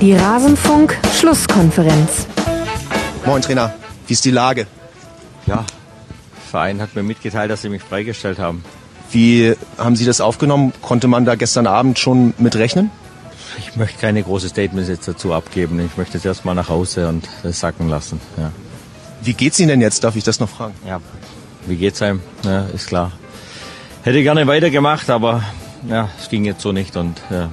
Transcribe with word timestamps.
Die 0.00 0.14
Rasenfunk-Schlusskonferenz. 0.14 2.26
Moin 3.24 3.40
Trainer, 3.42 3.74
wie 4.06 4.12
ist 4.12 4.24
die 4.24 4.30
Lage? 4.30 4.66
Ja, 5.46 5.56
der 5.56 5.64
Verein 6.50 6.80
hat 6.82 6.94
mir 6.94 7.02
mitgeteilt, 7.02 7.50
dass 7.50 7.62
sie 7.62 7.70
mich 7.70 7.82
freigestellt 7.82 8.38
haben. 8.38 8.62
Wie 9.10 9.56
haben 9.78 9.96
Sie 9.96 10.04
das 10.04 10.20
aufgenommen? 10.20 10.72
Konnte 10.82 11.08
man 11.08 11.24
da 11.24 11.34
gestern 11.34 11.66
Abend 11.66 11.98
schon 11.98 12.34
mit 12.38 12.54
rechnen? 12.56 12.90
Ich 13.58 13.74
möchte 13.76 13.98
keine 13.98 14.22
große 14.22 14.50
Statements 14.50 14.90
jetzt 14.90 15.08
dazu 15.08 15.32
abgeben. 15.32 15.80
Ich 15.80 15.96
möchte 15.96 16.18
jetzt 16.18 16.26
erstmal 16.26 16.54
nach 16.54 16.68
Hause 16.68 17.08
und 17.08 17.26
sacken 17.44 17.88
lassen. 17.88 18.20
Ja. 18.36 18.52
Wie 19.22 19.32
geht's 19.32 19.58
Ihnen 19.58 19.70
denn 19.70 19.80
jetzt? 19.80 20.04
Darf 20.04 20.14
ich 20.16 20.24
das 20.24 20.40
noch 20.40 20.50
fragen? 20.50 20.74
ja. 20.86 21.00
Wie 21.66 21.76
geht's 21.76 22.00
einem? 22.00 22.20
Ja, 22.44 22.66
ist 22.66 22.86
klar. 22.86 23.10
Hätte 24.02 24.22
gerne 24.22 24.46
weitergemacht, 24.46 25.10
aber 25.10 25.42
ja, 25.88 26.08
es 26.20 26.28
ging 26.28 26.44
jetzt 26.44 26.60
so 26.60 26.70
nicht 26.70 26.96
und 26.96 27.18
äh, 27.30 27.48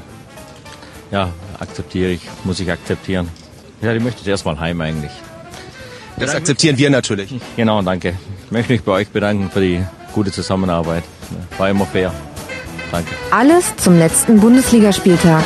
ja, 1.11 1.29
akzeptiere 1.59 2.11
ich, 2.11 2.21
muss 2.43 2.59
ich 2.59 2.71
akzeptieren. 2.71 3.29
Ja, 3.81 3.93
ich 3.93 4.01
möchte 4.01 4.19
jetzt 4.19 4.27
erstmal 4.27 4.59
heim 4.59 4.79
eigentlich. 4.81 5.11
Das 6.17 6.35
akzeptieren 6.35 6.77
wir 6.77 6.89
natürlich. 6.89 7.33
Genau, 7.55 7.81
danke. 7.81 8.13
Ich 8.45 8.51
möchte 8.51 8.71
mich 8.73 8.83
bei 8.83 8.91
euch 8.91 9.09
bedanken 9.09 9.49
für 9.51 9.61
die 9.61 9.83
gute 10.13 10.31
Zusammenarbeit. 10.31 11.03
War 11.57 11.69
immer 11.69 11.85
fair. 11.85 12.13
Danke. 12.91 13.09
Alles 13.31 13.75
zum 13.77 13.97
letzten 13.97 14.39
Bundesligaspieltag. 14.39 15.43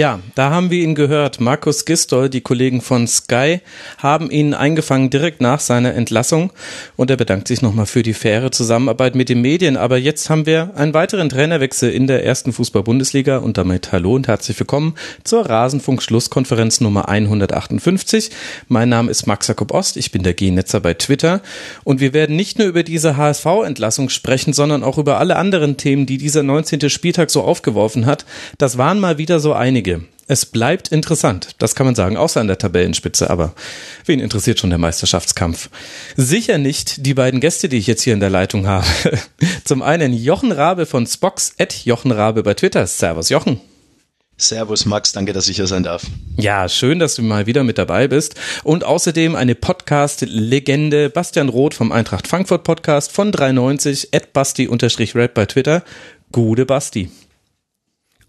Ja, 0.00 0.18
da 0.34 0.48
haben 0.48 0.70
wir 0.70 0.82
ihn 0.82 0.94
gehört. 0.94 1.40
Markus 1.42 1.84
Gistol, 1.84 2.30
die 2.30 2.40
Kollegen 2.40 2.80
von 2.80 3.06
Sky, 3.06 3.60
haben 3.98 4.30
ihn 4.30 4.54
eingefangen 4.54 5.10
direkt 5.10 5.42
nach 5.42 5.60
seiner 5.60 5.92
Entlassung 5.92 6.54
und 6.96 7.10
er 7.10 7.18
bedankt 7.18 7.48
sich 7.48 7.60
nochmal 7.60 7.84
für 7.84 8.02
die 8.02 8.14
faire 8.14 8.50
Zusammenarbeit 8.50 9.14
mit 9.14 9.28
den 9.28 9.42
Medien. 9.42 9.76
Aber 9.76 9.98
jetzt 9.98 10.30
haben 10.30 10.46
wir 10.46 10.70
einen 10.74 10.94
weiteren 10.94 11.28
Trainerwechsel 11.28 11.90
in 11.90 12.06
der 12.06 12.24
ersten 12.24 12.54
Fußball-Bundesliga 12.54 13.36
und 13.36 13.58
damit 13.58 13.92
hallo 13.92 14.14
und 14.14 14.26
herzlich 14.26 14.58
willkommen 14.58 14.94
zur 15.22 15.44
Rasenfunk-Schlusskonferenz 15.44 16.80
Nummer 16.80 17.10
158. 17.10 18.30
Mein 18.68 18.88
Name 18.88 19.10
ist 19.10 19.26
Max 19.26 19.48
Jakob 19.48 19.70
Ost, 19.74 19.98
ich 19.98 20.12
bin 20.12 20.22
der 20.22 20.32
G-Netzer 20.32 20.80
bei 20.80 20.94
Twitter 20.94 21.42
und 21.84 22.00
wir 22.00 22.14
werden 22.14 22.36
nicht 22.36 22.58
nur 22.58 22.68
über 22.68 22.84
diese 22.84 23.18
HSV-Entlassung 23.18 24.08
sprechen, 24.08 24.54
sondern 24.54 24.82
auch 24.82 24.96
über 24.96 25.18
alle 25.18 25.36
anderen 25.36 25.76
Themen, 25.76 26.06
die 26.06 26.16
dieser 26.16 26.42
19. 26.42 26.88
Spieltag 26.88 27.28
so 27.28 27.42
aufgeworfen 27.42 28.06
hat. 28.06 28.24
Das 28.56 28.78
waren 28.78 28.98
mal 28.98 29.18
wieder 29.18 29.40
so 29.40 29.52
einige. 29.52 29.89
Es 30.26 30.46
bleibt 30.46 30.88
interessant, 30.88 31.56
das 31.58 31.74
kann 31.74 31.86
man 31.86 31.96
sagen, 31.96 32.16
außer 32.16 32.40
an 32.40 32.46
der 32.46 32.56
Tabellenspitze, 32.56 33.30
aber 33.30 33.52
wen 34.06 34.20
interessiert 34.20 34.60
schon 34.60 34.70
der 34.70 34.78
Meisterschaftskampf? 34.78 35.70
Sicher 36.16 36.58
nicht 36.58 37.04
die 37.04 37.14
beiden 37.14 37.40
Gäste, 37.40 37.68
die 37.68 37.78
ich 37.78 37.88
jetzt 37.88 38.02
hier 38.02 38.14
in 38.14 38.20
der 38.20 38.30
Leitung 38.30 38.68
habe. 38.68 38.86
Zum 39.64 39.82
einen 39.82 40.12
Jochen 40.12 40.52
Rabe 40.52 40.86
von 40.86 41.04
Spox, 41.04 41.54
at 41.58 41.84
Jochen 41.84 42.12
Rabe 42.12 42.44
bei 42.44 42.54
Twitter. 42.54 42.86
Servus 42.86 43.28
Jochen. 43.28 43.60
Servus 44.40 44.86
Max, 44.86 45.12
danke, 45.12 45.32
dass 45.32 45.48
ich 45.48 45.56
hier 45.56 45.66
sein 45.66 45.82
darf. 45.82 46.02
Ja, 46.36 46.68
schön, 46.68 46.98
dass 46.98 47.16
du 47.16 47.22
mal 47.22 47.46
wieder 47.46 47.64
mit 47.64 47.76
dabei 47.76 48.06
bist. 48.06 48.36
Und 48.62 48.84
außerdem 48.84 49.34
eine 49.34 49.54
Podcast-Legende, 49.54 51.10
Bastian 51.10 51.48
Roth 51.48 51.74
vom 51.74 51.92
Eintracht 51.92 52.28
Frankfurt 52.28 52.64
Podcast 52.64 53.12
von 53.12 53.32
390, 53.32 54.14
at 54.14 54.32
Basti-Rap 54.32 55.34
bei 55.34 55.46
Twitter. 55.46 55.82
Gute 56.32 56.64
Basti. 56.66 57.10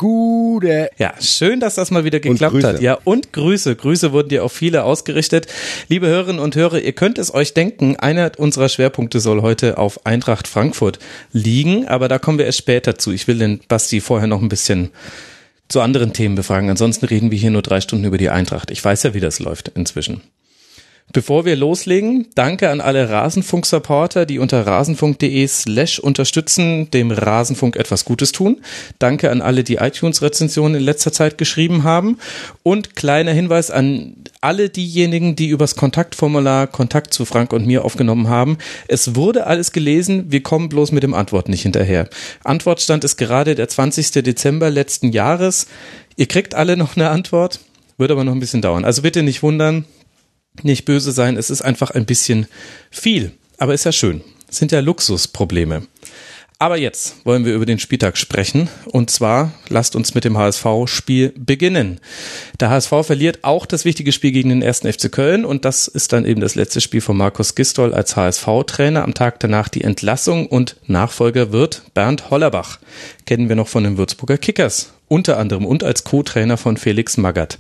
Gute. 0.01 0.89
Ja, 0.97 1.13
schön, 1.21 1.59
dass 1.59 1.75
das 1.75 1.91
mal 1.91 2.03
wieder 2.03 2.19
geklappt 2.19 2.63
hat. 2.63 2.81
Ja, 2.81 2.97
und 3.03 3.33
Grüße. 3.33 3.75
Grüße 3.75 4.11
wurden 4.11 4.29
dir 4.29 4.43
auch 4.43 4.49
viele 4.49 4.83
ausgerichtet. 4.83 5.45
Liebe 5.89 6.07
Hörerinnen 6.07 6.41
und 6.41 6.55
Hörer, 6.55 6.79
ihr 6.79 6.93
könnt 6.93 7.19
es 7.19 7.31
euch 7.31 7.53
denken, 7.53 7.97
einer 7.97 8.31
unserer 8.37 8.67
Schwerpunkte 8.67 9.19
soll 9.19 9.43
heute 9.43 9.77
auf 9.77 10.03
Eintracht 10.07 10.47
Frankfurt 10.47 10.97
liegen, 11.33 11.87
aber 11.87 12.07
da 12.07 12.17
kommen 12.17 12.39
wir 12.39 12.47
erst 12.47 12.57
später 12.57 12.97
zu. 12.97 13.11
Ich 13.11 13.27
will 13.27 13.37
den 13.37 13.59
Basti 13.67 14.01
vorher 14.01 14.25
noch 14.25 14.41
ein 14.41 14.49
bisschen 14.49 14.89
zu 15.69 15.81
anderen 15.81 16.13
Themen 16.13 16.33
befragen. 16.33 16.71
Ansonsten 16.71 17.05
reden 17.05 17.29
wir 17.29 17.37
hier 17.37 17.51
nur 17.51 17.61
drei 17.61 17.79
Stunden 17.79 18.05
über 18.05 18.17
die 18.17 18.31
Eintracht. 18.31 18.71
Ich 18.71 18.83
weiß 18.83 19.03
ja, 19.03 19.13
wie 19.13 19.19
das 19.19 19.37
läuft 19.37 19.67
inzwischen. 19.75 20.23
Bevor 21.13 21.43
wir 21.43 21.57
loslegen, 21.57 22.27
danke 22.35 22.69
an 22.69 22.79
alle 22.79 23.09
Rasenfunk-Supporter, 23.09 24.25
die 24.25 24.39
unter 24.39 24.65
rasenfunk.de 24.65 25.45
slash 25.45 25.99
unterstützen, 25.99 26.89
dem 26.91 27.11
Rasenfunk 27.11 27.75
etwas 27.75 28.05
Gutes 28.05 28.31
tun. 28.31 28.61
Danke 28.97 29.29
an 29.29 29.41
alle, 29.41 29.65
die 29.65 29.75
iTunes-Rezensionen 29.75 30.75
in 30.75 30.83
letzter 30.83 31.11
Zeit 31.11 31.37
geschrieben 31.37 31.83
haben. 31.83 32.17
Und 32.63 32.95
kleiner 32.95 33.33
Hinweis 33.33 33.71
an 33.71 34.15
alle 34.39 34.69
diejenigen, 34.69 35.35
die 35.35 35.49
übers 35.49 35.75
Kontaktformular 35.75 36.67
Kontakt 36.67 37.13
zu 37.13 37.25
Frank 37.25 37.51
und 37.51 37.67
mir 37.67 37.83
aufgenommen 37.83 38.29
haben. 38.29 38.57
Es 38.87 39.15
wurde 39.15 39.47
alles 39.47 39.73
gelesen, 39.73 40.31
wir 40.31 40.41
kommen 40.41 40.69
bloß 40.69 40.93
mit 40.93 41.03
dem 41.03 41.13
Antwort 41.13 41.49
nicht 41.49 41.63
hinterher. 41.63 42.07
Antwortstand 42.45 43.03
ist 43.03 43.17
gerade 43.17 43.55
der 43.55 43.67
20. 43.67 44.11
Dezember 44.23 44.69
letzten 44.69 45.11
Jahres. 45.11 45.67
Ihr 46.15 46.27
kriegt 46.27 46.55
alle 46.55 46.77
noch 46.77 46.95
eine 46.95 47.09
Antwort, 47.09 47.59
wird 47.97 48.11
aber 48.11 48.23
noch 48.23 48.33
ein 48.33 48.39
bisschen 48.39 48.61
dauern. 48.61 48.85
Also 48.85 49.01
bitte 49.01 49.23
nicht 49.23 49.43
wundern, 49.43 49.85
nicht 50.63 50.85
böse 50.85 51.11
sein, 51.11 51.37
es 51.37 51.49
ist 51.49 51.61
einfach 51.61 51.91
ein 51.91 52.05
bisschen 52.05 52.47
viel. 52.89 53.31
Aber 53.57 53.73
ist 53.73 53.85
ja 53.85 53.91
schön. 53.91 54.21
Sind 54.49 54.71
ja 54.71 54.79
Luxusprobleme. 54.79 55.83
Aber 56.61 56.77
jetzt 56.77 57.25
wollen 57.25 57.43
wir 57.43 57.55
über 57.55 57.65
den 57.65 57.79
Spieltag 57.79 58.17
sprechen. 58.17 58.69
Und 58.85 59.09
zwar 59.09 59.51
lasst 59.69 59.95
uns 59.95 60.13
mit 60.13 60.25
dem 60.25 60.37
HSV-Spiel 60.37 61.33
beginnen. 61.35 61.99
Der 62.59 62.69
HSV 62.69 62.89
verliert 63.01 63.39
auch 63.41 63.65
das 63.65 63.83
wichtige 63.83 64.11
Spiel 64.11 64.31
gegen 64.31 64.49
den 64.49 64.61
ersten 64.61 64.93
FC 64.93 65.11
Köln. 65.11 65.43
Und 65.43 65.65
das 65.65 65.87
ist 65.87 66.13
dann 66.13 66.23
eben 66.23 66.39
das 66.39 66.53
letzte 66.53 66.79
Spiel 66.79 67.01
von 67.01 67.17
Markus 67.17 67.55
Gistol 67.55 67.95
als 67.95 68.15
HSV-Trainer. 68.15 69.03
Am 69.03 69.15
Tag 69.15 69.39
danach 69.39 69.69
die 69.69 69.83
Entlassung 69.83 70.45
und 70.45 70.75
Nachfolger 70.85 71.51
wird 71.51 71.81
Bernd 71.95 72.29
Hollerbach. 72.29 72.77
Kennen 73.25 73.49
wir 73.49 73.55
noch 73.55 73.67
von 73.67 73.83
den 73.83 73.97
Würzburger 73.97 74.37
Kickers. 74.37 74.93
Unter 75.07 75.39
anderem 75.39 75.65
und 75.65 75.83
als 75.83 76.03
Co-Trainer 76.03 76.57
von 76.57 76.77
Felix 76.77 77.17
Magath. 77.17 77.57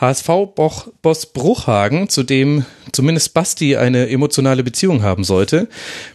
HSV-Boss 0.00 1.26
Bruchhagen, 1.32 2.08
zu 2.08 2.22
dem 2.22 2.64
zumindest 2.92 3.34
Basti 3.34 3.76
eine 3.76 4.08
emotionale 4.08 4.62
Beziehung 4.62 5.02
haben 5.02 5.24
sollte, 5.24 5.68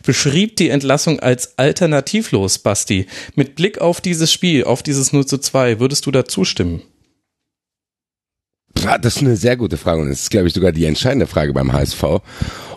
beschrieb 0.04 0.56
die 0.56 0.70
Entlassung 0.70 1.20
als 1.20 1.58
alternativlos, 1.58 2.60
Basti. 2.60 3.08
Mit 3.36 3.56
Blick 3.56 3.80
auf 3.80 4.02
dieses 4.02 4.32
Spiel, 4.32 4.64
auf 4.64 4.84
dieses 4.84 5.14
0 5.14 5.26
zu 5.26 5.38
2, 5.38 5.80
würdest 5.80 6.06
du 6.06 6.12
da 6.12 6.26
zustimmen? 6.26 6.82
Das 8.74 9.16
ist 9.16 9.22
eine 9.22 9.38
sehr 9.38 9.56
gute 9.56 9.78
Frage 9.78 10.02
und 10.02 10.10
das 10.10 10.22
ist, 10.22 10.32
glaube 10.32 10.48
ich, 10.48 10.54
sogar 10.54 10.72
die 10.72 10.86
entscheidende 10.86 11.28
Frage 11.28 11.54
beim 11.54 11.72
HSV. 11.72 12.04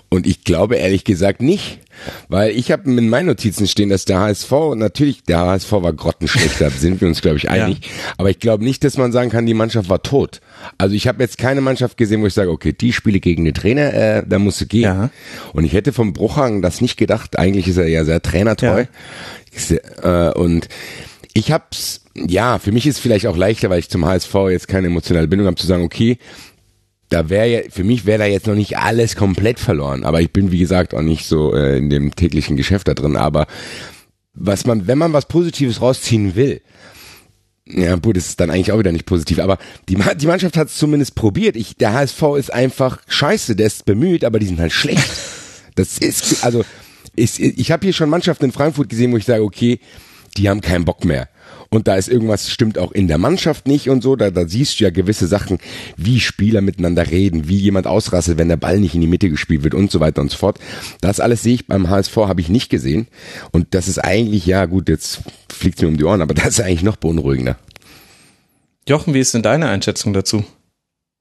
Und 0.09 0.27
ich 0.27 0.45
glaube 0.45 0.77
ehrlich 0.77 1.05
gesagt 1.05 1.43
nicht, 1.43 1.81
weil 2.29 2.51
ich 2.53 2.71
habe 2.71 2.89
in 2.89 3.09
meinen 3.09 3.27
Notizen 3.27 3.67
stehen, 3.67 3.89
dass 3.89 4.05
der 4.05 4.21
HSV, 4.21 4.53
natürlich, 4.77 5.25
der 5.25 5.41
HSV 5.41 5.73
war 5.73 5.93
grottenschlecht, 5.93 6.61
da 6.61 6.71
sind 6.71 7.01
wir 7.01 7.09
uns, 7.09 7.23
glaube 7.23 7.39
ich, 7.39 7.51
einig. 7.51 7.91
Aber 8.17 8.31
ich 8.31 8.39
glaube 8.39 8.63
nicht, 8.63 8.85
dass 8.85 8.97
man 8.99 9.11
sagen 9.11 9.31
kann, 9.31 9.47
die 9.47 9.55
Mannschaft 9.55 9.89
war 9.89 10.03
tot. 10.03 10.41
Also 10.79 10.95
ich 10.95 11.09
habe 11.09 11.23
jetzt 11.23 11.39
keine 11.39 11.61
Mannschaft 11.61 11.97
gesehen, 11.97 12.23
wo 12.23 12.27
ich 12.27 12.35
sage, 12.35 12.51
okay, 12.51 12.73
die 12.73 12.93
spiele 12.93 13.19
gegen 13.19 13.45
den 13.45 13.55
Trainer, 13.55 13.93
äh, 13.95 14.23
da 14.27 14.39
musst 14.39 14.61
du 14.61 14.67
gehen. 14.67 14.83
Ja. 14.83 15.11
Und 15.53 15.65
ich 15.65 15.73
hätte 15.73 15.93
vom 15.93 16.13
Bruchhagen 16.13 16.63
das 16.63 16.81
nicht 16.81 16.97
gedacht. 16.97 17.39
Eigentlich 17.39 17.67
ist 17.67 17.77
er 17.79 17.89
ja 17.89 18.05
sehr 18.05 18.23
trainertreu. 18.23 18.85
Ist, 19.53 19.73
Äh, 19.73 20.33
und 20.35 20.69
ich 21.33 21.51
hab's, 21.51 22.03
ja, 22.15 22.59
für 22.59 22.73
mich 22.73 22.87
ist 22.87 22.97
es 22.97 23.01
vielleicht 23.01 23.27
auch 23.27 23.37
leichter, 23.37 23.71
weil 23.71 23.81
ich 23.81 23.91
zum 23.91 24.07
HSV 24.07 24.35
jetzt 24.51 24.69
keine 24.69 24.87
emotionale 24.87 25.29
Bindung 25.29 25.47
habe, 25.47 25.57
zu 25.57 25.67
sagen, 25.67 25.83
okay, 25.83 26.19
da 27.09 27.29
wäre 27.31 27.49
ja, 27.49 27.61
für 27.71 27.85
mich 27.85 28.05
wäre 28.05 28.19
da 28.19 28.25
jetzt 28.27 28.47
noch 28.47 28.55
nicht 28.55 28.79
alles 28.79 29.17
komplett 29.17 29.59
verloren. 29.61 30.05
Aber 30.05 30.21
ich 30.21 30.33
bin, 30.33 30.51
wie 30.51 30.59
gesagt, 30.59 30.95
auch 30.95 31.03
nicht 31.03 31.27
so 31.27 31.55
äh, 31.55 31.79
in 31.79 31.91
dem 31.91 32.15
täglichen 32.15 32.57
Geschäft 32.57 32.89
da 32.89 32.95
drin. 32.95 33.17
Aber 33.17 33.47
was 34.35 34.67
man, 34.67 34.87
wenn 34.87 34.99
man 34.99 35.13
was 35.13 35.27
Positives 35.27 35.81
rausziehen 35.81 36.35
will, 36.35 36.61
ja, 37.69 37.97
gut, 37.97 38.17
das 38.17 38.29
ist 38.29 38.41
dann 38.41 38.51
eigentlich 38.51 38.71
auch 38.71 38.79
wieder 38.79 38.93
nicht 38.93 39.07
positiv, 39.07 39.41
aber 39.41 39.59
die, 39.89 39.97
die 40.17 40.27
Mannschaft 40.27 40.57
hat 40.57 40.69
es 40.69 40.77
zumindest 40.77 41.17
probiert. 41.17 41.57
Ich, 41.57 41.77
der 41.77 41.95
HSV 41.95 42.23
ist 42.39 42.53
einfach 42.53 43.01
scheiße, 43.09 43.57
der 43.57 43.67
ist 43.67 43.85
bemüht, 43.85 44.25
aber 44.25 44.39
die 44.39 44.47
sind 44.47 44.61
halt 44.61 44.73
schlecht. 44.73 45.11
Das 45.75 45.99
ist, 45.99 46.45
also, 46.45 46.65
ich, 47.17 47.41
ich 47.41 47.73
habe 47.73 47.85
hier 47.85 47.93
schon 47.93 48.09
Mannschaften 48.09 48.47
in 48.47 48.53
Frankfurt 48.53 48.89
gesehen, 48.89 49.13
wo 49.13 49.17
ich 49.17 49.25
sage, 49.25 49.43
okay, 49.43 49.81
die 50.37 50.49
haben 50.49 50.61
keinen 50.61 50.85
Bock 50.85 51.05
mehr. 51.05 51.29
Und 51.77 51.89
da 51.89 51.97
ist 51.97 52.09
irgendwas, 52.09 52.51
stimmt 52.51 52.79
auch 52.79 52.91
in 52.91 53.07
der 53.07 53.19
Mannschaft 53.19 53.69
nicht 53.69 53.91
und 53.91 54.03
so. 54.03 54.17
Da, 54.17 54.31
da 54.31 54.49
siehst 54.49 54.81
du 54.81 54.85
ja 54.85 54.91
gewisse 54.91 55.27
Sachen, 55.27 55.59
wie 55.99 56.21
Spieler 56.21 56.63
miteinander 56.63 57.11
reden, 57.11 57.49
wie 57.49 57.59
jemand 57.59 57.87
ausrastet, 57.87 58.39
wenn 58.39 58.49
der 58.49 58.57
Ball 58.57 58.81
nicht 58.81 58.95
in 58.95 59.03
die 59.03 59.07
Mitte 59.07 59.29
gespielt 59.29 59.63
wird 59.63 59.75
und 59.75 59.91
so 59.91 60.01
weiter 60.01 60.23
und 60.23 60.31
so 60.31 60.39
fort. 60.39 60.59
Das 61.03 61.21
alles 61.21 61.43
sehe 61.43 61.53
ich 61.53 61.67
beim 61.67 61.91
HSV, 61.91 62.17
habe 62.17 62.41
ich 62.41 62.49
nicht 62.49 62.71
gesehen. 62.71 63.09
Und 63.53 63.75
das 63.75 63.89
ist 63.89 63.99
eigentlich, 63.99 64.47
ja 64.47 64.65
gut, 64.65 64.89
jetzt 64.89 65.21
fliegt 65.53 65.83
mir 65.83 65.89
um 65.89 65.99
die 65.99 66.05
Ohren, 66.05 66.23
aber 66.23 66.33
das 66.35 66.47
ist 66.47 66.61
eigentlich 66.63 66.83
noch 66.83 66.97
beunruhigender. 66.97 67.59
Jochen, 68.89 69.13
wie 69.13 69.21
ist 69.21 69.35
denn 69.35 69.43
deine 69.43 69.69
Einschätzung 69.69 70.15
dazu? 70.15 70.45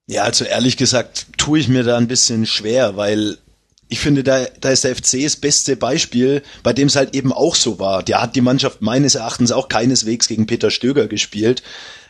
Ja, 0.07 0.23
also 0.23 0.45
ehrlich 0.45 0.77
gesagt 0.77 1.27
tue 1.37 1.59
ich 1.59 1.67
mir 1.67 1.83
da 1.83 1.97
ein 1.97 2.07
bisschen 2.07 2.45
schwer, 2.45 2.95
weil 2.95 3.39
ich 3.87 3.99
finde, 3.99 4.23
da, 4.23 4.45
da 4.59 4.69
ist 4.69 4.83
der 4.83 4.95
FC 4.95 5.21
das 5.23 5.35
beste 5.35 5.75
Beispiel, 5.75 6.41
bei 6.63 6.73
dem 6.73 6.87
es 6.87 6.95
halt 6.95 7.15
eben 7.15 7.31
auch 7.31 7.55
so 7.55 7.77
war. 7.79 8.01
Der 8.01 8.21
hat 8.21 8.35
die 8.35 8.41
Mannschaft 8.41 8.81
meines 8.81 9.15
Erachtens 9.15 9.51
auch 9.51 9.69
keineswegs 9.69 10.27
gegen 10.27 10.47
Peter 10.47 10.71
Stöger 10.71 11.07
gespielt, 11.07 11.61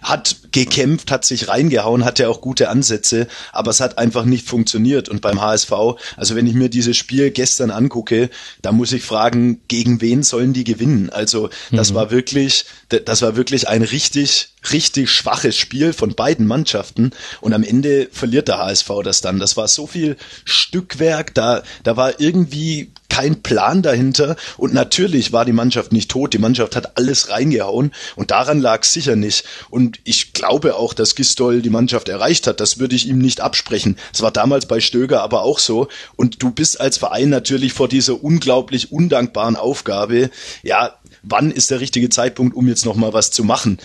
hat 0.06 0.38
gekämpft, 0.52 1.10
hat 1.10 1.26
sich 1.26 1.48
reingehauen, 1.48 2.06
hatte 2.06 2.30
auch 2.30 2.40
gute 2.40 2.70
Ansätze, 2.70 3.28
aber 3.52 3.72
es 3.72 3.80
hat 3.80 3.98
einfach 3.98 4.24
nicht 4.24 4.48
funktioniert. 4.48 5.10
Und 5.10 5.22
beim 5.22 5.42
HSV, 5.42 5.72
also 6.16 6.36
wenn 6.36 6.46
ich 6.46 6.54
mir 6.54 6.70
dieses 6.70 6.96
Spiel 6.96 7.32
gestern 7.32 7.72
angucke, 7.72 8.30
da 8.62 8.72
muss 8.72 8.94
ich 8.94 9.04
fragen, 9.04 9.62
gegen 9.68 10.02
wen 10.02 10.22
sollen 10.22 10.54
die 10.54 10.64
gewinnen? 10.64 11.10
Also 11.10 11.50
das 11.72 11.92
mhm. 11.92 11.96
war 11.96 12.12
wirklich, 12.12 12.66
das 12.90 13.24
war 13.24 13.36
wirklich 13.36 13.68
ein 13.68 13.82
richtig, 13.82 14.50
richtig 14.72 15.10
schwaches 15.10 15.58
Spiel 15.58 15.92
von 15.92 16.14
beiden 16.14 16.46
Mannschaften. 16.46 17.10
Und 17.42 17.54
am 17.54 17.64
Ende 17.64 18.08
verliert 18.12 18.48
der 18.48 18.60
HSV 18.60 18.90
das 19.04 19.22
dann. 19.22 19.40
Das 19.40 19.58
war 19.58 19.68
so 19.68 19.88
viel 19.88 20.18
Stückwerk, 20.46 21.34
da, 21.34 21.64
da 21.84 21.98
war 21.98 22.20
irgendwie 22.20 22.92
kein 23.10 23.42
Plan 23.42 23.82
dahinter. 23.82 24.36
Und 24.58 24.74
natürlich 24.74 25.32
war 25.32 25.46
die 25.46 25.54
Mannschaft 25.54 25.92
nicht 25.92 26.12
tot. 26.12 26.34
Die 26.34 26.40
Mannschaft 26.40 26.76
hat 26.76 26.98
alles 26.98 27.30
reingehauen. 27.30 27.92
Und 28.16 28.32
daran 28.32 28.60
lag 28.60 28.84
es 28.84 28.94
sicher 28.94 29.16
nicht. 29.16 29.46
Und 29.70 30.00
ich 30.04 30.34
glaube 30.34 30.76
auch, 30.76 30.94
dass 30.94 31.16
Gistol 31.16 31.62
die 31.62 31.70
Mannschaft 31.70 32.10
erreicht 32.10 32.48
hat. 32.48 32.60
Das 32.60 32.80
würde 32.80 32.96
ich 32.96 33.08
ihm 33.08 33.20
nicht 33.20 33.42
absprechen. 33.42 33.98
Das 34.12 34.22
war 34.22 34.32
damals 34.32 34.66
bei 34.66 34.80
Stöger 34.80 35.22
aber 35.22 35.44
auch 35.44 35.60
so. 35.60 35.88
Und 36.16 36.42
du 36.42 36.52
bist 36.52 36.80
als 36.80 36.98
Verein 36.98 37.30
natürlich 37.30 37.74
vor 37.74 37.88
dieser 37.88 38.24
unglaublich 38.24 38.92
undankbaren 38.92 39.56
Aufgabe. 39.56 40.30
Ja, 40.64 40.96
wann 41.24 41.52
ist 41.52 41.72
der 41.72 41.80
richtige 41.80 42.10
Zeitpunkt, 42.10 42.56
um 42.56 42.68
jetzt 42.68 42.86
noch 42.86 42.96
mal 42.96 43.14
was 43.14 43.32
zu 43.32 43.44
machen? 43.44 43.80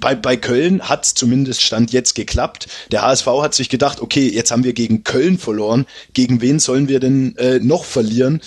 Bei, 0.00 0.14
bei 0.14 0.36
Köln 0.36 0.88
hat 0.88 1.04
zumindest 1.04 1.62
Stand 1.62 1.92
jetzt 1.92 2.14
geklappt. 2.14 2.68
Der 2.90 3.02
HSV 3.02 3.26
hat 3.42 3.54
sich 3.54 3.68
gedacht, 3.68 4.00
okay, 4.00 4.28
jetzt 4.28 4.50
haben 4.50 4.64
wir 4.64 4.72
gegen 4.72 5.04
Köln 5.04 5.38
verloren. 5.38 5.86
Gegen 6.14 6.40
wen 6.40 6.58
sollen 6.58 6.88
wir 6.88 7.00
denn 7.00 7.36
äh, 7.36 7.58
noch 7.58 7.84
verlieren? 7.84 8.40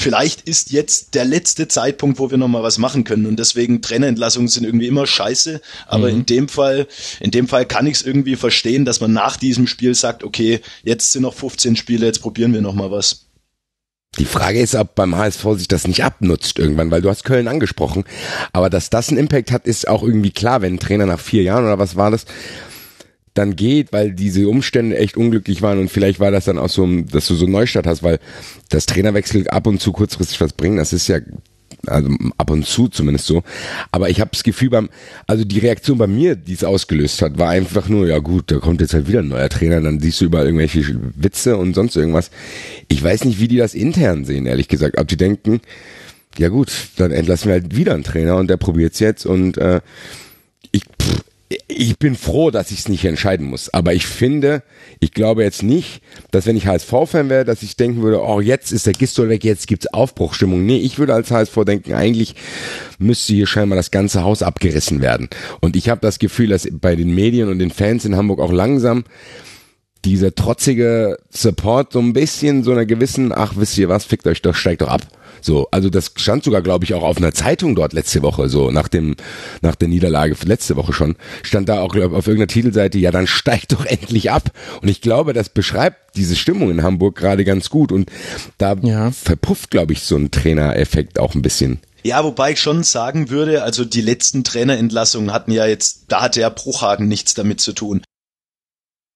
Vielleicht 0.00 0.48
ist 0.48 0.72
jetzt 0.72 1.14
der 1.14 1.26
letzte 1.26 1.68
Zeitpunkt, 1.68 2.18
wo 2.18 2.30
wir 2.30 2.38
noch 2.38 2.48
mal 2.48 2.62
was 2.62 2.78
machen 2.78 3.04
können. 3.04 3.26
Und 3.26 3.38
deswegen 3.38 3.82
Trainerentlassungen 3.82 4.48
sind 4.48 4.64
irgendwie 4.64 4.86
immer 4.86 5.06
scheiße. 5.06 5.60
Aber 5.86 6.08
mhm. 6.08 6.20
in 6.20 6.26
dem 6.26 6.48
Fall, 6.48 6.86
in 7.20 7.30
dem 7.30 7.48
Fall 7.48 7.66
kann 7.66 7.86
ich 7.86 7.96
es 7.96 8.02
irgendwie 8.02 8.36
verstehen, 8.36 8.86
dass 8.86 9.00
man 9.00 9.12
nach 9.12 9.36
diesem 9.36 9.66
Spiel 9.66 9.94
sagt, 9.94 10.24
okay, 10.24 10.60
jetzt 10.84 11.12
sind 11.12 11.22
noch 11.22 11.34
15 11.34 11.76
Spiele, 11.76 12.06
jetzt 12.06 12.22
probieren 12.22 12.54
wir 12.54 12.62
noch 12.62 12.74
mal 12.74 12.90
was. 12.90 13.26
Die 14.20 14.26
Frage 14.26 14.60
ist, 14.60 14.74
ob 14.74 14.96
beim 14.96 15.16
HSV 15.16 15.46
sich 15.56 15.66
das 15.66 15.88
nicht 15.88 16.04
abnutzt 16.04 16.58
irgendwann, 16.58 16.90
weil 16.90 17.00
du 17.00 17.08
hast 17.08 17.24
Köln 17.24 17.48
angesprochen. 17.48 18.04
Aber 18.52 18.68
dass 18.68 18.90
das 18.90 19.08
einen 19.08 19.16
Impact 19.16 19.50
hat, 19.50 19.64
ist 19.64 19.88
auch 19.88 20.02
irgendwie 20.02 20.30
klar, 20.30 20.60
wenn 20.60 20.74
ein 20.74 20.78
Trainer 20.78 21.06
nach 21.06 21.18
vier 21.18 21.42
Jahren 21.42 21.64
oder 21.64 21.78
was 21.78 21.96
war 21.96 22.10
das, 22.10 22.26
dann 23.32 23.56
geht, 23.56 23.94
weil 23.94 24.12
diese 24.12 24.46
Umstände 24.46 24.98
echt 24.98 25.16
unglücklich 25.16 25.62
waren 25.62 25.78
und 25.78 25.90
vielleicht 25.90 26.20
war 26.20 26.30
das 26.30 26.44
dann 26.44 26.58
auch 26.58 26.68
so, 26.68 26.86
dass 27.00 27.28
du 27.28 27.34
so 27.34 27.46
einen 27.46 27.52
Neustart 27.52 27.86
hast, 27.86 28.02
weil 28.02 28.18
das 28.68 28.84
Trainerwechsel 28.84 29.48
ab 29.48 29.66
und 29.66 29.80
zu 29.80 29.90
kurzfristig 29.90 30.38
was 30.42 30.52
bringen, 30.52 30.76
das 30.76 30.92
ist 30.92 31.08
ja 31.08 31.20
also 31.86 32.10
ab 32.38 32.50
und 32.50 32.66
zu 32.66 32.88
zumindest 32.88 33.26
so. 33.26 33.42
Aber 33.92 34.10
ich 34.10 34.20
habe 34.20 34.30
das 34.32 34.42
Gefühl 34.42 34.70
beim, 34.70 34.88
also 35.26 35.44
die 35.44 35.58
Reaktion 35.58 35.98
bei 35.98 36.06
mir, 36.06 36.36
die 36.36 36.52
es 36.52 36.64
ausgelöst 36.64 37.22
hat, 37.22 37.38
war 37.38 37.50
einfach 37.50 37.88
nur, 37.88 38.06
ja 38.06 38.18
gut, 38.18 38.50
da 38.50 38.58
kommt 38.58 38.80
jetzt 38.80 38.94
halt 38.94 39.08
wieder 39.08 39.20
ein 39.20 39.28
neuer 39.28 39.48
Trainer, 39.48 39.80
dann 39.80 40.00
siehst 40.00 40.20
du 40.20 40.26
überall 40.26 40.46
irgendwelche 40.46 40.84
Witze 41.16 41.56
und 41.56 41.74
sonst 41.74 41.96
irgendwas. 41.96 42.30
Ich 42.88 43.02
weiß 43.02 43.24
nicht, 43.24 43.40
wie 43.40 43.48
die 43.48 43.56
das 43.56 43.74
intern 43.74 44.24
sehen, 44.24 44.46
ehrlich 44.46 44.68
gesagt. 44.68 44.98
Ob 44.98 45.08
die 45.08 45.16
denken, 45.16 45.60
ja 46.38 46.48
gut, 46.48 46.70
dann 46.96 47.10
entlassen 47.10 47.48
wir 47.48 47.54
halt 47.54 47.76
wieder 47.76 47.94
einen 47.94 48.04
Trainer 48.04 48.36
und 48.36 48.48
der 48.48 48.56
probiert's 48.56 49.00
jetzt 49.00 49.26
und 49.26 49.58
äh, 49.58 49.80
ich, 50.72 50.84
pff, 50.84 51.24
ich 51.66 51.98
bin 51.98 52.14
froh, 52.14 52.52
dass 52.52 52.70
ich 52.70 52.80
es 52.80 52.88
nicht 52.88 53.04
entscheiden 53.04 53.46
muss. 53.46 53.74
Aber 53.74 53.92
ich 53.92 54.06
finde, 54.06 54.62
ich 55.00 55.12
glaube 55.12 55.42
jetzt 55.42 55.64
nicht, 55.64 56.00
dass 56.30 56.46
wenn 56.46 56.56
ich 56.56 56.66
HSV-Fan 56.66 57.28
wäre, 57.28 57.44
dass 57.44 57.64
ich 57.64 57.76
denken 57.76 58.02
würde, 58.02 58.22
oh, 58.22 58.40
jetzt 58.40 58.70
ist 58.70 58.86
der 58.86 58.92
Gistol 58.92 59.28
weg, 59.28 59.42
jetzt 59.42 59.66
gibt's 59.66 59.88
Aufbruchstimmung. 59.88 60.64
Nee, 60.64 60.78
ich 60.78 61.00
würde 61.00 61.12
als 61.12 61.32
HSV 61.32 61.64
denken, 61.66 61.94
eigentlich 61.94 62.36
müsste 62.98 63.32
hier 63.32 63.48
scheinbar 63.48 63.76
das 63.76 63.90
ganze 63.90 64.22
Haus 64.22 64.42
abgerissen 64.42 65.00
werden. 65.00 65.28
Und 65.60 65.74
ich 65.74 65.88
habe 65.88 66.00
das 66.00 66.20
Gefühl, 66.20 66.48
dass 66.48 66.68
bei 66.70 66.94
den 66.94 67.14
Medien 67.14 67.48
und 67.48 67.58
den 67.58 67.72
Fans 67.72 68.04
in 68.04 68.16
Hamburg 68.16 68.38
auch 68.38 68.52
langsam 68.52 69.04
dieser 70.04 70.34
trotzige 70.34 71.18
Support 71.30 71.92
so 71.92 71.98
ein 71.98 72.12
bisschen 72.12 72.62
so 72.62 72.70
einer 72.70 72.86
gewissen, 72.86 73.32
ach, 73.34 73.54
wisst 73.56 73.76
ihr 73.76 73.88
was, 73.88 74.04
fickt 74.04 74.26
euch 74.28 74.40
doch, 74.40 74.54
steigt 74.54 74.82
doch 74.82 74.88
ab 74.88 75.02
so, 75.40 75.68
also 75.70 75.90
das 75.90 76.12
stand 76.16 76.44
sogar, 76.44 76.62
glaube 76.62 76.84
ich, 76.84 76.94
auch 76.94 77.02
auf 77.02 77.16
einer 77.16 77.32
Zeitung 77.32 77.74
dort 77.74 77.92
letzte 77.92 78.22
Woche, 78.22 78.48
so 78.48 78.70
nach 78.70 78.88
dem, 78.88 79.16
nach 79.62 79.74
der 79.74 79.88
Niederlage 79.88 80.36
letzte 80.44 80.76
Woche 80.76 80.92
schon, 80.92 81.16
stand 81.42 81.68
da 81.68 81.80
auch 81.80 81.92
glaub, 81.92 82.12
auf 82.12 82.26
irgendeiner 82.26 82.48
Titelseite, 82.48 82.98
ja, 82.98 83.10
dann 83.10 83.26
steigt 83.26 83.72
doch 83.72 83.84
endlich 83.86 84.30
ab. 84.30 84.50
Und 84.82 84.88
ich 84.88 85.00
glaube, 85.00 85.32
das 85.32 85.48
beschreibt 85.48 86.16
diese 86.16 86.36
Stimmung 86.36 86.70
in 86.70 86.82
Hamburg 86.82 87.16
gerade 87.16 87.44
ganz 87.44 87.70
gut. 87.70 87.92
Und 87.92 88.10
da 88.58 88.76
ja. 88.82 89.10
verpufft, 89.10 89.70
glaube 89.70 89.92
ich, 89.92 90.02
so 90.02 90.16
ein 90.16 90.30
Trainereffekt 90.30 91.18
auch 91.18 91.34
ein 91.34 91.42
bisschen. 91.42 91.80
Ja, 92.02 92.24
wobei 92.24 92.52
ich 92.52 92.60
schon 92.60 92.82
sagen 92.82 93.28
würde, 93.28 93.62
also 93.62 93.84
die 93.84 94.00
letzten 94.00 94.42
Trainerentlassungen 94.42 95.32
hatten 95.32 95.52
ja 95.52 95.66
jetzt, 95.66 96.04
da 96.08 96.22
hatte 96.22 96.40
ja 96.40 96.48
Bruchhagen 96.48 97.08
nichts 97.08 97.34
damit 97.34 97.60
zu 97.60 97.72
tun 97.72 98.02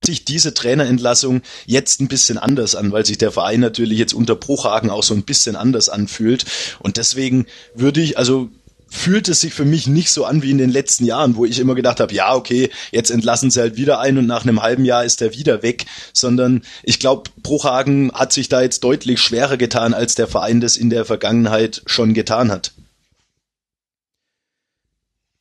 sich 0.04 0.24
diese 0.24 0.54
Trainerentlassung 0.54 1.42
jetzt 1.66 2.00
ein 2.00 2.08
bisschen 2.08 2.38
anders 2.38 2.74
an, 2.74 2.92
weil 2.92 3.06
sich 3.06 3.18
der 3.18 3.32
Verein 3.32 3.60
natürlich 3.60 3.98
jetzt 3.98 4.14
unter 4.14 4.34
Bruchhagen 4.34 4.90
auch 4.90 5.02
so 5.02 5.14
ein 5.14 5.24
bisschen 5.24 5.56
anders 5.56 5.88
anfühlt. 5.88 6.44
Und 6.80 6.96
deswegen 6.96 7.46
würde 7.74 8.00
ich, 8.00 8.18
also 8.18 8.50
fühlt 8.94 9.28
es 9.28 9.40
sich 9.40 9.52
für 9.52 9.64
mich 9.64 9.86
nicht 9.86 10.10
so 10.10 10.24
an 10.24 10.42
wie 10.42 10.52
in 10.52 10.58
den 10.58 10.70
letzten 10.70 11.04
Jahren, 11.04 11.34
wo 11.34 11.44
ich 11.44 11.58
immer 11.58 11.74
gedacht 11.74 11.98
habe, 11.98 12.14
ja, 12.14 12.34
okay, 12.34 12.70
jetzt 12.92 13.10
entlassen 13.10 13.50
sie 13.50 13.60
halt 13.60 13.76
wieder 13.76 13.98
ein 13.98 14.16
und 14.18 14.26
nach 14.26 14.44
einem 14.44 14.62
halben 14.62 14.84
Jahr 14.84 15.04
ist 15.04 15.20
er 15.20 15.34
wieder 15.34 15.62
weg, 15.62 15.86
sondern 16.12 16.62
ich 16.84 17.00
glaube, 17.00 17.30
Bruchhagen 17.42 18.12
hat 18.12 18.32
sich 18.32 18.48
da 18.48 18.62
jetzt 18.62 18.84
deutlich 18.84 19.20
schwerer 19.20 19.56
getan, 19.56 19.94
als 19.94 20.14
der 20.14 20.28
Verein 20.28 20.60
das 20.60 20.76
in 20.76 20.90
der 20.90 21.04
Vergangenheit 21.04 21.82
schon 21.86 22.14
getan 22.14 22.52
hat. 22.52 22.72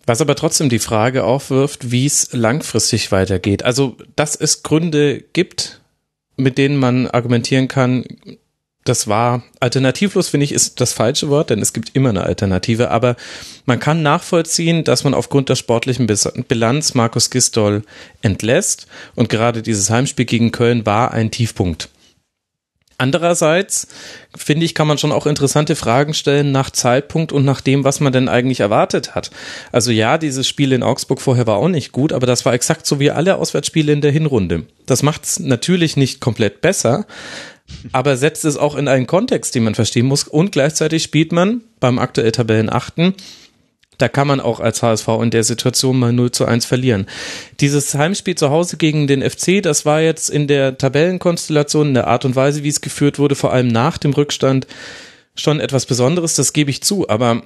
Was 0.06 0.22
aber 0.22 0.36
trotzdem 0.36 0.70
die 0.70 0.80
Frage 0.80 1.24
aufwirft, 1.24 1.92
wie 1.92 2.06
es 2.06 2.34
langfristig 2.34 3.12
weitergeht. 3.12 3.64
Also, 3.64 3.96
dass 4.16 4.36
es 4.36 4.64
Gründe 4.64 5.24
gibt, 5.34 5.82
mit 6.36 6.58
denen 6.58 6.78
man 6.78 7.08
argumentieren 7.08 7.68
kann, 7.68 8.04
das 8.84 9.08
war 9.08 9.44
alternativlos, 9.62 10.30
finde 10.30 10.44
ich, 10.44 10.52
ist 10.52 10.82
das 10.82 10.92
falsche 10.92 11.30
Wort, 11.30 11.50
denn 11.50 11.62
es 11.62 11.72
gibt 11.72 11.92
immer 11.94 12.10
eine 12.10 12.24
Alternative, 12.24 12.92
aber 12.92 13.16
man 13.66 13.80
kann 13.80 14.04
nachvollziehen, 14.04 14.84
dass 14.84 15.06
man 15.06 15.14
aufgrund 15.14 15.48
der 15.48 15.56
sportlichen 15.56 16.06
Bilanz 16.48 16.94
Markus 16.94 17.30
Gistol 17.30 17.84
entlässt 18.22 18.88
und 19.16 19.30
gerade 19.30 19.62
dieses 19.62 19.90
Heimspiel 19.90 20.26
gegen 20.26 20.52
Köln 20.52 20.86
war 20.86 21.12
ein 21.12 21.32
Tiefpunkt. 21.32 21.90
Andererseits 23.04 23.90
finde 24.34 24.66
ich, 24.66 24.74
kann 24.74 24.88
man 24.88 24.98
schon 24.98 25.12
auch 25.12 25.26
interessante 25.26 25.76
Fragen 25.76 26.14
stellen 26.14 26.54
nach 26.54 26.70
Zeitpunkt 26.70 27.34
und 27.34 27.44
nach 27.44 27.60
dem, 27.60 27.84
was 27.84 28.00
man 28.00 28.14
denn 28.14 28.30
eigentlich 28.30 28.62
erwartet 28.62 29.14
hat. 29.14 29.30
Also 29.74 29.92
ja, 29.92 30.18
dieses 30.18 30.48
Spiel 30.48 30.72
in 30.72 30.84
Augsburg 30.84 31.20
vorher 31.20 31.46
war 31.46 31.58
auch 31.58 31.68
nicht 31.68 31.92
gut, 31.92 32.14
aber 32.14 32.26
das 32.28 32.46
war 32.46 32.54
exakt 32.54 32.88
so 32.88 33.02
wie 33.02 33.12
alle 33.12 33.36
Auswärtsspiele 33.36 33.92
in 33.92 34.00
der 34.00 34.14
Hinrunde. 34.14 34.64
Das 34.86 35.04
macht 35.04 35.26
es 35.26 35.40
natürlich 35.40 35.98
nicht 35.98 36.22
komplett 36.22 36.62
besser, 36.62 37.06
aber 37.92 38.16
setzt 38.16 38.46
es 38.46 38.56
auch 38.56 38.76
in 38.76 38.88
einen 38.88 39.06
Kontext, 39.06 39.54
den 39.54 39.66
man 39.66 39.76
verstehen 39.76 40.06
muss 40.06 40.24
und 40.24 40.54
gleichzeitig 40.54 41.04
spielt 41.04 41.34
man 41.34 41.60
beim 41.82 42.00
aktuell 42.00 42.32
Tabellenachten 42.32 43.16
da 44.04 44.10
kann 44.10 44.28
man 44.28 44.42
auch 44.42 44.60
als 44.60 44.84
HSV 44.84 45.08
in 45.22 45.32
der 45.32 45.46
Situation 45.46 45.98
mal 45.98 46.12
0 46.12 46.32
zu 46.32 46.44
1 46.44 46.66
verlieren. 46.66 47.08
Dieses 47.62 47.96
Heimspiel 47.96 48.36
zu 48.36 48.50
Hause 48.50 48.76
gegen 48.76 49.08
den 49.08 49.22
FC, 49.22 49.64
das 49.64 49.86
war 49.86 50.02
jetzt 50.02 50.30
in 50.30 50.48
der 50.48 50.78
Tabellenkonstellation, 50.78 51.88
in 51.88 51.94
der 51.94 52.08
Art 52.08 52.26
und 52.26 52.36
Weise, 52.36 52.64
wie 52.64 52.68
es 52.68 52.82
geführt 52.82 53.18
wurde, 53.18 53.36
vor 53.36 53.54
allem 53.54 53.70
nach 53.70 53.98
dem 53.98 54.12
Rückstand, 54.12 54.68
schon 55.36 55.62
etwas 55.62 55.86
Besonderes, 55.86 56.36
das 56.36 56.52
gebe 56.52 56.70
ich 56.70 56.84
zu, 56.84 57.08
aber 57.08 57.44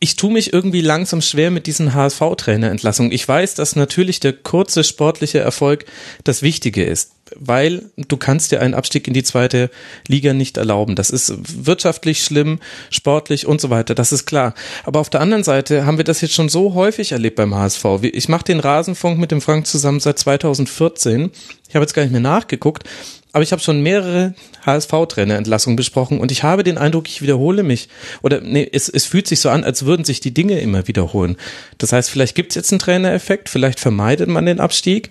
ich 0.00 0.14
tue 0.14 0.32
mich 0.32 0.52
irgendwie 0.52 0.80
langsam 0.80 1.20
schwer 1.20 1.50
mit 1.50 1.66
diesen 1.66 1.92
HSV-Trainerentlassungen. 1.92 3.10
Ich 3.10 3.26
weiß, 3.26 3.54
dass 3.54 3.74
natürlich 3.74 4.20
der 4.20 4.32
kurze 4.32 4.84
sportliche 4.84 5.40
Erfolg 5.40 5.86
das 6.22 6.42
Wichtige 6.42 6.84
ist, 6.84 7.12
weil 7.34 7.90
du 7.96 8.16
kannst 8.16 8.52
dir 8.52 8.60
einen 8.60 8.74
Abstieg 8.74 9.08
in 9.08 9.14
die 9.14 9.24
zweite 9.24 9.70
Liga 10.06 10.34
nicht 10.34 10.56
erlauben. 10.56 10.94
Das 10.94 11.10
ist 11.10 11.34
wirtschaftlich 11.66 12.22
schlimm, 12.22 12.60
sportlich 12.90 13.46
und 13.46 13.60
so 13.60 13.70
weiter, 13.70 13.96
das 13.96 14.12
ist 14.12 14.24
klar. 14.24 14.54
Aber 14.84 15.00
auf 15.00 15.10
der 15.10 15.20
anderen 15.20 15.42
Seite 15.42 15.84
haben 15.84 15.98
wir 15.98 16.04
das 16.04 16.20
jetzt 16.20 16.34
schon 16.34 16.48
so 16.48 16.74
häufig 16.74 17.10
erlebt 17.10 17.36
beim 17.36 17.54
HSV. 17.54 17.84
Ich 18.02 18.28
mache 18.28 18.44
den 18.44 18.60
Rasenfunk 18.60 19.18
mit 19.18 19.32
dem 19.32 19.40
Frank 19.40 19.66
zusammen 19.66 19.98
seit 19.98 20.20
2014. 20.20 21.32
Ich 21.68 21.74
habe 21.74 21.82
jetzt 21.82 21.94
gar 21.94 22.02
nicht 22.02 22.12
mehr 22.12 22.20
nachgeguckt, 22.20 22.84
aber 23.32 23.42
ich 23.42 23.52
habe 23.52 23.62
schon 23.62 23.82
mehrere 23.82 24.34
HSV-Trainerentlassungen 24.64 25.76
besprochen 25.76 26.20
und 26.20 26.32
ich 26.32 26.42
habe 26.42 26.64
den 26.64 26.78
Eindruck, 26.78 27.08
ich 27.08 27.20
wiederhole 27.20 27.62
mich. 27.62 27.88
Oder 28.22 28.40
nee, 28.40 28.68
es, 28.72 28.88
es 28.88 29.04
fühlt 29.04 29.26
sich 29.26 29.40
so 29.40 29.50
an, 29.50 29.64
als 29.64 29.84
würden 29.84 30.04
sich 30.04 30.20
die 30.20 30.32
Dinge 30.32 30.60
immer 30.60 30.88
wiederholen. 30.88 31.36
Das 31.76 31.92
heißt, 31.92 32.10
vielleicht 32.10 32.34
gibt 32.34 32.52
es 32.52 32.56
jetzt 32.56 32.72
einen 32.72 32.78
Trainereffekt, 32.78 33.48
vielleicht 33.48 33.80
vermeidet 33.80 34.28
man 34.28 34.46
den 34.46 34.60
Abstieg. 34.60 35.10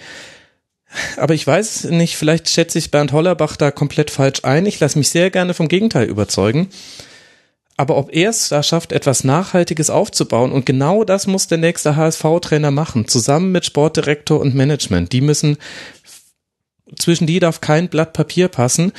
Aber 1.17 1.33
ich 1.33 1.45
weiß 1.45 1.85
nicht, 1.85 2.15
vielleicht 2.15 2.49
schätze 2.49 2.79
ich 2.79 2.91
Bernd 2.91 3.11
Hollerbach 3.11 3.55
da 3.55 3.71
komplett 3.71 4.09
falsch 4.09 4.43
ein. 4.43 4.65
Ich 4.65 4.79
lasse 4.79 4.97
mich 4.97 5.09
sehr 5.09 5.29
gerne 5.29 5.53
vom 5.53 5.67
Gegenteil 5.67 6.07
überzeugen. 6.07 6.69
Aber 7.79 7.95
ob 7.97 8.11
er 8.11 8.31
es 8.31 8.49
da 8.49 8.63
schafft, 8.63 8.91
etwas 8.91 9.23
Nachhaltiges 9.23 9.91
aufzubauen, 9.91 10.51
und 10.51 10.65
genau 10.65 11.03
das 11.03 11.27
muss 11.27 11.45
der 11.45 11.59
nächste 11.59 11.95
HSV-Trainer 11.95 12.71
machen, 12.71 13.07
zusammen 13.07 13.51
mit 13.51 13.65
Sportdirektor 13.65 14.39
und 14.39 14.55
Management. 14.55 15.11
Die 15.11 15.21
müssen 15.21 15.57
zwischen 16.95 17.27
die 17.27 17.39
darf 17.39 17.61
kein 17.61 17.89
Blatt 17.89 18.13
Papier 18.13 18.47
passen. 18.47 18.91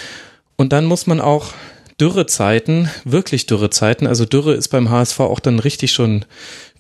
Und 0.56 0.72
dann 0.72 0.84
muss 0.86 1.06
man 1.06 1.20
auch 1.20 1.52
Dürrezeiten, 2.00 2.88
wirklich 3.04 3.46
Dürrezeiten, 3.46 4.06
also 4.06 4.24
Dürre 4.24 4.54
ist 4.54 4.68
beim 4.68 4.88
HSV 4.88 5.18
auch 5.18 5.40
dann 5.40 5.58
richtig 5.58 5.90
schon 5.90 6.24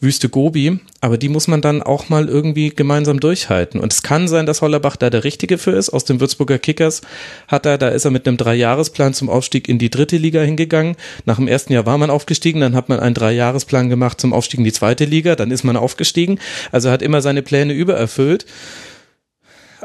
Wüste 0.00 0.28
Gobi, 0.28 0.78
aber 1.00 1.18
die 1.18 1.28
muss 1.28 1.48
man 1.48 1.60
dann 1.60 1.82
auch 1.82 2.08
mal 2.08 2.28
irgendwie 2.28 2.70
gemeinsam 2.70 3.18
durchhalten. 3.18 3.80
Und 3.80 3.92
es 3.92 4.04
kann 4.04 4.28
sein, 4.28 4.46
dass 4.46 4.62
Hollerbach 4.62 4.94
da 4.94 5.10
der 5.10 5.24
Richtige 5.24 5.58
für 5.58 5.72
ist. 5.72 5.90
Aus 5.90 6.04
dem 6.04 6.20
Würzburger 6.20 6.60
Kickers 6.60 7.02
hat 7.48 7.66
er, 7.66 7.78
da 7.78 7.88
ist 7.88 8.04
er 8.04 8.12
mit 8.12 8.28
einem 8.28 8.36
Dreijahresplan 8.36 9.12
zum 9.12 9.28
Aufstieg 9.28 9.68
in 9.68 9.80
die 9.80 9.90
dritte 9.90 10.16
Liga 10.16 10.40
hingegangen. 10.40 10.94
Nach 11.24 11.36
dem 11.36 11.48
ersten 11.48 11.72
Jahr 11.72 11.84
war 11.84 11.98
man 11.98 12.10
aufgestiegen, 12.10 12.60
dann 12.60 12.76
hat 12.76 12.88
man 12.88 13.00
einen 13.00 13.16
Dreijahresplan 13.16 13.88
gemacht 13.88 14.20
zum 14.20 14.32
Aufstieg 14.32 14.58
in 14.58 14.64
die 14.64 14.72
zweite 14.72 15.04
Liga, 15.04 15.34
dann 15.34 15.50
ist 15.50 15.64
man 15.64 15.76
aufgestiegen. 15.76 16.38
Also 16.70 16.88
er 16.88 16.92
hat 16.92 17.02
immer 17.02 17.22
seine 17.22 17.42
Pläne 17.42 17.72
übererfüllt. 17.72 18.46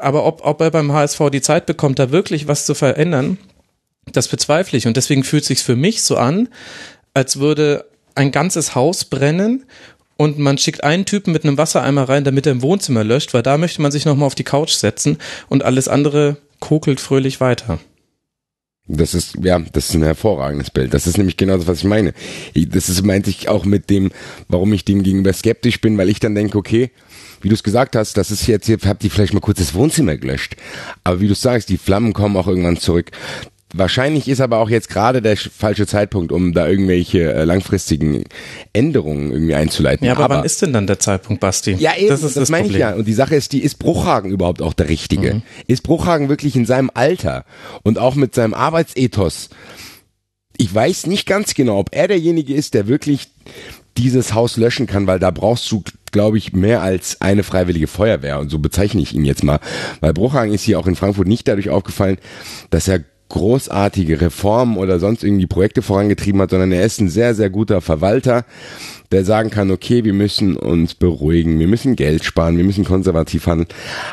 Aber 0.03 0.25
ob, 0.25 0.45
ob 0.45 0.61
er 0.61 0.71
beim 0.71 0.91
HSV 0.91 1.29
die 1.31 1.41
Zeit 1.41 1.65
bekommt, 1.65 1.99
da 1.99 2.11
wirklich 2.11 2.47
was 2.47 2.65
zu 2.65 2.75
verändern, 2.75 3.37
das 4.11 4.27
bezweifle 4.27 4.77
ich. 4.77 4.87
Und 4.87 4.97
deswegen 4.97 5.23
fühlt 5.23 5.43
es 5.43 5.47
sich 5.47 5.63
für 5.63 5.75
mich 5.75 6.03
so 6.03 6.17
an, 6.17 6.49
als 7.13 7.39
würde 7.39 7.85
ein 8.15 8.31
ganzes 8.31 8.75
Haus 8.75 9.05
brennen 9.05 9.65
und 10.17 10.37
man 10.37 10.57
schickt 10.57 10.83
einen 10.83 11.05
Typen 11.05 11.33
mit 11.33 11.43
einem 11.43 11.57
Wassereimer 11.57 12.07
rein, 12.07 12.23
damit 12.23 12.45
er 12.45 12.51
im 12.51 12.61
Wohnzimmer 12.61 13.03
löscht, 13.03 13.33
weil 13.33 13.43
da 13.43 13.57
möchte 13.57 13.81
man 13.81 13.91
sich 13.91 14.05
nochmal 14.05 14.27
auf 14.27 14.35
die 14.35 14.43
Couch 14.43 14.71
setzen 14.71 15.17
und 15.49 15.63
alles 15.63 15.87
andere 15.87 16.37
kokelt 16.59 16.99
fröhlich 16.99 17.41
weiter. 17.41 17.79
Das 18.85 19.13
ist, 19.13 19.37
ja, 19.41 19.59
das 19.59 19.89
ist 19.89 19.95
ein 19.95 20.03
hervorragendes 20.03 20.69
Bild. 20.69 20.93
Das 20.93 21.07
ist 21.07 21.17
nämlich 21.17 21.37
genau 21.37 21.55
das, 21.55 21.67
was 21.67 21.79
ich 21.79 21.83
meine. 21.85 22.13
Das 22.53 22.89
ist, 22.89 23.03
meinte 23.03 23.29
ich 23.29 23.47
auch 23.47 23.63
mit 23.63 23.89
dem, 23.89 24.11
warum 24.49 24.73
ich 24.73 24.83
dem 24.83 25.03
gegenüber 25.03 25.31
skeptisch 25.31 25.79
bin, 25.79 25.97
weil 25.97 26.09
ich 26.09 26.19
dann 26.19 26.35
denke, 26.35 26.57
okay, 26.57 26.91
wie 27.43 27.49
du 27.49 27.55
es 27.55 27.63
gesagt 27.63 27.95
hast, 27.95 28.17
das 28.17 28.31
ist 28.31 28.47
jetzt, 28.47 28.69
habt 28.85 29.03
ihr 29.03 29.11
vielleicht 29.11 29.33
mal 29.33 29.41
kurz 29.41 29.59
das 29.59 29.73
Wohnzimmer 29.73 30.15
gelöscht. 30.17 30.55
Aber 31.03 31.19
wie 31.19 31.27
du 31.27 31.35
sagst, 31.35 31.69
die 31.69 31.77
Flammen 31.77 32.13
kommen 32.13 32.37
auch 32.37 32.47
irgendwann 32.47 32.77
zurück. 32.77 33.11
Wahrscheinlich 33.75 34.27
ist 34.27 34.39
aber 34.39 34.59
auch 34.59 34.69
jetzt 34.69 34.87
gerade 34.87 35.21
der 35.21 35.35
falsche 35.35 35.87
Zeitpunkt, 35.87 36.31
um 36.31 36.53
da 36.53 36.67
irgendwelche 36.67 37.33
äh, 37.33 37.43
langfristigen 37.43 38.23
Änderungen 38.71 39.31
irgendwie 39.31 39.55
einzuleiten. 39.55 40.05
Ja, 40.05 40.13
aber, 40.13 40.25
aber, 40.25 40.37
wann 40.37 40.45
ist 40.45 40.61
denn 40.61 40.73
dann 40.73 40.85
der 40.85 40.99
Zeitpunkt, 40.99 41.41
Basti? 41.41 41.71
Ja, 41.73 41.97
eben, 41.97 42.09
das, 42.09 42.21
ist 42.21 42.35
das, 42.37 42.41
das 42.43 42.49
meine 42.49 42.67
ich 42.67 42.75
ja. 42.75 42.93
Und 42.93 43.07
die 43.07 43.13
Sache 43.13 43.35
ist, 43.35 43.51
die 43.51 43.63
ist 43.63 43.79
Bruchhagen 43.79 44.31
überhaupt 44.31 44.61
auch 44.61 44.73
der 44.73 44.89
Richtige? 44.89 45.35
Mhm. 45.35 45.41
Ist 45.65 45.81
Bruchhagen 45.81 46.29
wirklich 46.29 46.55
in 46.55 46.67
seinem 46.67 46.91
Alter 46.93 47.45
und 47.81 47.97
auch 47.97 48.13
mit 48.13 48.35
seinem 48.35 48.53
Arbeitsethos? 48.53 49.49
Ich 50.55 50.73
weiß 50.73 51.07
nicht 51.07 51.25
ganz 51.25 51.55
genau, 51.55 51.79
ob 51.79 51.89
er 51.95 52.07
derjenige 52.07 52.53
ist, 52.53 52.75
der 52.75 52.87
wirklich 52.87 53.29
dieses 53.97 54.33
Haus 54.33 54.57
löschen 54.57 54.87
kann, 54.87 55.07
weil 55.07 55.19
da 55.19 55.31
brauchst 55.31 55.71
du, 55.71 55.83
glaube 56.11 56.37
ich, 56.37 56.53
mehr 56.53 56.81
als 56.81 57.21
eine 57.21 57.43
freiwillige 57.43 57.87
Feuerwehr. 57.87 58.39
Und 58.39 58.49
so 58.49 58.59
bezeichne 58.59 59.01
ich 59.01 59.13
ihn 59.13 59.25
jetzt 59.25 59.43
mal. 59.43 59.59
Weil 59.99 60.13
Bruchhagen 60.13 60.53
ist 60.53 60.63
hier 60.63 60.79
auch 60.79 60.87
in 60.87 60.95
Frankfurt 60.95 61.27
nicht 61.27 61.47
dadurch 61.47 61.69
aufgefallen, 61.69 62.17
dass 62.69 62.87
er 62.87 63.03
großartige 63.29 64.21
Reformen 64.21 64.77
oder 64.77 64.99
sonst 64.99 65.23
irgendwie 65.23 65.47
Projekte 65.47 65.81
vorangetrieben 65.81 66.39
hat, 66.41 66.51
sondern 66.51 66.71
er 66.71 66.85
ist 66.85 67.01
ein 67.01 67.09
sehr, 67.09 67.33
sehr 67.33 67.49
guter 67.49 67.81
Verwalter, 67.81 68.45
der 69.11 69.25
sagen 69.25 69.49
kann, 69.49 69.71
okay, 69.71 70.03
wir 70.03 70.13
müssen 70.13 70.55
uns 70.55 70.93
beruhigen, 70.93 71.59
wir 71.59 71.67
müssen 71.67 71.95
Geld 71.95 72.23
sparen, 72.23 72.57
wir 72.57 72.63
müssen 72.63 72.85
konservativ 72.85 73.47
handeln. 73.47 73.69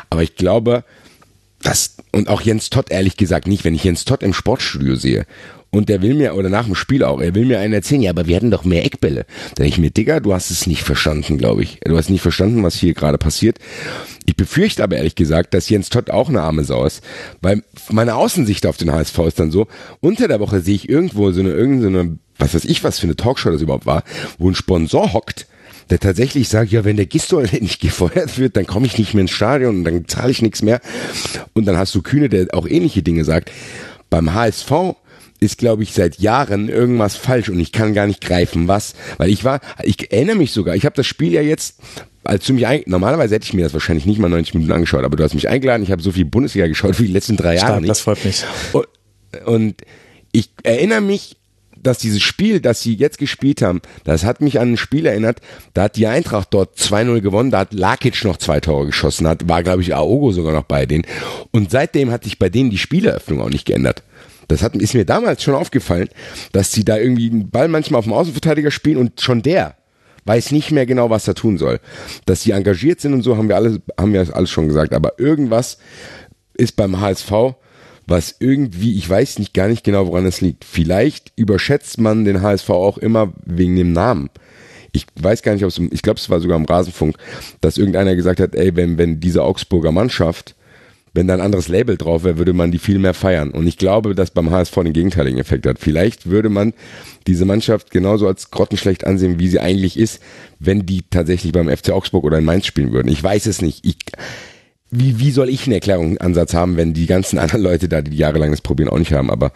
Aber 0.09 0.23
ich 0.23 0.35
glaube, 0.35 0.83
das, 1.61 1.97
und 2.11 2.29
auch 2.29 2.41
Jens 2.41 2.71
Todd 2.71 2.89
ehrlich 2.89 3.15
gesagt 3.15 3.47
nicht, 3.47 3.63
wenn 3.63 3.75
ich 3.75 3.83
Jens 3.83 4.05
Todd 4.05 4.23
im 4.23 4.33
Sportstudio 4.33 4.95
sehe 4.95 5.27
und 5.71 5.87
der 5.87 6.01
will 6.01 6.13
mir, 6.13 6.35
oder 6.35 6.49
nach 6.49 6.65
dem 6.65 6.75
Spiel 6.75 7.03
auch, 7.03 7.21
er 7.21 7.33
will 7.33 7.45
mir 7.45 7.59
einen 7.59 7.73
erzählen, 7.73 8.01
ja, 8.01 8.11
aber 8.11 8.27
wir 8.27 8.35
hatten 8.35 8.51
doch 8.51 8.65
mehr 8.65 8.85
Eckbälle. 8.85 9.25
Da 9.55 9.63
denke 9.63 9.69
ich 9.69 9.77
mir, 9.77 9.89
Digga, 9.89 10.19
du 10.19 10.33
hast 10.33 10.51
es 10.51 10.67
nicht 10.67 10.83
verstanden, 10.83 11.37
glaube 11.37 11.63
ich. 11.63 11.79
Du 11.85 11.97
hast 11.97 12.09
nicht 12.09 12.21
verstanden, 12.21 12.61
was 12.61 12.75
hier 12.75 12.93
gerade 12.93 13.17
passiert. 13.17 13.57
Ich 14.25 14.35
befürchte 14.35 14.83
aber 14.83 14.97
ehrlich 14.97 15.15
gesagt, 15.15 15.53
dass 15.53 15.69
Jens 15.69 15.89
Todd 15.89 16.09
auch 16.11 16.27
eine 16.27 16.41
arme 16.41 16.65
Sau 16.65 16.85
ist, 16.85 17.01
weil 17.41 17.63
meine 17.89 18.15
Außensicht 18.15 18.65
auf 18.65 18.77
den 18.77 18.91
HSV 18.91 19.17
ist 19.19 19.39
dann 19.39 19.51
so, 19.51 19.67
unter 20.01 20.27
der 20.27 20.41
Woche 20.41 20.59
sehe 20.59 20.75
ich 20.75 20.89
irgendwo 20.89 21.31
so 21.31 21.39
eine, 21.39 21.51
irgendeine, 21.51 22.17
was 22.37 22.53
weiß 22.53 22.65
ich, 22.65 22.83
was 22.83 22.99
für 22.99 23.07
eine 23.07 23.15
Talkshow 23.15 23.51
das 23.51 23.61
überhaupt 23.61 23.85
war, 23.85 24.03
wo 24.37 24.49
ein 24.49 24.55
Sponsor 24.55 25.13
hockt, 25.13 25.47
der 25.89 25.99
tatsächlich 25.99 26.49
sagt, 26.49 26.71
ja, 26.71 26.83
wenn 26.83 26.97
der 26.97 27.05
Gistol 27.05 27.47
nicht 27.61 27.79
gefeuert 27.79 28.37
wird, 28.37 28.57
dann 28.57 28.67
komme 28.67 28.87
ich 28.87 28.97
nicht 28.97 29.13
mehr 29.13 29.21
ins 29.21 29.31
Stadion 29.31 29.77
und 29.77 29.83
dann 29.85 30.07
zahle 30.07 30.31
ich 30.31 30.41
nichts 30.41 30.61
mehr. 30.61 30.81
Und 31.53 31.65
dann 31.65 31.77
hast 31.77 31.95
du 31.95 32.01
Kühne, 32.01 32.27
der 32.27 32.47
auch 32.53 32.67
ähnliche 32.67 33.03
Dinge 33.03 33.23
sagt. 33.23 33.51
Beim 34.09 34.33
HSV 34.33 34.95
ist, 35.41 35.57
glaube 35.57 35.83
ich, 35.83 35.93
seit 35.93 36.19
Jahren 36.19 36.69
irgendwas 36.69 37.17
falsch 37.17 37.49
und 37.49 37.59
ich 37.59 37.73
kann 37.73 37.93
gar 37.93 38.07
nicht 38.07 38.21
greifen, 38.21 38.69
was. 38.69 38.93
Weil 39.17 39.29
ich 39.29 39.43
war, 39.43 39.59
ich 39.83 40.11
erinnere 40.13 40.37
mich 40.37 40.51
sogar, 40.51 40.75
ich 40.75 40.85
habe 40.85 40.95
das 40.95 41.07
Spiel 41.07 41.33
ja 41.33 41.41
jetzt 41.41 41.81
als 42.23 42.45
du 42.45 42.53
mich 42.53 42.67
ein, 42.67 42.83
normalerweise 42.85 43.33
hätte 43.33 43.45
ich 43.45 43.53
mir 43.53 43.63
das 43.63 43.73
wahrscheinlich 43.73 44.05
nicht 44.05 44.19
mal 44.19 44.29
90 44.29 44.53
Minuten 44.53 44.71
angeschaut, 44.71 45.03
aber 45.03 45.17
du 45.17 45.23
hast 45.23 45.33
mich 45.33 45.49
eingeladen, 45.49 45.81
ich 45.81 45.91
habe 45.91 46.03
so 46.03 46.11
viel 46.11 46.25
Bundesliga 46.25 46.67
geschaut 46.67 46.99
wie 46.99 47.07
die 47.07 47.13
letzten 47.13 47.35
drei 47.35 47.55
Jahre 47.55 47.67
Stark, 47.67 47.81
nicht. 47.81 47.89
Das 47.89 48.01
freut 48.01 48.23
mich. 48.23 48.43
Und, 48.73 48.87
und 49.45 49.81
ich 50.31 50.51
erinnere 50.61 51.01
mich, 51.01 51.37
dass 51.81 51.97
dieses 51.97 52.21
Spiel, 52.21 52.59
das 52.59 52.81
sie 52.81 52.93
jetzt 52.93 53.17
gespielt 53.17 53.63
haben, 53.63 53.81
das 54.03 54.23
hat 54.23 54.41
mich 54.41 54.59
an 54.59 54.73
ein 54.73 54.77
Spiel 54.77 55.07
erinnert, 55.07 55.39
da 55.73 55.83
hat 55.83 55.95
die 55.95 56.05
Eintracht 56.05 56.49
dort 56.51 56.77
2-0 56.77 57.21
gewonnen, 57.21 57.49
da 57.49 57.59
hat 57.59 57.73
Lakic 57.73 58.23
noch 58.23 58.37
zwei 58.37 58.59
Tore 58.59 58.85
geschossen, 58.85 59.27
hat, 59.27 59.49
war 59.49 59.63
glaube 59.63 59.81
ich 59.81 59.95
Aogo 59.95 60.31
sogar 60.31 60.53
noch 60.53 60.63
bei 60.63 60.85
denen. 60.85 61.07
Und 61.49 61.71
seitdem 61.71 62.11
hat 62.11 62.23
sich 62.23 62.37
bei 62.37 62.49
denen 62.49 62.69
die 62.69 62.77
Spieleröffnung 62.77 63.41
auch 63.41 63.49
nicht 63.49 63.65
geändert. 63.65 64.03
Das 64.51 64.63
hat, 64.63 64.75
ist 64.75 64.93
mir 64.93 65.05
damals 65.05 65.43
schon 65.43 65.55
aufgefallen, 65.55 66.09
dass 66.51 66.71
sie 66.71 66.85
da 66.85 66.97
irgendwie 66.97 67.29
einen 67.29 67.49
Ball 67.49 67.67
manchmal 67.67 67.99
auf 67.99 68.05
dem 68.05 68.13
Außenverteidiger 68.13 68.71
spielen 68.71 68.97
und 68.97 69.21
schon 69.21 69.41
der 69.41 69.75
weiß 70.25 70.51
nicht 70.51 70.71
mehr 70.71 70.85
genau, 70.85 71.09
was 71.09 71.27
er 71.27 71.35
tun 71.35 71.57
soll. 71.57 71.79
Dass 72.25 72.41
sie 72.41 72.51
engagiert 72.51 73.01
sind 73.01 73.13
und 73.13 73.23
so 73.23 73.37
haben 73.37 73.49
wir 73.49 73.55
alles, 73.55 73.79
haben 73.99 74.13
wir 74.13 74.35
alles 74.35 74.49
schon 74.49 74.67
gesagt. 74.67 74.93
Aber 74.93 75.19
irgendwas 75.19 75.77
ist 76.53 76.75
beim 76.75 76.99
HSV, 76.99 77.31
was 78.07 78.35
irgendwie, 78.39 78.97
ich 78.97 79.09
weiß 79.09 79.39
nicht 79.39 79.53
gar 79.53 79.67
nicht 79.67 79.83
genau, 79.83 80.07
woran 80.07 80.25
es 80.25 80.41
liegt. 80.41 80.65
Vielleicht 80.65 81.31
überschätzt 81.35 81.99
man 81.99 82.25
den 82.25 82.41
HSV 82.41 82.69
auch 82.69 82.97
immer 82.97 83.33
wegen 83.45 83.75
dem 83.75 83.93
Namen. 83.93 84.29
Ich 84.91 85.07
weiß 85.19 85.41
gar 85.41 85.53
nicht, 85.53 85.63
ob 85.63 85.69
es, 85.69 85.79
ich 85.79 86.01
glaube, 86.01 86.19
es 86.19 86.29
war 86.29 86.41
sogar 86.41 86.57
im 86.57 86.65
Rasenfunk, 86.65 87.15
dass 87.61 87.77
irgendeiner 87.77 88.15
gesagt 88.15 88.41
hat, 88.41 88.55
ey, 88.55 88.75
wenn, 88.75 88.97
wenn 88.97 89.21
diese 89.21 89.43
Augsburger 89.43 89.91
Mannschaft 89.91 90.55
wenn 91.13 91.27
da 91.27 91.33
ein 91.33 91.41
anderes 91.41 91.67
Label 91.67 91.97
drauf 91.97 92.23
wäre, 92.23 92.37
würde 92.37 92.53
man 92.53 92.71
die 92.71 92.79
viel 92.79 92.97
mehr 92.97 93.13
feiern. 93.13 93.51
Und 93.51 93.67
ich 93.67 93.77
glaube, 93.77 94.15
dass 94.15 94.31
beim 94.31 94.49
HSV 94.49 94.75
den 94.75 94.93
gegenteiligen 94.93 95.39
Effekt 95.39 95.65
hat. 95.65 95.79
Vielleicht 95.79 96.29
würde 96.29 96.49
man 96.49 96.73
diese 97.27 97.45
Mannschaft 97.45 97.91
genauso 97.91 98.27
als 98.27 98.49
grottenschlecht 98.51 99.05
ansehen, 99.05 99.37
wie 99.37 99.49
sie 99.49 99.59
eigentlich 99.59 99.97
ist, 99.97 100.21
wenn 100.59 100.85
die 100.85 101.03
tatsächlich 101.09 101.51
beim 101.51 101.69
FC 101.69 101.89
Augsburg 101.91 102.23
oder 102.23 102.37
in 102.37 102.45
Mainz 102.45 102.65
spielen 102.65 102.93
würden. 102.93 103.09
Ich 103.09 103.21
weiß 103.21 103.45
es 103.47 103.61
nicht. 103.61 103.85
Ich, 103.85 103.97
wie, 104.89 105.19
wie 105.19 105.31
soll 105.31 105.49
ich 105.49 105.63
einen 105.65 105.73
Erklärungsansatz 105.73 106.53
haben, 106.53 106.77
wenn 106.77 106.93
die 106.93 107.07
ganzen 107.07 107.39
anderen 107.39 107.61
Leute 107.61 107.89
da, 107.89 108.01
die 108.01 108.15
jahrelang 108.15 108.51
das 108.51 108.61
probieren, 108.61 108.89
auch 108.89 108.99
nicht 108.99 109.13
haben? 109.13 109.29
Aber 109.29 109.51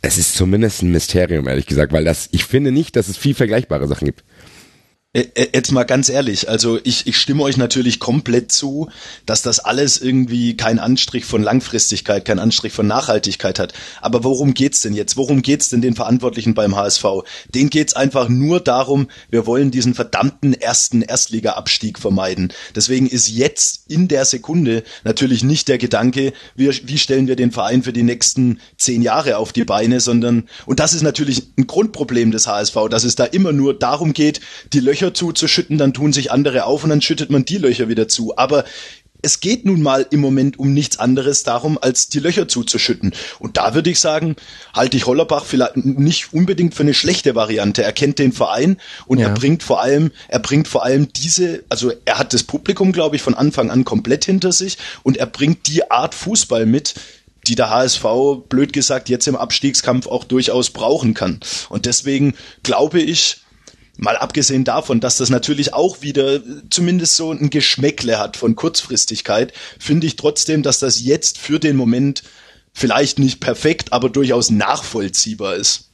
es 0.00 0.16
ist 0.16 0.36
zumindest 0.36 0.82
ein 0.82 0.90
Mysterium, 0.90 1.46
ehrlich 1.48 1.66
gesagt, 1.66 1.92
weil 1.92 2.04
das, 2.04 2.28
ich 2.32 2.44
finde 2.44 2.72
nicht, 2.72 2.96
dass 2.96 3.08
es 3.08 3.16
viel 3.18 3.34
vergleichbare 3.34 3.88
Sachen 3.88 4.06
gibt. 4.06 4.24
Jetzt 5.16 5.70
mal 5.70 5.84
ganz 5.84 6.08
ehrlich, 6.08 6.48
also 6.48 6.80
ich, 6.82 7.06
ich 7.06 7.16
stimme 7.16 7.44
euch 7.44 7.56
natürlich 7.56 8.00
komplett 8.00 8.50
zu, 8.50 8.88
dass 9.26 9.42
das 9.42 9.60
alles 9.60 10.02
irgendwie 10.02 10.56
keinen 10.56 10.80
Anstrich 10.80 11.24
von 11.24 11.40
Langfristigkeit, 11.40 12.24
keinen 12.24 12.40
Anstrich 12.40 12.72
von 12.72 12.88
Nachhaltigkeit 12.88 13.60
hat. 13.60 13.74
Aber 14.00 14.24
worum 14.24 14.54
geht's 14.54 14.80
denn 14.80 14.92
jetzt? 14.92 15.16
Worum 15.16 15.42
geht's 15.42 15.68
denn 15.68 15.82
den 15.82 15.94
Verantwortlichen 15.94 16.54
beim 16.54 16.74
HSV? 16.74 17.04
Den 17.48 17.70
geht's 17.70 17.94
einfach 17.94 18.28
nur 18.28 18.58
darum, 18.58 19.06
wir 19.30 19.46
wollen 19.46 19.70
diesen 19.70 19.94
verdammten 19.94 20.52
ersten 20.52 21.00
Erstliga-Abstieg 21.00 22.00
vermeiden. 22.00 22.52
Deswegen 22.74 23.06
ist 23.06 23.28
jetzt 23.28 23.84
in 23.86 24.08
der 24.08 24.24
Sekunde 24.24 24.82
natürlich 25.04 25.44
nicht 25.44 25.68
der 25.68 25.78
Gedanke, 25.78 26.32
wie, 26.56 26.70
wie 26.88 26.98
stellen 26.98 27.28
wir 27.28 27.36
den 27.36 27.52
Verein 27.52 27.84
für 27.84 27.92
die 27.92 28.02
nächsten 28.02 28.58
zehn 28.78 29.00
Jahre 29.00 29.36
auf 29.38 29.52
die 29.52 29.64
Beine, 29.64 30.00
sondern, 30.00 30.48
und 30.66 30.80
das 30.80 30.92
ist 30.92 31.02
natürlich 31.02 31.52
ein 31.56 31.68
Grundproblem 31.68 32.32
des 32.32 32.48
HSV, 32.48 32.76
dass 32.90 33.04
es 33.04 33.14
da 33.14 33.22
immer 33.22 33.52
nur 33.52 33.78
darum 33.78 34.12
geht, 34.12 34.40
die 34.72 34.80
Löcher 34.80 35.03
Löcher 35.04 35.14
zuzuschütten, 35.14 35.78
dann 35.78 35.92
tun 35.92 36.12
sich 36.12 36.32
andere 36.32 36.64
auf 36.64 36.84
und 36.84 36.90
dann 36.90 37.02
schüttet 37.02 37.30
man 37.30 37.44
die 37.44 37.58
Löcher 37.58 37.88
wieder 37.88 38.08
zu. 38.08 38.36
Aber 38.38 38.64
es 39.20 39.40
geht 39.40 39.64
nun 39.64 39.80
mal 39.80 40.06
im 40.10 40.20
Moment 40.20 40.58
um 40.58 40.74
nichts 40.74 40.98
anderes 40.98 41.44
darum, 41.44 41.78
als 41.80 42.08
die 42.08 42.20
Löcher 42.20 42.46
zuzuschütten. 42.46 43.14
Und 43.38 43.56
da 43.56 43.74
würde 43.74 43.88
ich 43.88 43.98
sagen, 43.98 44.36
halte 44.74 44.98
ich 44.98 45.06
Hollerbach 45.06 45.46
vielleicht 45.46 45.76
nicht 45.76 46.32
unbedingt 46.34 46.74
für 46.74 46.82
eine 46.82 46.92
schlechte 46.92 47.34
Variante. 47.34 47.82
Er 47.82 47.92
kennt 47.92 48.18
den 48.18 48.32
Verein 48.32 48.76
und 49.06 49.18
ja. 49.18 49.28
er 49.28 49.34
bringt 49.34 49.62
vor 49.62 49.80
allem, 49.80 50.10
er 50.28 50.40
bringt 50.40 50.68
vor 50.68 50.84
allem 50.84 51.10
diese, 51.12 51.64
also 51.70 51.90
er 52.04 52.18
hat 52.18 52.34
das 52.34 52.42
Publikum, 52.42 52.92
glaube 52.92 53.16
ich, 53.16 53.22
von 53.22 53.34
Anfang 53.34 53.70
an 53.70 53.84
komplett 53.84 54.26
hinter 54.26 54.52
sich 54.52 54.76
und 55.02 55.16
er 55.16 55.26
bringt 55.26 55.68
die 55.68 55.90
Art 55.90 56.14
Fußball 56.14 56.66
mit, 56.66 56.94
die 57.46 57.54
der 57.54 57.70
HSV, 57.70 58.04
blöd 58.48 58.72
gesagt, 58.74 59.08
jetzt 59.08 59.26
im 59.26 59.36
Abstiegskampf 59.36 60.06
auch 60.06 60.24
durchaus 60.24 60.70
brauchen 60.70 61.14
kann. 61.14 61.40
Und 61.70 61.86
deswegen 61.86 62.34
glaube 62.62 63.00
ich, 63.00 63.43
Mal 63.96 64.16
abgesehen 64.16 64.64
davon, 64.64 65.00
dass 65.00 65.18
das 65.18 65.30
natürlich 65.30 65.72
auch 65.72 66.02
wieder 66.02 66.40
zumindest 66.68 67.16
so 67.16 67.30
ein 67.30 67.50
Geschmäckle 67.50 68.18
hat 68.18 68.36
von 68.36 68.56
Kurzfristigkeit, 68.56 69.52
finde 69.78 70.06
ich 70.06 70.16
trotzdem, 70.16 70.62
dass 70.62 70.80
das 70.80 71.00
jetzt 71.00 71.38
für 71.38 71.60
den 71.60 71.76
Moment 71.76 72.24
vielleicht 72.72 73.18
nicht 73.20 73.40
perfekt, 73.40 73.92
aber 73.92 74.10
durchaus 74.10 74.50
nachvollziehbar 74.50 75.54
ist. 75.54 75.90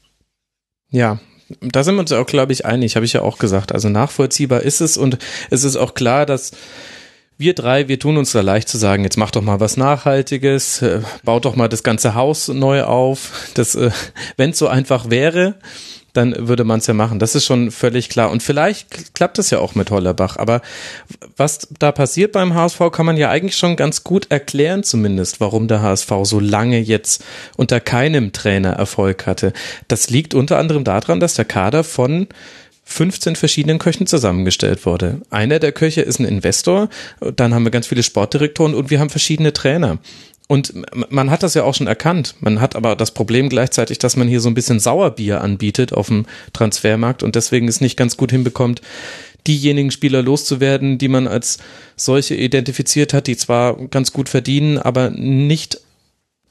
Ja, 0.90 1.21
da 1.61 1.85
sind 1.85 1.97
wir 1.97 2.00
uns 2.00 2.12
auch, 2.12 2.26
glaube 2.26 2.52
ich, 2.52 2.64
einig, 2.64 2.97
habe 2.97 3.04
ich 3.04 3.12
ja 3.12 3.23
auch 3.23 3.38
gesagt. 3.38 3.73
Also 3.73 3.88
nachvollziehbar 3.88 4.62
ist 4.62 4.80
es 4.80 4.97
und 4.97 5.19
es 5.50 5.64
ist 5.64 5.76
auch 5.76 5.95
klar, 5.95 6.25
dass 6.25 6.52
wir 7.37 7.54
drei, 7.54 7.88
wir 7.88 7.99
tun 7.99 8.19
uns 8.19 8.33
da 8.33 8.42
leicht 8.42 8.69
zu 8.69 8.76
sagen, 8.76 9.02
jetzt 9.02 9.16
mach 9.16 9.30
doch 9.30 9.40
mal 9.40 9.61
was 9.61 9.76
Nachhaltiges, 9.76 10.83
äh, 10.83 11.00
baut 11.25 11.47
doch 11.47 11.57
mal 11.57 11.69
das 11.69 11.83
ganze 11.83 12.14
Haus 12.14 12.49
neu 12.49 12.83
auf. 12.83 13.50
Das, 13.54 13.75
äh, 13.75 13.90
wenn 14.37 14.50
es 14.50 14.59
so 14.59 14.69
einfach 14.69 15.11
wäre, 15.11 15.57
dann 16.12 16.49
würde 16.49 16.64
man 16.64 16.81
es 16.81 16.87
ja 16.87 16.95
machen. 16.95 17.19
Das 17.19 17.35
ist 17.35 17.45
schon 17.45 17.71
völlig 17.71 18.09
klar. 18.09 18.31
Und 18.31 18.43
vielleicht 18.43 19.14
klappt 19.14 19.38
es 19.38 19.50
ja 19.50 19.59
auch 19.59 19.75
mit 19.75 19.90
Hollerbach. 19.90 20.37
Aber 20.37 20.61
was 21.37 21.69
da 21.79 21.93
passiert 21.93 22.33
beim 22.33 22.55
HSV, 22.55 22.81
kann 22.93 23.07
man 23.07 23.17
ja 23.17 23.31
eigentlich 23.31 23.57
schon 23.57 23.76
ganz 23.76 24.05
gut 24.05 24.31
erklären, 24.31 24.83
zumindest, 24.83 25.40
warum 25.40 25.69
der 25.69 25.83
HSV 25.83 26.11
so 26.23 26.40
lange 26.40 26.79
jetzt 26.79 27.25
unter 27.57 27.81
keinem 27.81 28.33
Trainer 28.33 28.73
Erfolg 28.73 29.26
hatte. 29.26 29.52
Das 29.88 30.11
liegt 30.11 30.35
unter 30.35 30.59
anderem 30.59 30.85
daran, 30.85 31.21
dass 31.21 31.35
der 31.35 31.45
Kader 31.45 31.85
von 31.85 32.29
15 32.90 33.37
verschiedenen 33.37 33.79
Köchen 33.79 34.09
zusammengestellt 34.09 34.85
wurde. 34.85 35.21
Einer 35.31 35.61
der 35.61 35.71
Köche 35.71 36.00
ist 36.00 36.19
ein 36.19 36.25
Investor, 36.25 36.88
dann 37.37 37.55
haben 37.55 37.62
wir 37.62 37.71
ganz 37.71 37.87
viele 37.87 38.02
Sportdirektoren 38.02 38.75
und 38.75 38.90
wir 38.90 38.99
haben 38.99 39.11
verschiedene 39.11 39.52
Trainer. 39.52 39.99
Und 40.50 40.73
man 41.12 41.30
hat 41.30 41.45
das 41.45 41.54
ja 41.54 41.62
auch 41.62 41.76
schon 41.76 41.87
erkannt. 41.87 42.35
Man 42.40 42.61
hat 42.61 42.75
aber 42.75 42.97
das 42.97 43.12
Problem 43.12 43.49
gleichzeitig, 43.49 43.99
dass 43.99 44.16
man 44.16 44.26
hier 44.26 44.40
so 44.40 44.49
ein 44.50 44.54
bisschen 44.54 44.80
Sauerbier 44.80 45.42
anbietet 45.42 45.92
auf 45.92 46.09
dem 46.09 46.26
Transfermarkt 46.52 47.23
und 47.23 47.37
deswegen 47.37 47.69
es 47.69 47.80
nicht 47.80 47.97
ganz 47.97 48.16
gut 48.16 48.33
hinbekommt, 48.33 48.83
diejenigen 49.47 49.92
Spieler 49.92 50.23
loszuwerden, 50.23 50.99
die 50.99 51.07
man 51.07 51.28
als 51.28 51.59
solche 51.95 52.35
identifiziert 52.35 53.14
hat, 53.14 53.28
die 53.28 53.37
zwar 53.37 53.76
ganz 53.90 54.12
gut 54.12 54.28
verdienen, 54.28 54.78
aber 54.78 55.11
nicht 55.11 55.83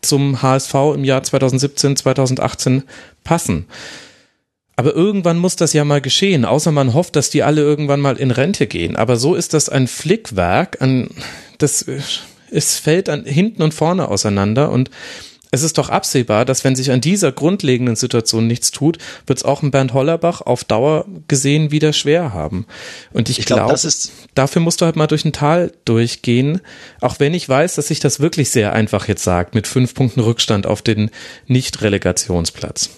zum 0.01 0.41
HSV 0.41 0.74
im 0.96 1.03
Jahr 1.03 1.22
2017, 1.22 1.98
2018 1.98 2.84
passen. 3.25 3.65
Aber 4.77 4.96
irgendwann 4.96 5.39
muss 5.39 5.58
das 5.58 5.74
ja 5.74 5.84
mal 5.84 6.00
geschehen, 6.00 6.46
außer 6.46 6.72
man 6.72 6.94
hofft, 6.94 7.18
dass 7.18 7.32
die 7.32 7.44
alle 7.44 7.63
irgendwann 7.63 8.00
mal 8.00 8.15
in 8.15 8.32
Rente 8.32 8.65
gehen. 8.65 8.96
Aber 8.96 9.18
so 9.18 9.36
ist 9.36 9.53
das 9.53 9.68
ein 9.68 9.89
Flickwerk, 9.89 10.82
an 10.82 11.10
das 11.58 11.86
es 12.51 12.77
fällt 12.77 13.10
an 13.10 13.25
hinten 13.25 13.62
und 13.62 13.74
vorne 13.74 14.08
auseinander 14.08 14.72
und 14.72 14.89
es 15.51 15.63
ist 15.63 15.79
doch 15.79 15.89
absehbar, 15.89 16.46
dass 16.46 16.63
wenn 16.63 16.75
sich 16.75 16.91
an 16.91 17.01
dieser 17.01 17.32
grundlegenden 17.32 17.96
Situation 17.96 18.46
nichts 18.46 18.70
tut, 18.70 19.00
wird 19.25 19.39
es 19.39 19.46
auch 19.46 19.63
ein 19.63 19.72
Bernd 19.72 19.94
Hollerbach 19.94 20.41
auf 20.41 20.63
Dauer 20.63 21.06
gesehen 21.27 21.72
wieder 21.72 21.91
schwer 21.91 22.34
haben. 22.34 22.68
Und 23.13 23.29
ich, 23.29 23.39
ich 23.39 23.46
glaube, 23.46 23.74
glaub, 23.74 23.94
dafür 24.36 24.62
musst 24.62 24.82
du 24.82 24.86
halt 24.86 24.96
mal 24.96 25.08
durch 25.08 25.25
ein 25.25 25.34
Tal 25.34 25.72
durchgehen, 25.86 26.62
auch 27.01 27.20
wenn 27.20 27.34
ich 27.34 27.50
weiß, 27.50 27.75
dass 27.75 27.88
sich 27.88 28.00
das 28.00 28.20
wirklich 28.20 28.51
sehr 28.51 28.74
einfach 28.74 29.08
jetzt 29.08 29.24
sagt, 29.24 29.56
mit 29.56 29.65
fünf 29.65 29.96
Punkten 29.96 30.20
Rückstand 30.20 30.68
auf 30.68 30.84
den 30.84 31.10
Nicht-Relegationsplatz. 31.48 32.91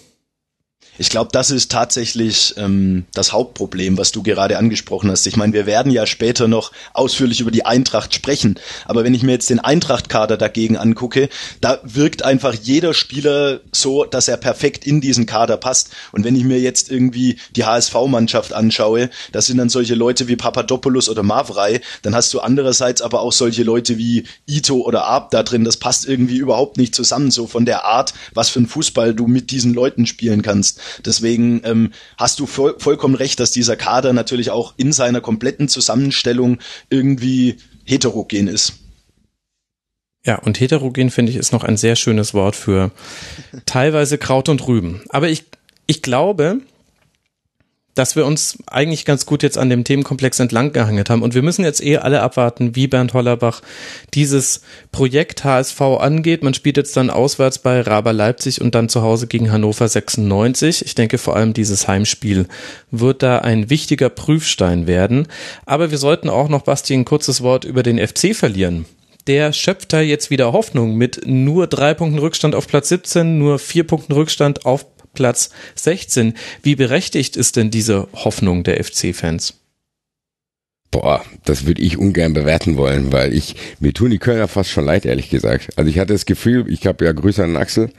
Ich 1.01 1.10
glaube, 1.10 1.31
das 1.34 1.50
ist 1.50 1.72
tatsächlich 1.72 2.53
ähm, 2.58 3.05
das 3.15 3.34
Hauptproblem, 3.34 3.98
was 3.98 4.12
du 4.12 4.22
gerade 4.22 4.60
angesprochen 4.60 5.10
hast. 5.10 5.25
Ich 5.25 5.36
meine, 5.36 5.51
wir 5.51 5.65
werden 5.65 5.91
ja 5.91 6.05
später 6.05 6.48
noch 6.48 6.72
ausführlich 6.93 7.41
über 7.41 7.50
die 7.50 7.65
Eintracht 7.65 8.13
sprechen, 8.13 8.60
aber 8.86 9.03
wenn 9.03 9.15
ich 9.15 9.24
mir 9.24 9.31
jetzt 9.31 9.50
den 9.50 9.60
Eintracht-Kader 9.60 10.38
dagegen 10.38 10.77
angucke, 10.77 11.29
da 11.60 11.79
wirkt 11.81 12.24
einfach 12.24 12.53
jeder 12.53 12.93
Spieler 12.93 13.62
so, 13.72 14.05
dass 14.05 14.27
er 14.27 14.38
perfekt 14.38 14.86
in 14.86 15.01
diesen 15.01 15.25
Kader 15.25 15.58
passt. 15.58 15.89
Und 16.12 16.24
wenn 16.24 16.36
ich 16.36 16.43
mir 16.43 16.60
jetzt 16.60 16.91
irgendwie 16.91 17.39
die 17.55 17.65
HSV-Mannschaft 17.65 18.53
anschaue, 18.53 19.10
das 19.31 19.48
sind 19.48 19.58
dann 19.58 19.70
solche 19.70 19.96
Leute 19.96 20.27
wie 20.27 20.36
Papadopoulos 20.36 21.10
oder 21.10 21.24
Mavrei, 21.24 21.81
dann 22.03 22.13
hast 22.13 22.31
du 22.31 22.41
andererseits 22.41 23.01
aber 23.01 23.22
auch 23.22 23.34
solche 23.34 23.63
Leute 23.63 23.98
wie 23.98 24.25
Ito 24.46 24.81
oder 24.81 25.08
Ab 25.08 25.31
da 25.31 25.41
drin. 25.41 25.63
Das 25.63 25.77
passt 25.77 26.08
irgendwie 26.08 26.38
überhaupt 26.38 26.77
nicht 26.77 26.93
zusammen, 26.93 27.31
so 27.31 27.48
von 27.48 27.65
der 27.65 27.86
Art, 27.86 28.13
was 28.36 28.50
für 28.50 28.60
ein 28.60 28.67
Fußball 28.67 29.15
du 29.15 29.25
mit 29.25 29.50
diesen 29.50 29.74
Leuten 29.74 30.05
spielen 30.05 30.43
kannst. 30.43 30.79
Deswegen 31.05 31.62
ähm, 31.63 31.91
hast 32.17 32.39
du 32.39 32.45
voll, 32.45 32.75
vollkommen 32.77 33.15
recht, 33.15 33.39
dass 33.39 33.51
dieser 33.51 33.75
Kader 33.75 34.13
natürlich 34.13 34.51
auch 34.51 34.74
in 34.77 34.93
seiner 34.93 35.21
kompletten 35.21 35.67
Zusammenstellung 35.67 36.60
irgendwie 36.89 37.57
heterogen 37.83 38.48
ist. 38.48 38.74
Ja, 40.24 40.38
und 40.39 40.60
heterogen 40.60 41.10
finde 41.10 41.31
ich 41.31 41.38
ist 41.38 41.51
noch 41.51 41.63
ein 41.63 41.77
sehr 41.77 41.95
schönes 41.95 42.33
Wort 42.33 42.55
für 42.55 42.91
teilweise 43.65 44.17
Kraut 44.17 44.50
und 44.50 44.67
Rüben. 44.67 45.01
Aber 45.10 45.29
ich, 45.29 45.45
ich 45.88 46.01
glaube, 46.03 46.60
dass 47.95 48.15
wir 48.15 48.25
uns 48.25 48.57
eigentlich 48.67 49.05
ganz 49.05 49.25
gut 49.25 49.43
jetzt 49.43 49.57
an 49.57 49.69
dem 49.69 49.83
Themenkomplex 49.83 50.39
entlang 50.39 50.71
gehangelt 50.71 51.10
haben. 51.10 51.21
Und 51.21 51.36
wir 51.36 51.41
müssen 51.41 51.65
jetzt 51.65 51.83
eh 51.83 51.98
alle 51.98 52.21
abwarten, 52.21 52.75
wie 52.75 52.88
Bernd 52.88 53.13
Hollerbach 53.13 53.62
dieses 54.13 54.62
Projekt 54.91 55.43
HSV 55.43 55.81
angeht. 55.81 56.43
Man 56.43 56.53
spielt 56.53 56.77
jetzt 56.77 56.95
dann 56.95 57.10
auswärts 57.10 57.60
bei 57.60 57.81
Raber 57.81 58.13
Leipzig 58.13 58.62
und 58.62 58.75
dann 58.75 58.89
zu 58.89 59.01
Hause 59.01 59.27
gegen 59.27 59.51
Hannover 59.51 59.88
96. 59.88 60.86
Ich 60.86 60.95
denke 60.95 61.17
vor 61.17 61.36
allem 61.36 61.53
dieses 61.53 61.88
Heimspiel 61.88 62.47
wird 62.91 63.23
da 63.23 63.39
ein 63.39 63.69
wichtiger 63.69 64.10
Prüfstein 64.10 64.88
werden. 64.88 65.27
Aber 65.65 65.91
wir 65.91 65.97
sollten 65.97 66.30
auch 66.30 66.49
noch, 66.49 66.62
Basti, 66.62 66.93
ein 66.93 67.06
kurzes 67.06 67.41
Wort 67.41 67.65
über 67.65 67.84
den 67.84 67.99
FC 67.99 68.36
verlieren 68.36 68.86
der 69.27 69.54
schöpft 69.54 69.93
da 69.93 70.01
jetzt 70.01 70.30
wieder 70.30 70.51
Hoffnung 70.51 70.95
mit 70.95 71.21
nur 71.25 71.67
drei 71.67 71.93
Punkten 71.93 72.19
Rückstand 72.19 72.56
auf 72.56 72.67
Platz 72.67 72.89
17, 72.89 73.38
nur 73.38 73.60
vier 73.60 73.86
Punkten 73.86 74.13
Rückstand 74.13 74.65
auf 74.65 74.90
Platz 75.13 75.50
16. 75.76 76.34
Wie 76.63 76.76
berechtigt 76.76 77.38
ist 77.38 77.56
denn 77.56 77.71
diese 77.71 78.08
Hoffnung 78.13 78.63
der 78.63 78.84
FC-Fans? 78.84 79.56
Boah, 80.91 81.24
das 81.45 81.65
würde 81.65 81.82
ich 81.82 81.97
ungern 81.97 82.34
bewerten 82.34 82.76
wollen, 82.76 83.13
weil 83.13 83.34
ich, 83.34 83.56
mir 83.80 83.93
tun 83.93 84.12
die 84.12 84.19
Kölner 84.19 84.50
fast 84.50 84.69
schon 84.69 84.86
leid, 84.86 85.06
ehrlich 85.06 85.30
gesagt. 85.30 85.69
Also 85.78 85.89
ich 85.89 85.97
hatte 85.97 86.12
das 86.12 86.26
Gefühl, 86.26 86.65
ich 86.67 86.86
habe 86.86 87.06
ja 87.06 87.13
Grüße 87.13 87.41
an 87.41 87.56
Axel. 87.56 87.91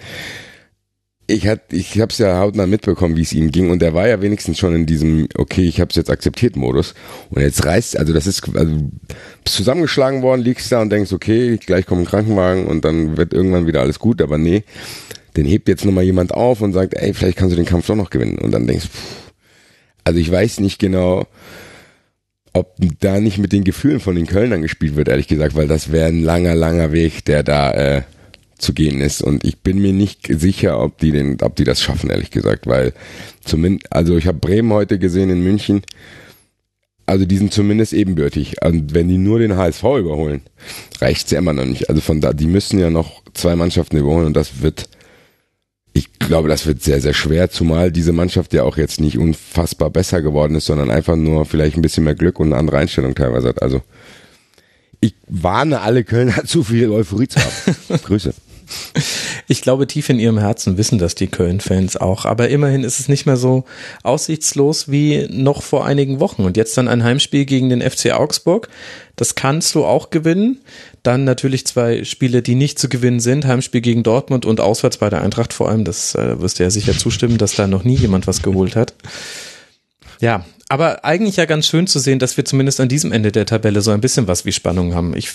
Ich 1.26 1.46
hatte, 1.46 1.74
ich 1.74 1.98
habe 1.98 2.12
es 2.12 2.18
ja 2.18 2.38
hautnah 2.38 2.66
mitbekommen, 2.66 3.16
wie 3.16 3.22
es 3.22 3.32
ihm 3.32 3.50
ging, 3.50 3.70
und 3.70 3.82
er 3.82 3.94
war 3.94 4.06
ja 4.08 4.20
wenigstens 4.20 4.58
schon 4.58 4.74
in 4.74 4.84
diesem, 4.84 5.28
okay, 5.38 5.66
ich 5.66 5.80
habe 5.80 5.88
es 5.88 5.96
jetzt 5.96 6.10
akzeptiert 6.10 6.56
Modus. 6.56 6.94
Und 7.30 7.40
jetzt 7.40 7.64
reißt, 7.64 7.96
also 7.96 8.12
das 8.12 8.26
ist, 8.26 8.42
also 8.54 8.90
zusammengeschlagen 9.46 10.20
worden, 10.20 10.42
liegst 10.42 10.70
da 10.70 10.82
und 10.82 10.90
denkst, 10.90 11.14
okay, 11.14 11.56
gleich 11.56 11.86
kommt 11.86 12.02
ein 12.02 12.06
Krankenwagen 12.06 12.66
und 12.66 12.84
dann 12.84 13.16
wird 13.16 13.32
irgendwann 13.32 13.66
wieder 13.66 13.80
alles 13.80 14.00
gut, 14.00 14.20
aber 14.20 14.36
nee, 14.36 14.64
den 15.36 15.46
hebt 15.46 15.68
jetzt 15.68 15.84
nochmal 15.84 16.04
jemand 16.04 16.32
auf 16.32 16.60
und 16.60 16.72
sagt, 16.72 16.94
ey, 16.94 17.14
vielleicht 17.14 17.38
kannst 17.38 17.52
du 17.52 17.56
den 17.56 17.66
Kampf 17.66 17.86
doch 17.86 17.96
noch 17.96 18.10
gewinnen. 18.10 18.38
Und 18.38 18.52
dann 18.52 18.66
denkst 18.66 18.86
pff, 18.86 19.32
also 20.04 20.18
ich 20.18 20.30
weiß 20.30 20.60
nicht 20.60 20.78
genau, 20.78 21.26
ob 22.52 22.76
da 23.00 23.20
nicht 23.20 23.38
mit 23.38 23.52
den 23.52 23.64
Gefühlen 23.64 24.00
von 24.00 24.14
den 24.14 24.26
Kölnern 24.26 24.62
gespielt 24.62 24.96
wird, 24.96 25.08
ehrlich 25.08 25.28
gesagt, 25.28 25.54
weil 25.54 25.68
das 25.68 25.90
wäre 25.90 26.08
ein 26.08 26.22
langer, 26.22 26.54
langer 26.54 26.92
Weg, 26.92 27.24
der 27.24 27.42
da 27.42 27.72
äh, 27.72 28.02
zu 28.58 28.74
gehen 28.74 29.00
ist. 29.00 29.22
Und 29.22 29.44
ich 29.44 29.58
bin 29.60 29.80
mir 29.80 29.92
nicht 29.92 30.28
sicher, 30.28 30.80
ob 30.80 30.98
die 30.98 31.12
den, 31.12 31.40
ob 31.40 31.56
die 31.56 31.64
das 31.64 31.80
schaffen, 31.80 32.10
ehrlich 32.10 32.30
gesagt, 32.30 32.66
weil 32.66 32.92
zumindest, 33.44 33.92
also 33.92 34.16
ich 34.16 34.26
habe 34.26 34.38
Bremen 34.38 34.72
heute 34.72 34.98
gesehen 34.98 35.30
in 35.30 35.42
München. 35.42 35.82
Also 37.06 37.24
die 37.24 37.36
sind 37.36 37.52
zumindest 37.52 37.92
ebenbürtig. 37.92 38.62
Und 38.64 38.94
wenn 38.94 39.08
die 39.08 39.18
nur 39.18 39.38
den 39.38 39.56
HSV 39.56 39.82
überholen, 39.82 40.42
reicht's 41.00 41.30
ja 41.30 41.38
immer 41.38 41.52
noch 41.52 41.64
nicht. 41.64 41.88
Also 41.88 42.00
von 42.00 42.20
da, 42.20 42.32
die 42.32 42.46
müssen 42.46 42.78
ja 42.78 42.90
noch 42.90 43.22
zwei 43.34 43.56
Mannschaften 43.56 43.96
überholen 43.96 44.26
und 44.26 44.36
das 44.36 44.62
wird 44.62 44.88
ich 45.94 46.12
glaube, 46.18 46.48
das 46.48 46.66
wird 46.66 46.82
sehr, 46.82 47.00
sehr 47.00 47.12
schwer, 47.12 47.50
zumal 47.50 47.92
diese 47.92 48.12
Mannschaft 48.12 48.54
ja 48.54 48.62
auch 48.62 48.76
jetzt 48.76 49.00
nicht 49.00 49.18
unfassbar 49.18 49.90
besser 49.90 50.22
geworden 50.22 50.54
ist, 50.54 50.66
sondern 50.66 50.90
einfach 50.90 51.16
nur 51.16 51.44
vielleicht 51.44 51.76
ein 51.76 51.82
bisschen 51.82 52.04
mehr 52.04 52.14
Glück 52.14 52.40
und 52.40 52.48
eine 52.48 52.56
andere 52.56 52.78
Einstellung 52.78 53.14
teilweise 53.14 53.48
hat. 53.48 53.62
Also 53.62 53.82
ich 55.00 55.14
warne 55.28 55.80
alle 55.80 56.04
Kölner, 56.04 56.44
zu 56.46 56.62
viel 56.62 56.90
Euphorie 56.90 57.28
zu 57.28 57.40
haben. 57.40 58.00
Grüße. 58.04 58.32
Ich 59.48 59.60
glaube, 59.60 59.86
tief 59.86 60.08
in 60.08 60.18
ihrem 60.18 60.38
Herzen 60.38 60.78
wissen 60.78 60.98
das 60.98 61.14
die 61.14 61.26
Köln-Fans 61.26 61.96
auch. 61.96 62.24
Aber 62.24 62.48
immerhin 62.48 62.84
ist 62.84 63.00
es 63.00 63.08
nicht 63.08 63.26
mehr 63.26 63.36
so 63.36 63.64
aussichtslos 64.02 64.90
wie 64.90 65.26
noch 65.30 65.62
vor 65.62 65.84
einigen 65.84 66.20
Wochen. 66.20 66.44
Und 66.44 66.56
jetzt 66.56 66.76
dann 66.78 66.88
ein 66.88 67.04
Heimspiel 67.04 67.44
gegen 67.44 67.68
den 67.68 67.82
FC 67.82 68.12
Augsburg. 68.12 68.68
Das 69.16 69.34
kannst 69.34 69.74
du 69.74 69.84
auch 69.84 70.10
gewinnen. 70.10 70.60
Dann 71.02 71.24
natürlich 71.24 71.66
zwei 71.66 72.04
Spiele, 72.04 72.40
die 72.40 72.54
nicht 72.54 72.78
zu 72.78 72.88
gewinnen 72.88 73.20
sind. 73.20 73.44
Heimspiel 73.44 73.80
gegen 73.80 74.02
Dortmund 74.02 74.46
und 74.46 74.60
auswärts 74.60 74.96
bei 74.96 75.10
der 75.10 75.22
Eintracht 75.22 75.52
vor 75.52 75.68
allem. 75.68 75.84
Das 75.84 76.14
äh, 76.14 76.40
wirst 76.40 76.58
du 76.58 76.62
ja 76.62 76.70
sicher 76.70 76.96
zustimmen, 76.96 77.38
dass 77.38 77.54
da 77.54 77.66
noch 77.66 77.84
nie 77.84 77.96
jemand 77.96 78.26
was 78.26 78.42
geholt 78.42 78.76
hat. 78.76 78.94
Ja, 80.20 80.44
aber 80.68 81.04
eigentlich 81.04 81.36
ja 81.36 81.44
ganz 81.44 81.66
schön 81.66 81.86
zu 81.86 81.98
sehen, 81.98 82.18
dass 82.18 82.36
wir 82.36 82.44
zumindest 82.44 82.80
an 82.80 82.88
diesem 82.88 83.12
Ende 83.12 83.32
der 83.32 83.44
Tabelle 83.44 83.82
so 83.82 83.90
ein 83.90 84.00
bisschen 84.00 84.28
was 84.28 84.44
wie 84.46 84.52
Spannung 84.52 84.94
haben. 84.94 85.14
Ich 85.16 85.30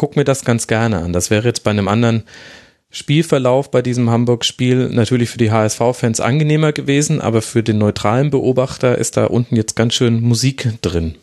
guck 0.00 0.16
mir 0.16 0.24
das 0.24 0.46
ganz 0.46 0.66
gerne 0.66 1.00
an. 1.00 1.12
Das 1.12 1.28
wäre 1.28 1.46
jetzt 1.46 1.62
bei 1.62 1.70
einem 1.70 1.86
anderen 1.86 2.22
Spielverlauf 2.88 3.70
bei 3.70 3.82
diesem 3.82 4.08
Hamburg-Spiel 4.08 4.88
natürlich 4.88 5.28
für 5.28 5.36
die 5.36 5.50
HSV-Fans 5.50 6.20
angenehmer 6.20 6.72
gewesen, 6.72 7.20
aber 7.20 7.42
für 7.42 7.62
den 7.62 7.76
neutralen 7.76 8.30
Beobachter 8.30 8.96
ist 8.96 9.18
da 9.18 9.26
unten 9.26 9.56
jetzt 9.56 9.76
ganz 9.76 9.92
schön 9.92 10.22
Musik 10.22 10.70
drin. 10.80 11.16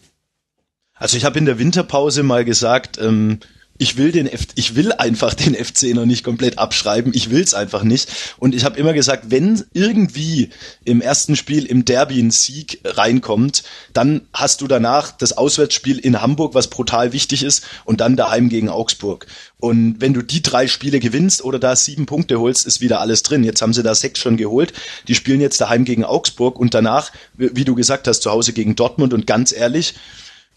Also 0.93 1.17
ich 1.17 1.25
habe 1.25 1.39
in 1.39 1.45
der 1.45 1.57
Winterpause 1.57 2.21
mal 2.21 2.45
gesagt, 2.45 2.99
ähm, 3.01 3.39
ich 3.77 3.97
will 3.97 4.11
den 4.11 4.27
F 4.27 4.47
ich 4.55 4.75
will 4.75 4.91
einfach 4.91 5.33
den 5.33 5.53
FC 5.53 5.93
noch 5.93 6.05
nicht 6.05 6.23
komplett 6.23 6.57
abschreiben. 6.57 7.13
Ich 7.13 7.29
will's 7.29 7.53
einfach 7.53 7.83
nicht. 7.83 8.09
Und 8.37 8.55
ich 8.55 8.65
habe 8.65 8.77
immer 8.79 8.93
gesagt, 8.93 9.25
wenn 9.29 9.63
irgendwie 9.73 10.49
im 10.83 11.01
ersten 11.01 11.35
Spiel 11.35 11.65
im 11.65 11.85
Derby 11.85 12.19
ein 12.19 12.31
Sieg 12.31 12.79
reinkommt, 12.83 13.63
dann 13.93 14.21
hast 14.33 14.61
du 14.61 14.67
danach 14.67 15.11
das 15.11 15.37
Auswärtsspiel 15.37 15.99
in 15.99 16.21
Hamburg, 16.21 16.55
was 16.55 16.69
brutal 16.69 17.13
wichtig 17.13 17.43
ist, 17.43 17.63
und 17.85 18.01
dann 18.01 18.15
daheim 18.15 18.49
gegen 18.49 18.69
Augsburg. 18.69 19.27
Und 19.59 19.95
wenn 19.99 20.13
du 20.13 20.21
die 20.21 20.41
drei 20.41 20.67
Spiele 20.67 20.99
gewinnst 20.99 21.43
oder 21.43 21.59
da 21.59 21.75
sieben 21.75 22.05
Punkte 22.05 22.39
holst, 22.39 22.65
ist 22.65 22.81
wieder 22.81 22.99
alles 22.99 23.23
drin. 23.23 23.43
Jetzt 23.43 23.61
haben 23.61 23.73
sie 23.73 23.83
da 23.83 23.95
sechs 23.95 24.19
schon 24.19 24.37
geholt. 24.37 24.73
Die 25.07 25.15
spielen 25.15 25.41
jetzt 25.41 25.61
daheim 25.61 25.85
gegen 25.85 26.03
Augsburg 26.03 26.59
und 26.59 26.73
danach, 26.73 27.11
wie 27.35 27.65
du 27.65 27.75
gesagt 27.75 28.07
hast, 28.07 28.21
zu 28.21 28.31
Hause 28.31 28.53
gegen 28.53 28.75
Dortmund. 28.75 29.13
Und 29.13 29.25
ganz 29.27 29.51
ehrlich, 29.51 29.95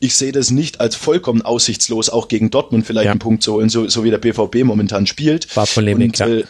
ich 0.01 0.17
sehe 0.17 0.33
das 0.33 0.51
nicht 0.51 0.81
als 0.81 0.97
vollkommen 0.97 1.43
aussichtslos, 1.43 2.09
auch 2.09 2.29
gegen 2.29 2.51
Dortmund 2.51 2.87
vielleicht 2.87 3.05
ja. 3.05 3.11
einen 3.13 3.21
Punkt 3.21 3.43
zu 3.43 3.53
holen, 3.53 3.69
so, 3.69 3.87
so 3.89 4.03
wie 4.03 4.11
der 4.11 4.19
BVB 4.19 4.65
momentan 4.65 5.07
spielt. 5.07 5.55
War 5.55 5.67
Polemik, 5.67 6.19
Und, 6.19 6.29
äh, 6.29 6.45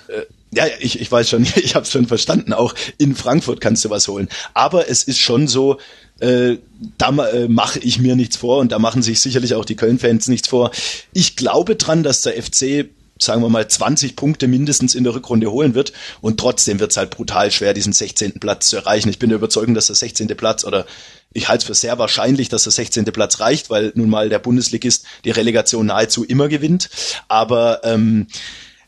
ja, 0.53 0.65
ich, 0.79 1.01
ich 1.01 1.11
weiß 1.11 1.29
schon, 1.29 1.43
ich 1.57 1.75
habe 1.75 1.85
es 1.85 1.91
schon 1.91 2.07
verstanden. 2.07 2.53
Auch 2.53 2.75
in 2.97 3.15
Frankfurt 3.15 3.61
kannst 3.61 3.85
du 3.85 3.91
was 3.91 4.07
holen. 4.07 4.29
Aber 4.55 4.89
es 4.89 5.03
ist 5.03 5.19
schon 5.19 5.49
so, 5.49 5.79
äh, 6.21 6.57
da 6.97 7.09
äh, 7.27 7.49
mache 7.49 7.81
ich 7.81 7.99
mir 7.99 8.15
nichts 8.15 8.37
vor 8.37 8.59
und 8.59 8.71
da 8.71 8.79
machen 8.79 9.03
sich 9.03 9.19
sicherlich 9.19 9.55
auch 9.55 9.65
die 9.65 9.77
Köln-Fans 9.77 10.29
nichts 10.29 10.49
vor. 10.49 10.71
Ich 11.13 11.35
glaube 11.35 11.75
dran, 11.75 12.05
dass 12.05 12.23
der 12.23 12.41
FC 12.41 12.89
sagen 13.23 13.43
wir 13.43 13.49
mal 13.49 13.69
20 13.69 14.17
Punkte 14.17 14.49
mindestens 14.49 14.95
in 14.95 15.05
der 15.05 15.15
Rückrunde 15.15 15.51
holen 15.51 15.75
wird 15.75 15.93
und 16.21 16.41
trotzdem 16.41 16.81
wird 16.81 16.91
es 16.91 16.97
halt 16.97 17.11
brutal 17.11 17.51
schwer, 17.51 17.75
diesen 17.75 17.93
16. 17.93 18.41
Platz 18.41 18.69
zu 18.69 18.77
erreichen. 18.77 19.09
Ich 19.09 19.19
bin 19.19 19.31
der 19.31 19.39
Überzeugung, 19.39 19.75
dass 19.75 19.87
der 19.87 19.97
16. 19.97 20.29
Platz 20.29 20.65
oder 20.65 20.87
ich 21.33 21.49
halte 21.49 21.63
es 21.63 21.67
für 21.67 21.75
sehr 21.75 21.99
wahrscheinlich, 21.99 22.49
dass 22.49 22.65
der 22.65 22.73
16. 22.73 23.05
Platz 23.07 23.41
reicht, 23.41 23.71
weil 23.71 23.93
nun 23.95 24.11
mal 24.11 24.29
der 24.29 24.41
Bundesligist 24.41 25.05
die 25.25 25.31
Relegation 25.31 25.87
nahezu 25.87 26.25
immer 26.25 26.49
gewinnt. 26.49 26.91
Aber 27.29 27.83
ähm, 27.85 28.27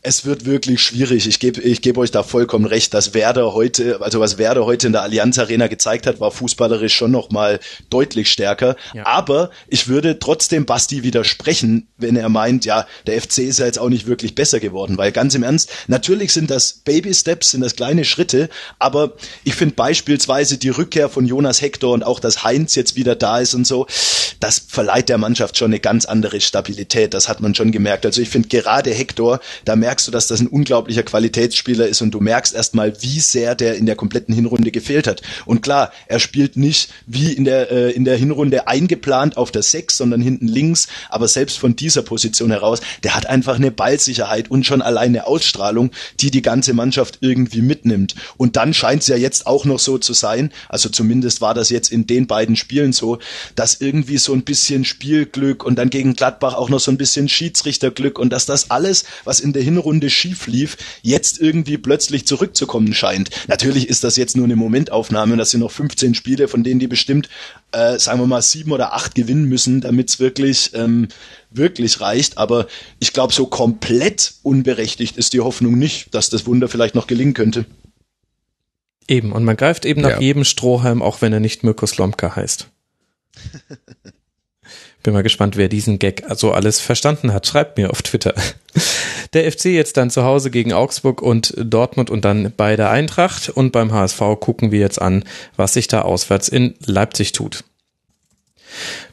es 0.05 0.25
wird 0.25 0.45
wirklich 0.45 0.81
schwierig. 0.81 1.27
Ich 1.27 1.39
gebe 1.39 1.61
ich 1.61 1.81
geb 1.81 1.97
euch 1.97 2.11
da 2.11 2.23
vollkommen 2.23 2.65
recht, 2.65 2.93
dass 2.93 3.13
Werder 3.13 3.53
heute, 3.53 4.01
also 4.01 4.19
was 4.19 4.37
Werder 4.37 4.65
heute 4.65 4.87
in 4.87 4.93
der 4.93 5.01
Allianz 5.01 5.39
Arena 5.39 5.67
gezeigt 5.67 6.05
hat, 6.05 6.19
war 6.19 6.29
fußballerisch 6.29 6.93
schon 6.93 7.11
noch 7.11 7.31
mal 7.31 7.61
deutlich 7.89 8.29
stärker. 8.29 8.75
Ja. 8.93 9.05
Aber 9.05 9.49
ich 9.69 9.87
würde 9.87 10.19
trotzdem 10.19 10.65
Basti 10.65 11.03
widersprechen, 11.03 11.87
wenn 11.97 12.17
er 12.17 12.27
meint, 12.27 12.65
ja, 12.65 12.85
der 13.07 13.21
FC 13.21 13.39
ist 13.39 13.59
ja 13.59 13.65
jetzt 13.65 13.79
auch 13.79 13.87
nicht 13.87 14.05
wirklich 14.05 14.35
besser 14.35 14.59
geworden, 14.59 14.97
weil 14.97 15.13
ganz 15.13 15.35
im 15.35 15.43
Ernst, 15.43 15.71
natürlich 15.87 16.33
sind 16.33 16.51
das 16.51 16.73
Baby 16.73 17.13
Steps, 17.13 17.51
sind 17.51 17.61
das 17.61 17.77
kleine 17.77 18.03
Schritte, 18.03 18.49
aber 18.79 19.13
ich 19.45 19.55
finde 19.55 19.75
beispielsweise 19.75 20.57
die 20.57 20.69
Rückkehr 20.69 21.07
von 21.07 21.25
Jonas 21.25 21.61
Hector 21.61 21.93
und 21.93 22.03
auch, 22.03 22.19
dass 22.19 22.43
Heinz 22.43 22.75
jetzt 22.75 22.97
wieder 22.97 23.15
da 23.15 23.39
ist 23.39 23.53
und 23.53 23.65
so, 23.65 23.87
das 24.41 24.59
verleiht 24.67 25.07
der 25.07 25.17
Mannschaft 25.17 25.57
schon 25.57 25.71
eine 25.71 25.79
ganz 25.79 26.03
andere 26.03 26.41
Stabilität. 26.41 27.13
Das 27.13 27.29
hat 27.29 27.39
man 27.39 27.55
schon 27.55 27.71
gemerkt. 27.71 28.05
Also 28.05 28.21
ich 28.21 28.27
finde 28.27 28.49
gerade 28.49 28.91
Hector, 28.91 29.39
da 29.63 29.77
merkt 29.77 29.92
merkst 29.93 30.07
du, 30.07 30.11
dass 30.11 30.25
das 30.25 30.39
ein 30.39 30.47
unglaublicher 30.47 31.03
Qualitätsspieler 31.03 31.87
ist 31.87 32.01
und 32.01 32.09
du 32.09 32.19
merkst 32.19 32.55
erstmal, 32.55 32.99
wie 33.03 33.19
sehr 33.19 33.53
der 33.53 33.75
in 33.75 33.85
der 33.85 33.95
kompletten 33.95 34.33
Hinrunde 34.33 34.71
gefehlt 34.71 35.05
hat. 35.05 35.21
Und 35.45 35.61
klar, 35.61 35.91
er 36.07 36.17
spielt 36.17 36.57
nicht 36.57 36.89
wie 37.05 37.31
in 37.31 37.45
der, 37.45 37.71
äh, 37.71 37.91
in 37.91 38.03
der 38.03 38.17
Hinrunde 38.17 38.67
eingeplant 38.67 39.37
auf 39.37 39.51
der 39.51 39.61
Sechs, 39.61 39.95
sondern 39.95 40.19
hinten 40.19 40.47
links, 40.47 40.87
aber 41.11 41.27
selbst 41.27 41.59
von 41.59 41.75
dieser 41.75 42.01
Position 42.01 42.49
heraus, 42.49 42.81
der 43.03 43.13
hat 43.13 43.27
einfach 43.27 43.57
eine 43.57 43.69
Ballsicherheit 43.69 44.49
und 44.49 44.65
schon 44.65 44.81
alleine 44.81 45.27
Ausstrahlung, 45.27 45.91
die 46.19 46.31
die 46.31 46.41
ganze 46.41 46.73
Mannschaft 46.73 47.19
irgendwie 47.21 47.61
mitnimmt. 47.61 48.15
Und 48.37 48.55
dann 48.55 48.73
scheint 48.73 49.03
es 49.03 49.09
ja 49.09 49.15
jetzt 49.15 49.45
auch 49.45 49.63
noch 49.63 49.77
so 49.77 49.99
zu 49.99 50.13
sein, 50.13 50.51
also 50.69 50.89
zumindest 50.89 51.39
war 51.39 51.53
das 51.53 51.69
jetzt 51.69 51.91
in 51.91 52.07
den 52.07 52.25
beiden 52.25 52.55
Spielen 52.55 52.93
so, 52.93 53.19
dass 53.53 53.79
irgendwie 53.79 54.17
so 54.17 54.33
ein 54.33 54.41
bisschen 54.41 54.85
Spielglück 54.85 55.63
und 55.63 55.75
dann 55.75 55.91
gegen 55.91 56.15
Gladbach 56.15 56.55
auch 56.55 56.69
noch 56.69 56.79
so 56.79 56.89
ein 56.89 56.97
bisschen 56.97 57.29
Schiedsrichterglück 57.29 58.17
und 58.17 58.33
dass 58.33 58.47
das 58.47 58.71
alles, 58.71 59.03
was 59.23 59.39
in 59.39 59.53
der 59.53 59.61
Hinrunde 59.61 59.82
Hinrunde 59.83 60.09
schief 60.09 60.47
lief, 60.47 60.77
jetzt 61.01 61.41
irgendwie 61.41 61.77
plötzlich 61.77 62.25
zurückzukommen 62.25 62.93
scheint. 62.93 63.29
Natürlich 63.47 63.89
ist 63.89 64.03
das 64.03 64.15
jetzt 64.15 64.37
nur 64.37 64.45
eine 64.45 64.55
Momentaufnahme 64.55 65.33
und 65.33 65.39
das 65.39 65.51
sind 65.51 65.59
noch 65.59 65.71
15 65.71 66.15
Spiele, 66.15 66.47
von 66.47 66.63
denen 66.63 66.79
die 66.79 66.87
bestimmt, 66.87 67.27
äh, 67.73 67.99
sagen 67.99 68.19
wir 68.19 68.27
mal, 68.27 68.41
sieben 68.41 68.71
oder 68.71 68.93
acht 68.93 69.13
gewinnen 69.13 69.45
müssen, 69.45 69.81
damit 69.81 70.09
es 70.09 70.19
wirklich, 70.19 70.71
ähm, 70.73 71.09
wirklich 71.51 71.99
reicht. 71.99 72.37
Aber 72.37 72.67
ich 72.99 73.11
glaube, 73.11 73.33
so 73.33 73.45
komplett 73.45 74.35
unberechtigt 74.41 75.17
ist 75.17 75.33
die 75.33 75.41
Hoffnung 75.41 75.77
nicht, 75.77 76.13
dass 76.15 76.29
das 76.29 76.45
Wunder 76.45 76.69
vielleicht 76.69 76.95
noch 76.95 77.07
gelingen 77.07 77.33
könnte. 77.33 77.65
Eben, 79.07 79.33
und 79.33 79.43
man 79.43 79.57
greift 79.57 79.85
eben 79.85 80.01
nach 80.01 80.11
ja. 80.11 80.21
jedem 80.21 80.45
Strohhalm, 80.45 81.01
auch 81.01 81.21
wenn 81.21 81.33
er 81.33 81.41
nicht 81.41 81.63
Mirko 81.63 81.85
Slomka 81.85 82.37
heißt. 82.37 82.69
Bin 85.03 85.13
mal 85.13 85.23
gespannt, 85.23 85.57
wer 85.57 85.67
diesen 85.67 85.99
Gag 85.99 86.23
so 86.35 86.53
alles 86.53 86.79
verstanden 86.79 87.33
hat. 87.33 87.45
Schreibt 87.45 87.77
mir 87.77 87.91
auf 87.91 88.01
Twitter. 88.01 88.33
Der 89.33 89.51
FC 89.51 89.65
jetzt 89.65 89.97
dann 89.97 90.09
zu 90.09 90.23
Hause 90.23 90.49
gegen 90.49 90.73
Augsburg 90.73 91.21
und 91.21 91.53
Dortmund 91.57 92.09
und 92.09 92.23
dann 92.23 92.53
bei 92.55 92.75
der 92.75 92.89
Eintracht. 92.89 93.49
Und 93.49 93.71
beim 93.71 93.91
HSV 93.91 94.19
gucken 94.39 94.71
wir 94.71 94.79
jetzt 94.79 95.01
an, 95.01 95.23
was 95.55 95.73
sich 95.73 95.87
da 95.87 96.03
auswärts 96.03 96.47
in 96.47 96.75
Leipzig 96.85 97.31
tut. 97.33 97.63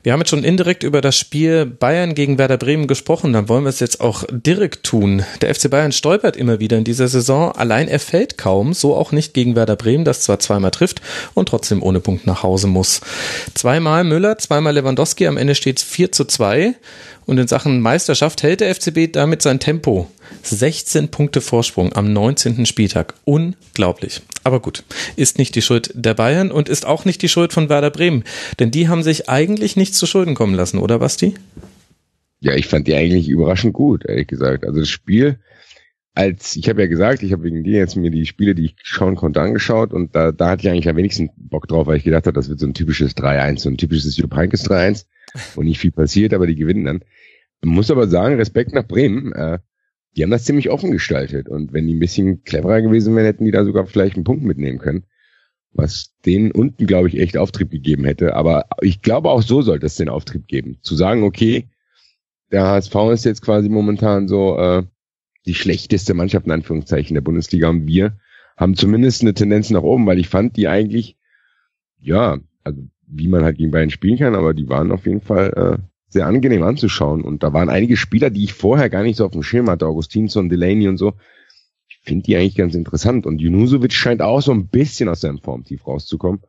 Wir 0.02 0.14
haben 0.14 0.20
jetzt 0.20 0.30
schon 0.30 0.44
indirekt 0.44 0.82
über 0.82 1.02
das 1.02 1.14
Spiel 1.14 1.66
Bayern 1.66 2.14
gegen 2.14 2.38
Werder 2.38 2.56
Bremen 2.56 2.86
gesprochen, 2.86 3.34
dann 3.34 3.50
wollen 3.50 3.64
wir 3.64 3.68
es 3.68 3.80
jetzt 3.80 4.00
auch 4.00 4.24
direkt 4.30 4.82
tun. 4.82 5.24
Der 5.42 5.54
FC 5.54 5.68
Bayern 5.68 5.92
stolpert 5.92 6.38
immer 6.38 6.58
wieder 6.58 6.78
in 6.78 6.84
dieser 6.84 7.06
Saison, 7.06 7.52
allein 7.52 7.86
er 7.86 8.00
fällt 8.00 8.38
kaum, 8.38 8.72
so 8.72 8.96
auch 8.96 9.12
nicht 9.12 9.34
gegen 9.34 9.56
Werder 9.56 9.76
Bremen, 9.76 10.06
das 10.06 10.22
zwar 10.22 10.38
zweimal 10.38 10.70
trifft 10.70 11.02
und 11.34 11.50
trotzdem 11.50 11.82
ohne 11.82 12.00
Punkt 12.00 12.26
nach 12.26 12.42
Hause 12.42 12.66
muss. 12.66 13.02
Zweimal 13.52 14.04
Müller, 14.04 14.38
zweimal 14.38 14.72
Lewandowski, 14.72 15.26
am 15.26 15.36
Ende 15.36 15.54
steht 15.54 15.80
es 15.80 15.84
4 15.84 16.12
zu 16.12 16.24
2 16.24 16.76
und 17.26 17.38
in 17.38 17.46
Sachen 17.46 17.80
Meisterschaft 17.80 18.42
hält 18.42 18.60
der 18.60 18.74
FCB 18.74 19.12
damit 19.12 19.42
sein 19.42 19.60
Tempo. 19.60 20.08
16 20.42 21.10
Punkte 21.10 21.40
Vorsprung 21.40 21.92
am 21.92 22.12
19. 22.12 22.66
Spieltag. 22.66 23.14
Unglaublich. 23.24 24.22
Aber 24.42 24.60
gut, 24.60 24.84
ist 25.16 25.38
nicht 25.38 25.54
die 25.54 25.62
Schuld 25.62 25.90
der 25.94 26.14
Bayern 26.14 26.50
und 26.50 26.68
ist 26.68 26.86
auch 26.86 27.04
nicht 27.04 27.22
die 27.22 27.28
Schuld 27.28 27.52
von 27.52 27.68
Werder 27.68 27.90
Bremen. 27.90 28.24
Denn 28.58 28.70
die 28.70 28.88
haben 28.88 29.02
sich 29.02 29.28
eigentlich 29.28 29.76
nichts 29.90 29.98
zu 29.98 30.07
Schulden 30.07 30.35
kommen 30.37 30.55
lassen, 30.55 30.79
oder 30.79 31.00
Basti? 31.00 31.35
Ja, 32.38 32.55
ich 32.55 32.68
fand 32.68 32.87
die 32.87 32.94
eigentlich 32.94 33.29
überraschend 33.29 33.74
gut, 33.74 34.05
ehrlich 34.07 34.29
gesagt. 34.29 34.64
Also 34.64 34.79
das 34.81 34.88
Spiel, 34.88 35.40
als 36.14 36.55
ich 36.55 36.68
habe 36.68 36.81
ja 36.81 36.87
gesagt, 36.87 37.24
ich 37.24 37.33
habe 37.33 37.42
wegen 37.42 37.64
dir 37.64 37.79
jetzt 37.79 37.96
mir 37.96 38.11
die 38.11 38.24
Spiele, 38.24 38.55
die 38.55 38.66
ich 38.66 38.76
schauen 38.83 39.16
konnte, 39.16 39.40
angeschaut 39.40 39.92
und 39.92 40.14
da, 40.14 40.31
da 40.31 40.50
hatte 40.50 40.62
ich 40.62 40.70
eigentlich 40.70 40.88
am 40.88 40.96
wenigsten 40.96 41.31
Bock 41.37 41.66
drauf, 41.66 41.88
weil 41.88 41.96
ich 41.96 42.05
gedacht 42.05 42.26
habe, 42.26 42.35
das 42.35 42.48
wird 42.48 42.61
so 42.61 42.66
ein 42.66 42.74
typisches 42.74 43.16
3-1, 43.16 43.59
so 43.59 43.68
ein 43.68 43.76
typisches 43.76 44.16
Jupp 44.16 44.35
Heynckes 44.35 44.64
3-1, 44.64 45.07
wo 45.57 45.62
nicht 45.62 45.81
viel 45.81 45.90
passiert, 45.90 46.33
aber 46.33 46.46
die 46.46 46.57
gewinnen 46.57 46.85
dann. 46.85 47.00
Man 47.62 47.74
muss 47.74 47.90
aber 47.90 48.07
sagen, 48.07 48.37
Respekt 48.37 48.72
nach 48.72 48.87
Bremen. 48.87 49.33
Äh, 49.33 49.59
die 50.16 50.22
haben 50.22 50.31
das 50.31 50.44
ziemlich 50.44 50.70
offen 50.70 50.92
gestaltet. 50.92 51.48
Und 51.48 51.72
wenn 51.72 51.87
die 51.87 51.94
ein 51.94 52.00
bisschen 52.00 52.42
cleverer 52.42 52.81
gewesen 52.81 53.14
wären, 53.14 53.26
hätten 53.26 53.44
die 53.44 53.50
da 53.50 53.64
sogar 53.64 53.87
vielleicht 53.87 54.16
einen 54.16 54.24
Punkt 54.24 54.42
mitnehmen 54.42 54.79
können. 54.79 55.05
Was 55.72 56.12
denen 56.26 56.50
unten, 56.50 56.87
glaube 56.87 57.09
ich, 57.09 57.18
echt 57.18 57.37
Auftrieb 57.37 57.70
gegeben 57.70 58.04
hätte. 58.04 58.35
Aber 58.35 58.66
ich 58.80 59.02
glaube, 59.02 59.30
auch 59.30 59.42
so 59.42 59.62
sollte 59.62 59.87
es 59.87 59.96
den 59.96 60.09
Auftrieb 60.09 60.46
geben. 60.48 60.78
Zu 60.83 60.96
sagen, 60.96 61.22
okay, 61.22 61.68
der 62.50 62.66
HSV 62.66 62.94
ist 63.12 63.24
jetzt 63.24 63.42
quasi 63.42 63.68
momentan 63.68 64.28
so 64.28 64.59
äh, 64.59 64.83
die 65.46 65.54
schlechteste 65.54 66.14
Mannschaft 66.14 66.46
in 66.46 66.52
Anführungszeichen 66.52 67.14
der 67.14 67.20
Bundesliga 67.20 67.68
und 67.68 67.87
wir 67.87 68.18
haben 68.56 68.74
zumindest 68.74 69.22
eine 69.22 69.33
Tendenz 69.33 69.70
nach 69.70 69.83
oben, 69.83 70.06
weil 70.06 70.18
ich 70.18 70.28
fand 70.28 70.56
die 70.56 70.68
eigentlich, 70.68 71.16
ja, 71.98 72.38
also 72.62 72.83
wie 73.06 73.28
man 73.28 73.42
halt 73.42 73.56
gegen 73.56 73.70
Bayern 73.70 73.90
spielen 73.90 74.18
kann, 74.18 74.35
aber 74.35 74.52
die 74.52 74.68
waren 74.68 74.92
auf 74.92 75.06
jeden 75.06 75.22
Fall 75.22 75.78
äh, 75.80 75.83
sehr 76.09 76.26
angenehm 76.26 76.62
anzuschauen. 76.62 77.22
Und 77.22 77.42
da 77.42 77.52
waren 77.52 77.70
einige 77.70 77.96
Spieler, 77.96 78.30
die 78.30 78.44
ich 78.44 78.52
vorher 78.52 78.90
gar 78.90 79.02
nicht 79.02 79.16
so 79.16 79.24
auf 79.24 79.33
dem 79.33 79.42
Schirm 79.42 79.70
hatte, 79.70 79.87
Augustinsson, 79.87 80.48
Delaney 80.48 80.88
und 80.88 80.98
so. 80.98 81.14
Finde 82.02 82.24
die 82.24 82.36
eigentlich 82.36 82.56
ganz 82.56 82.74
interessant. 82.74 83.26
Und 83.26 83.40
Junusovic 83.40 83.92
scheint 83.92 84.22
auch 84.22 84.40
so 84.40 84.52
ein 84.52 84.68
bisschen 84.68 85.08
aus 85.08 85.20
seinem 85.20 85.38
Formtief 85.38 85.86
rauszukommen. 85.86 86.40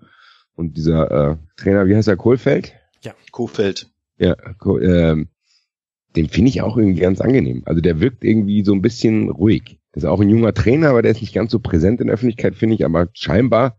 Und 0.56 0.78
dieser 0.78 1.32
äh, 1.32 1.38
Trainer, 1.58 1.88
wie 1.88 1.96
heißt 1.96 2.08
er, 2.08 2.18
Kohlfeld? 2.18 2.74
Ja, 3.04 3.14
Kohlfeld. 3.32 3.90
Ja, 4.18 4.34
äh, 4.34 5.26
den 6.16 6.30
finde 6.30 6.50
ich 6.50 6.62
auch 6.62 6.78
irgendwie 6.78 7.02
ganz 7.02 7.22
angenehm. 7.22 7.64
Also 7.66 7.82
der 7.82 8.00
wirkt 8.00 8.24
irgendwie 8.24 8.64
so 8.64 8.74
ein 8.74 8.82
bisschen 8.82 9.30
ruhig. 9.30 9.80
Das 9.92 10.04
ist 10.04 10.10
auch 10.10 10.22
ein 10.22 10.30
junger 10.30 10.54
Trainer, 10.54 10.90
aber 10.90 11.02
der 11.02 11.12
ist 11.12 11.22
nicht 11.22 11.34
ganz 11.34 11.52
so 11.52 11.60
präsent 11.60 12.00
in 12.00 12.08
der 12.08 12.14
Öffentlichkeit, 12.14 12.56
finde 12.56 12.76
ich. 12.76 12.86
Aber 12.86 13.10
scheinbar 13.14 13.78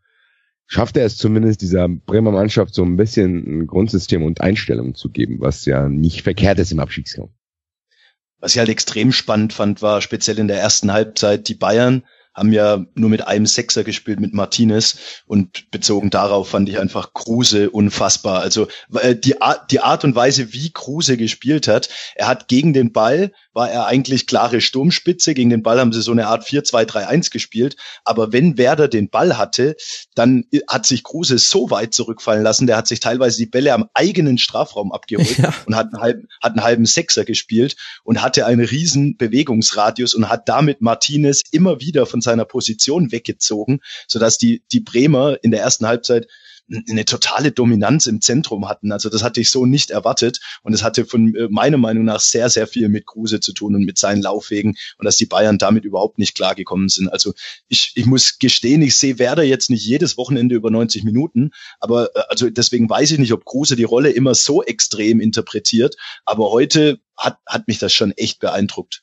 schafft 0.66 0.96
er 0.96 1.06
es 1.06 1.16
zumindest 1.16 1.62
dieser 1.62 1.88
Bremer 1.88 2.32
Mannschaft 2.32 2.74
so 2.74 2.82
ein 2.82 2.96
bisschen 2.96 3.60
ein 3.60 3.66
Grundsystem 3.66 4.22
und 4.22 4.40
Einstellungen 4.40 4.94
zu 4.94 5.10
geben, 5.10 5.40
was 5.40 5.64
ja 5.64 5.88
nicht 5.88 6.22
verkehrt 6.22 6.58
ist 6.58 6.72
im 6.72 6.80
Abstiegskampf. 6.80 7.30
Was 8.42 8.52
ich 8.52 8.58
halt 8.58 8.68
extrem 8.68 9.12
spannend 9.12 9.52
fand, 9.52 9.80
war 9.82 10.02
speziell 10.02 10.38
in 10.38 10.48
der 10.48 10.60
ersten 10.60 10.92
Halbzeit 10.92 11.48
die 11.48 11.54
Bayern 11.54 12.02
haben 12.34 12.52
ja 12.52 12.84
nur 12.94 13.10
mit 13.10 13.26
einem 13.26 13.46
Sechser 13.46 13.84
gespielt, 13.84 14.20
mit 14.20 14.32
Martinez. 14.32 14.96
Und 15.26 15.70
bezogen 15.70 16.10
darauf 16.10 16.48
fand 16.48 16.68
ich 16.68 16.78
einfach 16.78 17.12
Kruse 17.12 17.70
unfassbar. 17.70 18.40
Also 18.40 18.68
die 18.88 19.40
Art 19.42 20.04
und 20.04 20.14
Weise, 20.14 20.52
wie 20.52 20.72
Kruse 20.72 21.16
gespielt 21.16 21.68
hat, 21.68 21.88
er 22.14 22.28
hat 22.28 22.48
gegen 22.48 22.72
den 22.72 22.92
Ball, 22.92 23.32
war 23.52 23.70
er 23.70 23.86
eigentlich 23.86 24.26
klare 24.26 24.60
Sturmspitze. 24.60 25.34
Gegen 25.34 25.50
den 25.50 25.62
Ball 25.62 25.80
haben 25.80 25.92
sie 25.92 26.02
so 26.02 26.12
eine 26.12 26.26
Art 26.26 26.44
4-2-3-1 26.44 27.30
gespielt. 27.30 27.76
Aber 28.04 28.32
wenn 28.32 28.58
Werder 28.58 28.88
den 28.88 29.10
Ball 29.10 29.36
hatte, 29.38 29.76
dann 30.14 30.44
hat 30.68 30.86
sich 30.86 31.04
Kruse 31.04 31.38
so 31.38 31.70
weit 31.70 31.94
zurückfallen 31.94 32.42
lassen, 32.42 32.66
der 32.66 32.76
hat 32.76 32.88
sich 32.88 33.00
teilweise 33.00 33.38
die 33.38 33.46
Bälle 33.46 33.72
am 33.72 33.88
eigenen 33.94 34.38
Strafraum 34.38 34.92
abgeholt 34.92 35.38
ja. 35.38 35.54
und 35.66 35.76
hat 35.76 35.92
einen, 35.92 36.02
halben, 36.02 36.28
hat 36.40 36.52
einen 36.52 36.64
halben 36.64 36.86
Sechser 36.86 37.24
gespielt 37.24 37.76
und 38.04 38.22
hatte 38.22 38.46
einen 38.46 38.64
riesen 38.64 39.16
Bewegungsradius 39.16 40.14
und 40.14 40.28
hat 40.28 40.48
damit 40.48 40.80
Martinez 40.80 41.42
immer 41.50 41.80
wieder 41.80 42.06
von 42.06 42.20
seiner 42.20 42.44
Position 42.44 43.12
weggezogen, 43.12 43.80
sodass 44.06 44.38
die, 44.38 44.62
die 44.72 44.80
Bremer 44.80 45.36
in 45.42 45.50
der 45.50 45.60
ersten 45.60 45.86
Halbzeit 45.86 46.26
eine 46.88 47.04
totale 47.04 47.52
Dominanz 47.52 48.06
im 48.06 48.20
Zentrum 48.20 48.68
hatten. 48.68 48.92
Also 48.92 49.08
das 49.08 49.22
hatte 49.22 49.40
ich 49.40 49.50
so 49.50 49.66
nicht 49.66 49.90
erwartet 49.90 50.40
und 50.62 50.72
es 50.72 50.82
hatte 50.82 51.04
von 51.04 51.34
äh, 51.34 51.48
meiner 51.50 51.78
Meinung 51.78 52.04
nach 52.04 52.20
sehr, 52.20 52.48
sehr 52.50 52.66
viel 52.66 52.88
mit 52.88 53.06
Kruse 53.06 53.40
zu 53.40 53.52
tun 53.52 53.74
und 53.74 53.84
mit 53.84 53.98
seinen 53.98 54.22
Laufwegen 54.22 54.76
und 54.98 55.04
dass 55.04 55.16
die 55.16 55.26
Bayern 55.26 55.58
damit 55.58 55.84
überhaupt 55.84 56.18
nicht 56.18 56.34
klargekommen 56.34 56.88
sind. 56.88 57.08
Also 57.08 57.34
ich, 57.68 57.92
ich 57.94 58.06
muss 58.06 58.38
gestehen, 58.38 58.82
ich 58.82 58.96
sehe 58.96 59.18
Werder 59.18 59.42
jetzt 59.42 59.70
nicht 59.70 59.84
jedes 59.84 60.16
Wochenende 60.16 60.54
über 60.54 60.70
90 60.70 61.04
Minuten, 61.04 61.50
aber 61.80 62.14
äh, 62.16 62.22
also 62.28 62.48
deswegen 62.50 62.88
weiß 62.88 63.10
ich 63.12 63.18
nicht, 63.18 63.32
ob 63.32 63.44
Kruse 63.44 63.76
die 63.76 63.84
Rolle 63.84 64.10
immer 64.10 64.34
so 64.34 64.62
extrem 64.62 65.20
interpretiert, 65.20 65.96
aber 66.24 66.50
heute 66.50 67.00
hat, 67.16 67.38
hat 67.46 67.68
mich 67.68 67.78
das 67.78 67.92
schon 67.92 68.12
echt 68.12 68.40
beeindruckt. 68.40 69.02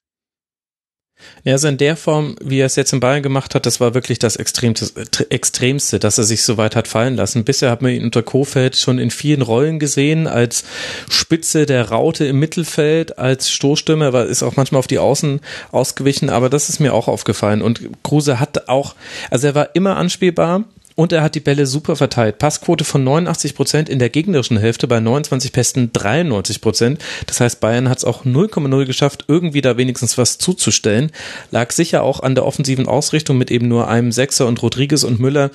Ja, 1.44 1.54
also 1.54 1.68
in 1.68 1.78
der 1.78 1.96
Form, 1.96 2.36
wie 2.42 2.60
er 2.60 2.66
es 2.66 2.76
jetzt 2.76 2.94
in 2.94 3.00
Bayern 3.00 3.24
gemacht 3.24 3.56
hat, 3.56 3.66
das 3.66 3.80
war 3.80 3.94
wirklich 3.94 4.20
das 4.20 4.36
Extremste, 4.36 4.92
Extremste, 5.30 6.00
dass 6.00 6.18
er 6.18 6.24
sich 6.24 6.44
so 6.44 6.58
weit 6.58 6.76
hat 6.76 6.88
fallen 6.88 7.16
lassen. 7.16 7.44
Bisher 7.44 7.72
hat 7.72 7.82
man 7.82 7.92
ihn 7.92 8.04
unter 8.04 8.24
Kofeld 8.24 8.76
schon 8.76 9.00
in 9.00 9.12
vielen 9.12 9.42
Rollen 9.42 9.80
gesehen, 9.80 10.28
als 10.28 10.64
Spitze 11.10 11.66
der 11.66 11.90
Raute 11.90 12.26
im 12.26 12.40
Mittelfeld, 12.40 13.18
als 13.18 13.50
Stoßstürmer, 13.52 14.14
er 14.14 14.26
ist 14.26 14.44
auch 14.44 14.56
manchmal 14.56 14.80
auf 14.80 14.88
die 14.88 15.00
Außen 15.00 15.40
ausgewichen, 15.72 16.30
aber 16.30 16.50
das 16.50 16.70
ist 16.70 16.80
mir 16.80 16.94
auch 16.94 17.08
aufgefallen. 17.08 17.62
Und 17.62 17.82
Kruse 18.04 18.40
hat 18.40 18.70
auch, 18.70 18.96
also 19.30 19.48
er 19.48 19.56
war 19.56 19.76
immer 19.76 19.98
anspielbar, 19.98 20.66
und 21.00 21.14
er 21.14 21.24
hat 21.24 21.34
die 21.34 21.40
Bälle 21.40 21.66
super 21.66 21.96
verteilt. 21.96 22.40
Passquote 22.40 22.84
von 22.84 23.06
89 23.06 23.56
Prozent 23.56 23.88
in 23.88 24.00
der 24.00 24.10
gegnerischen 24.10 24.58
Hälfte, 24.58 24.86
bei 24.86 25.00
29 25.00 25.54
Pässen 25.54 25.94
93 25.94 26.60
Prozent. 26.60 27.02
Das 27.26 27.40
heißt, 27.40 27.62
Bayern 27.62 27.88
hat 27.88 28.00
es 28.00 28.04
auch 28.04 28.26
0,0 28.26 28.86
geschafft, 28.86 29.24
irgendwie 29.30 29.62
da 29.62 29.78
wenigstens 29.78 30.18
was 30.18 30.40
zuzustellen. 30.40 31.14
Lag 31.52 31.72
sicher 31.72 32.04
auch 32.04 32.20
an 32.20 32.36
der 32.36 32.46
offensiven 32.46 32.86
Ausrichtung 32.86 33.38
mit 33.38 33.50
eben 33.50 33.70
nur 33.70 33.88
einem 33.88 34.12
Sechser 34.12 34.46
und 34.46 34.62
Rodriguez 34.62 35.06
und 35.06 35.22
Müller 35.22 35.52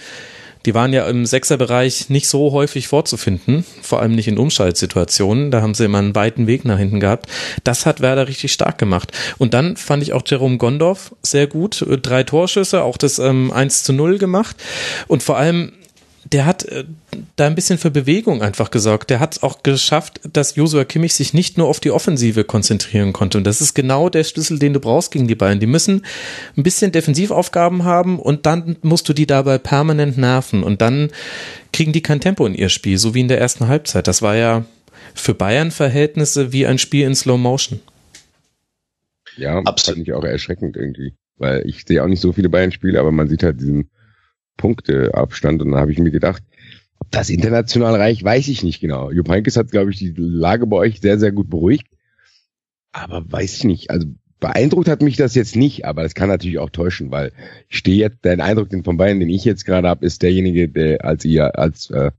die 0.66 0.74
waren 0.74 0.92
ja 0.92 1.06
im 1.08 1.26
Sechserbereich 1.26 2.08
nicht 2.08 2.28
so 2.28 2.52
häufig 2.52 2.88
vorzufinden, 2.88 3.64
vor 3.82 4.00
allem 4.00 4.14
nicht 4.14 4.28
in 4.28 4.38
Umschaltsituationen. 4.38 5.50
Da 5.50 5.60
haben 5.60 5.74
sie 5.74 5.84
immer 5.84 5.98
einen 5.98 6.14
weiten 6.14 6.46
Weg 6.46 6.64
nach 6.64 6.78
hinten 6.78 7.00
gehabt. 7.00 7.26
Das 7.64 7.86
hat 7.86 8.00
Werder 8.00 8.28
richtig 8.28 8.52
stark 8.52 8.78
gemacht. 8.78 9.12
Und 9.38 9.54
dann 9.54 9.76
fand 9.76 10.02
ich 10.02 10.12
auch 10.12 10.22
Jerome 10.26 10.58
Gondorf 10.58 11.14
sehr 11.22 11.46
gut. 11.46 11.84
Drei 12.02 12.22
Torschüsse, 12.22 12.82
auch 12.82 12.96
das 12.96 13.18
ähm, 13.18 13.52
1 13.52 13.84
zu 13.84 13.92
0 13.92 14.18
gemacht. 14.18 14.56
Und 15.06 15.22
vor 15.22 15.36
allem 15.36 15.72
der 16.32 16.46
hat 16.46 16.64
äh, 16.64 16.84
da 17.36 17.46
ein 17.46 17.54
bisschen 17.54 17.78
für 17.78 17.90
Bewegung 17.90 18.42
einfach 18.42 18.70
gesorgt. 18.70 19.10
Der 19.10 19.20
hat 19.20 19.36
es 19.36 19.42
auch 19.42 19.62
geschafft, 19.62 20.20
dass 20.32 20.56
Josua 20.56 20.84
Kimmich 20.84 21.14
sich 21.14 21.34
nicht 21.34 21.58
nur 21.58 21.68
auf 21.68 21.80
die 21.80 21.90
Offensive 21.90 22.44
konzentrieren 22.44 23.12
konnte. 23.12 23.38
Und 23.38 23.44
das 23.44 23.60
ist 23.60 23.74
genau 23.74 24.08
der 24.08 24.24
Schlüssel, 24.24 24.58
den 24.58 24.72
du 24.72 24.80
brauchst 24.80 25.10
gegen 25.10 25.28
die 25.28 25.34
Bayern. 25.34 25.60
Die 25.60 25.66
müssen 25.66 26.04
ein 26.56 26.62
bisschen 26.62 26.92
Defensivaufgaben 26.92 27.84
haben 27.84 28.18
und 28.18 28.46
dann 28.46 28.76
musst 28.82 29.08
du 29.08 29.12
die 29.12 29.26
dabei 29.26 29.58
permanent 29.58 30.16
nerven. 30.16 30.62
Und 30.62 30.80
dann 30.80 31.10
kriegen 31.72 31.92
die 31.92 32.02
kein 32.02 32.20
Tempo 32.20 32.46
in 32.46 32.54
ihr 32.54 32.68
Spiel, 32.68 32.98
so 32.98 33.14
wie 33.14 33.20
in 33.20 33.28
der 33.28 33.40
ersten 33.40 33.68
Halbzeit. 33.68 34.06
Das 34.08 34.22
war 34.22 34.36
ja 34.36 34.64
für 35.14 35.34
Bayern-Verhältnisse 35.34 36.52
wie 36.52 36.66
ein 36.66 36.78
Spiel 36.78 37.06
in 37.06 37.14
Slow 37.14 37.38
Motion. 37.38 37.80
Ja, 39.36 39.58
Absolut. 39.58 39.98
fand 39.98 40.08
ich 40.08 40.14
auch 40.14 40.24
erschreckend 40.24 40.76
irgendwie. 40.76 41.14
Weil 41.36 41.66
ich 41.66 41.84
sehe 41.84 42.02
auch 42.02 42.06
nicht 42.06 42.20
so 42.20 42.32
viele 42.32 42.48
Bayern-Spiele, 42.48 42.98
aber 42.98 43.10
man 43.10 43.28
sieht 43.28 43.42
halt 43.42 43.60
diesen 43.60 43.90
Punkteabstand. 44.56 45.62
Und 45.62 45.72
dann 45.72 45.80
habe 45.80 45.92
ich 45.92 45.98
mir 45.98 46.10
gedacht, 46.10 46.42
ob 46.98 47.10
das 47.10 47.30
international 47.30 47.94
reicht, 47.96 48.24
weiß 48.24 48.48
ich 48.48 48.62
nicht 48.62 48.80
genau. 48.80 49.10
Jupp 49.10 49.28
Heynckes 49.28 49.56
hat, 49.56 49.70
glaube 49.70 49.90
ich, 49.90 49.98
die 49.98 50.14
Lage 50.16 50.66
bei 50.66 50.76
euch 50.76 51.00
sehr, 51.00 51.18
sehr 51.18 51.32
gut 51.32 51.50
beruhigt. 51.50 51.86
Aber 52.92 53.24
weiß 53.30 53.56
ich 53.56 53.64
nicht. 53.64 53.90
Also 53.90 54.06
beeindruckt 54.40 54.88
hat 54.88 55.02
mich 55.02 55.16
das 55.16 55.34
jetzt 55.34 55.56
nicht, 55.56 55.84
aber 55.84 56.02
das 56.02 56.14
kann 56.14 56.28
natürlich 56.28 56.58
auch 56.58 56.70
täuschen, 56.70 57.10
weil 57.10 57.32
ich 57.68 57.78
stehe 57.78 57.98
jetzt, 57.98 58.24
der 58.24 58.38
Eindruck 58.40 58.68
den 58.68 58.84
von 58.84 58.96
Bayern, 58.96 59.20
den 59.20 59.30
ich 59.30 59.44
jetzt 59.44 59.64
gerade 59.64 59.88
habe, 59.88 60.04
ist 60.04 60.22
derjenige, 60.22 60.68
der 60.68 61.04
als 61.04 61.24
ihr, 61.24 61.58
als 61.58 61.90
äh, 61.90 62.10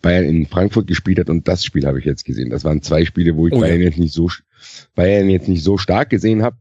Bayern 0.00 0.24
in 0.24 0.46
Frankfurt 0.46 0.86
gespielt 0.86 1.18
hat 1.18 1.30
und 1.30 1.48
das 1.48 1.64
Spiel 1.64 1.86
habe 1.86 1.98
ich 1.98 2.04
jetzt 2.04 2.24
gesehen. 2.24 2.50
Das 2.50 2.64
waren 2.64 2.82
zwei 2.82 3.04
Spiele, 3.04 3.36
wo 3.36 3.46
ich 3.46 3.52
oh, 3.52 3.60
Bayern 3.60 3.80
ja. 3.80 3.86
jetzt 3.86 3.98
nicht 3.98 4.14
so 4.14 4.28
Bayern 4.94 5.30
jetzt 5.30 5.48
nicht 5.48 5.62
so 5.62 5.78
stark 5.78 6.10
gesehen 6.10 6.42
habe. 6.42 6.56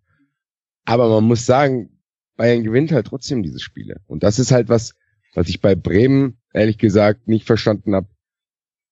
Aber 0.86 1.10
man 1.10 1.24
muss 1.24 1.46
sagen, 1.46 1.90
Bayern 2.36 2.64
gewinnt 2.64 2.92
halt 2.92 3.08
trotzdem 3.08 3.44
diese 3.44 3.60
Spiele. 3.60 4.02
Und 4.08 4.24
das 4.24 4.40
ist 4.40 4.52
halt 4.52 4.70
was, 4.70 4.96
was 5.34 5.50
ich 5.50 5.62
bei 5.62 5.76
Bremen 5.76 6.38
ehrlich 6.54 6.78
gesagt 6.78 7.28
nicht 7.28 7.46
verstanden 7.46 7.96
habe. 7.96 8.08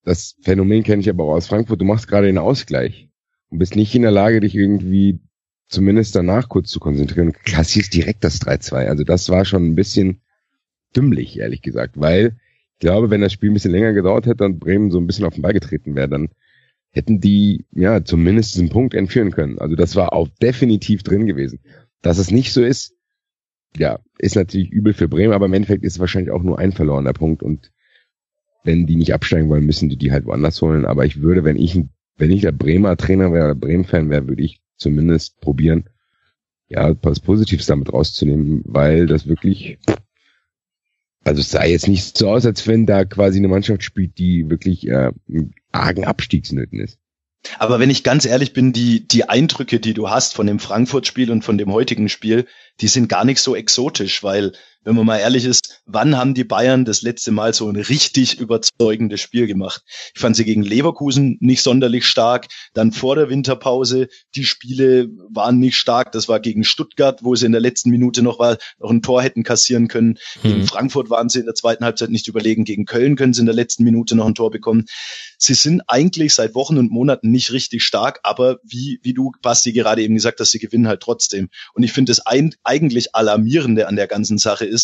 Das 0.04 0.36
Phänomen 0.42 0.84
kenne 0.84 1.02
ich 1.02 1.10
aber 1.10 1.26
auch 1.26 1.34
aus 1.34 1.48
Frankfurt. 1.48 1.82
Du 1.82 1.86
machst 1.86 2.08
gerade 2.08 2.28
den 2.28 2.38
Ausgleich 2.38 3.10
und 3.50 3.60
bist 3.60 3.76
nicht 3.76 3.94
in 3.96 4.02
der 4.02 4.12
Lage, 4.12 4.40
dich 4.40 4.56
irgendwie 4.56 5.20
zumindest 5.68 6.16
danach 6.16 6.50
kurz 6.50 6.70
zu 6.70 6.80
konzentrieren 6.80 7.34
klassierst 7.34 7.94
direkt 7.94 8.24
das 8.24 8.42
3-2. 8.42 8.88
Also 8.88 9.04
das 9.04 9.30
war 9.30 9.46
schon 9.46 9.66
ein 9.66 9.76
bisschen 9.76 10.22
dümmlich, 10.96 11.38
ehrlich 11.38 11.62
gesagt, 11.62 12.00
weil 12.00 12.38
ich 12.74 12.80
glaube, 12.80 13.10
wenn 13.10 13.22
das 13.22 13.34
Spiel 13.34 13.52
ein 13.52 13.54
bisschen 13.54 13.72
länger 13.72 13.94
gedauert 13.94 14.26
hätte 14.26 14.46
und 14.46 14.60
Bremen 14.60 14.90
so 14.90 15.00
ein 15.00 15.06
bisschen 15.06 15.26
auf 15.26 15.34
den 15.34 15.42
Ball 15.42 15.54
getreten 15.54 15.96
wäre, 15.96 16.10
dann 16.10 16.30
hätten 16.92 17.20
die 17.20 17.66
ja 17.72 18.04
zumindest 18.04 18.56
diesen 18.56 18.70
Punkt 18.70 18.94
entführen 18.94 19.32
können. 19.32 19.60
Also 19.60 19.76
das 19.76 19.96
war 19.96 20.14
auch 20.14 20.28
definitiv 20.42 21.04
drin 21.04 21.28
gewesen. 21.28 21.60
Dass 22.02 22.18
es 22.18 22.32
nicht 22.32 22.54
so 22.54 22.64
ist, 22.64 22.96
ja, 23.78 24.00
ist 24.18 24.36
natürlich 24.36 24.70
übel 24.72 24.94
für 24.94 25.08
Bremen, 25.08 25.34
aber 25.34 25.46
im 25.46 25.54
Endeffekt 25.54 25.84
ist 25.84 25.94
es 25.94 26.00
wahrscheinlich 26.00 26.32
auch 26.32 26.44
nur 26.44 26.60
ein 26.60 26.72
verlorener 26.72 27.14
Punkt 27.14 27.44
und 27.44 27.72
wenn 28.64 28.86
die 28.86 28.96
nicht 28.96 29.14
absteigen 29.14 29.50
wollen, 29.50 29.66
müssen 29.66 29.90
die 29.90 29.98
die 29.98 30.12
halt 30.12 30.26
woanders 30.26 30.62
holen. 30.62 30.86
Aber 30.86 31.06
ich 31.06 31.22
würde, 31.22 31.44
wenn 31.44 31.56
ich, 31.56 31.80
wenn 32.18 32.32
ich 32.32 32.42
der 32.42 32.52
Bremer 32.52 32.98
Trainer 32.98 33.32
wäre 33.32 33.46
oder 33.46 33.56
Bremen-Fan 33.56 34.10
wäre, 34.10 34.28
würde 34.28 34.44
ich 34.44 34.62
zumindest 34.76 35.40
probieren, 35.40 35.86
ja, 36.68 36.96
was 37.02 37.20
Positives 37.20 37.66
damit 37.66 37.92
rauszunehmen, 37.92 38.62
weil 38.66 39.08
das 39.08 39.28
wirklich, 39.28 39.80
also 41.24 41.42
es 41.42 41.50
sah 41.50 41.66
jetzt 41.66 41.88
nicht 41.88 42.18
so 42.18 42.30
aus, 42.30 42.46
als 42.46 42.68
wenn 42.68 42.86
da 42.86 43.06
quasi 43.06 43.40
eine 43.40 43.48
Mannschaft 43.48 43.84
spielt, 43.84 44.18
die 44.18 44.50
wirklich 44.50 44.88
äh, 44.88 45.12
argen 45.72 46.06
Abstiegsnöten 46.06 46.80
ist. 46.80 47.00
Aber 47.58 47.80
wenn 47.80 47.90
ich 47.90 48.04
ganz 48.04 48.26
ehrlich 48.26 48.54
bin, 48.54 48.74
die, 48.74 49.08
die 49.08 49.28
Eindrücke, 49.30 49.80
die 49.80 49.94
du 49.94 50.10
hast 50.10 50.34
von 50.34 50.48
dem 50.48 50.60
Frankfurt-Spiel 50.60 51.32
und 51.32 51.44
von 51.44 51.58
dem 51.58 51.72
heutigen 51.72 52.10
Spiel, 52.10 52.48
die 52.82 52.88
sind 52.88 53.10
gar 53.10 53.26
nicht 53.26 53.42
so 53.42 53.56
exotisch, 53.56 54.24
weil 54.24 54.54
wenn 54.84 54.96
man 54.96 55.06
mal 55.06 55.18
ehrlich 55.18 55.46
ist, 55.46 55.82
wann 55.86 56.18
haben 56.18 56.34
die 56.34 56.44
Bayern 56.44 56.86
das 56.86 57.02
letzte 57.02 57.32
Mal 57.32 57.54
so 57.54 57.68
ein 57.68 57.76
richtig 57.76 58.40
überzeugendes 58.40 59.20
Spiel 59.20 59.46
gemacht? 59.46 59.84
Ich 60.16 60.22
fand 60.22 60.36
sie 60.36 60.46
gegen 60.46 60.64
Leverkusen 60.64 61.38
nicht 61.42 61.62
sonderlich 61.62 62.08
stark. 62.08 62.48
Dann 62.74 62.92
vor 62.92 63.16
der 63.16 63.30
Winterpause, 63.30 64.08
die 64.36 64.46
Spiele 64.46 65.10
waren 65.30 65.60
nicht 65.60 65.76
stark. 65.76 66.14
Das 66.14 66.30
war 66.30 66.40
gegen 66.40 66.64
Stuttgart, 66.64 67.24
wo 67.24 67.36
sie 67.36 67.46
in 67.46 67.52
der 67.52 67.62
letzten 67.62 67.90
Minute 67.90 68.22
noch, 68.22 68.40
war, 68.40 68.58
noch 68.80 68.90
ein 68.90 69.02
Tor 69.02 69.22
hätten 69.22 69.44
kassieren 69.44 69.90
können. 69.90 70.18
Mhm. 70.44 70.50
Gegen 70.50 70.68
Frankfurt 70.68 71.10
waren 71.10 71.30
sie 71.30 71.40
in 71.40 71.46
der 71.46 71.56
zweiten 71.56 71.84
Halbzeit 71.84 72.10
nicht 72.10 72.28
überlegen. 72.28 72.64
Gegen 72.64 72.86
Köln 72.86 73.18
können 73.18 73.34
sie 73.34 73.42
in 73.42 73.48
der 73.48 73.56
letzten 73.56 73.84
Minute 73.84 74.16
noch 74.16 74.28
ein 74.28 74.36
Tor 74.36 74.50
bekommen. 74.50 74.86
Sie 75.38 75.54
sind 75.54 75.82
eigentlich 75.88 76.34
seit 76.34 76.56
Wochen 76.56 76.78
und 76.78 76.92
Monaten 76.92 77.32
nicht 77.32 77.52
richtig 77.52 77.84
stark, 77.84 78.20
aber 78.24 78.60
wie, 78.64 79.00
wie 79.04 79.14
du, 79.14 79.32
Basti, 79.42 79.74
gerade 79.74 80.02
eben 80.02 80.16
gesagt 80.16 80.40
hast, 80.40 80.52
sie 80.52 80.60
gewinnen 80.60 80.88
halt 80.88 81.02
trotzdem. 81.02 81.50
Und 81.74 81.84
ich 81.84 81.92
finde 81.92 82.12
das 82.12 82.26
ein, 82.26 82.56
eigentlich 82.64 83.16
Alarmierende 83.16 83.88
an 83.88 83.96
der 83.96 84.08
ganzen 84.08 84.38
Sache 84.38 84.66
ist, 84.66 84.79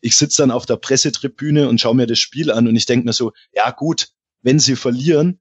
ich 0.00 0.16
sitze 0.16 0.42
dann 0.42 0.50
auf 0.50 0.66
der 0.66 0.76
Pressetribüne 0.76 1.68
und 1.68 1.80
schaue 1.80 1.94
mir 1.94 2.06
das 2.06 2.18
Spiel 2.18 2.50
an 2.50 2.68
und 2.68 2.76
ich 2.76 2.86
denke 2.86 3.06
mir 3.06 3.12
so, 3.12 3.32
ja 3.52 3.70
gut, 3.70 4.08
wenn 4.42 4.58
sie 4.58 4.76
verlieren, 4.76 5.40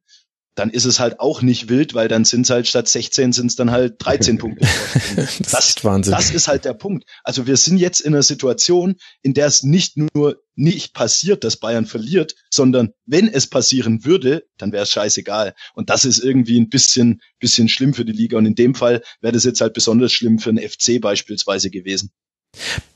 dann 0.60 0.70
ist 0.70 0.84
es 0.84 1.00
halt 1.00 1.22
auch 1.22 1.42
nicht 1.42 1.70
wild, 1.70 1.94
weil 1.94 2.10
dann 2.10 2.26
sind 2.26 2.42
es 2.42 2.50
halt 2.50 2.68
statt 2.68 2.88
16 2.88 3.32
sind 3.32 3.48
es 3.48 3.56
dann 3.56 3.72
halt 3.72 3.96
13 4.00 4.38
Punkte. 4.40 4.68
das, 5.16 5.38
das, 5.38 5.70
ist 5.70 5.86
Wahnsinn. 5.86 6.12
Das 6.12 6.32
ist 6.32 6.50
halt 6.50 6.66
der 6.66 6.74
Punkt. 6.74 7.06
Also 7.24 7.48
wir 7.48 7.56
sind 7.56 7.78
jetzt 7.78 8.02
in 8.02 8.14
einer 8.14 8.24
Situation, 8.24 8.96
in 9.22 9.34
der 9.34 9.46
es 9.46 9.64
nicht 9.64 9.96
nur 9.96 10.42
nicht 10.56 10.94
passiert, 10.94 11.46
dass 11.46 11.58
Bayern 11.58 11.86
verliert, 11.86 12.36
sondern 12.50 12.90
wenn 13.06 13.30
es 13.30 13.48
passieren 13.48 14.04
würde, 14.04 14.44
dann 14.58 14.74
wäre 14.74 14.84
es 14.84 14.92
scheißegal. 14.92 15.56
Und 15.76 15.90
das 15.90 16.04
ist 16.04 16.20
irgendwie 16.20 16.60
ein 16.60 16.68
bisschen, 16.68 17.22
bisschen 17.40 17.70
schlimm 17.70 17.94
für 17.94 18.04
die 18.04 18.12
Liga. 18.12 18.38
Und 18.38 18.46
in 18.46 18.56
dem 18.56 18.76
Fall 18.76 19.02
wäre 19.22 19.34
das 19.34 19.46
jetzt 19.46 19.62
halt 19.62 19.74
besonders 19.74 20.12
schlimm 20.12 20.40
für 20.40 20.50
einen 20.50 20.68
FC 20.68 21.00
beispielsweise 21.00 21.70
gewesen. 21.70 22.12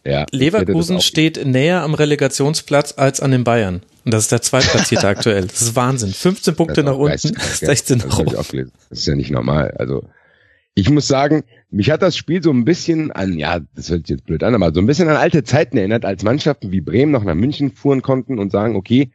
Ja, 0.06 0.26
Leverkusen 0.32 1.00
steht 1.02 1.46
näher 1.46 1.82
am 1.82 1.94
Relegationsplatz 1.94 2.94
als 2.98 3.20
an 3.20 3.32
den 3.32 3.44
Bayern. 3.44 3.82
Und 4.04 4.13
das 4.13 4.24
ist 4.24 4.32
der 4.32 4.42
Zweitplatzierte 4.42 5.08
aktuell. 5.08 5.48
Das 5.48 5.62
ist 5.62 5.76
Wahnsinn. 5.76 6.12
15 6.12 6.56
Punkte 6.56 6.84
nach 6.84 6.98
unten, 6.98 7.18
16 7.18 8.00
nach 8.00 8.20
oben. 8.20 8.72
Das 8.89 9.00
ist 9.00 9.06
ja 9.06 9.16
nicht 9.16 9.32
normal. 9.32 9.74
Also 9.78 10.04
ich 10.76 10.89
muss 10.89 11.08
sagen, 11.08 11.44
mich 11.70 11.92
hat 11.92 12.02
das 12.02 12.18
Spiel 12.18 12.42
so 12.44 12.52
ein 12.52 12.66
bisschen 12.66 13.12
an, 13.12 13.38
ja, 13.38 13.60
das 13.76 13.89
hört 13.89 14.08
sich 14.08 14.16
jetzt 14.16 14.26
blöd 14.26 14.44
an, 14.44 14.56
aber 14.56 14.74
so 14.74 14.82
ein 14.82 14.88
bisschen 14.88 15.08
an 15.08 15.16
alte 15.16 15.44
Zeiten 15.44 15.78
erinnert, 15.78 16.04
als 16.04 16.24
Mannschaften 16.24 16.72
wie 16.72 16.82
Bremen 16.82 17.12
noch 17.12 17.24
nach 17.24 17.36
München 17.36 17.72
fuhren 17.72 18.02
konnten 18.02 18.39
und 18.39 18.52
sagen, 18.52 18.76
okay, 18.76 19.12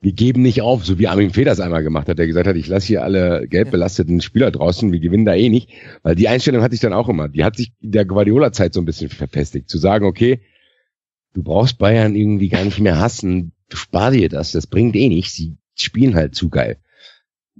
wir 0.00 0.12
geben 0.12 0.42
nicht 0.42 0.62
auf, 0.62 0.84
so 0.84 0.98
wie 0.98 1.08
Armin 1.08 1.30
Feders 1.30 1.58
einmal 1.58 1.82
gemacht 1.82 2.08
hat, 2.08 2.18
der 2.18 2.26
gesagt 2.26 2.46
hat, 2.46 2.56
ich 2.56 2.68
lasse 2.68 2.86
hier 2.86 3.02
alle 3.02 3.48
gelb 3.48 3.72
belasteten 3.72 4.20
Spieler 4.20 4.50
draußen, 4.50 4.92
wir 4.92 5.00
gewinnen 5.00 5.24
da 5.24 5.34
eh 5.34 5.48
nicht. 5.48 5.70
Weil 6.02 6.14
die 6.14 6.28
Einstellung 6.28 6.62
hatte 6.62 6.74
ich 6.74 6.80
dann 6.80 6.92
auch 6.92 7.08
immer. 7.08 7.28
Die 7.28 7.44
hat 7.44 7.56
sich 7.56 7.72
in 7.80 7.92
der 7.92 8.04
Guardiola-Zeit 8.04 8.74
so 8.74 8.80
ein 8.80 8.84
bisschen 8.84 9.10
verfestigt. 9.10 9.68
Zu 9.68 9.78
sagen, 9.78 10.04
okay, 10.04 10.40
du 11.34 11.42
brauchst 11.42 11.78
Bayern 11.78 12.14
irgendwie 12.14 12.48
gar 12.48 12.64
nicht 12.64 12.78
mehr 12.78 13.00
hassen, 13.00 13.52
spar 13.72 14.12
dir 14.12 14.28
das, 14.28 14.52
das 14.52 14.66
bringt 14.66 14.94
eh 14.96 15.08
nichts, 15.08 15.34
sie 15.34 15.56
spielen 15.74 16.14
halt 16.14 16.34
zu 16.34 16.48
geil. 16.48 16.78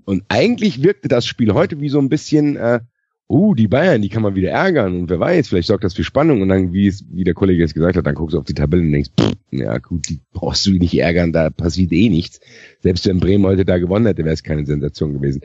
Und 0.04 0.24
eigentlich 0.28 0.82
wirkte 0.82 1.08
das 1.08 1.26
Spiel 1.26 1.52
heute 1.54 1.80
wie 1.80 1.88
so 1.88 1.98
ein 1.98 2.08
bisschen 2.08 2.56
äh, 2.56 2.80
uh, 3.28 3.54
die 3.54 3.68
Bayern, 3.68 4.02
die 4.02 4.08
kann 4.08 4.22
man 4.22 4.34
wieder 4.34 4.50
ärgern 4.50 5.00
und 5.00 5.10
wer 5.10 5.20
weiß, 5.20 5.48
vielleicht 5.48 5.68
sorgt 5.68 5.84
das 5.84 5.94
für 5.94 6.04
Spannung 6.04 6.40
und 6.42 6.48
dann, 6.48 6.72
wie 6.72 6.86
es, 6.86 7.04
wie 7.10 7.24
der 7.24 7.34
Kollege 7.34 7.62
jetzt 7.62 7.74
gesagt 7.74 7.96
hat, 7.96 8.06
dann 8.06 8.14
guckst 8.14 8.34
du 8.34 8.38
auf 8.38 8.44
die 8.44 8.54
Tabelle 8.54 8.82
und 8.82 8.92
denkst, 8.92 9.10
pff, 9.18 9.34
ja 9.50 9.78
gut, 9.78 10.08
die 10.08 10.20
brauchst 10.32 10.66
du 10.66 10.72
nicht 10.72 10.98
ärgern, 10.98 11.32
da 11.32 11.50
passiert 11.50 11.92
eh 11.92 12.08
nichts. 12.08 12.40
Selbst 12.80 13.06
wenn 13.06 13.20
Bremen 13.20 13.44
heute 13.44 13.64
da 13.64 13.78
gewonnen 13.78 14.06
hätte, 14.06 14.24
wäre 14.24 14.34
es 14.34 14.42
keine 14.42 14.64
Sensation 14.64 15.12
gewesen. 15.12 15.42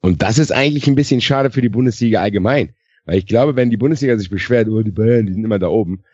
Und 0.00 0.22
das 0.22 0.38
ist 0.38 0.52
eigentlich 0.52 0.86
ein 0.86 0.96
bisschen 0.96 1.20
schade 1.20 1.50
für 1.50 1.62
die 1.62 1.68
Bundesliga 1.68 2.20
allgemein. 2.20 2.74
Weil 3.04 3.18
ich 3.18 3.26
glaube, 3.26 3.56
wenn 3.56 3.70
die 3.70 3.76
Bundesliga 3.76 4.16
sich 4.16 4.30
beschwert, 4.30 4.68
oh, 4.68 4.82
die 4.82 4.90
Bayern, 4.90 5.26
die 5.26 5.32
sind 5.32 5.44
immer 5.44 5.58
da 5.58 5.68
oben, 5.68 6.04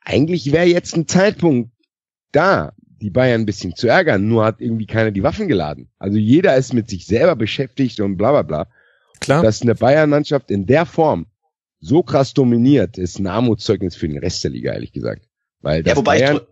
eigentlich 0.00 0.50
wäre 0.52 0.66
jetzt 0.66 0.96
ein 0.96 1.06
Zeitpunkt 1.06 1.70
da, 2.32 2.72
die 3.00 3.10
Bayern 3.10 3.42
ein 3.42 3.46
bisschen 3.46 3.76
zu 3.76 3.86
ärgern, 3.86 4.26
nur 4.28 4.44
hat 4.44 4.60
irgendwie 4.60 4.86
keiner 4.86 5.10
die 5.10 5.22
Waffen 5.22 5.48
geladen. 5.48 5.88
Also 5.98 6.18
jeder 6.18 6.56
ist 6.56 6.74
mit 6.74 6.90
sich 6.90 7.06
selber 7.06 7.36
beschäftigt 7.36 8.00
und 8.00 8.16
bla 8.16 8.30
bla 8.32 8.42
bla. 8.42 8.68
Klar. 9.20 9.42
Dass 9.42 9.62
eine 9.62 9.74
Bayern-Mannschaft 9.74 10.50
in 10.50 10.66
der 10.66 10.86
Form 10.86 11.26
so 11.80 12.02
krass 12.02 12.34
dominiert, 12.34 12.98
ist 12.98 13.18
ein 13.18 13.26
Armutszeugnis 13.26 13.96
für 13.96 14.08
den 14.08 14.18
Rest 14.18 14.42
der 14.44 14.50
Liga, 14.50 14.72
ehrlich 14.72 14.92
gesagt. 14.92 15.28
Weil 15.60 15.82
das 15.82 15.92
Ja, 15.92 15.96
wobei 15.96 16.18
Bayern, 16.18 16.36
ich, 16.36 16.42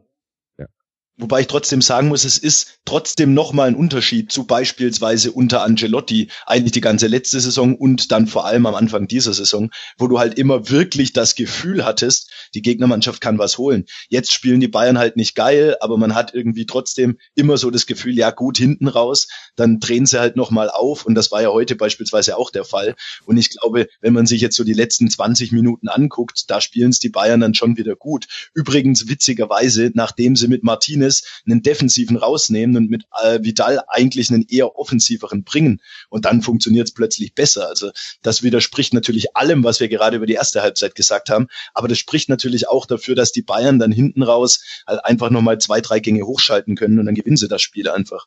Wobei 1.18 1.40
ich 1.40 1.46
trotzdem 1.46 1.80
sagen 1.80 2.08
muss, 2.08 2.24
es 2.24 2.36
ist 2.36 2.78
trotzdem 2.84 3.32
nochmal 3.32 3.68
ein 3.68 3.74
Unterschied 3.74 4.30
zu 4.30 4.44
beispielsweise 4.44 5.32
unter 5.32 5.62
Angelotti, 5.62 6.28
eigentlich 6.44 6.72
die 6.72 6.82
ganze 6.82 7.06
letzte 7.06 7.40
Saison 7.40 7.74
und 7.74 8.12
dann 8.12 8.26
vor 8.26 8.44
allem 8.44 8.66
am 8.66 8.74
Anfang 8.74 9.08
dieser 9.08 9.32
Saison, 9.32 9.70
wo 9.96 10.08
du 10.08 10.18
halt 10.18 10.38
immer 10.38 10.68
wirklich 10.68 11.14
das 11.14 11.34
Gefühl 11.34 11.86
hattest, 11.86 12.30
die 12.54 12.60
Gegnermannschaft 12.60 13.22
kann 13.22 13.38
was 13.38 13.56
holen. 13.56 13.86
Jetzt 14.10 14.30
spielen 14.30 14.60
die 14.60 14.68
Bayern 14.68 14.98
halt 14.98 15.16
nicht 15.16 15.34
geil, 15.34 15.76
aber 15.80 15.96
man 15.96 16.14
hat 16.14 16.34
irgendwie 16.34 16.66
trotzdem 16.66 17.16
immer 17.34 17.56
so 17.56 17.70
das 17.70 17.86
Gefühl, 17.86 18.14
ja 18.14 18.30
gut, 18.30 18.58
hinten 18.58 18.86
raus, 18.86 19.26
dann 19.56 19.80
drehen 19.80 20.04
sie 20.04 20.20
halt 20.20 20.36
nochmal 20.36 20.68
auf 20.68 21.06
und 21.06 21.14
das 21.14 21.32
war 21.32 21.40
ja 21.40 21.48
heute 21.48 21.76
beispielsweise 21.76 22.36
auch 22.36 22.50
der 22.50 22.66
Fall. 22.66 22.94
Und 23.24 23.38
ich 23.38 23.58
glaube, 23.58 23.88
wenn 24.02 24.12
man 24.12 24.26
sich 24.26 24.42
jetzt 24.42 24.56
so 24.56 24.64
die 24.64 24.74
letzten 24.74 25.08
20 25.08 25.50
Minuten 25.52 25.88
anguckt, 25.88 26.44
da 26.48 26.60
spielen 26.60 26.90
es 26.90 26.98
die 26.98 27.08
Bayern 27.08 27.40
dann 27.40 27.54
schon 27.54 27.78
wieder 27.78 27.96
gut. 27.96 28.26
Übrigens 28.52 29.08
witzigerweise, 29.08 29.92
nachdem 29.94 30.36
sie 30.36 30.48
mit 30.48 30.62
Martinez 30.62 31.05
einen 31.46 31.62
defensiven 31.62 32.16
rausnehmen 32.16 32.76
und 32.76 32.90
mit 32.90 33.04
äh, 33.22 33.40
Vidal 33.42 33.80
eigentlich 33.88 34.30
einen 34.30 34.46
eher 34.48 34.76
offensiveren 34.76 35.44
bringen. 35.44 35.80
Und 36.08 36.24
dann 36.24 36.42
funktioniert 36.42 36.88
es 36.88 36.94
plötzlich 36.94 37.34
besser. 37.34 37.68
Also 37.68 37.90
das 38.22 38.42
widerspricht 38.42 38.94
natürlich 38.94 39.36
allem, 39.36 39.64
was 39.64 39.80
wir 39.80 39.88
gerade 39.88 40.16
über 40.16 40.26
die 40.26 40.34
erste 40.34 40.62
Halbzeit 40.62 40.94
gesagt 40.94 41.30
haben. 41.30 41.48
Aber 41.74 41.88
das 41.88 41.98
spricht 41.98 42.28
natürlich 42.28 42.68
auch 42.68 42.86
dafür, 42.86 43.14
dass 43.14 43.32
die 43.32 43.42
Bayern 43.42 43.78
dann 43.78 43.92
hinten 43.92 44.22
raus 44.22 44.62
halt 44.86 45.04
einfach 45.04 45.30
nochmal 45.30 45.58
zwei, 45.58 45.80
drei 45.80 46.00
Gänge 46.00 46.24
hochschalten 46.24 46.76
können 46.76 46.98
und 46.98 47.06
dann 47.06 47.14
gewinnen 47.14 47.36
sie 47.36 47.48
das 47.48 47.62
Spiel 47.62 47.88
einfach. 47.88 48.26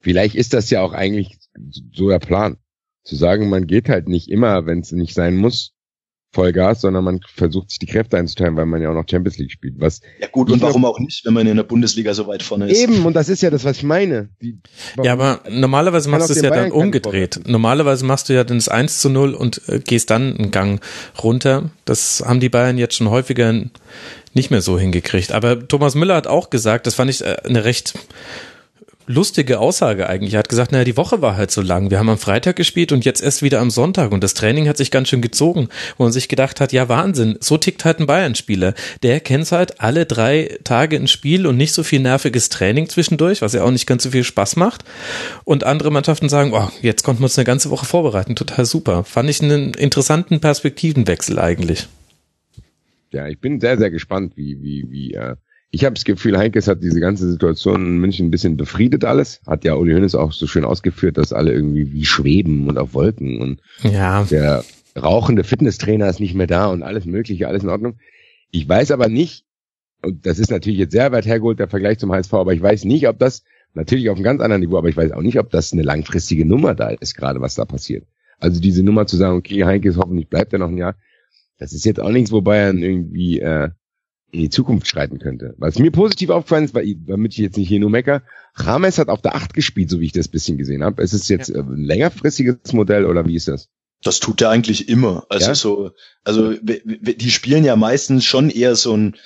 vielleicht 0.00 0.34
ist 0.34 0.52
das 0.52 0.70
ja 0.70 0.82
auch 0.82 0.92
eigentlich 0.92 1.38
so 1.92 2.08
der 2.08 2.18
Plan. 2.18 2.58
Zu 3.04 3.14
sagen, 3.14 3.48
man 3.48 3.68
geht 3.68 3.88
halt 3.88 4.08
nicht 4.08 4.28
immer, 4.28 4.66
wenn 4.66 4.80
es 4.80 4.90
nicht 4.90 5.14
sein 5.14 5.36
muss, 5.36 5.75
Vollgas, 6.36 6.82
sondern 6.82 7.02
man 7.02 7.20
versucht 7.34 7.70
sich 7.70 7.78
die 7.78 7.86
Kräfte 7.86 8.18
einzuteilen, 8.18 8.56
weil 8.56 8.66
man 8.66 8.82
ja 8.82 8.90
auch 8.90 8.94
noch 8.94 9.04
Champions 9.10 9.38
League 9.38 9.50
spielt. 9.50 9.74
Was 9.78 10.02
Ja 10.20 10.28
gut, 10.30 10.50
und 10.50 10.60
warum 10.60 10.84
auch 10.84 11.00
nicht, 11.00 11.24
wenn 11.24 11.32
man 11.32 11.46
in 11.46 11.56
der 11.56 11.64
Bundesliga 11.64 12.12
so 12.12 12.26
weit 12.26 12.42
vorne 12.42 12.70
ist. 12.70 12.78
eben, 12.78 13.06
und 13.06 13.14
das 13.14 13.28
ist 13.28 13.42
ja 13.42 13.50
das, 13.50 13.64
was 13.64 13.78
ich 13.78 13.82
meine. 13.82 14.28
Die, 14.42 14.58
Ja, 15.02 15.14
aber 15.14 15.40
normalerweise 15.48 16.10
machst 16.10 16.28
du 16.28 16.34
es 16.34 16.36
ja 16.36 16.42
dann 16.42 16.50
Bayern 16.50 16.70
keinen 16.70 16.82
umgedreht. 16.82 17.40
Normalerweise 17.46 18.04
machst 18.04 18.28
du 18.28 18.34
ja 18.34 18.44
dann 18.44 18.58
das 18.58 18.68
1 18.68 19.00
zu 19.00 19.08
0 19.08 19.34
und 19.34 19.62
äh, 19.68 19.80
gehst 19.80 20.10
dann 20.10 20.36
einen 20.36 20.50
Gang 20.50 20.82
runter. 21.22 21.70
Das 21.86 22.22
haben 22.24 22.40
die 22.40 22.50
Bayern 22.50 22.76
jetzt 22.76 22.96
schon 22.96 23.10
häufiger 23.10 23.54
nicht 24.34 24.50
mehr 24.50 24.60
so 24.60 24.78
hingekriegt. 24.78 25.32
Aber 25.32 25.66
Thomas 25.66 25.94
Müller 25.94 26.14
hat 26.14 26.26
auch 26.26 26.50
gesagt, 26.50 26.86
das 26.86 26.94
fand 26.94 27.10
ich 27.10 27.24
äh, 27.24 27.36
eine 27.44 27.64
recht 27.64 27.94
lustige 29.06 29.58
Aussage 29.58 30.08
eigentlich. 30.08 30.34
Er 30.34 30.40
hat 30.40 30.48
gesagt, 30.48 30.72
naja, 30.72 30.84
die 30.84 30.96
Woche 30.96 31.22
war 31.22 31.36
halt 31.36 31.50
so 31.50 31.60
lang. 31.60 31.90
Wir 31.90 31.98
haben 31.98 32.08
am 32.08 32.18
Freitag 32.18 32.56
gespielt 32.56 32.92
und 32.92 33.04
jetzt 33.04 33.22
erst 33.22 33.42
wieder 33.42 33.60
am 33.60 33.70
Sonntag 33.70 34.12
und 34.12 34.22
das 34.22 34.34
Training 34.34 34.68
hat 34.68 34.76
sich 34.76 34.90
ganz 34.90 35.08
schön 35.08 35.22
gezogen, 35.22 35.68
wo 35.96 36.04
man 36.04 36.12
sich 36.12 36.28
gedacht 36.28 36.60
hat, 36.60 36.72
ja 36.72 36.88
Wahnsinn, 36.88 37.36
so 37.40 37.56
tickt 37.56 37.84
halt 37.84 38.00
ein 38.00 38.06
Bayern-Spieler. 38.06 38.74
Der 39.02 39.20
kennt 39.20 39.50
halt 39.52 39.80
alle 39.80 40.06
drei 40.06 40.58
Tage 40.64 40.96
ein 40.96 41.08
Spiel 41.08 41.46
und 41.46 41.56
nicht 41.56 41.72
so 41.72 41.82
viel 41.82 42.00
nerviges 42.00 42.48
Training 42.48 42.88
zwischendurch, 42.88 43.42
was 43.42 43.52
ja 43.52 43.62
auch 43.62 43.70
nicht 43.70 43.86
ganz 43.86 44.02
so 44.02 44.10
viel 44.10 44.24
Spaß 44.24 44.56
macht. 44.56 44.84
Und 45.44 45.64
andere 45.64 45.90
Mannschaften 45.90 46.28
sagen, 46.28 46.52
oh, 46.52 46.68
jetzt 46.82 47.02
konnten 47.02 47.20
wir 47.22 47.26
uns 47.26 47.38
eine 47.38 47.44
ganze 47.44 47.70
Woche 47.70 47.86
vorbereiten, 47.86 48.36
total 48.36 48.64
super. 48.64 49.04
Fand 49.04 49.30
ich 49.30 49.42
einen 49.42 49.74
interessanten 49.74 50.40
Perspektivenwechsel 50.40 51.38
eigentlich. 51.38 51.86
ja, 53.12 53.28
ich 53.28 53.40
bin 53.40 53.60
sehr, 53.60 53.78
sehr 53.78 53.90
gespannt, 53.90 54.36
wie, 54.36 54.62
wie, 54.62 54.90
wie, 54.90 55.14
äh, 55.14 55.36
ich 55.76 55.84
habe 55.84 55.92
das 55.92 56.06
Gefühl, 56.06 56.38
Heinkes 56.38 56.68
hat 56.68 56.82
diese 56.82 57.00
ganze 57.00 57.30
Situation 57.30 57.84
in 57.84 57.98
München 57.98 58.28
ein 58.28 58.30
bisschen 58.30 58.56
befriedet 58.56 59.04
alles. 59.04 59.42
Hat 59.46 59.62
ja 59.62 59.74
Uli 59.74 59.92
Hoeneß 59.92 60.14
auch 60.14 60.32
so 60.32 60.46
schön 60.46 60.64
ausgeführt, 60.64 61.18
dass 61.18 61.34
alle 61.34 61.52
irgendwie 61.52 61.92
wie 61.92 62.06
schweben 62.06 62.66
und 62.66 62.78
auf 62.78 62.94
Wolken 62.94 63.42
und 63.42 63.60
Ja, 63.82 64.24
der 64.24 64.64
rauchende 64.98 65.44
Fitnesstrainer 65.44 66.08
ist 66.08 66.18
nicht 66.18 66.34
mehr 66.34 66.46
da 66.46 66.68
und 66.68 66.82
alles 66.82 67.04
mögliche, 67.04 67.46
alles 67.46 67.62
in 67.62 67.68
Ordnung. 67.68 67.98
Ich 68.50 68.66
weiß 68.66 68.90
aber 68.90 69.10
nicht, 69.10 69.44
und 70.02 70.24
das 70.24 70.38
ist 70.38 70.50
natürlich 70.50 70.78
jetzt 70.78 70.92
sehr 70.92 71.12
weit 71.12 71.26
hergeholt, 71.26 71.58
der 71.58 71.68
Vergleich 71.68 71.98
zum 71.98 72.10
HSV, 72.10 72.32
aber 72.32 72.54
ich 72.54 72.62
weiß 72.62 72.84
nicht, 72.84 73.06
ob 73.06 73.18
das, 73.18 73.42
natürlich 73.74 74.08
auf 74.08 74.16
einem 74.16 74.24
ganz 74.24 74.40
anderen 74.40 74.62
Niveau, 74.62 74.78
aber 74.78 74.88
ich 74.88 74.96
weiß 74.96 75.12
auch 75.12 75.20
nicht, 75.20 75.38
ob 75.38 75.50
das 75.50 75.74
eine 75.74 75.82
langfristige 75.82 76.46
Nummer 76.46 76.74
da 76.74 76.88
ist, 76.88 77.16
gerade 77.16 77.42
was 77.42 77.54
da 77.54 77.66
passiert. 77.66 78.06
Also 78.38 78.62
diese 78.62 78.82
Nummer 78.82 79.06
zu 79.06 79.18
sagen, 79.18 79.36
okay, 79.36 79.66
Heinke 79.66 79.90
ist 79.90 79.98
hoffentlich 79.98 80.30
bleibt 80.30 80.54
er 80.54 80.58
noch 80.58 80.68
ein 80.68 80.78
Jahr, 80.78 80.94
das 81.58 81.74
ist 81.74 81.84
jetzt 81.84 82.00
auch 82.00 82.08
nichts, 82.08 82.32
wo 82.32 82.40
Bayern 82.40 82.78
irgendwie 82.78 83.40
äh, 83.40 83.68
in 84.32 84.40
die 84.40 84.50
Zukunft 84.50 84.88
schreiten 84.88 85.18
könnte. 85.18 85.54
Was 85.58 85.78
mir 85.78 85.90
positiv 85.92 86.30
aufgefallen 86.30 86.64
ist, 86.64 86.74
weil, 86.74 86.94
damit 87.06 87.32
ich 87.32 87.38
jetzt 87.38 87.56
nicht 87.56 87.68
hier 87.68 87.80
nur 87.80 87.90
mecker, 87.90 88.22
Rames 88.54 88.98
hat 88.98 89.08
auf 89.08 89.22
der 89.22 89.34
8 89.36 89.54
gespielt, 89.54 89.88
so 89.90 90.00
wie 90.00 90.06
ich 90.06 90.12
das 90.12 90.28
bisschen 90.28 90.58
gesehen 90.58 90.82
habe. 90.82 91.02
Ist 91.02 91.12
es 91.12 91.28
jetzt 91.28 91.48
äh, 91.48 91.58
ein 91.60 91.84
längerfristiges 91.84 92.72
Modell 92.72 93.06
oder 93.06 93.26
wie 93.26 93.36
ist 93.36 93.48
das? 93.48 93.68
Das 94.02 94.20
tut 94.20 94.42
er 94.42 94.50
eigentlich 94.50 94.88
immer. 94.88 95.24
Also 95.30 95.46
Ja? 95.48 95.54
so, 95.54 95.90
also 96.24 96.52
die 96.54 97.30
spielen 97.30 97.64
ja 97.64 97.76
meistens 97.76 98.24
schon 98.24 98.50
eher 98.50 98.74
so 98.76 98.94
ein 98.96 99.16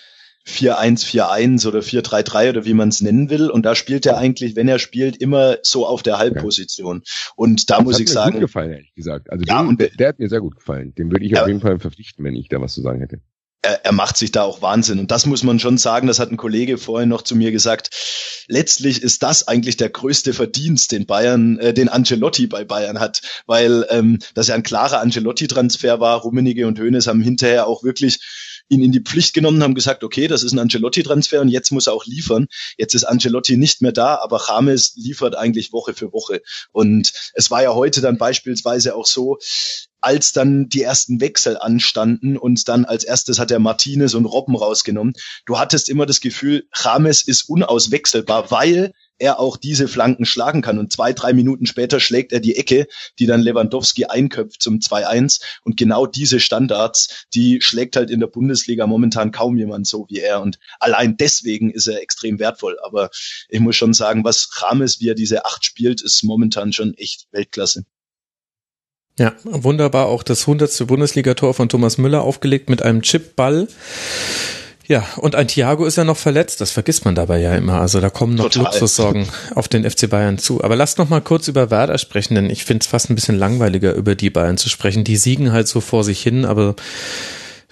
4-1-4-1 0.46 1.66
oder 1.66 1.80
4-3-3 1.80 2.50
oder 2.50 2.64
wie 2.64 2.74
man 2.74 2.88
es 2.88 3.00
nennen 3.00 3.30
will. 3.30 3.50
Und 3.50 3.64
da 3.66 3.74
spielt 3.74 4.06
er 4.06 4.16
eigentlich, 4.18 4.56
wenn 4.56 4.68
er 4.68 4.78
spielt, 4.78 5.16
immer 5.16 5.58
so 5.62 5.86
auf 5.86 6.02
der 6.02 6.18
Halbposition. 6.18 7.02
Und 7.36 7.70
da 7.70 7.80
muss 7.82 7.94
hat 7.94 8.00
ich 8.00 8.06
mir 8.08 8.12
sagen, 8.12 8.32
gut 8.32 8.40
gefallen, 8.42 8.72
ehrlich 8.72 8.94
gesagt. 8.94 9.30
Also 9.30 9.44
Ja, 9.46 9.62
den, 9.62 9.68
und- 9.68 9.80
der, 9.80 9.90
der 9.90 10.08
hat 10.08 10.18
mir 10.18 10.28
sehr 10.28 10.40
gut 10.40 10.56
gefallen. 10.56 10.94
Den 10.94 11.10
würde 11.10 11.24
ich 11.24 11.32
Ja. 11.32 11.42
auf 11.42 11.48
jeden 11.48 11.60
Fall 11.60 11.78
verpflichten, 11.78 12.24
wenn 12.24 12.34
ich 12.36 12.48
da 12.48 12.60
was 12.60 12.72
zu 12.74 12.80
sagen 12.82 13.00
hätte. 13.00 13.20
Er, 13.62 13.84
er 13.84 13.92
macht 13.92 14.16
sich 14.16 14.32
da 14.32 14.42
auch 14.42 14.62
Wahnsinn. 14.62 14.98
Und 14.98 15.10
das 15.10 15.26
muss 15.26 15.42
man 15.42 15.58
schon 15.58 15.78
sagen, 15.78 16.06
das 16.06 16.18
hat 16.18 16.30
ein 16.30 16.36
Kollege 16.36 16.78
vorhin 16.78 17.08
noch 17.08 17.22
zu 17.22 17.36
mir 17.36 17.52
gesagt. 17.52 17.90
Letztlich 18.48 19.02
ist 19.02 19.22
das 19.22 19.46
eigentlich 19.46 19.76
der 19.76 19.90
größte 19.90 20.32
Verdienst, 20.32 20.92
den 20.92 21.06
Bayern, 21.06 21.58
äh, 21.58 21.72
den 21.72 21.88
Ancelotti 21.88 22.46
bei 22.46 22.64
Bayern 22.64 23.00
hat, 23.00 23.20
weil 23.46 23.86
ähm, 23.90 24.18
das 24.34 24.48
ja 24.48 24.54
ein 24.54 24.62
klarer 24.62 25.00
Ancelotti-Transfer 25.00 26.00
war. 26.00 26.20
Rummenigge 26.20 26.66
und 26.66 26.78
Hoeneß 26.78 27.06
haben 27.06 27.22
hinterher 27.22 27.66
auch 27.66 27.84
wirklich 27.84 28.20
ihn 28.70 28.82
in 28.82 28.92
die 28.92 29.00
Pflicht 29.00 29.34
genommen, 29.34 29.62
haben 29.62 29.74
gesagt, 29.74 30.04
okay, 30.04 30.28
das 30.28 30.42
ist 30.42 30.52
ein 30.52 30.58
Ancelotti-Transfer 30.58 31.40
und 31.40 31.48
jetzt 31.48 31.72
muss 31.72 31.88
er 31.88 31.92
auch 31.92 32.06
liefern. 32.06 32.46
Jetzt 32.78 32.94
ist 32.94 33.04
Ancelotti 33.04 33.56
nicht 33.56 33.82
mehr 33.82 33.92
da, 33.92 34.16
aber 34.16 34.40
James 34.48 34.94
liefert 34.94 35.36
eigentlich 35.36 35.72
Woche 35.72 35.92
für 35.92 36.12
Woche. 36.12 36.40
Und 36.72 37.12
es 37.34 37.50
war 37.50 37.62
ja 37.62 37.74
heute 37.74 38.00
dann 38.00 38.16
beispielsweise 38.16 38.94
auch 38.94 39.06
so, 39.06 39.38
als 40.00 40.32
dann 40.32 40.68
die 40.68 40.82
ersten 40.82 41.20
Wechsel 41.20 41.58
anstanden 41.58 42.38
und 42.38 42.68
dann 42.68 42.84
als 42.84 43.04
erstes 43.04 43.38
hat 43.38 43.50
er 43.50 43.58
Martinez 43.58 44.14
und 44.14 44.24
Robben 44.24 44.56
rausgenommen. 44.56 45.14
Du 45.44 45.58
hattest 45.58 45.88
immer 45.88 46.06
das 46.06 46.20
Gefühl, 46.20 46.66
James 46.74 47.22
ist 47.22 47.48
unauswechselbar, 47.48 48.50
weil 48.50 48.92
er 49.20 49.38
auch 49.38 49.56
diese 49.56 49.86
Flanken 49.86 50.24
schlagen 50.24 50.62
kann. 50.62 50.78
Und 50.78 50.92
zwei, 50.92 51.12
drei 51.12 51.32
Minuten 51.32 51.66
später 51.66 52.00
schlägt 52.00 52.32
er 52.32 52.40
die 52.40 52.56
Ecke, 52.56 52.86
die 53.18 53.26
dann 53.26 53.40
Lewandowski 53.42 54.06
einköpft 54.06 54.62
zum 54.62 54.78
2-1. 54.78 55.40
Und 55.62 55.76
genau 55.76 56.06
diese 56.06 56.40
Standards, 56.40 57.26
die 57.34 57.60
schlägt 57.60 57.96
halt 57.96 58.10
in 58.10 58.20
der 58.20 58.26
Bundesliga 58.26 58.86
momentan 58.86 59.30
kaum 59.30 59.56
jemand 59.56 59.86
so 59.86 60.06
wie 60.08 60.18
er. 60.18 60.40
Und 60.40 60.58
allein 60.80 61.16
deswegen 61.16 61.70
ist 61.70 61.86
er 61.86 62.00
extrem 62.00 62.38
wertvoll. 62.38 62.78
Aber 62.82 63.10
ich 63.48 63.60
muss 63.60 63.76
schon 63.76 63.94
sagen, 63.94 64.24
was 64.24 64.50
James, 64.60 65.00
wie 65.00 65.08
er 65.08 65.14
diese 65.14 65.44
acht 65.44 65.64
spielt, 65.64 66.02
ist 66.02 66.22
momentan 66.24 66.72
schon 66.72 66.94
echt 66.94 67.26
Weltklasse. 67.30 67.84
Ja, 69.18 69.34
wunderbar 69.44 70.06
auch 70.06 70.22
das 70.22 70.42
100. 70.42 70.86
Bundesligator 70.86 71.52
von 71.52 71.68
Thomas 71.68 71.98
Müller 71.98 72.22
aufgelegt 72.22 72.70
mit 72.70 72.80
einem 72.80 73.02
Chipball. 73.02 73.68
Ja, 74.90 75.06
und 75.18 75.36
ein 75.36 75.46
Thiago 75.46 75.84
ist 75.84 75.94
ja 75.94 76.02
noch 76.02 76.16
verletzt, 76.16 76.60
das 76.60 76.72
vergisst 76.72 77.04
man 77.04 77.14
dabei 77.14 77.38
ja 77.38 77.54
immer. 77.54 77.80
Also 77.80 78.00
da 78.00 78.10
kommen 78.10 78.34
noch 78.34 78.50
Total. 78.50 78.64
Luxussorgen 78.64 79.28
auf 79.54 79.68
den 79.68 79.88
FC 79.88 80.10
Bayern 80.10 80.36
zu. 80.36 80.64
Aber 80.64 80.74
lasst 80.74 80.98
noch 80.98 81.08
mal 81.08 81.20
kurz 81.20 81.46
über 81.46 81.70
Werder 81.70 81.96
sprechen, 81.96 82.34
denn 82.34 82.50
ich 82.50 82.64
finde 82.64 82.82
es 82.82 82.88
fast 82.88 83.08
ein 83.08 83.14
bisschen 83.14 83.38
langweiliger, 83.38 83.94
über 83.94 84.16
die 84.16 84.30
Bayern 84.30 84.58
zu 84.58 84.68
sprechen. 84.68 85.04
Die 85.04 85.16
siegen 85.16 85.52
halt 85.52 85.68
so 85.68 85.80
vor 85.80 86.02
sich 86.02 86.20
hin, 86.20 86.44
aber 86.44 86.74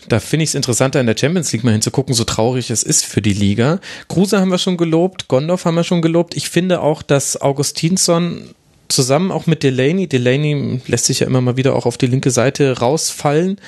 da 0.09 0.21
finde 0.21 0.45
ich 0.45 0.51
es 0.51 0.55
interessanter, 0.55 1.01
in 1.01 1.09
der 1.09 1.17
Champions 1.19 1.53
League 1.53 1.65
mal 1.65 1.73
hinzugucken, 1.73 2.15
so 2.15 2.23
traurig 2.23 2.71
es 2.71 2.85
ist 2.85 3.05
für 3.05 3.21
die 3.21 3.33
Liga. 3.33 3.81
Kruse 4.07 4.39
haben 4.39 4.53
wir 4.53 4.59
schon 4.59 4.77
gelobt, 4.77 5.27
Gondorf 5.27 5.65
haben 5.65 5.75
wir 5.75 5.83
schon 5.83 6.03
gelobt. 6.03 6.37
Ich 6.37 6.49
finde 6.49 6.83
auch, 6.83 7.03
dass 7.03 7.41
Augustinsson 7.41 8.55
zusammen 8.87 9.33
auch 9.33 9.49
mit 9.49 9.65
Delaney, 9.65 10.07
Delaney 10.07 10.81
lässt 10.87 11.07
sich 11.07 11.19
ja 11.19 11.27
immer 11.27 11.41
mal 11.41 11.57
wieder 11.57 11.75
auch 11.75 11.85
auf 11.85 11.99
die 11.99 12.07
linke 12.07 12.31
Seite 12.31 12.79
rausfallen, 12.79 13.59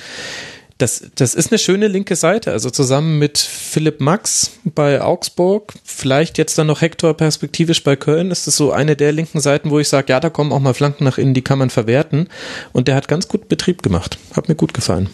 Das, 0.81 1.11
das 1.13 1.35
ist 1.35 1.51
eine 1.51 1.59
schöne 1.59 1.87
linke 1.87 2.15
Seite. 2.15 2.51
Also 2.51 2.71
zusammen 2.71 3.19
mit 3.19 3.37
Philipp 3.37 4.01
Max 4.01 4.57
bei 4.65 4.99
Augsburg, 4.99 5.73
vielleicht 5.83 6.39
jetzt 6.39 6.57
dann 6.57 6.65
noch 6.65 6.81
Hector 6.81 7.15
perspektivisch 7.15 7.83
bei 7.83 7.95
Köln, 7.95 8.31
ist 8.31 8.47
das 8.47 8.57
so 8.57 8.71
eine 8.71 8.95
der 8.95 9.11
linken 9.11 9.41
Seiten, 9.41 9.69
wo 9.69 9.77
ich 9.77 9.87
sage, 9.87 10.07
ja, 10.11 10.19
da 10.19 10.31
kommen 10.31 10.51
auch 10.51 10.59
mal 10.59 10.73
Flanken 10.73 11.03
nach 11.03 11.19
innen, 11.19 11.35
die 11.35 11.43
kann 11.43 11.59
man 11.59 11.69
verwerten. 11.69 12.29
Und 12.73 12.87
der 12.87 12.95
hat 12.95 13.07
ganz 13.07 13.27
gut 13.27 13.47
Betrieb 13.47 13.83
gemacht. 13.83 14.17
Hat 14.35 14.49
mir 14.49 14.55
gut 14.55 14.73
gefallen. 14.73 15.09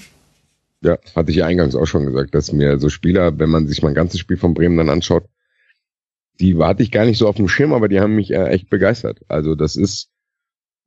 Ja, 0.82 0.98
hatte 1.14 1.32
ich 1.32 1.38
ja 1.38 1.46
eingangs 1.46 1.76
auch 1.76 1.86
schon 1.86 2.06
gesagt, 2.06 2.34
dass 2.34 2.54
mir 2.54 2.80
so 2.80 2.88
Spieler, 2.88 3.38
wenn 3.38 3.50
man 3.50 3.68
sich 3.68 3.84
mein 3.84 3.94
ganzes 3.94 4.22
Spiel 4.22 4.38
von 4.38 4.54
Bremen 4.54 4.78
dann 4.78 4.90
anschaut, 4.90 5.26
die 6.40 6.56
hatte 6.56 6.82
ich 6.82 6.92
gar 6.92 7.06
nicht 7.06 7.18
so 7.18 7.28
auf 7.28 7.36
dem 7.36 7.50
Schirm, 7.50 7.74
aber 7.74 7.90
die 7.90 8.00
haben 8.00 8.16
mich 8.16 8.32
äh, 8.32 8.48
echt 8.48 8.70
begeistert. 8.70 9.20
Also 9.28 9.54
das 9.56 9.76
ist, 9.76 10.12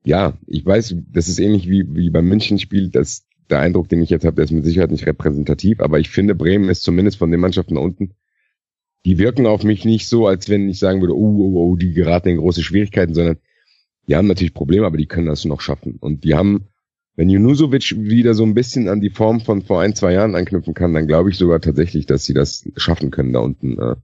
ja, 0.05 0.39
ich 0.47 0.65
weiß, 0.65 0.95
das 1.13 1.29
ist 1.29 1.39
ähnlich 1.39 1.69
wie, 1.69 1.85
wie 1.95 2.09
beim 2.09 2.27
München-Spiel, 2.27 2.89
dass 2.89 3.27
der 3.51 3.61
Eindruck, 3.61 3.89
den 3.89 4.03
ich 4.03 4.11
jetzt 4.11 4.25
habe, 4.25 4.37
der 4.37 4.45
ist 4.45 4.51
mit 4.51 4.65
Sicherheit 4.65 4.91
nicht 4.91 5.07
repräsentativ, 5.07 5.81
aber 5.81 5.99
ich 5.99 6.11
finde, 6.11 6.35
Bremen 6.35 6.69
ist 6.69 6.83
zumindest 6.83 7.19
von 7.19 7.31
den 7.31 7.41
Mannschaften 7.41 7.75
da 7.75 7.81
unten, 7.81 8.15
die 9.05 9.19
wirken 9.19 9.47
auf 9.47 9.65
mich 9.65 9.85
nicht 9.85 10.09
so, 10.09 10.27
als 10.27 10.49
wenn 10.49 10.69
ich 10.69 10.79
sagen 10.79 11.01
würde, 11.01 11.17
oh, 11.17 11.37
oh, 11.39 11.71
oh, 11.71 11.77
die 11.77 11.93
geraten 11.93 12.29
in 12.29 12.37
große 12.37 12.63
Schwierigkeiten, 12.63 13.15
sondern 13.15 13.39
die 14.09 14.17
haben 14.17 14.27
natürlich 14.27 14.55
Probleme, 14.55 14.87
aber 14.87 14.97
die 14.97 15.07
können 15.07 15.27
das 15.27 15.45
noch 15.45 15.61
schaffen. 15.61 15.97
Und 16.01 16.25
die 16.25 16.35
haben 16.35 16.67
wenn 17.21 17.29
Junusovic 17.29 17.97
wieder 17.99 18.33
so 18.33 18.45
ein 18.45 18.55
bisschen 18.55 18.89
an 18.89 19.03
die 19.03 19.11
Form 19.11 19.43
von 19.43 19.61
vor 19.61 19.83
ein, 19.83 19.95
zwei 19.95 20.15
Jahren 20.15 20.35
anknüpfen 20.35 20.73
kann, 20.73 20.95
dann 20.95 21.07
glaube 21.07 21.29
ich 21.29 21.37
sogar 21.37 21.61
tatsächlich, 21.61 22.07
dass 22.07 22.25
sie 22.25 22.33
das 22.33 22.65
schaffen 22.77 23.11
können, 23.11 23.35
da 23.35 23.41
unten 23.41 23.79
äh, 23.79 23.97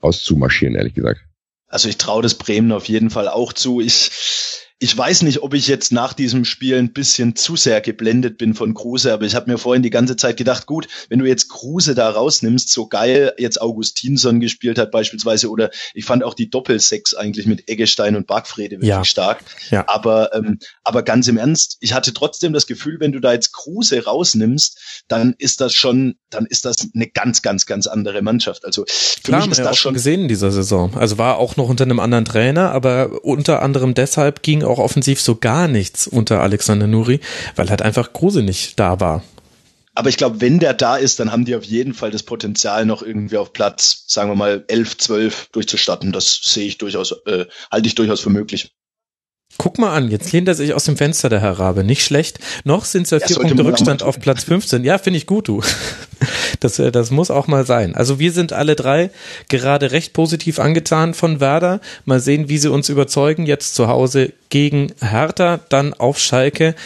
auszumarschieren, 0.00 0.74
ehrlich 0.74 0.94
gesagt. 0.94 1.20
Also 1.68 1.88
ich 1.88 1.98
traue 1.98 2.20
das 2.20 2.34
Bremen 2.34 2.72
auf 2.72 2.86
jeden 2.86 3.10
Fall 3.10 3.28
auch 3.28 3.52
zu. 3.52 3.80
Ich 3.80 4.10
ich 4.82 4.98
weiß 4.98 5.22
nicht, 5.22 5.44
ob 5.44 5.54
ich 5.54 5.68
jetzt 5.68 5.92
nach 5.92 6.12
diesem 6.12 6.44
Spiel 6.44 6.76
ein 6.76 6.92
bisschen 6.92 7.36
zu 7.36 7.54
sehr 7.54 7.80
geblendet 7.80 8.36
bin 8.36 8.52
von 8.52 8.74
Kruse, 8.74 9.12
aber 9.12 9.24
ich 9.24 9.36
habe 9.36 9.48
mir 9.48 9.56
vorhin 9.56 9.84
die 9.84 9.90
ganze 9.90 10.16
Zeit 10.16 10.36
gedacht, 10.36 10.66
gut, 10.66 10.88
wenn 11.08 11.20
du 11.20 11.24
jetzt 11.24 11.48
Kruse 11.48 11.94
da 11.94 12.10
rausnimmst, 12.10 12.68
so 12.68 12.88
geil 12.88 13.32
jetzt 13.38 13.62
Augustinsson 13.62 14.40
gespielt 14.40 14.78
hat 14.78 14.90
beispielsweise, 14.90 15.50
oder 15.50 15.70
ich 15.94 16.04
fand 16.04 16.24
auch 16.24 16.34
die 16.34 16.50
Doppelsex 16.50 17.14
eigentlich 17.14 17.46
mit 17.46 17.68
Eggestein 17.68 18.16
und 18.16 18.26
Bargfrede 18.26 18.78
wirklich 18.78 18.88
ja. 18.88 19.04
stark. 19.04 19.44
Ja. 19.70 19.84
Aber, 19.86 20.34
ähm, 20.34 20.58
aber 20.82 21.04
ganz 21.04 21.28
im 21.28 21.36
Ernst, 21.36 21.76
ich 21.78 21.94
hatte 21.94 22.12
trotzdem 22.12 22.52
das 22.52 22.66
Gefühl, 22.66 22.98
wenn 22.98 23.12
du 23.12 23.20
da 23.20 23.34
jetzt 23.34 23.52
Kruse 23.52 24.02
rausnimmst, 24.02 25.04
dann 25.06 25.36
ist 25.38 25.60
das 25.60 25.74
schon, 25.74 26.16
dann 26.28 26.44
ist 26.46 26.64
das 26.64 26.88
eine 26.92 27.06
ganz, 27.06 27.42
ganz, 27.42 27.66
ganz 27.66 27.86
andere 27.86 28.20
Mannschaft. 28.20 28.64
Also 28.64 28.84
für 28.88 29.22
Klar, 29.22 29.42
mich 29.42 29.52
ist 29.52 29.64
das 29.64 29.78
schon 29.78 29.94
gesehen 29.94 30.22
in 30.22 30.28
dieser 30.28 30.50
Saison. 30.50 30.96
Also 30.96 31.18
war 31.18 31.36
auch 31.36 31.56
noch 31.56 31.68
unter 31.68 31.84
einem 31.84 32.00
anderen 32.00 32.24
Trainer, 32.24 32.72
aber 32.72 33.24
unter 33.24 33.62
anderem 33.62 33.94
deshalb 33.94 34.42
ging 34.42 34.64
auch 34.64 34.71
offensiv 34.78 35.20
so 35.20 35.36
gar 35.36 35.68
nichts 35.68 36.06
unter 36.06 36.40
Alexander 36.40 36.86
Nuri, 36.86 37.20
weil 37.56 37.70
halt 37.70 37.82
einfach 37.82 38.12
Kruse 38.12 38.42
nicht 38.42 38.78
da 38.78 39.00
war. 39.00 39.22
Aber 39.94 40.08
ich 40.08 40.16
glaube, 40.16 40.40
wenn 40.40 40.58
der 40.58 40.72
da 40.72 40.96
ist, 40.96 41.20
dann 41.20 41.32
haben 41.32 41.44
die 41.44 41.54
auf 41.54 41.64
jeden 41.64 41.92
Fall 41.92 42.10
das 42.10 42.22
Potenzial, 42.22 42.86
noch 42.86 43.02
irgendwie 43.02 43.36
auf 43.36 43.52
Platz, 43.52 44.04
sagen 44.06 44.30
wir 44.30 44.36
mal, 44.36 44.64
11, 44.68 44.96
12 44.96 45.48
durchzustatten. 45.52 46.12
Das 46.12 46.40
sehe 46.42 46.66
ich 46.66 46.78
durchaus, 46.78 47.12
äh, 47.26 47.44
halte 47.70 47.88
ich 47.88 47.94
durchaus 47.94 48.20
für 48.20 48.30
möglich. 48.30 48.72
Guck 49.58 49.78
mal 49.78 49.94
an, 49.94 50.10
jetzt 50.10 50.32
lehnt 50.32 50.48
er 50.48 50.54
sich 50.54 50.74
aus 50.74 50.84
dem 50.84 50.96
Fenster, 50.96 51.28
der 51.28 51.40
Herr 51.40 51.58
Rabe. 51.58 51.84
Nicht 51.84 52.04
schlecht. 52.04 52.38
Noch 52.64 52.84
sind 52.84 53.04
es 53.04 53.10
ja 53.10 53.20
vier 53.20 53.36
Punkte 53.36 53.64
Rückstand 53.64 54.02
auf 54.02 54.18
Platz 54.18 54.44
15. 54.44 54.82
Ja, 54.84 54.98
finde 54.98 55.18
ich 55.18 55.26
gut, 55.26 55.48
du. 55.48 55.62
Das, 56.60 56.78
äh, 56.78 56.92
das 56.92 57.10
muss 57.10 57.32
auch 57.32 57.48
mal 57.48 57.66
sein. 57.66 57.96
Also 57.96 58.20
wir 58.20 58.30
sind 58.30 58.52
alle 58.52 58.76
drei 58.76 59.10
gerade 59.48 59.90
recht 59.90 60.12
positiv 60.12 60.60
angetan 60.60 61.14
von 61.14 61.40
Werder. 61.40 61.80
Mal 62.04 62.20
sehen, 62.20 62.48
wie 62.48 62.58
sie 62.58 62.70
uns 62.70 62.88
überzeugen. 62.88 63.46
Jetzt 63.46 63.74
zu 63.74 63.88
Hause 63.88 64.32
gegen 64.48 64.92
Hertha, 65.00 65.58
dann 65.68 65.92
auf 65.92 66.20
Schalke 66.20 66.76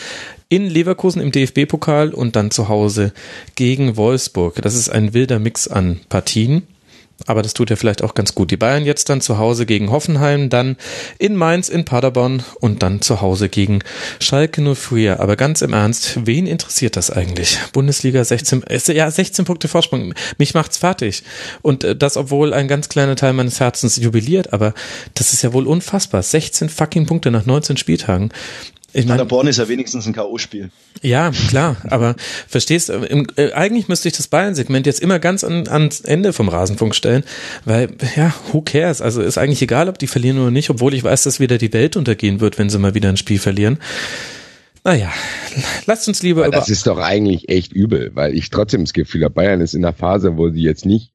in 0.49 0.71
Leverkusen 0.71 1.21
im 1.21 1.33
DFB-Pokal 1.33 2.15
und 2.15 2.37
dann 2.37 2.51
zu 2.51 2.69
Hause 2.69 3.13
gegen 3.57 3.99
Wolfsburg. 3.99 4.63
Das 4.63 4.75
ist 4.75 4.89
ein 4.89 5.13
wilder 5.13 5.39
Mix 5.39 5.69
an 5.69 6.01
Partien. 6.09 6.63
Aber 7.25 7.43
das 7.43 7.55
tut 7.55 7.71
ja 7.71 7.77
vielleicht 7.77 8.03
auch 8.03 8.15
ganz 8.15 8.35
gut. 8.35 8.51
Die 8.51 8.59
Bayern 8.59 8.85
jetzt 8.85 9.09
dann 9.09 9.23
zu 9.23 9.39
Hause 9.39 9.65
gegen 9.65 9.91
Hoffenheim, 9.91 10.51
dann 10.51 10.77
in 11.19 11.35
Mainz, 11.35 11.71
in 11.71 11.85
Paderborn 11.85 12.43
und 12.61 12.83
dann 12.83 13.01
zu 13.01 13.23
Hause 13.23 13.49
gegen 13.49 13.79
Schalke 14.21 14.61
04. 14.75 15.19
Aber 15.19 15.37
ganz 15.37 15.63
im 15.63 15.73
Ernst, 15.73 16.27
wen 16.27 16.47
interessiert 16.47 16.97
das 16.97 17.11
eigentlich? 17.11 17.59
Bundesliga 17.73 18.23
16, 18.23 18.65
ja, 18.89 19.11
16 19.11 19.47
Punkte 19.47 19.67
Vorsprung. 19.69 20.13
Mich 20.37 20.53
macht's 20.53 20.77
fertig. 20.77 21.23
Und 21.63 21.85
äh, 21.85 21.97
das, 21.97 22.19
obwohl 22.19 22.53
ein 22.53 22.69
ganz 22.69 22.89
kleiner 22.91 23.17
Teil 23.17 23.33
meines 23.33 23.61
Herzens 23.61 23.97
jubiliert, 23.97 24.53
aber 24.53 24.75
das 25.15 25.33
ist 25.33 25.43
ja 25.43 25.53
wohl 25.55 25.67
unfassbar. 25.67 26.23
16 26.23 26.69
fucking 26.69 27.07
Punkte 27.07 27.31
nach 27.31 27.47
19 27.47 27.79
Spieltagen. 27.79 28.31
Ich 28.97 29.05
mein, 29.05 29.19
Paderborn 29.19 29.47
ist 29.47 29.59
ja 29.59 29.69
wenigstens 29.69 30.07
ein 30.07 30.15
K.O.-Spiel. 30.15 30.71
Ja, 31.03 31.31
klar, 31.49 31.77
aber 31.91 32.17
verstehst, 32.49 32.89
im, 32.89 33.27
äh, 33.37 33.53
eigentlich 33.53 33.89
müsste 33.89 34.09
ich 34.09 34.17
das 34.17 34.27
Bayern-Segment 34.29 34.87
jetzt 34.87 35.01
immer 35.01 35.19
ganz 35.19 35.45
an, 35.45 35.69
ans 35.69 36.01
Ende 36.01 36.33
vom 36.33 36.49
Rasenfunk 36.49 36.95
stellen, 36.95 37.23
weil, 37.67 37.91
ja, 38.17 38.33
who 38.51 38.63
cares? 38.63 39.03
Also 39.03 39.21
ist 39.21 39.37
eigentlich 39.37 39.61
egal, 39.61 39.91
ob 39.91 39.99
die 39.99 40.07
verlieren 40.07 40.39
oder 40.39 40.51
nicht, 40.51 40.71
obwohl 40.71 40.95
ich 40.95 41.05
weiß, 41.05 41.25
dass 41.25 41.41
wieder 41.41 41.59
die 41.59 41.75
Welt 41.75 41.97
untergehen 41.97 42.41
wird, 42.41 42.57
wenn 42.59 42.71
sie 42.71 42.79
mal 42.79 42.95
wieder 42.95 43.11
ein 43.11 43.19
Spiel 43.19 43.39
verlieren. 43.39 43.79
Naja, 44.83 45.13
lasst 45.85 46.09
uns 46.09 46.23
lieber 46.23 46.43
aber 46.43 46.49
über. 46.49 46.57
Das 46.57 46.71
ist 46.71 46.87
doch 46.87 46.97
eigentlich 46.97 47.51
echt 47.51 47.75
übel, 47.75 48.13
weil 48.15 48.35
ich 48.35 48.49
trotzdem 48.49 48.85
das 48.85 48.95
Gefühl 48.95 49.25
habe, 49.25 49.35
Bayern 49.35 49.61
ist 49.61 49.75
in 49.75 49.83
der 49.83 49.93
Phase, 49.93 50.39
wo 50.39 50.49
sie 50.49 50.63
jetzt 50.63 50.87
nicht 50.87 51.13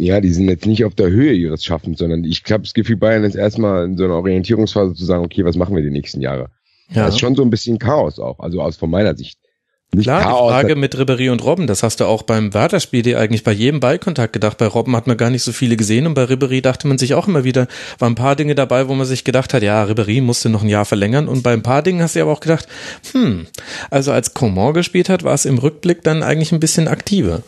ja, 0.00 0.20
die 0.20 0.30
sind 0.30 0.48
jetzt 0.48 0.66
nicht 0.66 0.84
auf 0.84 0.94
der 0.94 1.10
Höhe 1.10 1.32
ihres 1.32 1.64
Schaffens, 1.64 1.98
sondern 1.98 2.22
ich 2.22 2.44
habe 2.50 2.62
das 2.62 2.72
Gefühl, 2.72 2.96
Bayern 2.96 3.24
ist 3.24 3.34
erstmal 3.34 3.84
in 3.84 3.96
so 3.96 4.04
einer 4.04 4.14
Orientierungsphase 4.14 4.94
zu 4.94 5.04
sagen, 5.04 5.24
okay, 5.24 5.44
was 5.44 5.56
machen 5.56 5.74
wir 5.74 5.82
die 5.82 5.90
nächsten 5.90 6.20
Jahre? 6.20 6.50
Ja. 6.90 7.06
Das 7.06 7.14
ist 7.14 7.20
schon 7.20 7.34
so 7.34 7.42
ein 7.42 7.50
bisschen 7.50 7.78
Chaos 7.78 8.18
auch, 8.18 8.38
also 8.40 8.62
aus 8.62 8.76
von 8.76 8.90
meiner 8.90 9.16
Sicht. 9.16 9.38
Nicht 9.90 10.04
Klar, 10.04 10.22
Chaos, 10.22 10.48
die 10.48 10.52
Frage 10.52 10.76
mit 10.76 10.98
Ribery 10.98 11.30
und 11.30 11.42
Robben, 11.42 11.66
das 11.66 11.82
hast 11.82 12.00
du 12.00 12.04
auch 12.04 12.22
beim 12.22 12.52
Werder-Spiel 12.52 13.00
dir 13.00 13.18
eigentlich 13.18 13.42
bei 13.42 13.52
jedem 13.52 13.80
Ballkontakt 13.80 14.34
gedacht. 14.34 14.58
Bei 14.58 14.66
Robben 14.66 14.94
hat 14.94 15.06
man 15.06 15.16
gar 15.16 15.30
nicht 15.30 15.42
so 15.42 15.50
viele 15.50 15.78
gesehen 15.78 16.06
und 16.06 16.12
bei 16.12 16.24
Ribery 16.24 16.60
dachte 16.60 16.86
man 16.86 16.98
sich 16.98 17.14
auch 17.14 17.26
immer 17.26 17.42
wieder, 17.42 17.68
waren 17.98 18.12
ein 18.12 18.14
paar 18.14 18.36
Dinge 18.36 18.54
dabei, 18.54 18.88
wo 18.88 18.94
man 18.94 19.06
sich 19.06 19.24
gedacht 19.24 19.54
hat, 19.54 19.62
ja, 19.62 19.82
Ribery 19.84 20.20
musste 20.20 20.50
noch 20.50 20.62
ein 20.62 20.68
Jahr 20.68 20.84
verlängern 20.84 21.26
und 21.26 21.42
bei 21.42 21.54
ein 21.54 21.62
paar 21.62 21.80
Dingen 21.80 22.02
hast 22.02 22.16
du 22.16 22.20
aber 22.20 22.32
auch 22.32 22.40
gedacht, 22.40 22.68
hm, 23.12 23.46
also 23.88 24.12
als 24.12 24.34
Coman 24.34 24.74
gespielt 24.74 25.08
hat, 25.08 25.24
war 25.24 25.32
es 25.32 25.46
im 25.46 25.56
Rückblick 25.56 26.02
dann 26.02 26.22
eigentlich 26.22 26.52
ein 26.52 26.60
bisschen 26.60 26.86
aktiver. 26.86 27.42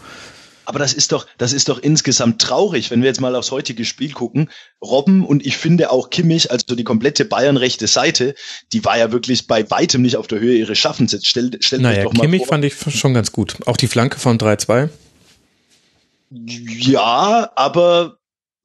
Aber 0.70 0.78
das 0.78 0.92
ist 0.92 1.10
doch, 1.10 1.26
das 1.36 1.52
ist 1.52 1.68
doch 1.68 1.80
insgesamt 1.80 2.40
traurig, 2.40 2.92
wenn 2.92 3.02
wir 3.02 3.08
jetzt 3.08 3.20
mal 3.20 3.34
aufs 3.34 3.50
heutige 3.50 3.84
Spiel 3.84 4.12
gucken. 4.12 4.48
Robben 4.80 5.26
und 5.26 5.44
ich 5.44 5.56
finde 5.56 5.90
auch 5.90 6.10
Kimmich, 6.10 6.52
also 6.52 6.76
die 6.76 6.84
komplette 6.84 7.24
Bayern-rechte 7.24 7.88
Seite, 7.88 8.36
die 8.72 8.84
war 8.84 8.96
ja 8.96 9.10
wirklich 9.10 9.48
bei 9.48 9.68
weitem 9.68 10.00
nicht 10.02 10.16
auf 10.16 10.28
der 10.28 10.38
Höhe 10.38 10.56
ihres 10.56 10.78
Schaffens. 10.78 11.10
Jetzt 11.10 11.26
stell, 11.26 11.50
stell 11.58 11.80
naja, 11.80 12.04
doch 12.04 12.12
mal 12.12 12.20
Kimmich 12.22 12.42
vor. 12.42 12.50
fand 12.50 12.64
ich 12.64 12.76
schon 12.76 13.14
ganz 13.14 13.32
gut. 13.32 13.56
Auch 13.66 13.76
die 13.76 13.88
Flanke 13.88 14.20
von 14.20 14.38
3-2. 14.38 14.90
Ja, 16.30 17.50
aber 17.56 18.18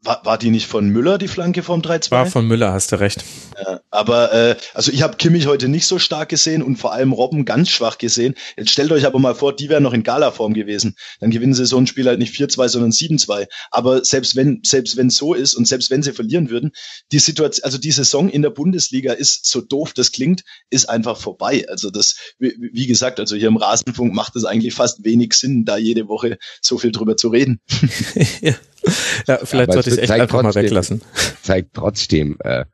war, 0.04 0.24
war 0.26 0.38
die 0.38 0.52
nicht 0.52 0.68
von 0.68 0.88
Müller, 0.88 1.18
die 1.18 1.28
Flanke 1.28 1.64
vom 1.64 1.82
3-2? 1.82 2.12
War 2.12 2.26
von 2.28 2.48
Müller, 2.48 2.72
hast 2.72 2.92
du 2.92 3.00
recht. 3.00 3.26
Ja, 3.58 3.82
aber 3.90 4.34
äh, 4.34 4.56
also 4.74 4.92
ich 4.92 5.02
habe 5.02 5.18
Kimmich 5.18 5.48
heute 5.48 5.68
nicht 5.68 5.86
so 5.86 6.00
stark 6.00 6.30
gesehen 6.30 6.62
und 6.62 6.76
vor 6.76 6.92
allem 6.94 7.14
Robben 7.14 7.46
ganz 7.46 7.70
schwach 7.70 7.98
gesehen. 7.98 8.36
Jetzt 8.58 8.72
stellt 8.72 8.92
euch 8.92 9.06
aber 9.06 9.20
mal 9.20 9.36
vor, 9.36 9.56
die 9.56 9.70
wären 9.70 9.84
noch 9.84 9.94
in 9.94 10.04
Gala-Form 10.04 10.54
gewesen. 10.54 10.96
Dann 11.20 11.32
gewinnen 11.32 11.54
sie 11.54 11.66
so 11.66 11.78
ein 11.78 11.88
Spiel 11.88 12.08
halt 12.08 12.20
nicht 12.20 12.34
4-2, 12.36 12.68
sondern 12.68 12.92
7-2. 12.92 13.48
Aber 13.72 14.04
selbst 14.04 14.36
wenn 14.36 14.60
selbst 14.64 14.98
wenn 14.98 15.10
so 15.10 15.34
ist 15.34 15.54
und 15.54 15.68
selbst 15.68 15.90
wenn 15.90 16.04
sie 16.04 16.12
verlieren 16.12 16.50
würden, 16.50 16.72
die 17.12 17.20
Situation, 17.20 17.64
also 17.64 17.78
die 17.78 17.92
Saison 17.92 18.30
in 18.30 18.42
der 18.42 18.50
Bundesliga 18.50 19.14
ist 19.14 19.46
so 19.46 19.62
doof, 19.62 19.94
das 19.94 20.12
klingt, 20.12 20.44
ist 20.70 20.90
einfach 20.90 21.18
vorbei. 21.18 21.66
Also 21.70 21.90
das, 21.92 22.16
wie, 22.40 22.56
wie 22.60 22.88
gesagt, 22.88 23.20
also 23.20 23.36
hier 23.36 23.48
im 23.48 23.58
Rasenfunk 23.58 24.14
macht 24.14 24.36
es 24.36 24.44
eigentlich 24.44 24.74
fast 24.74 25.06
wenig 25.06 25.34
Sinn, 25.34 25.66
da 25.66 25.78
jede 25.78 26.08
Woche 26.08 26.38
so 26.62 26.78
viel 26.78 26.92
drüber 26.92 27.16
zu 27.16 27.30
reden. 27.30 27.62
ja. 28.42 28.56
Ja, 29.28 29.40
vielleicht 29.44 29.74
sollte 29.74 29.90
ich 29.90 29.96
es 29.96 30.02
echt 30.02 30.12
einfach 30.12 30.42
trotzdem, 30.42 30.46
mal 30.46 30.56
weglassen. 30.56 31.02
Zeigt 31.42 31.74
trotzdem, 31.74 32.38
äh, 32.44 32.66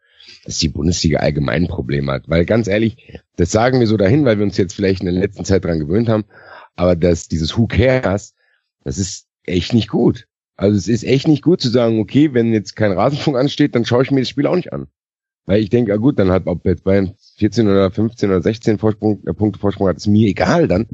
dass 0.43 0.59
die 0.59 0.69
Bundesliga 0.69 1.19
allgemein 1.19 1.63
ein 1.63 1.67
Problem 1.67 2.09
hat. 2.09 2.27
Weil 2.27 2.45
ganz 2.45 2.67
ehrlich, 2.67 3.19
das 3.35 3.51
sagen 3.51 3.79
wir 3.79 3.87
so 3.87 3.97
dahin, 3.97 4.25
weil 4.25 4.37
wir 4.37 4.45
uns 4.45 4.57
jetzt 4.57 4.73
vielleicht 4.73 5.01
in 5.01 5.05
der 5.05 5.21
letzten 5.21 5.45
Zeit 5.45 5.65
dran 5.65 5.79
gewöhnt 5.79 6.09
haben, 6.09 6.25
aber 6.75 6.95
dass 6.95 7.27
dieses 7.27 7.57
Who 7.57 7.67
cares, 7.67 8.33
das 8.83 8.97
ist 8.97 9.27
echt 9.43 9.73
nicht 9.73 9.89
gut. 9.89 10.27
Also 10.55 10.77
es 10.77 10.87
ist 10.87 11.03
echt 11.03 11.27
nicht 11.27 11.43
gut 11.43 11.61
zu 11.61 11.69
sagen, 11.69 11.99
okay, 11.99 12.33
wenn 12.33 12.53
jetzt 12.53 12.75
kein 12.75 12.91
Rasenfunk 12.91 13.37
ansteht, 13.37 13.75
dann 13.75 13.85
schaue 13.85 14.03
ich 14.03 14.11
mir 14.11 14.21
das 14.21 14.29
Spiel 14.29 14.47
auch 14.47 14.55
nicht 14.55 14.73
an. 14.73 14.87
Weil 15.45 15.61
ich 15.61 15.69
denke, 15.69 15.91
ja 15.91 15.97
gut, 15.97 16.19
dann 16.19 16.31
hat 16.31 16.45
ob 16.45 16.65
jetzt 16.65 16.83
Bayern 16.83 17.15
14 17.37 17.67
oder 17.67 17.89
15 17.89 18.29
oder 18.29 18.41
16 18.41 18.77
Vorsprung, 18.77 19.23
äh, 19.25 19.33
Punkte 19.33 19.59
Vorsprung 19.59 19.87
hat, 19.87 19.97
ist 19.97 20.07
mir 20.07 20.27
egal 20.27 20.67
dann. 20.67 20.87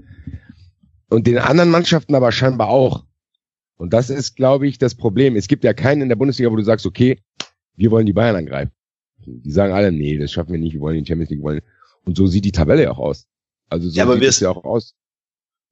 Und 1.09 1.27
den 1.27 1.37
anderen 1.37 1.69
Mannschaften 1.69 2.15
aber 2.15 2.31
scheinbar 2.31 2.69
auch. 2.69 3.05
Und 3.75 3.93
das 3.93 4.09
ist, 4.09 4.35
glaube 4.35 4.67
ich, 4.67 4.77
das 4.77 4.95
Problem. 4.95 5.35
Es 5.35 5.47
gibt 5.47 5.63
ja 5.63 5.73
keinen 5.73 6.01
in 6.01 6.09
der 6.09 6.15
Bundesliga, 6.15 6.51
wo 6.51 6.55
du 6.55 6.63
sagst, 6.63 6.85
okay, 6.85 7.19
wir 7.75 7.91
wollen 7.91 8.05
die 8.05 8.13
Bayern 8.13 8.35
angreifen. 8.35 8.71
Die 9.27 9.51
sagen 9.51 9.73
alle, 9.73 9.91
nee, 9.91 10.17
das 10.17 10.31
schaffen 10.31 10.53
wir 10.53 10.59
nicht, 10.59 10.73
wir 10.73 10.81
wollen 10.81 11.03
die 11.03 11.07
Champions 11.07 11.29
League 11.29 11.43
wollen. 11.43 11.61
Und 12.05 12.15
so 12.15 12.27
sieht 12.27 12.45
die 12.45 12.51
Tabelle 12.51 12.83
ja 12.83 12.91
auch 12.91 12.99
aus. 12.99 13.27
Also 13.69 13.89
so 13.89 13.97
ja, 13.97 14.03
aber 14.03 14.13
sieht 14.13 14.23
es 14.23 14.39
ja 14.39 14.49
auch 14.49 14.63
aus. 14.63 14.95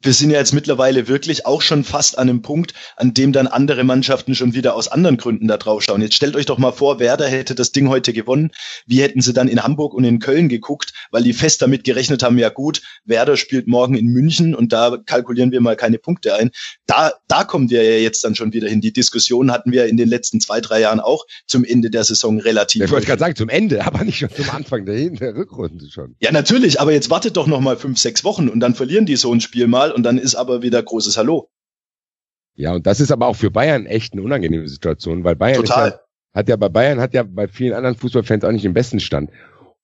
Wir 0.01 0.13
sind 0.13 0.29
ja 0.29 0.37
jetzt 0.37 0.53
mittlerweile 0.53 1.07
wirklich 1.07 1.45
auch 1.45 1.61
schon 1.61 1.83
fast 1.83 2.17
an 2.17 2.29
einem 2.29 2.41
Punkt, 2.41 2.73
an 2.95 3.13
dem 3.13 3.31
dann 3.31 3.47
andere 3.47 3.83
Mannschaften 3.83 4.35
schon 4.35 4.53
wieder 4.53 4.75
aus 4.75 4.87
anderen 4.87 5.17
Gründen 5.17 5.47
da 5.47 5.57
drauf 5.57 5.83
schauen. 5.83 6.01
Jetzt 6.01 6.15
stellt 6.15 6.35
euch 6.35 6.45
doch 6.45 6.57
mal 6.57 6.71
vor, 6.71 6.99
Werder 6.99 7.27
hätte 7.27 7.55
das 7.55 7.71
Ding 7.71 7.89
heute 7.89 8.13
gewonnen. 8.13 8.51
Wie 8.85 9.01
hätten 9.01 9.21
sie 9.21 9.33
dann 9.33 9.47
in 9.47 9.63
Hamburg 9.63 9.93
und 9.93 10.03
in 10.03 10.19
Köln 10.19 10.47
geguckt, 10.47 10.93
weil 11.11 11.23
die 11.23 11.33
fest 11.33 11.61
damit 11.61 11.83
gerechnet 11.83 12.23
haben, 12.23 12.37
ja 12.37 12.49
gut, 12.49 12.81
Werder 13.03 13.35
spielt 13.35 13.67
morgen 13.67 13.95
in 13.95 14.07
München 14.07 14.53
und 14.53 14.73
da 14.73 14.97
kalkulieren 15.05 15.51
wir 15.51 15.61
mal 15.61 15.75
keine 15.75 15.97
Punkte 15.97 16.35
ein. 16.35 16.51
Da, 16.85 17.13
da 17.27 17.43
kommen 17.43 17.69
wir 17.69 17.83
ja 17.83 17.97
jetzt 17.97 18.23
dann 18.23 18.35
schon 18.35 18.53
wieder 18.53 18.69
hin. 18.69 18.81
Die 18.81 18.93
Diskussion 18.93 19.51
hatten 19.51 19.71
wir 19.71 19.87
in 19.87 19.97
den 19.97 20.07
letzten 20.07 20.39
zwei, 20.39 20.61
drei 20.61 20.81
Jahren 20.81 20.99
auch 20.99 21.25
zum 21.47 21.65
Ende 21.65 21.89
der 21.89 22.03
Saison 22.03 22.39
relativ. 22.39 22.83
Ich 22.83 22.91
wollte 22.91 23.07
gerade 23.07 23.19
sagen, 23.19 23.35
zum 23.35 23.49
Ende, 23.49 23.85
aber 23.85 24.03
nicht 24.03 24.19
schon 24.19 24.29
zum 24.29 24.49
Anfang 24.51 24.85
der, 24.85 25.09
der 25.09 25.35
Rückrunde 25.35 25.89
schon. 25.89 26.15
Ja, 26.19 26.31
natürlich, 26.31 26.79
aber 26.79 26.93
jetzt 26.93 27.09
wartet 27.09 27.37
doch 27.37 27.47
noch 27.47 27.59
mal 27.59 27.77
fünf, 27.77 27.97
sechs 27.97 28.23
Wochen 28.23 28.49
und 28.49 28.59
dann 28.59 28.75
verlieren 28.75 29.05
die 29.05 29.15
so 29.15 29.33
ein 29.33 29.41
Spiel 29.41 29.67
mal 29.67 29.84
und 29.91 30.03
dann 30.03 30.17
ist 30.17 30.35
aber 30.35 30.61
wieder 30.61 30.81
großes 30.81 31.17
Hallo. 31.17 31.49
Ja, 32.55 32.73
und 32.73 32.87
das 32.87 32.99
ist 32.99 33.11
aber 33.11 33.27
auch 33.27 33.35
für 33.35 33.51
Bayern 33.51 33.85
echt 33.85 34.13
eine 34.13 34.23
unangenehme 34.23 34.67
Situation, 34.67 35.23
weil 35.23 35.35
Bayern 35.35 35.57
Total. 35.57 35.89
Ja, 35.89 35.99
hat 36.33 36.49
ja 36.49 36.55
bei 36.55 36.69
Bayern 36.69 36.99
hat 36.99 37.13
ja 37.13 37.23
bei 37.23 37.47
vielen 37.47 37.73
anderen 37.73 37.95
Fußballfans 37.95 38.43
auch 38.43 38.51
nicht 38.51 38.65
den 38.65 38.73
besten 38.73 38.99
Stand. 38.99 39.29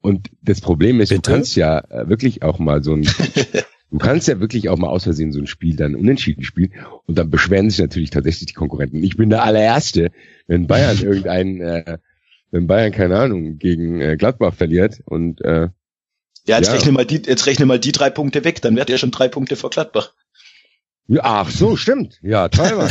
Und 0.01 0.29
das 0.41 0.61
Problem 0.61 0.99
ist, 0.99 1.09
Bitte? 1.09 1.21
du 1.21 1.31
kannst 1.31 1.55
ja 1.55 1.79
äh, 1.89 2.09
wirklich 2.09 2.43
auch 2.43 2.59
mal 2.59 2.83
so 2.83 2.93
ein, 2.93 3.03
du 3.91 3.97
kannst 3.99 4.27
ja 4.27 4.39
wirklich 4.39 4.69
auch 4.69 4.77
mal 4.77 4.87
aus 4.87 5.03
Versehen 5.03 5.31
so 5.31 5.39
ein 5.39 5.47
Spiel 5.47 5.75
dann 5.75 5.95
unentschieden 5.95 6.43
spielen 6.43 6.73
und 7.05 7.17
dann 7.17 7.29
beschweren 7.29 7.69
sich 7.69 7.79
natürlich 7.79 8.09
tatsächlich 8.09 8.47
die 8.47 8.53
Konkurrenten. 8.53 9.03
Ich 9.03 9.17
bin 9.17 9.29
der 9.29 9.43
allererste, 9.43 10.11
wenn 10.47 10.67
Bayern 10.67 10.97
irgendein, 11.01 11.61
äh, 11.61 11.97
wenn 12.51 12.67
Bayern 12.67 12.91
keine 12.91 13.19
Ahnung 13.19 13.57
gegen 13.57 14.01
äh, 14.01 14.17
Gladbach 14.17 14.53
verliert 14.53 15.01
und 15.05 15.41
äh, 15.41 15.69
Ja, 16.45 16.57
jetzt 16.57 16.67
Ja. 16.67 16.73
rechne 16.73 16.91
mal 16.91 17.05
die, 17.05 17.21
jetzt 17.25 17.45
rechne 17.45 17.65
mal 17.65 17.79
die 17.79 17.91
drei 17.91 18.09
Punkte 18.09 18.43
weg, 18.43 18.61
dann 18.61 18.75
wärt 18.75 18.89
ihr 18.89 18.97
schon 18.97 19.11
drei 19.11 19.27
Punkte 19.27 19.55
vor 19.55 19.69
Gladbach. 19.69 20.13
Ja, 21.07 21.21
ach 21.23 21.49
so, 21.49 21.75
stimmt. 21.75 22.17
Ja, 22.21 22.47
toll. 22.49 22.87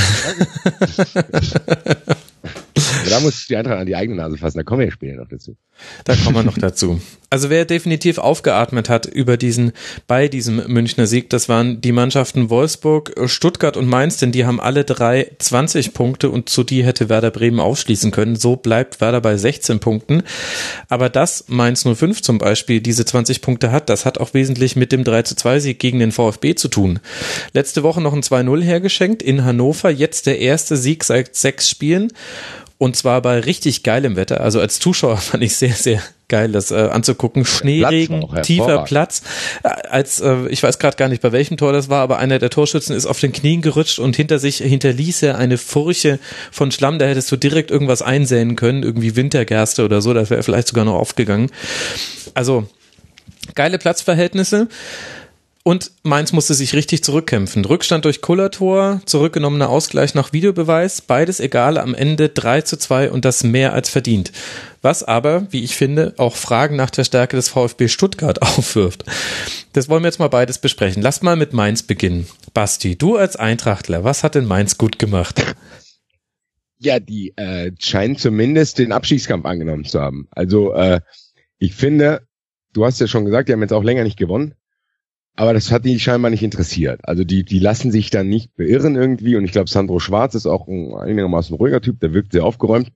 Da 3.11 3.21
muss 3.21 3.47
die 3.47 3.57
Eintracht 3.57 3.79
an 3.79 3.87
die 3.87 3.97
eigene 3.97 4.17
Nase 4.17 4.37
fassen, 4.37 4.59
da 4.59 4.63
kommen 4.65 4.81
wir 4.81 4.91
später 4.93 5.17
noch 5.17 5.29
dazu. 5.29 5.57
Da 6.05 6.15
kommen 6.17 6.37
wir 6.37 6.43
noch 6.43 6.59
dazu. 6.59 7.01
Also 7.31 7.49
wer 7.49 7.65
definitiv 7.65 8.19
aufgeatmet 8.19 8.89
hat 8.89 9.07
über 9.07 9.37
diesen, 9.37 9.73
bei 10.07 10.29
diesem 10.29 10.57
Münchner 10.67 11.07
Sieg, 11.07 11.31
das 11.31 11.49
waren 11.49 11.81
die 11.81 11.93
Mannschaften 11.93 12.51
Wolfsburg, 12.51 13.13
Stuttgart 13.27 13.77
und 13.77 13.87
Mainz, 13.87 14.17
denn 14.17 14.33
die 14.33 14.45
haben 14.45 14.61
alle 14.61 14.85
drei 14.85 15.31
20 15.39 15.95
Punkte 15.95 16.31
und 16.31 16.49
zu 16.49 16.65
die 16.65 16.85
hätte 16.85 17.09
Werder 17.09 17.31
Bremen 17.31 17.61
aufschließen 17.61 18.11
können. 18.11 18.37
So 18.37 18.57
bleibt 18.57 19.01
Werder 19.01 19.21
bei 19.21 19.37
16 19.37 19.79
Punkten. 19.79 20.23
Aber 20.89 21.09
dass 21.09 21.45
Mainz 21.49 21.85
05 21.85 22.21
zum 22.21 22.39
Beispiel 22.39 22.81
diese 22.81 23.05
20 23.05 23.41
Punkte 23.43 23.71
hat, 23.71 23.89
das 23.89 24.05
hat 24.05 24.19
auch 24.19 24.35
wesentlich 24.35 24.77
mit 24.77 24.93
dem 24.93 25.05
3 25.05 25.23
zu 25.23 25.37
2 25.37 25.61
Sieg 25.61 25.79
gegen 25.79 26.01
den 26.01 26.13
VfB 26.13 26.57
zu 26.57 26.69
tun. 26.69 26.99
Letzte 27.53 27.83
Woche 27.83 28.01
noch 28.01 28.13
ein 28.13 28.23
2-0 28.23 28.63
hergeschenkt 28.63 29.23
in 29.23 29.45
Hannover, 29.45 29.91
jetzt 29.91 30.27
der 30.27 30.41
erste 30.41 30.77
Sieg 30.77 31.05
seit 31.05 31.37
sechs 31.37 31.71
Spielen. 31.71 32.13
Und 32.81 32.97
zwar 32.97 33.21
bei 33.21 33.41
richtig 33.41 33.83
geilem 33.83 34.17
Wetter. 34.17 34.41
Also 34.41 34.59
als 34.59 34.81
Zuschauer 34.81 35.17
fand 35.19 35.45
ich 35.45 35.55
sehr, 35.55 35.75
sehr 35.75 36.03
geil, 36.29 36.51
das 36.51 36.71
äh, 36.71 36.77
anzugucken. 36.77 37.45
Schneeregen, 37.45 38.25
auch 38.25 38.41
tiefer. 38.41 38.85
Platz. 38.85 39.21
Äh, 39.63 39.69
Als 39.69 40.21
äh, 40.21 40.49
ich 40.49 40.63
weiß 40.63 40.79
gerade 40.79 40.97
gar 40.97 41.11
nicht, 41.11 41.21
bei 41.21 41.31
welchem 41.31 41.59
Tor 41.59 41.75
das 41.75 41.91
war, 41.91 42.01
aber 42.01 42.19
einer 42.19 42.39
der 42.39 42.49
Torschützen 42.49 42.97
ist 42.97 43.05
auf 43.05 43.21
den 43.21 43.33
Knien 43.33 43.61
gerutscht 43.61 43.99
und 43.99 44.17
hinter 44.17 44.39
sich 44.39 44.59
hinterließ 44.59 45.25
er 45.25 45.37
eine 45.37 45.59
Furche 45.59 46.19
von 46.51 46.71
Schlamm. 46.73 46.99
Da 46.99 47.05
hättest 47.05 47.31
du 47.31 47.37
direkt 47.37 47.71
irgendwas 47.71 48.01
einsäen 48.01 48.57
können, 48.57 48.83
irgendwie 48.83 49.15
Wintergerste 49.15 49.85
oder 49.85 50.01
so. 50.01 50.15
Das 50.15 50.31
wäre 50.31 50.43
vielleicht 50.43 50.69
sogar 50.69 50.87
noch 50.87 50.95
aufgegangen. 50.95 51.51
Also 52.33 52.67
geile 53.55 53.77
Platzverhältnisse. 53.77 54.69
Und 55.63 55.93
Mainz 56.03 56.33
musste 56.33 56.55
sich 56.55 56.73
richtig 56.73 57.05
zurückkämpfen. 57.05 57.67
Rückstand 57.67 58.07
durch 58.07 58.23
Kullertor, 58.23 59.03
zurückgenommener 59.05 59.69
Ausgleich 59.69 60.15
nach 60.15 60.33
Videobeweis, 60.33 61.03
beides 61.03 61.39
egal, 61.39 61.77
am 61.77 61.95
Ende 61.95 62.31
3 62.31 62.63
zu 62.63 62.79
2 62.79 63.11
und 63.11 63.27
das 63.27 63.45
mehr 63.45 63.75
als 63.75 63.91
verdient. 63.91 64.33
Was 64.81 65.03
aber, 65.03 65.47
wie 65.51 65.63
ich 65.63 65.77
finde, 65.77 66.15
auch 66.17 66.37
Fragen 66.37 66.77
nach 66.77 66.89
der 66.89 67.05
Stärke 67.05 67.37
des 67.37 67.51
VfB 67.51 67.89
Stuttgart 67.89 68.41
aufwirft. 68.43 69.05
Das 69.75 69.91
wollen 69.91 70.03
wir 70.03 70.09
jetzt 70.09 70.19
mal 70.19 70.29
beides 70.29 70.59
besprechen. 70.59 71.03
Lass 71.03 71.21
mal 71.21 71.37
mit 71.37 71.53
Mainz 71.53 71.83
beginnen. 71.83 72.27
Basti, 72.55 72.97
du 72.97 73.17
als 73.17 73.37
Eintrachtler, 73.37 74.03
was 74.03 74.25
hat 74.25 74.37
denn 74.37 74.47
Mainz 74.47 74.79
gut 74.79 74.99
gemacht? 74.99 75.45
Ja, 76.79 76.99
die 76.99 77.35
äh, 77.37 77.73
scheinen 77.79 78.17
zumindest 78.17 78.79
den 78.79 78.93
Abstiegskampf 78.93 79.45
angenommen 79.45 79.85
zu 79.85 80.01
haben. 80.01 80.27
Also 80.31 80.73
äh, 80.73 81.03
ich 81.59 81.75
finde, 81.75 82.23
du 82.73 82.87
hast 82.87 82.99
ja 82.99 83.07
schon 83.07 83.27
gesagt, 83.27 83.51
die 83.51 83.53
haben 83.53 83.61
jetzt 83.61 83.75
auch 83.75 83.85
länger 83.85 84.05
nicht 84.05 84.17
gewonnen, 84.17 84.55
aber 85.37 85.55
das 85.55 85.71
hat 85.71 85.85
die 85.85 85.99
scheinbar 85.99 86.31
nicht 86.31 86.43
interessiert. 86.43 87.01
Also 87.05 87.25
die, 87.25 87.45
die 87.45 87.59
lassen 87.59 87.91
sich 87.91 88.11
dann 88.11 88.29
nicht 88.29 88.55
beirren 88.57 88.97
irgendwie 88.97 89.37
und 89.37 89.45
ich 89.45 89.53
glaube, 89.53 89.71
Sandro 89.71 89.99
Schwarz 89.99 90.35
ist 90.35 90.47
auch 90.47 90.69
ein 90.69 90.95
einigermaßen 90.95 91.57
ruhiger 91.57 91.81
Typ, 91.81 92.01
der 92.01 92.13
wirkt 92.13 92.33
sehr 92.33 92.45
aufgeräumt. 92.45 92.93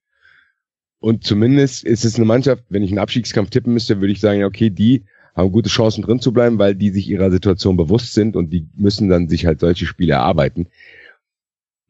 Und 1.01 1.24
zumindest 1.24 1.85
ist 1.85 2.05
es 2.05 2.16
eine 2.16 2.24
Mannschaft, 2.24 2.64
wenn 2.70 2.82
ich 2.82 2.91
einen 2.91 2.99
Abstiegskampf 2.99 3.51
tippen 3.51 3.74
müsste, 3.74 4.01
würde 4.01 4.12
ich 4.12 4.20
sagen, 4.20 4.41
ja, 4.41 4.47
okay, 4.47 4.70
die 4.70 5.05
haben 5.35 5.53
gute 5.53 5.68
Chancen 5.68 6.03
drin 6.03 6.20
zu 6.20 6.32
bleiben, 6.32 6.59
weil 6.59 6.74
die 6.74 6.91
sich 6.91 7.09
ihrer 7.09 7.30
Situation 7.30 7.76
bewusst 7.76 8.14
sind 8.14 8.37
und 8.37 8.51
die 8.51 8.68
müssen 8.74 9.09
dann 9.09 9.28
sich 9.28 9.47
halt 9.47 9.61
solche 9.61 9.85
Spiele 9.87 10.14
erarbeiten. 10.14 10.68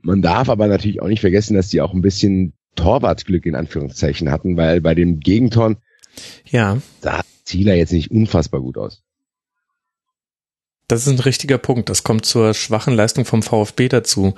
Man 0.01 0.21
darf 0.21 0.49
aber 0.49 0.67
natürlich 0.67 1.01
auch 1.01 1.09
nicht 1.09 1.21
vergessen, 1.21 1.55
dass 1.55 1.69
die 1.69 1.81
auch 1.81 1.95
ein 1.95 2.03
bisschen 2.03 2.55
Torwartglück 2.75 3.47
in 3.47 3.55
Anführungszeichen 3.55 4.31
hatten, 4.31 4.57
weil 4.57 4.81
bei 4.81 4.95
den 4.95 5.21
Gegentoren 5.21 5.77
Ja, 6.45 6.79
sah 7.01 7.23
Zieler 7.45 7.75
jetzt 7.75 7.93
nicht 7.93 8.11
unfassbar 8.11 8.61
gut 8.61 8.79
aus. 8.79 9.04
Das 10.89 11.07
ist 11.07 11.13
ein 11.13 11.19
richtiger 11.19 11.59
Punkt. 11.59 11.89
Das 11.89 12.05
kommt 12.05 12.27
zur 12.27 12.55
schwachen 12.55 12.95
Leistung 12.95 13.25
vom 13.25 13.43
VfB 13.43 13.89
dazu. 13.89 14.35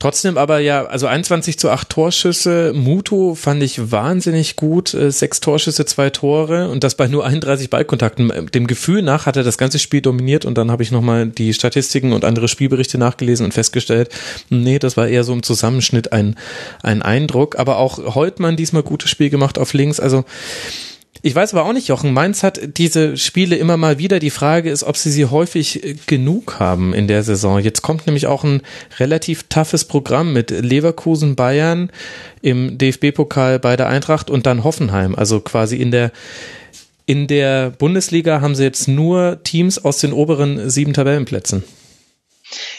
Trotzdem 0.00 0.38
aber 0.38 0.60
ja, 0.60 0.86
also 0.86 1.06
21 1.06 1.58
zu 1.58 1.68
8 1.68 1.90
Torschüsse. 1.90 2.72
Muto 2.74 3.34
fand 3.34 3.62
ich 3.62 3.90
wahnsinnig 3.90 4.56
gut. 4.56 4.94
Äh, 4.94 5.12
Sechs 5.12 5.40
Torschüsse, 5.40 5.84
zwei 5.84 6.08
Tore 6.08 6.70
und 6.70 6.84
das 6.84 6.94
bei 6.94 7.06
nur 7.06 7.26
31 7.26 7.68
Ballkontakten. 7.68 8.48
Dem 8.54 8.66
Gefühl 8.66 9.02
nach 9.02 9.26
hat 9.26 9.36
er 9.36 9.42
das 9.42 9.58
ganze 9.58 9.78
Spiel 9.78 10.00
dominiert 10.00 10.46
und 10.46 10.56
dann 10.56 10.70
habe 10.70 10.82
ich 10.82 10.90
nochmal 10.90 11.26
die 11.26 11.52
Statistiken 11.52 12.14
und 12.14 12.24
andere 12.24 12.48
Spielberichte 12.48 12.96
nachgelesen 12.96 13.44
und 13.44 13.52
festgestellt, 13.52 14.08
nee, 14.48 14.78
das 14.78 14.96
war 14.96 15.06
eher 15.06 15.22
so 15.22 15.34
im 15.34 15.42
Zusammenschnitt 15.42 16.14
ein, 16.14 16.36
ein 16.82 17.02
Eindruck. 17.02 17.58
Aber 17.58 17.76
auch 17.76 18.14
Holtmann 18.14 18.56
diesmal 18.56 18.82
gutes 18.82 19.10
Spiel 19.10 19.28
gemacht 19.28 19.58
auf 19.58 19.74
links. 19.74 20.00
Also 20.00 20.24
ich 21.22 21.34
weiß 21.34 21.54
aber 21.54 21.66
auch 21.66 21.72
nicht, 21.72 21.88
Jochen. 21.88 22.12
Mainz 22.12 22.42
hat 22.42 22.60
diese 22.78 23.16
Spiele 23.16 23.56
immer 23.56 23.76
mal 23.76 23.98
wieder. 23.98 24.18
Die 24.18 24.30
Frage 24.30 24.70
ist, 24.70 24.84
ob 24.84 24.96
sie 24.96 25.10
sie 25.10 25.26
häufig 25.26 25.84
äh, 25.84 25.96
genug 26.06 26.58
haben 26.58 26.94
in 26.94 27.08
der 27.08 27.22
Saison. 27.22 27.58
Jetzt 27.58 27.82
kommt 27.82 28.06
nämlich 28.06 28.26
auch 28.26 28.44
ein 28.44 28.62
relativ 28.98 29.44
toughes 29.44 29.84
Programm 29.84 30.32
mit 30.32 30.50
Leverkusen, 30.50 31.36
Bayern 31.36 31.90
im 32.42 32.78
DFB-Pokal 32.78 33.58
bei 33.58 33.76
der 33.76 33.88
Eintracht 33.88 34.30
und 34.30 34.46
dann 34.46 34.64
Hoffenheim. 34.64 35.14
Also 35.14 35.40
quasi 35.40 35.76
in 35.76 35.90
der 35.90 36.12
in 37.06 37.26
der 37.26 37.70
Bundesliga 37.70 38.40
haben 38.40 38.54
sie 38.54 38.62
jetzt 38.62 38.86
nur 38.86 39.42
Teams 39.42 39.84
aus 39.84 39.98
den 39.98 40.12
oberen 40.12 40.70
sieben 40.70 40.92
Tabellenplätzen. 40.92 41.64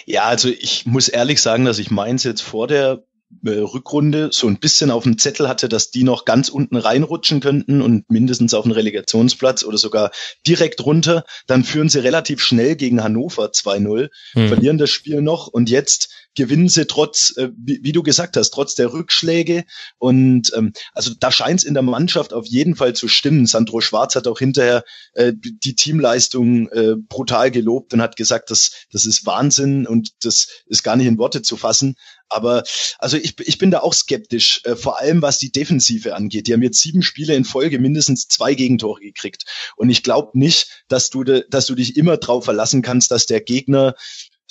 Ja, 0.05 0.23
also 0.23 0.47
ich 0.47 0.85
muss 0.85 1.09
ehrlich 1.09 1.41
sagen, 1.41 1.65
dass 1.65 1.79
ich 1.79 1.91
Mainz 1.91 2.23
jetzt 2.23 2.41
vor 2.41 2.67
der 2.67 3.03
Rückrunde 3.45 4.29
so 4.31 4.47
ein 4.47 4.59
bisschen 4.59 4.91
auf 4.91 5.03
dem 5.03 5.17
Zettel 5.17 5.47
hatte, 5.47 5.67
dass 5.67 5.91
die 5.91 6.03
noch 6.03 6.25
ganz 6.25 6.49
unten 6.49 6.75
reinrutschen 6.75 7.39
könnten 7.39 7.81
und 7.81 8.09
mindestens 8.09 8.53
auf 8.53 8.65
einen 8.65 8.73
Relegationsplatz 8.73 9.63
oder 9.63 9.77
sogar 9.77 10.11
direkt 10.45 10.85
runter. 10.85 11.25
Dann 11.47 11.63
führen 11.63 11.89
sie 11.89 11.99
relativ 11.99 12.41
schnell 12.41 12.75
gegen 12.75 13.03
Hannover 13.03 13.51
2-0, 13.51 14.09
Hm. 14.33 14.47
verlieren 14.47 14.77
das 14.77 14.89
Spiel 14.89 15.21
noch 15.21 15.47
und 15.47 15.69
jetzt 15.69 16.09
gewinnen 16.35 16.69
sie 16.69 16.85
trotz, 16.85 17.35
äh, 17.37 17.49
wie, 17.57 17.79
wie 17.83 17.91
du 17.91 18.03
gesagt 18.03 18.37
hast, 18.37 18.51
trotz 18.51 18.75
der 18.75 18.93
Rückschläge. 18.93 19.65
Und 19.97 20.51
ähm, 20.55 20.73
also 20.93 21.11
da 21.19 21.31
scheint 21.31 21.59
es 21.59 21.65
in 21.65 21.73
der 21.73 21.83
Mannschaft 21.83 22.33
auf 22.33 22.45
jeden 22.45 22.75
Fall 22.75 22.93
zu 22.93 23.07
stimmen. 23.07 23.45
Sandro 23.45 23.81
Schwarz 23.81 24.15
hat 24.15 24.27
auch 24.27 24.39
hinterher 24.39 24.83
äh, 25.13 25.33
die 25.35 25.75
Teamleistung 25.75 26.69
äh, 26.69 26.95
brutal 26.95 27.51
gelobt 27.51 27.93
und 27.93 28.01
hat 28.01 28.15
gesagt, 28.15 28.51
das, 28.51 28.71
das 28.91 29.05
ist 29.05 29.25
Wahnsinn 29.25 29.87
und 29.87 30.11
das 30.23 30.47
ist 30.65 30.83
gar 30.83 30.95
nicht 30.95 31.07
in 31.07 31.17
Worte 31.17 31.41
zu 31.41 31.57
fassen. 31.57 31.95
Aber 32.31 32.63
also 32.97 33.17
ich, 33.17 33.37
ich 33.41 33.57
bin 33.57 33.71
da 33.71 33.81
auch 33.81 33.93
skeptisch, 33.93 34.61
äh, 34.63 34.77
vor 34.77 34.99
allem 34.99 35.21
was 35.21 35.37
die 35.37 35.51
Defensive 35.51 36.15
angeht. 36.15 36.47
Die 36.47 36.53
haben 36.53 36.63
jetzt 36.63 36.79
sieben 36.79 37.01
Spiele 37.01 37.35
in 37.35 37.43
Folge 37.43 37.77
mindestens 37.77 38.29
zwei 38.29 38.55
Gegentore 38.55 39.01
gekriegt. 39.01 39.43
Und 39.75 39.89
ich 39.89 40.01
glaube 40.01 40.39
nicht, 40.39 40.83
dass 40.87 41.09
du, 41.09 41.25
de, 41.25 41.43
dass 41.49 41.65
du 41.65 41.75
dich 41.75 41.97
immer 41.97 42.15
drauf 42.15 42.45
verlassen 42.45 42.81
kannst, 42.81 43.11
dass 43.11 43.25
der 43.25 43.41
Gegner 43.41 43.95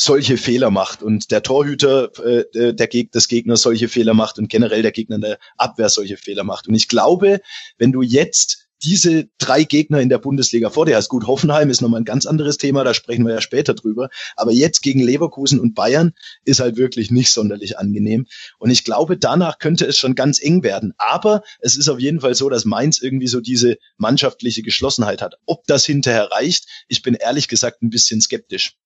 solche 0.01 0.39
Fehler 0.39 0.71
macht 0.71 1.03
und 1.03 1.31
der 1.31 1.43
Torhüter 1.43 2.11
äh, 2.25 2.75
der 2.75 2.87
Geg 2.87 3.13
des 3.13 3.29
Gegners 3.29 3.61
solche 3.61 3.89
Fehler 3.89 4.15
macht 4.15 4.39
und 4.39 4.49
generell 4.49 4.81
der 4.81 4.93
Gegner 4.93 5.17
in 5.17 5.23
der 5.23 5.39
Abwehr 5.59 5.91
solche 5.91 6.17
Fehler 6.17 6.43
macht. 6.43 6.69
Und 6.69 6.75
ich 6.75 6.89
glaube, 6.89 7.43
wenn 7.77 7.93
du 7.93 8.01
jetzt 8.01 8.67
diese 8.83 9.29
drei 9.37 9.65
Gegner 9.65 10.01
in 10.01 10.09
der 10.09 10.17
Bundesliga 10.17 10.71
vor 10.71 10.87
dir 10.87 10.97
hast, 10.97 11.11
gut, 11.11 11.27
Hoffenheim 11.27 11.69
ist 11.69 11.83
nochmal 11.83 12.01
ein 12.01 12.07
ganz 12.07 12.25
anderes 12.25 12.57
Thema, 12.57 12.83
da 12.83 12.95
sprechen 12.95 13.27
wir 13.27 13.35
ja 13.35 13.43
später 13.43 13.75
drüber, 13.75 14.09
aber 14.37 14.53
jetzt 14.53 14.81
gegen 14.81 15.01
Leverkusen 15.01 15.61
und 15.61 15.75
Bayern 15.75 16.13
ist 16.47 16.61
halt 16.61 16.79
wirklich 16.79 17.11
nicht 17.11 17.31
sonderlich 17.31 17.79
angenehm. 17.79 18.27
Und 18.59 18.71
ich 18.71 18.85
glaube, 18.85 19.19
danach 19.19 19.59
könnte 19.59 19.85
es 19.85 19.99
schon 19.99 20.15
ganz 20.15 20.43
eng 20.43 20.63
werden. 20.63 20.95
Aber 20.97 21.43
es 21.59 21.77
ist 21.77 21.91
auf 21.91 22.01
jeden 22.01 22.21
Fall 22.21 22.35
so, 22.35 22.49
dass 22.49 22.65
Mainz 22.65 23.03
irgendwie 23.03 23.29
so 23.29 23.43
diese 23.43 23.77
mannschaftliche 23.99 24.63
Geschlossenheit 24.63 25.21
hat. 25.21 25.35
Ob 25.45 25.67
das 25.67 25.85
hinterher 25.85 26.31
reicht, 26.33 26.67
ich 26.89 27.03
bin 27.03 27.13
ehrlich 27.13 27.49
gesagt 27.49 27.83
ein 27.83 27.91
bisschen 27.91 28.23
skeptisch. 28.23 28.79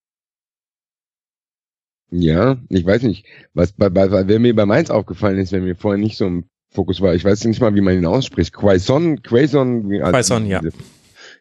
Ja, 2.17 2.57
ich 2.69 2.85
weiß 2.85 3.03
nicht, 3.03 3.25
was 3.53 3.73
bei, 3.73 3.89
bei 3.89 4.27
wer 4.27 4.39
mir 4.39 4.55
bei 4.55 4.65
Mainz 4.65 4.89
aufgefallen 4.89 5.37
ist, 5.37 5.51
wenn 5.51 5.63
mir 5.63 5.75
vorher 5.75 5.99
nicht 5.99 6.17
so 6.17 6.25
im 6.25 6.45
Fokus 6.69 7.01
war, 7.01 7.15
ich 7.15 7.25
weiß 7.25 7.45
nicht 7.45 7.61
mal, 7.61 7.75
wie 7.75 7.81
man 7.81 7.95
ihn 7.95 8.05
ausspricht. 8.05 8.53
Quaison, 8.53 9.21
Quaison, 9.21 9.91
also 10.01 10.11
Quaison, 10.11 10.45
ja. 10.45 10.61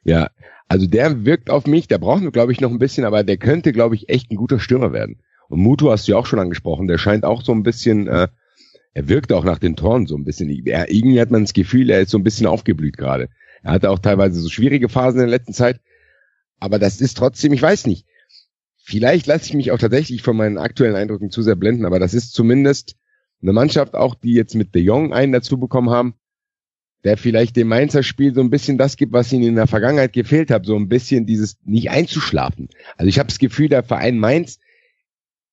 Ja, 0.04 0.30
also 0.68 0.86
der 0.86 1.24
wirkt 1.24 1.50
auf 1.50 1.66
mich, 1.66 1.88
der 1.88 1.98
braucht 1.98 2.22
nur, 2.22 2.32
glaube 2.32 2.52
ich, 2.52 2.60
noch 2.60 2.70
ein 2.70 2.78
bisschen, 2.78 3.04
aber 3.04 3.22
der 3.24 3.36
könnte, 3.36 3.72
glaube 3.72 3.94
ich, 3.94 4.08
echt 4.08 4.30
ein 4.30 4.36
guter 4.36 4.58
Stürmer 4.58 4.92
werden. 4.92 5.20
Und 5.48 5.60
Mutu 5.60 5.90
hast 5.90 6.08
du 6.08 6.12
ja 6.12 6.18
auch 6.18 6.26
schon 6.26 6.38
angesprochen, 6.38 6.86
der 6.86 6.98
scheint 6.98 7.24
auch 7.24 7.42
so 7.42 7.52
ein 7.52 7.62
bisschen, 7.62 8.06
äh, 8.08 8.28
er 8.94 9.08
wirkt 9.08 9.32
auch 9.32 9.44
nach 9.44 9.58
den 9.58 9.76
Toren 9.76 10.06
so 10.06 10.16
ein 10.16 10.24
bisschen. 10.24 10.48
Er, 10.66 10.90
irgendwie 10.90 11.20
hat 11.20 11.30
man 11.30 11.42
das 11.42 11.52
Gefühl, 11.52 11.90
er 11.90 12.00
ist 12.00 12.10
so 12.10 12.18
ein 12.18 12.24
bisschen 12.24 12.46
aufgeblüht 12.46 12.96
gerade. 12.96 13.28
Er 13.62 13.72
hatte 13.72 13.90
auch 13.90 13.98
teilweise 13.98 14.40
so 14.40 14.48
schwierige 14.48 14.88
Phasen 14.88 15.20
in 15.20 15.26
der 15.26 15.38
letzten 15.38 15.52
Zeit. 15.52 15.80
Aber 16.60 16.78
das 16.78 17.00
ist 17.00 17.16
trotzdem, 17.16 17.52
ich 17.52 17.60
weiß 17.60 17.86
nicht. 17.86 18.06
Vielleicht 18.86 19.26
lasse 19.26 19.46
ich 19.46 19.54
mich 19.54 19.70
auch 19.72 19.78
tatsächlich 19.78 20.20
von 20.20 20.36
meinen 20.36 20.58
aktuellen 20.58 20.94
Eindrücken 20.94 21.30
zu 21.30 21.40
sehr 21.40 21.56
blenden, 21.56 21.86
aber 21.86 21.98
das 21.98 22.12
ist 22.12 22.34
zumindest 22.34 22.96
eine 23.40 23.54
Mannschaft 23.54 23.94
auch, 23.94 24.14
die 24.14 24.34
jetzt 24.34 24.54
mit 24.54 24.74
De 24.74 24.82
Jong 24.82 25.14
einen 25.14 25.32
dazu 25.32 25.58
bekommen 25.58 25.88
haben, 25.88 26.16
der 27.02 27.16
vielleicht 27.16 27.56
dem 27.56 27.68
Mainzer 27.68 28.02
Spiel 28.02 28.34
so 28.34 28.42
ein 28.42 28.50
bisschen 28.50 28.76
das 28.76 28.98
gibt, 28.98 29.14
was 29.14 29.32
ihnen 29.32 29.44
in 29.44 29.54
der 29.56 29.66
Vergangenheit 29.66 30.12
gefehlt 30.12 30.50
hat, 30.50 30.66
so 30.66 30.76
ein 30.76 30.90
bisschen 30.90 31.24
dieses 31.24 31.56
nicht 31.64 31.88
einzuschlafen. 31.88 32.68
Also 32.98 33.08
ich 33.08 33.18
habe 33.18 33.28
das 33.28 33.38
Gefühl, 33.38 33.70
der 33.70 33.84
Verein 33.84 34.18
Mainz, 34.18 34.58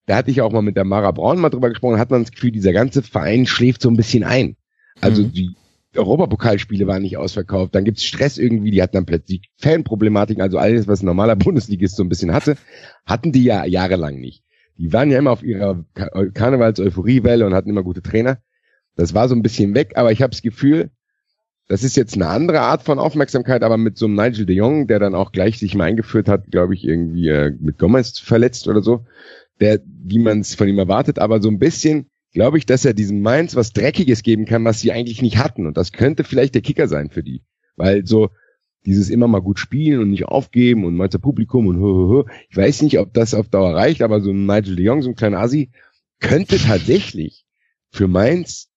da 0.07 0.17
hatte 0.17 0.29
ich 0.29 0.41
auch 0.41 0.51
mal 0.51 0.61
mit 0.61 0.75
der 0.75 0.83
Mara 0.83 1.11
Braun 1.11 1.39
mal 1.39 1.49
drüber 1.49 1.69
gesprochen, 1.69 1.99
hat 1.99 2.11
man 2.11 2.23
das 2.23 2.31
Gefühl, 2.31 2.51
dieser 2.51 2.73
ganze 2.73 3.01
Verein 3.01 3.45
schläft 3.45 3.81
so 3.81 3.89
ein 3.89 3.95
bisschen 3.95 4.25
ein. 4.25 4.57
Also 4.99 5.23
mhm. 5.23 5.31
die 5.31 5.55
Europapokalspiele 5.95 6.87
waren 6.87 7.01
nicht 7.01 7.17
ausverkauft, 7.17 7.75
dann 7.75 7.83
gibt's 7.83 8.03
Stress 8.03 8.37
irgendwie, 8.37 8.71
die 8.71 8.81
hatten 8.81 8.95
dann 8.95 9.05
plötzlich 9.05 9.49
Fanproblematiken, 9.57 10.41
also 10.41 10.57
alles, 10.57 10.87
was 10.87 11.01
ein 11.01 11.07
normaler 11.07 11.35
Bundesligist 11.37 11.95
so 11.95 12.03
ein 12.03 12.09
bisschen 12.09 12.33
hatte, 12.33 12.55
hatten 13.05 13.31
die 13.31 13.43
ja 13.43 13.65
jahrelang 13.65 14.19
nicht. 14.19 14.43
Die 14.77 14.93
waren 14.93 15.11
ja 15.11 15.19
immer 15.19 15.31
auf 15.31 15.43
ihrer 15.43 15.83
Karnevals-Euphoriewelle 15.93 17.45
und 17.45 17.53
hatten 17.53 17.69
immer 17.69 17.83
gute 17.83 18.01
Trainer. 18.01 18.39
Das 18.95 19.13
war 19.13 19.29
so 19.29 19.35
ein 19.35 19.43
bisschen 19.43 19.75
weg, 19.75 19.93
aber 19.95 20.11
ich 20.11 20.21
habe 20.21 20.31
das 20.31 20.41
Gefühl, 20.41 20.91
das 21.67 21.83
ist 21.83 21.95
jetzt 21.95 22.15
eine 22.15 22.27
andere 22.27 22.61
Art 22.61 22.83
von 22.83 22.99
Aufmerksamkeit, 22.99 23.63
aber 23.63 23.77
mit 23.77 23.97
so 23.97 24.05
einem 24.05 24.15
Nigel 24.15 24.45
de 24.45 24.55
Jong, 24.55 24.87
der 24.87 24.99
dann 24.99 25.15
auch 25.15 25.31
gleich 25.31 25.57
sich 25.57 25.75
mal 25.75 25.85
eingeführt 25.85 26.27
hat, 26.27 26.51
glaube 26.51 26.73
ich, 26.73 26.85
irgendwie 26.85 27.29
äh, 27.29 27.55
mit 27.59 27.77
Gomez 27.77 28.19
verletzt 28.19 28.67
oder 28.67 28.81
so, 28.81 29.05
der, 29.61 29.79
wie 29.85 30.19
man 30.19 30.39
es 30.39 30.55
von 30.55 30.67
ihm 30.67 30.79
erwartet, 30.79 31.19
aber 31.19 31.41
so 31.41 31.49
ein 31.49 31.59
bisschen 31.59 32.10
glaube 32.31 32.57
ich, 32.57 32.65
dass 32.65 32.85
er 32.85 32.93
diesem 32.93 33.21
Mainz 33.21 33.55
was 33.55 33.73
Dreckiges 33.73 34.23
geben 34.23 34.45
kann, 34.45 34.65
was 34.65 34.79
sie 34.79 34.91
eigentlich 34.91 35.21
nicht 35.21 35.37
hatten. 35.37 35.65
Und 35.65 35.77
das 35.77 35.91
könnte 35.91 36.23
vielleicht 36.23 36.55
der 36.55 36.61
Kicker 36.61 36.87
sein 36.87 37.09
für 37.09 37.23
die. 37.23 37.43
Weil 37.75 38.05
so 38.05 38.29
dieses 38.85 39.09
immer 39.09 39.27
mal 39.27 39.41
gut 39.41 39.59
spielen 39.59 40.01
und 40.01 40.09
nicht 40.09 40.25
aufgeben 40.25 40.85
und 40.85 40.95
Mainzer 40.95 41.19
Publikum 41.19 41.67
und 41.67 41.79
ho, 41.79 41.87
ho, 41.87 42.09
ho. 42.09 42.29
Ich 42.49 42.57
weiß 42.57 42.81
nicht, 42.81 42.99
ob 42.99 43.13
das 43.13 43.33
auf 43.33 43.49
Dauer 43.49 43.75
reicht, 43.75 44.01
aber 44.01 44.21
so 44.21 44.31
ein 44.31 44.45
Nigel 44.45 44.75
de 44.75 44.85
Jong, 44.85 45.01
so 45.01 45.09
ein 45.09 45.15
kleiner 45.15 45.39
Assi, 45.39 45.69
könnte 46.19 46.57
tatsächlich 46.57 47.45
für 47.91 48.07
Mainz 48.07 48.69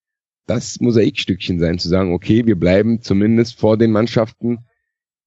das 0.47 0.79
Mosaikstückchen 0.81 1.59
sein, 1.59 1.79
zu 1.79 1.89
sagen, 1.89 2.13
okay, 2.13 2.45
wir 2.47 2.59
bleiben 2.59 3.01
zumindest 3.01 3.59
vor 3.59 3.79
den 3.79 3.93
Mannschaften 3.93 4.67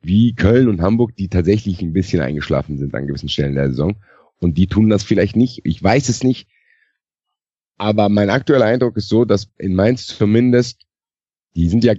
wie 0.01 0.35
Köln 0.35 0.67
und 0.67 0.81
Hamburg, 0.81 1.15
die 1.15 1.27
tatsächlich 1.27 1.81
ein 1.81 1.93
bisschen 1.93 2.21
eingeschlafen 2.21 2.77
sind 2.77 2.93
an 2.93 3.07
gewissen 3.07 3.29
Stellen 3.29 3.55
der 3.55 3.69
Saison. 3.69 3.95
Und 4.39 4.57
die 4.59 4.67
tun 4.67 4.89
das 4.89 5.03
vielleicht 5.03 5.35
nicht. 5.35 5.61
Ich 5.63 5.81
weiß 5.81 6.09
es 6.09 6.23
nicht. 6.23 6.47
Aber 7.77 8.09
mein 8.09 8.29
aktueller 8.29 8.65
Eindruck 8.65 8.97
ist 8.97 9.09
so, 9.09 9.25
dass 9.25 9.49
in 9.57 9.75
Mainz 9.75 10.07
zumindest, 10.07 10.81
die 11.55 11.69
sind 11.69 11.83
ja 11.83 11.93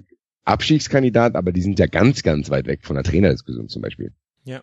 Abstiegskandidat, 0.44 1.36
aber 1.36 1.52
die 1.52 1.62
sind 1.62 1.78
ja 1.78 1.86
ganz, 1.86 2.22
ganz 2.22 2.50
weit 2.50 2.66
weg 2.66 2.80
von 2.84 2.96
der 2.96 3.04
Trainerdiskussion 3.04 3.68
zum 3.68 3.82
Beispiel. 3.82 4.12
Ja. 4.44 4.62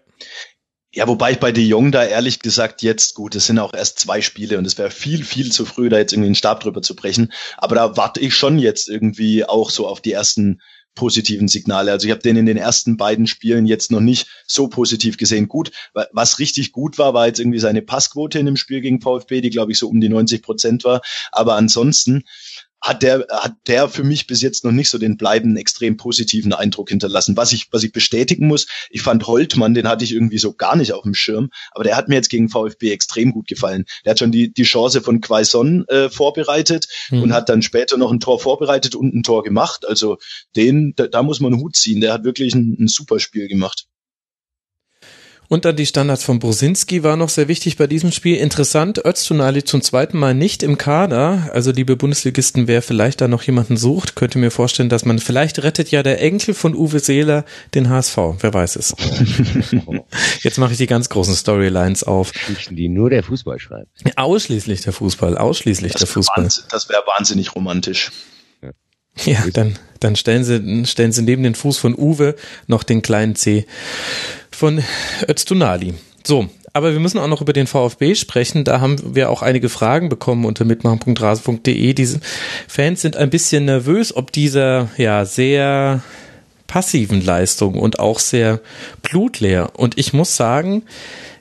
Ja, 0.94 1.10
wobei 1.10 1.34
ich 1.34 1.40
bei 1.40 1.52
De 1.52 1.64
Jong 1.64 1.92
da 1.92 2.06
ehrlich 2.06 2.40
gesagt 2.40 2.82
jetzt, 2.82 3.16
gut, 3.16 3.36
es 3.36 3.48
sind 3.48 3.60
auch 3.60 3.74
erst 3.74 4.00
zwei 4.00 4.22
Spiele 4.22 4.58
und 4.58 4.66
es 4.66 4.78
wäre 4.78 4.92
viel, 4.92 5.26
viel 5.26 5.52
zu 5.52 5.66
früh, 5.66 5.90
da 5.90 5.98
jetzt 5.98 6.14
irgendwie 6.14 6.28
einen 6.28 6.36
Stab 6.36 6.62
drüber 6.62 6.82
zu 6.82 6.96
brechen. 6.96 7.34
Aber 7.58 7.76
da 7.76 7.98
warte 7.98 8.22
ich 8.22 8.34
schon 8.34 8.60
jetzt 8.60 8.88
irgendwie 8.88 9.44
auch 9.44 9.72
so 9.72 9.88
auf 9.90 10.00
die 10.00 10.14
ersten 10.14 10.62
positiven 10.96 11.48
Signale. 11.48 11.92
Also 11.92 12.08
ich 12.08 12.12
habe 12.12 12.22
den 12.22 12.38
in 12.38 12.46
den 12.46 12.58
ersten 12.58 12.98
beiden 12.98 13.28
Spielen 13.28 13.66
jetzt 13.66 13.92
noch 13.92 14.00
nicht 14.00 14.28
so 14.48 14.68
positiv 14.68 15.18
gesehen. 15.18 15.48
Gut, 15.48 15.72
was 15.94 16.40
richtig 16.40 16.72
gut 16.72 16.98
war, 16.98 17.14
war 17.14 17.28
jetzt 17.28 17.40
irgendwie 17.40 17.60
seine 17.60 17.82
Passquote 17.82 18.40
in 18.40 18.46
dem 18.46 18.58
Spiel 18.58 18.82
gegen 18.82 19.02
VfB, 19.02 19.42
die 19.42 19.50
glaube 19.50 19.74
ich 19.74 19.78
so 19.78 19.88
um 19.88 20.02
die 20.02 20.10
90 20.10 20.42
Prozent 20.42 20.84
war. 20.84 21.02
Aber 21.32 21.56
ansonsten 21.56 22.24
hat 22.86 23.02
der, 23.02 23.26
hat 23.32 23.56
der 23.66 23.90
für 23.90 24.04
mich 24.04 24.28
bis 24.28 24.44
jetzt 24.44 24.64
noch 24.64 24.72
nicht 24.72 24.92
so 24.92 25.00
den 25.00 25.18
bleibenden, 25.18 25.58
extrem 25.58 25.98
positiven 25.98 26.54
Eindruck 26.54 26.90
hinterlassen. 26.90 27.36
Was 27.36 27.52
ich, 27.52 27.68
was 27.72 27.82
ich 27.82 27.92
bestätigen 27.92 28.46
muss, 28.46 28.68
ich 28.92 29.02
fand 29.02 29.26
Holtmann, 29.26 29.74
den 29.74 29.90
hatte 29.90 30.04
ich 30.04 30.14
irgendwie 30.14 30.38
so 30.38 30.54
gar 30.54 30.76
nicht 30.76 30.94
auf 30.94 31.02
dem 31.02 31.16
Schirm, 31.16 31.50
aber 31.72 31.84
der 31.84 31.98
hat 31.98 32.10
mir 32.10 32.16
jetzt 32.16 32.30
gegen 32.30 32.48
VfB 32.48 32.92
extrem 32.92 33.32
gut 33.32 33.48
gefallen. 33.48 33.86
Der 34.06 34.12
hat 34.12 34.20
schon 34.20 34.32
die, 34.32 34.54
die 34.54 34.64
Chance 34.64 35.02
von 35.02 35.20
Quaison 35.20 35.84
äh, 35.88 36.10
vorbereitet 36.12 36.88
mhm. 37.10 37.24
und 37.24 37.34
hat 37.34 37.50
dann 37.50 37.64
später 37.64 37.98
noch 37.98 38.12
ein 38.12 38.20
Tor 38.20 38.40
vorbereitet 38.40 38.94
und 38.94 39.16
ein 39.16 39.24
Tor 39.24 39.42
gemacht. 39.42 39.88
Also 39.88 40.18
den, 40.56 40.94
da, 40.96 41.08
da 41.08 41.24
muss 41.24 41.40
man 41.40 41.56
Hut 41.56 41.76
ziehen. 41.76 42.02
Der 42.02 42.14
hat 42.14 42.24
wirklich 42.24 42.54
ein, 42.54 42.78
ein 42.80 42.88
super 42.88 43.20
Spiel 43.20 43.48
gemacht. 43.48 43.88
Und 45.48 45.66
dann 45.66 45.76
die 45.76 45.86
Standards 45.86 46.24
von 46.24 46.40
Brosinski 46.40 47.04
war 47.04 47.18
noch 47.18 47.30
sehr 47.30 47.48
wichtig 47.48 47.78
bei 47.78 47.88
diesem 47.88 48.12
Spiel. 48.12 48.38
Interessant, 48.38 49.04
Öztunali 49.06 49.64
zum 49.64 49.82
zweiten 49.82 50.18
Mal 50.18 50.34
nicht 50.34 50.64
im 50.64 50.78
Kader. 50.78 51.50
Also 51.54 51.72
liebe 51.72 51.96
Bundesligisten, 51.96 52.68
wer 52.68 52.82
vielleicht 52.82 53.22
da 53.22 53.28
noch 53.28 53.44
jemanden 53.44 53.78
sucht, 53.78 54.16
könnte 54.16 54.40
mir 54.40 54.50
vorstellen, 54.50 54.90
dass 54.90 55.06
man 55.06 55.20
vielleicht 55.20 55.62
rettet 55.62 55.92
ja 55.92 56.02
der 56.02 56.22
Enkel 56.22 56.54
von 56.54 56.74
Uwe 56.76 57.00
Seeler 57.00 57.46
den 57.76 57.90
HSV. 57.90 58.18
Wer 58.40 58.54
weiß 58.54 58.76
es. 58.78 58.96
Jetzt 60.42 60.58
mache 60.58 60.72
ich 60.72 60.78
die 60.78 60.88
ganz 60.88 61.10
großen 61.10 61.36
Storylines 61.36 62.04
auf. 62.04 62.32
Geschichten, 62.32 62.76
die 62.76 62.90
nur 62.90 63.10
der 63.10 63.24
Fußball 63.24 63.60
schreibt. 63.60 63.90
Ausschließlich 64.16 64.82
der 64.82 64.94
Fußball, 64.94 65.38
ausschließlich 65.38 65.94
das 65.94 66.00
der 66.00 66.08
Fußball. 66.08 66.50
Das 66.70 66.90
wäre 66.90 67.04
wahnsinnig 67.06 67.56
romantisch. 67.56 68.12
Ja, 69.24 69.46
dann, 69.54 69.80
dann 70.02 70.16
stellen 70.16 70.44
sie, 70.44 70.86
stellen 70.86 71.14
sie 71.14 71.22
neben 71.22 71.44
den 71.44 71.56
Fuß 71.56 71.78
von 71.78 71.96
Uwe 71.98 72.36
noch 72.68 72.84
den 72.84 73.02
kleinen 73.02 73.36
C 73.36 73.66
von 74.56 74.84
Öztunali. 75.28 75.94
So, 76.24 76.50
aber 76.74 76.92
wir 76.92 77.00
müssen 77.00 77.20
auch 77.20 77.28
noch 77.28 77.42
über 77.42 77.54
den 77.54 77.68
VfB 77.68 78.16
sprechen. 78.16 78.64
Da 78.64 78.82
haben 78.82 79.16
wir 79.16 79.30
auch 79.30 79.42
einige 79.42 79.70
Fragen 79.70 80.10
bekommen 80.10 80.46
unter 80.46 80.66
mitmachen.rasen.de. 80.66 81.94
Diese 81.94 82.20
Fans 82.68 83.02
sind 83.02 83.16
ein 83.16 83.30
bisschen 83.30 83.66
nervös, 83.66 84.16
ob 84.16 84.32
dieser 84.32 84.90
ja 84.98 85.24
sehr 85.26 86.02
passiven 86.68 87.24
Leistung 87.24 87.76
und 87.76 88.00
auch 88.00 88.20
sehr 88.20 88.60
blutleer. 89.04 89.70
Und 89.78 89.98
ich 89.98 90.14
muss 90.14 90.36
sagen, 90.36 90.84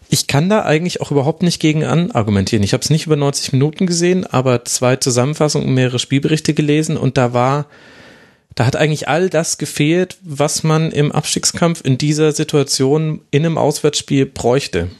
ich 0.08 0.26
kann 0.26 0.48
da 0.48 0.62
eigentlich 0.62 1.00
auch 1.00 1.10
überhaupt 1.10 1.42
nicht 1.42 1.60
gegen 1.60 1.82
an 1.82 2.12
argumentieren. 2.12 2.62
Ich 2.62 2.72
habe 2.72 2.82
es 2.82 2.90
nicht 2.90 3.06
über 3.06 3.16
90 3.16 3.52
Minuten 3.52 3.86
gesehen, 3.86 4.26
aber 4.26 4.64
zwei 4.64 4.96
Zusammenfassungen 4.96 5.66
und 5.66 5.74
mehrere 5.74 5.98
Spielberichte 5.98 6.54
gelesen 6.54 6.96
und 6.96 7.16
da 7.16 7.32
war 7.32 7.66
da 8.54 8.66
hat 8.66 8.76
eigentlich 8.76 9.08
all 9.08 9.28
das 9.28 9.58
gefehlt, 9.58 10.18
was 10.22 10.62
man 10.62 10.92
im 10.92 11.10
Abstiegskampf 11.12 11.84
in 11.84 11.98
dieser 11.98 12.32
Situation 12.32 13.20
in 13.30 13.44
einem 13.44 13.58
Auswärtsspiel 13.58 14.26
bräuchte. 14.26 14.90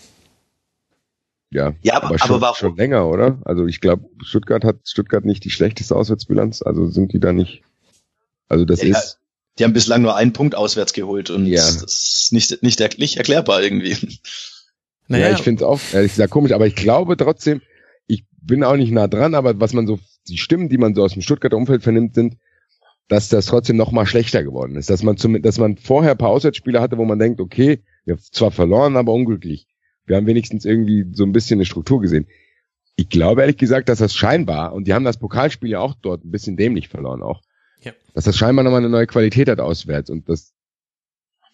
Ja, 1.51 1.75
ja 1.83 1.95
aber, 1.95 2.09
aber, 2.09 2.19
schon, 2.19 2.31
aber 2.31 2.41
warum? 2.41 2.57
schon 2.57 2.77
länger, 2.77 3.09
oder? 3.09 3.39
Also 3.45 3.67
ich 3.67 3.81
glaube, 3.81 4.09
Stuttgart 4.25 4.65
hat 4.65 4.77
Stuttgart 4.85 5.25
nicht 5.25 5.45
die 5.45 5.51
schlechteste 5.51 5.95
Auswärtsbilanz, 5.95 6.63
also 6.63 6.89
sind 6.89 7.13
die 7.13 7.21
da 7.21 7.33
nicht. 7.33 7.63
Also 8.49 8.65
das 8.65 8.83
ja, 8.83 8.99
ist. 8.99 9.19
Die 9.59 9.63
haben 9.63 9.73
bislang 9.73 10.03
nur 10.03 10.17
einen 10.17 10.33
Punkt 10.33 10.57
auswärts 10.57 10.93
geholt 10.93 11.31
und 11.31 11.47
ja. 11.47 11.63
das 11.63 11.83
ist 11.83 12.33
nicht, 12.33 12.63
nicht, 12.65 12.99
nicht 12.99 13.17
erklärbar 13.17 13.63
irgendwie. 13.63 13.97
Naja. 15.07 15.29
Ja, 15.29 15.35
ich 15.35 15.43
finde 15.43 15.63
es 15.63 15.69
auch 15.69 15.79
ehrlich 15.93 16.13
gesagt 16.13 16.31
komisch, 16.31 16.53
aber 16.53 16.67
ich 16.67 16.75
glaube 16.75 17.19
trotzdem, 17.19 17.61
ich 18.07 18.25
bin 18.41 18.65
auch 18.65 18.77
nicht 18.77 18.91
nah 18.91 19.07
dran, 19.07 19.35
aber 19.35 19.61
was 19.61 19.75
man 19.75 19.87
so, 19.87 19.99
die 20.29 20.39
Stimmen, 20.39 20.71
die 20.71 20.79
man 20.79 20.95
so 20.95 21.05
aus 21.05 21.13
dem 21.13 21.21
Stuttgarter 21.21 21.59
Umfeld 21.59 21.83
vernimmt, 21.83 22.15
sind, 22.15 22.39
dass 23.09 23.29
das 23.29 23.47
trotzdem 23.47 23.77
noch 23.77 23.93
mal 23.93 24.07
schlechter 24.07 24.43
geworden 24.43 24.77
ist. 24.77 24.91
Dass 24.91 25.03
man 25.03 25.17
zum, 25.17 25.41
dass 25.43 25.59
man 25.59 25.77
vorher 25.77 26.13
ein 26.13 26.19
paar 26.19 26.31
Auswärtsspiele 26.31 26.81
hatte, 26.81 26.99
wo 26.99 27.05
man 27.05 27.19
denkt, 27.19 27.41
okay, 27.41 27.83
wir 28.05 28.15
haben 28.15 28.23
zwar 28.23 28.51
verloren, 28.51 28.97
aber 28.97 29.13
unglücklich. 29.13 29.67
Wir 30.07 30.17
haben 30.17 30.27
wenigstens 30.27 30.65
irgendwie 30.65 31.07
so 31.13 31.25
ein 31.25 31.33
bisschen 31.33 31.59
eine 31.59 31.67
Struktur 31.67 32.01
gesehen. 32.01 32.27
Ich 32.97 33.09
glaube 33.09 33.41
ehrlich 33.41 33.57
gesagt, 33.57 33.89
dass 33.89 33.99
das 33.99 34.15
scheinbar, 34.15 34.73
und 34.73 34.87
die 34.87 34.95
haben 34.95 35.05
das 35.05 35.19
Pokalspiel 35.19 35.71
ja 35.71 35.81
auch 35.81 35.95
dort 36.01 36.25
ein 36.25 36.31
bisschen 36.31 36.57
dämlich 36.57 36.89
verloren 36.89 37.23
auch, 37.23 37.43
ja. 37.81 37.93
dass 38.15 38.25
das 38.25 38.37
scheinbar 38.37 38.65
nochmal 38.65 38.81
eine 38.81 38.91
neue 38.91 39.07
Qualität 39.07 39.49
hat 39.49 39.61
auswärts. 39.61 40.11
Und 40.11 40.29
das 40.29 40.53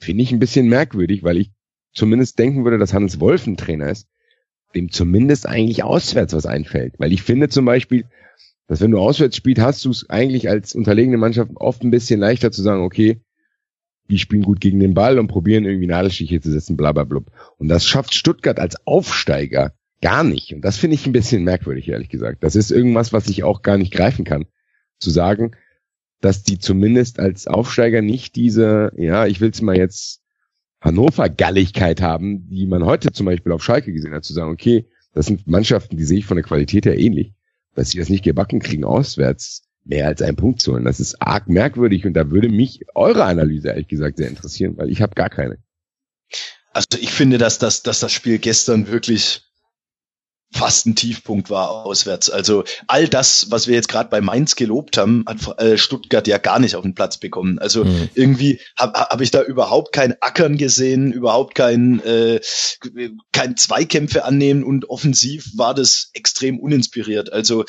finde 0.00 0.22
ich 0.22 0.32
ein 0.32 0.38
bisschen 0.38 0.68
merkwürdig, 0.68 1.22
weil 1.22 1.38
ich 1.38 1.50
zumindest 1.92 2.38
denken 2.38 2.64
würde, 2.64 2.78
dass 2.78 2.92
Hannes 2.92 3.20
Wolf 3.20 3.46
ein 3.46 3.56
Trainer 3.56 3.90
ist, 3.90 4.08
dem 4.74 4.90
zumindest 4.90 5.46
eigentlich 5.46 5.82
auswärts 5.82 6.32
was 6.32 6.46
einfällt. 6.46 6.94
Weil 6.98 7.12
ich 7.12 7.22
finde 7.22 7.48
zum 7.48 7.64
Beispiel, 7.64 8.04
dass 8.70 8.80
wenn 8.80 8.92
du 8.92 9.00
auswärts 9.00 9.34
spielst, 9.34 9.60
hast 9.60 9.84
du 9.84 9.90
es 9.90 10.08
eigentlich 10.10 10.48
als 10.48 10.76
unterlegene 10.76 11.16
Mannschaft 11.16 11.50
oft 11.56 11.82
ein 11.82 11.90
bisschen 11.90 12.20
leichter 12.20 12.52
zu 12.52 12.62
sagen, 12.62 12.84
okay, 12.84 13.20
die 14.08 14.20
spielen 14.20 14.44
gut 14.44 14.60
gegen 14.60 14.78
den 14.78 14.94
Ball 14.94 15.18
und 15.18 15.26
probieren 15.26 15.64
irgendwie 15.64 15.88
Nadelstiche 15.88 16.40
zu 16.40 16.52
setzen, 16.52 16.76
bla 16.76 16.92
bla 16.92 17.02
bla. 17.02 17.20
Und 17.58 17.66
das 17.66 17.84
schafft 17.84 18.14
Stuttgart 18.14 18.60
als 18.60 18.86
Aufsteiger 18.86 19.72
gar 20.00 20.22
nicht. 20.22 20.54
Und 20.54 20.60
das 20.64 20.76
finde 20.76 20.94
ich 20.94 21.04
ein 21.04 21.10
bisschen 21.10 21.42
merkwürdig, 21.42 21.88
ehrlich 21.88 22.10
gesagt. 22.10 22.44
Das 22.44 22.54
ist 22.54 22.70
irgendwas, 22.70 23.12
was 23.12 23.28
ich 23.28 23.42
auch 23.42 23.62
gar 23.62 23.76
nicht 23.76 23.92
greifen 23.92 24.24
kann. 24.24 24.46
Zu 25.00 25.10
sagen, 25.10 25.50
dass 26.20 26.44
die 26.44 26.60
zumindest 26.60 27.18
als 27.18 27.48
Aufsteiger 27.48 28.02
nicht 28.02 28.36
diese, 28.36 28.92
ja, 28.96 29.26
ich 29.26 29.40
will 29.40 29.50
es 29.50 29.62
mal 29.62 29.76
jetzt 29.76 30.20
Hannover-Galligkeit 30.80 32.00
haben, 32.02 32.48
die 32.48 32.66
man 32.66 32.84
heute 32.84 33.10
zum 33.10 33.26
Beispiel 33.26 33.50
auf 33.50 33.64
Schalke 33.64 33.92
gesehen 33.92 34.14
hat, 34.14 34.24
zu 34.24 34.32
sagen, 34.32 34.52
okay, 34.52 34.86
Das 35.12 35.26
sind 35.26 35.48
Mannschaften, 35.48 35.96
die 35.96 36.04
sehe 36.04 36.18
ich 36.18 36.26
von 36.26 36.36
der 36.36 36.44
Qualität 36.44 36.86
her 36.86 36.96
ähnlich. 36.96 37.34
Dass 37.74 37.90
sie 37.90 37.98
das 37.98 38.08
nicht 38.08 38.24
gebacken 38.24 38.60
kriegen 38.60 38.84
auswärts, 38.84 39.62
mehr 39.84 40.06
als 40.06 40.22
einen 40.22 40.36
Punkt 40.36 40.60
zu 40.60 40.72
holen. 40.72 40.84
Das 40.84 41.00
ist 41.00 41.20
arg 41.20 41.48
merkwürdig 41.48 42.06
und 42.06 42.14
da 42.14 42.30
würde 42.30 42.48
mich 42.48 42.84
eure 42.94 43.24
Analyse 43.24 43.68
ehrlich 43.68 43.88
gesagt 43.88 44.18
sehr 44.18 44.28
interessieren, 44.28 44.76
weil 44.76 44.90
ich 44.90 45.02
habe 45.02 45.14
gar 45.14 45.30
keine. 45.30 45.58
Also 46.72 46.98
ich 47.00 47.10
finde, 47.10 47.38
dass 47.38 47.58
das, 47.58 47.82
dass 47.82 48.00
das 48.00 48.12
Spiel 48.12 48.38
gestern 48.38 48.88
wirklich 48.88 49.49
fast 50.52 50.86
ein 50.86 50.96
Tiefpunkt 50.96 51.48
war 51.48 51.70
auswärts. 51.86 52.28
Also 52.28 52.64
all 52.88 53.08
das, 53.08 53.50
was 53.50 53.68
wir 53.68 53.74
jetzt 53.74 53.88
gerade 53.88 54.10
bei 54.10 54.20
Mainz 54.20 54.56
gelobt 54.56 54.96
haben, 54.96 55.24
hat 55.26 55.60
äh, 55.60 55.78
Stuttgart 55.78 56.26
ja 56.26 56.38
gar 56.38 56.58
nicht 56.58 56.74
auf 56.74 56.82
den 56.82 56.94
Platz 56.94 57.18
bekommen. 57.18 57.58
Also 57.58 57.84
mhm. 57.84 58.08
irgendwie 58.14 58.60
habe 58.76 58.98
hab 58.98 59.20
ich 59.20 59.30
da 59.30 59.42
überhaupt 59.42 59.92
kein 59.92 60.14
Ackern 60.20 60.56
gesehen, 60.56 61.12
überhaupt 61.12 61.54
kein, 61.54 62.00
äh, 62.00 62.40
kein 63.32 63.56
Zweikämpfe 63.56 64.24
annehmen 64.24 64.64
und 64.64 64.90
offensiv 64.90 65.56
war 65.56 65.74
das 65.74 66.10
extrem 66.14 66.58
uninspiriert. 66.58 67.32
Also 67.32 67.64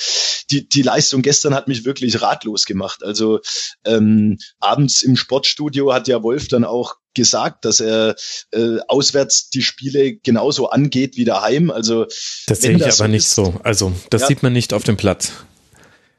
die, 0.50 0.68
die 0.68 0.82
Leistung 0.82 1.22
gestern 1.22 1.54
hat 1.54 1.68
mich 1.68 1.86
wirklich 1.86 2.22
ratlos 2.22 2.66
gemacht. 2.66 3.04
Also 3.04 3.42
ähm, 3.86 4.38
abends 4.60 5.04
im 5.04 5.16
Sportstudio 5.16 5.94
hat 5.94 6.08
ja 6.08 6.24
Wolf 6.24 6.48
dann 6.48 6.64
auch 6.64 6.96
gesagt, 7.14 7.66
dass 7.66 7.80
er 7.80 8.16
äh, 8.52 8.78
auswärts 8.88 9.50
die 9.50 9.62
Spiele 9.62 10.16
genauso 10.16 10.70
angeht 10.70 11.18
wie 11.18 11.26
daheim. 11.26 11.72
Also 11.72 12.06
das 12.48 12.62
sehe 12.62 12.72
ich 12.72 12.80
das 12.80 13.00
aber 13.00 13.08
so 13.08 13.12
nicht 13.12 13.26
ist, 13.26 13.36
so. 13.36 13.60
Also 13.64 13.94
das 14.10 14.22
ja, 14.22 14.28
sieht 14.28 14.44
man 14.44 14.54
nicht 14.54 14.74
auf 14.74 14.84
dem 14.84 14.98
Platz. 14.98 15.32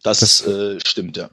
Das, 0.02 0.20
das 0.20 0.46
äh, 0.46 0.78
stimmt 0.84 1.16
ja. 1.16 1.30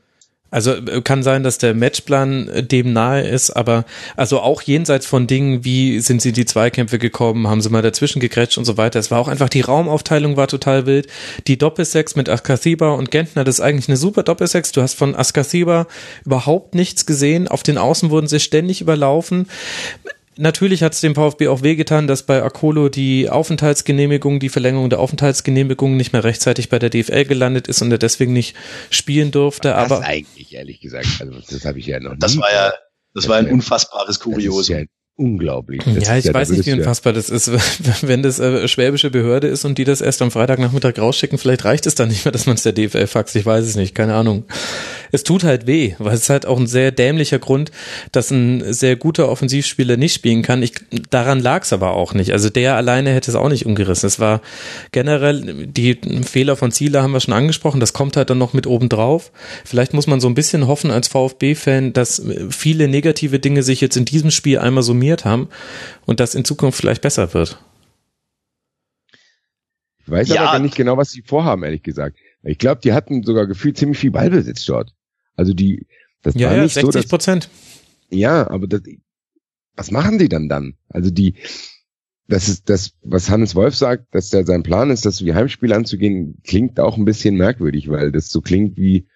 Also 0.51 0.73
äh, 0.73 1.01
kann 1.01 1.23
sein, 1.23 1.43
dass 1.43 1.57
der 1.57 1.73
Matchplan 1.73 2.47
äh, 2.47 2.63
dem 2.63 2.93
nahe 2.93 3.27
ist, 3.27 3.51
aber 3.51 3.85
also 4.15 4.39
auch 4.39 4.61
jenseits 4.61 5.05
von 5.05 5.27
Dingen, 5.27 5.63
wie 5.63 5.99
sind 5.99 6.21
sie 6.21 6.29
in 6.29 6.35
die 6.35 6.45
Zweikämpfe 6.45 6.99
gekommen, 6.99 7.47
haben 7.47 7.61
sie 7.61 7.69
mal 7.69 7.81
dazwischen 7.81 8.19
gegrätscht 8.19 8.57
und 8.57 8.65
so 8.65 8.77
weiter. 8.77 8.99
Es 8.99 9.11
war 9.11 9.19
auch 9.19 9.27
einfach, 9.27 9.49
die 9.49 9.61
Raumaufteilung 9.61 10.37
war 10.37 10.47
total 10.47 10.85
wild. 10.85 11.07
Die 11.47 11.57
Doppelsex 11.57 12.15
mit 12.15 12.29
Askasiba 12.29 12.91
und 12.91 13.11
Gentner, 13.11 13.43
das 13.43 13.55
ist 13.55 13.61
eigentlich 13.61 13.89
eine 13.89 13.97
super 13.97 14.23
Doppelsex. 14.23 14.71
Du 14.71 14.81
hast 14.81 14.95
von 14.95 15.15
Askasiba 15.15 15.87
überhaupt 16.25 16.75
nichts 16.75 17.05
gesehen. 17.05 17.47
Auf 17.47 17.63
den 17.63 17.77
Außen 17.77 18.09
wurden 18.09 18.27
sie 18.27 18.39
ständig 18.39 18.81
überlaufen 18.81 19.47
natürlich 20.39 20.83
hat 20.83 20.93
es 20.93 21.01
dem 21.01 21.15
VfB 21.15 21.49
auch 21.49 21.61
wehgetan, 21.61 22.07
dass 22.07 22.23
bei 22.23 22.41
Akolo 22.41 22.89
die 22.89 23.29
Aufenthaltsgenehmigung, 23.29 24.39
die 24.39 24.49
Verlängerung 24.49 24.89
der 24.89 24.99
Aufenthaltsgenehmigung 24.99 25.97
nicht 25.97 26.13
mehr 26.13 26.23
rechtzeitig 26.23 26.69
bei 26.69 26.79
der 26.79 26.89
DFL 26.89 27.25
gelandet 27.25 27.67
ist 27.67 27.81
und 27.81 27.91
er 27.91 27.97
deswegen 27.97 28.33
nicht 28.33 28.55
spielen 28.89 29.31
durfte. 29.31 29.69
Das 29.69 29.91
aber 29.91 30.05
eigentlich 30.05 30.53
ehrlich 30.55 30.79
gesagt, 30.79 31.07
also 31.19 31.33
das 31.47 31.65
habe 31.65 31.79
ich 31.79 31.85
ja 31.85 31.99
noch. 31.99 32.15
Das 32.17 32.37
war 32.37 32.51
ja, 32.51 32.69
das, 32.69 32.79
das 33.13 33.29
war 33.29 33.37
ein 33.37 33.51
unfassbares 33.51 34.19
Kuriosum 34.19 34.87
unglaublich. 35.19 35.83
Das 35.83 36.07
ja, 36.07 36.17
ich 36.17 36.25
ja, 36.25 36.33
weiß 36.33 36.49
nicht, 36.51 36.65
wie 36.65 36.71
unfassbar 36.71 37.11
das 37.11 37.29
ist. 37.29 37.51
Wenn 38.01 38.23
das 38.23 38.39
äh, 38.39 38.67
schwäbische 38.67 39.09
Behörde 39.09 39.47
ist 39.47 39.65
und 39.65 39.77
die 39.77 39.83
das 39.83 39.99
erst 39.99 40.21
am 40.21 40.31
Freitagnachmittag 40.31 40.97
rausschicken, 40.97 41.37
vielleicht 41.37 41.65
reicht 41.65 41.85
es 41.85 41.95
dann 41.95 42.07
nicht 42.07 42.23
mehr, 42.23 42.31
dass 42.31 42.45
man 42.45 42.55
es 42.55 42.63
der 42.63 42.71
DFL 42.71 43.05
faxt. 43.05 43.35
Ich 43.35 43.45
weiß 43.45 43.65
es 43.65 43.75
nicht, 43.75 43.93
keine 43.93 44.15
Ahnung. 44.15 44.45
Es 45.11 45.23
tut 45.23 45.43
halt 45.43 45.67
weh, 45.67 45.95
weil 45.99 46.13
es 46.13 46.29
halt 46.29 46.45
auch 46.45 46.59
ein 46.59 46.67
sehr 46.67 46.91
dämlicher 46.91 47.39
Grund, 47.39 47.71
dass 48.11 48.31
ein 48.31 48.71
sehr 48.73 48.95
guter 48.95 49.29
Offensivspieler 49.29 49.97
nicht 49.97 50.13
spielen 50.13 50.41
kann. 50.41 50.63
Ich, 50.63 50.73
daran 51.09 51.39
lag 51.39 51.63
es 51.63 51.73
aber 51.73 51.91
auch 51.93 52.13
nicht. 52.13 52.31
Also 52.31 52.49
der 52.49 52.75
alleine 52.75 53.11
hätte 53.11 53.29
es 53.31 53.35
auch 53.35 53.49
nicht 53.49 53.65
umgerissen. 53.65 54.07
Es 54.07 54.19
war 54.19 54.41
generell, 54.91 55.67
die 55.67 55.99
Fehler 56.23 56.55
von 56.55 56.71
Zieler 56.71 57.03
haben 57.03 57.11
wir 57.11 57.19
schon 57.19 57.33
angesprochen, 57.33 57.79
das 57.79 57.93
kommt 57.93 58.15
halt 58.15 58.29
dann 58.29 58.37
noch 58.37 58.53
mit 58.53 58.67
oben 58.67 58.87
drauf. 58.87 59.31
Vielleicht 59.65 59.93
muss 59.93 60.07
man 60.07 60.21
so 60.21 60.29
ein 60.29 60.35
bisschen 60.35 60.67
hoffen 60.67 60.91
als 60.91 61.09
VfB-Fan, 61.09 61.91
dass 61.93 62.21
viele 62.49 62.87
negative 62.87 63.39
Dinge 63.39 63.63
sich 63.63 63.81
jetzt 63.81 63.97
in 63.97 64.05
diesem 64.05 64.31
Spiel 64.31 64.59
einmal 64.59 64.83
trainiert 65.09 65.25
haben 65.25 65.49
und 66.05 66.19
das 66.19 66.35
in 66.35 66.45
Zukunft 66.45 66.79
vielleicht 66.79 67.01
besser 67.01 67.33
wird. 67.33 67.59
Ich 70.03 70.09
weiß 70.09 70.29
ja. 70.29 70.45
aber 70.45 70.59
nicht 70.59 70.75
genau, 70.75 70.97
was 70.97 71.11
sie 71.11 71.21
vorhaben, 71.21 71.63
ehrlich 71.63 71.83
gesagt. 71.83 72.17
Ich 72.41 72.57
glaube, 72.57 72.81
die 72.81 72.93
hatten 72.93 73.23
sogar 73.23 73.45
gefühlt 73.45 73.77
ziemlich 73.77 73.99
viel 73.99 74.11
Ballbesitz 74.11 74.65
dort. 74.65 74.95
Also 75.39 75.53
die, 75.53 75.87
das 76.21 76.35
ja, 76.35 76.49
war 76.49 76.57
ja, 76.57 76.63
nicht 76.63 76.73
60 76.73 77.07
Prozent. 77.07 77.49
Ja, 78.09 78.49
aber 78.49 78.67
das, 78.67 78.81
was 79.73 79.89
machen 79.89 80.19
die 80.19 80.27
dann 80.27 80.49
dann? 80.49 80.73
Also 80.89 81.11
die, 81.11 81.35
das 82.27 82.49
ist 82.49 82.69
das, 82.69 82.91
was 83.01 83.29
Hannes 83.29 83.55
Wolf 83.55 83.73
sagt, 83.73 84.13
dass 84.13 84.31
der 84.31 84.45
sein 84.45 84.63
Plan 84.63 84.89
ist, 84.89 85.05
das 85.05 85.23
wie 85.23 85.33
Heimspiel 85.33 85.71
anzugehen, 85.71 86.41
klingt 86.43 86.77
auch 86.81 86.97
ein 86.97 87.05
bisschen 87.05 87.35
merkwürdig, 87.35 87.89
weil 87.89 88.11
das 88.11 88.29
so 88.29 88.41
klingt 88.41 88.75
wie, 88.75 89.07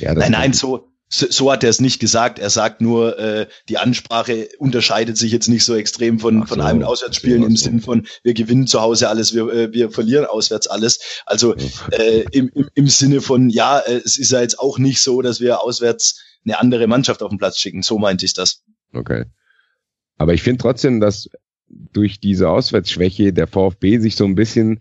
ja, 0.00 0.12
das 0.12 0.24
nein, 0.24 0.32
nein, 0.32 0.52
so, 0.54 0.89
so, 1.12 1.26
so 1.28 1.52
hat 1.52 1.64
er 1.64 1.70
es 1.70 1.80
nicht 1.80 1.98
gesagt. 1.98 2.38
Er 2.38 2.50
sagt 2.50 2.80
nur, 2.80 3.18
äh, 3.18 3.48
die 3.68 3.78
Ansprache 3.78 4.48
unterscheidet 4.58 5.18
sich 5.18 5.32
jetzt 5.32 5.48
nicht 5.48 5.64
so 5.64 5.74
extrem 5.74 6.20
von, 6.20 6.40
so, 6.40 6.46
von 6.46 6.60
einem 6.60 6.84
Auswärtsspielen 6.84 7.42
so, 7.42 7.48
im. 7.48 7.56
Sinn 7.56 7.80
von, 7.80 8.06
wir 8.22 8.32
gewinnen 8.32 8.68
zu 8.68 8.80
Hause 8.80 9.08
alles, 9.08 9.34
wir, 9.34 9.52
äh, 9.52 9.72
wir 9.72 9.90
verlieren 9.90 10.24
auswärts 10.24 10.68
alles. 10.68 11.22
Also 11.26 11.56
äh, 11.90 12.24
im, 12.30 12.48
im, 12.54 12.68
im 12.74 12.86
Sinne 12.86 13.20
von, 13.20 13.50
ja, 13.50 13.80
äh, 13.80 14.00
es 14.04 14.18
ist 14.18 14.30
ja 14.30 14.40
jetzt 14.40 14.60
auch 14.60 14.78
nicht 14.78 15.02
so, 15.02 15.20
dass 15.20 15.40
wir 15.40 15.60
auswärts 15.60 16.22
eine 16.44 16.60
andere 16.60 16.86
Mannschaft 16.86 17.22
auf 17.22 17.30
den 17.30 17.38
Platz 17.38 17.58
schicken. 17.58 17.82
So 17.82 17.98
meinte 17.98 18.24
ich 18.24 18.32
das. 18.32 18.62
Okay. 18.92 19.24
Aber 20.16 20.32
ich 20.32 20.42
finde 20.42 20.62
trotzdem, 20.62 21.00
dass 21.00 21.28
durch 21.68 22.20
diese 22.20 22.48
Auswärtsschwäche 22.48 23.32
der 23.32 23.48
VfB 23.48 23.98
sich 23.98 24.14
so 24.14 24.24
ein 24.24 24.36
bisschen 24.36 24.78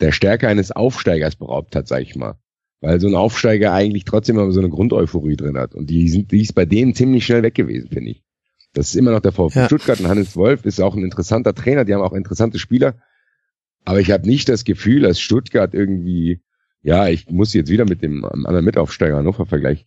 der 0.00 0.10
Stärke 0.10 0.48
eines 0.48 0.72
Aufsteigers 0.72 1.36
beraubt 1.36 1.76
hat, 1.76 1.86
sag 1.86 2.02
ich 2.02 2.16
mal 2.16 2.36
weil 2.82 3.00
so 3.00 3.06
ein 3.06 3.14
Aufsteiger 3.14 3.72
eigentlich 3.72 4.04
trotzdem 4.04 4.38
immer 4.38 4.50
so 4.50 4.60
eine 4.60 4.68
Grundeuphorie 4.68 5.36
drin 5.36 5.56
hat. 5.56 5.74
Und 5.74 5.88
die 5.88 6.08
sind, 6.08 6.32
die 6.32 6.42
ist 6.42 6.54
bei 6.54 6.66
denen 6.66 6.94
ziemlich 6.94 7.24
schnell 7.24 7.42
weg 7.42 7.54
gewesen, 7.54 7.88
finde 7.88 8.10
ich. 8.10 8.22
Das 8.74 8.88
ist 8.88 8.96
immer 8.96 9.12
noch 9.12 9.20
der 9.20 9.32
VfB 9.32 9.60
ja. 9.60 9.66
Stuttgart 9.66 10.00
und 10.00 10.08
Hannes 10.08 10.36
Wolf 10.36 10.64
ist 10.64 10.80
auch 10.80 10.96
ein 10.96 11.04
interessanter 11.04 11.54
Trainer, 11.54 11.84
die 11.84 11.94
haben 11.94 12.02
auch 12.02 12.12
interessante 12.12 12.58
Spieler. 12.58 12.96
Aber 13.84 14.00
ich 14.00 14.10
habe 14.10 14.26
nicht 14.26 14.48
das 14.48 14.64
Gefühl, 14.64 15.02
dass 15.02 15.20
Stuttgart 15.20 15.74
irgendwie, 15.74 16.40
ja, 16.82 17.08
ich 17.08 17.30
muss 17.30 17.54
jetzt 17.54 17.70
wieder 17.70 17.84
mit 17.84 18.02
dem 18.02 18.24
anderen 18.24 18.64
Mitaufsteiger 18.64 19.16
Hannover 19.16 19.46
vergleichen. 19.46 19.86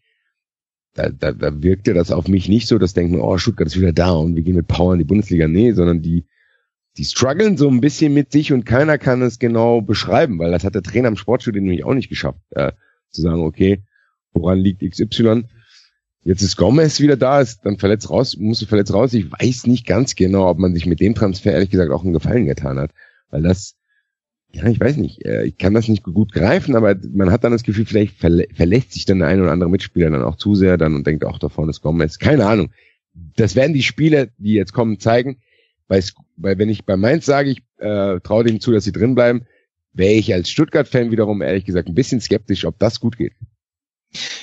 Da, 0.94 1.10
da, 1.10 1.34
da 1.34 1.62
wirkte 1.62 1.94
das 1.94 2.12
auf 2.12 2.30
mich 2.30 2.48
nicht 2.48 2.68
so, 2.68 2.78
dass 2.78 2.94
denken, 2.94 3.20
oh, 3.20 3.38
Stuttgart 3.38 3.68
ist 3.68 3.78
wieder 3.78 3.92
da 3.92 4.12
und 4.12 4.38
wir 4.38 4.44
gehen 4.44 4.56
mit 4.56 4.68
Power 4.68 4.94
in 4.94 5.00
die 5.00 5.06
Bundesliga. 5.06 5.50
Nee, 5.50 5.74
sondern 5.74 6.02
die, 6.02 6.26
die 6.98 7.04
strugglen 7.04 7.58
so 7.58 7.70
ein 7.70 7.82
bisschen 7.82 8.14
mit 8.14 8.32
sich 8.32 8.54
und 8.54 8.66
keiner 8.66 8.98
kann 8.98 9.22
es 9.22 9.40
genau 9.40 9.82
beschreiben, 9.82 10.40
weil 10.40 10.52
das 10.52 10.64
hat 10.64 10.76
der 10.76 10.84
Trainer 10.84 11.10
im 11.10 11.18
Sportstudio 11.18 11.62
nämlich 11.62 11.84
auch 11.84 11.94
nicht 11.94 12.10
geschafft. 12.10 12.40
Äh, 12.52 12.72
zu 13.10 13.22
sagen, 13.22 13.42
okay, 13.42 13.84
woran 14.34 14.60
liegt 14.60 14.82
XY? 14.82 15.44
Jetzt 16.24 16.42
ist 16.42 16.56
Gomez 16.56 17.00
wieder 17.00 17.18
da, 17.18 17.42
ist 17.42 17.66
dann 17.66 17.78
verletzt 17.78 18.10
raus, 18.10 18.38
musste 18.38 18.66
verletzt 18.66 18.94
raus. 18.94 19.14
Ich 19.14 19.32
weiß 19.32 19.68
nicht 19.68 19.86
ganz 19.86 20.16
genau, 20.16 20.50
ob 20.50 20.58
man 20.58 20.74
sich 20.74 20.86
mit 20.86 21.00
dem 21.00 21.16
Transfer 21.16 21.52
ehrlich 21.52 21.70
gesagt 21.70 21.92
auch 21.92 22.04
einen 22.04 22.14
Gefallen 22.14 22.46
getan 22.46 22.80
hat, 22.80 22.92
weil 23.30 23.44
das, 23.44 23.76
ja, 24.52 24.66
ich 24.66 24.80
weiß 24.80 24.98
nicht, 24.98 25.24
äh, 25.26 25.44
ich 25.44 25.58
kann 25.58 25.74
das 25.74 25.88
nicht 25.88 26.04
gut 26.04 26.32
greifen, 26.32 26.76
aber 26.76 26.96
man 27.14 27.30
hat 27.30 27.44
dann 27.44 27.52
das 27.52 27.64
Gefühl, 27.64 27.86
vielleicht 27.86 28.18
verlä 28.18 28.48
verlässt 28.54 28.94
sich 28.94 29.06
dann 29.06 29.20
der 29.20 29.28
ein 29.28 29.42
oder 29.42 29.52
andere 29.52 29.70
Mitspieler 29.70 30.10
dann 30.10 30.24
auch 30.24 30.38
zu 30.38 30.56
sehr 30.56 30.78
dann 30.78 30.96
und 30.96 31.06
denkt, 31.06 31.26
auch 31.26 31.40
da 31.40 31.50
vorne 31.50 31.72
ist 31.72 31.82
Gomez. 31.82 32.20
Keine 32.20 32.46
Ahnung. 32.46 32.72
Das 33.36 33.56
werden 33.56 33.74
die 33.74 33.84
Spiele, 33.84 34.32
die 34.38 34.54
jetzt 34.54 34.74
kommen, 34.74 35.00
zeigen. 35.00 35.38
Weil, 35.88 36.04
weil 36.38 36.58
wenn 36.58 36.70
ich 36.70 36.86
bei 36.86 36.98
Mainz 36.98 37.26
sage, 37.26 37.52
ich 37.52 37.64
äh, 37.78 38.20
traue 38.22 38.44
dem 38.44 38.60
zu, 38.60 38.72
dass 38.72 38.84
sie 38.84 38.92
drin 38.92 39.16
bleiben, 39.16 39.46
wäre 39.94 40.14
ich 40.14 40.34
als 40.34 40.50
Stuttgart-Fan 40.50 41.12
wiederum 41.12 41.42
ehrlich 41.42 41.66
gesagt 41.66 41.88
ein 41.88 41.96
bisschen 41.96 42.22
skeptisch, 42.22 42.66
ob 42.66 42.78
das 42.80 43.00
gut 43.00 43.18
geht. 43.18 43.34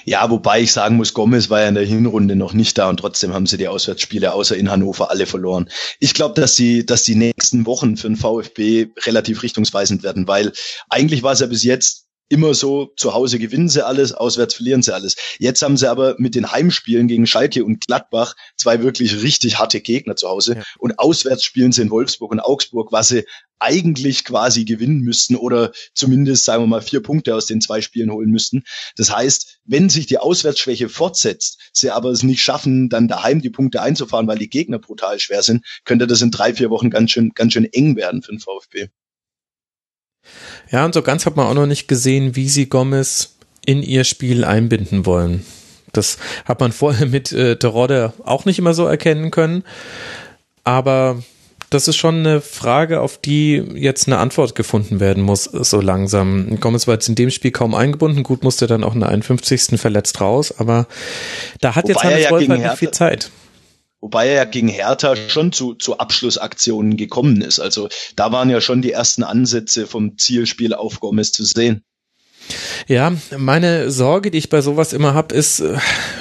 Ja, 0.05 0.29
wobei 0.31 0.61
ich 0.61 0.73
sagen 0.73 0.97
muss, 0.97 1.15
Gomez 1.15 1.49
war 1.49 1.63
ja 1.63 1.69
in 1.69 1.75
der 1.75 1.85
Hinrunde 1.85 2.37
noch 2.37 2.53
nicht 2.53 2.77
da 2.77 2.89
und 2.89 2.99
trotzdem 2.99 3.33
haben 3.33 3.47
sie 3.47 3.57
die 3.57 3.69
Auswärtsspiele 3.69 4.33
außer 4.33 4.57
in 4.57 4.71
Hannover 4.71 5.11
alle 5.11 5.27
verloren. 5.27 5.71
Ich 5.99 6.15
glaube, 6.15 6.39
dass 6.39 6.55
die, 6.57 6.85
dass 6.85 7.05
die 7.05 7.15
nächsten 7.15 7.65
Wochen 7.65 7.97
für 7.97 8.09
den 8.09 8.17
VfB 8.17 8.89
relativ 9.07 9.43
richtungsweisend 9.43 10.03
werden, 10.03 10.29
weil 10.29 10.53
eigentlich 10.91 11.23
war 11.23 11.33
es 11.33 11.41
ja 11.41 11.47
bis 11.47 11.65
jetzt 11.65 12.07
immer 12.33 12.55
so, 12.55 12.93
zu 12.97 13.13
Hause 13.13 13.39
gewinnen 13.39 13.69
sie 13.69 13.85
alles, 13.85 14.15
auswärts 14.15 14.55
verlieren 14.55 14.83
sie 14.83 14.95
alles. 14.95 15.17
Jetzt 15.39 15.61
haben 15.61 15.77
sie 15.77 15.89
aber 15.89 16.17
mit 16.19 16.35
den 16.35 16.51
Heimspielen 16.51 17.07
gegen 17.07 17.27
Schalke 17.27 17.63
und 17.63 17.87
Gladbach 17.87 18.35
zwei 18.57 18.83
wirklich 18.83 19.23
richtig 19.23 19.59
harte 19.59 19.83
Gegner 19.83 20.17
zu 20.17 20.29
Hause 20.29 20.57
ja. 20.57 20.63
und 20.79 20.99
auswärts 20.99 21.45
spielen 21.45 21.73
sie 21.73 21.83
in 21.83 21.91
Wolfsburg 21.91 22.33
und 22.33 22.41
Augsburg, 22.41 22.91
was 22.91 23.09
sie 23.09 23.25
eigentlich 23.59 24.25
quasi 24.25 24.65
gewinnen 24.65 25.01
müssten 25.03 25.37
oder 25.37 25.73
zumindest, 25.95 26.47
sagen 26.47 26.63
wir 26.63 26.67
mal, 26.67 26.81
vier 26.81 27.03
Punkte 27.03 27.35
aus 27.37 27.45
den 27.45 27.61
zwei 27.61 27.83
Spielen 27.83 28.11
holen 28.11 28.31
müssten. 28.31 28.65
Das 28.97 29.15
heißt, 29.15 29.61
wenn 29.65 29.91
sich 29.91 30.07
die 30.07 30.19
Auswärtsschwäche 30.19 30.89
fortsetzt, 30.89 31.61
sie 31.73 31.91
aber 31.91 32.11
es 32.11 32.23
nicht 32.23 32.43
schaffen, 32.43 32.89
dann 32.89 33.09
daheim 33.09 33.43
die 33.43 33.51
Punkte 33.51 33.83
einzufahren, 33.83 34.27
weil 34.27 34.39
die 34.39 34.49
Gegner 34.49 34.79
brutal 34.79 35.21
schwer 35.21 35.43
sind, 35.43 35.67
könnte 35.85 36.07
das 36.07 36.23
in 36.23 36.31
drei, 36.31 36.55
vier 36.55 36.71
Wochen 36.71 36.89
ganz 36.89 37.11
schön, 37.11 37.33
ganz 37.35 37.53
schön 37.53 37.67
eng 37.67 37.95
werden 37.95 38.23
für 38.23 38.33
den 38.33 38.41
VfB. 38.41 38.89
Ja, 40.73 40.85
und 40.85 40.95
so 40.95 41.03
ganz 41.03 41.27
hat 41.27 41.37
man 41.37 41.47
auch 41.47 41.55
noch 41.55 41.67
nicht 41.67 41.87
gesehen, 41.87 42.35
wie 42.35 42.49
sie 42.49 42.69
Gomez 42.69 43.37
in 43.65 43.83
ihr 43.83 44.05
Spiel 44.05 44.45
einbinden 44.45 45.07
wollen. 45.07 45.45
Das 45.93 46.19
hat 46.47 46.61
man 46.61 46.73
vorher 46.73 47.07
mit 47.07 47.31
äh, 47.33 47.57
Terodde 47.57 48.15
auch 48.25 48.47
nicht 48.47 48.59
immer 48.59 48.75
so 48.75 48.87
erkennen 48.87 49.31
können. 49.31 49.63
Aber 50.65 51.23
das 51.69 51.89
ist 51.89 51.97
schon 51.97 52.19
eine 52.19 52.41
Frage, 52.41 53.01
auf 53.01 53.19
die 53.19 53.63
jetzt 53.75 54.07
eine 54.07 54.19
Antwort 54.19 54.55
gefunden 54.55 55.01
werden 55.01 55.23
muss, 55.23 55.45
so 55.45 55.81
langsam. 55.81 56.59
Gomez 56.61 56.87
war 56.87 56.95
jetzt 56.95 57.09
in 57.09 57.15
dem 57.15 57.31
Spiel 57.31 57.51
kaum 57.51 57.75
eingebunden. 57.75 58.23
Gut, 58.23 58.43
musste 58.43 58.67
dann 58.67 58.85
auch 58.85 58.95
in 58.95 59.01
der 59.01 59.11
51. 59.11 59.81
verletzt 59.81 60.21
raus, 60.21 60.55
aber 60.59 60.87
da 61.61 61.75
hat 61.75 61.85
Wobei 61.85 61.93
jetzt 61.93 62.05
Hannes 62.05 62.25
ja 62.25 62.31
Wolf 62.31 62.49
halt 62.49 62.61
nicht 62.63 62.79
viel 62.79 62.91
Zeit. 62.91 63.31
Wobei 64.03 64.27
er 64.27 64.35
ja 64.35 64.45
gegen 64.45 64.67
Hertha 64.67 65.15
schon 65.15 65.53
zu, 65.53 65.75
zu 65.75 65.99
Abschlussaktionen 65.99 66.97
gekommen 66.97 67.41
ist. 67.41 67.61
Also 67.61 67.89
da 68.17 68.33
waren 68.33 68.51
ja 68.51 68.61
schon 68.61 68.83
die 68.83 68.91
ersten 68.91 69.23
Ansätze 69.23 69.87
vom 69.87 70.19
Zielspiel 70.19 70.75
auf 70.75 70.99
Gomez 70.99 71.31
zu 71.31 71.45
sehen. 71.45 71.85
Ja, 72.89 73.13
meine 73.37 73.91
Sorge, 73.91 74.31
die 74.31 74.39
ich 74.39 74.49
bei 74.49 74.61
sowas 74.61 74.93
immer 74.93 75.15
habe, 75.15 75.35
ist, 75.35 75.61
äh, 75.61 75.77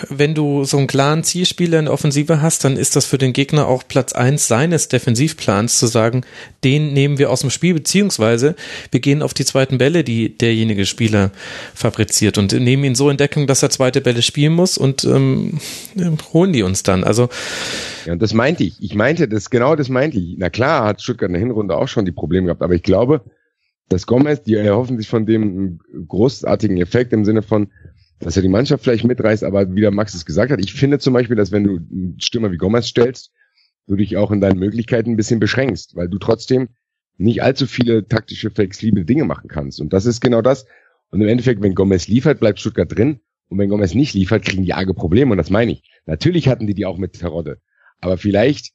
wenn 0.09 0.35
du 0.35 0.63
so 0.63 0.77
einen 0.77 0.87
klaren 0.87 1.23
Zielspieler 1.23 1.79
in 1.79 1.85
der 1.85 1.93
Offensive 1.93 2.41
hast, 2.41 2.63
dann 2.63 2.77
ist 2.77 2.95
das 2.95 3.05
für 3.05 3.17
den 3.17 3.33
Gegner 3.33 3.67
auch 3.67 3.83
Platz 3.87 4.13
eins 4.13 4.47
seines 4.47 4.87
Defensivplans 4.87 5.79
zu 5.79 5.87
sagen, 5.87 6.23
den 6.63 6.93
nehmen 6.93 7.17
wir 7.17 7.31
aus 7.31 7.41
dem 7.41 7.49
Spiel, 7.49 7.73
beziehungsweise 7.73 8.55
wir 8.91 8.99
gehen 8.99 9.21
auf 9.21 9.33
die 9.33 9.45
zweiten 9.45 9.77
Bälle, 9.77 10.03
die 10.03 10.37
derjenige 10.37 10.85
Spieler 10.85 11.31
fabriziert 11.73 12.37
und 12.37 12.53
nehmen 12.53 12.83
ihn 12.83 12.95
so 12.95 13.09
in 13.09 13.17
Deckung, 13.17 13.47
dass 13.47 13.63
er 13.63 13.69
zweite 13.69 14.01
Bälle 14.01 14.21
spielen 14.21 14.53
muss 14.53 14.77
und 14.77 15.03
ähm, 15.03 15.59
holen 16.33 16.53
die 16.53 16.63
uns 16.63 16.83
dann. 16.83 17.03
Also 17.03 17.29
ja, 18.05 18.13
und 18.13 18.21
das 18.21 18.33
meinte 18.33 18.63
ich. 18.63 18.81
Ich 18.81 18.95
meinte 18.95 19.27
das, 19.27 19.49
genau 19.49 19.75
das 19.75 19.89
meinte 19.89 20.17
ich. 20.17 20.35
Na 20.37 20.49
klar, 20.49 20.85
hat 20.85 21.01
Stuttgart 21.01 21.29
in 21.29 21.33
der 21.33 21.41
Hinrunde 21.41 21.75
auch 21.75 21.87
schon 21.87 22.05
die 22.05 22.11
Probleme 22.11 22.45
gehabt, 22.45 22.61
aber 22.61 22.73
ich 22.73 22.83
glaube, 22.83 23.21
dass 23.91 24.07
Gomez, 24.07 24.43
die 24.43 24.55
erhoffen 24.55 24.97
sich 24.97 25.09
von 25.09 25.25
dem 25.25 25.79
großartigen 26.07 26.77
Effekt 26.77 27.11
im 27.13 27.25
Sinne 27.25 27.41
von, 27.41 27.71
dass 28.19 28.37
er 28.37 28.41
die 28.41 28.49
Mannschaft 28.49 28.83
vielleicht 28.83 29.03
mitreißt, 29.03 29.43
aber 29.43 29.73
wie 29.75 29.81
der 29.81 29.91
Max 29.91 30.13
es 30.13 30.25
gesagt 30.25 30.51
hat, 30.51 30.59
ich 30.61 30.73
finde 30.73 30.99
zum 30.99 31.13
Beispiel, 31.13 31.35
dass 31.35 31.51
wenn 31.51 31.63
du 31.63 31.77
einen 31.77 32.17
Stürmer 32.19 32.51
wie 32.51 32.57
Gomez 32.57 32.87
stellst, 32.87 33.31
du 33.87 33.95
dich 33.95 34.15
auch 34.15 34.31
in 34.31 34.39
deinen 34.39 34.59
Möglichkeiten 34.59 35.11
ein 35.11 35.17
bisschen 35.17 35.39
beschränkst, 35.39 35.95
weil 35.95 36.07
du 36.07 36.19
trotzdem 36.19 36.69
nicht 37.17 37.43
allzu 37.43 37.67
viele 37.67 38.07
taktische, 38.07 38.49
flexible 38.49 39.03
Dinge 39.03 39.25
machen 39.25 39.49
kannst. 39.49 39.81
Und 39.81 39.91
das 39.91 40.05
ist 40.05 40.21
genau 40.21 40.41
das. 40.41 40.65
Und 41.09 41.21
im 41.21 41.27
Endeffekt, 41.27 41.61
wenn 41.61 41.75
Gomez 41.75 42.07
liefert, 42.07 42.39
bleibt 42.39 42.59
Stuttgart 42.59 42.95
drin. 42.95 43.19
Und 43.49 43.57
wenn 43.57 43.69
Gomez 43.69 43.93
nicht 43.93 44.13
liefert, 44.13 44.45
kriegen 44.45 44.63
die 44.63 44.73
arge 44.73 44.93
Probleme. 44.93 45.31
Und 45.31 45.37
das 45.37 45.49
meine 45.49 45.73
ich. 45.73 45.83
Natürlich 46.05 46.47
hatten 46.47 46.67
die 46.67 46.73
die 46.73 46.85
auch 46.85 46.97
mit 46.97 47.19
Terodde. 47.19 47.59
Aber 47.99 48.17
vielleicht 48.17 48.71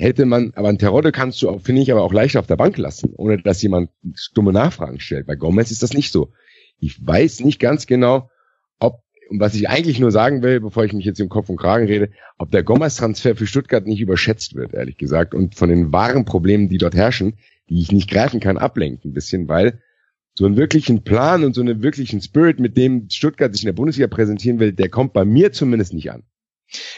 hätte 0.00 0.24
man, 0.24 0.52
aber 0.54 0.68
ein 0.68 0.78
Terodde 0.78 1.12
kannst 1.12 1.42
du 1.42 1.58
finde 1.58 1.82
ich, 1.82 1.92
aber 1.92 2.02
auch 2.02 2.12
leicht 2.12 2.36
auf 2.36 2.46
der 2.46 2.56
Bank 2.56 2.78
lassen, 2.78 3.12
ohne 3.16 3.38
dass 3.38 3.60
jemand 3.62 3.90
stumme 4.14 4.52
Nachfragen 4.52 4.98
stellt. 4.98 5.26
Bei 5.26 5.36
Gomez 5.36 5.70
ist 5.70 5.82
das 5.82 5.92
nicht 5.92 6.10
so. 6.10 6.32
Ich 6.78 7.06
weiß 7.06 7.40
nicht 7.40 7.60
ganz 7.60 7.86
genau, 7.86 8.30
ob, 8.78 9.02
und 9.28 9.40
was 9.40 9.54
ich 9.54 9.68
eigentlich 9.68 10.00
nur 10.00 10.10
sagen 10.10 10.42
will, 10.42 10.60
bevor 10.60 10.84
ich 10.84 10.94
mich 10.94 11.04
jetzt 11.04 11.20
im 11.20 11.28
Kopf 11.28 11.50
und 11.50 11.58
Kragen 11.58 11.86
rede, 11.86 12.10
ob 12.38 12.50
der 12.50 12.62
Gomez-Transfer 12.62 13.36
für 13.36 13.46
Stuttgart 13.46 13.86
nicht 13.86 14.00
überschätzt 14.00 14.54
wird, 14.54 14.72
ehrlich 14.72 14.96
gesagt, 14.96 15.34
und 15.34 15.54
von 15.54 15.68
den 15.68 15.92
wahren 15.92 16.24
Problemen, 16.24 16.70
die 16.70 16.78
dort 16.78 16.94
herrschen, 16.94 17.34
die 17.68 17.80
ich 17.80 17.92
nicht 17.92 18.10
greifen 18.10 18.40
kann, 18.40 18.56
ablenkt 18.56 19.04
ein 19.04 19.12
bisschen, 19.12 19.48
weil 19.48 19.82
so 20.34 20.46
einen 20.46 20.56
wirklichen 20.56 21.04
Plan 21.04 21.44
und 21.44 21.54
so 21.54 21.60
einen 21.60 21.82
wirklichen 21.82 22.22
Spirit, 22.22 22.58
mit 22.58 22.78
dem 22.78 23.10
Stuttgart 23.10 23.52
sich 23.52 23.64
in 23.64 23.66
der 23.66 23.74
Bundesliga 23.74 24.08
präsentieren 24.08 24.60
will, 24.60 24.72
der 24.72 24.88
kommt 24.88 25.12
bei 25.12 25.26
mir 25.26 25.52
zumindest 25.52 25.92
nicht 25.92 26.10
an. 26.10 26.22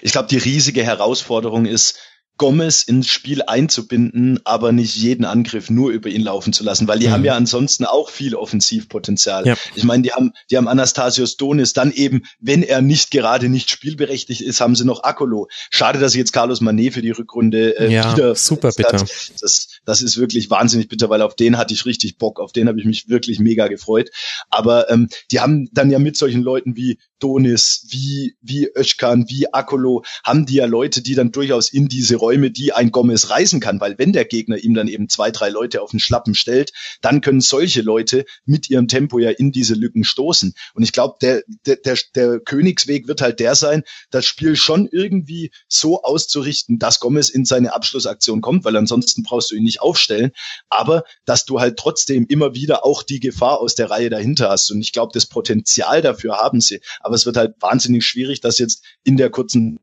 Ich 0.02 0.12
glaube, 0.12 0.28
die 0.28 0.38
riesige 0.38 0.84
Herausforderung 0.84 1.64
ist, 1.64 1.98
Gomez 2.38 2.82
ins 2.82 3.08
Spiel 3.08 3.42
einzubinden, 3.42 4.40
aber 4.44 4.72
nicht 4.72 4.96
jeden 4.96 5.24
Angriff 5.24 5.70
nur 5.70 5.90
über 5.90 6.08
ihn 6.08 6.22
laufen 6.22 6.52
zu 6.52 6.64
lassen, 6.64 6.88
weil 6.88 6.98
die 6.98 7.08
mhm. 7.08 7.12
haben 7.12 7.24
ja 7.24 7.34
ansonsten 7.34 7.84
auch 7.84 8.10
viel 8.10 8.34
Offensivpotenzial. 8.34 9.46
Ja. 9.46 9.54
Ich 9.74 9.84
meine, 9.84 10.02
die 10.02 10.12
haben, 10.12 10.32
die 10.50 10.56
haben 10.56 10.66
Anastasios 10.66 11.36
Donis, 11.36 11.72
dann 11.72 11.92
eben, 11.92 12.22
wenn 12.40 12.62
er 12.62 12.82
nicht 12.82 13.10
gerade 13.10 13.48
nicht 13.48 13.70
spielberechtigt 13.70 14.40
ist, 14.40 14.60
haben 14.60 14.74
sie 14.74 14.84
noch 14.84 15.04
Akolo. 15.04 15.48
Schade, 15.70 15.98
dass 15.98 16.14
jetzt 16.14 16.32
Carlos 16.32 16.60
Manet 16.60 16.94
für 16.94 17.02
die 17.02 17.10
Rückrunde 17.10 17.78
äh, 17.78 17.92
ja, 17.92 18.12
wieder 18.12 18.34
super 18.34 18.72
bitter. 18.72 19.04
Das, 19.40 19.71
das 19.84 20.02
ist 20.02 20.16
wirklich 20.16 20.50
wahnsinnig 20.50 20.88
bitter, 20.88 21.10
weil 21.10 21.22
auf 21.22 21.34
den 21.34 21.58
hatte 21.58 21.74
ich 21.74 21.86
richtig 21.86 22.18
Bock, 22.18 22.40
auf 22.40 22.52
den 22.52 22.68
habe 22.68 22.78
ich 22.78 22.86
mich 22.86 23.08
wirklich 23.08 23.38
mega 23.38 23.68
gefreut. 23.68 24.10
Aber 24.50 24.90
ähm, 24.90 25.08
die 25.30 25.40
haben 25.40 25.68
dann 25.72 25.90
ja 25.90 25.98
mit 25.98 26.16
solchen 26.16 26.42
Leuten 26.42 26.76
wie 26.76 26.98
Donis, 27.22 27.86
wie, 27.90 28.34
wie 28.40 28.68
Özkan, 28.76 29.26
wie 29.28 29.52
Akolo, 29.52 30.02
haben 30.24 30.44
die 30.44 30.56
ja 30.56 30.66
Leute, 30.66 31.02
die 31.02 31.14
dann 31.14 31.30
durchaus 31.30 31.72
in 31.72 31.88
diese 31.88 32.16
Räume, 32.16 32.50
die 32.50 32.72
ein 32.72 32.90
Gomez 32.90 33.30
reisen 33.30 33.60
kann, 33.60 33.80
weil 33.80 33.96
wenn 33.96 34.12
der 34.12 34.24
Gegner 34.24 34.58
ihm 34.58 34.74
dann 34.74 34.88
eben 34.88 35.08
zwei, 35.08 35.30
drei 35.30 35.48
Leute 35.48 35.82
auf 35.82 35.92
den 35.92 36.00
Schlappen 36.00 36.34
stellt, 36.34 36.72
dann 37.00 37.20
können 37.20 37.40
solche 37.40 37.82
Leute 37.82 38.24
mit 38.44 38.68
ihrem 38.70 38.88
Tempo 38.88 39.20
ja 39.20 39.30
in 39.30 39.52
diese 39.52 39.74
Lücken 39.74 40.02
stoßen. 40.02 40.54
Und 40.74 40.82
ich 40.82 40.92
glaube, 40.92 41.14
der, 41.22 41.42
der, 41.64 41.76
der, 41.76 41.96
der 42.16 42.40
Königsweg 42.40 43.06
wird 43.06 43.20
halt 43.20 43.38
der 43.38 43.54
sein, 43.54 43.84
das 44.10 44.26
Spiel 44.26 44.56
schon 44.56 44.88
irgendwie 44.90 45.52
so 45.68 46.02
auszurichten, 46.02 46.80
dass 46.80 46.98
Gomez 46.98 47.28
in 47.28 47.44
seine 47.44 47.72
Abschlussaktion 47.72 48.40
kommt, 48.40 48.64
weil 48.64 48.76
ansonsten 48.76 49.22
brauchst 49.22 49.52
du 49.52 49.54
ihn 49.54 49.62
nicht 49.62 49.71
aufstellen, 49.80 50.32
aber 50.68 51.04
dass 51.24 51.44
du 51.44 51.60
halt 51.60 51.78
trotzdem 51.78 52.26
immer 52.26 52.54
wieder 52.54 52.84
auch 52.84 53.02
die 53.02 53.20
Gefahr 53.20 53.60
aus 53.60 53.74
der 53.74 53.90
Reihe 53.90 54.10
dahinter 54.10 54.50
hast. 54.50 54.70
Und 54.70 54.80
ich 54.80 54.92
glaube, 54.92 55.12
das 55.14 55.26
Potenzial 55.26 56.02
dafür 56.02 56.36
haben 56.36 56.60
sie. 56.60 56.80
Aber 57.00 57.14
es 57.14 57.26
wird 57.26 57.36
halt 57.36 57.54
wahnsinnig 57.60 58.04
schwierig, 58.04 58.40
das 58.40 58.58
jetzt 58.58 58.84
in 59.04 59.16
der 59.16 59.30
kurzen 59.30 59.78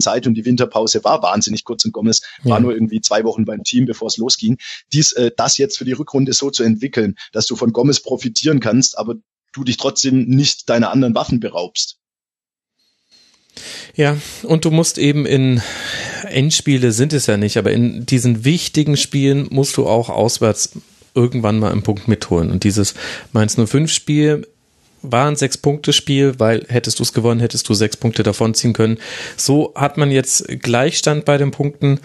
Zeit 0.00 0.26
und 0.26 0.34
die 0.34 0.44
Winterpause 0.44 1.04
war 1.04 1.22
wahnsinnig 1.22 1.64
kurz 1.64 1.84
und 1.84 1.92
Gomez 1.92 2.20
ja. 2.44 2.50
war 2.50 2.60
nur 2.60 2.74
irgendwie 2.74 3.00
zwei 3.00 3.24
Wochen 3.24 3.44
beim 3.44 3.64
Team, 3.64 3.86
bevor 3.86 4.08
es 4.08 4.18
losging. 4.18 4.58
Dies, 4.92 5.12
äh, 5.12 5.30
das 5.36 5.58
jetzt 5.58 5.78
für 5.78 5.84
die 5.84 5.92
Rückrunde 5.92 6.32
so 6.32 6.50
zu 6.50 6.62
entwickeln, 6.62 7.16
dass 7.32 7.46
du 7.46 7.56
von 7.56 7.72
Gomez 7.72 8.00
profitieren 8.00 8.60
kannst, 8.60 8.98
aber 8.98 9.14
du 9.52 9.64
dich 9.64 9.78
trotzdem 9.78 10.26
nicht 10.26 10.68
deiner 10.68 10.90
anderen 10.90 11.14
Waffen 11.14 11.40
beraubst. 11.40 11.98
Ja, 13.94 14.16
und 14.42 14.64
du 14.64 14.70
musst 14.70 14.98
eben 14.98 15.26
in 15.26 15.62
Endspiele 16.28 16.92
sind 16.92 17.12
es 17.12 17.26
ja 17.26 17.36
nicht, 17.36 17.56
aber 17.56 17.72
in 17.72 18.06
diesen 18.06 18.44
wichtigen 18.44 18.96
Spielen 18.96 19.46
musst 19.50 19.76
du 19.76 19.86
auch 19.86 20.08
auswärts 20.08 20.72
irgendwann 21.14 21.58
mal 21.58 21.72
einen 21.72 21.82
Punkt 21.82 22.08
mitholen. 22.08 22.50
Und 22.50 22.64
dieses 22.64 22.94
Mainz 23.32 23.56
05 23.56 23.90
Spiel 23.90 24.46
war 25.02 25.28
ein 25.28 25.36
Sechs-Punkte-Spiel, 25.36 26.34
weil 26.38 26.64
hättest 26.68 26.98
du 26.98 27.02
es 27.02 27.12
gewonnen, 27.12 27.40
hättest 27.40 27.68
du 27.68 27.74
sechs 27.74 27.96
Punkte 27.96 28.22
davonziehen 28.22 28.72
können. 28.72 28.98
So 29.36 29.72
hat 29.74 29.98
man 29.98 30.10
jetzt 30.10 30.46
Gleichstand 30.60 31.24
bei 31.24 31.38
den 31.38 31.50
Punkten 31.50 32.00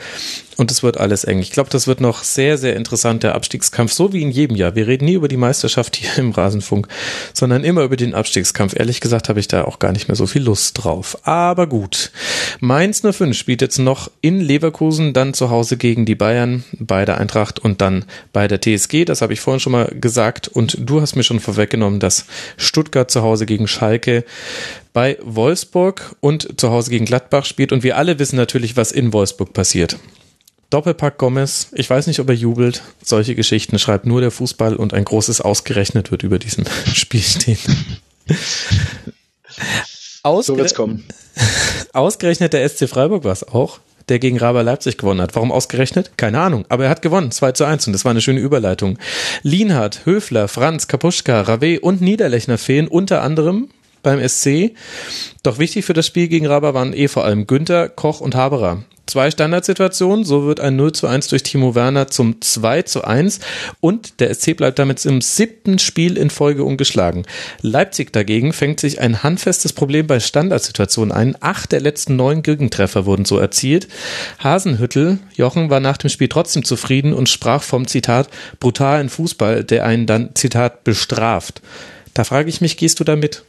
und 0.57 0.71
es 0.71 0.83
wird 0.83 0.97
alles 0.97 1.23
eng. 1.23 1.39
Ich 1.39 1.51
glaube, 1.51 1.69
das 1.69 1.87
wird 1.87 2.01
noch 2.01 2.23
sehr, 2.23 2.57
sehr 2.57 2.75
interessant, 2.75 3.23
der 3.23 3.35
Abstiegskampf, 3.35 3.91
so 3.91 4.13
wie 4.13 4.21
in 4.21 4.31
jedem 4.31 4.55
Jahr. 4.55 4.75
Wir 4.75 4.87
reden 4.87 5.05
nie 5.05 5.13
über 5.13 5.27
die 5.27 5.37
Meisterschaft 5.37 5.95
hier 5.95 6.17
im 6.17 6.31
Rasenfunk, 6.31 6.87
sondern 7.33 7.63
immer 7.63 7.83
über 7.83 7.95
den 7.95 8.13
Abstiegskampf. 8.13 8.75
Ehrlich 8.77 9.01
gesagt 9.01 9.29
habe 9.29 9.39
ich 9.39 9.47
da 9.47 9.63
auch 9.63 9.79
gar 9.79 9.91
nicht 9.91 10.07
mehr 10.07 10.15
so 10.15 10.27
viel 10.27 10.43
Lust 10.43 10.83
drauf. 10.83 11.17
Aber 11.23 11.67
gut. 11.67 12.11
Mainz 12.59 13.01
05 13.01 13.35
spielt 13.35 13.61
jetzt 13.61 13.79
noch 13.79 14.11
in 14.21 14.39
Leverkusen, 14.39 15.13
dann 15.13 15.33
zu 15.33 15.49
Hause 15.49 15.77
gegen 15.77 16.05
die 16.05 16.15
Bayern, 16.15 16.63
bei 16.79 17.05
der 17.05 17.19
Eintracht 17.19 17.59
und 17.59 17.81
dann 17.81 18.05
bei 18.33 18.47
der 18.47 18.61
TSG. 18.61 19.05
Das 19.05 19.21
habe 19.21 19.33
ich 19.33 19.41
vorhin 19.41 19.59
schon 19.59 19.73
mal 19.73 19.93
gesagt 19.99 20.47
und 20.47 20.77
du 20.79 21.01
hast 21.01 21.15
mir 21.15 21.23
schon 21.23 21.39
vorweggenommen, 21.39 21.99
dass 21.99 22.25
Stuttgart 22.57 23.09
zu 23.09 23.21
Hause 23.21 23.45
gegen 23.45 23.67
Schalke 23.67 24.23
bei 24.93 25.17
Wolfsburg 25.23 26.15
und 26.19 26.59
zu 26.59 26.69
Hause 26.69 26.91
gegen 26.91 27.05
Gladbach 27.05 27.45
spielt. 27.45 27.71
Und 27.71 27.83
wir 27.83 27.97
alle 27.97 28.19
wissen 28.19 28.35
natürlich, 28.35 28.75
was 28.75 28.91
in 28.91 29.13
Wolfsburg 29.13 29.53
passiert. 29.53 29.97
Doppelpack 30.71 31.17
Gomez, 31.17 31.67
ich 31.73 31.89
weiß 31.89 32.07
nicht, 32.07 32.21
ob 32.21 32.29
er 32.29 32.35
jubelt. 32.35 32.81
Solche 33.03 33.35
Geschichten 33.35 33.77
schreibt 33.77 34.05
nur 34.05 34.21
der 34.21 34.31
Fußball 34.31 34.77
und 34.77 34.93
ein 34.93 35.03
großes 35.03 35.41
ausgerechnet 35.41 36.11
wird 36.11 36.23
über 36.23 36.39
diesem 36.39 36.63
Spiel 36.93 37.21
stehen. 37.21 37.57
Ausger 40.23 40.53
so 40.53 40.57
wird's 40.57 40.73
kommen. 40.73 41.03
Ausgerechnet 41.91 42.53
der 42.53 42.67
SC 42.67 42.87
Freiburg 42.87 43.25
war 43.25 43.33
es 43.33 43.45
auch, 43.45 43.79
der 44.07 44.19
gegen 44.19 44.37
Raber 44.37 44.63
Leipzig 44.63 44.97
gewonnen 44.97 45.19
hat. 45.19 45.35
Warum 45.35 45.51
ausgerechnet? 45.51 46.11
Keine 46.15 46.39
Ahnung. 46.39 46.63
Aber 46.69 46.85
er 46.85 46.89
hat 46.89 47.01
gewonnen. 47.01 47.31
2 47.31 47.51
zu 47.51 47.65
1 47.65 47.87
und 47.87 47.93
das 47.93 48.05
war 48.05 48.11
eine 48.11 48.21
schöne 48.21 48.39
Überleitung. 48.39 48.97
Lienhardt, 49.43 50.05
Höfler, 50.05 50.47
Franz, 50.47 50.87
Kapuschka, 50.87 51.41
Rave 51.41 51.81
und 51.81 51.99
Niederlechner 51.99 52.57
fehlen 52.57 52.87
unter 52.87 53.23
anderem 53.23 53.67
beim 54.03 54.25
SC. 54.25 54.71
Doch 55.43 55.59
wichtig 55.59 55.83
für 55.83 55.93
das 55.93 56.07
Spiel 56.07 56.29
gegen 56.29 56.47
Raber 56.47 56.73
waren 56.73 56.93
eh 56.93 57.09
vor 57.09 57.25
allem 57.25 57.45
Günther, 57.45 57.89
Koch 57.89 58.21
und 58.21 58.35
Haberer 58.35 58.85
zwei 59.05 59.31
Standardsituationen. 59.31 60.25
So 60.25 60.45
wird 60.45 60.59
ein 60.59 60.75
0 60.75 60.93
zu 60.93 61.07
1 61.07 61.27
durch 61.27 61.43
Timo 61.43 61.75
Werner 61.75 62.07
zum 62.07 62.41
2 62.41 62.83
zu 62.83 63.03
1 63.03 63.39
und 63.79 64.19
der 64.19 64.33
SC 64.33 64.55
bleibt 64.55 64.79
damit 64.79 65.05
im 65.05 65.21
siebten 65.21 65.79
Spiel 65.79 66.17
in 66.17 66.29
Folge 66.29 66.63
ungeschlagen. 66.63 67.23
Leipzig 67.61 68.13
dagegen 68.13 68.53
fängt 68.53 68.79
sich 68.79 68.99
ein 68.99 69.23
handfestes 69.23 69.73
Problem 69.73 70.07
bei 70.07 70.19
Standardsituationen 70.19 71.11
ein. 71.11 71.35
Acht 71.39 71.71
der 71.71 71.81
letzten 71.81 72.15
neun 72.15 72.43
Gegentreffer 72.43 73.05
wurden 73.05 73.25
so 73.25 73.37
erzielt. 73.37 73.87
Hasenhüttel, 74.39 75.19
Jochen, 75.35 75.69
war 75.69 75.79
nach 75.79 75.97
dem 75.97 76.09
Spiel 76.09 76.29
trotzdem 76.29 76.63
zufrieden 76.63 77.13
und 77.13 77.29
sprach 77.29 77.63
vom 77.63 77.87
Zitat 77.87 78.29
brutalen 78.59 79.09
Fußball, 79.09 79.63
der 79.63 79.85
einen 79.85 80.05
dann 80.05 80.35
Zitat 80.35 80.83
bestraft. 80.83 81.61
Da 82.13 82.23
frage 82.23 82.49
ich 82.49 82.61
mich, 82.61 82.77
gehst 82.77 82.99
du 82.99 83.03
da 83.03 83.15
mit? 83.15 83.43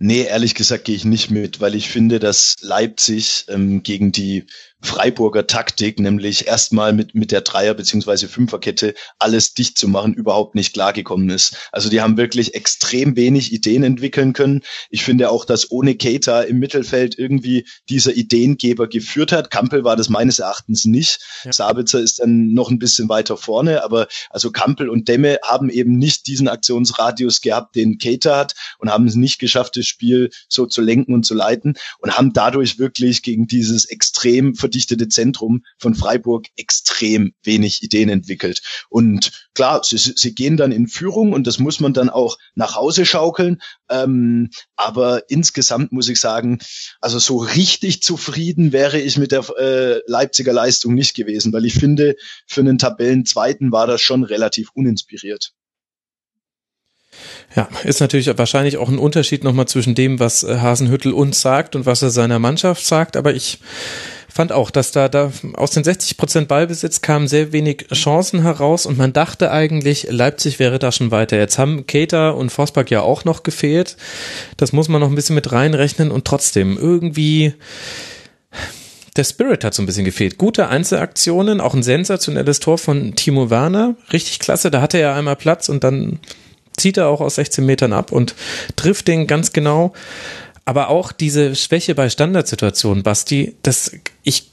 Nee, 0.00 0.22
ehrlich 0.26 0.54
gesagt 0.54 0.84
gehe 0.84 0.94
ich 0.94 1.04
nicht 1.04 1.30
mit, 1.30 1.60
weil 1.60 1.74
ich 1.74 1.88
finde, 1.88 2.20
dass 2.20 2.56
Leipzig 2.60 3.46
ähm, 3.48 3.82
gegen 3.82 4.12
die 4.12 4.46
Freiburger 4.80 5.46
Taktik, 5.46 5.98
nämlich 5.98 6.46
erstmal 6.46 6.92
mit, 6.92 7.14
mit 7.14 7.32
der 7.32 7.40
Dreier- 7.40 7.74
beziehungsweise 7.74 8.28
Fünferkette 8.28 8.94
alles 9.18 9.54
dicht 9.54 9.76
zu 9.76 9.88
machen, 9.88 10.14
überhaupt 10.14 10.54
nicht 10.54 10.72
klargekommen 10.72 11.30
ist. 11.30 11.56
Also 11.72 11.88
die 11.88 12.00
haben 12.00 12.16
wirklich 12.16 12.54
extrem 12.54 13.16
wenig 13.16 13.52
Ideen 13.52 13.82
entwickeln 13.82 14.34
können. 14.34 14.62
Ich 14.88 15.02
finde 15.02 15.30
auch, 15.30 15.44
dass 15.44 15.72
ohne 15.72 15.96
Keita 15.96 16.42
im 16.42 16.60
Mittelfeld 16.60 17.18
irgendwie 17.18 17.66
dieser 17.88 18.14
Ideengeber 18.14 18.86
geführt 18.86 19.32
hat. 19.32 19.50
Kampel 19.50 19.82
war 19.82 19.96
das 19.96 20.08
meines 20.10 20.38
Erachtens 20.38 20.84
nicht. 20.84 21.20
Ja. 21.42 21.52
Sabitzer 21.52 22.00
ist 22.00 22.20
dann 22.20 22.52
noch 22.54 22.70
ein 22.70 22.78
bisschen 22.78 23.08
weiter 23.08 23.36
vorne, 23.36 23.82
aber 23.82 24.06
also 24.30 24.52
Kampel 24.52 24.88
und 24.88 25.08
Demme 25.08 25.40
haben 25.42 25.70
eben 25.70 25.98
nicht 25.98 26.28
diesen 26.28 26.46
Aktionsradius 26.46 27.40
gehabt, 27.40 27.74
den 27.74 27.98
Keita 27.98 28.36
hat 28.36 28.54
und 28.78 28.90
haben 28.90 29.08
es 29.08 29.16
nicht 29.16 29.40
geschafft, 29.40 29.76
das 29.76 29.86
Spiel 29.86 30.30
so 30.48 30.66
zu 30.66 30.82
lenken 30.82 31.14
und 31.14 31.26
zu 31.26 31.34
leiten 31.34 31.74
und 31.98 32.16
haben 32.16 32.32
dadurch 32.32 32.78
wirklich 32.78 33.22
gegen 33.22 33.48
dieses 33.48 33.84
extrem 33.84 34.54
verdichtete 34.68 35.08
Zentrum 35.08 35.64
von 35.78 35.94
Freiburg 35.94 36.46
extrem 36.56 37.32
wenig 37.42 37.82
Ideen 37.82 38.10
entwickelt. 38.10 38.60
Und 38.90 39.48
klar, 39.54 39.82
sie, 39.82 39.96
sie 39.96 40.34
gehen 40.34 40.58
dann 40.58 40.72
in 40.72 40.88
Führung 40.88 41.32
und 41.32 41.46
das 41.46 41.58
muss 41.58 41.80
man 41.80 41.94
dann 41.94 42.10
auch 42.10 42.36
nach 42.54 42.76
Hause 42.76 43.06
schaukeln. 43.06 43.62
Ähm, 43.88 44.50
aber 44.76 45.30
insgesamt 45.30 45.90
muss 45.90 46.10
ich 46.10 46.20
sagen, 46.20 46.58
also 47.00 47.18
so 47.18 47.38
richtig 47.38 48.02
zufrieden 48.02 48.72
wäre 48.72 49.00
ich 49.00 49.16
mit 49.16 49.32
der 49.32 49.48
äh, 49.58 50.02
Leipziger 50.06 50.52
Leistung 50.52 50.94
nicht 50.94 51.16
gewesen, 51.16 51.50
weil 51.54 51.64
ich 51.64 51.74
finde, 51.74 52.16
für 52.46 52.60
einen 52.60 52.76
Tabellenzweiten 52.76 53.72
war 53.72 53.86
das 53.86 54.02
schon 54.02 54.22
relativ 54.22 54.70
uninspiriert. 54.74 55.54
Ja, 57.56 57.68
ist 57.84 58.00
natürlich 58.00 58.26
wahrscheinlich 58.36 58.76
auch 58.76 58.88
ein 58.88 58.98
Unterschied 58.98 59.42
nochmal 59.42 59.66
zwischen 59.66 59.94
dem, 59.94 60.20
was 60.20 60.42
äh, 60.44 60.58
Hasenhüttel 60.58 61.12
uns 61.12 61.40
sagt 61.40 61.76
und 61.76 61.86
was 61.86 62.02
er 62.02 62.10
seiner 62.10 62.38
Mannschaft 62.38 62.84
sagt, 62.84 63.16
aber 63.16 63.34
ich 63.34 63.60
fand 64.28 64.52
auch, 64.52 64.70
dass 64.70 64.92
da, 64.92 65.08
da 65.08 65.32
aus 65.54 65.72
den 65.72 65.82
60 65.82 66.16
Prozent 66.16 66.48
Ballbesitz 66.48 67.00
kamen 67.00 67.26
sehr 67.26 67.52
wenig 67.52 67.86
Chancen 67.92 68.42
heraus 68.42 68.86
und 68.86 68.96
man 68.96 69.12
dachte 69.12 69.50
eigentlich, 69.50 70.06
Leipzig 70.10 70.58
wäre 70.58 70.78
da 70.78 70.92
schon 70.92 71.10
weiter. 71.10 71.36
Jetzt 71.38 71.58
haben 71.58 71.86
Keter 71.86 72.36
und 72.36 72.50
Forsberg 72.50 72.90
ja 72.90 73.00
auch 73.00 73.24
noch 73.24 73.42
gefehlt. 73.42 73.96
Das 74.56 74.72
muss 74.72 74.88
man 74.88 75.00
noch 75.00 75.08
ein 75.08 75.16
bisschen 75.16 75.34
mit 75.34 75.50
reinrechnen 75.50 76.12
und 76.12 76.24
trotzdem 76.24 76.76
irgendwie 76.76 77.54
der 79.16 79.24
Spirit 79.24 79.64
hat 79.64 79.74
so 79.74 79.82
ein 79.82 79.86
bisschen 79.86 80.04
gefehlt. 80.04 80.38
Gute 80.38 80.68
Einzelaktionen, 80.68 81.60
auch 81.60 81.74
ein 81.74 81.82
sensationelles 81.82 82.60
Tor 82.60 82.78
von 82.78 83.16
Timo 83.16 83.50
Werner. 83.50 83.96
Richtig 84.12 84.38
klasse, 84.38 84.70
da 84.70 84.80
hatte 84.80 84.98
er 84.98 85.16
einmal 85.16 85.34
Platz 85.34 85.68
und 85.68 85.82
dann 85.82 86.20
zieht 86.78 86.96
er 86.96 87.08
auch 87.08 87.20
aus 87.20 87.36
16 87.36 87.64
Metern 87.64 87.92
ab 87.92 88.12
und 88.12 88.34
trifft 88.76 89.08
den 89.08 89.26
ganz 89.26 89.52
genau. 89.52 89.92
Aber 90.64 90.90
auch 90.90 91.12
diese 91.12 91.54
Schwäche 91.54 91.94
bei 91.94 92.10
Standardsituationen, 92.10 93.02
Basti, 93.02 93.54
das, 93.62 93.92
ich, 94.22 94.50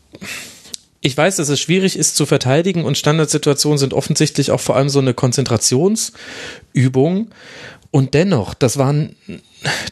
ich 1.02 1.18
weiß, 1.18 1.36
dass 1.36 1.50
es 1.50 1.60
schwierig 1.60 1.98
ist 1.98 2.16
zu 2.16 2.26
verteidigen 2.26 2.86
und 2.86 2.98
Standardsituationen 2.98 3.78
sind 3.78 3.94
offensichtlich 3.94 4.52
auch 4.52 4.62
vor 4.62 4.76
allem 4.76 4.90
so 4.90 5.00
eine 5.00 5.14
Konzentrationsübung. 5.14 7.28
Und 7.96 8.14
dennoch, 8.14 8.56
das 8.56 8.78
waren, 8.78 9.16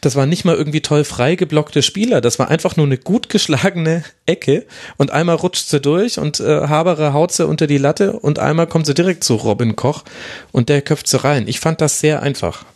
das 0.02 0.14
waren 0.14 0.28
nicht 0.28 0.44
mal 0.44 0.54
irgendwie 0.54 0.82
toll 0.82 1.04
frei 1.04 1.36
geblockte 1.36 1.80
Spieler. 1.80 2.20
Das 2.20 2.38
war 2.38 2.48
einfach 2.48 2.76
nur 2.76 2.84
eine 2.84 2.98
gut 2.98 3.30
geschlagene 3.30 4.04
Ecke 4.26 4.66
und 4.98 5.10
einmal 5.10 5.36
rutscht 5.36 5.70
sie 5.70 5.80
durch 5.80 6.18
und 6.18 6.38
äh, 6.38 6.68
Haberer 6.68 7.14
haut 7.14 7.32
sie 7.32 7.46
unter 7.46 7.66
die 7.66 7.78
Latte 7.78 8.12
und 8.12 8.38
einmal 8.38 8.66
kommt 8.66 8.84
sie 8.84 8.92
direkt 8.92 9.24
zu 9.24 9.36
Robin 9.36 9.74
Koch 9.74 10.04
und 10.52 10.68
der 10.68 10.82
köpft 10.82 11.08
sie 11.08 11.24
rein. 11.24 11.48
Ich 11.48 11.60
fand 11.60 11.80
das 11.80 11.98
sehr 11.98 12.22
einfach. 12.22 12.66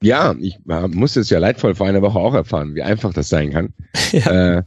Ja, 0.00 0.34
ich 0.40 0.56
musste 0.64 1.20
es 1.20 1.28
ja 1.28 1.38
leidvoll 1.38 1.74
vor 1.74 1.86
einer 1.86 2.00
Woche 2.00 2.18
auch 2.18 2.32
erfahren, 2.32 2.74
wie 2.74 2.82
einfach 2.82 3.12
das 3.12 3.28
sein 3.28 3.52
kann. 3.52 3.74
Ja. 4.12 4.60
Äh, 4.60 4.62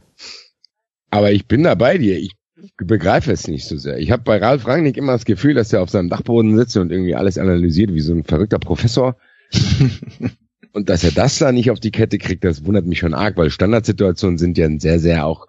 aber 1.10 1.32
ich 1.32 1.48
bin 1.48 1.64
da 1.64 1.74
bei 1.74 1.98
dir. 1.98 2.20
Ich 2.20 2.36
begreife 2.76 3.32
es 3.32 3.48
nicht 3.48 3.66
so 3.66 3.76
sehr. 3.76 3.98
Ich 3.98 4.12
habe 4.12 4.22
bei 4.22 4.36
Ralf 4.38 4.68
Rangnick 4.68 4.96
immer 4.96 5.14
das 5.14 5.24
Gefühl, 5.24 5.54
dass 5.54 5.72
er 5.72 5.82
auf 5.82 5.90
seinem 5.90 6.08
Dachboden 6.08 6.56
sitzt 6.56 6.76
und 6.76 6.92
irgendwie 6.92 7.16
alles 7.16 7.36
analysiert 7.36 7.92
wie 7.92 8.00
so 8.00 8.14
ein 8.14 8.22
verrückter 8.22 8.60
Professor. 8.60 9.16
und 10.72 10.88
dass 10.88 11.04
er 11.04 11.12
das 11.12 11.38
da 11.38 11.52
nicht 11.52 11.70
auf 11.70 11.80
die 11.80 11.90
Kette 11.90 12.18
kriegt, 12.18 12.44
das 12.44 12.64
wundert 12.64 12.86
mich 12.86 12.98
schon 12.98 13.14
arg, 13.14 13.36
weil 13.36 13.50
Standardsituationen 13.50 14.38
sind 14.38 14.58
ja 14.58 14.66
ein 14.66 14.80
sehr, 14.80 14.98
sehr 14.98 15.26
auch 15.26 15.46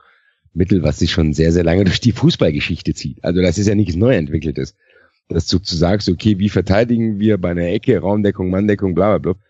Mittel, 0.53 0.83
was 0.83 0.99
sich 0.99 1.11
schon 1.11 1.33
sehr, 1.33 1.51
sehr 1.51 1.63
lange 1.63 1.83
durch 1.85 2.01
die 2.01 2.11
Fußballgeschichte 2.11 2.93
zieht. 2.93 3.23
Also 3.23 3.41
das 3.41 3.57
ist 3.57 3.67
ja 3.67 3.75
nichts 3.75 3.95
neu 3.95 4.15
entwickeltes. 4.15 4.75
Dass 5.29 5.47
du 5.47 5.59
zu 5.59 5.77
sagst, 5.77 6.09
okay, 6.09 6.39
wie 6.39 6.49
verteidigen 6.49 7.19
wir 7.19 7.37
bei 7.37 7.51
einer 7.51 7.67
Ecke, 7.67 7.99
Raumdeckung, 7.99 8.49
Manndeckung, 8.49 8.95
bla 8.95 9.17
bla 9.17 9.33
bla 9.33 9.41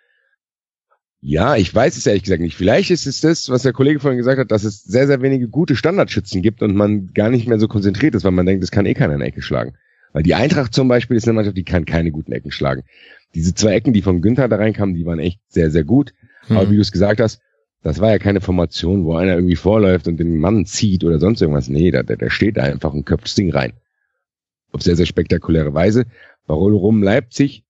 ja, 1.24 1.56
ich 1.56 1.74
weiß 1.74 1.98
es 1.98 2.08
ehrlich 2.08 2.24
gesagt 2.24 2.42
nicht. 2.42 2.58
Vielleicht 2.58 2.90
ist 2.90 3.06
es 3.06 3.22
das, 3.22 3.48
was 3.50 3.62
der 3.62 3.74
Kollege 3.74 4.00
vorhin 4.00 4.18
gesagt 4.18 4.40
hat, 4.40 4.52
dass 4.52 4.64
es 4.64 4.84
sehr, 4.84 5.06
sehr 5.06 5.22
wenige 5.22 5.48
gute 5.48 5.76
Standardschützen 5.76 6.42
gibt 6.42 6.64
und 6.64 6.76
man 6.76 7.12
gar 7.14 7.30
nicht 7.30 7.48
mehr 7.48 7.60
so 7.60 7.68
konzentriert 7.68 8.16
ist, 8.16 8.24
weil 8.24 8.32
man 8.32 8.48
denkt, 8.48 8.64
das 8.64 8.72
kann 8.72 8.88
eh 8.88 8.96
keiner 8.96 9.14
eine 9.14 9.26
Ecke 9.26 9.44
schlagen. 9.44 9.76
Weil 10.14 10.24
die 10.24 10.34
Eintracht 10.34 10.74
zum 10.74 10.88
Beispiel 10.88 11.16
ist 11.16 11.26
eine 11.26 11.34
Mannschaft, 11.34 11.58
die 11.58 11.64
kann 11.64 11.86
keine 11.86 12.12
guten 12.12 12.32
Ecken 12.32 12.52
schlagen. 12.52 12.84
Diese 13.34 13.54
zwei 13.54 13.74
Ecken, 13.74 13.94
die 13.94 14.02
von 14.02 14.22
Günther 14.22 14.48
da 14.48 14.58
reinkamen, 14.58 14.96
die 14.96 15.06
waren 15.06 15.20
echt 15.20 15.40
sehr, 15.48 15.72
sehr 15.72 15.84
gut. 15.84 16.14
Mhm. 16.48 16.58
Aber 16.58 16.72
wie 16.72 16.76
du 16.76 16.82
es 16.82 16.92
gesagt 16.92 17.20
hast, 17.22 17.42
das 17.84 18.00
war 18.00 18.12
ja 18.12 18.20
keine 18.20 18.42
Formation, 18.42 19.06
wo 19.06 19.16
einer 19.16 19.36
irgendwie 19.36 19.56
vorläuft 19.56 20.08
und 20.08 20.18
den 20.18 20.38
Mann 20.38 20.66
zieht 20.66 21.04
oder 21.04 21.20
sonst 21.20 21.42
irgendwas. 21.42 21.70
Nee, 21.70 21.92
der, 21.92 22.04
der 22.04 22.30
steht 22.30 22.58
da 22.58 22.64
einfach 22.64 22.94
und 22.94 23.06
köpft 23.06 23.26
das 23.26 23.36
Ding 23.36 23.52
rein. 23.52 23.74
Auf 24.72 24.84
sehr, 24.84 24.96
sehr 24.96 25.06
spektakuläre 25.06 25.74
Weise. 25.74 26.06
Warum 26.46 27.02
Leipzig 27.02 27.64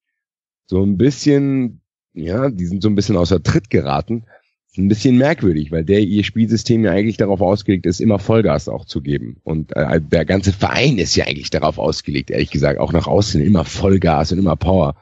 so 0.66 0.84
ein 0.84 0.97
bisschen 0.97 1.82
ja, 2.14 2.49
die 2.49 2.66
sind 2.66 2.82
so 2.82 2.89
ein 2.89 2.95
bisschen 2.95 3.18
außer 3.18 3.41
Tritt 3.41 3.70
geraten. 3.70 4.24
Ist 4.70 4.78
ein 4.78 4.88
bisschen 4.88 5.18
merkwürdig, 5.18 5.72
weil 5.72 5.84
der 5.84 5.99
ihr 5.99 6.24
Spielsystem 6.24 6.86
ja 6.86 6.91
eigentlich 6.91 7.18
darauf 7.18 7.41
ausgelegt 7.41 7.86
ist, 7.86 7.99
immer 7.99 8.20
Vollgas 8.20 8.70
auch 8.70 8.86
zu 8.86 9.01
geben. 9.01 9.38
Und 9.43 9.76
äh, 9.76 9.99
der 9.99 10.26
ganze 10.26 10.53
Verein 10.53 10.97
ist 10.97 11.16
ja 11.16 11.26
eigentlich 11.26 11.49
darauf 11.49 11.78
ausgelegt, 11.78 12.32
ehrlich 12.32 12.51
gesagt, 12.51 12.80
auch 12.80 12.93
nach 12.93 13.07
außen 13.07 13.41
immer 13.41 13.66
Vollgas 13.66 14.32
und 14.32 14.39
immer 14.39 14.55
Power. 14.55 14.95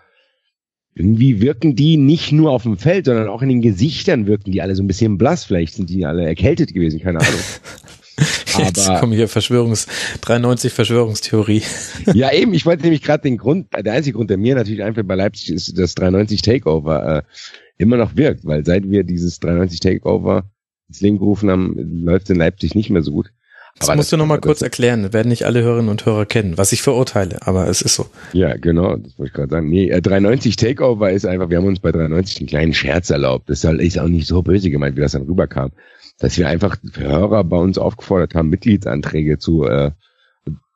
Irgendwie 0.96 1.40
wirken 1.42 1.76
die 1.76 1.98
nicht 1.98 2.32
nur 2.32 2.52
auf 2.52 2.64
dem 2.64 2.78
Feld, 2.78 3.06
sondern 3.06 3.30
auch 3.30 3.42
in 3.42 3.50
den 3.50 3.62
Gesichtern 3.62 4.28
wirken 4.28 4.52
die 4.52 4.62
alle 4.62 4.76
so 4.76 4.84
ein 4.84 4.88
bisschen 4.88 5.18
blass. 5.18 5.46
Vielleicht 5.46 5.76
sind 5.76 5.90
die 5.90 6.06
alle 6.06 6.26
erkältet 6.26 6.74
gewesen, 6.74 7.00
keine 7.00 7.20
Ahnung. 7.20 7.40
Jetzt 8.58 8.88
kommen 9.00 9.14
hier 9.14 9.28
Verschwörungs 9.28 9.88
93 10.22 10.74
Verschwörungstheorie. 10.74 11.62
Ja, 12.14 12.34
eben, 12.34 12.54
ich 12.54 12.66
wollte 12.66 12.84
nämlich 12.84 13.02
gerade 13.02 13.24
den 13.24 13.38
Grund, 13.38 13.68
der 13.74 13.94
einzige 13.94 14.18
Grund, 14.18 14.30
der 14.30 14.38
mir 14.38 14.56
natürlich 14.56 14.84
einfällt 14.84 15.08
bei 15.08 15.16
Leipzig, 15.16 15.52
ist, 15.52 15.78
dass 15.78 15.96
93 15.96 16.42
Takeover 16.42 17.18
äh, 17.18 17.22
immer 17.78 17.98
noch 17.98 18.16
wirkt, 18.16 18.46
weil 18.46 18.66
seit 18.66 18.90
wir 18.90 19.04
dieses 19.04 19.40
93 19.40 19.80
Takeover 19.80 20.50
ins 20.88 21.02
Leben 21.02 21.20
gerufen 21.20 21.50
haben, 21.50 21.76
läuft 21.78 22.26
es 22.26 22.30
in 22.32 22.38
Leipzig 22.38 22.76
nicht 22.76 22.90
mehr 22.90 23.04
so 23.04 23.12
gut. 23.12 23.32
Das 23.80 23.90
aber 23.90 23.98
musst 23.98 24.12
das, 24.12 24.12
du 24.12 24.18
nochmal 24.18 24.42
kurz 24.42 24.62
erklären, 24.62 25.04
das 25.04 25.14
werden 25.14 25.30
nicht 25.30 25.46
alle 25.46 25.62
Hörerinnen 25.62 25.90
und 25.90 26.06
Hörer 26.06 26.26
kennen, 26.26 26.58
was 26.58 26.72
ich 26.72 26.82
verurteile, 26.82 27.38
aber 27.42 27.68
es 27.68 27.82
ist 27.82 27.96
so. 27.96 28.08
Ja, 28.34 28.56
genau, 28.58 28.98
das 28.98 29.18
wollte 29.18 29.30
ich 29.30 29.34
gerade 29.34 29.50
sagen. 29.50 29.70
Nee, 29.70 29.90
äh, 29.90 30.02
93 30.02 30.56
Takeover 30.56 31.12
ist 31.12 31.26
einfach, 31.26 31.50
wir 31.50 31.58
haben 31.58 31.68
uns 31.68 31.80
bei 31.80 31.92
93 31.92 32.40
einen 32.40 32.48
kleinen 32.48 32.74
Scherz 32.74 33.10
erlaubt. 33.10 33.50
Das 33.50 33.64
ist 33.64 34.00
auch 34.00 34.08
nicht 34.08 34.28
so 34.28 34.42
böse 34.42 34.70
gemeint, 34.70 34.98
wie 34.98 35.02
das 35.02 35.14
dann 35.14 35.24
rüberkam 35.24 35.72
dass 36.20 36.38
wir 36.38 36.48
einfach 36.48 36.78
Hörer 36.96 37.44
bei 37.46 37.58
uns 37.58 37.78
aufgefordert 37.78 38.36
haben, 38.36 38.50
Mitgliedsanträge 38.50 39.40
zu, 39.40 39.64
äh, 39.64 39.92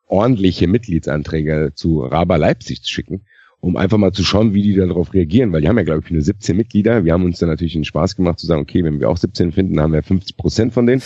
ordentliche 0.07 0.67
Mitgliedsanträge 0.67 1.73
zu 1.75 2.01
Raba 2.01 2.37
Leipzig 2.37 2.81
zu 2.81 2.89
schicken, 2.89 3.25
um 3.59 3.77
einfach 3.77 3.97
mal 3.97 4.13
zu 4.13 4.23
schauen, 4.23 4.53
wie 4.53 4.61
die 4.61 4.75
darauf 4.75 5.13
reagieren, 5.13 5.51
weil 5.51 5.61
die 5.61 5.67
haben 5.67 5.77
ja, 5.77 5.83
glaube 5.83 6.01
ich, 6.03 6.11
nur 6.11 6.21
17 6.21 6.55
Mitglieder. 6.55 7.03
Wir 7.03 7.13
haben 7.13 7.25
uns 7.25 7.39
dann 7.39 7.49
natürlich 7.49 7.73
den 7.73 7.83
Spaß 7.83 8.15
gemacht 8.15 8.39
zu 8.39 8.45
sagen, 8.45 8.61
okay, 8.61 8.83
wenn 8.83 8.99
wir 8.99 9.09
auch 9.09 9.17
17 9.17 9.51
finden, 9.51 9.79
haben 9.79 9.93
wir 9.93 10.03
50 10.03 10.37
Prozent 10.37 10.73
von 10.73 10.85
denen 10.85 11.01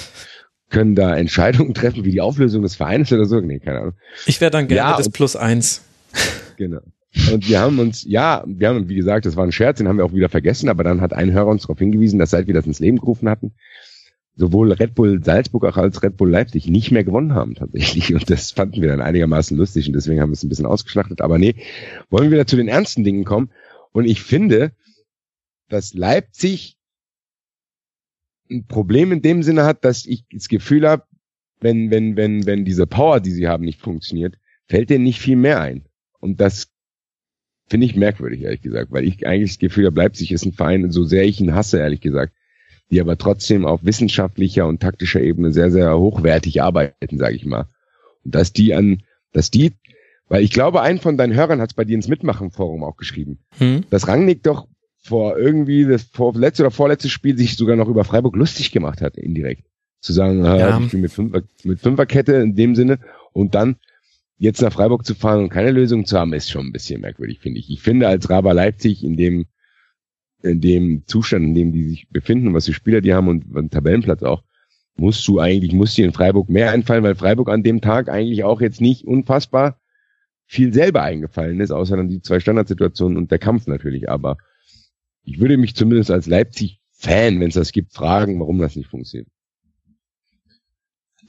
können 0.69 0.95
da 0.95 1.15
Entscheidungen 1.15 1.73
treffen, 1.75 2.03
wie 2.05 2.11
die 2.11 2.21
Auflösung 2.21 2.61
des 2.61 2.75
Vereins 2.75 3.11
oder 3.11 3.25
so. 3.25 3.39
Nee, 3.39 3.59
keine 3.59 3.79
Ahnung. 3.79 3.93
Ich 4.25 4.41
wäre 4.41 4.51
dann 4.51 4.67
gerne 4.67 4.91
ja, 4.91 4.97
das 4.97 5.09
Plus 5.09 5.35
eins. 5.35 5.83
Genau. 6.57 6.79
Und 7.31 7.47
wir 7.47 7.59
haben 7.59 7.77
uns, 7.77 8.03
ja, 8.03 8.43
wir 8.47 8.69
haben, 8.69 8.89
wie 8.89 8.95
gesagt, 8.95 9.27
das 9.27 9.35
war 9.35 9.43
ein 9.43 9.51
Scherz, 9.51 9.77
den 9.77 9.87
haben 9.87 9.97
wir 9.97 10.05
auch 10.05 10.13
wieder 10.13 10.27
vergessen, 10.27 10.69
aber 10.69 10.83
dann 10.83 11.01
hat 11.01 11.13
ein 11.13 11.31
Hörer 11.31 11.47
uns 11.47 11.61
darauf 11.61 11.77
hingewiesen, 11.77 12.17
dass 12.17 12.31
seit 12.31 12.47
wir 12.47 12.55
das 12.55 12.65
ins 12.65 12.79
Leben 12.79 12.97
gerufen 12.97 13.29
hatten, 13.29 13.53
sowohl 14.35 14.71
Red 14.71 14.95
Bull 14.95 15.23
Salzburg 15.23 15.65
auch 15.65 15.77
als 15.77 16.01
Red 16.01 16.17
Bull 16.17 16.31
Leipzig 16.31 16.67
nicht 16.67 16.91
mehr 16.91 17.03
gewonnen 17.03 17.35
haben 17.35 17.53
tatsächlich. 17.53 18.13
Und 18.13 18.29
das 18.31 18.51
fanden 18.51 18.81
wir 18.81 18.89
dann 18.89 19.01
einigermaßen 19.01 19.55
lustig 19.55 19.87
und 19.87 19.93
deswegen 19.93 20.19
haben 20.19 20.29
wir 20.29 20.33
es 20.33 20.43
ein 20.43 20.49
bisschen 20.49 20.65
ausgeschlachtet. 20.65 21.21
Aber 21.21 21.37
nee, 21.37 21.55
wollen 22.09 22.25
wir 22.25 22.31
wieder 22.31 22.47
zu 22.47 22.55
den 22.55 22.67
ernsten 22.67 23.03
Dingen 23.03 23.23
kommen. 23.23 23.51
Und 23.91 24.05
ich 24.05 24.23
finde, 24.23 24.71
dass 25.69 25.93
Leipzig 25.93 26.76
ein 28.49 28.65
Problem 28.67 29.11
in 29.11 29.21
dem 29.21 29.43
Sinne 29.43 29.63
hat, 29.63 29.83
dass 29.85 30.05
ich 30.05 30.25
das 30.31 30.47
Gefühl 30.47 30.87
habe, 30.87 31.03
wenn, 31.59 31.89
wenn, 31.91 32.15
wenn, 32.15 32.45
wenn 32.45 32.65
diese 32.65 32.87
Power, 32.87 33.19
die 33.19 33.31
sie 33.31 33.47
haben, 33.47 33.65
nicht 33.65 33.81
funktioniert, 33.81 34.35
fällt 34.67 34.89
denen 34.89 35.03
nicht 35.03 35.19
viel 35.19 35.35
mehr 35.35 35.61
ein. 35.61 35.85
Und 36.19 36.39
das 36.39 36.71
finde 37.67 37.85
ich 37.85 37.95
merkwürdig, 37.95 38.43
ehrlich 38.43 38.61
gesagt, 38.61 38.91
weil 38.91 39.05
ich 39.05 39.25
eigentlich 39.27 39.51
das 39.51 39.59
Gefühl 39.59 39.85
habe, 39.87 39.99
Leipzig 39.99 40.31
ist 40.31 40.45
ein 40.45 40.53
Verein, 40.53 40.91
so 40.91 41.03
sehr 41.03 41.25
ich 41.25 41.39
ihn 41.41 41.53
hasse, 41.53 41.79
ehrlich 41.79 42.01
gesagt, 42.01 42.33
die 42.89 43.01
aber 43.01 43.17
trotzdem 43.17 43.65
auf 43.65 43.83
wissenschaftlicher 43.83 44.65
und 44.65 44.81
taktischer 44.81 45.21
Ebene 45.21 45.51
sehr, 45.51 45.71
sehr 45.71 45.97
hochwertig 45.97 46.61
arbeiten, 46.61 47.17
sage 47.17 47.35
ich 47.35 47.45
mal. 47.45 47.67
Und 48.23 48.35
dass 48.35 48.53
die 48.53 48.73
an, 48.73 49.03
dass 49.33 49.51
die, 49.51 49.73
weil 50.29 50.43
ich 50.43 50.51
glaube, 50.51 50.81
ein 50.81 50.99
von 50.99 51.17
deinen 51.17 51.33
Hörern 51.33 51.59
hat 51.59 51.71
es 51.71 51.75
bei 51.75 51.83
dir 51.83 51.95
ins 51.95 52.07
Mitmachen-Forum 52.07 52.83
auch 52.83 52.95
geschrieben, 52.95 53.39
hm. 53.57 53.83
dass 53.89 54.07
Rangnick 54.07 54.43
doch 54.43 54.67
vor 55.07 55.37
irgendwie 55.37 55.85
das 55.85 56.03
vor 56.03 56.33
letzte 56.35 56.63
oder 56.63 56.71
vorletztes 56.71 57.11
Spiel 57.11 57.37
sich 57.37 57.55
sogar 57.55 57.75
noch 57.75 57.87
über 57.87 58.03
Freiburg 58.03 58.35
lustig 58.35 58.71
gemacht 58.71 59.01
hat, 59.01 59.17
indirekt. 59.17 59.63
zu 60.01 60.13
sagen, 60.13 60.43
ja. 60.43 60.79
ich 60.79 60.91
bin 60.91 61.01
mit, 61.01 61.11
Fünfer, 61.11 61.43
mit 61.63 61.79
Fünferkette 61.79 62.33
in 62.35 62.55
dem 62.55 62.75
Sinne 62.75 62.99
und 63.33 63.55
dann 63.55 63.77
jetzt 64.37 64.61
nach 64.61 64.73
Freiburg 64.73 65.05
zu 65.05 65.15
fahren 65.15 65.43
und 65.43 65.49
keine 65.49 65.71
Lösung 65.71 66.05
zu 66.05 66.19
haben, 66.19 66.33
ist 66.33 66.51
schon 66.51 66.67
ein 66.67 66.71
bisschen 66.73 67.01
merkwürdig, 67.01 67.39
finde 67.39 67.59
ich. 67.59 67.69
Ich 67.69 67.81
finde 67.81 68.07
als 68.07 68.29
Raber 68.29 68.53
Leipzig 68.53 69.03
in 69.03 69.17
dem 69.17 69.47
in 70.43 70.61
dem 70.61 71.03
Zustand, 71.07 71.45
in 71.45 71.55
dem 71.55 71.71
die 71.71 71.89
sich 71.89 72.09
befinden, 72.09 72.53
was 72.53 72.65
die 72.65 72.73
Spieler 72.73 73.01
die 73.01 73.13
haben 73.13 73.27
und 73.27 73.55
den 73.55 73.71
Tabellenplatz 73.71 74.21
auch, 74.21 74.43
musst 74.95 75.27
du 75.27 75.39
eigentlich, 75.39 75.73
muss 75.73 75.95
dir 75.95 76.05
in 76.05 76.13
Freiburg 76.13 76.49
mehr 76.49 76.71
einfallen, 76.71 77.03
weil 77.03 77.15
Freiburg 77.15 77.49
an 77.49 77.63
dem 77.63 77.81
Tag 77.81 78.09
eigentlich 78.09 78.43
auch 78.43 78.61
jetzt 78.61 78.81
nicht 78.81 79.05
unfassbar 79.05 79.79
viel 80.45 80.73
selber 80.73 81.01
eingefallen 81.03 81.59
ist, 81.59 81.71
außer 81.71 81.97
dann 81.97 82.09
die 82.09 82.21
zwei 82.21 82.39
Standardsituationen 82.39 83.17
und 83.17 83.31
der 83.31 83.39
Kampf 83.39 83.67
natürlich. 83.67 84.09
Aber 84.09 84.37
ich 85.27 85.39
würde 85.39 85.57
mich 85.57 85.75
zumindest 85.75 86.09
als 86.09 86.25
Leipzig-Fan, 86.25 87.39
wenn 87.39 87.49
es 87.49 87.55
das 87.55 87.73
gibt, 87.73 87.93
fragen, 87.93 88.39
warum 88.39 88.59
das 88.59 88.77
nicht 88.77 88.89
funktioniert. 88.89 89.27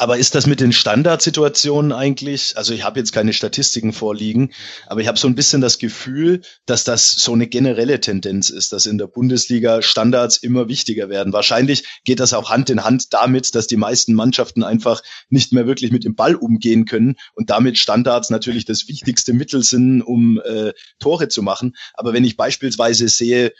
Aber 0.00 0.16
ist 0.16 0.36
das 0.36 0.46
mit 0.46 0.60
den 0.60 0.72
Standardsituationen 0.72 1.90
eigentlich, 1.90 2.56
also 2.56 2.72
ich 2.72 2.84
habe 2.84 3.00
jetzt 3.00 3.10
keine 3.10 3.32
Statistiken 3.32 3.92
vorliegen, 3.92 4.52
aber 4.86 5.00
ich 5.00 5.08
habe 5.08 5.18
so 5.18 5.26
ein 5.26 5.34
bisschen 5.34 5.60
das 5.60 5.78
Gefühl, 5.78 6.42
dass 6.66 6.84
das 6.84 7.14
so 7.14 7.32
eine 7.32 7.48
generelle 7.48 7.98
Tendenz 7.98 8.50
ist, 8.50 8.72
dass 8.72 8.86
in 8.86 8.98
der 8.98 9.08
Bundesliga 9.08 9.82
Standards 9.82 10.36
immer 10.36 10.68
wichtiger 10.68 11.08
werden. 11.08 11.32
Wahrscheinlich 11.32 11.84
geht 12.04 12.20
das 12.20 12.32
auch 12.32 12.50
Hand 12.50 12.70
in 12.70 12.84
Hand 12.84 13.12
damit, 13.12 13.56
dass 13.56 13.66
die 13.66 13.76
meisten 13.76 14.14
Mannschaften 14.14 14.62
einfach 14.62 15.02
nicht 15.30 15.52
mehr 15.52 15.66
wirklich 15.66 15.90
mit 15.90 16.04
dem 16.04 16.14
Ball 16.14 16.36
umgehen 16.36 16.84
können 16.84 17.16
und 17.34 17.50
damit 17.50 17.76
Standards 17.76 18.30
natürlich 18.30 18.64
das 18.64 18.86
wichtigste 18.86 19.32
Mittel 19.32 19.64
sind, 19.64 20.02
um 20.02 20.40
äh, 20.44 20.74
Tore 21.00 21.26
zu 21.26 21.42
machen. 21.42 21.74
Aber 21.94 22.12
wenn 22.12 22.24
ich 22.24 22.36
beispielsweise 22.36 23.08
sehe, 23.08 23.52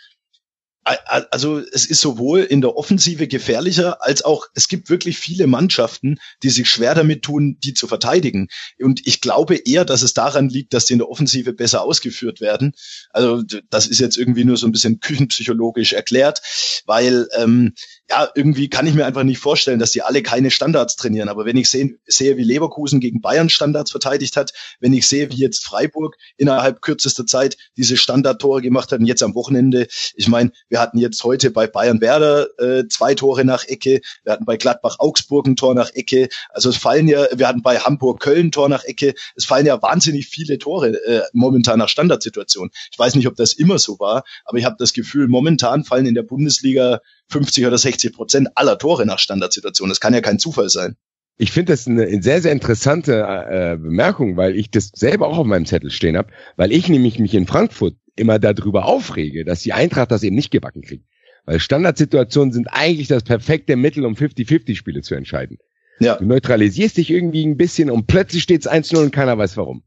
also 0.85 1.59
es 1.59 1.85
ist 1.85 2.01
sowohl 2.01 2.41
in 2.41 2.61
der 2.61 2.76
Offensive 2.76 3.29
gefährlicher, 3.29 4.03
als 4.03 4.24
auch 4.24 4.47
es 4.55 4.68
gibt 4.68 4.89
wirklich 4.89 5.18
viele 5.18 5.47
Mannschaften, 5.47 6.18
die 6.43 6.51
sich 6.51 6.70
schwer 6.70 6.95
damit 6.95 7.22
tun, 7.22 7.59
die 7.62 7.74
zu 7.74 7.87
verteidigen. 7.87 8.49
Und 8.81 9.07
ich 9.07 9.20
glaube 9.20 9.57
eher, 9.57 9.85
dass 9.85 10.03
es 10.03 10.14
daran 10.14 10.49
liegt, 10.49 10.72
dass 10.72 10.87
die 10.87 10.95
in 10.95 11.01
der 11.01 11.11
Offensive 11.11 11.53
besser 11.53 11.83
ausgeführt 11.83 12.41
werden. 12.41 12.72
Also 13.11 13.43
das 13.70 13.87
ist 13.87 14.01
jetzt 14.01 14.16
irgendwie 14.16 14.45
nur 14.45 14.57
so 14.57 14.66
ein 14.66 14.72
bisschen 14.72 15.01
küchenpsychologisch 15.01 15.93
erklärt, 15.93 16.41
weil 16.87 17.29
ähm, 17.37 17.74
ja, 18.11 18.29
irgendwie 18.35 18.69
kann 18.69 18.87
ich 18.87 18.95
mir 18.95 19.05
einfach 19.05 19.23
nicht 19.23 19.39
vorstellen, 19.39 19.79
dass 19.79 19.91
die 19.91 20.03
alle 20.03 20.23
keine 20.23 20.51
Standards 20.51 20.97
trainieren. 20.97 21.29
Aber 21.29 21.45
wenn 21.45 21.59
ich 21.59 21.69
sehe, 21.69 21.99
sehe, 22.07 22.39
wie 22.39 22.43
Leverkusen 22.43 23.01
gegen 23.01 23.21
Bayern 23.21 23.51
Standards 23.51 23.91
verteidigt 23.91 24.37
hat, 24.37 24.53
wenn 24.81 24.95
ich 24.95 25.07
sehe, 25.07 25.31
wie 25.31 25.37
jetzt 25.37 25.65
Freiburg 25.65 26.17
innerhalb 26.39 26.81
kürzester 26.81 27.27
Zeit 27.27 27.59
diese 27.77 27.99
Standardtore 27.99 28.63
gemacht 28.63 28.93
hat 28.93 29.01
und 29.01 29.07
jetzt 29.07 29.23
am 29.23 29.35
Wochenende, 29.35 29.89
ich 30.15 30.29
meine, 30.29 30.53
wir 30.71 30.81
hatten 30.81 30.99
jetzt 30.99 31.23
heute 31.23 31.51
bei 31.51 31.67
Bayern 31.67 32.01
Werder 32.01 32.49
äh, 32.59 32.89
zwei 32.89 33.15
Tore 33.15 33.45
nach 33.45 33.65
Ecke, 33.65 34.01
wir 34.25 34.33
hatten 34.33 34.47
bei 34.47 34.57
Gladbach 34.57 34.97
Augsburg 35.01 35.47
ein 35.47 35.57
Tor 35.57 35.75
nach 35.75 35.91
Ecke, 35.93 36.29
also 36.49 36.71
es 36.71 36.79
fallen 36.79 37.09
ja, 37.09 37.27
wir 37.35 37.47
hatten 37.47 37.63
bei 37.63 37.79
Hamburg 37.79 38.21
Köln 38.21 38.47
ein 38.47 38.53
Tor 38.53 38.71
nach 38.71 38.85
Ecke, 38.85 39.15
es 39.37 39.45
fallen 39.45 39.67
ja 39.67 39.83
wahnsinnig 39.83 40.29
viele 40.29 40.59
Tore 40.59 41.05
äh, 41.05 41.23
momentan 41.35 41.79
nach 41.79 41.91
Standardsituationen. 41.91 42.71
Ich 42.91 42.99
weiß 42.99 43.17
nicht, 43.17 43.27
ob 43.27 43.37
das 43.37 43.53
immer 43.53 43.79
so 43.79 43.99
war, 43.99 44.25
aber 44.45 44.57
ich 44.57 44.65
habe 44.65 44.77
das 44.79 44.95
Gefühl, 44.95 45.29
momentan 45.29 45.85
fallen 45.85 46.07
in 46.07 46.15
der 46.15 46.23
Bundesliga 46.23 47.01
50 47.31 47.66
oder 47.66 47.79
60 47.79 48.12
Prozent 48.12 48.49
aller 48.55 48.79
Tore 48.79 49.07
nach 49.07 49.18
Standardsituationen. 49.18 49.91
Das 49.91 50.01
kann 50.01 50.14
ja 50.14 50.20
kein 50.20 50.39
Zufall 50.39 50.68
sein. 50.68 50.97
Ich 51.37 51.53
finde 51.53 51.72
das 51.72 51.87
eine 51.87 52.20
sehr, 52.20 52.43
sehr 52.43 52.53
interessante 52.53 53.20
äh, 53.20 53.76
Bemerkung, 53.76 54.37
weil 54.37 54.57
ich 54.57 54.70
das 54.70 54.91
selber 54.95 55.29
auch 55.29 55.39
auf 55.39 55.47
meinem 55.47 55.66
Zettel 55.66 55.91
stehen 55.91 56.16
habe, 56.16 56.33
weil 56.57 56.72
ich 56.72 56.89
nämlich 56.89 57.18
mich 57.20 57.33
in 57.35 57.47
Frankfurt 57.47 57.95
immer 58.16 58.41
darüber 58.41 58.87
aufrege, 58.87 59.45
dass 59.45 59.62
die 59.62 59.72
Eintracht 59.72 60.11
das 60.11 60.24
eben 60.24 60.35
nicht 60.35 60.51
gebacken 60.51 60.83
kriegt. 60.83 61.05
Weil 61.45 61.61
Standardsituationen 61.61 62.53
sind 62.53 62.66
eigentlich 62.66 63.07
das 63.07 63.22
perfekte 63.22 63.76
Mittel, 63.76 64.05
um 64.05 64.14
50-50-Spiele 64.14 65.03
zu 65.03 65.14
entscheiden. 65.14 65.59
Ja. 66.01 66.16
Du 66.16 66.24
neutralisierst 66.24 66.97
dich 66.97 67.11
irgendwie 67.11 67.47
ein 67.47 67.57
bisschen 67.57 67.91
und 67.91 68.07
plötzlich 68.07 68.43
steht 68.43 68.62
es 68.62 68.70
1-0 68.70 68.97
und 69.05 69.12
keiner 69.12 69.39
weiß 69.39 69.57
warum. 69.57 69.85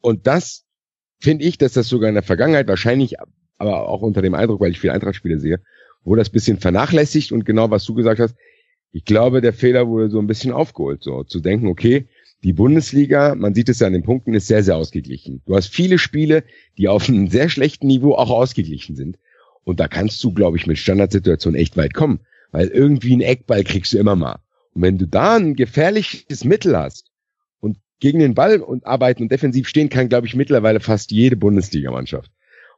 Und 0.00 0.26
das 0.26 0.64
finde 1.18 1.44
ich, 1.44 1.58
dass 1.58 1.72
das 1.72 1.88
sogar 1.88 2.08
in 2.08 2.14
der 2.14 2.22
Vergangenheit 2.22 2.68
wahrscheinlich, 2.68 3.16
aber 3.56 3.88
auch 3.88 4.02
unter 4.02 4.22
dem 4.22 4.34
Eindruck, 4.34 4.60
weil 4.60 4.70
ich 4.70 4.80
viele 4.80 4.92
Eintrachtspiele 4.92 5.40
sehe, 5.40 5.60
wurde 6.04 6.20
das 6.20 6.30
bisschen 6.30 6.58
vernachlässigt 6.58 7.32
und 7.32 7.44
genau 7.44 7.70
was 7.70 7.84
du 7.84 7.94
gesagt 7.94 8.20
hast, 8.20 8.34
ich 8.92 9.04
glaube, 9.04 9.40
der 9.40 9.52
Fehler 9.52 9.86
wurde 9.86 10.10
so 10.10 10.18
ein 10.18 10.26
bisschen 10.26 10.52
aufgeholt, 10.52 11.02
so 11.02 11.24
zu 11.24 11.40
denken, 11.40 11.66
okay, 11.68 12.08
die 12.44 12.52
Bundesliga, 12.52 13.34
man 13.34 13.54
sieht 13.54 13.68
es 13.68 13.80
ja 13.80 13.86
an 13.86 13.92
den 13.92 14.04
Punkten, 14.04 14.34
ist 14.34 14.46
sehr, 14.46 14.62
sehr 14.62 14.76
ausgeglichen. 14.76 15.42
Du 15.46 15.56
hast 15.56 15.68
viele 15.68 15.98
Spiele, 15.98 16.44
die 16.76 16.88
auf 16.88 17.08
einem 17.08 17.28
sehr 17.28 17.48
schlechten 17.48 17.88
Niveau 17.88 18.14
auch 18.14 18.30
ausgeglichen 18.30 18.96
sind. 18.96 19.18
Und 19.64 19.80
da 19.80 19.88
kannst 19.88 20.22
du, 20.22 20.32
glaube 20.32 20.56
ich, 20.56 20.66
mit 20.66 20.78
Standardsituationen 20.78 21.60
echt 21.60 21.76
weit 21.76 21.94
kommen. 21.94 22.20
Weil 22.52 22.68
irgendwie 22.68 23.12
einen 23.12 23.22
Eckball 23.22 23.64
kriegst 23.64 23.92
du 23.92 23.98
immer 23.98 24.16
mal. 24.16 24.38
Und 24.72 24.82
wenn 24.82 24.98
du 24.98 25.06
da 25.06 25.36
ein 25.36 25.56
gefährliches 25.56 26.44
Mittel 26.44 26.76
hast 26.76 27.10
und 27.60 27.76
gegen 27.98 28.20
den 28.20 28.34
Ball 28.34 28.60
und 28.60 28.86
arbeiten 28.86 29.24
und 29.24 29.32
defensiv 29.32 29.68
stehen 29.68 29.88
kann, 29.88 30.08
glaube 30.08 30.26
ich, 30.26 30.36
mittlerweile 30.36 30.80
fast 30.80 31.10
jede 31.10 31.36
Bundesligamannschaft. 31.36 32.30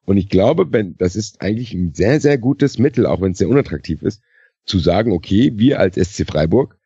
Und 0.07 0.17
ich 0.17 0.29
glaube, 0.29 0.73
wenn, 0.73 0.97
das 0.97 1.17
ist 1.17 1.41
eigentlich 1.41 1.73
ein 1.73 1.95
sehr, 1.95 2.21
sehr 2.21 2.39
gutes 2.39 2.79
Mittel, 2.79 3.07
auch 3.07 3.21
wenn 3.21 3.33
es 3.33 3.39
sehr 3.39 3.49
unattraktiv 3.49 4.03
ist, 4.03 4.23
zu 4.65 4.79
sagen, 4.79 5.13
okay, 5.13 5.53
wir 5.57 5.79
als 5.79 5.97
SC 5.97 6.27
Freiburg 6.27 6.77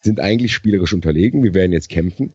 sind 0.00 0.20
eigentlich 0.20 0.52
spielerisch 0.52 0.92
unterlegen, 0.92 1.42
wir 1.42 1.54
werden 1.54 1.72
jetzt 1.72 1.88
kämpfen. 1.88 2.34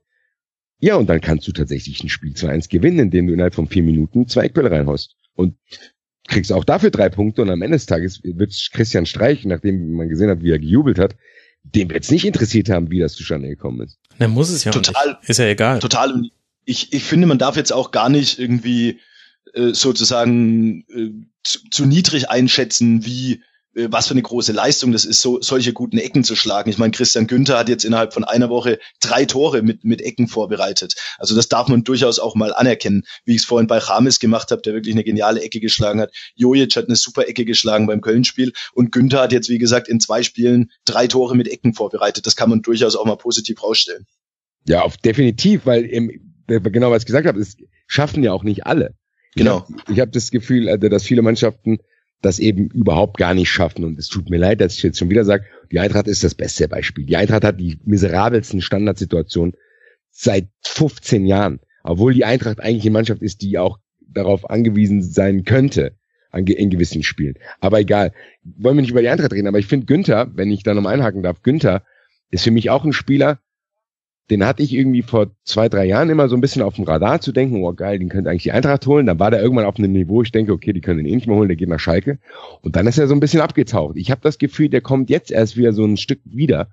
Ja, 0.80 0.96
und 0.96 1.08
dann 1.08 1.22
kannst 1.22 1.48
du 1.48 1.52
tatsächlich 1.52 2.04
ein 2.04 2.10
Spiel 2.10 2.34
2-1 2.34 2.70
gewinnen, 2.70 3.00
indem 3.00 3.28
du 3.28 3.34
innerhalb 3.34 3.54
von 3.54 3.68
vier 3.68 3.84
Minuten 3.84 4.28
zwei 4.28 4.46
Eckbälle 4.46 4.72
reinhaust. 4.72 5.16
Und 5.36 5.56
kriegst 6.28 6.54
auch 6.54 6.64
dafür 6.64 6.92
drei 6.92 7.10
Punkte 7.10 7.42
und 7.42 7.50
am 7.50 7.62
Ende 7.62 7.76
des 7.76 7.86
Tages 7.86 8.22
wird 8.24 8.54
Christian 8.72 9.06
Streich, 9.06 9.46
nachdem 9.46 9.94
man 9.94 10.10
gesehen 10.10 10.30
hat, 10.30 10.42
wie 10.42 10.52
er 10.52 10.60
gejubelt 10.60 11.00
hat, 11.00 11.16
dem 11.64 11.90
wird 11.90 12.04
es 12.04 12.12
nicht 12.12 12.26
interessiert 12.26 12.70
haben, 12.70 12.92
wie 12.92 13.00
das 13.00 13.14
zustande 13.14 13.50
gekommen 13.50 13.82
ist. 13.82 13.98
Dann 14.20 14.32
muss 14.32 14.50
es 14.50 14.64
ja 14.64 14.72
total, 14.72 15.18
nicht. 15.20 15.30
Ist 15.30 15.40
ja 15.40 15.48
egal. 15.48 15.80
Total. 15.80 16.22
Ich, 16.66 16.94
ich 16.94 17.04
finde, 17.04 17.28
man 17.28 17.40
darf 17.40 17.58
jetzt 17.58 17.74
auch 17.74 17.92
gar 17.92 18.10
nicht 18.10 18.40
irgendwie 18.40 19.00
äh, 19.54 19.74
sozusagen 19.74 20.86
äh, 20.90 21.12
zu, 21.44 21.60
zu 21.70 21.86
niedrig 21.86 22.30
einschätzen, 22.30 23.06
wie 23.06 23.42
äh, 23.76 23.88
was 23.92 24.08
für 24.08 24.14
eine 24.14 24.22
große 24.22 24.52
Leistung 24.52 24.92
das 24.92 25.06
ist, 25.06 25.22
so 25.22 25.42
solche 25.42 25.74
guten 25.74 25.98
Ecken 25.98 26.24
zu 26.24 26.36
schlagen. 26.36 26.70
Ich 26.70 26.78
meine, 26.78 26.92
Christian 26.92 27.28
Günther 27.28 27.58
hat 27.58 27.70
jetzt 27.70 27.86
innerhalb 27.86 28.14
von 28.14 28.24
einer 28.24 28.50
Woche 28.50 28.80
drei 29.00 29.26
Tore 29.26 29.62
mit, 29.62 29.84
mit 29.84 30.02
Ecken 30.02 30.28
vorbereitet. 30.28 30.96
Also 31.18 31.36
das 31.36 31.50
darf 31.50 31.68
man 31.68 31.84
durchaus 31.84 32.20
auch 32.20 32.36
mal 32.36 32.54
anerkennen, 32.54 33.04
wie 33.26 33.36
ich 33.36 33.42
es 33.42 33.46
vorhin 33.46 33.68
bei 33.68 33.78
Rames 33.78 34.20
gemacht 34.20 34.52
habe, 34.52 34.62
der 34.62 34.74
wirklich 34.74 34.96
eine 34.96 35.04
geniale 35.04 35.42
Ecke 35.42 35.60
geschlagen 35.60 36.02
hat. 36.02 36.12
Jojic 36.36 36.76
hat 36.76 36.88
eine 36.88 36.96
super 36.96 37.28
Ecke 37.28 37.46
geschlagen 37.46 37.88
beim 37.88 38.02
Köln-Spiel 38.02 38.54
und 38.74 38.92
Günther 38.92 39.22
hat 39.22 39.32
jetzt, 39.32 39.50
wie 39.50 39.60
gesagt, 39.60 39.88
in 39.88 40.00
zwei 40.00 40.24
Spielen 40.24 40.72
drei 40.86 41.08
Tore 41.08 41.36
mit 41.36 41.48
Ecken 41.48 41.74
vorbereitet. 41.74 42.26
Das 42.26 42.36
kann 42.36 42.50
man 42.50 42.62
durchaus 42.62 42.96
auch 42.96 43.06
mal 43.06 43.18
positiv 43.18 43.62
rausstellen. 43.64 44.06
Ja, 44.68 44.82
auf 44.82 44.98
definitiv, 44.98 45.66
weil 45.66 45.86
im, 45.86 46.34
genau 46.48 46.92
was 46.92 47.04
ich 47.04 47.08
gesagt 47.08 47.28
habe, 47.28 47.40
es 47.40 47.56
schaffen 47.88 48.24
ja 48.24 48.34
auch 48.34 48.44
nicht 48.44 48.66
alle. 48.66 48.96
Genau. 49.36 49.66
Ich 49.84 49.92
habe 49.92 50.02
hab 50.02 50.12
das 50.12 50.32
Gefühl, 50.32 50.70
also, 50.70 50.90
dass 50.90 51.04
viele 51.04 51.22
Mannschaften 51.22 51.80
das 52.22 52.40
eben 52.40 52.70
überhaupt 52.70 53.18
gar 53.18 53.34
nicht 53.34 53.50
schaffen. 53.50 53.86
Und 53.86 53.98
es 53.98 54.08
tut 54.08 54.30
mir 54.30 54.38
leid, 54.38 54.60
dass 54.62 54.76
ich 54.76 54.84
jetzt 54.84 55.00
schon 55.00 55.10
wieder 55.10 55.24
sage, 55.24 55.46
die 55.72 55.80
Eintracht 55.80 56.08
ist 56.08 56.24
das 56.24 56.36
beste 56.36 56.68
Beispiel. 56.68 57.06
Die 57.06 57.16
Eintracht 57.16 57.44
hat 57.44 57.60
die 57.60 57.80
miserabelsten 57.86 58.62
Standardsituationen 58.62 59.54
seit 60.12 60.50
15 60.64 61.26
Jahren. 61.26 61.60
Obwohl 61.84 62.14
die 62.14 62.26
Eintracht 62.26 62.60
eigentlich 62.60 62.84
eine 62.84 62.92
Mannschaft 62.92 63.22
ist, 63.22 63.42
die 63.42 63.58
auch 63.58 63.80
darauf 64.02 64.50
angewiesen 64.50 65.02
sein 65.02 65.44
könnte 65.44 65.96
in 66.34 66.70
gewissen 66.70 67.04
Spielen. 67.04 67.36
Aber 67.60 67.80
egal. 67.80 68.12
Wollen 68.44 68.78
wir 68.78 68.82
nicht 68.82 68.92
über 68.92 69.02
die 69.02 69.10
Eintracht 69.10 69.34
reden, 69.34 69.48
aber 69.48 69.60
ich 69.60 69.68
finde 69.68 69.86
Günther, 69.86 70.30
wenn 70.36 70.52
ich 70.52 70.64
da 70.64 70.74
nochmal 70.74 70.94
einhaken 70.94 71.24
darf, 71.24 71.42
Günther 71.42 71.84
ist 72.30 72.44
für 72.44 72.52
mich 72.52 72.70
auch 72.70 72.84
ein 72.84 72.94
Spieler, 72.94 73.40
den 74.30 74.46
hatte 74.46 74.62
ich 74.62 74.74
irgendwie 74.74 75.02
vor 75.02 75.32
zwei, 75.44 75.70
drei 75.70 75.86
Jahren 75.86 76.10
immer 76.10 76.30
so 76.30 76.36
ein 76.36 76.42
bisschen 76.42 76.62
auf 76.62 76.76
dem 76.76 76.84
Radar 76.84 77.20
zu 77.20 77.32
denken, 77.32 77.64
oh 77.64 77.74
geil, 77.74 77.98
den 77.98 78.10
könnte 78.10 78.30
eigentlich 78.30 78.44
die 78.44 78.52
Eintracht 78.52 78.86
holen. 78.86 79.08
Dann 79.08 79.20
war 79.20 79.32
der 79.32 79.42
irgendwann 79.42 79.66
auf 79.66 79.78
einem 79.78 79.92
Niveau, 79.92 80.22
ich 80.22 80.32
denke, 80.32 80.52
okay, 80.52 80.72
die 80.72 80.82
können 80.82 81.00
den 81.00 81.08
eh 81.08 81.16
nicht 81.16 81.28
mehr 81.28 81.36
holen, 81.36 81.48
der 81.48 81.58
geht 81.58 81.70
nach 81.70 81.80
Schalke. 81.80 82.20
Und 82.62 82.76
dann 82.76 82.86
ist 82.86 83.00
er 83.00 83.08
so 83.08 83.16
ein 83.16 83.20
bisschen 83.20 83.42
abgetaucht. 83.42 83.98
Ich 83.98 84.12
habe 84.12 84.22
das 84.22 84.38
Gefühl, 84.38 84.70
der 84.70 84.82
kommt 84.82 85.10
jetzt 85.10 85.32
erst 85.32 85.58
wieder 85.58 85.74
so 85.74 85.84
ein 85.84 85.98
Stück 85.98 86.20
wieder, 86.26 86.70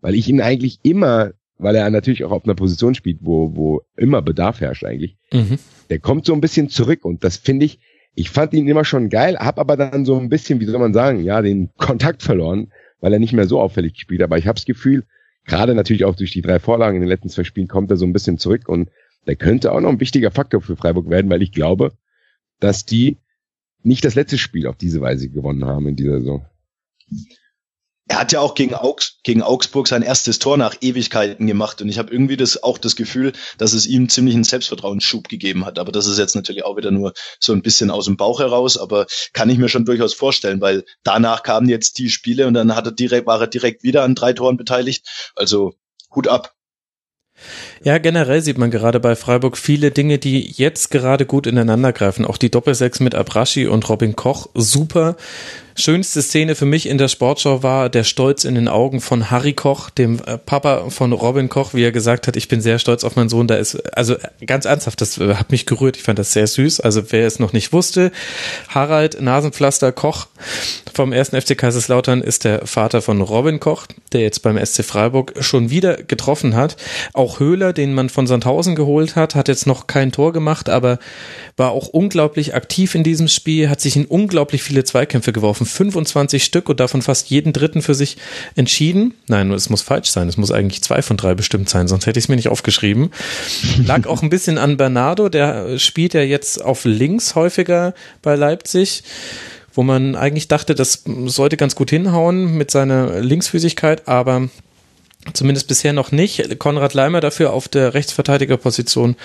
weil 0.00 0.14
ich 0.14 0.28
ihn 0.28 0.42
eigentlich 0.42 0.80
immer, 0.82 1.32
weil 1.56 1.76
er 1.76 1.88
natürlich 1.88 2.24
auch 2.24 2.30
auf 2.30 2.44
einer 2.44 2.54
Position 2.54 2.94
spielt, 2.94 3.18
wo, 3.22 3.56
wo 3.56 3.82
immer 3.96 4.20
Bedarf 4.20 4.60
herrscht 4.60 4.84
eigentlich, 4.84 5.16
mhm. 5.32 5.58
der 5.88 6.00
kommt 6.00 6.26
so 6.26 6.34
ein 6.34 6.42
bisschen 6.42 6.68
zurück 6.68 7.04
und 7.04 7.24
das 7.24 7.38
finde 7.38 7.64
ich, 7.64 7.80
ich 8.14 8.30
fand 8.30 8.52
ihn 8.52 8.68
immer 8.68 8.84
schon 8.84 9.08
geil, 9.08 9.38
habe 9.38 9.60
aber 9.60 9.76
dann 9.76 10.04
so 10.04 10.18
ein 10.18 10.28
bisschen, 10.28 10.60
wie 10.60 10.64
soll 10.66 10.80
man 10.80 10.92
sagen, 10.92 11.22
ja, 11.22 11.40
den 11.40 11.70
Kontakt 11.78 12.22
verloren, 12.22 12.72
weil 13.00 13.12
er 13.12 13.18
nicht 13.18 13.32
mehr 13.32 13.46
so 13.46 13.60
auffällig 13.60 13.96
spielt. 13.96 14.22
Aber 14.22 14.38
ich 14.38 14.46
habe 14.46 14.56
das 14.56 14.64
Gefühl, 14.64 15.04
gerade 15.48 15.74
natürlich 15.74 16.04
auch 16.04 16.14
durch 16.14 16.30
die 16.30 16.42
drei 16.42 16.60
Vorlagen 16.60 16.96
in 16.96 17.02
den 17.02 17.08
letzten 17.08 17.28
zwei 17.28 17.42
Spielen 17.42 17.66
kommt 17.66 17.90
er 17.90 17.96
so 17.96 18.06
ein 18.06 18.12
bisschen 18.12 18.38
zurück 18.38 18.68
und 18.68 18.90
der 19.26 19.34
könnte 19.34 19.72
auch 19.72 19.80
noch 19.80 19.88
ein 19.88 20.00
wichtiger 20.00 20.30
Faktor 20.30 20.60
für 20.60 20.76
Freiburg 20.76 21.10
werden, 21.10 21.30
weil 21.30 21.42
ich 21.42 21.52
glaube, 21.52 21.92
dass 22.60 22.84
die 22.84 23.16
nicht 23.82 24.04
das 24.04 24.14
letzte 24.14 24.38
Spiel 24.38 24.66
auf 24.66 24.76
diese 24.76 25.00
Weise 25.00 25.28
gewonnen 25.28 25.64
haben 25.64 25.88
in 25.88 25.96
dieser 25.96 26.20
Saison. 26.20 26.46
Er 28.08 28.18
hat 28.18 28.32
ja 28.32 28.40
auch 28.40 28.54
gegen, 28.54 28.74
Augs 28.74 29.18
gegen 29.22 29.42
Augsburg 29.42 29.86
sein 29.86 30.02
erstes 30.02 30.38
Tor 30.38 30.56
nach 30.56 30.76
Ewigkeiten 30.80 31.46
gemacht 31.46 31.82
und 31.82 31.88
ich 31.88 31.98
habe 31.98 32.10
irgendwie 32.12 32.36
das 32.36 32.62
auch 32.62 32.78
das 32.78 32.96
Gefühl, 32.96 33.32
dass 33.58 33.74
es 33.74 33.86
ihm 33.86 34.08
ziemlich 34.08 34.34
einen 34.34 34.44
Selbstvertrauensschub 34.44 35.28
gegeben 35.28 35.66
hat. 35.66 35.78
Aber 35.78 35.92
das 35.92 36.06
ist 36.06 36.18
jetzt 36.18 36.34
natürlich 36.34 36.64
auch 36.64 36.76
wieder 36.76 36.90
nur 36.90 37.12
so 37.38 37.52
ein 37.52 37.62
bisschen 37.62 37.90
aus 37.90 38.06
dem 38.06 38.16
Bauch 38.16 38.40
heraus, 38.40 38.78
aber 38.78 39.06
kann 39.34 39.50
ich 39.50 39.58
mir 39.58 39.68
schon 39.68 39.84
durchaus 39.84 40.14
vorstellen, 40.14 40.60
weil 40.60 40.84
danach 41.04 41.42
kamen 41.42 41.68
jetzt 41.68 41.98
die 41.98 42.08
Spiele 42.08 42.46
und 42.46 42.54
dann 42.54 42.74
hat 42.74 42.86
er 42.86 42.92
direkt, 42.92 43.26
war 43.26 43.40
er 43.40 43.46
direkt 43.46 43.82
wieder 43.82 44.02
an 44.02 44.14
drei 44.14 44.32
Toren 44.32 44.56
beteiligt. 44.56 45.06
Also 45.36 45.74
Hut 46.14 46.28
ab. 46.28 46.54
Ja, 47.84 47.98
generell 47.98 48.42
sieht 48.42 48.58
man 48.58 48.70
gerade 48.70 48.98
bei 48.98 49.14
Freiburg 49.14 49.56
viele 49.56 49.90
Dinge, 49.90 50.18
die 50.18 50.40
jetzt 50.40 50.90
gerade 50.90 51.26
gut 51.26 51.46
ineinander 51.46 51.92
greifen. 51.92 52.24
Auch 52.24 52.36
die 52.36 52.50
Doppelsechs 52.50 52.98
mit 53.00 53.14
Abraschi 53.14 53.66
und 53.66 53.88
Robin 53.88 54.16
Koch, 54.16 54.48
super. 54.54 55.16
Schönste 55.80 56.22
Szene 56.22 56.56
für 56.56 56.64
mich 56.64 56.88
in 56.88 56.98
der 56.98 57.06
Sportschau 57.06 57.62
war 57.62 57.88
der 57.88 58.02
Stolz 58.02 58.42
in 58.42 58.56
den 58.56 58.66
Augen 58.66 59.00
von 59.00 59.30
Harry 59.30 59.52
Koch, 59.52 59.90
dem 59.90 60.18
äh, 60.26 60.36
Papa 60.36 60.90
von 60.90 61.12
Robin 61.12 61.48
Koch, 61.48 61.72
wie 61.72 61.84
er 61.84 61.92
gesagt 61.92 62.26
hat, 62.26 62.34
ich 62.34 62.48
bin 62.48 62.60
sehr 62.60 62.80
stolz 62.80 63.04
auf 63.04 63.14
meinen 63.14 63.28
Sohn. 63.28 63.46
Da 63.46 63.54
ist, 63.54 63.76
also 63.96 64.16
ganz 64.44 64.64
ernsthaft, 64.64 65.00
das 65.00 65.18
äh, 65.18 65.36
hat 65.36 65.52
mich 65.52 65.66
gerührt. 65.66 65.96
Ich 65.96 66.02
fand 66.02 66.18
das 66.18 66.32
sehr 66.32 66.48
süß. 66.48 66.80
Also 66.80 67.12
wer 67.12 67.28
es 67.28 67.38
noch 67.38 67.52
nicht 67.52 67.72
wusste, 67.72 68.10
Harald 68.68 69.20
Nasenpflaster 69.20 69.92
Koch 69.92 70.26
vom 70.92 71.12
ersten 71.12 71.40
FC 71.40 71.56
Kaiserslautern 71.56 72.22
ist 72.22 72.42
der 72.42 72.66
Vater 72.66 73.00
von 73.00 73.20
Robin 73.20 73.60
Koch, 73.60 73.86
der 74.10 74.22
jetzt 74.22 74.42
beim 74.42 74.58
SC 74.58 74.84
Freiburg 74.84 75.34
schon 75.38 75.70
wieder 75.70 76.02
getroffen 76.02 76.56
hat. 76.56 76.76
Auch 77.12 77.38
Höhler, 77.38 77.72
den 77.72 77.94
man 77.94 78.08
von 78.08 78.26
Sandhausen 78.26 78.74
geholt 78.74 79.14
hat, 79.14 79.36
hat 79.36 79.46
jetzt 79.46 79.68
noch 79.68 79.86
kein 79.86 80.10
Tor 80.10 80.32
gemacht, 80.32 80.68
aber 80.68 80.98
war 81.56 81.70
auch 81.70 81.86
unglaublich 81.86 82.56
aktiv 82.56 82.96
in 82.96 83.04
diesem 83.04 83.28
Spiel, 83.28 83.70
hat 83.70 83.80
sich 83.80 83.94
in 83.94 84.06
unglaublich 84.06 84.64
viele 84.64 84.82
Zweikämpfe 84.82 85.32
geworfen 85.32 85.67
25 85.68 86.44
Stück 86.44 86.68
und 86.68 86.80
davon 86.80 87.02
fast 87.02 87.30
jeden 87.30 87.52
dritten 87.52 87.82
für 87.82 87.94
sich 87.94 88.16
entschieden. 88.56 89.14
Nein, 89.26 89.50
es 89.52 89.70
muss 89.70 89.82
falsch 89.82 90.10
sein. 90.10 90.28
Es 90.28 90.36
muss 90.36 90.50
eigentlich 90.50 90.82
zwei 90.82 91.02
von 91.02 91.16
drei 91.16 91.34
bestimmt 91.34 91.68
sein, 91.68 91.88
sonst 91.88 92.06
hätte 92.06 92.18
ich 92.18 92.24
es 92.24 92.28
mir 92.28 92.36
nicht 92.36 92.48
aufgeschrieben. 92.48 93.10
Lag 93.84 94.06
auch 94.06 94.22
ein 94.22 94.30
bisschen 94.30 94.58
an 94.58 94.76
Bernardo, 94.76 95.28
der 95.28 95.78
spielt 95.78 96.14
ja 96.14 96.22
jetzt 96.22 96.64
auf 96.64 96.84
links 96.84 97.34
häufiger 97.34 97.94
bei 98.22 98.34
Leipzig 98.34 99.02
wo 99.74 99.84
man 99.84 100.16
eigentlich 100.16 100.48
dachte, 100.48 100.74
das 100.74 101.04
sollte 101.26 101.56
ganz 101.56 101.76
gut 101.76 101.90
hinhauen 101.90 102.56
mit 102.56 102.68
seiner 102.68 103.20
Linksfüßigkeit, 103.20 104.08
aber 104.08 104.48
Zumindest 105.32 105.68
bisher 105.68 105.92
noch 105.92 106.12
nicht. 106.12 106.58
Konrad 106.58 106.94
Leimer 106.94 107.20
dafür 107.20 107.52
auf 107.52 107.68
der 107.68 107.94
Rechtsverteidigerposition 107.94 109.16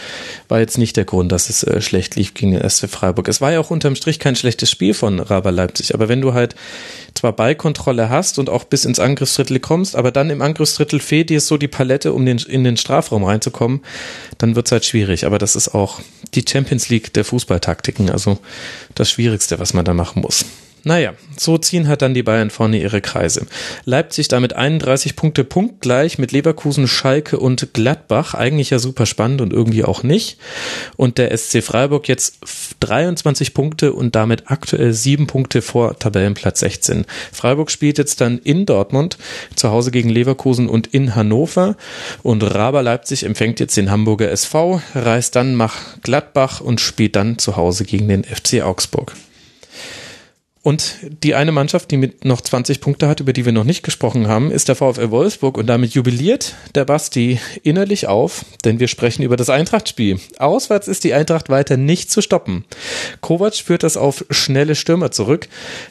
war 0.48 0.60
jetzt 0.60 0.78
nicht 0.78 0.98
der 0.98 1.06
Grund, 1.06 1.32
dass 1.32 1.50
es 1.50 1.64
äh, 1.64 1.82
schlecht 1.82 2.16
lief 2.16 2.34
gegen 2.34 2.52
den 2.52 2.70
SC 2.70 2.90
Freiburg. 2.90 3.28
Es 3.28 3.42
war 3.42 3.52
ja 3.52 3.60
auch 3.60 3.72
unterm 3.72 3.96
Strich 3.96 4.20
kein 4.20 4.36
schlechtes 4.36 4.70
Spiel 4.70 4.94
von 4.94 5.20
Raber 5.20 5.52
Leipzig, 5.52 5.94
aber 5.94 6.10
wenn 6.10 6.22
du 6.22 6.34
halt 6.34 6.56
zwar 7.14 7.34
Ballkontrolle 7.34 8.10
hast 8.10 8.40
und 8.40 8.50
auch 8.50 8.64
bis 8.64 8.86
ins 8.86 9.00
Angriffsdrittel 9.00 9.60
kommst, 9.60 9.96
aber 9.96 10.12
dann 10.12 10.30
im 10.30 10.42
Angriffsdrittel 10.42 11.00
fehlt 11.00 11.30
dir 11.30 11.42
so 11.42 11.58
die 11.58 11.68
Palette, 11.68 12.14
um 12.14 12.26
den, 12.26 12.38
in 12.38 12.64
den 12.64 12.78
Strafraum 12.78 13.24
reinzukommen, 13.24 13.82
dann 14.38 14.56
wird's 14.56 14.72
halt 14.72 14.86
schwierig. 14.86 15.26
Aber 15.26 15.38
das 15.38 15.56
ist 15.56 15.74
auch 15.74 16.00
die 16.34 16.46
Champions 16.48 16.90
League 16.90 17.14
der 17.14 17.26
Fußballtaktiken, 17.26 18.10
also 18.10 18.40
das 18.96 19.10
Schwierigste, 19.10 19.60
was 19.60 19.74
man 19.74 19.86
da 19.86 19.94
machen 19.94 20.22
muss. 20.22 20.46
Naja, 20.86 21.14
so 21.38 21.58
ziehen 21.58 21.88
halt 21.88 22.02
dann 22.02 22.14
die 22.14 22.24
Bayern 22.24 22.50
vorne 22.50 22.78
ihre 22.78 23.00
Kreise. 23.00 23.46
Leipzig 23.86 24.28
damit 24.28 24.54
31 24.54 25.16
Punkte 25.16 25.46
punktgleich 25.46 26.18
mit 26.18 26.34
Leverkusen, 26.34 26.90
Schalke 26.90 27.40
und 27.40 27.74
Gladbach. 27.74 28.34
Eigentlich 28.34 28.70
ja 28.70 28.80
super 28.80 29.06
spannend 29.06 29.40
und 29.40 29.54
irgendwie 29.54 29.86
auch 29.86 30.04
nicht. 30.04 30.38
Und 30.98 31.18
der 31.18 31.36
SC 31.38 31.64
Freiburg 31.64 32.10
jetzt 32.10 32.40
23 32.82 33.54
Punkte 33.54 33.94
und 33.94 34.16
damit 34.16 34.52
aktuell 34.52 34.92
sieben 34.92 35.26
Punkte 35.26 35.62
vor 35.62 35.98
Tabellenplatz 35.98 36.60
16. 36.60 37.06
Freiburg 37.32 37.72
spielt 37.72 37.98
jetzt 37.98 38.20
dann 38.20 38.40
in 38.40 38.66
Dortmund, 38.66 39.18
zu 39.56 39.72
Hause 39.72 39.90
gegen 39.90 40.10
Leverkusen 40.10 40.68
und 40.68 40.88
in 40.88 41.16
Hannover. 41.16 41.78
Und 42.24 42.44
Raber 42.44 42.84
Leipzig 42.84 43.24
empfängt 43.24 43.62
jetzt 43.62 43.78
den 43.78 43.90
Hamburger 43.90 44.30
SV, 44.30 44.82
reist 44.96 45.38
dann 45.38 45.56
nach 45.56 45.76
Gladbach 46.02 46.60
und 46.60 46.82
spielt 46.82 47.16
dann 47.16 47.38
zu 47.38 47.56
Hause 47.56 47.86
gegen 47.86 48.10
den 48.10 48.26
FC 48.26 48.62
Augsburg. 48.64 49.14
Und 50.64 50.96
die 51.24 51.36
eine 51.36 51.52
Mannschaft, 51.52 51.92
die 51.92 51.98
mit 51.98 52.24
noch 52.24 52.40
20 52.40 52.80
Punkte 52.80 53.10
hat, 53.10 53.20
über 53.20 53.34
die 53.34 53.44
wir 53.44 53.52
noch 53.52 53.66
nicht 53.66 53.84
gesprochen 53.84 54.30
haben, 54.30 54.50
ist 54.50 54.70
der 54.70 54.76
VfL 54.76 55.12
Wolfsburg. 55.12 55.58
Und 55.58 55.68
damit 55.68 55.94
jubiliert 55.94 56.56
der 56.74 56.86
Basti 56.86 57.42
innerlich 57.64 58.08
auf, 58.08 58.46
denn 58.64 58.80
wir 58.80 58.88
sprechen 58.88 59.24
über 59.24 59.36
das 59.36 59.50
Eintracht-Spiel. 59.50 60.22
Auswärts 60.38 60.88
ist 60.88 61.04
die 61.04 61.14
Eintracht 61.14 61.50
weiter 61.50 61.76
nicht 61.76 62.10
zu 62.10 62.22
stoppen. 62.22 62.64
Kovac 63.20 63.56
führt 63.56 63.84
das 63.84 63.98
auf 63.98 64.24
schnelle 64.30 64.76
Stürmer 64.76 65.12
zurück, 65.12 65.50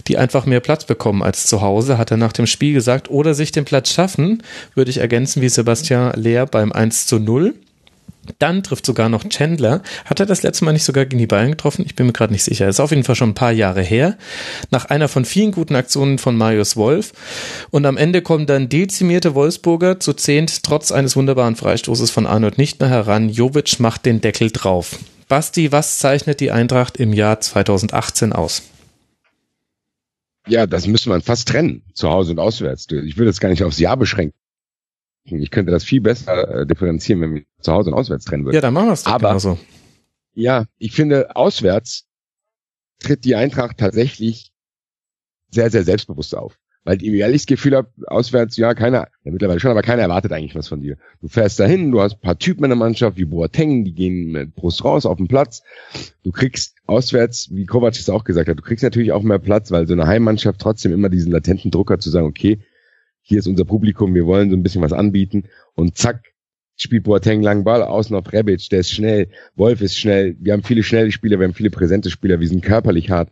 die 0.09 0.17
einfach 0.17 0.47
mehr 0.47 0.61
Platz 0.61 0.87
bekommen 0.87 1.23
als 1.23 1.47
zu 1.47 1.61
Hause, 1.61 1.99
hat 1.99 2.11
er 2.11 2.17
nach 2.17 2.33
dem 2.33 2.47
Spiel 2.47 2.73
gesagt, 2.73 3.11
oder 3.11 3.35
sich 3.35 3.53
den 3.53 3.67
Platz 3.67 3.93
schaffen, 3.93 4.43
würde 4.75 4.91
ich 4.91 4.99
ergänzen 4.99 5.43
wie 5.43 5.51
Sebastian 5.51 6.19
Lehr 6.19 6.47
beim 6.47 6.73
1 6.73 7.07
zu 7.07 7.19
0. 7.19 7.55
Dann 8.39 8.63
trifft 8.63 8.87
sogar 8.87 9.09
noch 9.09 9.29
Chandler. 9.29 9.83
Hat 10.05 10.21
er 10.21 10.27
das 10.27 10.43
letzte 10.43 10.65
Mal 10.65 10.73
nicht 10.73 10.85
sogar 10.85 11.07
gegen 11.07 11.19
die 11.19 11.27
Bayern 11.27 11.53
getroffen? 11.53 11.85
Ich 11.85 11.95
bin 11.95 12.07
mir 12.07 12.13
gerade 12.13 12.33
nicht 12.33 12.45
sicher. 12.45 12.69
ist 12.69 12.81
auf 12.81 12.91
jeden 12.91 13.05
Fall 13.05 13.15
schon 13.15 13.31
ein 13.31 13.35
paar 13.35 13.53
Jahre 13.53 13.83
her. 13.83 14.17
Nach 14.71 14.87
einer 14.87 15.09
von 15.09 15.25
vielen 15.25 15.53
guten 15.53 15.75
Aktionen 15.75 16.19
von 16.19 16.37
Marius 16.37 16.77
Wolf. 16.77 17.13
Und 17.71 17.87
am 17.87 17.97
Ende 17.97 18.23
kommen 18.23 18.47
dann 18.47 18.69
dezimierte 18.69 19.35
Wolfsburger 19.35 20.01
zu 20.01 20.13
zehnt 20.13 20.63
trotz 20.63 20.93
eines 20.93 21.17
wunderbaren 21.17 21.57
Freistoßes 21.57 22.11
von 22.11 22.27
Arnold 22.27 22.59
nicht 22.59 22.81
mehr 22.81 22.89
heran. 22.89 23.29
Jovic 23.29 23.81
macht 23.81 24.07
den 24.07 24.21
Deckel 24.21 24.51
drauf. 24.51 24.99
Basti, 25.29 25.73
was 25.73 25.99
zeichnet 25.99 26.41
die 26.41 26.51
Eintracht 26.51 26.99
im 26.99 27.13
Jahr 27.13 27.41
2018 27.41 28.33
aus? 28.33 28.63
Ja, 30.47 30.67
das 30.67 30.87
müsste 30.87 31.09
man 31.09 31.23
fast 31.23 31.49
trennen, 31.49 31.83
zu 31.95 32.11
Hause 32.11 32.33
und 32.33 32.39
auswärts. 32.39 32.87
Ich 32.91 33.17
würde 33.17 33.31
es 33.31 33.41
gar 33.41 33.49
nicht 33.49 33.63
aufs 33.63 33.79
Jahr 33.79 33.97
beschränken. 33.97 34.37
Ich 35.25 35.51
könnte 35.51 35.71
das 35.71 35.85
viel 35.85 36.01
besser 36.01 36.63
äh, 36.63 36.67
differenzieren, 36.67 37.21
wenn 37.21 37.35
wir 37.35 37.43
zu 37.61 37.73
Hause 37.73 37.91
und 37.91 37.97
auswärts 37.97 38.25
trennen 38.25 38.45
würden. 38.45 38.55
Ja, 38.55 38.61
dann 38.61 38.75
machen 38.75 38.89
wir 38.89 38.93
es 38.93 39.07
Aber 39.07 39.29
genauso. 39.29 39.59
ja, 40.35 40.67
ich 40.79 40.93
finde, 40.93 41.37
auswärts 41.37 42.07
tritt 42.99 43.25
die 43.25 43.37
Eintracht 43.37 43.79
tatsächlich 43.79 44.53
sehr, 45.51 45.71
sehr 45.71 45.85
selbstbewusst 45.85 46.35
auf. 46.37 46.59
Weil 46.85 47.01
ich 47.01 47.13
ehrlich 47.13 47.43
das 47.43 47.47
Gefühl 47.47 47.77
habe, 47.77 47.93
auswärts, 48.09 48.57
ja, 48.57 48.75
keiner, 48.75 49.07
ja 49.23 49.31
mittlerweile 49.31 49.61
schon, 49.61 49.71
aber 49.71 49.83
keiner 49.83 50.03
erwartet 50.03 50.33
eigentlich 50.33 50.57
was 50.57 50.67
von 50.67 50.81
dir. 50.81 50.99
Du 51.21 51.29
fährst 51.29 51.61
dahin, 51.61 51.93
du 51.93 52.01
hast 52.01 52.15
ein 52.15 52.21
paar 52.21 52.39
Typen 52.39 52.65
in 52.65 52.71
der 52.71 52.77
Mannschaft, 52.77 53.17
wie 53.17 53.25
Boateng, 53.25 53.85
die 53.85 53.95
gehen 53.95 54.33
mit 54.33 54.57
Brust 54.57 54.85
raus 54.85 55.07
auf 55.07 55.17
den 55.19 55.29
Platz. 55.29 55.63
Du 56.25 56.33
kriegst 56.33 56.75
auswärts, 56.87 57.51
wie 57.53 57.67
Kovac 57.67 57.95
es 57.95 58.11
auch 58.11 58.25
gesagt 58.25 58.49
hat, 58.49 58.59
du 58.59 58.63
kriegst 58.63 58.83
natürlich 58.83 59.13
auch 59.13 59.23
mehr 59.23 59.39
Platz, 59.39 59.71
weil 59.71 59.87
so 59.87 59.93
eine 59.93 60.09
Heimmannschaft 60.09 60.61
trotzdem 60.61 60.93
immer 60.93 61.09
diesen 61.09 61.31
latenten 61.31 61.71
Druck 61.71 61.93
hat 61.93 62.03
zu 62.03 62.11
sagen, 62.11 62.27
okay, 62.27 62.59
hier 63.23 63.39
ist 63.39 63.47
unser 63.47 63.65
Publikum, 63.65 64.15
wir 64.15 64.27
wollen 64.27 64.51
so 64.51 64.57
ein 64.57 64.63
bisschen 64.63 64.83
was 64.83 64.93
anbieten 64.93 65.45
und 65.75 65.97
zack, 65.97 66.33
spielt 66.77 67.05
Boateng 67.05 67.43
langen 67.43 67.65
Ball 67.65 67.83
außen 67.83 68.15
auf 68.17 68.33
Rebic, 68.33 68.69
der 68.71 68.81
ist 68.81 68.91
schnell, 68.91 69.29
Wolf 69.55 69.81
ist 69.81 69.97
schnell, 69.97 70.37
wir 70.41 70.53
haben 70.53 70.63
viele 70.63 70.83
schnelle 70.83 71.13
Spieler, 71.13 71.39
wir 71.39 71.47
haben 71.47 71.55
viele 71.55 71.71
präsente 71.71 72.11
Spieler, 72.11 72.41
wir 72.41 72.49
sind 72.49 72.63
körperlich 72.63 73.11
hart. 73.11 73.31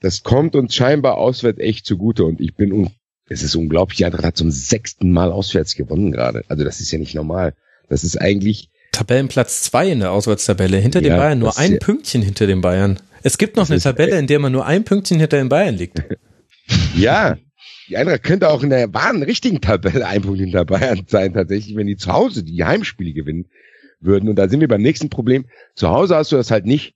Das 0.00 0.22
kommt 0.22 0.54
uns 0.56 0.74
scheinbar 0.74 1.18
auswärts 1.18 1.58
echt 1.58 1.84
zugute 1.84 2.24
und 2.24 2.40
ich 2.40 2.54
bin, 2.54 2.72
un 2.72 2.90
es 3.28 3.44
ist 3.44 3.54
unglaublich, 3.54 3.98
die 3.98 4.04
hat 4.04 4.36
zum 4.36 4.50
sechsten 4.50 5.12
Mal 5.12 5.30
auswärts 5.30 5.76
gewonnen 5.76 6.10
gerade. 6.10 6.42
Also 6.48 6.64
das 6.64 6.80
ist 6.80 6.90
ja 6.90 6.98
nicht 6.98 7.14
normal. 7.14 7.54
Das 7.88 8.02
ist 8.02 8.20
eigentlich 8.20 8.70
Tabellenplatz 8.90 9.62
zwei 9.62 9.88
in 9.88 10.00
der 10.00 10.10
Auswärtstabelle, 10.10 10.78
hinter 10.78 11.00
ja, 11.00 11.10
den 11.10 11.16
Bayern, 11.16 11.38
nur 11.38 11.56
ein 11.56 11.74
ja, 11.74 11.78
Pünktchen 11.78 12.22
hinter 12.22 12.48
den 12.48 12.60
Bayern. 12.60 12.98
Es 13.22 13.38
gibt 13.38 13.56
noch 13.56 13.70
eine 13.70 13.78
Tabelle, 13.78 14.18
in 14.18 14.26
der 14.26 14.40
man 14.40 14.50
nur 14.50 14.66
ein 14.66 14.82
Pünktchen 14.84 15.20
hinter 15.20 15.36
den 15.36 15.48
Bayern 15.48 15.76
liegt. 15.76 16.02
ja, 16.96 17.38
die 17.90 17.96
Eintracht 17.96 18.22
könnte 18.22 18.48
auch 18.48 18.62
in 18.62 18.70
der 18.70 18.94
wahren, 18.94 19.22
richtigen 19.22 19.60
Tabelle 19.60 20.06
ein 20.06 20.22
Punkt 20.22 20.38
hinter 20.38 20.64
Bayern 20.64 21.02
sein, 21.08 21.34
tatsächlich, 21.34 21.76
wenn 21.76 21.88
die 21.88 21.96
zu 21.96 22.12
Hause 22.12 22.44
die 22.44 22.64
Heimspiele 22.64 23.12
gewinnen 23.12 23.46
würden. 23.98 24.28
Und 24.28 24.36
da 24.36 24.48
sind 24.48 24.60
wir 24.60 24.68
beim 24.68 24.80
nächsten 24.80 25.10
Problem. 25.10 25.46
Zu 25.74 25.88
Hause 25.88 26.14
hast 26.14 26.30
du 26.30 26.36
das 26.36 26.52
halt 26.52 26.66
nicht. 26.66 26.94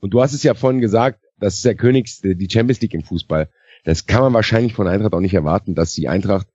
Und 0.00 0.12
du 0.12 0.20
hast 0.20 0.34
es 0.34 0.42
ja 0.42 0.52
vorhin 0.52 0.82
gesagt, 0.82 1.20
das 1.40 1.56
ist 1.56 1.64
der 1.64 1.74
Königs, 1.74 2.20
die 2.20 2.48
Champions 2.50 2.82
League 2.82 2.92
im 2.92 3.02
Fußball. 3.02 3.48
Das 3.84 4.06
kann 4.06 4.20
man 4.20 4.34
wahrscheinlich 4.34 4.74
von 4.74 4.86
Eintracht 4.86 5.14
auch 5.14 5.20
nicht 5.20 5.34
erwarten, 5.34 5.74
dass 5.74 5.94
die 5.94 6.08
Eintracht 6.08 6.46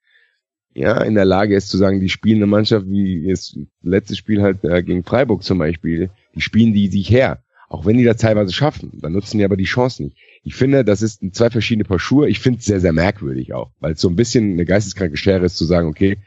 ja 0.75 1.01
in 1.01 1.15
der 1.15 1.25
Lage 1.25 1.55
ist 1.55 1.69
zu 1.69 1.77
sagen, 1.77 1.99
die 1.99 2.09
spielen 2.09 2.37
eine 2.37 2.47
Mannschaft 2.47 2.85
wie 2.87 3.27
das 3.27 3.57
letzte 3.81 4.15
Spiel 4.15 4.43
halt 4.43 4.63
äh, 4.63 4.83
gegen 4.83 5.03
Freiburg 5.03 5.43
zum 5.43 5.57
Beispiel, 5.57 6.11
die 6.35 6.41
spielen 6.41 6.73
die 6.73 6.89
sich 6.89 7.09
her. 7.09 7.43
Auch 7.69 7.85
wenn 7.85 7.97
die 7.97 8.03
das 8.03 8.17
teilweise 8.17 8.53
schaffen, 8.53 8.91
dann 9.01 9.13
nutzen 9.13 9.39
die 9.39 9.43
aber 9.43 9.57
die 9.57 9.63
Chance 9.63 10.03
nicht. 10.03 10.17
Ich 10.41 10.55
finde, 10.55 10.85
das 10.85 11.01
ist 11.01 11.21
zwei 11.33 11.49
verschiedene 11.49 11.83
Paar 11.83 11.99
Schuhe. 11.99 12.29
Ich 12.29 12.39
finde 12.39 12.59
es 12.59 12.65
sehr, 12.65 12.79
sehr 12.79 12.93
merkwürdig 12.93 13.53
auch, 13.53 13.71
weil 13.79 13.93
es 13.93 14.01
so 14.01 14.09
ein 14.09 14.15
bisschen 14.15 14.53
eine 14.53 14.65
geisteskranke 14.65 15.17
Schere 15.17 15.45
ist 15.45 15.57
zu 15.57 15.65
sagen, 15.65 15.87
okay, 15.87 16.17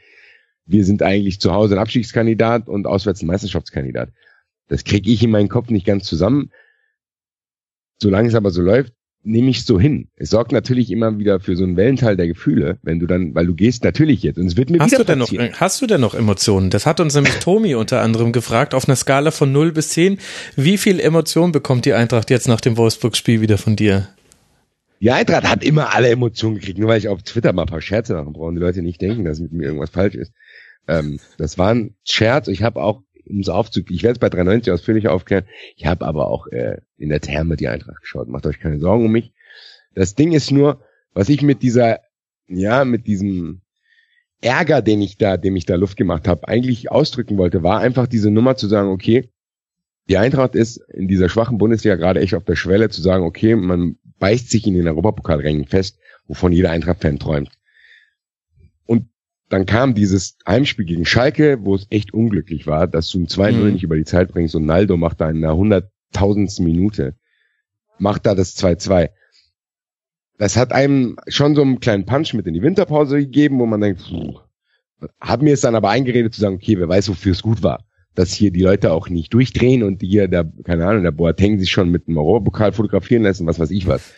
wir 0.65 0.85
sind 0.85 1.01
eigentlich 1.01 1.39
zu 1.39 1.51
Hause 1.51 1.75
ein 1.75 1.79
Abstiegskandidat 1.79 2.69
und 2.69 2.87
auswärts 2.87 3.21
ein 3.21 3.27
Meisterschaftskandidat. 3.27 4.09
Das 4.67 4.83
kriege 4.83 5.11
ich 5.11 5.23
in 5.23 5.31
meinen 5.31 5.49
Kopf 5.49 5.69
nicht 5.69 5.85
ganz 5.85 6.05
zusammen. 6.05 6.51
Solange 8.01 8.27
es 8.27 8.35
aber 8.35 8.51
so 8.51 8.61
läuft, 8.61 8.93
nehme 9.23 9.49
ich 9.49 9.65
so 9.65 9.79
hin. 9.79 10.09
Es 10.15 10.29
sorgt 10.29 10.51
natürlich 10.51 10.91
immer 10.91 11.17
wieder 11.17 11.39
für 11.39 11.55
so 11.55 11.63
einen 11.63 11.77
Wellenteil 11.77 12.17
der 12.17 12.27
Gefühle, 12.27 12.77
wenn 12.83 12.99
du 12.99 13.07
dann, 13.07 13.33
weil 13.35 13.45
du 13.45 13.55
gehst 13.55 13.83
natürlich 13.83 14.23
jetzt 14.23 14.37
und 14.37 14.47
es 14.47 14.57
wird 14.57 14.69
mir 14.69 14.79
hast 14.79 14.91
wieder 14.91 14.99
du 14.99 15.05
denn 15.05 15.19
noch, 15.19 15.31
Hast 15.59 15.81
du 15.81 15.87
denn 15.87 16.01
noch 16.01 16.13
Emotionen? 16.13 16.69
Das 16.69 16.85
hat 16.85 16.99
uns 16.99 17.15
nämlich 17.15 17.35
Tomi 17.35 17.75
unter 17.75 18.01
anderem 18.01 18.31
gefragt, 18.31 18.73
auf 18.73 18.87
einer 18.87 18.95
Skala 18.95 19.31
von 19.31 19.51
0 19.51 19.71
bis 19.71 19.89
10, 19.89 20.19
wie 20.55 20.77
viel 20.77 20.99
Emotion 20.99 21.51
bekommt 21.51 21.85
die 21.85 21.93
Eintracht 21.93 22.29
jetzt 22.29 22.47
nach 22.47 22.61
dem 22.61 22.77
Wolfsburg-Spiel 22.77 23.41
wieder 23.41 23.57
von 23.57 23.75
dir? 23.75 24.09
Die 24.99 25.11
Eintracht 25.11 25.43
hat 25.43 25.63
immer 25.63 25.93
alle 25.93 26.09
Emotionen 26.09 26.55
gekriegt, 26.55 26.77
nur 26.77 26.89
weil 26.89 26.97
ich 26.97 27.09
auf 27.09 27.23
Twitter 27.23 27.51
mal 27.51 27.63
ein 27.63 27.67
paar 27.67 27.81
Scherze 27.81 28.13
machen 28.13 28.33
brauche 28.33 28.47
und 28.47 28.55
die 28.55 28.61
Leute 28.61 28.81
nicht 28.81 29.01
denken, 29.01 29.25
dass 29.25 29.39
mit 29.39 29.51
mir 29.51 29.65
irgendwas 29.65 29.89
falsch 29.89 30.15
ist. 30.15 30.31
Ähm, 30.87 31.19
das 31.37 31.57
war 31.57 31.73
ein 31.73 31.95
Scherz. 32.05 32.47
Ich 32.47 32.63
habe 32.63 32.81
auch, 32.81 33.01
um 33.25 33.39
es 33.39 33.49
aufzuklären, 33.49 33.95
ich 33.95 34.03
werde 34.03 34.13
es 34.13 34.19
bei 34.19 34.29
93 34.29 34.71
ausführlich 34.71 35.07
aufklären, 35.07 35.45
ich 35.75 35.85
habe 35.85 36.05
aber 36.05 36.27
auch 36.27 36.47
äh, 36.47 36.77
in 36.97 37.09
der 37.09 37.21
Therme 37.21 37.55
die 37.55 37.67
Eintracht 37.67 38.01
geschaut. 38.01 38.27
Macht 38.27 38.45
euch 38.45 38.59
keine 38.59 38.79
Sorgen 38.79 39.05
um 39.05 39.11
mich. 39.11 39.33
Das 39.95 40.15
Ding 40.15 40.31
ist 40.31 40.51
nur, 40.51 40.81
was 41.13 41.29
ich 41.29 41.41
mit 41.41 41.61
dieser, 41.61 41.99
ja, 42.47 42.85
mit 42.85 43.07
diesem 43.07 43.61
Ärger, 44.41 44.81
den 44.81 45.01
ich 45.01 45.17
da, 45.17 45.37
dem 45.37 45.55
ich 45.55 45.65
da 45.65 45.75
Luft 45.75 45.97
gemacht 45.97 46.27
habe, 46.27 46.47
eigentlich 46.47 46.91
ausdrücken 46.91 47.37
wollte, 47.37 47.63
war 47.63 47.79
einfach 47.79 48.07
diese 48.07 48.29
Nummer 48.29 48.57
zu 48.57 48.67
sagen, 48.67 48.89
okay, 48.89 49.29
die 50.09 50.17
Eintracht 50.17 50.55
ist 50.55 50.77
in 50.89 51.07
dieser 51.07 51.29
schwachen 51.29 51.57
Bundesliga 51.57 51.95
gerade 51.95 52.19
echt 52.19 52.33
auf 52.33 52.43
der 52.43 52.57
Schwelle 52.57 52.89
zu 52.89 53.01
sagen, 53.01 53.23
okay, 53.23 53.55
man 53.55 53.97
beißt 54.19 54.49
sich 54.49 54.67
in 54.67 54.73
den 54.73 54.87
Europapokalrängen 54.87 55.65
fest, 55.65 55.97
wovon 56.27 56.51
jeder 56.51 56.71
Eintracht-Fan 56.71 57.19
träumt. 57.19 57.49
Dann 59.53 59.65
kam 59.65 59.93
dieses 59.93 60.37
Heimspiel 60.47 60.85
gegen 60.85 61.05
Schalke, 61.05 61.59
wo 61.61 61.75
es 61.75 61.85
echt 61.89 62.13
unglücklich 62.13 62.65
war, 62.65 62.87
dass 62.87 63.09
du 63.09 63.19
ein 63.19 63.27
2-0 63.27 63.51
mhm. 63.51 63.73
nicht 63.73 63.83
über 63.83 63.95
die 63.95 64.03
Zeit 64.03 64.31
bringst 64.31 64.55
und 64.55 64.65
Naldo 64.65 64.97
macht 64.97 65.21
da 65.21 65.29
in 65.29 65.37
einer 65.37 65.55
hunderttausendsten 65.55 66.65
Minute, 66.65 67.15
macht 67.99 68.25
da 68.25 68.33
das 68.33 68.57
2-2 68.57 69.09
das 70.37 70.57
hat 70.57 70.71
einem 70.71 71.15
schon 71.27 71.55
so 71.55 71.61
einen 71.61 71.79
kleinen 71.79 72.05
Punch 72.05 72.33
mit 72.33 72.47
in 72.47 72.53
die 72.53 72.61
Winterpause 72.61 73.17
gegeben, 73.19 73.59
wo 73.59 73.65
man 73.65 73.81
denkt, 73.81 74.01
pff, 74.01 74.41
hat 75.19 75.41
mir 75.41 75.53
es 75.53 75.61
dann 75.61 75.75
aber 75.75 75.89
eingeredet 75.89 76.33
zu 76.33 76.41
sagen, 76.41 76.55
okay, 76.55 76.77
wer 76.79 76.89
weiß, 76.89 77.09
wofür 77.09 77.33
es 77.33 77.41
gut 77.41 77.61
war. 77.63 77.85
Dass 78.15 78.33
hier 78.33 78.51
die 78.51 78.61
Leute 78.61 78.91
auch 78.91 79.09
nicht 79.09 79.33
durchdrehen 79.33 79.83
und 79.83 80.01
hier 80.01 80.27
der, 80.27 80.51
keine 80.63 80.85
Ahnung, 80.87 81.03
der 81.03 81.11
Boateng 81.11 81.59
sich 81.59 81.71
schon 81.71 81.89
mit 81.89 82.07
dem 82.07 82.17
Europapokal 82.17 82.71
fotografieren 82.71 83.23
lässt 83.23 83.41
und 83.41 83.47
was 83.47 83.59
weiß 83.59 83.71
ich 83.71 83.87
was. 83.87 84.13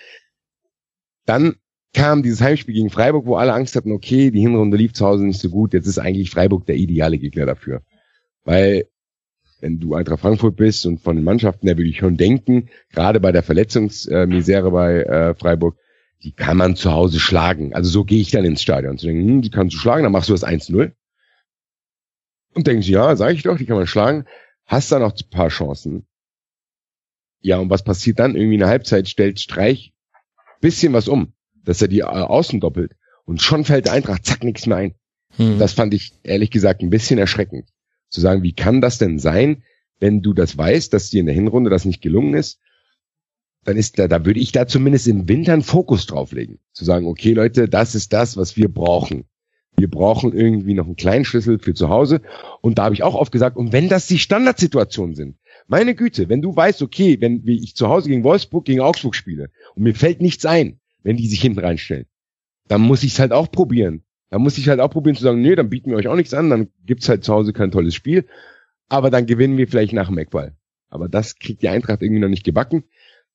Dann 1.26 1.56
kam 1.96 2.24
dieses 2.24 2.42
Heimspiel 2.42 2.76
gegen 2.76 2.90
Freiburg, 2.90 3.26
wo 3.26 3.36
alle 3.36 3.54
Angst 3.54 3.76
hatten, 3.76 3.92
okay, 3.92 4.30
die 4.30 4.42
Hinrunde 4.42 4.78
lief 4.78 4.94
zu 4.94 5.06
Hause 5.06 5.26
nicht 5.26 5.40
so 5.40 5.50
gut, 5.50 5.74
jetzt 5.74 5.88
ist 5.88 5.98
eigentlich 5.98 6.30
Freiburg 6.30 6.66
der 6.66 6.76
ideale 6.76 7.18
Gegner 7.18 7.46
dafür. 7.46 7.82
Weil 8.44 8.88
wenn 9.62 9.80
du 9.80 9.96
Eintracht 9.96 10.20
Frankfurt 10.20 10.58
bist 10.58 10.86
und 10.86 11.00
von 11.00 11.16
den 11.16 11.24
Mannschaften 11.26 11.68
her 11.68 11.78
würde 11.78 11.90
ich 11.90 11.98
schon 11.98 12.18
denken, 12.18 12.70
gerade 12.92 13.20
bei 13.20 13.32
der 13.32 13.44
Verletzungsmisere 13.44 14.72
bei 14.72 15.04
äh, 15.04 15.36
Freiburg, 15.36 15.78
die 16.22 16.34
kann 16.34 16.58
man 16.58 16.76
zu 16.76 16.92
Hause 16.92 17.20
schlagen. 17.20 17.74
Also 17.74 17.90
so 17.90 18.04
gehe 18.04 18.20
ich 18.20 18.32
dann 18.32 18.46
ins 18.46 18.62
Stadion. 18.62 18.98
Zu 18.98 19.08
denken, 19.08 19.28
hm, 19.28 19.42
die 19.42 19.50
kannst 19.50 19.76
du 19.76 19.80
schlagen, 19.80 20.04
dann 20.04 20.12
machst 20.12 20.30
du 20.30 20.34
das 20.34 20.46
1-0. 20.46 20.92
Und 22.54 22.68
denkst, 22.68 22.88
ja, 22.88 23.16
sag 23.16 23.34
ich 23.34 23.44
doch, 23.44 23.58
die 23.58 23.66
kann 23.66 23.78
man 23.78 23.88
schlagen. 23.88 24.26
Hast 24.66 24.92
dann 24.92 25.02
noch 25.02 25.14
ein 25.14 25.30
paar 25.30 25.50
Chancen. 25.50 26.06
Ja, 27.42 27.58
und 27.60 27.70
was 27.70 27.84
passiert 27.84 28.20
dann? 28.20 28.36
Irgendwie 28.36 28.56
in 28.56 28.60
der 28.60 28.70
Halbzeit 28.70 29.08
stellt 29.08 29.40
Streich 29.40 29.94
bisschen 30.62 30.94
was 30.94 31.08
um, 31.08 31.34
dass 31.66 31.82
er 31.82 31.88
die 31.88 32.00
äh, 32.00 32.04
Außen 32.04 32.60
doppelt. 32.60 32.96
Und 33.26 33.42
schon 33.42 33.66
fällt 33.66 33.86
der 33.86 33.94
Eintracht, 33.94 34.26
zack, 34.26 34.44
nichts 34.44 34.66
mehr 34.66 34.78
ein. 34.78 34.96
Hm. 35.38 35.60
Das 35.60 35.74
fand 35.74 35.94
ich 35.94 36.14
ehrlich 36.24 36.52
gesagt 36.52 36.82
ein 36.82 36.90
bisschen 36.90 37.20
erschreckend. 37.20 37.68
Zu 38.10 38.22
sagen, 38.22 38.44
wie 38.44 38.54
kann 38.54 38.82
das 38.82 38.98
denn 38.98 39.20
sein, 39.20 39.64
wenn 40.00 40.22
du 40.22 40.34
das 40.34 40.58
weißt, 40.58 40.94
dass 40.94 41.10
dir 41.10 41.20
in 41.20 41.26
der 41.26 41.36
Hinrunde 41.36 41.70
das 41.70 41.86
nicht 41.86 42.02
gelungen 42.02 42.36
ist 42.36 42.60
dann 43.66 43.78
ist 43.78 44.00
da, 44.00 44.08
da 44.08 44.26
würde 44.26 44.40
ich 44.40 44.52
da 44.52 44.68
zumindest 44.68 45.08
im 45.08 45.28
Winter 45.28 45.54
einen 45.54 45.64
Fokus 45.64 46.06
drauflegen. 46.06 46.60
Zu 46.72 46.86
sagen, 46.86 47.08
okay 47.08 47.34
Leute, 47.34 47.68
das 47.68 47.96
ist 47.96 48.14
das, 48.14 48.38
was 48.38 48.56
wir 48.56 48.70
brauchen. 48.70 49.26
Wir 49.76 49.90
brauchen 49.90 50.32
irgendwie 50.34 50.74
noch 50.74 50.86
einen 50.86 50.96
kleinen 50.96 51.26
Schlüssel 51.26 51.60
für 51.60 51.74
zu 51.74 51.90
Hause. 51.90 52.22
Und 52.62 52.78
da 52.78 52.86
habe 52.86 52.96
ich 52.96 53.04
auch 53.04 53.16
oft 53.16 53.32
gesagt, 53.32 53.58
und 53.58 53.74
wenn 53.74 53.90
das 53.90 54.08
die 54.08 54.20
Standardsituationen 54.20 55.16
sind, 55.16 55.38
meine 55.68 55.96
Güte, 55.96 56.30
wenn 56.30 56.42
du 56.42 56.56
weißt, 56.56 56.82
okay, 56.82 57.20
wenn 57.20 57.46
ich 57.48 57.76
zu 57.76 57.90
Hause 57.90 58.10
gegen 58.10 58.24
Wolfsburg, 58.24 58.66
gegen 58.66 58.82
Augsburg 58.82 59.16
spiele 59.16 59.50
und 59.74 59.84
mir 59.84 59.96
fällt 59.96 60.22
nichts 60.22 60.46
ein, 60.46 60.80
wenn 61.06 61.18
die 61.18 61.28
sich 61.28 61.42
hinten 61.42 61.60
reinstellen, 61.60 62.06
dann 62.68 62.82
muss 62.82 63.04
ich 63.04 63.14
es 63.14 63.20
halt 63.20 63.32
auch 63.32 63.50
probieren. 63.50 64.04
Dann 64.30 64.42
muss 64.42 64.58
ich 64.58 64.68
halt 64.68 64.82
auch 64.82 64.90
probieren 64.90 65.16
zu 65.16 65.24
sagen, 65.24 65.42
nee, 65.42 65.56
dann 65.56 65.70
bieten 65.70 65.92
wir 65.92 65.98
euch 65.98 66.08
auch 66.08 66.16
nichts 66.16 66.34
an, 66.34 66.50
dann 66.50 66.68
gibt's 66.86 67.08
halt 67.08 67.24
zu 67.24 67.34
Hause 67.34 67.54
kein 67.54 67.72
tolles 67.72 67.96
Spiel, 67.96 68.26
aber 68.90 69.10
dann 69.10 69.26
gewinnen 69.26 69.58
wir 69.58 69.68
vielleicht 69.68 69.94
nach 69.94 70.08
dem 70.08 70.18
Eckball. 70.18 70.58
Aber 70.90 71.08
das 71.08 71.38
kriegt 71.38 71.62
die 71.62 71.70
Eintracht 71.70 72.02
irgendwie 72.02 72.22
noch 72.22 72.30
nicht 72.30 72.44
gebacken 72.44 72.84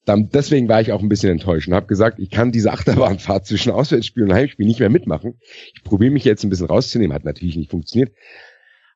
dann, 0.05 0.30
deswegen 0.30 0.68
war 0.68 0.80
ich 0.80 0.92
auch 0.92 1.02
ein 1.02 1.09
bisschen 1.09 1.30
enttäuscht 1.30 1.68
und 1.68 1.74
habe 1.74 1.86
gesagt, 1.86 2.18
ich 2.18 2.30
kann 2.30 2.52
diese 2.52 2.72
Achterbahnfahrt 2.72 3.47
zwischen 3.47 3.72
Auswärtsspiel 3.72 4.24
und 4.24 4.32
Heimspiel 4.32 4.66
nicht 4.66 4.80
mehr 4.80 4.90
mitmachen. 4.90 5.38
Ich 5.74 5.82
probiere 5.84 6.12
mich 6.12 6.24
jetzt 6.24 6.44
ein 6.44 6.51
bisschen 6.51 6.66
rauszunehmen, 6.66 7.14
hat 7.14 7.24
natürlich 7.24 7.56
nicht 7.56 7.70
funktioniert. 7.70 8.12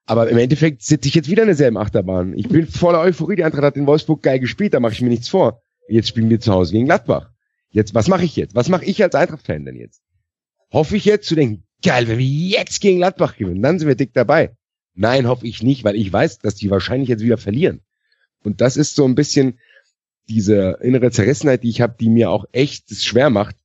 Aber 0.06 0.28
im 0.28 0.36
Endeffekt 0.36 0.82
sitze 0.82 1.08
ich 1.08 1.14
jetzt 1.14 1.30
wieder 1.30 1.42
in 1.42 1.48
derselben 1.48 1.78
Achterbahn. 1.78 2.36
Ich 2.36 2.48
bin 2.48 2.66
voller 2.66 3.00
Euphorie. 3.00 3.36
Die 3.36 3.44
Eintracht 3.44 3.64
hat 3.64 3.76
in 3.76 3.86
Wolfsburg 3.86 4.22
geil 4.22 4.38
gespielt, 4.38 4.74
da 4.74 4.80
mache 4.80 4.92
ich 4.92 5.00
mir 5.00 5.08
nichts 5.08 5.28
vor. 5.28 5.62
Jetzt 5.88 6.08
spielen 6.08 6.28
wir 6.28 6.40
zu 6.40 6.52
Hause 6.52 6.72
gegen 6.72 6.86
Gladbach. 6.86 7.30
Jetzt, 7.74 7.92
was 7.92 8.06
mache 8.06 8.24
ich 8.24 8.36
jetzt? 8.36 8.54
Was 8.54 8.68
mache 8.68 8.84
ich 8.84 9.02
als 9.02 9.16
Eintracht-Fan 9.16 9.64
denn 9.64 9.74
jetzt? 9.74 10.00
Hoffe 10.72 10.96
ich 10.96 11.04
jetzt 11.04 11.26
zu 11.26 11.34
denken, 11.34 11.64
geil, 11.82 12.06
wenn 12.06 12.18
wir 12.18 12.24
jetzt 12.24 12.80
gegen 12.80 12.98
Gladbach 12.98 13.36
gewinnen, 13.36 13.62
dann 13.62 13.80
sind 13.80 13.88
wir 13.88 13.96
dick 13.96 14.12
dabei. 14.14 14.56
Nein, 14.94 15.26
hoffe 15.26 15.48
ich 15.48 15.60
nicht, 15.60 15.82
weil 15.82 15.96
ich 15.96 16.12
weiß, 16.12 16.38
dass 16.38 16.54
die 16.54 16.70
wahrscheinlich 16.70 17.08
jetzt 17.08 17.24
wieder 17.24 17.36
verlieren. 17.36 17.80
Und 18.44 18.60
das 18.60 18.76
ist 18.76 18.94
so 18.94 19.04
ein 19.04 19.16
bisschen, 19.16 19.58
diese 20.28 20.78
innere 20.82 21.10
Zerrissenheit, 21.10 21.64
die 21.64 21.68
ich 21.68 21.80
habe, 21.80 21.96
die 21.98 22.10
mir 22.10 22.30
auch 22.30 22.44
echt 22.52 22.92
es 22.92 23.04
schwer 23.04 23.28
macht, 23.28 23.56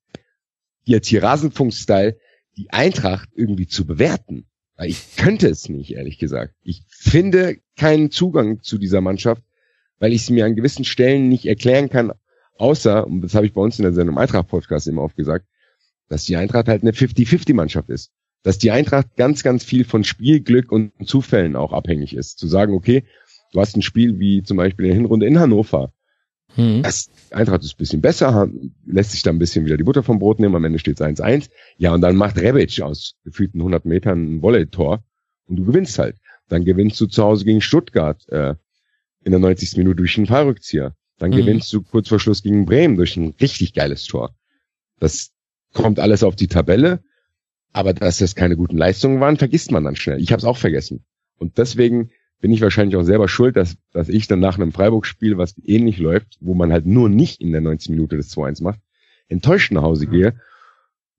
jetzt 0.86 1.08
hier 1.08 1.22
Rasenfunk-Style 1.22 2.18
die 2.58 2.72
Eintracht 2.72 3.30
irgendwie 3.36 3.68
zu 3.68 3.86
bewerten. 3.86 4.48
Weil 4.76 4.90
ich 4.90 5.18
könnte 5.18 5.50
es 5.50 5.70
nicht, 5.70 5.92
ehrlich 5.92 6.18
gesagt. 6.18 6.56
Ich 6.64 6.82
finde 6.88 7.58
keinen 7.78 8.10
Zugang 8.10 8.64
zu 8.64 8.80
dieser 8.80 9.02
Mannschaft, 9.02 9.44
weil 10.00 10.14
ich 10.14 10.26
sie 10.26 10.34
mir 10.34 10.46
an 10.46 10.56
gewissen 10.56 10.84
Stellen 10.84 11.30
nicht 11.30 11.46
erklären 11.46 11.90
kann, 11.90 12.12
außer, 12.60 13.06
und 13.06 13.22
das 13.22 13.36
habe 13.36 13.46
ich 13.46 13.54
bei 13.54 13.62
uns 13.62 13.80
in 13.80 13.84
der 13.84 13.94
Sendung 13.94 14.18
Eintracht-Podcast 14.18 14.88
immer 14.88 15.04
oft 15.04 15.16
gesagt, 15.16 15.46
dass 16.08 16.26
die 16.26 16.36
Eintracht 16.36 16.68
halt 16.68 16.82
eine 16.82 16.92
50-50-Mannschaft 16.92 17.90
ist. 17.90 18.12
Dass 18.44 18.58
die 18.58 18.72
Eintracht 18.72 19.16
ganz, 19.18 19.44
ganz 19.44 19.64
viel 19.64 19.84
von 19.84 20.04
Spielglück 20.04 20.72
und 20.72 20.92
Zufällen 21.06 21.56
auch 21.56 21.74
abhängig 21.74 22.16
ist. 22.16 22.40
Zu 22.40 22.48
sagen, 22.48 22.74
okay, 22.74 23.04
du 23.52 23.60
hast 23.60 23.76
ein 23.76 23.82
Spiel 23.82 24.20
wie 24.20 24.44
zum 24.44 24.58
Beispiel 24.58 24.86
in 24.86 24.92
der 24.92 24.98
Hinrunde 24.98 25.26
in 25.26 25.40
Hannover, 25.40 25.92
hm. 26.56 26.82
Das 26.84 27.10
Eintracht 27.32 27.64
ist 27.64 27.76
ein 27.76 27.78
bisschen 27.78 28.02
besser, 28.02 28.50
lässt 28.86 29.12
sich 29.12 29.22
da 29.22 29.30
ein 29.30 29.40
bisschen 29.40 29.66
wieder 29.66 29.78
die 29.78 29.84
Butter 29.84 30.04
vom 30.04 30.20
Brot 30.20 30.40
nehmen, 30.40 30.56
am 30.56 30.66
Ende 30.66 30.80
steht 30.80 31.00
es 31.00 31.06
1-1. 31.06 31.50
Ja, 31.78 31.94
und 31.94 32.02
dann 32.02 32.16
macht 32.16 32.38
Rebic 32.38 32.82
aus 32.82 33.16
gefühlten 33.24 33.60
100 33.60 33.86
Metern 33.86 34.36
ein 34.36 34.42
Volley-Tor 34.42 35.04
und 35.46 35.56
du 35.56 35.66
gewinnst 35.66 36.00
halt. 36.00 36.18
Dann 36.48 36.66
gewinnst 36.66 37.00
du 37.00 37.06
zu 37.06 37.24
Hause 37.24 37.46
gegen 37.46 37.62
Stuttgart 37.62 38.28
äh, 38.30 38.56
in 39.24 39.32
der 39.32 39.40
90. 39.40 39.78
Minute 39.78 39.98
durch 39.98 40.18
einen 40.18 40.26
Fallrückzieher. 40.26 40.96
Dann 41.20 41.32
mhm. 41.32 41.36
gewinnst 41.36 41.72
du 41.72 41.84
kurz 41.84 42.08
vor 42.08 42.20
Schluss 42.20 42.42
gegen 42.42 42.66
Bremen 42.66 42.96
durch 42.96 43.16
ein 43.16 43.36
richtig 43.40 43.74
geiles 43.74 44.06
Tor. 44.06 44.34
Das 45.00 45.32
kommt 45.74 46.00
alles 46.00 46.24
auf 46.24 46.36
die 46.36 46.48
Tabelle, 46.48 47.04
aber 47.72 47.94
dass 47.94 48.18
das 48.18 48.36
keine 48.36 48.56
guten 48.56 48.78
Leistungen 48.78 49.20
waren, 49.20 49.38
vergisst 49.38 49.72
man 49.72 49.84
dann 49.84 49.96
schnell. 49.96 50.20
Ich 50.20 50.32
habe 50.32 50.40
es 50.40 50.46
auch 50.46 50.58
vergessen. 50.58 51.06
Und 51.38 51.58
deswegen 51.58 52.10
bin 52.42 52.52
ich 52.52 52.62
wahrscheinlich 52.62 52.96
auch 52.96 53.04
selber 53.04 53.28
schuld, 53.28 53.56
dass, 53.56 53.78
dass 53.92 54.10
ich 54.10 54.28
dann 54.28 54.40
nach 54.40 54.58
einem 54.58 54.72
Freiburg-Spiel, 54.72 55.38
was 55.38 55.56
ähnlich 55.64 56.00
läuft, 56.00 56.38
wo 56.40 56.54
man 56.54 56.72
halt 56.72 56.86
nur 56.86 57.10
nicht 57.10 57.42
in 57.42 57.52
der 57.52 57.62
90 57.62 57.92
Minute 57.92 58.18
des 58.18 58.36
2-1 58.36 58.64
macht, 58.64 58.80
enttäuscht 59.28 59.72
nach 59.72 59.84
Hause 59.84 60.08
gehe. 60.08 60.40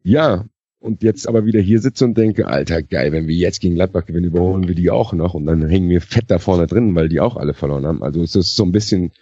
Ja, 0.03 0.47
und 0.79 1.03
jetzt 1.03 1.29
aber 1.29 1.45
wieder 1.45 1.61
hier 1.61 1.79
sitze 1.79 2.07
und 2.07 2.17
denke, 2.17 2.47
Alter, 2.47 2.83
geil, 2.83 3.13
wenn 3.13 3.29
wir 3.29 3.37
jetzt 3.37 3.61
gegen 3.61 3.75
Gladbach 3.75 4.07
gewinnen, 4.07 4.27
überholen 4.27 4.67
wir 4.67 4.75
die 4.75 4.91
auch 4.91 5.13
noch 5.13 5.35
und 5.35 5.45
dann 5.45 5.69
hängen 5.69 5.91
wir 5.91 6.01
fett 6.01 6.31
da 6.31 6.39
vorne 6.39 6.67
drin, 6.67 6.95
weil 6.95 7.11
die 7.11 7.21
auch 7.21 7.37
alle 7.37 7.53
verloren 7.53 7.87
haben. 7.87 8.03
Also 8.03 8.23
es 8.23 8.35
ist 8.35 8.57
so 8.57 8.65
ein 8.65 8.73
bisschen 8.73 9.13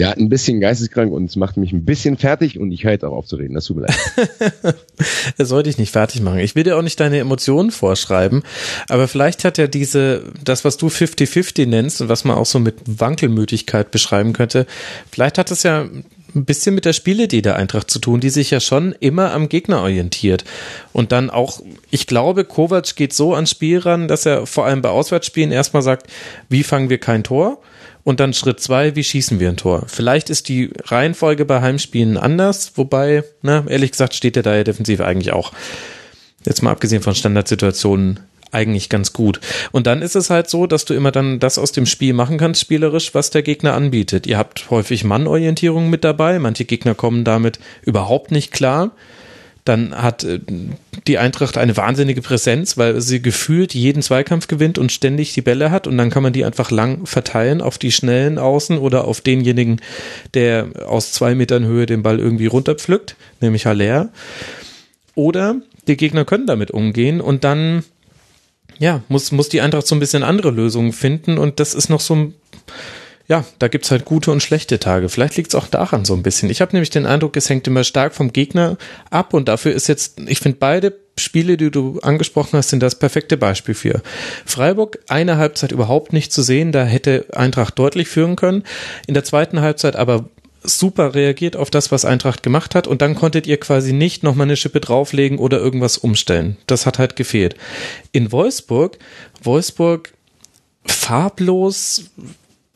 ja, 0.00 0.12
ein 0.12 0.30
bisschen 0.30 0.60
geisteskrank 0.60 1.12
und 1.12 1.26
es 1.26 1.36
macht 1.36 1.58
mich 1.58 1.72
ein 1.72 1.84
bisschen 1.84 2.16
fertig 2.16 2.58
und 2.58 2.72
ich 2.72 2.84
höre 2.84 2.92
jetzt 2.92 3.04
auch 3.04 3.12
auf 3.12 3.26
zu 3.26 3.36
reden. 3.36 3.52
Das 3.52 3.66
tut 3.66 3.76
mir 3.76 3.82
leid. 3.82 4.74
das 5.36 5.50
sollte 5.50 5.68
ich 5.68 5.76
nicht 5.76 5.92
fertig 5.92 6.22
machen. 6.22 6.38
Ich 6.38 6.54
will 6.54 6.64
dir 6.64 6.78
auch 6.78 6.82
nicht 6.82 6.98
deine 6.98 7.18
Emotionen 7.18 7.70
vorschreiben, 7.70 8.42
aber 8.88 9.08
vielleicht 9.08 9.44
hat 9.44 9.58
ja 9.58 9.66
diese, 9.66 10.22
das, 10.42 10.64
was 10.64 10.78
du 10.78 10.86
50-50 10.86 11.66
nennst 11.66 12.00
und 12.00 12.08
was 12.08 12.24
man 12.24 12.38
auch 12.38 12.46
so 12.46 12.58
mit 12.58 12.76
Wankelmütigkeit 12.86 13.90
beschreiben 13.90 14.32
könnte, 14.32 14.66
vielleicht 15.10 15.36
hat 15.36 15.50
es 15.50 15.64
ja 15.64 15.82
ein 15.82 16.44
bisschen 16.46 16.74
mit 16.74 16.86
der 16.86 16.94
Spielidee 16.94 17.42
der 17.42 17.56
Eintracht 17.56 17.90
zu 17.90 17.98
tun, 17.98 18.20
die 18.20 18.30
sich 18.30 18.50
ja 18.50 18.60
schon 18.60 18.94
immer 19.00 19.34
am 19.34 19.50
Gegner 19.50 19.82
orientiert. 19.82 20.44
Und 20.94 21.12
dann 21.12 21.28
auch, 21.28 21.60
ich 21.90 22.06
glaube, 22.06 22.46
Kovac 22.46 22.96
geht 22.96 23.12
so 23.12 23.34
ans 23.34 23.50
Spiel 23.50 23.80
ran, 23.80 24.08
dass 24.08 24.24
er 24.24 24.46
vor 24.46 24.64
allem 24.64 24.80
bei 24.80 24.88
Auswärtsspielen 24.88 25.52
erstmal 25.52 25.82
sagt, 25.82 26.06
wie 26.48 26.62
fangen 26.62 26.88
wir 26.88 26.98
kein 26.98 27.22
Tor? 27.22 27.60
Und 28.02 28.20
dann 28.20 28.32
Schritt 28.32 28.60
zwei, 28.60 28.96
wie 28.96 29.04
schießen 29.04 29.40
wir 29.40 29.48
ein 29.48 29.56
Tor? 29.56 29.84
Vielleicht 29.86 30.30
ist 30.30 30.48
die 30.48 30.70
Reihenfolge 30.84 31.44
bei 31.44 31.60
Heimspielen 31.60 32.16
anders, 32.16 32.72
wobei, 32.76 33.24
na, 33.42 33.64
ehrlich 33.68 33.92
gesagt, 33.92 34.14
steht 34.14 34.36
er 34.36 34.42
da 34.42 34.56
ja 34.56 34.64
defensiv 34.64 35.00
eigentlich 35.00 35.32
auch. 35.32 35.52
Jetzt 36.44 36.62
mal 36.62 36.70
abgesehen 36.70 37.02
von 37.02 37.14
Standardsituationen 37.14 38.20
eigentlich 38.52 38.88
ganz 38.88 39.12
gut. 39.12 39.40
Und 39.70 39.86
dann 39.86 40.02
ist 40.02 40.16
es 40.16 40.30
halt 40.30 40.48
so, 40.48 40.66
dass 40.66 40.84
du 40.84 40.94
immer 40.94 41.12
dann 41.12 41.38
das 41.38 41.58
aus 41.58 41.72
dem 41.72 41.86
Spiel 41.86 42.14
machen 42.14 42.38
kannst, 42.38 42.60
spielerisch, 42.60 43.14
was 43.14 43.30
der 43.30 43.42
Gegner 43.42 43.74
anbietet. 43.74 44.26
Ihr 44.26 44.38
habt 44.38 44.70
häufig 44.70 45.04
Mannorientierung 45.04 45.90
mit 45.90 46.04
dabei. 46.04 46.38
Manche 46.38 46.64
Gegner 46.64 46.94
kommen 46.94 47.24
damit 47.24 47.60
überhaupt 47.82 48.30
nicht 48.30 48.52
klar. 48.52 48.92
Dann 49.64 49.94
hat 49.94 50.24
äh, 50.24 50.40
die 51.06 51.18
Eintracht 51.18 51.58
eine 51.58 51.76
wahnsinnige 51.76 52.22
Präsenz, 52.22 52.76
weil 52.76 53.00
sie 53.00 53.22
gefühlt 53.22 53.74
jeden 53.74 54.02
Zweikampf 54.02 54.48
gewinnt 54.48 54.78
und 54.78 54.92
ständig 54.92 55.34
die 55.34 55.42
Bälle 55.42 55.70
hat 55.70 55.86
und 55.86 55.96
dann 55.98 56.10
kann 56.10 56.22
man 56.22 56.32
die 56.32 56.44
einfach 56.44 56.70
lang 56.70 57.06
verteilen 57.06 57.60
auf 57.60 57.78
die 57.78 57.92
schnellen 57.92 58.38
Außen 58.38 58.78
oder 58.78 59.04
auf 59.04 59.20
denjenigen, 59.20 59.80
der 60.34 60.68
aus 60.86 61.12
zwei 61.12 61.34
Metern 61.34 61.64
Höhe 61.64 61.86
den 61.86 62.02
Ball 62.02 62.18
irgendwie 62.18 62.46
runterpflückt, 62.46 63.16
nämlich 63.40 63.66
Haller. 63.66 64.10
Oder 65.14 65.56
die 65.86 65.96
Gegner 65.96 66.24
können 66.24 66.46
damit 66.46 66.70
umgehen 66.70 67.20
und 67.20 67.44
dann 67.44 67.84
ja, 68.78 69.02
muss, 69.08 69.30
muss 69.30 69.50
die 69.50 69.60
Eintracht 69.60 69.86
so 69.86 69.94
ein 69.94 70.00
bisschen 70.00 70.22
andere 70.22 70.50
Lösungen 70.50 70.92
finden 70.92 71.36
und 71.36 71.60
das 71.60 71.74
ist 71.74 71.90
noch 71.90 72.00
so 72.00 72.14
ein 72.14 72.34
ja, 73.30 73.44
da 73.60 73.68
gibt's 73.68 73.92
halt 73.92 74.04
gute 74.04 74.32
und 74.32 74.42
schlechte 74.42 74.80
Tage. 74.80 75.08
Vielleicht 75.08 75.36
liegt's 75.36 75.54
auch 75.54 75.68
daran 75.68 76.04
so 76.04 76.14
ein 76.14 76.24
bisschen. 76.24 76.50
Ich 76.50 76.60
habe 76.60 76.72
nämlich 76.72 76.90
den 76.90 77.06
Eindruck, 77.06 77.36
es 77.36 77.48
hängt 77.48 77.64
immer 77.68 77.84
stark 77.84 78.12
vom 78.12 78.32
Gegner 78.32 78.76
ab 79.08 79.34
und 79.34 79.46
dafür 79.46 79.72
ist 79.72 79.86
jetzt, 79.86 80.18
ich 80.26 80.40
finde 80.40 80.58
beide 80.58 80.96
Spiele, 81.16 81.56
die 81.56 81.70
du 81.70 82.00
angesprochen 82.00 82.58
hast, 82.58 82.70
sind 82.70 82.82
das 82.82 82.96
perfekte 82.96 83.36
Beispiel 83.36 83.76
für. 83.76 84.02
Freiburg, 84.44 84.98
eine 85.06 85.36
Halbzeit 85.36 85.70
überhaupt 85.70 86.12
nicht 86.12 86.32
zu 86.32 86.42
sehen, 86.42 86.72
da 86.72 86.84
hätte 86.84 87.26
Eintracht 87.32 87.78
deutlich 87.78 88.08
führen 88.08 88.34
können. 88.34 88.64
In 89.06 89.14
der 89.14 89.22
zweiten 89.22 89.60
Halbzeit 89.60 89.94
aber 89.94 90.28
super 90.64 91.14
reagiert 91.14 91.54
auf 91.54 91.70
das, 91.70 91.92
was 91.92 92.04
Eintracht 92.04 92.42
gemacht 92.42 92.74
hat 92.74 92.88
und 92.88 93.00
dann 93.00 93.14
konntet 93.14 93.46
ihr 93.46 93.60
quasi 93.60 93.92
nicht 93.92 94.24
nochmal 94.24 94.48
eine 94.48 94.56
Schippe 94.56 94.80
drauflegen 94.80 95.38
oder 95.38 95.58
irgendwas 95.58 95.98
umstellen. 95.98 96.56
Das 96.66 96.84
hat 96.84 96.98
halt 96.98 97.14
gefehlt. 97.14 97.54
In 98.10 98.32
Wolfsburg, 98.32 98.98
Wolfsburg 99.40 100.12
farblos, 100.84 102.10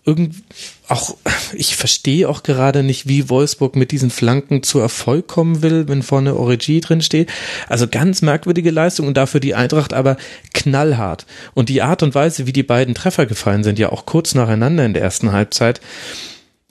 irgendwie 0.04 0.42
auch, 0.88 1.16
ich 1.54 1.76
verstehe 1.76 2.28
auch 2.28 2.42
gerade 2.42 2.82
nicht, 2.82 3.08
wie 3.08 3.30
Wolfsburg 3.30 3.74
mit 3.74 3.90
diesen 3.90 4.10
Flanken 4.10 4.62
zu 4.62 4.78
Erfolg 4.78 5.28
kommen 5.28 5.62
will, 5.62 5.88
wenn 5.88 6.02
vorne 6.02 6.36
Origi 6.36 6.80
drin 6.80 7.00
steht. 7.00 7.30
Also 7.68 7.88
ganz 7.88 8.20
merkwürdige 8.20 8.70
Leistung 8.70 9.06
und 9.06 9.16
dafür 9.16 9.40
die 9.40 9.54
Eintracht 9.54 9.94
aber 9.94 10.16
knallhart. 10.52 11.26
Und 11.54 11.68
die 11.68 11.82
Art 11.82 12.02
und 12.02 12.14
Weise, 12.14 12.46
wie 12.46 12.52
die 12.52 12.62
beiden 12.62 12.94
Treffer 12.94 13.26
gefallen 13.26 13.64
sind, 13.64 13.78
ja 13.78 13.90
auch 13.90 14.04
kurz 14.04 14.34
nacheinander 14.34 14.84
in 14.84 14.92
der 14.92 15.02
ersten 15.02 15.32
Halbzeit, 15.32 15.80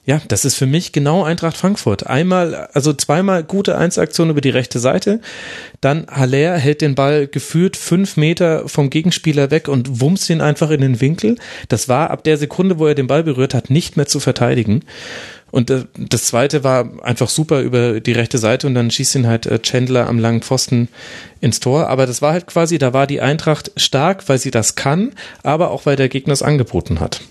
ja, 0.05 0.21
das 0.27 0.43
ist 0.43 0.55
für 0.55 0.65
mich 0.65 0.91
genau 0.91 1.23
Eintracht 1.23 1.55
Frankfurt. 1.55 2.07
Einmal, 2.07 2.67
also 2.73 2.91
zweimal 2.91 3.43
gute 3.43 3.77
Einsaktion 3.77 4.29
über 4.29 4.41
die 4.41 4.49
rechte 4.49 4.79
Seite, 4.79 5.21
dann 5.79 6.07
Haller 6.11 6.57
hält 6.57 6.81
den 6.81 6.93
Ball 6.93 7.27
gefühlt 7.27 7.77
fünf 7.77 8.17
Meter 8.17 8.67
vom 8.67 8.89
Gegenspieler 8.89 9.49
weg 9.49 9.69
und 9.69 10.01
wumst 10.01 10.29
ihn 10.29 10.41
einfach 10.41 10.71
in 10.71 10.81
den 10.81 10.99
Winkel. 10.99 11.37
Das 11.69 11.87
war 11.87 12.09
ab 12.09 12.25
der 12.25 12.37
Sekunde, 12.37 12.79
wo 12.79 12.87
er 12.87 12.95
den 12.95 13.07
Ball 13.07 13.23
berührt 13.23 13.53
hat, 13.53 13.69
nicht 13.69 13.95
mehr 13.95 14.05
zu 14.05 14.19
verteidigen. 14.19 14.83
Und 15.51 15.69
äh, 15.69 15.85
das 15.97 16.25
zweite 16.25 16.65
war 16.65 16.89
einfach 17.03 17.29
super 17.29 17.61
über 17.61 18.01
die 18.01 18.11
rechte 18.11 18.39
Seite 18.39 18.67
und 18.67 18.73
dann 18.73 18.91
schießt 18.91 19.15
ihn 19.15 19.27
halt 19.27 19.45
äh, 19.45 19.59
Chandler 19.59 20.07
am 20.07 20.19
langen 20.19 20.41
Pfosten 20.41 20.89
ins 21.39 21.61
Tor. 21.61 21.87
Aber 21.87 22.07
das 22.07 22.21
war 22.21 22.33
halt 22.33 22.47
quasi, 22.47 22.77
da 22.77 22.91
war 22.91 23.07
die 23.07 23.21
Eintracht 23.21 23.71
stark, 23.77 24.27
weil 24.27 24.37
sie 24.37 24.51
das 24.51 24.75
kann, 24.75 25.13
aber 25.43 25.71
auch 25.71 25.85
weil 25.85 25.95
der 25.95 26.09
Gegner 26.09 26.33
es 26.33 26.41
angeboten 26.41 26.99
hat. 26.99 27.21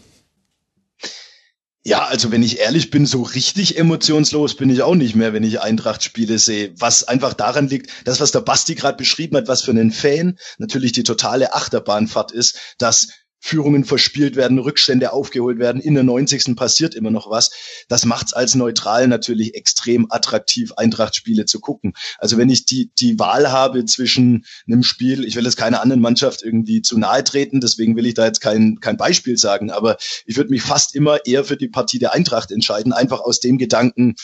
Ja, 1.84 2.04
also 2.04 2.30
wenn 2.30 2.44
ich 2.44 2.60
ehrlich 2.60 2.90
bin, 2.90 3.06
so 3.06 3.22
richtig 3.22 3.76
emotionslos 3.76 4.54
bin 4.56 4.70
ich 4.70 4.82
auch 4.82 4.94
nicht 4.94 5.16
mehr, 5.16 5.32
wenn 5.32 5.42
ich 5.42 5.60
Eintracht-Spiele 5.60 6.38
sehe. 6.38 6.72
Was 6.76 7.02
einfach 7.02 7.34
daran 7.34 7.66
liegt, 7.66 7.90
das, 8.04 8.20
was 8.20 8.30
der 8.30 8.40
Basti 8.40 8.76
gerade 8.76 8.96
beschrieben 8.96 9.36
hat, 9.36 9.48
was 9.48 9.62
für 9.62 9.72
einen 9.72 9.90
Fan 9.90 10.38
natürlich 10.58 10.92
die 10.92 11.02
totale 11.02 11.54
Achterbahnfahrt 11.54 12.30
ist, 12.30 12.76
dass 12.78 13.08
Führungen 13.44 13.84
verspielt 13.84 14.36
werden, 14.36 14.60
Rückstände 14.60 15.12
aufgeholt 15.12 15.58
werden, 15.58 15.82
in 15.82 15.94
der 15.94 16.04
90. 16.04 16.54
passiert 16.54 16.94
immer 16.94 17.10
noch 17.10 17.28
was. 17.28 17.50
Das 17.88 18.04
macht's 18.04 18.32
als 18.32 18.54
neutral 18.54 19.08
natürlich 19.08 19.56
extrem 19.56 20.06
attraktiv, 20.10 20.72
Eintracht-Spiele 20.76 21.44
zu 21.44 21.58
gucken. 21.58 21.92
Also 22.18 22.38
wenn 22.38 22.48
ich 22.48 22.66
die, 22.66 22.92
die 23.00 23.18
Wahl 23.18 23.50
habe 23.50 23.84
zwischen 23.84 24.44
einem 24.68 24.84
Spiel, 24.84 25.24
ich 25.24 25.34
will 25.34 25.44
jetzt 25.44 25.56
keiner 25.56 25.82
anderen 25.82 26.00
Mannschaft 26.00 26.42
irgendwie 26.44 26.82
zu 26.82 26.96
nahe 26.96 27.24
treten, 27.24 27.60
deswegen 27.60 27.96
will 27.96 28.06
ich 28.06 28.14
da 28.14 28.26
jetzt 28.26 28.40
kein, 28.40 28.78
kein 28.80 28.96
Beispiel 28.96 29.36
sagen, 29.36 29.72
aber 29.72 29.96
ich 30.24 30.36
würde 30.36 30.50
mich 30.50 30.62
fast 30.62 30.94
immer 30.94 31.26
eher 31.26 31.42
für 31.42 31.56
die 31.56 31.68
Partie 31.68 31.98
der 31.98 32.12
Eintracht 32.12 32.52
entscheiden, 32.52 32.92
einfach 32.92 33.18
aus 33.18 33.40
dem 33.40 33.58
Gedanken, 33.58 34.14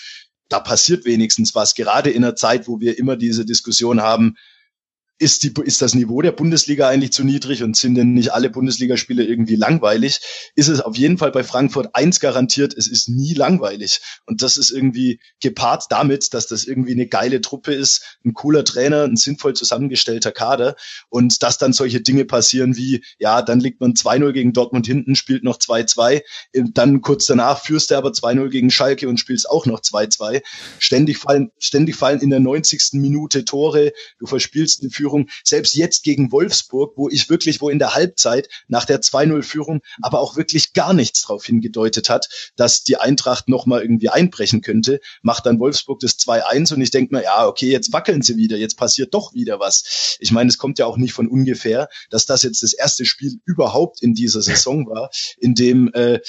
da 0.49 0.61
passiert 0.61 1.05
wenigstens 1.05 1.57
was, 1.57 1.75
gerade 1.75 2.11
in 2.11 2.23
einer 2.23 2.37
Zeit, 2.37 2.69
wo 2.69 2.79
wir 2.79 2.97
immer 2.97 3.17
diese 3.17 3.45
Diskussion 3.45 4.01
haben, 4.01 4.37
ist, 5.19 5.43
die, 5.43 5.53
ist 5.65 5.83
das 5.83 5.95
Niveau 5.95 6.23
der 6.23 6.33
Bundesliga 6.33 6.89
eigentlich 6.89 7.13
zu 7.13 7.25
niedrig 7.25 7.63
und 7.63 7.77
sind 7.77 7.97
denn 7.97 8.13
nicht 8.15 8.33
alle 8.33 8.51
Bundesligaspiele 8.51 9.25
irgendwie 9.25 9.57
langweilig? 9.57 10.21
Ist 10.55 10.69
es 10.69 10.81
auf 10.81 10.97
jeden 10.97 11.19
Fall 11.19 11.33
bei 11.33 11.43
Frankfurt 11.43 11.95
eins 11.95 12.21
garantiert, 12.21 12.75
es 12.77 12.87
ist 12.87 13.09
nie 13.09 13.35
langweilig. 13.35 14.01
Und 14.27 14.43
das 14.43 14.57
ist 14.57 14.71
irgendwie 14.71 15.21
gepaart 15.41 15.87
damit, 15.91 16.35
dass 16.35 16.47
das 16.47 16.65
irgendwie 16.65 16.93
eine 16.93 17.07
geile 17.07 17.41
Truppe 17.41 17.75
ist, 17.75 18.19
ein 18.25 18.33
cooler 18.33 18.65
Trainer, 18.65 19.05
ein 19.05 19.17
sinnvoll 19.17 19.55
zusammengestellter 19.55 20.31
Kader 20.31 20.77
und 21.09 21.43
dass 21.43 21.59
dann 21.59 21.73
solche 21.73 22.01
Dinge 22.01 22.25
passieren 22.25 22.77
wie, 22.77 23.03
ja, 23.19 23.43
dann 23.43 23.59
liegt 23.59 23.81
man 23.81 23.95
2-0 23.95 24.33
gegen 24.33 24.53
Dortmund 24.53 24.87
hinten, 24.87 25.17
spielt 25.17 25.43
noch 25.43 25.59
2-2, 25.59 26.23
dann 26.53 27.01
kurz 27.01 27.27
danach 27.27 27.61
führst 27.61 27.91
du 27.91 27.97
aber 27.97 28.11
2-0 28.11 28.51
gegen 28.51 28.71
Schalke 28.71 29.09
und 29.09 29.19
spielst 29.19 29.51
auch 29.51 29.67
noch 29.67 29.81
2-2. 29.81 30.43
Ständig 30.79 31.19
fallen, 31.19 31.51
ständig 31.59 31.97
fallen 31.97 32.21
in 32.21 32.31
der 32.31 32.41
90. 32.41 32.91
Minute 32.93 33.45
Tore, 33.45 33.93
du 34.19 34.27
verspielst 34.27 34.83
eine 34.83 34.91
Führung 34.91 35.08
Führung, 35.09 35.29
selbst 35.43 35.75
jetzt 35.75 36.03
gegen 36.03 36.33
Wolfsburg, 36.33 36.93
wo 36.97 37.09
ich 37.09 37.31
wirklich, 37.31 37.61
wo 37.61 37.71
in 37.71 37.79
der 37.79 37.95
Halbzeit 37.95 38.49
nach 38.69 38.85
der 38.85 39.01
2-0-Führung 39.01 39.81
aber 40.03 40.21
auch 40.21 40.37
wirklich 40.37 40.75
gar 40.75 40.93
nichts 40.93 41.23
darauf 41.23 41.45
hingedeutet 41.45 42.11
hat, 42.11 42.29
dass 42.57 42.85
die 42.85 42.97
Eintracht 42.97 43.49
nochmal 43.49 43.81
irgendwie 43.83 44.11
einbrechen 44.11 44.61
könnte, 44.61 45.01
macht 45.23 45.47
dann 45.47 45.59
Wolfsburg 45.61 46.01
das 46.01 46.19
2-1 46.19 46.75
und 46.75 46.83
ich 46.83 46.91
denke 46.91 47.15
mir, 47.15 47.23
ja, 47.23 47.47
okay, 47.47 47.71
jetzt 47.71 47.93
wackeln 47.93 48.23
sie 48.23 48.37
wieder, 48.37 48.59
jetzt 48.59 48.77
passiert 48.77 49.15
doch 49.15 49.33
wieder 49.33 49.61
was. 49.61 50.17
Ich 50.21 50.31
meine, 50.31 50.49
es 50.51 50.59
kommt 50.59 50.79
ja 50.79 50.87
auch 50.87 50.99
nicht 50.99 51.15
von 51.15 51.29
ungefähr, 51.29 51.89
dass 52.11 52.27
das 52.27 52.43
jetzt 52.43 52.63
das 52.63 52.75
erste 52.75 53.07
Spiel 53.07 53.41
überhaupt 53.47 54.03
in 54.03 54.15
dieser 54.15 54.43
Saison 54.43 54.87
war, 54.87 55.11
in 55.39 55.55
dem 55.55 55.91
äh, 55.95 56.21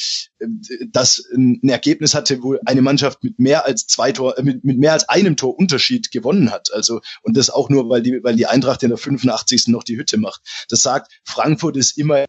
das 0.91 1.23
ein 1.35 1.67
Ergebnis 1.67 2.15
hatte, 2.15 2.41
wo 2.41 2.55
eine 2.65 2.81
Mannschaft 2.81 3.23
mit 3.23 3.39
mehr 3.39 3.65
als 3.65 3.87
zwei 3.87 4.11
Tor, 4.11 4.37
äh, 4.37 4.43
mit, 4.43 4.63
mit 4.63 4.79
mehr 4.79 4.93
als 4.93 5.09
einem 5.09 5.35
Tor 5.35 5.57
Unterschied 5.57 6.11
gewonnen 6.11 6.51
hat. 6.51 6.71
Also 6.73 7.01
und 7.21 7.35
das 7.35 7.49
auch 7.49 7.69
nur, 7.69 7.89
weil 7.89 8.01
die, 8.01 8.23
weil 8.23 8.35
die 8.35 8.47
Eintracht 8.47 8.69
Eintracht 8.69 8.83
in 8.83 8.89
der 8.89 8.97
85. 8.97 9.67
noch 9.67 9.83
die 9.83 9.97
Hütte 9.97 10.17
macht. 10.17 10.41
Das 10.69 10.81
sagt, 10.81 11.11
Frankfurt 11.23 11.77
ist 11.77 11.97
immer 11.97 12.25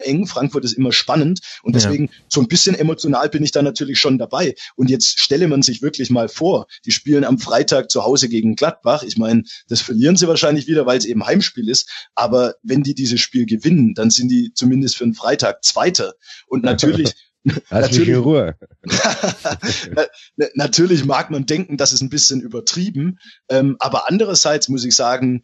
eng, 0.00 0.26
Frankfurt 0.26 0.64
ist 0.64 0.72
immer 0.72 0.92
spannend 0.92 1.40
und 1.62 1.74
deswegen 1.74 2.06
ja. 2.06 2.12
so 2.28 2.40
ein 2.40 2.48
bisschen 2.48 2.74
emotional 2.74 3.28
bin 3.28 3.42
ich 3.42 3.52
da 3.52 3.62
natürlich 3.62 3.98
schon 3.98 4.18
dabei. 4.18 4.54
Und 4.76 4.90
jetzt 4.90 5.20
stelle 5.20 5.48
man 5.48 5.62
sich 5.62 5.82
wirklich 5.82 6.10
mal 6.10 6.28
vor, 6.28 6.66
die 6.84 6.92
spielen 6.92 7.24
am 7.24 7.38
Freitag 7.38 7.90
zu 7.90 8.04
Hause 8.04 8.28
gegen 8.28 8.56
Gladbach. 8.56 9.02
Ich 9.02 9.16
meine, 9.16 9.44
das 9.68 9.80
verlieren 9.80 10.16
sie 10.16 10.28
wahrscheinlich 10.28 10.66
wieder, 10.66 10.86
weil 10.86 10.98
es 10.98 11.04
eben 11.04 11.26
Heimspiel 11.26 11.68
ist. 11.68 11.88
Aber 12.14 12.54
wenn 12.62 12.82
die 12.82 12.94
dieses 12.94 13.20
Spiel 13.20 13.46
gewinnen, 13.46 13.94
dann 13.94 14.10
sind 14.10 14.28
die 14.28 14.52
zumindest 14.54 14.96
für 14.96 15.04
einen 15.04 15.14
Freitag 15.14 15.64
Zweiter. 15.64 16.14
Und 16.46 16.64
natürlich 16.64 17.14
Lass 17.70 17.96
in 17.96 18.14
Ruhe. 18.16 18.56
natürlich 20.54 21.04
mag 21.04 21.30
man 21.30 21.46
denken, 21.46 21.76
das 21.76 21.92
ist 21.92 22.02
ein 22.02 22.10
bisschen 22.10 22.40
übertrieben, 22.40 23.18
ähm, 23.48 23.76
aber 23.78 24.10
andererseits 24.10 24.68
muss 24.68 24.84
ich 24.84 24.94
sagen, 24.94 25.42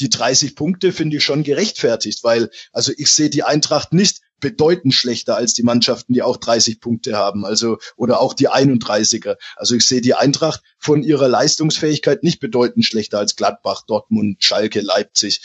die 0.00 0.10
30 0.10 0.56
Punkte 0.56 0.92
finde 0.92 1.16
ich 1.16 1.24
schon 1.24 1.42
gerechtfertigt, 1.42 2.22
weil 2.24 2.50
also 2.72 2.92
ich 2.96 3.10
sehe 3.10 3.30
die 3.30 3.42
Eintracht 3.42 3.92
nicht 3.92 4.20
bedeutend 4.40 4.94
schlechter 4.94 5.36
als 5.36 5.54
die 5.54 5.62
Mannschaften, 5.62 6.12
die 6.12 6.22
auch 6.22 6.36
30 6.36 6.80
Punkte 6.80 7.16
haben, 7.16 7.44
also 7.44 7.78
oder 7.96 8.20
auch 8.20 8.34
die 8.34 8.50
31er. 8.50 9.36
Also 9.56 9.74
ich 9.74 9.86
sehe 9.86 10.00
die 10.00 10.14
Eintracht 10.14 10.62
von 10.78 11.02
ihrer 11.02 11.28
Leistungsfähigkeit 11.28 12.22
nicht 12.22 12.40
bedeutend 12.40 12.84
schlechter 12.84 13.18
als 13.18 13.36
Gladbach, 13.36 13.82
Dortmund, 13.86 14.44
Schalke, 14.44 14.80
Leipzig 14.80 15.40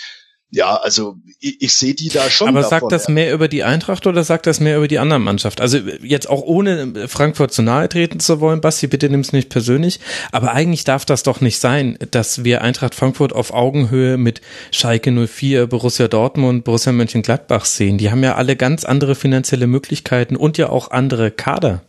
ja, 0.51 0.75
also 0.75 1.15
ich, 1.39 1.61
ich 1.61 1.73
sehe 1.73 1.93
die 1.93 2.09
da 2.09 2.29
schon. 2.29 2.49
Aber 2.49 2.61
davon, 2.61 2.69
sagt 2.81 2.91
das 2.91 3.07
ja. 3.07 3.13
mehr 3.13 3.33
über 3.33 3.47
die 3.47 3.63
Eintracht 3.63 4.05
oder 4.05 4.23
sagt 4.25 4.45
das 4.47 4.59
mehr 4.59 4.77
über 4.77 4.89
die 4.89 4.99
anderen 4.99 5.23
Mannschaft? 5.23 5.61
Also 5.61 5.77
jetzt 5.77 6.29
auch 6.29 6.41
ohne 6.41 7.07
Frankfurt 7.07 7.53
zu 7.53 7.61
nahe 7.61 7.87
treten 7.87 8.19
zu 8.19 8.41
wollen, 8.41 8.59
Basti, 8.59 8.87
bitte 8.87 9.09
nimm's 9.09 9.31
nicht 9.31 9.49
persönlich. 9.49 10.01
Aber 10.33 10.51
eigentlich 10.51 10.83
darf 10.83 11.05
das 11.05 11.23
doch 11.23 11.39
nicht 11.39 11.59
sein, 11.59 11.97
dass 12.11 12.43
wir 12.43 12.61
Eintracht 12.61 12.95
Frankfurt 12.95 13.33
auf 13.33 13.53
Augenhöhe 13.53 14.17
mit 14.17 14.41
Schalke 14.71 15.11
04, 15.11 15.67
Borussia 15.67 16.09
Dortmund, 16.09 16.65
Borussia 16.65 16.91
Mönchengladbach 16.91 17.63
sehen. 17.63 17.97
Die 17.97 18.11
haben 18.11 18.23
ja 18.23 18.35
alle 18.35 18.57
ganz 18.57 18.83
andere 18.83 19.15
finanzielle 19.15 19.67
Möglichkeiten 19.67 20.35
und 20.35 20.57
ja 20.57 20.69
auch 20.69 20.91
andere 20.91 21.31
Kader. 21.31 21.81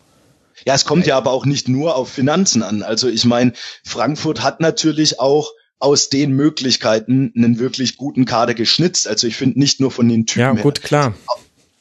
Ja, 0.64 0.74
es 0.74 0.84
kommt 0.84 1.06
ja 1.08 1.16
aber 1.16 1.32
auch 1.32 1.46
nicht 1.46 1.68
nur 1.68 1.96
auf 1.96 2.10
Finanzen 2.10 2.62
an. 2.62 2.84
Also 2.84 3.08
ich 3.08 3.24
meine, 3.24 3.54
Frankfurt 3.82 4.44
hat 4.44 4.60
natürlich 4.60 5.18
auch 5.18 5.50
aus 5.82 6.10
den 6.10 6.30
Möglichkeiten 6.30 7.32
einen 7.36 7.58
wirklich 7.58 7.96
guten 7.96 8.24
Kader 8.24 8.54
geschnitzt. 8.54 9.08
Also 9.08 9.26
ich 9.26 9.36
finde 9.36 9.58
nicht 9.58 9.80
nur 9.80 9.90
von 9.90 10.08
den 10.08 10.26
Typen. 10.26 10.56
Ja, 10.56 10.62
gut, 10.62 10.78
her. 10.78 10.86
klar. 10.86 11.14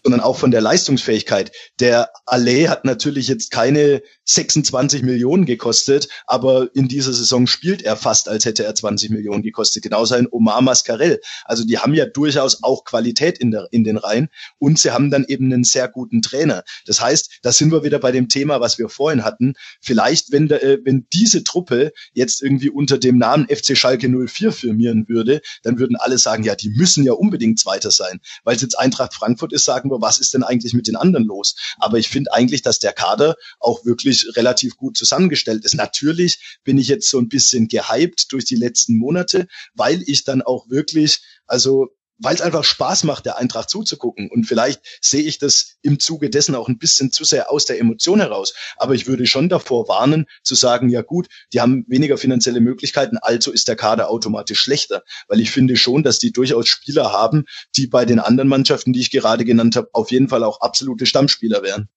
sondern 0.04 0.22
auch 0.22 0.38
von 0.38 0.50
der 0.50 0.62
Leistungsfähigkeit. 0.62 1.52
Der 1.80 2.10
Allee 2.26 2.68
hat 2.68 2.84
natürlich 2.84 3.28
jetzt 3.28 3.52
keine 3.52 4.02
26 4.26 5.02
Millionen 5.04 5.46
gekostet, 5.46 6.08
aber 6.28 6.70
in 6.76 6.88
dieser 6.88 7.14
Saison 7.14 7.48
spielt 7.48 7.82
er 7.82 7.98
fast, 7.98 8.30
als 8.30 8.46
hätte 8.46 8.64
er 8.64 8.76
20 8.76 9.10
Millionen 9.10 9.44
gekostet. 9.44 9.84
Genauso 9.84 10.16
ein 10.16 10.28
Omar 10.30 10.62
Mascarell. 10.62 11.20
Also 11.46 11.66
die 11.66 11.80
haben 11.80 11.94
ja 11.94 12.06
durchaus 12.06 12.64
auch 12.64 12.84
Qualität 12.84 13.40
in, 13.40 13.52
der, 13.52 13.68
in 13.72 13.84
den 13.84 13.98
Reihen 13.98 14.30
und 14.60 14.80
sie 14.80 14.92
haben 14.92 15.10
dann 15.10 15.26
eben 15.28 15.52
einen 15.52 15.64
sehr 15.64 15.88
guten 15.88 16.22
Trainer. 16.22 16.64
Das 16.86 17.02
heißt, 17.02 17.40
da 17.42 17.52
sind 17.52 17.72
wir 17.72 17.84
wieder 17.84 18.00
bei 18.00 18.12
dem 18.12 18.30
Thema, 18.30 18.62
was 18.62 18.78
wir 18.78 18.90
vorhin 18.90 19.24
hatten. 19.24 19.54
Vielleicht, 19.82 20.32
wenn, 20.32 20.48
der, 20.48 20.64
äh, 20.64 20.80
wenn 20.84 21.08
diese 21.14 21.44
Truppe 21.44 21.92
jetzt 22.14 22.42
irgendwie 22.42 22.70
unter 22.70 22.98
dem 22.98 23.18
Namen 23.18 23.48
FC 23.48 23.78
Schalke 23.78 24.08
04 24.08 24.52
firmieren 24.52 25.08
würde, 25.08 25.42
dann 25.64 25.80
würden 25.80 25.96
alle 25.96 26.18
sagen, 26.18 26.44
ja, 26.44 26.56
die 26.56 26.70
müssen 26.70 27.04
ja 27.04 27.14
unbedingt 27.14 27.60
Zweiter 27.60 27.92
sein. 27.92 28.20
Weil 28.44 28.56
es 28.56 28.62
jetzt 28.62 28.78
Eintracht 28.78 29.14
Frankfurt 29.14 29.54
ist, 29.54 29.66
sagen 29.66 29.90
wir, 29.90 30.02
was 30.02 30.20
ist 30.20 30.34
denn 30.34 30.44
eigentlich 30.44 30.74
mit 30.74 30.88
den 30.88 30.96
anderen 30.96 31.26
los? 31.26 31.56
Aber 31.80 31.98
ich 31.98 32.10
finde 32.10 32.34
eigentlich, 32.34 32.62
dass 32.62 32.80
der 32.80 32.94
Kader 32.94 33.36
auch 33.60 33.86
wirklich 33.86 34.11
relativ 34.36 34.78
gut 34.78 34.98
zusammengestellt 34.98 35.66
ist. 35.66 35.76
Natürlich 35.76 36.60
bin 36.64 36.78
ich 36.78 36.88
jetzt 36.88 37.10
so 37.10 37.20
ein 37.20 37.30
bisschen 37.30 37.68
gehypt 37.68 38.32
durch 38.32 38.46
die 38.46 38.56
letzten 38.56 38.98
Monate, 38.98 39.48
weil 39.74 40.04
ich 40.06 40.24
dann 40.24 40.42
auch 40.42 40.70
wirklich, 40.70 41.22
also 41.48 41.90
weil 42.22 42.36
es 42.36 42.42
einfach 42.42 42.64
Spaß 42.64 43.04
macht, 43.04 43.26
der 43.26 43.38
Eintracht 43.38 43.70
zuzugucken. 43.70 44.30
Und 44.30 44.46
vielleicht 44.46 44.82
sehe 45.02 45.24
ich 45.24 45.40
das 45.40 45.78
im 45.82 46.00
Zuge 46.00 46.30
dessen 46.30 46.56
auch 46.56 46.70
ein 46.70 46.78
bisschen 46.78 47.12
zu 47.12 47.24
sehr 47.24 47.52
aus 47.52 47.66
der 47.66 47.80
Emotion 47.80 48.20
heraus. 48.20 48.54
Aber 48.78 48.94
ich 48.94 49.08
würde 49.08 49.26
schon 49.26 49.50
davor 49.50 49.88
warnen, 49.88 50.28
zu 50.44 50.54
sagen, 50.54 50.90
ja 50.90 51.02
gut, 51.02 51.28
die 51.52 51.62
haben 51.62 51.84
weniger 51.88 52.18
finanzielle 52.18 52.62
Möglichkeiten, 52.62 53.18
also 53.18 53.52
ist 53.52 53.68
der 53.68 53.76
Kader 53.76 54.10
automatisch 54.10 54.60
schlechter. 54.60 55.04
Weil 55.28 55.42
ich 55.42 55.52
finde 55.52 55.76
schon, 55.76 56.04
dass 56.04 56.20
die 56.20 56.32
durchaus 56.32 56.68
Spieler 56.68 57.12
haben, 57.12 57.46
die 57.76 57.88
bei 57.88 58.06
den 58.06 58.20
anderen 58.20 58.50
Mannschaften, 58.50 58.94
die 58.94 59.02
ich 59.02 59.10
gerade 59.10 59.44
genannt 59.44 59.76
habe, 59.76 59.90
auf 59.94 60.12
jeden 60.12 60.30
Fall 60.30 60.44
auch 60.44 60.62
absolute 60.62 61.08
Stammspieler 61.08 61.64
wären. 61.64 61.90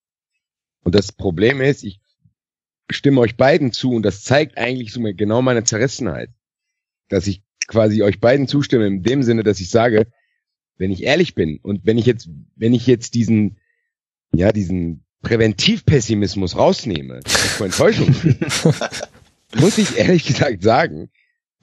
Und 0.83 0.95
das 0.95 1.11
Problem 1.11 1.61
ist, 1.61 1.83
ich 1.83 1.99
stimme 2.89 3.21
euch 3.21 3.35
beiden 3.37 3.71
zu 3.71 3.91
und 3.91 4.03
das 4.03 4.23
zeigt 4.23 4.57
eigentlich 4.57 4.93
so 4.93 5.01
genau 5.01 5.41
meine 5.41 5.63
Zerrissenheit, 5.63 6.29
dass 7.09 7.27
ich 7.27 7.43
quasi 7.67 8.03
euch 8.03 8.19
beiden 8.19 8.47
zustimme 8.47 8.87
in 8.87 9.03
dem 9.03 9.23
Sinne, 9.23 9.43
dass 9.43 9.59
ich 9.59 9.69
sage, 9.69 10.07
wenn 10.77 10.91
ich 10.91 11.03
ehrlich 11.03 11.35
bin 11.35 11.59
und 11.61 11.85
wenn 11.85 11.97
ich 11.97 12.05
jetzt, 12.05 12.29
wenn 12.55 12.73
ich 12.73 12.85
jetzt 12.85 13.15
diesen, 13.15 13.57
ja, 14.33 14.51
diesen 14.51 15.03
Präventivpessimismus 15.21 16.55
rausnehme, 16.55 17.21
vor 17.25 17.65
Enttäuschung, 17.65 18.13
muss 19.55 19.77
ich 19.77 19.97
ehrlich 19.97 20.25
gesagt 20.25 20.61
sagen, 20.61 21.09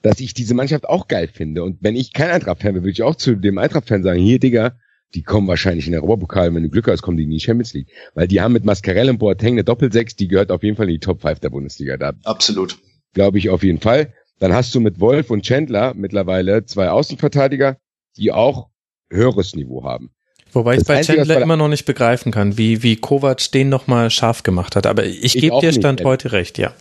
dass 0.01 0.19
ich 0.19 0.33
diese 0.33 0.53
Mannschaft 0.53 0.85
auch 0.85 1.07
geil 1.07 1.29
finde. 1.29 1.63
Und 1.63 1.77
wenn 1.81 1.95
ich 1.95 2.11
kein 2.11 2.29
Eintracht-Fan 2.29 2.73
wäre, 2.73 2.83
würde 2.83 2.91
ich 2.91 3.03
auch 3.03 3.15
zu 3.15 3.35
dem 3.35 3.57
Eintracht-Fan 3.57 4.03
sagen, 4.03 4.19
hier, 4.19 4.39
Digga, 4.39 4.77
die 5.13 5.23
kommen 5.23 5.47
wahrscheinlich 5.47 5.85
in 5.85 5.91
der 5.91 6.01
Europapokal, 6.01 6.53
wenn 6.53 6.63
du 6.63 6.69
Glück 6.69 6.87
hast, 6.87 7.01
kommen 7.01 7.17
die 7.17 7.23
in 7.23 7.29
die 7.29 7.39
Champions 7.39 7.73
League. 7.73 7.87
Weil 8.13 8.27
die 8.27 8.41
haben 8.41 8.53
mit 8.53 8.65
Mascarell 8.65 9.09
und 9.09 9.19
Boateng 9.19 9.53
eine 9.53 9.63
Doppelsechs, 9.63 10.15
die 10.15 10.27
gehört 10.27 10.51
auf 10.51 10.63
jeden 10.63 10.75
Fall 10.75 10.87
in 10.87 10.95
die 10.95 10.99
Top 10.99 11.21
5 11.21 11.39
der 11.39 11.49
Bundesliga. 11.49 11.97
Da 11.97 12.13
Absolut. 12.23 12.77
Glaube 13.13 13.37
ich 13.37 13.49
auf 13.49 13.63
jeden 13.63 13.79
Fall. 13.79 14.13
Dann 14.39 14.53
hast 14.53 14.73
du 14.73 14.79
mit 14.79 14.99
Wolf 14.99 15.29
und 15.29 15.43
Chandler 15.43 15.93
mittlerweile 15.93 16.65
zwei 16.65 16.89
Außenverteidiger, 16.89 17.77
die 18.17 18.31
auch 18.31 18.69
höheres 19.09 19.55
Niveau 19.55 19.83
haben. 19.83 20.11
Wobei 20.51 20.77
ich 20.77 20.83
bei 20.85 20.97
Einzige, 20.97 21.19
Chandler 21.19 21.41
immer 21.41 21.57
noch 21.57 21.67
nicht 21.67 21.85
begreifen 21.85 22.31
kann, 22.31 22.57
wie, 22.57 22.83
wie 22.83 22.95
Kovac 22.95 23.51
den 23.51 23.69
nochmal 23.69 24.09
scharf 24.09 24.43
gemacht 24.43 24.75
hat. 24.75 24.85
Aber 24.85 25.05
ich, 25.05 25.23
ich 25.23 25.33
gebe 25.33 25.59
dir 25.61 25.71
Stand 25.71 25.99
nicht, 25.99 26.05
heute 26.05 26.31
recht, 26.31 26.57
ja. 26.57 26.73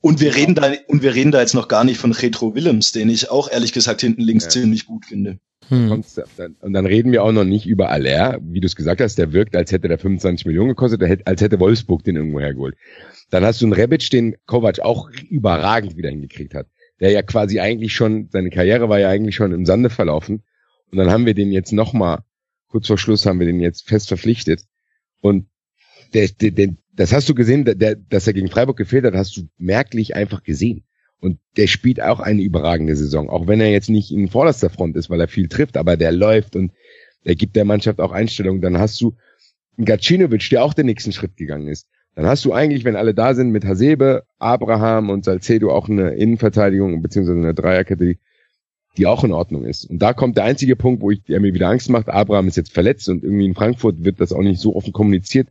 Und 0.00 0.20
wir 0.20 0.34
reden 0.34 0.54
da, 0.54 0.72
und 0.86 1.02
wir 1.02 1.14
reden 1.14 1.30
da 1.30 1.40
jetzt 1.40 1.54
noch 1.54 1.68
gar 1.68 1.84
nicht 1.84 1.98
von 1.98 2.12
Retro 2.12 2.54
Willems, 2.54 2.92
den 2.92 3.10
ich 3.10 3.30
auch 3.30 3.50
ehrlich 3.50 3.72
gesagt 3.72 4.00
hinten 4.00 4.22
links 4.22 4.44
ja. 4.44 4.50
ziemlich 4.50 4.86
gut 4.86 5.04
finde. 5.06 5.38
Hm. 5.70 5.90
Und 5.90 6.72
dann 6.72 6.86
reden 6.86 7.12
wir 7.12 7.24
auch 7.24 7.32
noch 7.32 7.44
nicht 7.44 7.66
über 7.66 7.90
Aller, 7.90 8.38
wie 8.42 8.60
du 8.60 8.66
es 8.66 8.76
gesagt 8.76 9.00
hast, 9.00 9.16
der 9.16 9.32
wirkt, 9.32 9.56
als 9.56 9.72
hätte 9.72 9.88
der 9.88 9.98
25 9.98 10.46
Millionen 10.46 10.68
gekostet, 10.68 11.02
als 11.24 11.40
hätte 11.40 11.58
Wolfsburg 11.60 12.04
den 12.04 12.16
irgendwo 12.16 12.40
hergeholt. 12.40 12.76
Dann 13.30 13.44
hast 13.44 13.60
du 13.60 13.66
einen 13.66 13.72
Rebic, 13.72 14.10
den 14.10 14.36
Kovac 14.46 14.80
auch 14.80 15.08
überragend 15.30 15.96
wieder 15.96 16.10
hingekriegt 16.10 16.54
hat 16.54 16.66
der 17.00 17.10
ja 17.10 17.22
quasi 17.22 17.60
eigentlich 17.60 17.94
schon, 17.94 18.28
seine 18.30 18.50
Karriere 18.50 18.88
war 18.88 19.00
ja 19.00 19.08
eigentlich 19.08 19.34
schon 19.34 19.52
im 19.52 19.66
Sande 19.66 19.90
verlaufen. 19.90 20.42
Und 20.92 20.98
dann 20.98 21.10
haben 21.10 21.26
wir 21.26 21.34
den 21.34 21.50
jetzt 21.50 21.72
nochmal, 21.72 22.20
kurz 22.68 22.86
vor 22.86 22.98
Schluss 22.98 23.26
haben 23.26 23.40
wir 23.40 23.46
den 23.46 23.60
jetzt 23.60 23.88
fest 23.88 24.08
verpflichtet. 24.08 24.62
Und 25.20 25.48
der, 26.12 26.28
der, 26.28 26.50
der, 26.50 26.68
das 26.92 27.12
hast 27.12 27.28
du 27.28 27.34
gesehen, 27.34 27.64
der, 27.64 27.94
dass 27.94 28.26
er 28.26 28.34
gegen 28.34 28.50
Freiburg 28.50 28.76
gefehlt 28.76 29.04
hat, 29.04 29.14
hast 29.14 29.36
du 29.36 29.48
merklich 29.56 30.14
einfach 30.14 30.42
gesehen. 30.42 30.84
Und 31.20 31.38
der 31.56 31.66
spielt 31.66 32.00
auch 32.00 32.20
eine 32.20 32.42
überragende 32.42 32.96
Saison, 32.96 33.28
auch 33.28 33.46
wenn 33.46 33.60
er 33.60 33.70
jetzt 33.70 33.90
nicht 33.90 34.10
in 34.10 34.28
vorderster 34.28 34.70
Front 34.70 34.96
ist, 34.96 35.10
weil 35.10 35.20
er 35.20 35.28
viel 35.28 35.48
trifft, 35.48 35.76
aber 35.76 35.96
der 35.96 36.12
läuft 36.12 36.56
und 36.56 36.72
er 37.22 37.34
gibt 37.34 37.56
der 37.56 37.66
Mannschaft 37.66 38.00
auch 38.00 38.12
Einstellungen. 38.12 38.62
Dann 38.62 38.78
hast 38.78 39.00
du 39.00 39.16
Gacinovic, 39.76 40.48
der 40.50 40.64
auch 40.64 40.74
den 40.74 40.86
nächsten 40.86 41.12
Schritt 41.12 41.36
gegangen 41.36 41.68
ist. 41.68 41.86
Dann 42.14 42.26
hast 42.26 42.44
du 42.44 42.52
eigentlich, 42.52 42.84
wenn 42.84 42.96
alle 42.96 43.14
da 43.14 43.34
sind, 43.34 43.50
mit 43.50 43.64
Hasebe, 43.64 44.24
Abraham 44.38 45.10
und 45.10 45.24
Salcedo 45.24 45.70
auch 45.70 45.88
eine 45.88 46.10
Innenverteidigung 46.10 47.00
beziehungsweise 47.02 47.38
eine 47.38 47.54
Dreierkette, 47.54 48.04
die, 48.04 48.18
die 48.96 49.06
auch 49.06 49.22
in 49.22 49.32
Ordnung 49.32 49.64
ist. 49.64 49.84
Und 49.84 50.00
da 50.00 50.12
kommt 50.12 50.36
der 50.36 50.44
einzige 50.44 50.74
Punkt, 50.74 51.02
wo 51.02 51.10
ich, 51.10 51.22
der 51.22 51.40
mir 51.40 51.54
wieder 51.54 51.68
Angst 51.68 51.88
macht. 51.88 52.08
Abraham 52.08 52.48
ist 52.48 52.56
jetzt 52.56 52.72
verletzt 52.72 53.08
und 53.08 53.22
irgendwie 53.22 53.46
in 53.46 53.54
Frankfurt 53.54 54.04
wird 54.04 54.20
das 54.20 54.32
auch 54.32 54.42
nicht 54.42 54.60
so 54.60 54.74
offen 54.74 54.92
kommuniziert, 54.92 55.48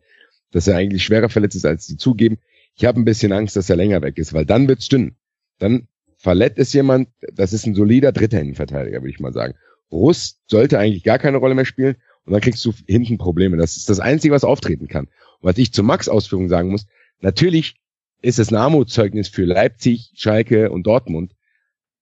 dass 0.51 0.67
er 0.67 0.75
eigentlich 0.75 1.03
schwerer 1.03 1.29
verletzt 1.29 1.55
ist, 1.55 1.65
als 1.65 1.85
sie 1.85 1.97
zugeben. 1.97 2.39
Ich 2.75 2.85
habe 2.85 2.99
ein 2.99 3.05
bisschen 3.05 3.31
Angst, 3.31 3.55
dass 3.55 3.69
er 3.69 3.75
länger 3.75 4.01
weg 4.01 4.17
ist, 4.17 4.33
weil 4.33 4.45
dann 4.45 4.67
wird's 4.67 4.89
dünn. 4.89 5.15
Dann 5.59 5.87
verletzt 6.17 6.57
ist 6.57 6.73
jemand, 6.73 7.09
das 7.33 7.53
ist 7.53 7.65
ein 7.65 7.75
solider 7.75 8.11
dritter 8.11 8.41
Innenverteidiger, 8.41 9.01
würde 9.01 9.11
ich 9.11 9.19
mal 9.19 9.33
sagen. 9.33 9.53
Russ 9.91 10.39
sollte 10.47 10.77
eigentlich 10.77 11.03
gar 11.03 11.19
keine 11.19 11.37
Rolle 11.37 11.55
mehr 11.55 11.65
spielen 11.65 11.95
und 12.25 12.33
dann 12.33 12.41
kriegst 12.41 12.63
du 12.65 12.73
hinten 12.87 13.17
Probleme. 13.17 13.57
Das 13.57 13.77
ist 13.77 13.89
das 13.89 13.99
Einzige, 13.99 14.33
was 14.33 14.43
auftreten 14.43 14.87
kann. 14.87 15.05
Und 15.05 15.49
was 15.49 15.57
ich 15.57 15.71
zu 15.73 15.83
Max 15.83 16.09
Ausführung 16.09 16.49
sagen 16.49 16.69
muss, 16.69 16.85
natürlich 17.21 17.75
ist 18.21 18.39
es 18.39 18.51
ein 18.51 18.55
Armutszeugnis 18.55 19.29
für 19.29 19.45
Leipzig, 19.45 20.11
Schalke 20.15 20.71
und 20.71 20.85
Dortmund, 20.85 21.33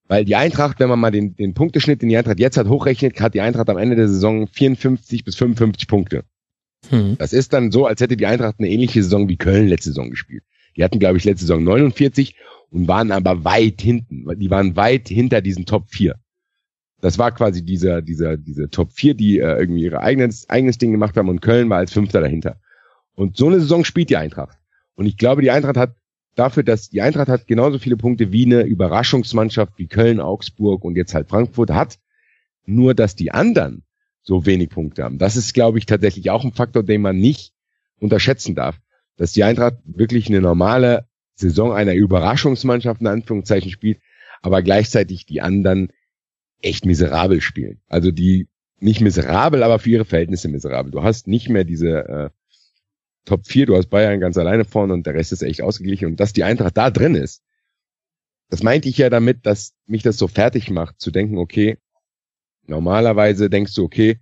weil 0.08 0.26
die 0.26 0.36
Eintracht, 0.36 0.80
wenn 0.80 0.90
man 0.90 1.00
mal 1.00 1.12
den, 1.12 1.36
den 1.36 1.54
Punkteschnitt, 1.54 2.02
den 2.02 2.10
die 2.10 2.18
Eintracht 2.18 2.40
jetzt 2.40 2.58
hat, 2.58 2.68
hochrechnet, 2.68 3.20
hat 3.20 3.34
die 3.34 3.42
Eintracht 3.42 3.70
am 3.70 3.78
Ende 3.78 3.96
der 3.96 4.08
Saison 4.08 4.48
54 4.48 5.24
bis 5.24 5.36
55 5.36 5.88
Punkte. 5.88 6.24
Hm. 6.90 7.18
Das 7.18 7.34
ist 7.34 7.54
dann 7.54 7.72
so, 7.72 7.86
als 7.86 8.02
hätte 8.02 8.18
die 8.18 8.26
Eintracht 8.26 8.56
eine 8.60 8.70
ähnliche 8.70 9.04
Saison 9.04 9.28
wie 9.28 9.38
Köln 9.38 9.68
letzte 9.68 9.90
Saison 9.90 10.10
gespielt. 10.10 10.44
Die 10.76 10.84
hatten, 10.84 11.00
glaube 11.00 11.18
ich, 11.18 11.26
letzte 11.26 11.46
Saison 11.46 11.64
49 11.64 12.36
und 12.72 12.88
waren 12.88 13.11
aber 13.11 13.44
weit 13.44 13.81
hinten. 13.81 14.27
Die 14.39 14.49
waren 14.49 14.76
weit 14.76 15.10
hinter 15.10 15.41
diesen 15.41 15.65
Top 15.65 15.89
4. 15.89 16.15
Das 16.99 17.18
war 17.18 17.31
quasi 17.31 17.64
dieser, 17.64 18.02
dieser, 18.02 18.38
diese 18.38 18.69
Top 18.69 18.91
4, 18.91 19.14
die 19.14 19.39
äh, 19.39 19.60
irgendwie 19.60 19.84
ihr 19.84 19.99
eigenes, 19.99 20.49
eigenes 20.49 20.77
Ding 20.77 20.91
gemacht 20.91 21.15
haben 21.15 21.30
und 21.30 21.41
Köln 21.41 21.69
war 21.69 21.77
als 21.77 21.94
Fünfter 21.94 22.22
dahinter. 22.22 22.60
Und 23.15 23.38
so 23.38 23.48
eine 23.48 23.60
Saison 23.60 23.84
spielt 23.84 24.10
die 24.10 24.18
Eintracht. 24.18 24.57
Und 24.95 25.06
ich 25.06 25.18
glaube, 25.18 25.41
die 25.41 25.52
Eintracht 25.52 25.77
hat 25.77 25.95
dafür, 26.35 26.64
dass 26.64 26.89
die 26.89 27.02
Eintracht 27.02 27.30
hat 27.30 27.48
genauso 27.48 27.80
viele 27.80 27.98
Punkte 27.98 28.31
wie 28.31 28.45
eine 28.45 28.64
Überraschungsmannschaft 28.64 29.73
wie 29.77 29.88
Köln, 29.88 30.19
Augsburg 30.19 30.84
und 30.84 30.95
jetzt 30.95 31.14
halt 31.14 31.30
Frankfurt 31.30 31.72
hat. 31.72 31.99
Nur, 32.65 32.94
dass 32.94 33.15
die 33.15 33.31
anderen 33.31 33.84
so 34.23 34.45
wenig 34.45 34.69
Punkte 34.69 35.03
haben. 35.03 35.19
Das 35.19 35.38
ist, 35.38 35.53
glaube 35.53 35.77
ich, 35.77 35.85
tatsächlich 35.85 36.30
auch 36.31 36.44
ein 36.44 36.52
Faktor, 36.52 36.84
den 36.84 37.02
man 37.02 37.18
nicht 37.18 37.53
unterschätzen 37.99 38.56
darf. 38.56 38.77
Dass 39.15 39.31
die 39.31 39.44
Eintracht 39.44 39.77
wirklich 39.85 40.27
eine 40.27 40.41
normale 40.41 41.07
Saison 41.38 41.72
einer 41.72 41.93
Überraschungsmannschaft 41.93 43.01
in 43.01 43.07
Anführungszeichen 43.07 43.72
spielt, 43.72 43.99
aber 44.41 44.61
gleichzeitig 44.61 45.26
die 45.26 45.41
anderen 45.41 45.93
echt 46.61 46.85
miserabel 46.85 47.41
spielen. 47.41 47.80
Also 47.88 48.11
die 48.11 48.47
nicht 48.80 49.01
miserabel, 49.01 49.64
aber 49.64 49.80
für 49.80 49.91
ihre 49.91 50.05
Verhältnisse 50.05 50.49
miserabel. 50.49 50.91
Du 50.91 51.03
hast 51.03 51.27
nicht 51.27 51.49
mehr 51.49 51.64
diese 51.64 52.07
äh, 52.07 52.30
Top 53.26 53.45
4, 53.45 53.68
du 53.68 53.76
hast 53.76 53.88
Bayern 53.88 54.19
ganz 54.19 54.38
alleine 54.38 54.65
vorne 54.65 54.93
und 54.93 55.05
der 55.05 55.14
Rest 55.14 55.31
ist 55.31 55.41
echt 55.41 55.61
ausgeglichen. 55.61 56.07
Und 56.07 56.19
dass 56.19 56.34
die 56.34 56.43
Eintracht 56.43 56.77
da 56.77 56.89
drin 56.89 57.15
ist, 57.15 57.43
das 58.49 58.64
meinte 58.64 58.88
ich 58.88 58.97
ja 58.97 59.09
damit, 59.09 59.45
dass 59.45 59.73
mich 59.85 60.03
das 60.03 60.18
so 60.18 60.27
fertig 60.27 60.69
macht, 60.69 60.99
zu 60.99 61.11
denken, 61.11 61.38
okay, 61.38 61.77
normalerweise 62.65 63.49
denkst 63.49 63.76
du, 63.76 63.84
okay, 63.84 64.19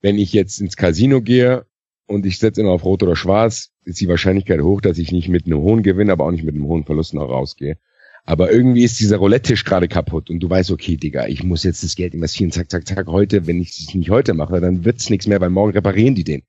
wenn 0.00 0.18
ich 0.18 0.32
jetzt 0.32 0.60
ins 0.60 0.76
Casino 0.76 1.22
gehe 1.22 1.66
und 2.06 2.26
ich 2.26 2.38
setze 2.38 2.60
immer 2.60 2.70
auf 2.70 2.84
Rot 2.84 3.02
oder 3.02 3.16
Schwarz, 3.16 3.70
ist 3.84 4.00
die 4.00 4.08
Wahrscheinlichkeit 4.08 4.60
hoch, 4.60 4.80
dass 4.80 4.98
ich 4.98 5.12
nicht 5.12 5.28
mit 5.28 5.46
einem 5.46 5.58
hohen 5.58 5.82
Gewinn, 5.82 6.10
aber 6.10 6.24
auch 6.24 6.30
nicht 6.30 6.44
mit 6.44 6.54
einem 6.54 6.66
hohen 6.66 6.84
Verlust 6.84 7.14
noch 7.14 7.28
rausgehe. 7.28 7.78
Aber 8.24 8.50
irgendwie 8.50 8.82
ist 8.82 8.98
dieser 8.98 9.18
Roulette-Tisch 9.18 9.64
gerade 9.64 9.86
kaputt 9.86 10.30
und 10.30 10.40
du 10.40 10.50
weißt, 10.50 10.72
okay, 10.72 10.96
Digga, 10.96 11.26
ich 11.26 11.44
muss 11.44 11.62
jetzt 11.62 11.84
das 11.84 11.94
Geld 11.94 12.12
investieren, 12.12 12.50
zack, 12.50 12.70
zack, 12.70 12.86
zack, 12.86 13.06
heute. 13.06 13.46
Wenn 13.46 13.60
ich 13.60 13.70
es 13.70 13.94
nicht 13.94 14.10
heute 14.10 14.34
mache, 14.34 14.60
dann 14.60 14.84
wird's 14.84 15.10
nichts 15.10 15.28
mehr, 15.28 15.40
weil 15.40 15.50
morgen 15.50 15.72
reparieren 15.72 16.16
die 16.16 16.24
den. 16.24 16.42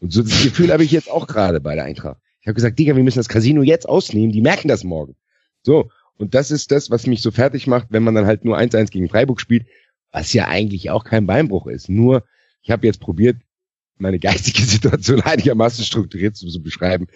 Und 0.00 0.12
so 0.12 0.22
das 0.22 0.42
Gefühl 0.42 0.72
habe 0.72 0.84
ich 0.84 0.92
jetzt 0.92 1.10
auch 1.10 1.26
gerade 1.26 1.60
bei 1.60 1.74
der 1.74 1.84
Eintracht. 1.84 2.20
Ich 2.40 2.48
habe 2.48 2.54
gesagt, 2.54 2.78
Digga, 2.78 2.96
wir 2.96 3.02
müssen 3.02 3.18
das 3.18 3.28
Casino 3.28 3.62
jetzt 3.62 3.88
ausnehmen, 3.88 4.32
die 4.32 4.42
merken 4.42 4.68
das 4.68 4.84
morgen. 4.84 5.14
So, 5.62 5.90
und 6.18 6.34
das 6.34 6.50
ist 6.50 6.70
das, 6.70 6.90
was 6.90 7.06
mich 7.06 7.22
so 7.22 7.30
fertig 7.30 7.66
macht, 7.66 7.86
wenn 7.90 8.02
man 8.02 8.14
dann 8.14 8.26
halt 8.26 8.44
nur 8.44 8.58
1-1 8.58 8.90
gegen 8.90 9.08
Freiburg 9.08 9.40
spielt, 9.40 9.66
was 10.10 10.32
ja 10.34 10.48
eigentlich 10.48 10.90
auch 10.90 11.04
kein 11.04 11.26
Beinbruch 11.26 11.66
ist. 11.66 11.88
Nur, 11.88 12.24
ich 12.62 12.70
habe 12.70 12.86
jetzt 12.86 13.00
probiert, 13.00 13.36
meine 13.98 14.18
geistige 14.18 14.62
Situation 14.62 15.20
einigermaßen 15.20 15.84
strukturiert 15.84 16.36
zu, 16.36 16.46
beschreiben, 16.62 17.06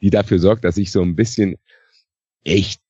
die 0.00 0.10
dafür 0.10 0.38
sorgt, 0.38 0.64
dass 0.64 0.76
ich 0.76 0.90
so 0.90 1.02
ein 1.02 1.16
bisschen 1.16 1.56
echt 2.44 2.80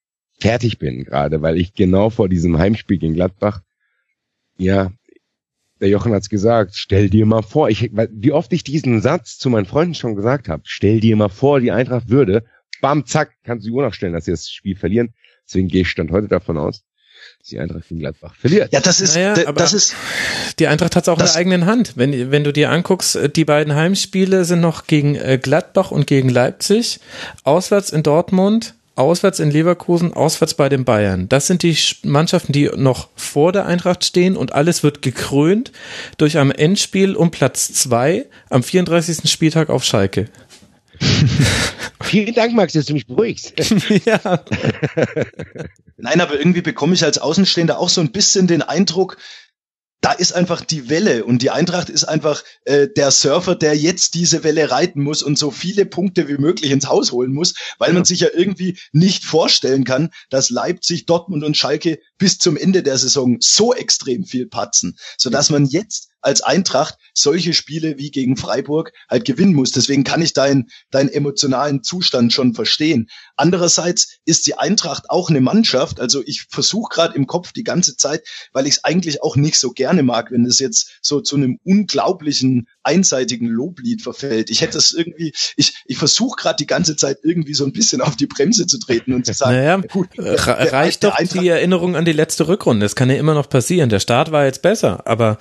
fertig 0.40 0.78
bin 0.78 1.04
gerade, 1.04 1.42
weil 1.42 1.58
ich 1.58 1.74
genau 1.74 2.10
vor 2.10 2.28
diesem 2.28 2.58
Heimspiel 2.58 2.98
gegen 2.98 3.14
Gladbach, 3.14 3.62
ja, 4.58 4.92
der 5.80 5.88
Jochen 5.88 6.12
hat's 6.12 6.28
gesagt, 6.28 6.76
stell 6.76 7.10
dir 7.10 7.26
mal 7.26 7.42
vor, 7.42 7.68
ich, 7.68 7.90
wie 7.92 8.32
oft 8.32 8.52
ich 8.52 8.62
diesen 8.62 9.00
Satz 9.00 9.38
zu 9.38 9.50
meinen 9.50 9.66
Freunden 9.66 9.94
schon 9.94 10.14
gesagt 10.14 10.48
habe, 10.48 10.62
stell 10.64 11.00
dir 11.00 11.16
mal 11.16 11.28
vor, 11.28 11.58
die 11.60 11.72
Eintracht 11.72 12.08
würde, 12.08 12.44
bam, 12.80 13.04
zack, 13.04 13.34
kannst 13.42 13.66
du 13.66 13.70
die 13.70 13.74
Uhr 13.74 13.82
noch 13.82 13.94
stellen, 13.94 14.12
dass 14.12 14.26
sie 14.26 14.30
das 14.30 14.48
Spiel 14.48 14.76
verlieren. 14.76 15.14
Deswegen 15.44 15.68
gehe 15.68 15.82
ich 15.82 15.90
stand 15.90 16.12
heute 16.12 16.28
davon 16.28 16.56
aus, 16.56 16.84
die 17.50 17.58
Eintracht 17.58 17.88
gegen 17.88 18.00
Gladbach 18.00 18.34
verliert. 18.34 18.72
Ja, 18.72 18.80
das 18.80 19.00
ist, 19.00 19.14
Naja, 19.14 19.34
das 19.52 19.72
ist, 19.72 19.94
Die 20.58 20.66
Eintracht 20.68 20.96
hat 20.96 21.04
es 21.04 21.08
auch 21.08 21.18
in 21.18 21.24
der 21.24 21.34
eigenen 21.36 21.66
Hand. 21.66 21.92
Wenn, 21.96 22.30
wenn 22.30 22.44
du 22.44 22.52
dir 22.52 22.70
anguckst, 22.70 23.16
äh, 23.16 23.28
die 23.28 23.44
beiden 23.44 23.74
Heimspiele 23.74 24.44
sind 24.44 24.60
noch 24.60 24.86
gegen 24.86 25.14
äh, 25.16 25.38
Gladbach 25.42 25.90
und 25.90 26.06
gegen 26.06 26.28
Leipzig, 26.28 27.00
auswärts 27.44 27.90
in 27.90 28.02
Dortmund, 28.02 28.74
auswärts 28.94 29.40
in 29.40 29.50
Leverkusen, 29.50 30.12
auswärts 30.12 30.52
bei 30.54 30.68
den 30.68 30.84
Bayern. 30.84 31.26
Das 31.28 31.46
sind 31.46 31.62
die 31.62 31.74
Sch- 31.74 31.96
Mannschaften, 32.06 32.52
die 32.52 32.70
noch 32.76 33.08
vor 33.16 33.50
der 33.52 33.64
Eintracht 33.66 34.04
stehen 34.04 34.36
und 34.36 34.52
alles 34.52 34.82
wird 34.82 35.00
gekrönt 35.00 35.72
durch 36.18 36.36
ein 36.38 36.50
Endspiel 36.50 37.16
um 37.16 37.30
Platz 37.30 37.72
zwei 37.72 38.26
am 38.50 38.62
34. 38.62 39.30
Spieltag 39.30 39.70
auf 39.70 39.82
Schalke. 39.84 40.28
Vielen 42.02 42.34
Dank, 42.34 42.54
Max, 42.54 42.72
dass 42.72 42.86
du 42.86 42.92
mich 42.92 43.06
beruhigst. 43.06 43.54
ja. 44.04 44.44
Nein, 45.96 46.20
aber 46.20 46.38
irgendwie 46.38 46.62
bekomme 46.62 46.94
ich 46.94 47.04
als 47.04 47.18
Außenstehender 47.18 47.78
auch 47.78 47.88
so 47.88 48.00
ein 48.00 48.12
bisschen 48.12 48.46
den 48.46 48.62
Eindruck, 48.62 49.16
da 50.02 50.10
ist 50.10 50.32
einfach 50.32 50.62
die 50.62 50.90
Welle 50.90 51.24
und 51.24 51.42
die 51.42 51.50
Eintracht 51.50 51.88
ist 51.88 52.04
einfach 52.04 52.42
äh, 52.64 52.88
der 52.88 53.12
Surfer, 53.12 53.54
der 53.54 53.76
jetzt 53.76 54.14
diese 54.14 54.42
Welle 54.42 54.70
reiten 54.70 55.00
muss 55.00 55.22
und 55.22 55.38
so 55.38 55.52
viele 55.52 55.86
Punkte 55.86 56.26
wie 56.26 56.38
möglich 56.38 56.72
ins 56.72 56.88
Haus 56.88 57.12
holen 57.12 57.32
muss, 57.32 57.54
weil 57.78 57.92
man 57.92 58.04
sich 58.04 58.18
ja 58.18 58.28
irgendwie 58.34 58.78
nicht 58.90 59.24
vorstellen 59.24 59.84
kann, 59.84 60.10
dass 60.28 60.50
Leipzig, 60.50 61.06
Dortmund 61.06 61.44
und 61.44 61.56
Schalke 61.56 62.00
bis 62.18 62.38
zum 62.38 62.56
Ende 62.56 62.82
der 62.82 62.98
Saison 62.98 63.36
so 63.38 63.72
extrem 63.72 64.24
viel 64.24 64.48
patzen, 64.48 64.98
sodass 65.16 65.50
man 65.50 65.66
jetzt 65.66 66.08
als 66.22 66.40
Eintracht 66.40 66.96
solche 67.14 67.52
Spiele 67.52 67.98
wie 67.98 68.10
gegen 68.10 68.36
Freiburg 68.36 68.92
halt 69.10 69.24
gewinnen 69.24 69.54
muss. 69.54 69.72
Deswegen 69.72 70.04
kann 70.04 70.22
ich 70.22 70.32
deinen 70.32 70.70
deinen 70.90 71.08
emotionalen 71.08 71.82
Zustand 71.82 72.32
schon 72.32 72.54
verstehen. 72.54 73.08
Andererseits 73.36 74.18
ist 74.24 74.46
die 74.46 74.54
Eintracht 74.54 75.10
auch 75.10 75.28
eine 75.28 75.40
Mannschaft. 75.40 76.00
Also 76.00 76.22
ich 76.24 76.46
versuche 76.48 76.94
gerade 76.94 77.16
im 77.16 77.26
Kopf 77.26 77.52
die 77.52 77.64
ganze 77.64 77.96
Zeit, 77.96 78.22
weil 78.52 78.66
ich 78.66 78.74
es 78.74 78.84
eigentlich 78.84 79.22
auch 79.22 79.36
nicht 79.36 79.58
so 79.58 79.72
gerne 79.72 80.02
mag, 80.02 80.30
wenn 80.30 80.46
es 80.46 80.58
jetzt 80.58 80.98
so 81.02 81.20
zu 81.20 81.36
einem 81.36 81.58
unglaublichen 81.64 82.68
einseitigen 82.82 83.48
Loblied 83.48 84.02
verfällt. 84.02 84.50
Ich 84.50 84.60
hätte 84.60 84.78
es 84.78 84.92
irgendwie, 84.92 85.32
ich, 85.56 85.82
ich 85.86 85.98
versuche 85.98 86.36
gerade 86.40 86.56
die 86.56 86.66
ganze 86.66 86.96
Zeit 86.96 87.18
irgendwie 87.22 87.54
so 87.54 87.64
ein 87.64 87.72
bisschen 87.72 88.00
auf 88.00 88.16
die 88.16 88.26
Bremse 88.26 88.66
zu 88.66 88.78
treten 88.78 89.12
und 89.12 89.26
zu 89.26 89.32
sagen, 89.32 89.56
Naja, 89.56 89.76
gut, 89.76 90.08
äh, 90.18 90.34
reicht 90.34 91.04
doch 91.04 91.14
Eintracht- 91.14 91.42
die 91.42 91.48
Erinnerung 91.48 91.96
an 91.96 92.04
die 92.04 92.12
letzte 92.12 92.48
Rückrunde. 92.48 92.84
Das 92.84 92.96
kann 92.96 93.10
ja 93.10 93.16
immer 93.16 93.34
noch 93.34 93.48
passieren. 93.48 93.88
Der 93.88 94.00
Start 94.00 94.32
war 94.32 94.44
jetzt 94.44 94.62
besser, 94.62 95.06
aber 95.06 95.38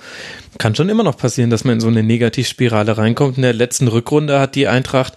kann 0.58 0.71
schon 0.74 0.88
immer 0.88 1.02
noch 1.02 1.16
passieren, 1.16 1.50
dass 1.50 1.64
man 1.64 1.74
in 1.74 1.80
so 1.80 1.88
eine 1.88 2.02
Negativspirale 2.02 2.96
reinkommt. 2.98 3.36
In 3.36 3.42
der 3.42 3.52
letzten 3.52 3.88
Rückrunde 3.88 4.40
hat 4.40 4.54
die 4.54 4.68
Eintracht 4.68 5.14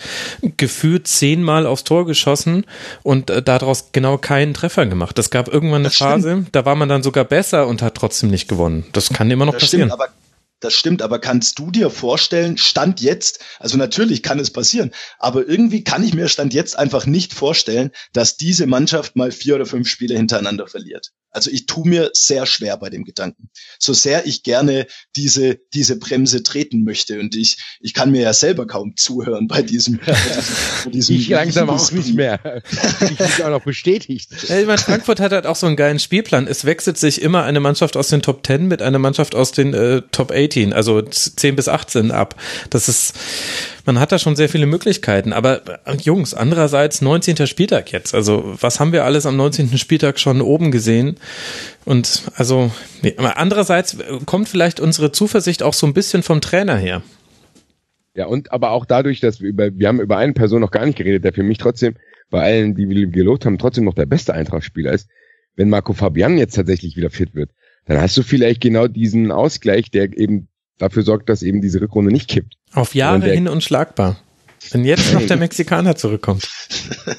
gefühlt 0.58 1.08
zehnmal 1.08 1.66
aufs 1.66 1.84
Tor 1.84 2.06
geschossen 2.06 2.66
und 3.04 3.30
äh, 3.30 3.42
daraus 3.42 3.92
genau 3.92 4.18
keinen 4.18 4.54
Treffer 4.54 4.86
gemacht. 4.86 5.18
Es 5.20 5.30
gab 5.30 5.48
irgendwann 5.48 5.82
eine 5.82 5.86
Das 5.86 5.96
stimmt. 5.96 6.10
Phase, 6.12 6.46
da 6.52 6.66
war 6.66 6.76
man 6.76 6.90
dann 6.90 7.04
sogar 7.04 7.26
besser 7.26 7.68
und 7.68 7.82
hat 7.82 7.96
trotzdem 7.96 8.30
nicht 8.30 8.48
gewonnen. 8.48 8.86
Das 8.94 9.10
kann 9.10 9.30
immer 9.32 9.46
noch 9.46 9.54
Das 9.54 9.64
passieren. 9.64 9.90
stimmt, 9.90 10.02
aber 10.02 10.14
das 10.62 10.74
stimmt, 10.74 11.02
aber 11.02 11.20
kannst 11.20 11.60
du 11.60 11.70
dir 11.70 11.90
vorstellen, 11.90 12.58
Stand 12.58 13.02
jetzt, 13.02 13.44
also 13.60 13.78
natürlich 13.78 14.24
kann 14.24 14.40
es 14.40 14.52
passieren, 14.52 14.92
aber 15.20 15.48
irgendwie 15.48 15.84
kann 15.84 16.02
ich 16.02 16.14
mir 16.14 16.30
Stand 16.30 16.54
jetzt 16.54 16.80
einfach 16.80 17.06
nicht 17.06 17.34
vorstellen, 17.34 17.92
dass 18.14 18.38
diese 18.38 18.66
Mannschaft 18.66 19.18
mal 19.18 19.32
vier 19.32 19.56
oder 19.56 19.66
fünf 19.66 19.90
Spiele 19.90 20.16
hintereinander 20.16 20.68
verliert. 20.68 21.12
Also 21.30 21.52
ich 21.52 21.66
tue 21.66 21.88
mir 21.88 22.10
sehr 22.14 22.46
schwer 22.46 22.78
bei 22.78 22.90
dem 22.90 23.04
Gedanken. 23.04 23.50
So 23.78 23.92
sehr 23.94 24.26
ich 24.26 24.44
gerne 24.44 24.88
diese, 25.16 25.60
diese 25.74 25.98
Bremse 25.98 26.44
treten 26.44 26.84
möchte 26.84 27.20
und 27.20 27.36
ich, 27.36 27.58
ich 27.80 27.94
kann 27.94 28.12
mir 28.12 28.22
ja 28.22 28.34
selber 28.34 28.68
kaum 28.68 28.96
zuhören 28.96 29.48
bei 29.48 29.62
diesem, 29.62 30.00
bei 30.06 30.14
diesem, 30.14 30.56
bei 30.86 30.92
diesem 30.92 31.16
Ich 31.26 31.30
langsam 31.30 31.70
auch 31.70 31.92
nicht 31.92 32.14
mehr. 32.14 32.62
Ich 33.02 33.18
bin 33.18 33.46
auch 33.46 33.50
noch 33.50 33.64
bestätigt. 33.64 34.30
Ja, 34.48 34.60
ich 34.60 34.68
meine, 34.68 34.78
Frankfurt 34.78 35.20
hat 35.20 35.32
halt 35.32 35.46
auch 35.46 35.56
so 35.56 35.68
einen 35.68 35.76
geilen 35.76 36.00
Spielplan. 36.00 36.48
Es 36.48 36.66
wechselt 36.66 36.98
sich 36.98 37.22
immer 37.22 37.44
eine 37.44 37.60
Mannschaft 37.60 37.98
aus 37.98 38.10
den 38.10 38.22
Top 38.22 38.46
10 38.46 38.68
mit 38.68 38.82
einer 38.82 39.00
Mannschaft 39.00 39.36
aus 39.36 39.52
den 39.52 39.74
äh, 39.74 40.02
Top 40.12 40.32
18, 40.32 40.74
also 40.74 41.02
10 41.02 41.56
bis 41.56 41.68
18 41.68 42.12
ab. 42.12 42.36
Das 42.70 42.90
ist, 42.90 43.14
man 43.86 44.00
hat 44.00 44.12
da 44.12 44.20
schon 44.20 44.36
sehr 44.36 44.50
viele 44.50 44.66
Möglichkeiten. 44.66 45.34
Aber 45.34 45.62
äh, 45.86 45.96
Jungs, 45.98 46.34
andererseits 46.34 47.02
19. 47.02 47.48
Spieltag 47.48 47.92
jetzt. 47.92 48.14
Also 48.14 48.56
was 48.60 48.80
haben 48.80 48.92
wir 48.92 49.06
alles 49.06 49.26
am 49.26 49.38
19. 49.38 49.78
Spieltag 49.78 50.20
schon 50.20 50.42
oben 50.42 50.72
gesehen? 50.72 51.18
Und 51.86 52.24
also, 52.36 52.72
andererseits 53.18 53.94
äh, 53.94 54.20
kommt 54.26 54.50
vielleicht 54.50 54.80
unsere 54.80 55.12
Zuversicht 55.12 55.64
auch 55.64 55.74
so 55.74 55.86
ein 55.86 55.94
bisschen 55.94 56.24
vom 56.24 56.42
Trainer 56.42 56.78
her. 56.78 57.04
Ja, 58.16 58.26
und 58.26 58.52
aber 58.52 58.72
auch 58.72 58.86
dadurch, 58.86 59.20
dass 59.20 59.42
wir 59.42 59.50
über, 59.50 59.70
wir 59.78 59.88
haben 59.88 60.00
über 60.00 60.18
eine 60.18 60.34
Person 60.34 60.62
noch 60.62 60.72
gar 60.72 60.86
nicht 60.86 60.98
geredet, 60.98 61.24
der 61.24 61.34
für 61.34 61.44
mich 61.44 61.58
trotzdem 61.58 61.96
bei 62.30 62.42
allen, 62.42 62.76
die 62.76 62.90
wir 62.90 63.08
gelobt 63.08 63.46
haben, 63.46 63.58
trotzdem 63.58 63.84
noch 63.84 63.94
der 63.94 64.06
beste 64.06 64.34
Eintracht-Spieler 64.34 64.94
ist. 64.94 65.08
Wenn 65.56 65.70
Marco 65.70 65.94
Fabian 65.94 66.38
jetzt 66.38 66.56
tatsächlich 66.56 66.98
wieder 66.98 67.10
fit 67.10 67.36
wird, 67.36 67.52
dann 67.86 68.02
hast 68.02 68.18
du 68.18 68.24
vielleicht 68.24 68.62
genau 68.62 68.88
diesen 68.88 69.32
Ausgleich, 69.32 69.92
der 69.92 70.18
eben 70.18 70.48
dafür 70.78 71.04
sorgt, 71.04 71.30
dass 71.30 71.44
eben 71.44 71.62
diese 71.62 71.82
Rückrunde 71.82 72.12
nicht 72.12 72.30
kippt. 72.30 72.56
Auf 72.74 72.96
Jahre 72.96 73.32
hin 73.32 73.48
unschlagbar. 73.48 74.18
Wenn 74.72 74.86
jetzt 74.86 75.14
noch 75.14 75.26
der 75.26 75.38
Mexikaner 75.38 75.96
zurückkommt. 75.96 76.50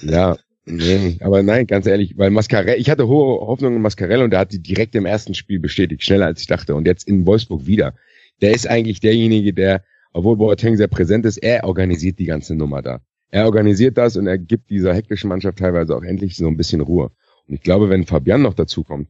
Ja, 0.02 0.36
nee, 0.66 1.16
aber 1.20 1.42
nein, 1.42 1.66
ganz 1.66 1.86
ehrlich, 1.86 2.18
weil 2.18 2.30
Mascarell, 2.30 2.78
ich 2.78 2.90
hatte 2.90 3.08
hohe 3.08 3.46
Hoffnungen 3.46 3.76
in 3.76 3.82
Mascarell 3.82 4.22
und 4.22 4.30
der 4.30 4.40
hat 4.40 4.52
sie 4.52 4.60
direkt 4.60 4.94
im 4.94 5.06
ersten 5.06 5.34
Spiel 5.34 5.60
bestätigt, 5.60 6.02
schneller 6.02 6.26
als 6.26 6.40
ich 6.40 6.46
dachte. 6.46 6.74
Und 6.74 6.86
jetzt 6.86 7.08
in 7.08 7.26
Wolfsburg 7.26 7.66
wieder. 7.66 7.94
Der 8.42 8.52
ist 8.52 8.68
eigentlich 8.68 9.00
derjenige, 9.00 9.54
der, 9.54 9.82
obwohl 10.12 10.36
Boateng 10.36 10.76
sehr 10.76 10.88
präsent 10.88 11.24
ist, 11.24 11.38
er 11.38 11.64
organisiert 11.64 12.18
die 12.18 12.26
ganze 12.26 12.54
Nummer 12.54 12.82
da. 12.82 13.00
Er 13.30 13.46
organisiert 13.46 13.96
das 13.98 14.16
und 14.16 14.26
er 14.26 14.38
gibt 14.38 14.70
dieser 14.70 14.94
hektischen 14.94 15.28
Mannschaft 15.28 15.58
teilweise 15.58 15.96
auch 15.96 16.02
endlich 16.02 16.36
so 16.36 16.46
ein 16.46 16.56
bisschen 16.56 16.80
Ruhe. 16.80 17.10
Und 17.48 17.54
ich 17.54 17.60
glaube, 17.60 17.88
wenn 17.88 18.04
Fabian 18.04 18.42
noch 18.42 18.54
dazukommt 18.54 19.08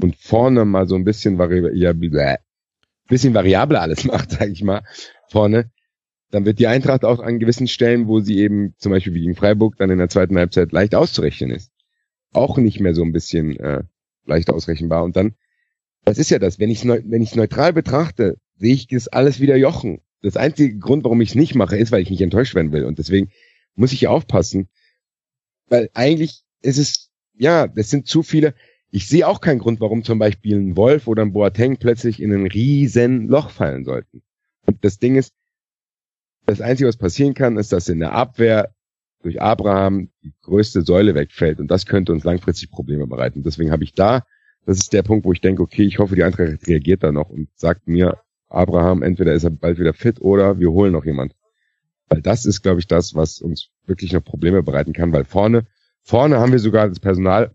und 0.00 0.16
vorne 0.16 0.64
mal 0.64 0.86
so 0.88 0.96
ein 0.96 1.04
bisschen, 1.04 1.38
vari 1.38 1.76
ja, 1.76 1.92
bläh, 1.92 2.36
bisschen 3.08 3.34
variabler 3.34 3.82
alles 3.82 4.04
macht, 4.06 4.32
sag 4.32 4.48
ich 4.48 4.62
mal, 4.62 4.82
vorne, 5.28 5.70
dann 6.30 6.44
wird 6.44 6.58
die 6.58 6.66
Eintracht 6.66 7.04
auch 7.04 7.20
an 7.20 7.38
gewissen 7.38 7.68
Stellen, 7.68 8.08
wo 8.08 8.20
sie 8.20 8.38
eben 8.38 8.74
zum 8.78 8.90
Beispiel 8.90 9.14
wie 9.14 9.20
gegen 9.20 9.36
Freiburg 9.36 9.76
dann 9.78 9.90
in 9.90 9.98
der 9.98 10.08
zweiten 10.08 10.36
Halbzeit 10.36 10.72
leicht 10.72 10.94
auszurechnen 10.94 11.50
ist, 11.50 11.70
auch 12.32 12.58
nicht 12.58 12.80
mehr 12.80 12.94
so 12.94 13.02
ein 13.02 13.12
bisschen 13.12 13.58
äh, 13.58 13.84
leicht 14.26 14.50
ausrechenbar. 14.50 15.04
Und 15.04 15.16
dann, 15.16 15.34
das 16.04 16.18
ist 16.18 16.30
ja 16.30 16.38
das, 16.38 16.58
wenn 16.58 16.70
ich 16.70 16.84
es 16.84 16.88
wenn 16.88 17.22
ich's 17.22 17.36
neutral 17.36 17.72
betrachte, 17.72 18.38
sehe 18.56 18.74
ich 18.74 18.88
das 18.88 19.08
alles 19.08 19.40
wieder 19.40 19.56
Jochen. 19.56 20.00
Das 20.22 20.36
einzige 20.36 20.78
Grund, 20.78 21.04
warum 21.04 21.20
ich 21.20 21.30
es 21.30 21.34
nicht 21.34 21.54
mache, 21.54 21.76
ist, 21.76 21.92
weil 21.92 22.02
ich 22.02 22.10
nicht 22.10 22.22
enttäuscht 22.22 22.54
werden 22.54 22.72
will. 22.72 22.84
Und 22.84 22.98
deswegen 22.98 23.30
muss 23.74 23.92
ich 23.92 24.08
aufpassen, 24.08 24.68
weil 25.68 25.90
eigentlich 25.94 26.42
ist 26.62 26.78
es, 26.78 27.10
ja, 27.34 27.66
das 27.66 27.90
sind 27.90 28.06
zu 28.06 28.22
viele. 28.22 28.54
Ich 28.90 29.08
sehe 29.08 29.26
auch 29.26 29.40
keinen 29.40 29.58
Grund, 29.58 29.80
warum 29.80 30.04
zum 30.04 30.18
Beispiel 30.18 30.56
ein 30.56 30.76
Wolf 30.76 31.08
oder 31.08 31.22
ein 31.22 31.32
Boateng 31.32 31.76
plötzlich 31.78 32.22
in 32.22 32.32
ein 32.32 32.46
riesen 32.46 33.26
Loch 33.26 33.50
fallen 33.50 33.84
sollten. 33.84 34.22
Und 34.66 34.84
das 34.84 34.98
Ding 34.98 35.16
ist, 35.16 35.32
das 36.46 36.60
Einzige, 36.60 36.88
was 36.88 36.96
passieren 36.96 37.34
kann, 37.34 37.56
ist, 37.56 37.72
dass 37.72 37.88
in 37.88 38.00
der 38.00 38.12
Abwehr 38.12 38.74
durch 39.22 39.40
Abraham 39.40 40.10
die 40.22 40.34
größte 40.42 40.82
Säule 40.82 41.14
wegfällt 41.14 41.58
und 41.58 41.68
das 41.70 41.86
könnte 41.86 42.12
uns 42.12 42.24
langfristig 42.24 42.70
Probleme 42.70 43.06
bereiten. 43.06 43.42
Deswegen 43.42 43.70
habe 43.70 43.84
ich 43.84 43.94
da, 43.94 44.24
das 44.66 44.78
ist 44.78 44.92
der 44.92 45.02
Punkt, 45.02 45.24
wo 45.24 45.32
ich 45.32 45.40
denke, 45.40 45.62
okay, 45.62 45.84
ich 45.84 45.98
hoffe, 45.98 46.14
die 46.14 46.24
Eintracht 46.24 46.66
reagiert 46.66 47.02
da 47.02 47.10
noch 47.10 47.30
und 47.30 47.48
sagt 47.54 47.88
mir, 47.88 48.18
Abraham, 48.48 49.02
entweder 49.02 49.32
ist 49.32 49.44
er 49.44 49.50
bald 49.50 49.78
wieder 49.78 49.94
fit 49.94 50.20
oder 50.20 50.58
wir 50.58 50.70
holen 50.70 50.92
noch 50.92 51.04
jemand. 51.04 51.34
Weil 52.08 52.20
das 52.20 52.44
ist, 52.44 52.62
glaube 52.62 52.80
ich, 52.80 52.86
das, 52.86 53.14
was 53.14 53.40
uns 53.40 53.70
wirklich 53.86 54.12
noch 54.12 54.22
Probleme 54.22 54.62
bereiten 54.62 54.92
kann, 54.92 55.12
weil 55.12 55.24
vorne, 55.24 55.66
vorne 56.02 56.38
haben 56.38 56.52
wir 56.52 56.58
sogar 56.58 56.88
das 56.88 57.00
Personal, 57.00 57.54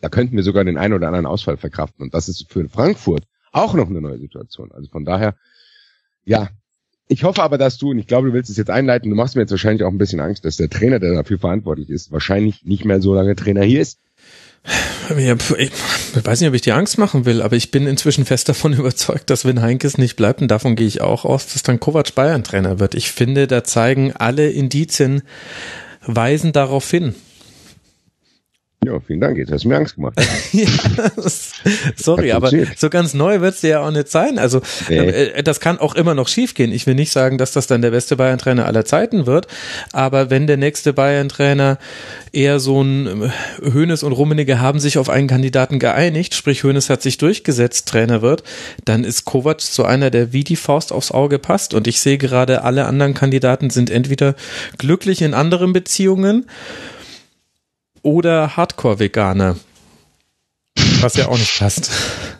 da 0.00 0.08
könnten 0.08 0.36
wir 0.36 0.42
sogar 0.42 0.64
den 0.64 0.78
einen 0.78 0.94
oder 0.94 1.06
anderen 1.06 1.26
Ausfall 1.26 1.58
verkraften 1.58 2.02
und 2.02 2.14
das 2.14 2.28
ist 2.28 2.50
für 2.50 2.66
Frankfurt 2.68 3.26
auch 3.52 3.74
noch 3.74 3.88
eine 3.88 4.00
neue 4.00 4.18
Situation. 4.18 4.72
Also 4.72 4.90
von 4.90 5.04
daher, 5.04 5.36
ja, 6.24 6.48
ich 7.06 7.24
hoffe 7.24 7.42
aber, 7.42 7.58
dass 7.58 7.78
du, 7.78 7.90
und 7.90 7.98
ich 7.98 8.06
glaube, 8.06 8.28
du 8.28 8.34
willst 8.34 8.50
es 8.50 8.56
jetzt 8.56 8.70
einleiten, 8.70 9.10
du 9.10 9.16
machst 9.16 9.36
mir 9.36 9.42
jetzt 9.42 9.50
wahrscheinlich 9.50 9.84
auch 9.84 9.90
ein 9.90 9.98
bisschen 9.98 10.20
Angst, 10.20 10.44
dass 10.44 10.56
der 10.56 10.70
Trainer, 10.70 10.98
der 10.98 11.12
dafür 11.14 11.38
verantwortlich 11.38 11.90
ist, 11.90 12.12
wahrscheinlich 12.12 12.64
nicht 12.64 12.84
mehr 12.84 13.00
so 13.02 13.14
lange 13.14 13.36
Trainer 13.36 13.62
hier 13.62 13.82
ist. 13.82 13.98
Ich 16.16 16.24
weiß 16.24 16.40
nicht, 16.40 16.48
ob 16.48 16.54
ich 16.54 16.62
dir 16.62 16.76
Angst 16.76 16.96
machen 16.96 17.26
will, 17.26 17.42
aber 17.42 17.56
ich 17.56 17.70
bin 17.70 17.86
inzwischen 17.86 18.24
fest 18.24 18.48
davon 18.48 18.72
überzeugt, 18.78 19.28
dass 19.28 19.44
wenn 19.44 19.60
Heinkes 19.60 19.98
nicht 19.98 20.16
bleibt, 20.16 20.40
und 20.40 20.48
davon 20.48 20.76
gehe 20.76 20.86
ich 20.86 21.02
auch 21.02 21.26
aus, 21.26 21.52
dass 21.52 21.62
dann 21.62 21.80
Kovac 21.80 22.14
Bayern 22.14 22.44
Trainer 22.44 22.80
wird. 22.80 22.94
Ich 22.94 23.12
finde, 23.12 23.46
da 23.46 23.64
zeigen 23.64 24.12
alle 24.12 24.48
Indizien, 24.48 25.22
weisen 26.06 26.52
darauf 26.52 26.90
hin. 26.90 27.14
Ja, 28.86 29.00
vielen 29.00 29.20
Dank. 29.20 29.38
Jetzt 29.38 29.50
hast 29.52 29.64
du 29.64 29.68
mir 29.68 29.76
Angst 29.76 29.94
gemacht. 29.94 30.14
ja, 30.52 30.66
das, 31.16 31.52
sorry, 31.96 32.32
aber 32.32 32.50
so 32.76 32.90
ganz 32.90 33.14
neu 33.14 33.40
wird's 33.40 33.60
dir 33.62 33.70
ja 33.70 33.80
auch 33.80 33.90
nicht 33.90 34.08
sein. 34.10 34.38
Also 34.38 34.60
Nee. 34.88 34.98
äh, 34.98 35.42
das 35.42 35.60
kann 35.60 35.78
auch 35.78 35.94
immer 35.94 36.14
noch 36.14 36.28
schiefgehen. 36.28 36.72
Ich 36.72 36.86
will 36.86 36.94
nicht 36.94 37.12
sagen, 37.12 37.38
dass 37.38 37.52
das 37.52 37.66
dann 37.66 37.82
der 37.82 37.90
beste 37.90 38.16
Bayern-Trainer 38.16 38.66
aller 38.66 38.84
Zeiten 38.84 39.26
wird, 39.26 39.46
aber 39.92 40.30
wenn 40.30 40.46
der 40.46 40.56
nächste 40.56 40.92
Bayern-Trainer 40.92 41.78
eher 42.32 42.58
so 42.60 42.82
ein 42.82 43.22
äh, 43.22 43.30
Hoeneß 43.72 44.02
und 44.02 44.12
Rummenigge 44.12 44.60
haben 44.60 44.80
sich 44.80 44.98
auf 44.98 45.08
einen 45.08 45.28
Kandidaten 45.28 45.78
geeinigt, 45.78 46.34
sprich 46.34 46.64
Hoeneß 46.64 46.90
hat 46.90 47.02
sich 47.02 47.18
durchgesetzt, 47.18 47.88
Trainer 47.88 48.22
wird, 48.22 48.42
dann 48.84 49.04
ist 49.04 49.24
Kovac 49.24 49.60
so 49.60 49.84
einer, 49.84 50.10
der 50.10 50.32
wie 50.32 50.44
die 50.44 50.56
Faust 50.56 50.92
aufs 50.92 51.10
Auge 51.10 51.38
passt. 51.38 51.74
Und 51.74 51.86
ich 51.86 52.00
sehe 52.00 52.18
gerade, 52.18 52.62
alle 52.64 52.86
anderen 52.86 53.14
Kandidaten 53.14 53.70
sind 53.70 53.88
entweder 53.90 54.34
glücklich 54.78 55.22
in 55.22 55.32
anderen 55.34 55.72
Beziehungen 55.72 56.46
oder 58.04 58.56
Hardcore-Veganer. 58.56 59.56
Was 61.00 61.16
ja 61.16 61.28
auch 61.28 61.38
nicht 61.38 61.58
passt. 61.58 61.90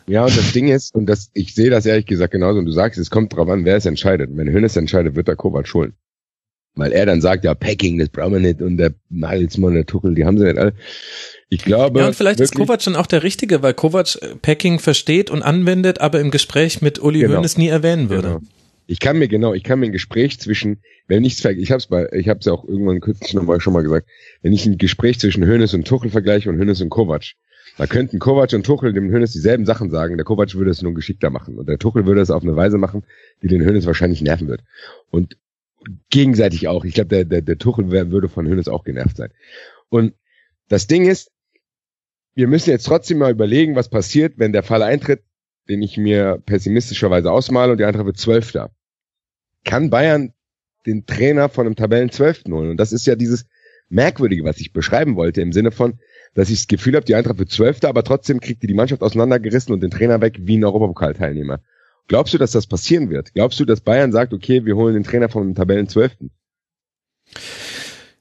Ja, 0.06 0.24
und 0.24 0.36
das 0.36 0.52
Ding 0.52 0.68
ist, 0.68 0.94
und 0.94 1.06
das, 1.06 1.30
ich 1.34 1.54
sehe 1.54 1.70
das 1.70 1.86
ehrlich 1.86 2.06
gesagt 2.06 2.32
genauso, 2.32 2.58
und 2.58 2.66
du 2.66 2.72
sagst, 2.72 2.98
es 2.98 3.10
kommt 3.10 3.34
drauf 3.34 3.48
an, 3.48 3.64
wer 3.64 3.76
es 3.76 3.86
entscheidet. 3.86 4.30
Wenn 4.32 4.50
Hönes 4.50 4.76
entscheidet, 4.76 5.16
wird 5.16 5.28
der 5.28 5.36
Kovac 5.36 5.72
holen. 5.74 5.94
Weil 6.76 6.92
er 6.92 7.06
dann 7.06 7.20
sagt, 7.20 7.44
ja, 7.44 7.54
Packing, 7.54 7.98
das 7.98 8.08
brauchen 8.08 8.32
wir 8.32 8.40
nicht, 8.40 8.60
und 8.60 8.76
der 8.76 8.94
Nagelsmann, 9.08 9.74
der 9.74 9.86
Tuchel, 9.86 10.14
die 10.14 10.24
haben 10.24 10.38
sie 10.38 10.44
nicht 10.44 10.58
alle. 10.58 10.74
Ich 11.48 11.64
glaube. 11.64 12.00
Ja, 12.00 12.08
und 12.08 12.16
vielleicht 12.16 12.40
ist 12.40 12.54
Kovac 12.54 12.82
dann 12.82 12.96
auch 12.96 13.06
der 13.06 13.22
Richtige, 13.22 13.62
weil 13.62 13.74
Kovac 13.74 14.16
äh, 14.20 14.34
Packing 14.36 14.80
versteht 14.80 15.30
und 15.30 15.42
anwendet, 15.42 16.00
aber 16.00 16.20
im 16.20 16.30
Gespräch 16.30 16.82
mit 16.82 17.00
Uli 17.00 17.20
Genau. 17.20 17.36
Hoeneß 17.36 17.56
nie 17.58 17.68
erwähnen 17.68 18.10
würde. 18.10 18.28
Genau. 18.28 18.40
Ich 18.86 19.00
kann 19.00 19.18
mir 19.18 19.28
genau, 19.28 19.54
ich 19.54 19.62
kann 19.62 19.80
mir 19.80 19.86
ein 19.86 19.92
Gespräch 19.92 20.38
zwischen, 20.38 20.82
wenn 21.06 21.24
ich 21.24 21.42
ich 21.44 21.72
hab's 21.72 21.86
bei, 21.86 22.08
ich 22.12 22.28
hab's 22.28 22.46
ja 22.46 22.52
auch 22.52 22.64
irgendwann 22.64 23.00
kürzlich 23.00 23.34
noch 23.34 23.42
mal 23.42 23.60
schon 23.60 23.72
mal 23.72 23.82
gesagt, 23.82 24.08
wenn 24.42 24.52
ich 24.52 24.66
ein 24.66 24.78
Gespräch 24.78 25.18
zwischen 25.18 25.44
Hönes 25.44 25.72
und 25.74 25.86
Tuchel 25.86 26.10
vergleiche 26.10 26.50
und 26.50 26.58
Hönes 26.58 26.80
und 26.80 26.90
Kovac, 26.90 27.32
da 27.76 27.86
könnten 27.86 28.18
Kovac 28.18 28.52
und 28.52 28.66
Tuchel 28.66 28.92
dem 28.92 29.10
Hönes 29.10 29.32
dieselben 29.32 29.64
Sachen 29.64 29.90
sagen, 29.90 30.16
der 30.16 30.24
Kovac 30.24 30.54
würde 30.54 30.70
es 30.70 30.82
nur 30.82 30.94
geschickter 30.94 31.30
machen 31.30 31.58
und 31.58 31.68
der 31.68 31.78
Tuchel 31.78 32.06
würde 32.06 32.20
es 32.20 32.30
auf 32.30 32.42
eine 32.42 32.56
Weise 32.56 32.78
machen, 32.78 33.04
die 33.42 33.48
den 33.48 33.64
Hönes 33.64 33.86
wahrscheinlich 33.86 34.20
nerven 34.22 34.48
wird. 34.48 34.62
Und 35.10 35.36
gegenseitig 36.10 36.68
auch. 36.68 36.84
Ich 36.84 36.94
glaube, 36.94 37.08
der, 37.08 37.24
der, 37.24 37.42
der 37.42 37.58
Tuchel 37.58 37.90
würde 37.90 38.28
von 38.28 38.46
Hönes 38.46 38.68
auch 38.68 38.84
genervt 38.84 39.16
sein. 39.16 39.30
Und 39.88 40.14
das 40.68 40.86
Ding 40.86 41.06
ist, 41.06 41.30
wir 42.34 42.48
müssen 42.48 42.70
jetzt 42.70 42.86
trotzdem 42.86 43.18
mal 43.18 43.30
überlegen, 43.30 43.76
was 43.76 43.88
passiert, 43.88 44.34
wenn 44.38 44.52
der 44.52 44.62
Fall 44.62 44.82
eintritt, 44.82 45.22
den 45.68 45.82
ich 45.82 45.96
mir 45.96 46.42
pessimistischerweise 46.44 47.30
ausmale 47.30 47.72
und 47.72 47.78
die 47.78 47.84
Eintracht 47.84 48.06
wird 48.06 48.18
Zwölfter. 48.18 48.70
Kann 49.64 49.90
Bayern 49.90 50.32
den 50.86 51.06
Trainer 51.06 51.48
von 51.48 51.66
einem 51.66 51.76
Tabellenzwölften 51.76 52.52
holen? 52.52 52.70
Und 52.70 52.76
das 52.76 52.92
ist 52.92 53.06
ja 53.06 53.16
dieses 53.16 53.46
Merkwürdige, 53.88 54.44
was 54.44 54.60
ich 54.60 54.72
beschreiben 54.72 55.16
wollte, 55.16 55.40
im 55.40 55.52
Sinne 55.52 55.70
von, 55.70 55.98
dass 56.34 56.50
ich 56.50 56.60
das 56.60 56.68
Gefühl 56.68 56.96
habe, 56.96 57.06
die 57.06 57.14
Eintracht 57.14 57.38
wird 57.38 57.50
Zwölfter, 57.50 57.88
aber 57.88 58.02
trotzdem 58.02 58.40
kriegt 58.40 58.62
die 58.62 58.66
die 58.66 58.74
Mannschaft 58.74 59.02
auseinandergerissen 59.02 59.72
und 59.72 59.82
den 59.82 59.90
Trainer 59.90 60.20
weg 60.20 60.38
wie 60.40 60.58
ein 60.58 60.64
Europapokalteilnehmer. 60.64 61.60
Glaubst 62.08 62.34
du, 62.34 62.38
dass 62.38 62.50
das 62.50 62.66
passieren 62.66 63.08
wird? 63.08 63.32
Glaubst 63.32 63.58
du, 63.60 63.64
dass 63.64 63.80
Bayern 63.80 64.12
sagt, 64.12 64.32
okay, 64.32 64.64
wir 64.64 64.76
holen 64.76 64.94
den 64.94 65.04
Trainer 65.04 65.28
von 65.28 65.42
einem 65.42 65.54
Tabellenzwölften? 65.54 66.30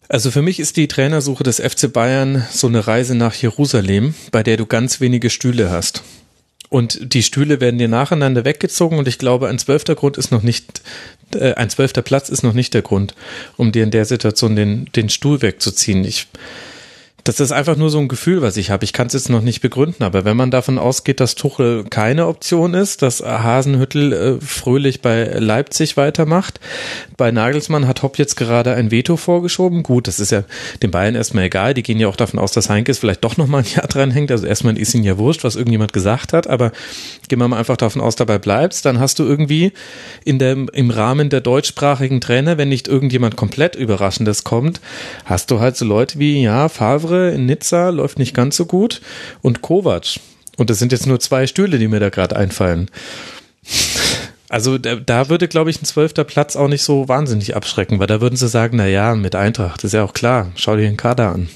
Also 0.07 0.32
für 0.32 0.41
mich 0.41 0.60
ist 0.60 0.78
die 0.78 0.88
Trainersuche 0.88 1.44
des 1.44 1.60
FC 1.60 1.91
Bayern 1.91 2.44
so 2.52 2.68
eine 2.68 2.88
Reise 2.88 3.15
nach 3.15 3.34
Jerusalem, 3.34 4.14
bei 4.32 4.44
der 4.44 4.57
du 4.57 4.65
ganz 4.65 5.02
wenige 5.02 5.30
Stühle 5.30 5.72
hast. 5.72 6.03
Und 6.73 7.13
die 7.13 7.21
Stühle 7.21 7.61
werden 7.61 7.77
dir 7.77 7.87
nacheinander 7.87 8.45
weggezogen 8.45 8.97
und 8.97 9.07
ich 9.07 9.19
glaube, 9.19 9.47
ein 9.47 9.59
zwölfter 9.59 9.93
Grund 9.93 10.17
ist 10.17 10.31
noch 10.31 10.41
nicht, 10.41 10.81
äh, 11.35 11.53
ein 11.53 11.69
zwölfter 11.69 12.01
Platz 12.01 12.29
ist 12.29 12.41
noch 12.41 12.53
nicht 12.53 12.73
der 12.73 12.81
Grund, 12.81 13.13
um 13.57 13.71
dir 13.71 13.83
in 13.83 13.91
der 13.91 14.05
Situation 14.05 14.55
den, 14.55 14.85
den 14.95 15.07
Stuhl 15.09 15.43
wegzuziehen. 15.43 16.03
Ich, 16.03 16.25
das 17.23 17.39
ist 17.39 17.53
einfach 17.53 17.77
nur 17.77 17.89
so 17.89 17.99
ein 17.99 18.09
Gefühl, 18.09 18.41
was 18.41 18.57
ich 18.57 18.69
habe. 18.69 18.83
Ich 18.83 18.91
kann 18.91 19.07
es 19.07 19.13
jetzt 19.13 19.29
noch 19.29 19.41
nicht 19.41 19.61
begründen, 19.61 20.03
aber 20.03 20.25
wenn 20.25 20.35
man 20.35 20.51
davon 20.51 20.77
ausgeht, 20.77 21.21
dass 21.21 21.35
Tuchel 21.35 21.85
keine 21.89 22.27
Option 22.27 22.73
ist, 22.73 23.01
dass 23.01 23.21
Hasenhüttel 23.21 24.13
äh, 24.13 24.41
fröhlich 24.41 25.01
bei 25.01 25.23
Leipzig 25.23 25.95
weitermacht, 25.95 26.59
bei 27.15 27.31
Nagelsmann 27.31 27.87
hat 27.87 28.03
Hopp 28.03 28.17
jetzt 28.17 28.35
gerade 28.35 28.73
ein 28.73 28.91
Veto 28.91 29.15
vorgeschoben. 29.15 29.83
Gut, 29.83 30.07
das 30.07 30.19
ist 30.19 30.31
ja 30.31 30.43
den 30.81 30.91
Bayern 30.91 31.15
erstmal 31.15 31.45
egal. 31.45 31.73
Die 31.73 31.83
gehen 31.83 31.97
ja 31.97 32.09
auch 32.09 32.17
davon 32.17 32.39
aus, 32.39 32.51
dass 32.51 32.69
Heinkes 32.69 32.99
vielleicht 32.99 33.23
doch 33.23 33.37
nochmal 33.37 33.61
ein 33.61 33.73
Jahr 33.73 33.87
dran 33.87 34.11
hängt. 34.11 34.29
Also 34.29 34.45
erstmal 34.45 34.77
ist 34.77 34.93
ihnen 34.93 35.05
ja 35.05 35.17
wurscht, 35.17 35.45
was 35.45 35.55
irgendjemand 35.55 35.93
gesagt 35.93 36.33
hat, 36.33 36.47
aber 36.47 36.73
gehen 37.29 37.39
wir 37.39 37.47
mal 37.47 37.57
einfach 37.57 37.77
davon 37.77 38.01
aus, 38.01 38.17
dabei 38.17 38.37
bleibst, 38.37 38.85
dann 38.85 38.99
hast 38.99 39.19
du 39.19 39.23
irgendwie 39.23 39.71
in 40.25 40.39
dem, 40.39 40.69
im 40.73 40.89
Rahmen 40.89 41.29
der 41.29 41.39
deutschsprachigen 41.39 42.19
Trainer, 42.19 42.57
wenn 42.57 42.67
nicht 42.67 42.89
irgendjemand 42.89 43.37
komplett 43.37 43.75
Überraschendes 43.75 44.43
kommt, 44.43 44.81
hast 45.23 45.51
du 45.51 45.61
halt 45.61 45.77
so 45.77 45.85
Leute 45.85 46.19
wie, 46.19 46.41
ja, 46.41 46.67
Favre 46.67 47.12
in 47.15 47.45
Nizza 47.45 47.90
läuft 47.90 48.19
nicht 48.19 48.34
ganz 48.34 48.57
so 48.57 48.65
gut 48.65 49.02
und 49.41 49.61
Kovac. 49.61 50.19
Und 50.57 50.69
das 50.69 50.80
sind 50.80 50.91
jetzt 50.91 51.07
nur 51.07 51.19
zwei 51.19 51.48
Stühle, 51.48 51.80
die 51.80 51.88
mir 51.88 51.99
da 51.99 52.10
gerade 52.10 52.35
einfallen. 52.35 52.90
Also 54.49 54.77
da, 54.77 54.95
da 54.95 55.30
würde, 55.30 55.48
glaube 55.48 55.72
ich, 55.72 55.81
ein 55.81 55.85
zwölfter 55.85 56.23
Platz 56.23 56.56
auch 56.56 56.68
nicht 56.68 56.84
so 56.84 57.07
wahnsinnig 57.07 57.56
abschrecken, 57.56 57.99
weil 57.99 58.07
da 58.07 58.22
würden 58.22 58.35
sie 58.35 58.48
sagen, 58.48 58.77
na 58.77 58.85
ja, 58.85 59.15
mit 59.15 59.35
Eintracht, 59.35 59.84
ist 59.84 59.94
ja 59.94 60.03
auch 60.03 60.14
klar, 60.14 60.52
schau 60.56 60.76
dir 60.76 60.84
den 60.84 60.98
Kader 60.98 61.31
an. 61.31 61.49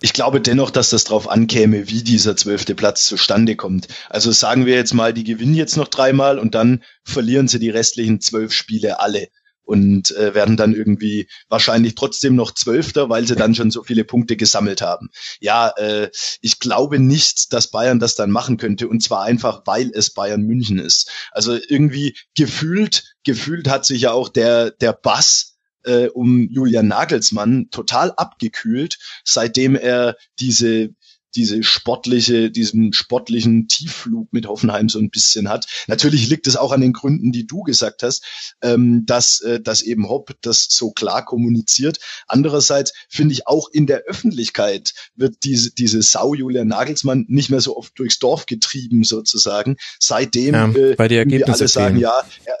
Ich 0.00 0.12
glaube 0.12 0.40
dennoch, 0.40 0.70
dass 0.70 0.90
das 0.90 1.02
drauf 1.02 1.28
ankäme, 1.28 1.88
wie 1.88 2.04
dieser 2.04 2.36
zwölfte 2.36 2.76
Platz 2.76 3.06
zustande 3.06 3.56
kommt. 3.56 3.88
Also 4.08 4.30
sagen 4.30 4.66
wir 4.66 4.76
jetzt 4.76 4.94
mal, 4.94 5.12
die 5.12 5.24
gewinnen 5.24 5.54
jetzt 5.54 5.76
noch 5.76 5.88
dreimal 5.88 6.38
und 6.38 6.54
dann 6.54 6.84
verlieren 7.02 7.48
sie 7.48 7.58
die 7.58 7.70
restlichen 7.70 8.20
zwölf 8.20 8.52
Spiele 8.52 9.00
alle 9.00 9.28
und 9.68 10.16
äh, 10.16 10.34
werden 10.34 10.56
dann 10.56 10.74
irgendwie 10.74 11.28
wahrscheinlich 11.50 11.94
trotzdem 11.94 12.34
noch 12.34 12.54
Zwölfter, 12.54 13.10
weil 13.10 13.26
sie 13.26 13.36
dann 13.36 13.54
schon 13.54 13.70
so 13.70 13.82
viele 13.82 14.02
Punkte 14.02 14.36
gesammelt 14.38 14.80
haben. 14.80 15.10
Ja, 15.40 15.68
äh, 15.76 16.10
ich 16.40 16.58
glaube 16.58 16.98
nicht, 16.98 17.52
dass 17.52 17.70
Bayern 17.70 17.98
das 17.98 18.14
dann 18.14 18.30
machen 18.30 18.56
könnte 18.56 18.88
und 18.88 19.02
zwar 19.02 19.24
einfach, 19.24 19.62
weil 19.66 19.90
es 19.92 20.14
Bayern 20.14 20.42
München 20.42 20.78
ist. 20.78 21.10
Also 21.32 21.58
irgendwie 21.68 22.16
gefühlt, 22.34 23.14
gefühlt 23.24 23.68
hat 23.68 23.84
sich 23.84 24.00
ja 24.02 24.12
auch 24.12 24.30
der 24.30 24.70
der 24.70 24.94
Bass 24.94 25.58
äh, 25.84 26.06
um 26.06 26.48
Julian 26.50 26.88
Nagelsmann 26.88 27.68
total 27.70 28.12
abgekühlt, 28.12 28.96
seitdem 29.22 29.76
er 29.76 30.16
diese 30.40 30.94
diese 31.34 31.62
sportliche, 31.62 32.50
diesen 32.50 32.92
sportlichen 32.92 33.68
Tiefflug 33.68 34.32
mit 34.32 34.46
Hoffenheim 34.46 34.88
so 34.88 34.98
ein 34.98 35.10
bisschen 35.10 35.48
hat. 35.48 35.66
Natürlich 35.86 36.28
liegt 36.28 36.46
es 36.46 36.56
auch 36.56 36.72
an 36.72 36.80
den 36.80 36.92
Gründen, 36.92 37.32
die 37.32 37.46
du 37.46 37.62
gesagt 37.62 38.02
hast, 38.02 38.24
ähm, 38.62 39.04
dass, 39.06 39.40
äh, 39.40 39.60
dass 39.60 39.82
eben 39.82 40.08
Hopp 40.08 40.34
das 40.40 40.66
so 40.70 40.90
klar 40.90 41.24
kommuniziert. 41.24 41.98
Andererseits 42.26 42.92
finde 43.08 43.34
ich 43.34 43.46
auch 43.46 43.68
in 43.70 43.86
der 43.86 44.02
Öffentlichkeit 44.04 44.94
wird 45.14 45.44
diese, 45.44 45.72
diese 45.72 46.02
Sau 46.02 46.34
Julian 46.34 46.68
Nagelsmann 46.68 47.26
nicht 47.28 47.50
mehr 47.50 47.60
so 47.60 47.76
oft 47.76 47.98
durchs 47.98 48.18
Dorf 48.18 48.46
getrieben 48.46 49.04
sozusagen, 49.04 49.76
seitdem 49.98 50.54
Ja, 50.54 50.68
äh, 50.68 50.98
weil 50.98 51.08
die 51.08 51.16
Ergebnisse 51.16 51.60
alle 51.60 51.68
sagen, 51.68 51.94
fehlen. 51.96 52.02
ja, 52.02 52.22
er, 52.44 52.56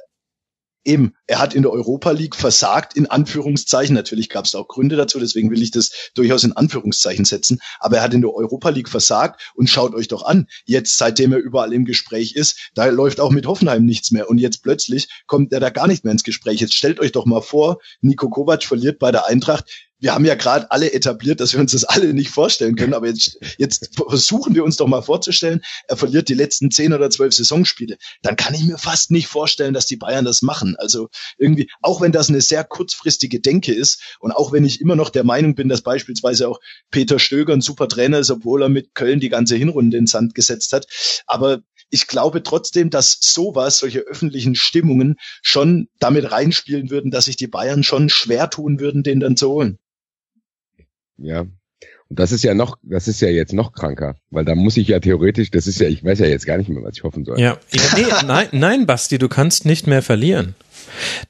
Eben, 0.88 1.12
er 1.26 1.38
hat 1.38 1.54
in 1.54 1.60
der 1.60 1.70
Europa 1.70 2.12
League 2.12 2.34
versagt, 2.34 2.96
in 2.96 3.04
Anführungszeichen. 3.04 3.94
Natürlich 3.94 4.30
gab 4.30 4.46
es 4.46 4.54
auch 4.54 4.68
Gründe 4.68 4.96
dazu, 4.96 5.20
deswegen 5.20 5.50
will 5.50 5.60
ich 5.60 5.70
das 5.70 5.90
durchaus 6.14 6.44
in 6.44 6.54
Anführungszeichen 6.54 7.26
setzen. 7.26 7.60
Aber 7.78 7.98
er 7.98 8.04
hat 8.04 8.14
in 8.14 8.22
der 8.22 8.32
Europa 8.32 8.70
League 8.70 8.88
versagt 8.88 9.52
und 9.54 9.68
schaut 9.68 9.94
euch 9.94 10.08
doch 10.08 10.22
an. 10.22 10.46
Jetzt, 10.64 10.96
seitdem 10.96 11.34
er 11.34 11.40
überall 11.40 11.74
im 11.74 11.84
Gespräch 11.84 12.34
ist, 12.34 12.70
da 12.72 12.86
läuft 12.86 13.20
auch 13.20 13.30
mit 13.30 13.44
Hoffenheim 13.44 13.84
nichts 13.84 14.12
mehr. 14.12 14.30
Und 14.30 14.38
jetzt 14.38 14.62
plötzlich 14.62 15.10
kommt 15.26 15.52
er 15.52 15.60
da 15.60 15.68
gar 15.68 15.88
nicht 15.88 16.04
mehr 16.04 16.12
ins 16.12 16.24
Gespräch. 16.24 16.60
Jetzt 16.60 16.74
stellt 16.74 17.00
euch 17.00 17.12
doch 17.12 17.26
mal 17.26 17.42
vor, 17.42 17.82
Nico 18.00 18.30
Kovac 18.30 18.64
verliert 18.64 18.98
bei 18.98 19.12
der 19.12 19.26
Eintracht 19.26 19.66
wir 20.00 20.14
haben 20.14 20.24
ja 20.24 20.34
gerade 20.34 20.70
alle 20.70 20.92
etabliert, 20.92 21.40
dass 21.40 21.52
wir 21.52 21.60
uns 21.60 21.72
das 21.72 21.84
alle 21.84 22.14
nicht 22.14 22.30
vorstellen 22.30 22.76
können, 22.76 22.94
aber 22.94 23.08
jetzt, 23.08 23.38
jetzt 23.58 23.90
versuchen 23.96 24.54
wir 24.54 24.64
uns 24.64 24.76
doch 24.76 24.86
mal 24.86 25.02
vorzustellen, 25.02 25.62
er 25.88 25.96
verliert 25.96 26.28
die 26.28 26.34
letzten 26.34 26.70
zehn 26.70 26.92
oder 26.92 27.10
zwölf 27.10 27.34
Saisonspiele. 27.34 27.98
Dann 28.22 28.36
kann 28.36 28.54
ich 28.54 28.64
mir 28.64 28.78
fast 28.78 29.10
nicht 29.10 29.26
vorstellen, 29.26 29.74
dass 29.74 29.86
die 29.86 29.96
Bayern 29.96 30.24
das 30.24 30.42
machen. 30.42 30.76
Also 30.76 31.08
irgendwie, 31.36 31.68
auch 31.82 32.00
wenn 32.00 32.12
das 32.12 32.28
eine 32.28 32.40
sehr 32.40 32.64
kurzfristige 32.64 33.40
Denke 33.40 33.72
ist 33.72 34.00
und 34.20 34.32
auch 34.32 34.52
wenn 34.52 34.64
ich 34.64 34.80
immer 34.80 34.96
noch 34.96 35.10
der 35.10 35.24
Meinung 35.24 35.54
bin, 35.54 35.68
dass 35.68 35.82
beispielsweise 35.82 36.48
auch 36.48 36.60
Peter 36.90 37.18
Stöger 37.18 37.52
ein 37.52 37.60
super 37.60 37.88
Trainer 37.88 38.20
ist, 38.20 38.30
obwohl 38.30 38.62
er 38.62 38.68
mit 38.68 38.94
Köln 38.94 39.20
die 39.20 39.28
ganze 39.28 39.56
Hinrunde 39.56 39.96
in 39.96 40.04
den 40.04 40.06
Sand 40.06 40.34
gesetzt 40.34 40.72
hat. 40.72 40.86
Aber 41.26 41.58
ich 41.90 42.06
glaube 42.06 42.42
trotzdem, 42.42 42.90
dass 42.90 43.18
sowas, 43.20 43.78
solche 43.78 44.00
öffentlichen 44.00 44.54
Stimmungen 44.54 45.16
schon 45.42 45.88
damit 45.98 46.30
reinspielen 46.30 46.90
würden, 46.90 47.10
dass 47.10 47.24
sich 47.24 47.36
die 47.36 47.46
Bayern 47.46 47.82
schon 47.82 48.08
schwer 48.08 48.50
tun 48.50 48.78
würden, 48.78 49.02
den 49.02 49.20
dann 49.20 49.36
zu 49.36 49.48
holen. 49.48 49.78
Ja. 51.18 51.40
Und 52.08 52.18
das 52.18 52.32
ist 52.32 52.42
ja 52.42 52.54
noch, 52.54 52.78
das 52.82 53.06
ist 53.06 53.20
ja 53.20 53.28
jetzt 53.28 53.52
noch 53.52 53.72
kranker, 53.72 54.16
weil 54.30 54.44
da 54.44 54.54
muss 54.54 54.76
ich 54.78 54.88
ja 54.88 54.98
theoretisch, 54.98 55.50
das 55.50 55.66
ist 55.66 55.78
ja, 55.78 55.88
ich 55.88 56.02
weiß 56.02 56.20
ja 56.20 56.26
jetzt 56.26 56.46
gar 56.46 56.56
nicht 56.56 56.70
mehr, 56.70 56.82
was 56.82 56.96
ich 56.96 57.04
hoffen 57.04 57.24
soll. 57.24 57.38
Ja, 57.38 57.58
ja 57.70 57.82
nee, 57.96 58.26
nein, 58.26 58.48
nein, 58.52 58.86
Basti, 58.86 59.18
du 59.18 59.28
kannst 59.28 59.66
nicht 59.66 59.86
mehr 59.86 60.00
verlieren. 60.00 60.54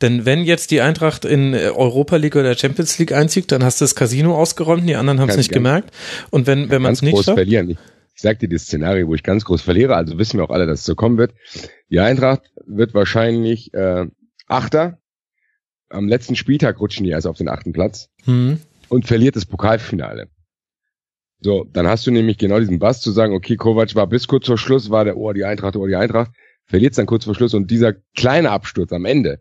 Denn 0.00 0.24
wenn 0.24 0.44
jetzt 0.44 0.70
die 0.70 0.80
Eintracht 0.80 1.24
in 1.24 1.54
Europa 1.54 2.16
League 2.16 2.36
oder 2.36 2.54
Champions 2.56 2.96
League 2.98 3.12
einzieht, 3.12 3.50
dann 3.50 3.64
hast 3.64 3.80
du 3.80 3.84
das 3.84 3.96
Casino 3.96 4.36
ausgeräumt, 4.36 4.88
die 4.88 4.94
anderen 4.94 5.20
haben 5.20 5.28
es 5.28 5.36
nicht 5.36 5.52
gemerkt. 5.52 5.90
Und 6.30 6.46
wenn, 6.46 6.70
wenn 6.70 6.80
man 6.80 6.92
es 6.92 7.00
ganz 7.00 7.02
nicht 7.02 7.14
groß 7.14 7.24
schafft, 7.24 7.38
verlieren. 7.38 7.70
Ich, 7.70 7.78
ich 8.14 8.22
sag 8.22 8.38
dir 8.38 8.48
das 8.48 8.62
Szenario, 8.62 9.08
wo 9.08 9.14
ich 9.14 9.22
ganz 9.22 9.44
groß 9.44 9.60
verliere, 9.62 9.96
also 9.96 10.16
wissen 10.16 10.38
wir 10.38 10.44
auch 10.44 10.50
alle, 10.50 10.66
dass 10.66 10.80
es 10.80 10.86
so 10.86 10.94
kommen 10.94 11.18
wird. 11.18 11.34
Die 11.90 12.00
Eintracht 12.00 12.42
wird 12.66 12.94
wahrscheinlich 12.94 13.74
äh, 13.74 14.06
Achter. 14.46 14.98
Am 15.90 16.08
letzten 16.08 16.36
Spieltag 16.36 16.80
rutschen 16.80 17.04
die 17.04 17.10
erst 17.10 17.26
auf 17.26 17.38
den 17.38 17.48
achten 17.48 17.72
Platz 17.72 18.10
hm, 18.24 18.60
und 18.88 19.06
verliert 19.06 19.36
das 19.36 19.46
Pokalfinale. 19.46 20.28
So, 21.40 21.64
dann 21.72 21.86
hast 21.86 22.06
du 22.06 22.10
nämlich 22.10 22.38
genau 22.38 22.58
diesen 22.58 22.78
Bass 22.78 23.00
zu 23.00 23.12
sagen, 23.12 23.32
okay, 23.32 23.56
Kovac 23.56 23.94
war 23.94 24.08
bis 24.08 24.26
kurz 24.26 24.46
vor 24.46 24.58
Schluss, 24.58 24.90
war 24.90 25.04
der, 25.04 25.16
oh, 25.16 25.32
die 25.32 25.44
Eintracht, 25.44 25.76
oh, 25.76 25.86
die 25.86 25.94
Eintracht, 25.94 26.32
verliert 26.66 26.98
dann 26.98 27.06
kurz 27.06 27.24
vor 27.24 27.34
Schluss 27.34 27.54
und 27.54 27.70
dieser 27.70 27.94
kleine 28.16 28.50
Absturz 28.50 28.92
am 28.92 29.04
Ende, 29.04 29.40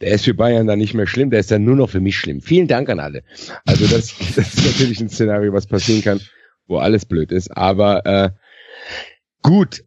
der 0.00 0.12
ist 0.12 0.24
für 0.24 0.34
Bayern 0.34 0.66
dann 0.66 0.78
nicht 0.78 0.94
mehr 0.94 1.06
schlimm, 1.06 1.30
der 1.30 1.40
ist 1.40 1.50
dann 1.50 1.64
nur 1.64 1.76
noch 1.76 1.90
für 1.90 2.00
mich 2.00 2.16
schlimm. 2.16 2.40
Vielen 2.40 2.68
Dank 2.68 2.88
an 2.88 3.00
alle. 3.00 3.22
Also 3.66 3.86
das, 3.86 4.16
das 4.36 4.54
ist 4.54 4.66
natürlich 4.66 5.00
ein 5.00 5.08
Szenario, 5.08 5.52
was 5.52 5.66
passieren 5.66 6.02
kann, 6.02 6.20
wo 6.66 6.78
alles 6.78 7.04
blöd 7.04 7.32
ist. 7.32 7.56
Aber 7.56 8.06
äh, 8.06 8.30
gut, 9.42 9.84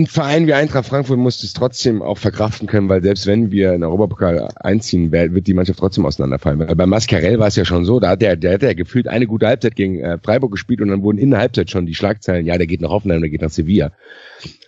ein 0.00 0.06
Verein 0.06 0.46
wie 0.46 0.54
Eintracht 0.54 0.86
Frankfurt 0.86 1.18
muss 1.18 1.42
es 1.42 1.52
trotzdem 1.52 2.00
auch 2.00 2.16
verkraften 2.16 2.66
können, 2.66 2.88
weil 2.88 3.02
selbst 3.02 3.26
wenn 3.26 3.50
wir 3.50 3.74
in 3.74 3.84
Europapokal 3.84 4.48
einziehen, 4.56 5.12
wird 5.12 5.46
die 5.46 5.54
Mannschaft 5.54 5.78
trotzdem 5.78 6.06
auseinanderfallen. 6.06 6.58
Weil 6.58 6.74
bei 6.74 6.86
Mascarell 6.86 7.38
war 7.38 7.48
es 7.48 7.56
ja 7.56 7.64
schon 7.64 7.84
so, 7.84 8.00
da 8.00 8.10
hat 8.10 8.22
der, 8.22 8.36
der 8.36 8.54
hat 8.54 8.62
ja 8.62 8.72
gefühlt 8.72 9.08
eine 9.08 9.26
gute 9.26 9.46
Halbzeit 9.46 9.76
gegen 9.76 10.00
äh, 10.00 10.18
Freiburg 10.18 10.52
gespielt 10.52 10.80
und 10.80 10.88
dann 10.88 11.02
wurden 11.02 11.18
in 11.18 11.30
der 11.30 11.40
Halbzeit 11.40 11.70
schon 11.70 11.86
die 11.86 11.94
Schlagzeilen, 11.94 12.46
ja, 12.46 12.56
der 12.56 12.66
geht 12.66 12.80
nach 12.80 12.90
Hoffenheim, 12.90 13.20
der 13.20 13.30
geht 13.30 13.42
nach 13.42 13.50
Sevilla. 13.50 13.92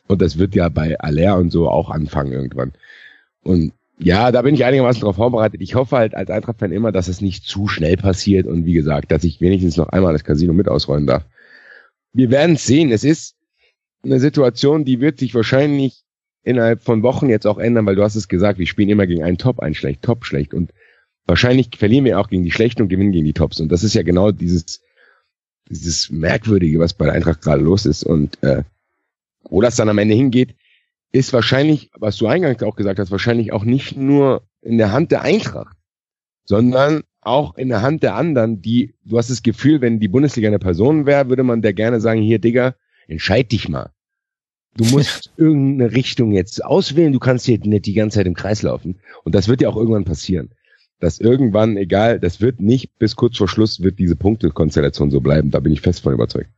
Und 0.07 0.21
das 0.21 0.39
wird 0.39 0.55
ja 0.55 0.69
bei 0.69 0.99
Aller 1.01 1.39
und 1.39 1.51
so 1.51 1.69
auch 1.69 1.89
anfangen 1.89 2.33
irgendwann. 2.33 2.73
Und 3.43 3.73
ja, 3.99 4.33
da 4.33 4.43
bin 4.43 4.55
ich 4.55 4.65
einigermaßen 4.65 5.01
darauf 5.01 5.17
vorbereitet. 5.17 5.63
Ich 5.63 5.75
hoffe 5.75 5.97
halt 5.97 6.15
als 6.15 6.29
Eintracht-Fan 6.29 6.73
immer, 6.73 6.93
dass 6.93 7.09
es 7.09 7.21
nicht 7.21 7.45
zu 7.45 7.69
schnell 7.69 7.97
passiert 7.97 8.47
und 8.47 8.67
wie 8.67 8.75
gesagt, 8.75 9.11
dass 9.11 9.25
ich 9.25 9.41
wenigstens 9.41 9.77
noch 9.77 9.89
einmal 9.89 10.13
das 10.13 10.25
Casino 10.25 10.53
mit 10.53 10.69
ausräumen 10.69 11.07
darf. 11.07 11.25
Wir 12.13 12.31
werden 12.31 12.57
es 12.57 12.67
sehen. 12.67 12.91
Es 12.91 13.05
ist 13.05 13.37
eine 14.05 14.21
Situation, 14.21 14.85
die 14.85 15.01
wird 15.01 15.19
sich 15.19 15.35
wahrscheinlich 15.35 16.03
innerhalb 16.43 16.83
von 16.83 17.03
Wochen 17.03 17.29
jetzt 17.29 17.47
auch 17.47 17.59
ändern, 17.59 17.87
weil 17.87 17.97
du 17.97 18.03
hast 18.03 18.17
es 18.17 18.29
gesagt, 18.29 18.59
wir 18.59 18.67
spielen 18.67 18.89
immer 18.89 19.07
gegen 19.07 19.23
einen 19.23 19.39
Top, 19.39 19.61
einen 19.61 19.75
schlecht, 19.75 20.03
Top, 20.03 20.25
schlecht. 20.25 20.55
Und 20.55 20.73
wahrscheinlich 21.27 21.71
verlieren 21.77 22.05
wir 22.05 22.19
auch 22.19 22.29
gegen 22.29 22.43
die 22.43 22.51
Schlechten 22.51 22.83
und 22.83 22.89
gewinnen 22.89 23.13
gegen 23.13 23.25
die 23.25 23.33
Tops. 23.33 23.61
Und 23.61 23.71
das 23.71 23.85
ist 23.85 23.95
ja 23.95 24.03
genau 24.03 24.33
dieses 24.33 24.81
dieses 25.69 26.11
Merkwürdige, 26.11 26.79
was 26.79 26.95
bei 26.95 27.07
der 27.07 27.15
Eintracht 27.15 27.43
gerade 27.43 27.63
los 27.63 27.87
ist. 27.87 28.05
Und 28.05 28.43
äh, 28.43 28.63
wo 29.45 29.61
das 29.61 29.77
dann 29.77 29.89
am 29.89 29.99
Ende 29.99 30.15
hingeht, 30.15 30.55
ist 31.11 31.33
wahrscheinlich, 31.33 31.91
was 31.99 32.17
du 32.17 32.27
eingangs 32.27 32.63
auch 32.63 32.77
gesagt 32.77 32.99
hast, 32.99 33.11
wahrscheinlich 33.11 33.53
auch 33.53 33.65
nicht 33.65 33.97
nur 33.97 34.43
in 34.61 34.79
der 34.79 34.93
Hand 34.93 35.11
der 35.11 35.23
Eintracht, 35.23 35.77
sondern 36.45 37.03
auch 37.21 37.57
in 37.57 37.69
der 37.69 37.83
Hand 37.83 38.03
der 38.03 38.15
anderen, 38.15 38.63
die, 38.63 38.95
du 39.05 39.19
hast 39.19 39.31
das 39.31 39.43
Gefühl, 39.43 39.81
wenn 39.81 40.01
die 40.01 40.09
Bundesliga 40.09 40.49
eine 40.49 40.59
Person 40.59 41.07
wäre, 41.07 41.29
würde 41.29 41.43
man 41.43 41.63
der 41.63 41.73
gerne 41.73 42.01
sagen, 42.01 42.21
hier, 42.21 42.39
Digga, 42.39 42.75
entscheid 43.09 43.51
dich 43.53 43.69
mal. 43.69 43.91
Du 44.77 44.85
musst 44.85 45.33
irgendeine 45.37 45.93
Richtung 45.93 46.33
jetzt 46.33 46.65
auswählen, 46.65 47.13
du 47.13 47.19
kannst 47.19 47.47
hier 47.47 47.59
nicht 47.59 47.87
die 47.87 47.95
ganze 47.95 48.17
Zeit 48.17 48.27
im 48.27 48.35
Kreis 48.35 48.63
laufen. 48.63 49.01
Und 49.25 49.35
das 49.35 49.49
wird 49.49 49.61
ja 49.61 49.69
auch 49.69 49.77
irgendwann 49.77 50.05
passieren. 50.05 50.51
Dass 50.99 51.19
irgendwann, 51.19 51.77
egal, 51.77 52.21
das 52.21 52.41
wird 52.41 52.61
nicht 52.61 52.99
bis 52.99 53.17
kurz 53.17 53.37
vor 53.37 53.49
Schluss, 53.49 53.83
wird 53.83 53.99
diese 53.99 54.17
Punktekonstellation 54.17 55.11
so 55.11 55.21
bleiben. 55.21 55.51
Da 55.51 55.61
bin 55.61 55.73
ich 55.73 55.81
fest 55.81 56.01
von 56.01 56.15
überzeugt. 56.15 56.51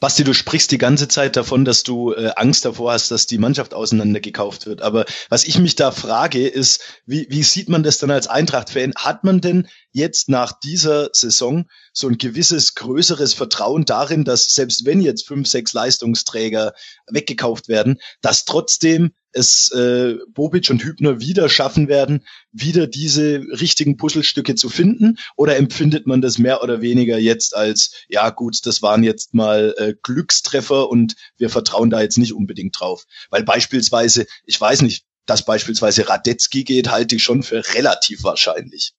Basti, 0.00 0.24
du 0.24 0.32
sprichst 0.32 0.70
die 0.70 0.78
ganze 0.78 1.08
Zeit 1.08 1.36
davon, 1.36 1.64
dass 1.64 1.82
du 1.82 2.12
äh, 2.12 2.32
Angst 2.36 2.64
davor 2.64 2.92
hast, 2.92 3.10
dass 3.10 3.26
die 3.26 3.38
Mannschaft 3.38 3.74
auseinandergekauft 3.74 4.66
wird. 4.66 4.82
Aber 4.82 5.04
was 5.28 5.44
ich 5.44 5.58
mich 5.58 5.76
da 5.76 5.90
frage, 5.90 6.46
ist, 6.46 6.80
wie, 7.06 7.26
wie 7.30 7.42
sieht 7.42 7.68
man 7.68 7.82
das 7.82 7.98
dann 7.98 8.10
als 8.10 8.26
Eintracht-Fan? 8.26 8.94
Hat 8.96 9.24
man 9.24 9.40
denn 9.40 9.68
jetzt 9.92 10.28
nach 10.28 10.58
dieser 10.58 11.10
Saison 11.12 11.66
so 11.92 12.08
ein 12.08 12.18
gewisses 12.18 12.74
größeres 12.74 13.34
Vertrauen 13.34 13.84
darin, 13.84 14.24
dass 14.24 14.48
selbst 14.54 14.84
wenn 14.84 15.00
jetzt 15.00 15.26
fünf, 15.26 15.48
sechs 15.48 15.72
Leistungsträger 15.72 16.72
weggekauft 17.06 17.68
werden, 17.68 17.98
dass 18.20 18.44
trotzdem 18.44 19.12
es 19.38 19.70
äh, 19.72 20.16
Bobic 20.28 20.68
und 20.70 20.82
Hübner 20.82 21.20
wieder 21.20 21.48
schaffen 21.48 21.88
werden, 21.88 22.24
wieder 22.52 22.86
diese 22.86 23.40
richtigen 23.60 23.96
Puzzlestücke 23.96 24.54
zu 24.54 24.68
finden? 24.68 25.18
Oder 25.36 25.56
empfindet 25.56 26.06
man 26.06 26.20
das 26.20 26.38
mehr 26.38 26.62
oder 26.62 26.82
weniger 26.82 27.18
jetzt 27.18 27.56
als, 27.56 27.92
ja 28.08 28.30
gut, 28.30 28.66
das 28.66 28.82
waren 28.82 29.04
jetzt 29.04 29.34
mal 29.34 29.74
äh, 29.78 29.94
Glückstreffer 30.02 30.90
und 30.90 31.14
wir 31.36 31.48
vertrauen 31.48 31.90
da 31.90 32.02
jetzt 32.02 32.18
nicht 32.18 32.34
unbedingt 32.34 32.78
drauf? 32.78 33.04
Weil 33.30 33.44
beispielsweise, 33.44 34.26
ich 34.44 34.60
weiß 34.60 34.82
nicht, 34.82 35.04
dass 35.26 35.44
beispielsweise 35.44 36.08
Radetzky 36.08 36.64
geht, 36.64 36.90
halte 36.90 37.16
ich 37.16 37.22
schon 37.22 37.42
für 37.42 37.62
relativ 37.74 38.24
wahrscheinlich. 38.24 38.94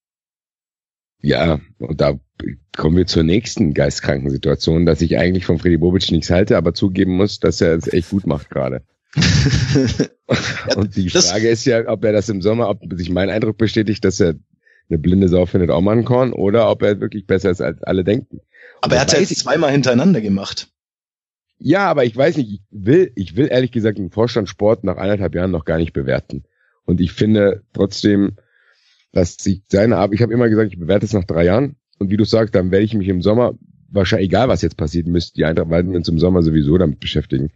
Ja, 1.22 1.60
und 1.80 2.00
da 2.00 2.18
kommen 2.78 2.96
wir 2.96 3.08
zur 3.08 3.24
nächsten 3.24 3.74
geistkranken 3.74 4.30
Situation, 4.30 4.86
dass 4.86 5.02
ich 5.02 5.18
eigentlich 5.18 5.46
von 5.46 5.60
Freddy 5.60 5.78
Bobic 5.78 6.10
nichts 6.12 6.30
halte, 6.30 6.56
aber 6.56 6.74
zugeben 6.74 7.18
muss, 7.18 7.40
dass 7.40 7.60
er 7.60 7.76
es 7.76 7.92
echt 7.92 8.10
gut 8.10 8.26
macht 8.26 8.50
gerade. 8.50 8.86
und 10.76 10.96
die 10.96 11.10
Frage 11.10 11.50
ist 11.50 11.66
ja, 11.66 11.88
ob 11.88 12.04
er 12.04 12.12
das 12.12 12.30
im 12.30 12.42
Sommer, 12.42 12.70
ob 12.70 12.82
sich 12.96 13.10
mein 13.10 13.30
Eindruck 13.30 13.58
bestätigt, 13.58 14.06
dass 14.06 14.20
er 14.20 14.36
eine 14.90 15.00
blinde 15.00 15.28
Sau 15.28 15.46
findet 15.46 15.72
auch 15.72 15.82
mal 15.82 15.94
einen 15.94 16.06
Korn 16.06 16.34
oder 16.34 16.70
ob 16.70 16.84
er 16.84 17.00
wirklich 17.00 17.26
besser 17.26 17.52
ist, 17.52 17.62
als 17.62 17.82
alle 17.84 18.04
denken. 18.04 18.42
Aber 18.82 18.96
er 18.96 19.02
hat 19.02 19.14
ja 19.14 19.20
jetzt 19.20 19.36
zweimal 19.38 19.72
hintereinander 19.72 20.22
gemacht. 20.22 20.70
Ja, 21.58 21.88
aber 21.88 22.06
ich 22.06 22.16
weiß 22.16 22.38
nicht, 22.38 22.50
ich 22.50 22.62
will, 22.72 23.12
ich 23.16 23.36
will 23.36 23.48
ehrlich 23.52 23.72
gesagt 23.72 23.98
den 23.98 24.12
Vorstandssport 24.12 24.84
nach 24.84 24.98
eineinhalb 24.98 25.36
Jahren 25.36 25.52
noch 25.52 25.66
gar 25.66 25.78
nicht 25.78 25.94
bewerten. 25.94 26.44
Und 26.86 27.02
ich 27.02 27.12
finde 27.12 27.64
trotzdem, 27.74 28.38
dass 29.12 29.36
sich 29.36 29.64
seine 29.68 29.98
Arbeit, 29.98 30.16
ich 30.16 30.22
habe 30.22 30.34
immer 30.34 30.50
gesagt, 30.50 30.72
ich 30.72 30.80
bewerte 30.80 31.06
es 31.06 31.14
nach 31.14 31.26
drei 31.26 31.46
Jahren. 31.46 31.76
Und 31.98 32.12
wie 32.12 32.18
du 32.18 32.24
sagst, 32.24 32.56
dann 32.56 32.72
werde 32.72 32.86
ich 32.86 32.94
mich 32.94 33.10
im 33.10 33.22
Sommer, 33.22 33.56
wahrscheinlich 33.90 34.30
egal 34.30 34.48
was 34.48 34.62
jetzt 34.62 34.78
passiert, 34.78 35.08
müsste 35.08 35.34
die 35.34 35.46
Eintracht 35.46 35.70
werden 35.70 35.92
wir 35.92 35.98
uns 35.98 36.08
im 36.08 36.20
Sommer 36.20 36.44
sowieso 36.44 36.78
damit 36.78 37.00
beschäftigen 37.00 37.52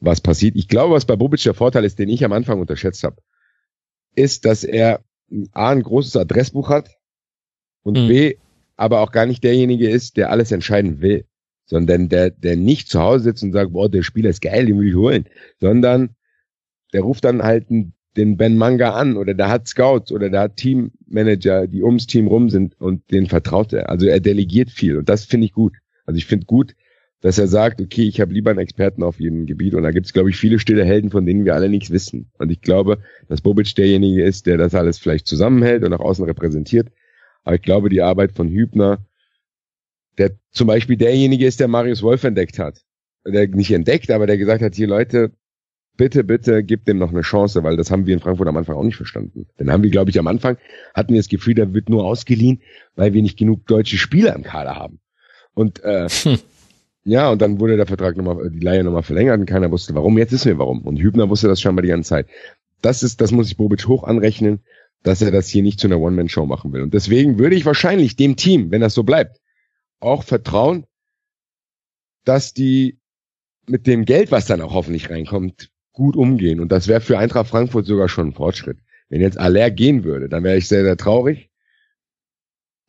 was 0.00 0.20
passiert. 0.20 0.56
Ich 0.56 0.68
glaube, 0.68 0.94
was 0.94 1.04
bei 1.04 1.16
Bobic 1.16 1.42
der 1.42 1.54
Vorteil 1.54 1.84
ist, 1.84 1.98
den 1.98 2.08
ich 2.08 2.24
am 2.24 2.32
Anfang 2.32 2.60
unterschätzt 2.60 3.04
habe, 3.04 3.16
ist, 4.14 4.44
dass 4.44 4.64
er 4.64 5.00
A, 5.52 5.70
ein 5.70 5.82
großes 5.82 6.16
Adressbuch 6.16 6.70
hat 6.70 6.96
und 7.82 7.96
mhm. 7.96 8.08
B, 8.08 8.34
aber 8.76 9.00
auch 9.00 9.12
gar 9.12 9.26
nicht 9.26 9.44
derjenige 9.44 9.88
ist, 9.88 10.16
der 10.16 10.30
alles 10.30 10.50
entscheiden 10.52 11.00
will, 11.00 11.24
sondern 11.66 12.08
der, 12.08 12.30
der 12.30 12.56
nicht 12.56 12.88
zu 12.88 13.00
Hause 13.00 13.24
sitzt 13.24 13.42
und 13.42 13.52
sagt, 13.52 13.72
boah, 13.72 13.88
der 13.88 14.02
Spieler 14.02 14.30
ist 14.30 14.42
geil, 14.42 14.66
den 14.66 14.78
will 14.80 14.88
ich 14.88 14.96
holen, 14.96 15.26
sondern 15.60 16.16
der 16.92 17.02
ruft 17.02 17.24
dann 17.24 17.42
halt 17.42 17.68
den 17.68 18.36
Ben 18.36 18.56
Manga 18.56 18.94
an 18.94 19.16
oder 19.16 19.34
der 19.34 19.48
hat 19.48 19.68
Scouts 19.68 20.10
oder 20.10 20.30
der 20.30 20.40
hat 20.40 20.56
Teammanager, 20.56 21.68
die 21.68 21.82
ums 21.82 22.06
Team 22.06 22.26
rum 22.26 22.50
sind 22.50 22.80
und 22.80 23.08
den 23.12 23.26
vertraut 23.26 23.72
er. 23.72 23.88
Also 23.88 24.06
er 24.06 24.18
delegiert 24.18 24.70
viel 24.70 24.96
und 24.96 25.08
das 25.08 25.24
finde 25.24 25.46
ich 25.46 25.52
gut. 25.52 25.76
Also 26.06 26.18
ich 26.18 26.26
finde 26.26 26.46
gut, 26.46 26.74
dass 27.20 27.38
er 27.38 27.48
sagt, 27.48 27.80
okay, 27.80 28.04
ich 28.04 28.20
habe 28.20 28.32
lieber 28.32 28.50
einen 28.50 28.60
Experten 28.60 29.02
auf 29.02 29.20
jedem 29.20 29.46
Gebiet. 29.46 29.74
Und 29.74 29.82
da 29.82 29.90
gibt 29.90 30.06
es, 30.06 30.12
glaube 30.12 30.30
ich, 30.30 30.36
viele 30.36 30.58
stille 30.58 30.84
Helden, 30.84 31.10
von 31.10 31.26
denen 31.26 31.44
wir 31.44 31.54
alle 31.54 31.68
nichts 31.68 31.90
wissen. 31.90 32.30
Und 32.38 32.50
ich 32.50 32.62
glaube, 32.62 32.98
dass 33.28 33.42
Bobic 33.42 33.74
derjenige 33.74 34.22
ist, 34.22 34.46
der 34.46 34.56
das 34.56 34.74
alles 34.74 34.98
vielleicht 34.98 35.26
zusammenhält 35.26 35.84
und 35.84 35.90
nach 35.90 36.00
außen 36.00 36.24
repräsentiert. 36.24 36.88
Aber 37.44 37.56
ich 37.56 37.62
glaube, 37.62 37.90
die 37.90 38.02
Arbeit 38.02 38.32
von 38.32 38.48
Hübner, 38.48 39.04
der 40.18 40.32
zum 40.50 40.66
Beispiel 40.66 40.96
derjenige 40.96 41.46
ist, 41.46 41.60
der 41.60 41.68
Marius 41.68 42.02
Wolf 42.02 42.24
entdeckt 42.24 42.58
hat. 42.58 42.82
Der 43.26 43.48
nicht 43.48 43.70
entdeckt, 43.70 44.10
aber 44.10 44.26
der 44.26 44.38
gesagt 44.38 44.62
hat, 44.62 44.74
hier 44.74 44.86
Leute, 44.86 45.32
bitte, 45.98 46.24
bitte, 46.24 46.64
gebt 46.64 46.88
dem 46.88 46.96
noch 46.96 47.10
eine 47.10 47.20
Chance, 47.20 47.62
weil 47.62 47.76
das 47.76 47.90
haben 47.90 48.06
wir 48.06 48.14
in 48.14 48.20
Frankfurt 48.20 48.48
am 48.48 48.56
Anfang 48.56 48.76
auch 48.76 48.82
nicht 48.82 48.96
verstanden. 48.96 49.46
Dann 49.58 49.70
haben 49.70 49.82
wir, 49.82 49.90
glaube 49.90 50.10
ich, 50.10 50.18
am 50.18 50.26
Anfang 50.26 50.56
hatten 50.94 51.12
wir 51.12 51.20
das 51.20 51.28
Gefühl, 51.28 51.54
da 51.54 51.74
wird 51.74 51.90
nur 51.90 52.06
ausgeliehen, 52.06 52.62
weil 52.96 53.12
wir 53.12 53.20
nicht 53.20 53.38
genug 53.38 53.66
deutsche 53.66 53.98
Spieler 53.98 54.34
im 54.34 54.42
Kader 54.42 54.76
haben. 54.76 55.00
Und 55.52 55.84
äh, 55.84 56.08
hm. 56.08 56.38
Ja, 57.04 57.30
und 57.30 57.40
dann 57.40 57.60
wurde 57.60 57.76
der 57.76 57.86
Vertrag 57.86 58.16
nochmal, 58.16 58.50
die 58.50 58.60
Leihe 58.60 58.84
nochmal 58.84 59.02
verlängert 59.02 59.40
und 59.40 59.46
keiner 59.46 59.70
wusste 59.70 59.94
warum. 59.94 60.18
Jetzt 60.18 60.32
wissen 60.32 60.48
wir 60.48 60.58
warum. 60.58 60.82
Und 60.82 60.98
Hübner 60.98 61.30
wusste 61.30 61.48
das 61.48 61.60
schon 61.60 61.74
mal 61.74 61.82
die 61.82 61.88
ganze 61.88 62.10
Zeit. 62.10 62.26
Das 62.82 63.02
ist, 63.02 63.20
das 63.20 63.30
muss 63.30 63.48
ich 63.48 63.56
Bobic 63.56 63.86
hoch 63.86 64.04
anrechnen, 64.04 64.60
dass 65.02 65.22
er 65.22 65.30
das 65.30 65.48
hier 65.48 65.62
nicht 65.62 65.80
zu 65.80 65.86
einer 65.86 65.98
One-Man-Show 65.98 66.46
machen 66.46 66.72
will. 66.72 66.82
Und 66.82 66.92
deswegen 66.92 67.38
würde 67.38 67.56
ich 67.56 67.64
wahrscheinlich 67.64 68.16
dem 68.16 68.36
Team, 68.36 68.70
wenn 68.70 68.82
das 68.82 68.94
so 68.94 69.02
bleibt, 69.02 69.40
auch 69.98 70.24
vertrauen, 70.24 70.84
dass 72.24 72.52
die 72.52 72.98
mit 73.66 73.86
dem 73.86 74.04
Geld, 74.04 74.30
was 74.30 74.46
dann 74.46 74.60
auch 74.60 74.74
hoffentlich 74.74 75.10
reinkommt, 75.10 75.70
gut 75.92 76.16
umgehen. 76.16 76.60
Und 76.60 76.70
das 76.72 76.88
wäre 76.88 77.00
für 77.00 77.18
Eintracht 77.18 77.48
Frankfurt 77.48 77.86
sogar 77.86 78.08
schon 78.08 78.28
ein 78.28 78.34
Fortschritt. 78.34 78.78
Wenn 79.08 79.20
jetzt 79.20 79.38
Aller 79.38 79.70
gehen 79.70 80.04
würde, 80.04 80.28
dann 80.28 80.44
wäre 80.44 80.56
ich 80.56 80.68
sehr, 80.68 80.84
sehr 80.84 80.96
traurig. 80.96 81.49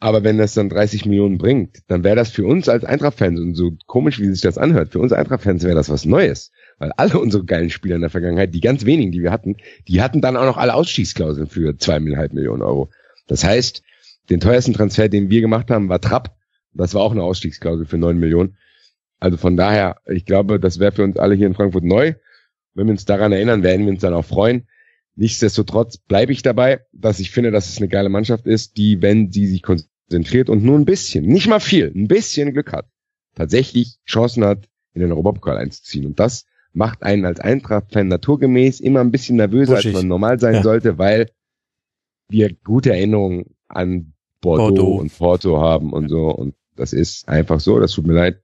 Aber 0.03 0.23
wenn 0.23 0.39
das 0.39 0.55
dann 0.55 0.67
30 0.67 1.05
Millionen 1.05 1.37
bringt, 1.37 1.83
dann 1.87 2.03
wäre 2.03 2.15
das 2.15 2.31
für 2.31 2.43
uns 2.43 2.67
als 2.67 2.83
Eintracht-Fans, 2.83 3.39
und 3.39 3.53
so 3.53 3.73
komisch 3.85 4.19
wie 4.19 4.25
sich 4.31 4.41
das 4.41 4.57
anhört, 4.57 4.89
für 4.89 4.99
uns 4.99 5.13
Eintracht-Fans 5.13 5.63
wäre 5.63 5.75
das 5.75 5.91
was 5.91 6.05
Neues. 6.05 6.51
Weil 6.79 6.91
alle 6.97 7.19
unsere 7.19 7.45
geilen 7.45 7.69
Spieler 7.69 7.97
in 7.97 8.01
der 8.01 8.09
Vergangenheit, 8.09 8.55
die 8.55 8.61
ganz 8.61 8.83
wenigen, 8.83 9.11
die 9.11 9.21
wir 9.21 9.31
hatten, 9.31 9.57
die 9.87 10.01
hatten 10.01 10.19
dann 10.19 10.37
auch 10.37 10.45
noch 10.45 10.57
alle 10.57 10.73
Ausstiegsklauseln 10.73 11.45
für 11.45 11.77
zweieinhalb 11.77 12.33
Millionen 12.33 12.63
Euro. 12.63 12.89
Das 13.27 13.43
heißt, 13.43 13.83
den 14.31 14.39
teuersten 14.39 14.73
Transfer, 14.73 15.07
den 15.07 15.29
wir 15.29 15.39
gemacht 15.39 15.69
haben, 15.69 15.87
war 15.87 16.01
Trapp. 16.01 16.35
Das 16.73 16.95
war 16.95 17.03
auch 17.03 17.11
eine 17.11 17.21
Ausstiegsklausel 17.21 17.85
für 17.85 17.99
neun 17.99 18.17
Millionen. 18.17 18.57
Also 19.19 19.37
von 19.37 19.55
daher, 19.55 19.97
ich 20.07 20.25
glaube, 20.25 20.59
das 20.59 20.79
wäre 20.79 20.93
für 20.93 21.03
uns 21.03 21.17
alle 21.17 21.35
hier 21.35 21.45
in 21.45 21.53
Frankfurt 21.53 21.83
neu. 21.83 22.15
Wenn 22.73 22.87
wir 22.87 22.91
uns 22.93 23.05
daran 23.05 23.33
erinnern, 23.33 23.61
werden 23.61 23.85
wir 23.85 23.91
uns 23.93 24.01
dann 24.01 24.15
auch 24.15 24.25
freuen. 24.25 24.67
Nichtsdestotrotz 25.15 25.97
bleibe 25.97 26.31
ich 26.31 26.41
dabei, 26.41 26.79
dass 26.91 27.19
ich 27.19 27.29
finde, 27.29 27.51
dass 27.51 27.69
es 27.69 27.77
eine 27.77 27.87
geile 27.87 28.09
Mannschaft 28.09 28.47
ist, 28.47 28.77
die, 28.77 29.03
wenn 29.03 29.31
sie 29.31 29.45
sich 29.45 29.61
konzentriert 29.61 29.90
und 30.13 30.63
nur 30.63 30.77
ein 30.77 30.85
bisschen, 30.85 31.25
nicht 31.25 31.47
mal 31.47 31.59
viel, 31.59 31.91
ein 31.95 32.07
bisschen 32.07 32.53
Glück 32.53 32.73
hat, 32.73 32.85
tatsächlich 33.35 33.97
Chancen 34.05 34.43
hat, 34.43 34.67
in 34.93 35.01
den 35.01 35.11
Europapokal 35.11 35.57
einzuziehen. 35.57 36.05
Und 36.05 36.19
das 36.19 36.45
macht 36.73 37.03
einen 37.03 37.25
als 37.25 37.39
Eintracht-Fan 37.39 38.07
naturgemäß 38.07 38.79
immer 38.79 39.01
ein 39.01 39.11
bisschen 39.11 39.37
nervöser, 39.37 39.75
Buschig. 39.75 39.93
als 39.93 40.01
man 40.01 40.07
normal 40.07 40.39
sein 40.39 40.55
ja. 40.55 40.63
sollte, 40.63 40.97
weil 40.97 41.29
wir 42.29 42.53
gute 42.63 42.91
Erinnerungen 42.91 43.55
an 43.67 44.13
Bordeaux, 44.41 44.75
Bordeaux, 44.75 44.99
und 44.99 45.17
Porto 45.17 45.59
haben 45.59 45.93
und 45.93 46.09
so. 46.09 46.29
Und 46.29 46.55
Das 46.75 46.93
ist 46.93 47.27
einfach 47.27 47.59
so. 47.59 47.79
Das 47.79 47.91
tut 47.91 48.07
mir 48.07 48.13
leid, 48.13 48.41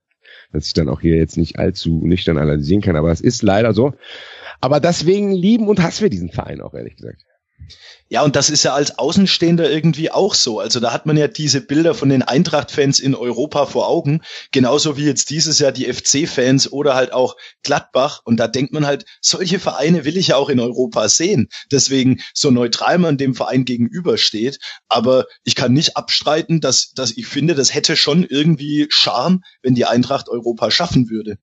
dass 0.52 0.66
ich 0.66 0.74
dann 0.74 0.88
auch 0.88 1.00
hier 1.00 1.16
jetzt 1.16 1.36
nicht 1.36 1.58
allzu 1.58 2.00
nüchtern 2.04 2.38
analysieren 2.38 2.82
kann, 2.82 2.96
aber 2.96 3.10
es 3.10 3.20
ist 3.20 3.42
leider 3.42 3.72
so. 3.72 3.94
Aber 4.60 4.80
deswegen 4.80 5.32
lieben 5.32 5.68
und 5.68 5.82
hassen 5.82 6.02
wir 6.02 6.10
diesen 6.10 6.30
Verein 6.30 6.60
auch, 6.60 6.74
ehrlich 6.74 6.96
gesagt. 6.96 7.24
Ja, 8.10 8.22
und 8.22 8.36
das 8.36 8.48
ist 8.48 8.62
ja 8.62 8.72
als 8.72 8.98
Außenstehender 8.98 9.70
irgendwie 9.70 10.10
auch 10.10 10.34
so. 10.34 10.60
Also 10.60 10.80
da 10.80 10.92
hat 10.94 11.04
man 11.04 11.18
ja 11.18 11.28
diese 11.28 11.60
Bilder 11.60 11.94
von 11.94 12.08
den 12.08 12.22
Eintracht-Fans 12.22 13.00
in 13.00 13.14
Europa 13.14 13.66
vor 13.66 13.86
Augen, 13.86 14.22
genauso 14.50 14.96
wie 14.96 15.04
jetzt 15.04 15.28
dieses 15.28 15.58
Jahr 15.58 15.72
die 15.72 15.92
FC-Fans 15.92 16.72
oder 16.72 16.94
halt 16.94 17.12
auch 17.12 17.36
Gladbach. 17.62 18.22
Und 18.24 18.38
da 18.38 18.48
denkt 18.48 18.72
man 18.72 18.86
halt, 18.86 19.04
solche 19.20 19.58
Vereine 19.58 20.06
will 20.06 20.16
ich 20.16 20.28
ja 20.28 20.36
auch 20.36 20.48
in 20.48 20.58
Europa 20.58 21.08
sehen. 21.10 21.48
Deswegen 21.70 22.22
so 22.32 22.50
neutral 22.50 22.96
man 22.96 23.18
dem 23.18 23.34
Verein 23.34 23.66
gegenübersteht. 23.66 24.58
Aber 24.88 25.26
ich 25.44 25.54
kann 25.54 25.74
nicht 25.74 25.98
abstreiten, 25.98 26.62
dass, 26.62 26.92
dass 26.94 27.14
ich 27.14 27.26
finde, 27.26 27.54
das 27.54 27.74
hätte 27.74 27.94
schon 27.94 28.24
irgendwie 28.24 28.86
Charme, 28.88 29.42
wenn 29.62 29.74
die 29.74 29.84
Eintracht 29.84 30.30
Europa 30.30 30.70
schaffen 30.70 31.10
würde. 31.10 31.36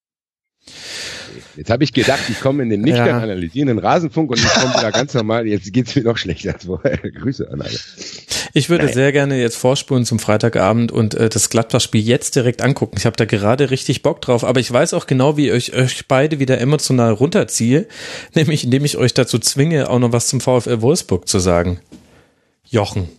Jetzt 1.55 1.69
habe 1.69 1.83
ich 1.83 1.93
gedacht, 1.93 2.21
ich 2.29 2.39
komme 2.39 2.63
in 2.63 2.69
den 2.69 2.81
nicht 2.81 2.97
ja. 2.97 3.17
analysierenden 3.17 3.79
Rasenfunk 3.79 4.31
und 4.31 4.39
ich 4.39 4.47
komme 4.47 4.73
wieder 4.73 4.91
ganz 4.91 5.13
normal. 5.13 5.47
Jetzt 5.47 5.71
geht's 5.73 5.95
mir 5.95 6.03
noch 6.03 6.17
schlechter 6.17 6.53
als 6.53 6.65
vorher. 6.65 6.97
Grüße 7.19 7.49
an 7.49 7.61
alle. 7.61 7.77
Ich 8.53 8.69
würde 8.69 8.85
Nein. 8.85 8.93
sehr 8.93 9.11
gerne 9.11 9.39
jetzt 9.39 9.57
vorspulen 9.57 10.05
zum 10.05 10.19
Freitagabend 10.19 10.91
und 10.91 11.13
äh, 11.13 11.27
das 11.27 11.49
Gladbach-Spiel 11.49 12.01
jetzt 12.01 12.35
direkt 12.35 12.61
angucken. 12.61 12.95
Ich 12.97 13.05
habe 13.05 13.17
da 13.17 13.25
gerade 13.25 13.69
richtig 13.69 14.01
Bock 14.01 14.21
drauf, 14.21 14.43
aber 14.43 14.59
ich 14.59 14.71
weiß 14.71 14.93
auch 14.93 15.07
genau, 15.07 15.35
wie 15.35 15.49
ich 15.49 15.73
euch 15.73 16.07
beide 16.07 16.39
wieder 16.39 16.59
emotional 16.61 17.11
runterziehe, 17.11 17.87
nämlich 18.33 18.63
indem 18.63 18.85
ich 18.85 18.97
euch 18.97 19.13
dazu 19.13 19.39
zwinge, 19.39 19.89
auch 19.89 19.99
noch 19.99 20.13
was 20.13 20.27
zum 20.27 20.39
VfL 20.39 20.81
Wolfsburg 20.81 21.27
zu 21.27 21.39
sagen. 21.39 21.79
Jochen. 22.63 23.09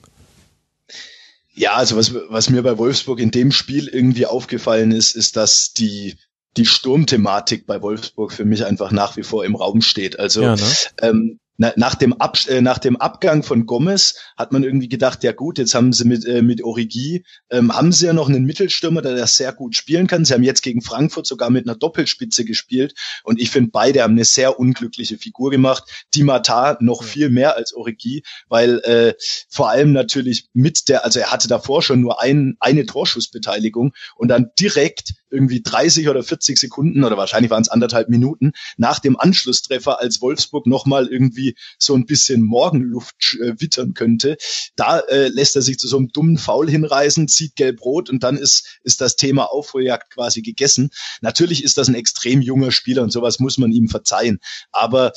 Ja, 1.54 1.74
also 1.74 1.96
was, 1.96 2.14
was 2.28 2.50
mir 2.50 2.62
bei 2.62 2.76
Wolfsburg 2.76 3.18
in 3.18 3.30
dem 3.30 3.50
Spiel 3.50 3.88
irgendwie 3.88 4.26
aufgefallen 4.26 4.92
ist, 4.92 5.16
ist, 5.16 5.36
dass 5.36 5.72
die 5.72 6.16
die 6.56 6.66
Sturmthematik 6.66 7.66
bei 7.66 7.82
Wolfsburg 7.82 8.32
für 8.32 8.44
mich 8.44 8.64
einfach 8.64 8.90
nach 8.90 9.16
wie 9.16 9.22
vor 9.22 9.44
im 9.44 9.56
Raum 9.56 9.82
steht. 9.82 10.18
Also 10.18 10.42
ja, 10.42 10.56
ne? 10.56 10.62
ähm, 11.02 11.40
nach 11.58 11.94
dem, 11.94 12.12
Ab 12.14 12.36
äh, 12.48 12.60
nach 12.60 12.78
dem 12.78 12.96
Abgang 12.96 13.42
von 13.42 13.66
Gomez 13.66 14.16
hat 14.36 14.52
man 14.52 14.62
irgendwie 14.62 14.88
gedacht, 14.88 15.24
ja 15.24 15.32
gut, 15.32 15.58
jetzt 15.58 15.74
haben 15.74 15.92
sie 15.92 16.04
mit, 16.04 16.24
äh, 16.26 16.42
mit 16.42 16.62
Origi, 16.62 17.24
ähm, 17.50 17.74
haben 17.74 17.92
sie 17.92 18.06
ja 18.06 18.12
noch 18.12 18.28
einen 18.28 18.44
Mittelstürmer, 18.44 19.02
der 19.02 19.16
das 19.16 19.36
sehr 19.36 19.52
gut 19.52 19.74
spielen 19.74 20.06
kann. 20.06 20.24
Sie 20.24 20.34
haben 20.34 20.42
jetzt 20.42 20.62
gegen 20.62 20.82
Frankfurt 20.82 21.26
sogar 21.26 21.50
mit 21.50 21.66
einer 21.66 21.76
Doppelspitze 21.76 22.44
gespielt 22.44 22.94
und 23.24 23.40
ich 23.40 23.50
finde, 23.50 23.70
beide 23.72 24.02
haben 24.02 24.12
eine 24.12 24.24
sehr 24.24 24.58
unglückliche 24.58 25.18
Figur 25.18 25.50
gemacht. 25.50 25.84
Die 26.14 26.24
Mata 26.24 26.76
noch 26.80 27.02
viel 27.02 27.30
mehr 27.30 27.56
als 27.56 27.74
Origi, 27.74 28.22
weil 28.48 28.80
äh, 28.80 29.14
vor 29.48 29.70
allem 29.70 29.92
natürlich 29.92 30.48
mit 30.52 30.88
der, 30.88 31.04
also 31.04 31.20
er 31.20 31.32
hatte 31.32 31.48
davor 31.48 31.82
schon 31.82 32.00
nur 32.00 32.20
ein, 32.20 32.56
eine 32.60 32.84
Torschussbeteiligung 32.84 33.94
und 34.16 34.28
dann 34.28 34.50
direkt 34.58 35.14
irgendwie 35.36 35.62
30 35.62 36.08
oder 36.08 36.22
40 36.22 36.58
Sekunden 36.58 37.04
oder 37.04 37.16
wahrscheinlich 37.16 37.50
waren 37.50 37.62
es 37.62 37.68
anderthalb 37.68 38.08
Minuten 38.08 38.52
nach 38.76 38.98
dem 38.98 39.18
Anschlusstreffer, 39.18 40.00
als 40.00 40.20
Wolfsburg 40.20 40.66
nochmal 40.66 41.06
irgendwie 41.06 41.56
so 41.78 41.94
ein 41.94 42.06
bisschen 42.06 42.42
Morgenluft 42.42 43.38
äh, 43.40 43.60
wittern 43.60 43.94
könnte. 43.94 44.36
Da 44.74 44.98
äh, 44.98 45.28
lässt 45.28 45.54
er 45.56 45.62
sich 45.62 45.78
zu 45.78 45.86
so 45.86 45.98
einem 45.98 46.08
dummen 46.08 46.38
Foul 46.38 46.68
hinreißen, 46.68 47.28
zieht 47.28 47.54
gelb-rot 47.56 48.10
und 48.10 48.22
dann 48.22 48.36
ist, 48.36 48.78
ist 48.82 49.00
das 49.00 49.16
Thema 49.16 49.44
Aufholjagd 49.44 50.10
quasi 50.12 50.42
gegessen. 50.42 50.90
Natürlich 51.20 51.62
ist 51.62 51.78
das 51.78 51.88
ein 51.88 51.94
extrem 51.94 52.40
junger 52.40 52.72
Spieler 52.72 53.02
und 53.02 53.12
sowas 53.12 53.38
muss 53.38 53.58
man 53.58 53.72
ihm 53.72 53.88
verzeihen. 53.88 54.40
Aber 54.72 55.12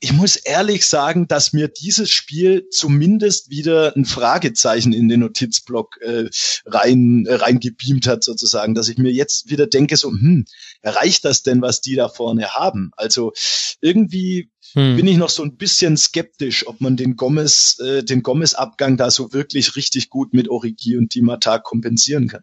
ich 0.00 0.12
muss 0.12 0.36
ehrlich 0.36 0.86
sagen, 0.86 1.26
dass 1.26 1.54
mir 1.54 1.68
dieses 1.68 2.10
Spiel 2.10 2.68
zumindest 2.70 3.50
wieder 3.50 3.96
ein 3.96 4.04
Fragezeichen 4.04 4.92
in 4.92 5.08
den 5.08 5.20
Notizblock 5.20 5.98
äh, 6.02 6.28
rein 6.66 7.24
äh, 7.26 7.34
reingebeamt 7.34 8.06
hat 8.06 8.22
sozusagen, 8.22 8.74
dass 8.74 8.88
ich 8.88 8.98
mir 8.98 9.10
jetzt 9.10 9.48
wieder 9.50 9.66
denke 9.66 9.96
so, 9.96 10.10
hm, 10.10 10.44
reicht 10.82 11.24
das 11.24 11.42
denn, 11.42 11.62
was 11.62 11.80
die 11.80 11.94
da 11.94 12.10
vorne 12.10 12.50
haben? 12.50 12.90
Also 12.96 13.32
irgendwie 13.80 14.50
hm. 14.72 14.96
bin 14.96 15.06
ich 15.06 15.16
noch 15.16 15.30
so 15.30 15.42
ein 15.42 15.56
bisschen 15.56 15.96
skeptisch, 15.96 16.66
ob 16.66 16.82
man 16.82 16.98
den 16.98 17.16
Gomez 17.16 17.78
äh, 17.80 18.02
den 18.02 18.22
Gomez 18.22 18.52
Abgang 18.52 18.98
da 18.98 19.10
so 19.10 19.32
wirklich 19.32 19.76
richtig 19.76 20.10
gut 20.10 20.34
mit 20.34 20.50
Origi 20.50 20.98
und 20.98 21.14
Dimata 21.14 21.58
kompensieren 21.58 22.28
kann. 22.28 22.42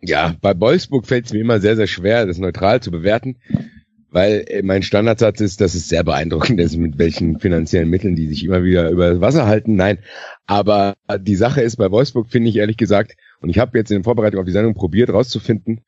Ja, 0.00 0.36
bei 0.40 0.58
Wolfsburg 0.60 1.06
fällt 1.06 1.26
es 1.26 1.32
mir 1.32 1.40
immer 1.40 1.60
sehr, 1.60 1.76
sehr 1.76 1.86
schwer, 1.86 2.26
das 2.26 2.38
neutral 2.38 2.80
zu 2.80 2.90
bewerten 2.92 3.38
weil 4.14 4.44
äh, 4.46 4.62
mein 4.62 4.82
Standardsatz 4.84 5.40
ist, 5.40 5.60
dass 5.60 5.74
es 5.74 5.88
sehr 5.88 6.04
beeindruckend 6.04 6.60
ist, 6.60 6.76
mit 6.76 6.98
welchen 6.98 7.40
finanziellen 7.40 7.90
Mitteln 7.90 8.14
die 8.14 8.28
sich 8.28 8.44
immer 8.44 8.62
wieder 8.62 8.88
über 8.88 9.20
Wasser 9.20 9.46
halten. 9.46 9.74
Nein, 9.74 9.98
aber 10.46 10.94
die 11.18 11.34
Sache 11.34 11.60
ist 11.60 11.74
bei 11.76 11.90
Wolfsburg, 11.90 12.30
finde 12.30 12.48
ich 12.48 12.54
ehrlich 12.56 12.76
gesagt, 12.76 13.16
und 13.40 13.50
ich 13.50 13.58
habe 13.58 13.76
jetzt 13.76 13.90
in 13.90 14.04
Vorbereitung 14.04 14.38
auf 14.40 14.46
die 14.46 14.52
Sendung 14.52 14.74
probiert 14.74 15.10
rauszufinden, 15.10 15.80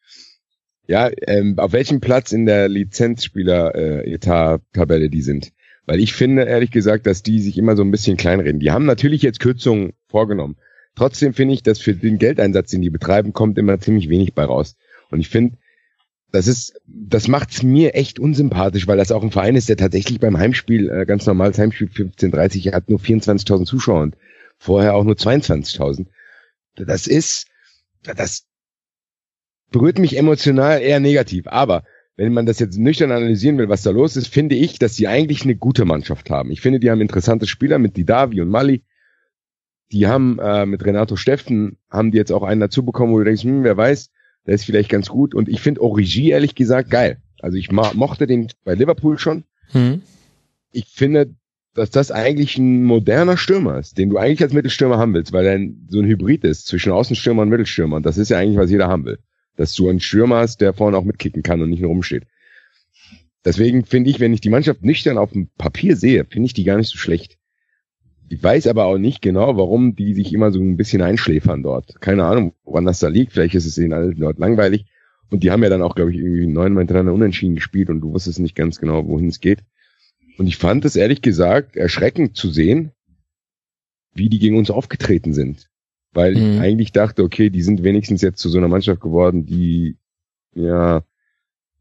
ja, 0.89 1.09
ähm, 1.27 1.59
auf 1.59 1.73
welchem 1.73 2.01
Platz 2.01 2.33
in 2.33 2.47
der 2.47 2.69
Lizenzspieler-Etat-Tabelle 2.69 5.09
die 5.09 5.23
sind. 5.23 5.53
Weil 5.87 6.01
ich 6.01 6.13
finde, 6.13 6.43
ehrlich 6.45 6.73
gesagt, 6.73 7.07
dass 7.07 7.23
die 7.23 7.41
sich 7.41 7.57
immer 7.57 7.77
so 7.77 7.85
ein 7.85 7.93
bisschen 7.93 8.17
kleinreden. 8.17 8.59
Die 8.61 8.73
haben 8.73 8.87
natürlich 8.87 9.23
jetzt 9.23 9.41
Kürzungen 9.41 9.93
vorgenommen. 10.09 10.57
Trotzdem 10.97 11.33
finde 11.33 11.55
ich, 11.55 11.63
dass 11.63 11.79
für 11.79 11.95
den 11.95 12.19
Geldeinsatz, 12.19 12.71
den 12.71 12.83
die 12.83 12.91
betreiben, 12.91 13.33
kommt 13.33 13.57
immer 13.59 13.79
ziemlich 13.79 14.09
wenig 14.09 14.35
bei 14.35 14.45
raus. 14.45 14.77
Und 15.11 15.21
ich 15.21 15.29
finde, 15.29 15.59
das 16.33 16.49
ist, 16.49 16.81
das 16.87 17.29
macht's 17.29 17.63
mir 17.63 17.95
echt 17.95 18.19
unsympathisch, 18.19 18.87
weil 18.87 18.99
das 18.99 19.13
auch 19.13 19.23
ein 19.23 19.31
Verein 19.31 19.57
ist, 19.57 19.69
der 19.69 19.77
tatsächlich 19.77 20.21
beim 20.21 20.37
Heimspiel, 20.37 20.91
äh, 20.91 21.07
ganz 21.07 21.27
normales 21.27 21.59
Heimspiel 21.59 21.89
15:30 21.89 22.73
hat 22.73 22.91
nur 22.91 22.99
24.000 22.99 23.67
Zuschauer 23.67 24.03
und 24.03 24.17
vorher 24.59 24.95
auch 24.95 25.05
nur 25.05 25.17
22.000. 25.17 26.07
Das 26.75 27.07
ist, 27.07 27.47
das 28.03 28.45
berührt 29.71 29.99
mich 29.99 30.17
emotional 30.17 30.81
eher 30.81 31.01
negativ. 31.01 31.47
Aber 31.47 31.85
wenn 32.17 32.33
man 32.33 32.47
das 32.47 32.59
jetzt 32.59 32.79
nüchtern 32.79 33.13
analysieren 33.13 33.59
will, 33.59 33.69
was 33.69 33.83
da 33.83 33.91
los 33.91 34.17
ist, 34.17 34.29
finde 34.29 34.55
ich, 34.55 34.79
dass 34.79 34.97
die 34.97 35.09
eigentlich 35.09 35.43
eine 35.43 35.57
gute 35.57 35.85
Mannschaft 35.85 36.31
haben. 36.31 36.51
Ich 36.51 36.61
finde, 36.61 36.81
die 36.81 36.91
haben 36.91 37.01
interessante 37.01 37.47
Spieler 37.47 37.79
mit 37.79 37.97
Didavi 37.97 38.41
und 38.41 38.49
Mali. 38.49 38.83
Die 39.93 40.07
haben 40.07 40.39
äh, 40.39 40.67
mit 40.67 40.85
Renato 40.85 41.17
Steffen 41.17 41.79
haben 41.91 42.11
die 42.11 42.19
jetzt 42.19 42.33
auch 42.33 42.43
einen 42.43 42.61
dazu 42.61 42.85
bekommen, 42.85 43.13
wo 43.13 43.19
du 43.19 43.25
denkst, 43.25 43.45
hm, 43.45 43.65
wer 43.65 43.77
weiß, 43.77 44.11
der 44.47 44.55
ist 44.55 44.65
vielleicht 44.65 44.89
ganz 44.89 45.09
gut. 45.09 45.35
Und 45.35 45.49
ich 45.49 45.61
finde 45.61 45.83
Origi 45.83 46.31
ehrlich 46.31 46.55
gesagt 46.55 46.91
geil. 46.91 47.19
Also 47.41 47.59
ich 47.59 47.71
mochte 47.71 48.27
den 48.27 48.49
bei 48.65 48.75
Liverpool 48.75 49.19
schon. 49.19 49.45
Hm. 49.73 50.03
Ich 50.73 50.87
finde, 50.87 51.35
dass 51.75 51.91
das 51.91 52.11
eigentlich 52.11 52.57
ein 52.57 52.85
moderner 52.85 53.37
Stürmer 53.37 53.79
ist, 53.79 53.99
den 53.99 54.09
du 54.09 54.17
eigentlich 54.17 54.43
als 54.43 54.53
Mittelstürmer 54.53 54.99
haben 54.99 55.15
willst, 55.15 55.33
weil 55.33 55.47
er 55.47 55.61
so 55.89 56.01
ein 56.01 56.07
Hybrid 56.07 56.45
ist 56.45 56.67
zwischen 56.67 56.93
Außenstürmer 56.93 57.43
und 57.43 57.51
Mittelstürmer. 57.51 57.97
Und 57.97 58.07
das 58.07 58.19
ist 58.19 58.31
ja 58.31 58.39
eigentlich, 58.39 58.59
was 58.59 58.71
jeder 58.71 58.89
haben 58.89 59.05
will. 59.05 59.19
Dass 59.57 59.75
du 59.75 59.89
einen 59.89 60.01
Stürmer 60.01 60.39
hast, 60.39 60.61
der 60.61 60.73
vorne 60.73 60.97
auch 60.97 61.05
mitkicken 61.05 61.43
kann 61.43 61.61
und 61.61 61.71
nicht 61.71 61.81
nur 61.81 61.91
rumsteht. 61.91 62.25
Deswegen 63.45 63.85
finde 63.85 64.11
ich, 64.11 64.21
wenn 64.21 64.33
ich 64.33 64.41
die 64.41 64.51
Mannschaft 64.51 64.83
nüchtern 64.83 65.19
auf 65.19 65.33
dem 65.33 65.49
Papier 65.57 65.97
sehe, 65.97 66.25
finde 66.25 66.47
ich 66.47 66.55
die 66.55 66.65
gar 66.65 66.79
nicht 66.79 66.89
so 66.89 66.99
schlecht. 66.99 67.39
Ich 68.29 68.43
weiß 68.43 68.67
aber 68.67 68.87
auch 68.87 68.99
nicht 68.99 69.23
genau, 69.23 69.57
warum 69.57 69.95
die 69.95 70.15
sich 70.15 70.33
immer 70.33 70.51
so 70.51 70.61
ein 70.61 70.77
bisschen 70.77 71.03
einschläfern 71.03 71.63
dort. 71.63 72.01
Keine 72.01 72.25
Ahnung, 72.25 72.55
woran 72.65 72.85
das 72.85 72.99
da 72.99 73.09
liegt. 73.09 73.33
Vielleicht 73.33 73.55
ist 73.55 73.67
es 73.67 73.79
ihnen 73.79 73.93
alle 73.93 74.15
dort 74.15 74.39
langweilig. 74.39 74.87
Und 75.31 75.43
die 75.43 75.51
haben 75.51 75.63
ja 75.63 75.69
dann 75.69 75.83
auch, 75.83 75.95
glaube 75.95 76.13
ich, 76.13 76.19
irgendwie 76.19 76.47
neunmal 76.47 76.83
hintereinander 76.83 77.13
unentschieden 77.13 77.57
gespielt 77.57 77.91
und 77.91 78.01
du 78.01 78.13
wusstest 78.13 78.39
nicht 78.39 78.55
ganz 78.55 78.79
genau, 78.79 79.07
wohin 79.07 79.29
es 79.29 79.41
geht. 79.41 79.61
Und 80.39 80.47
ich 80.47 80.57
fand 80.57 80.85
es 80.85 80.97
ehrlich 80.97 81.23
gesagt 81.23 81.77
erschreckend 81.77 82.37
zu 82.37 82.51
sehen, 82.51 82.93
wie 84.15 84.29
die 84.29 84.39
gegen 84.39 84.59
uns 84.59 84.71
aufgetreten 84.71 85.33
sind. 85.33 85.69
Weil 86.13 86.35
mhm. 86.35 86.55
ich 86.55 86.61
eigentlich 86.61 86.93
dachte, 86.93 87.23
okay, 87.23 87.51
die 87.51 87.63
sind 87.63 87.83
wenigstens 87.83 88.23
jetzt 88.23 88.39
zu 88.39 88.49
so 88.49 88.59
einer 88.59 88.69
Mannschaft 88.69 89.01
geworden, 89.01 89.47
die, 89.47 89.97
ja, 90.55 91.03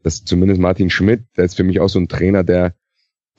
das 0.03 0.23
zumindest 0.23 0.61
Martin 0.61 0.89
Schmidt, 0.89 1.23
der 1.37 1.45
ist 1.45 1.55
für 1.55 1.63
mich 1.63 1.79
auch 1.79 1.89
so 1.89 1.99
ein 1.99 2.07
Trainer, 2.07 2.43
der, 2.43 2.75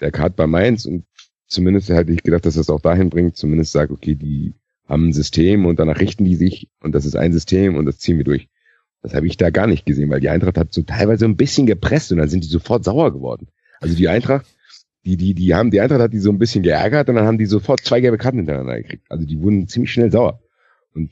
der 0.00 0.12
hat 0.12 0.36
bei 0.36 0.46
Mainz 0.46 0.84
und 0.84 1.04
zumindest 1.46 1.88
hätte 1.88 2.12
ich 2.12 2.22
gedacht, 2.22 2.46
dass 2.46 2.54
das 2.54 2.70
auch 2.70 2.80
dahin 2.80 3.10
bringt, 3.10 3.36
zumindest 3.36 3.72
sagt, 3.72 3.92
okay, 3.92 4.14
die 4.14 4.54
haben 4.88 5.08
ein 5.08 5.12
System 5.12 5.66
und 5.66 5.78
danach 5.78 6.00
richten 6.00 6.24
die 6.24 6.36
sich 6.36 6.68
und 6.80 6.94
das 6.94 7.04
ist 7.04 7.16
ein 7.16 7.32
System 7.32 7.76
und 7.76 7.86
das 7.86 7.98
ziehen 7.98 8.18
wir 8.18 8.24
durch. 8.24 8.48
Das 9.02 9.14
habe 9.14 9.26
ich 9.26 9.36
da 9.36 9.50
gar 9.50 9.66
nicht 9.66 9.86
gesehen, 9.86 10.10
weil 10.10 10.20
die 10.20 10.28
Eintracht 10.28 10.58
hat 10.58 10.72
so 10.72 10.82
teilweise 10.82 11.24
ein 11.24 11.36
bisschen 11.36 11.66
gepresst 11.66 12.12
und 12.12 12.18
dann 12.18 12.28
sind 12.28 12.44
die 12.44 12.48
sofort 12.48 12.84
sauer 12.84 13.12
geworden. 13.12 13.48
Also 13.80 13.94
die 13.94 14.08
Eintracht, 14.08 14.46
die, 15.04 15.16
die, 15.16 15.34
die 15.34 15.54
haben, 15.54 15.70
die 15.70 15.80
Eintracht 15.80 16.00
hat 16.00 16.12
die 16.12 16.18
so 16.18 16.30
ein 16.30 16.38
bisschen 16.38 16.62
geärgert 16.62 17.08
und 17.08 17.14
dann 17.14 17.26
haben 17.26 17.38
die 17.38 17.46
sofort 17.46 17.80
zwei 17.80 18.00
gelbe 18.00 18.18
Karten 18.18 18.38
hintereinander 18.38 18.82
gekriegt. 18.82 19.04
Also 19.08 19.24
die 19.24 19.40
wurden 19.40 19.68
ziemlich 19.68 19.92
schnell 19.92 20.10
sauer. 20.10 20.40
Und 20.94 21.10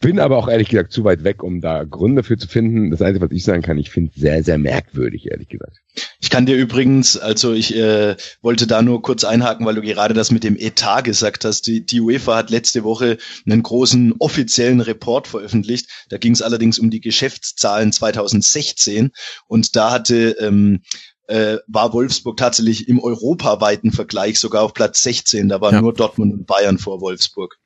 bin 0.00 0.18
aber 0.18 0.38
auch 0.38 0.48
ehrlich 0.48 0.70
gesagt 0.70 0.92
zu 0.92 1.04
weit 1.04 1.24
weg, 1.24 1.42
um 1.42 1.60
da 1.60 1.84
Gründe 1.84 2.22
für 2.22 2.38
zu 2.38 2.48
finden. 2.48 2.90
Das 2.90 3.02
Einzige, 3.02 3.24
was 3.24 3.32
ich 3.32 3.44
sagen 3.44 3.60
kann, 3.60 3.76
ich 3.76 3.90
finde 3.90 4.12
sehr, 4.16 4.42
sehr 4.42 4.56
merkwürdig, 4.56 5.30
ehrlich 5.30 5.48
gesagt. 5.48 5.76
Ich 6.20 6.30
kann 6.30 6.46
dir 6.46 6.56
übrigens, 6.56 7.18
also 7.18 7.52
ich 7.52 7.76
äh, 7.76 8.16
wollte 8.40 8.66
da 8.66 8.80
nur 8.80 9.02
kurz 9.02 9.24
einhaken, 9.24 9.66
weil 9.66 9.74
du 9.74 9.82
gerade 9.82 10.14
das 10.14 10.30
mit 10.30 10.42
dem 10.42 10.56
Etat 10.56 11.02
gesagt 11.02 11.44
hast. 11.44 11.66
Die, 11.66 11.84
die 11.84 12.00
UEFA 12.00 12.36
hat 12.36 12.50
letzte 12.50 12.82
Woche 12.82 13.18
einen 13.44 13.62
großen 13.62 14.14
offiziellen 14.18 14.80
Report 14.80 15.28
veröffentlicht. 15.28 15.90
Da 16.08 16.16
ging 16.16 16.32
es 16.32 16.40
allerdings 16.40 16.78
um 16.78 16.88
die 16.88 17.02
Geschäftszahlen 17.02 17.92
2016 17.92 19.10
und 19.48 19.76
da 19.76 19.90
hatte 19.90 20.36
ähm, 20.40 20.80
äh, 21.26 21.58
war 21.66 21.92
Wolfsburg 21.92 22.38
tatsächlich 22.38 22.88
im 22.88 23.00
europaweiten 23.00 23.92
Vergleich 23.92 24.38
sogar 24.38 24.62
auf 24.62 24.72
Platz 24.72 25.02
16. 25.02 25.50
Da 25.50 25.60
waren 25.60 25.74
ja. 25.74 25.82
nur 25.82 25.92
Dortmund 25.92 26.32
und 26.32 26.46
Bayern 26.46 26.78
vor 26.78 27.02
Wolfsburg. 27.02 27.58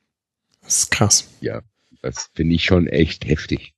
Das 0.63 0.79
ist 0.79 0.91
krass. 0.91 1.29
Ja, 1.41 1.63
Das 2.05 2.29
finde 2.35 2.55
ich 2.55 2.65
schon 2.65 2.87
echt 2.87 3.25
heftig. 3.25 3.73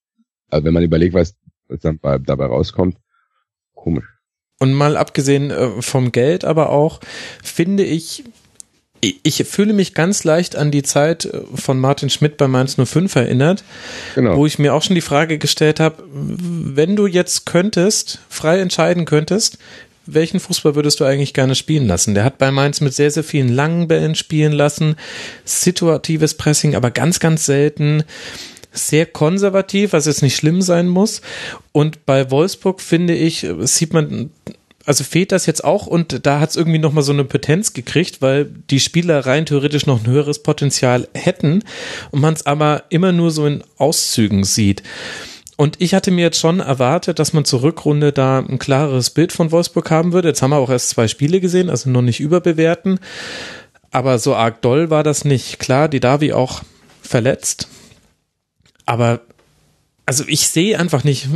Also 0.51 0.65
wenn 0.65 0.75
man 0.75 0.83
überlegt, 0.83 1.15
was, 1.15 1.37
was 1.69 1.79
dann 1.79 2.01
bei, 2.01 2.19
dabei 2.19 2.47
rauskommt, 2.47 2.97
komisch. 3.73 4.05
Und 4.59 4.73
mal 4.73 4.97
abgesehen 4.97 5.53
äh, 5.53 5.81
vom 5.81 6.11
Geld, 6.11 6.45
aber 6.45 6.71
auch, 6.71 7.01
finde 7.45 7.85
ich, 7.85 8.25
ich 9.01 9.45
fühle 9.45 9.75
mich 9.75 9.95
ganz 9.95 10.25
leicht 10.25 10.57
an 10.57 10.73
die 10.73 10.83
Zeit 10.83 11.27
äh, 11.27 11.43
von 11.55 11.79
Martin 11.79 12.11
Schmidt 12.11 12.37
bei 12.37 12.49
Mainz 12.49 12.77
05 12.83 13.15
erinnert, 13.15 13.63
genau. 14.17 14.37
wo 14.37 14.45
ich 14.45 14.59
mir 14.59 14.75
auch 14.75 14.83
schon 14.83 14.97
die 14.97 15.03
Frage 15.03 15.39
gestellt 15.39 15.79
habe, 15.79 16.03
wenn 16.11 16.97
du 16.97 17.07
jetzt 17.07 17.47
könntest, 17.47 18.19
frei 18.29 18.59
entscheiden 18.59 19.05
könntest, 19.05 19.59
welchen 20.07 20.41
Fußball 20.41 20.75
würdest 20.75 21.01
du 21.01 21.05
eigentlich 21.05 21.35
gerne 21.35 21.55
spielen 21.55 21.87
lassen? 21.87 22.15
Der 22.15 22.25
hat 22.25 22.39
bei 22.39 22.51
Mainz 22.51 22.81
mit 22.81 22.95
sehr, 22.95 23.11
sehr 23.11 23.25
vielen 23.25 23.49
langen 23.49 23.89
Bällen 23.89 24.15
spielen 24.15 24.53
lassen, 24.53 24.97
situatives 25.45 26.35
Pressing, 26.35 26.75
aber 26.75 26.91
ganz, 26.91 27.21
ganz 27.21 27.47
selten 27.47 28.05
sehr 28.73 29.07
konservativ, 29.07 29.93
was 29.93 30.07
jetzt 30.07 30.23
nicht 30.23 30.37
schlimm 30.37 30.63
sein 30.63 30.89
muss. 30.89 31.23
Und 31.73 32.05
bei 32.07 32.31
Wolfsburg 32.31 32.81
finde 32.81 33.15
ich, 33.15 33.47
sieht 33.61 33.93
man, 33.93 34.31
also 34.85 35.03
fehlt 35.03 35.33
das 35.33 35.47
jetzt 35.47 35.65
auch 35.65 35.87
und 35.87 36.27
da 36.27 36.41
hat 36.41 36.51
es 36.51 36.57
irgendwie 36.57 36.79
nochmal 36.79 37.03
so 37.03 37.13
eine 37.13 37.25
Potenz 37.25 37.73
gekriegt, 37.73 38.23
weil 38.23 38.49
die 38.71 38.81
Spieler 38.81 39.27
rein 39.27 39.47
theoretisch 39.47 39.87
noch 39.87 40.01
ein 40.01 40.11
höheres 40.11 40.43
Potenzial 40.43 41.09
hätten 41.15 41.65
und 42.11 42.21
man 42.21 42.35
es 42.35 42.47
aber 42.47 42.85
immer 42.91 43.13
nur 43.13 43.31
so 43.31 43.47
in 43.47 43.65
Auszügen 43.79 44.45
sieht. 44.45 44.83
Und 45.57 45.81
ich 45.81 45.95
hatte 45.95 46.11
mir 46.11 46.23
jetzt 46.23 46.39
schon 46.39 46.61
erwartet, 46.61 47.19
dass 47.19 47.33
man 47.33 47.47
zur 47.47 47.63
Rückrunde 47.63 48.13
da 48.13 48.41
ein 48.41 48.59
klareres 48.59 49.11
Bild 49.11 49.33
von 49.33 49.51
Wolfsburg 49.53 49.91
haben 49.91 50.13
würde. 50.13 50.29
Jetzt 50.29 50.43
haben 50.43 50.51
wir 50.51 50.59
auch 50.59 50.71
erst 50.71 50.91
zwei 50.91 51.09
Spiele 51.09 51.41
gesehen, 51.41 51.71
also 51.71 51.89
noch 51.89 52.03
nicht 52.03 52.21
überbewerten. 52.21 53.01
Aber 53.91 54.19
so 54.19 54.35
arg 54.35 54.61
doll 54.61 54.91
war 54.91 55.03
das 55.03 55.25
nicht. 55.25 55.59
Klar, 55.59 55.89
die 55.89 56.01
Davi 56.01 56.35
auch 56.35 56.63
verletzt. 57.01 57.69
Aber 58.85 59.21
also 60.05 60.25
ich 60.29 60.49
sehe 60.49 60.79
einfach 60.79 61.05
nicht, 61.05 61.29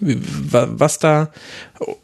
was 0.00 0.98
da 0.98 1.30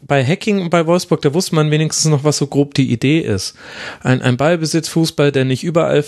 bei 0.01 0.23
Hacking 0.23 0.61
und 0.61 0.69
bei 0.69 0.85
Wolfsburg, 0.85 1.21
da 1.21 1.33
wusste 1.33 1.55
man 1.55 1.71
wenigstens 1.71 2.09
noch, 2.09 2.23
was 2.23 2.37
so 2.37 2.47
grob 2.47 2.73
die 2.73 2.91
Idee 2.91 3.19
ist. 3.19 3.55
Ein, 4.01 4.21
ein 4.21 4.37
Ballbesitzfußball, 4.37 5.31
der 5.31 5.45
nicht 5.45 5.63
überall 5.63 6.03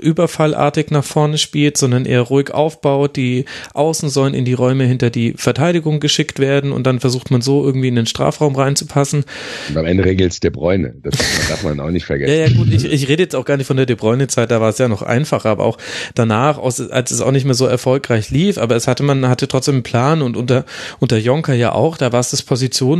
überfallartig 0.00 0.90
nach 0.90 1.04
vorne 1.04 1.38
spielt, 1.38 1.76
sondern 1.76 2.04
eher 2.04 2.22
ruhig 2.22 2.52
aufbaut. 2.52 3.16
Die 3.16 3.44
Außen 3.74 4.08
sollen 4.08 4.34
in 4.34 4.44
die 4.44 4.52
Räume 4.52 4.84
hinter 4.84 5.10
die 5.10 5.34
Verteidigung 5.36 6.00
geschickt 6.00 6.38
werden 6.38 6.72
und 6.72 6.86
dann 6.86 7.00
versucht 7.00 7.30
man 7.30 7.42
so 7.42 7.64
irgendwie 7.64 7.88
in 7.88 7.96
den 7.96 8.06
Strafraum 8.06 8.54
reinzupassen. 8.54 9.24
Und 9.68 9.76
am 9.76 9.86
Ende 9.86 10.04
regelt 10.04 10.32
es 10.32 10.40
De 10.40 10.50
Bruyne. 10.50 10.94
Das 11.02 11.14
darf 11.48 11.62
man 11.64 11.80
auch 11.80 11.90
nicht 11.90 12.06
vergessen. 12.06 12.32
ja, 12.32 12.46
ja, 12.46 12.56
gut, 12.56 12.72
ich, 12.72 12.84
ich 12.84 13.08
rede 13.08 13.22
jetzt 13.24 13.34
auch 13.34 13.44
gar 13.44 13.56
nicht 13.56 13.66
von 13.66 13.76
der 13.76 13.86
De 13.86 13.96
Bruyne-Zeit, 13.96 14.50
da 14.50 14.60
war 14.60 14.70
es 14.70 14.78
ja 14.78 14.88
noch 14.88 15.02
einfacher, 15.02 15.50
aber 15.50 15.64
auch 15.64 15.78
danach, 16.14 16.58
als 16.58 17.10
es 17.10 17.20
auch 17.20 17.32
nicht 17.32 17.44
mehr 17.44 17.54
so 17.54 17.66
erfolgreich 17.66 18.30
lief, 18.30 18.58
aber 18.58 18.76
es 18.76 18.86
hatte 18.86 19.02
man 19.02 19.28
hatte 19.28 19.48
trotzdem 19.48 19.76
einen 19.76 19.82
Plan 19.82 20.22
und 20.22 20.36
unter, 20.36 20.64
unter 21.00 21.18
Jonker 21.18 21.54
ja 21.54 21.72
auch, 21.72 21.96
da 21.96 22.12
war 22.12 22.20
es 22.20 22.30
das 22.30 22.42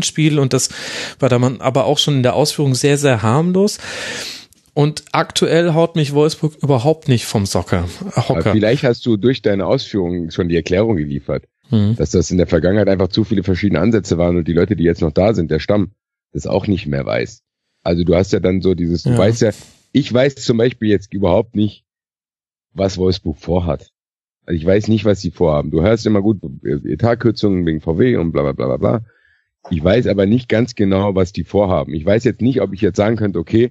Positionsspiel 0.02 0.38
und 0.38 0.52
das 0.52 0.70
war 1.18 1.28
da 1.28 1.38
man 1.38 1.60
aber 1.60 1.86
auch 1.86 1.98
schon 1.98 2.16
in 2.16 2.22
der 2.22 2.34
Ausführung 2.34 2.74
sehr, 2.74 2.98
sehr 2.98 3.22
harmlos. 3.22 3.78
Und 4.74 5.04
aktuell 5.12 5.74
haut 5.74 5.96
mich 5.96 6.14
Wolfsburg 6.14 6.54
überhaupt 6.62 7.08
nicht 7.08 7.26
vom 7.26 7.44
Socker. 7.44 7.86
Hocker. 8.16 8.52
Vielleicht 8.52 8.84
hast 8.84 9.04
du 9.04 9.18
durch 9.18 9.42
deine 9.42 9.66
Ausführungen 9.66 10.30
schon 10.30 10.48
die 10.48 10.56
Erklärung 10.56 10.96
geliefert, 10.96 11.44
hm. 11.68 11.94
dass 11.96 12.10
das 12.10 12.30
in 12.30 12.38
der 12.38 12.46
Vergangenheit 12.46 12.88
einfach 12.88 13.08
zu 13.08 13.24
viele 13.24 13.42
verschiedene 13.42 13.80
Ansätze 13.80 14.16
waren 14.16 14.38
und 14.38 14.48
die 14.48 14.54
Leute, 14.54 14.74
die 14.74 14.84
jetzt 14.84 15.02
noch 15.02 15.12
da 15.12 15.34
sind, 15.34 15.50
der 15.50 15.58
Stamm, 15.58 15.92
das 16.32 16.46
auch 16.46 16.66
nicht 16.66 16.86
mehr 16.86 17.04
weiß. 17.04 17.42
Also 17.82 18.04
du 18.04 18.14
hast 18.14 18.32
ja 18.32 18.40
dann 18.40 18.62
so 18.62 18.74
dieses, 18.74 19.02
du 19.02 19.10
ja. 19.10 19.18
weißt 19.18 19.42
ja, 19.42 19.50
ich 19.92 20.10
weiß 20.10 20.36
zum 20.36 20.56
Beispiel 20.56 20.88
jetzt 20.88 21.12
überhaupt 21.12 21.54
nicht, 21.54 21.84
was 22.72 22.96
Wolfsburg 22.96 23.36
vorhat. 23.36 23.90
Also 24.46 24.56
ich 24.56 24.64
weiß 24.64 24.88
nicht, 24.88 25.04
was 25.04 25.20
sie 25.20 25.30
vorhaben. 25.30 25.70
Du 25.70 25.82
hörst 25.82 26.06
immer 26.06 26.22
gut 26.22 26.40
Etatkürzungen 26.64 27.66
wegen 27.66 27.82
VW 27.82 28.16
und 28.16 28.32
bla 28.32 28.42
bla 28.42 28.52
bla 28.52 28.66
bla 28.68 28.76
bla. 28.78 29.04
Ich 29.70 29.82
weiß 29.82 30.06
aber 30.08 30.26
nicht 30.26 30.48
ganz 30.48 30.74
genau, 30.74 31.14
was 31.14 31.32
die 31.32 31.44
vorhaben. 31.44 31.94
Ich 31.94 32.04
weiß 32.04 32.24
jetzt 32.24 32.42
nicht, 32.42 32.60
ob 32.60 32.72
ich 32.72 32.80
jetzt 32.80 32.96
sagen 32.96 33.16
könnte, 33.16 33.38
okay, 33.38 33.70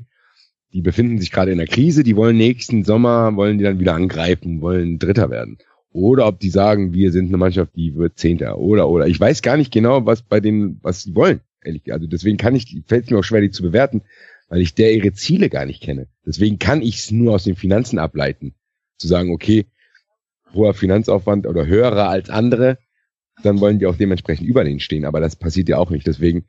die 0.73 0.81
befinden 0.81 1.19
sich 1.19 1.31
gerade 1.31 1.51
in 1.51 1.59
einer 1.59 1.67
Krise, 1.67 2.03
die 2.03 2.15
wollen 2.15 2.37
nächsten 2.37 2.83
Sommer, 2.85 3.35
wollen 3.35 3.57
die 3.57 3.65
dann 3.65 3.79
wieder 3.79 3.93
angreifen, 3.93 4.61
wollen 4.61 4.99
Dritter 4.99 5.29
werden. 5.29 5.57
Oder 5.91 6.27
ob 6.27 6.39
die 6.39 6.49
sagen, 6.49 6.93
wir 6.93 7.11
sind 7.11 7.27
eine 7.27 7.37
Mannschaft, 7.37 7.75
die 7.75 7.95
wird 7.95 8.17
Zehnter. 8.17 8.57
Oder, 8.57 8.87
oder. 8.89 9.07
Ich 9.07 9.19
weiß 9.19 9.41
gar 9.41 9.57
nicht 9.57 9.73
genau, 9.73 10.05
was 10.05 10.21
bei 10.21 10.39
denen, 10.39 10.79
was 10.81 11.03
sie 11.03 11.15
wollen. 11.15 11.41
Ehrlich, 11.63 11.91
also 11.91 12.07
deswegen 12.07 12.37
kann 12.37 12.55
ich, 12.55 12.81
fällt 12.87 13.05
es 13.05 13.11
mir 13.11 13.19
auch 13.19 13.23
schwer, 13.23 13.41
die 13.41 13.51
zu 13.51 13.63
bewerten, 13.63 14.01
weil 14.47 14.61
ich 14.61 14.73
der 14.73 14.93
ihre 14.93 15.11
Ziele 15.11 15.49
gar 15.49 15.65
nicht 15.65 15.83
kenne. 15.83 16.07
Deswegen 16.25 16.59
kann 16.59 16.81
ich 16.81 16.99
es 16.99 17.11
nur 17.11 17.35
aus 17.35 17.43
den 17.43 17.55
Finanzen 17.55 17.99
ableiten. 17.99 18.53
Zu 18.97 19.07
sagen, 19.07 19.31
okay, 19.33 19.65
hoher 20.53 20.73
Finanzaufwand 20.73 21.45
oder 21.45 21.65
höherer 21.65 22.09
als 22.09 22.29
andere, 22.29 22.77
dann 23.43 23.59
wollen 23.59 23.79
die 23.79 23.85
auch 23.85 23.95
dementsprechend 23.95 24.47
über 24.47 24.63
denen 24.63 24.79
stehen. 24.79 25.05
Aber 25.05 25.19
das 25.19 25.35
passiert 25.35 25.69
ja 25.69 25.77
auch 25.77 25.89
nicht. 25.89 26.07
Deswegen, 26.07 26.45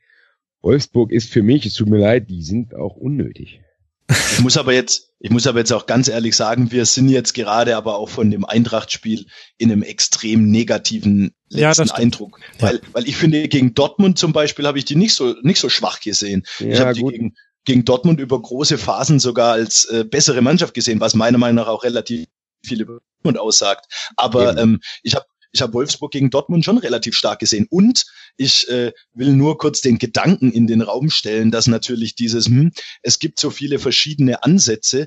Wolfsburg 0.60 1.10
ist 1.12 1.30
für 1.30 1.42
mich, 1.42 1.66
es 1.66 1.74
tut 1.74 1.88
mir 1.88 1.98
leid, 1.98 2.30
die 2.30 2.42
sind 2.42 2.74
auch 2.74 2.96
unnötig. 2.96 3.60
Ich 4.08 4.40
muss 4.40 4.56
aber 4.56 4.72
jetzt, 4.72 5.12
ich 5.20 5.30
muss 5.30 5.46
aber 5.46 5.60
jetzt 5.60 5.72
auch 5.72 5.86
ganz 5.86 6.08
ehrlich 6.08 6.36
sagen, 6.36 6.70
wir 6.72 6.84
sind 6.86 7.08
jetzt 7.08 7.34
gerade 7.34 7.76
aber 7.76 7.96
auch 7.96 8.08
von 8.08 8.30
dem 8.30 8.44
Eintracht-Spiel 8.44 9.26
in 9.58 9.72
einem 9.72 9.82
extrem 9.82 10.50
negativen 10.50 11.32
letzten 11.48 11.86
ja, 11.86 11.94
Eindruck. 11.94 12.38
Ja. 12.58 12.68
Weil, 12.68 12.80
weil 12.92 13.08
ich 13.08 13.16
finde, 13.16 13.48
gegen 13.48 13.74
Dortmund 13.74 14.18
zum 14.18 14.32
Beispiel 14.32 14.66
habe 14.66 14.78
ich 14.78 14.84
die 14.84 14.96
nicht 14.96 15.14
so, 15.14 15.34
nicht 15.42 15.60
so 15.60 15.68
schwach 15.68 16.00
gesehen. 16.00 16.44
Ja, 16.58 16.66
ich 16.68 16.80
habe 16.80 16.94
die 16.94 17.04
gegen, 17.04 17.34
gegen 17.64 17.84
Dortmund 17.84 18.20
über 18.20 18.40
große 18.40 18.76
Phasen 18.78 19.18
sogar 19.18 19.52
als 19.52 19.84
äh, 19.86 20.04
bessere 20.04 20.42
Mannschaft 20.42 20.74
gesehen, 20.74 21.00
was 21.00 21.14
meiner 21.14 21.38
Meinung 21.38 21.64
nach 21.64 21.68
auch 21.68 21.84
relativ 21.84 22.26
viel 22.64 22.82
über 22.82 22.98
Dortmund 23.22 23.38
aussagt. 23.38 23.86
Aber 24.16 24.58
ähm, 24.58 24.80
ich 25.02 25.14
habe 25.14 25.26
ich 25.52 25.62
habe 25.62 25.74
Wolfsburg 25.74 26.10
gegen 26.10 26.30
Dortmund 26.30 26.64
schon 26.64 26.78
relativ 26.78 27.14
stark 27.14 27.38
gesehen. 27.38 27.66
Und 27.70 28.06
ich 28.36 28.68
äh, 28.68 28.92
will 29.12 29.32
nur 29.32 29.58
kurz 29.58 29.80
den 29.80 29.98
Gedanken 29.98 30.50
in 30.50 30.66
den 30.66 30.80
Raum 30.80 31.10
stellen, 31.10 31.50
dass 31.50 31.66
natürlich 31.66 32.14
dieses, 32.14 32.46
hm, 32.46 32.72
es 33.02 33.18
gibt 33.18 33.38
so 33.38 33.50
viele 33.50 33.78
verschiedene 33.78 34.42
Ansätze 34.42 35.06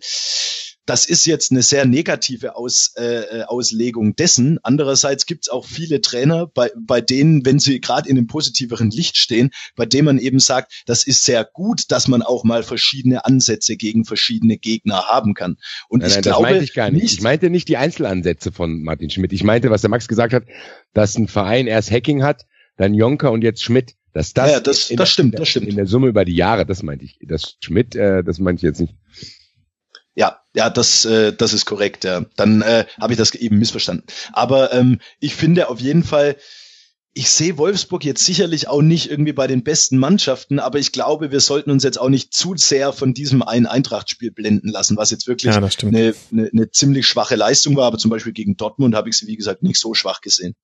das 0.86 1.06
ist 1.06 1.26
jetzt 1.26 1.52
eine 1.52 1.64
sehr 1.64 1.86
negative 1.86 2.56
Aus, 2.56 2.94
äh, 2.96 3.44
Auslegung 3.48 4.16
dessen. 4.16 4.60
Andererseits 4.64 5.26
gibt 5.26 5.46
es 5.46 5.50
auch 5.50 5.66
viele 5.66 6.02
Trainer, 6.02 6.48
bei, 6.48 6.72
bei 6.80 7.02
denen, 7.02 7.46
wenn 7.46 7.60
sie 7.60 7.82
gerade 7.82 8.08
in 8.08 8.18
einem 8.18 8.28
positiveren 8.28 8.92
Licht 8.92 9.18
stehen, 9.18 9.50
bei 9.76 9.86
denen 9.86 10.06
man 10.06 10.20
eben 10.20 10.40
sagt, 10.40 10.84
das 10.86 11.06
ist 11.06 11.26
sehr 11.26 11.44
gut, 11.44 11.92
dass 11.92 12.08
man 12.08 12.22
auch 12.22 12.44
mal 12.44 12.64
verschiedene 12.64 13.26
Ansätze 13.26 13.78
gegen 13.78 14.06
verschiedene 14.06 14.58
Gegner 14.58 15.06
haben 15.08 15.34
kann. 15.34 15.58
Und 15.90 16.02
nein, 16.02 16.10
ich 16.10 16.16
nein, 16.16 16.24
glaube 16.24 16.44
das 16.44 16.52
meinte 16.52 16.64
ich 16.64 16.74
gar 16.74 16.92
nicht. 16.92 17.04
nicht. 17.04 17.14
Ich 17.14 17.22
meinte 17.22 17.50
nicht 17.50 17.68
die 17.68 17.78
Einzelansätze 17.78 18.52
von 18.52 18.84
Martin 18.84 19.10
Schmidt. 19.10 19.34
Ich 19.34 19.44
meinte, 19.44 19.72
was 19.72 19.82
der 19.82 19.90
Max 19.90 20.08
gesagt 20.08 20.34
hat, 20.34 20.44
dass 20.94 21.18
ein 21.18 21.28
Verein 21.28 21.68
erst 21.68 21.92
Hacking 21.92 22.24
hat, 22.24 22.46
dann 22.78 22.94
Jonker 22.94 23.32
und 23.32 23.44
jetzt 23.44 23.64
Schmidt. 23.64 23.96
Dass 24.14 24.34
das, 24.34 24.50
ja, 24.50 24.60
das, 24.62 24.88
das 24.96 25.10
stimmt, 25.12 25.38
das 25.38 25.50
stimmt. 25.50 25.68
In 25.68 25.76
der 25.76 25.88
Summe 25.88 26.08
über 26.08 26.24
die 26.24 26.36
Jahre, 26.36 26.66
das 26.66 26.84
meinte 26.84 27.04
ich. 27.04 27.20
Das 27.22 27.58
Schmidt, 27.60 27.98
äh, 27.98 28.24
das 28.24 28.40
meinte 28.40 28.60
ich 28.60 28.64
jetzt 28.64 28.80
nicht. 28.80 28.96
Ja, 30.16 30.40
ja, 30.54 30.70
das, 30.70 31.06
äh, 31.06 31.34
das 31.34 31.54
ist 31.54 31.66
korrekt. 31.66 32.06
Ja. 32.06 32.26
Dann 32.38 32.62
äh, 32.62 32.86
habe 33.00 33.14
ich 33.14 33.18
das 33.18 33.36
eben 33.36 33.60
missverstanden. 33.60 34.06
Aber 34.32 34.74
ähm, 34.74 35.00
ich 35.20 35.36
finde 35.36 35.70
auf 35.70 35.82
jeden 35.82 36.04
Fall, 36.04 36.38
ich 37.14 37.30
sehe 37.30 37.58
Wolfsburg 37.58 38.04
jetzt 38.04 38.26
sicherlich 38.26 38.68
auch 38.68 38.82
nicht 38.82 39.10
irgendwie 39.10 39.34
bei 39.34 39.48
den 39.48 39.64
besten 39.64 39.98
Mannschaften, 39.98 40.60
aber 40.60 40.80
ich 40.80 40.92
glaube, 40.92 41.32
wir 41.32 41.40
sollten 41.40 41.72
uns 41.72 41.84
jetzt 41.84 42.00
auch 42.00 42.10
nicht 42.10 42.34
zu 42.34 42.56
sehr 42.58 42.92
von 42.92 43.14
diesem 43.14 43.42
einen 43.42 43.66
Eintracht-Spiel 43.66 44.32
blenden 44.32 44.70
lassen, 44.70 44.98
was 44.98 45.12
jetzt 45.12 45.28
wirklich 45.28 45.54
ja, 45.54 45.62
eine, 45.62 46.14
eine, 46.32 46.50
eine 46.52 46.72
ziemlich 46.72 47.08
schwache 47.08 47.36
Leistung 47.36 47.76
war. 47.76 47.86
Aber 47.86 47.98
zum 47.98 48.12
Beispiel 48.12 48.34
gegen 48.34 48.58
Dortmund 48.58 48.96
habe 48.96 49.10
ich 49.10 49.18
sie, 49.18 49.28
wie 49.28 49.38
gesagt, 49.38 49.64
nicht 49.64 49.80
so 49.80 49.94
schwach 49.94 50.22
gesehen. 50.22 50.56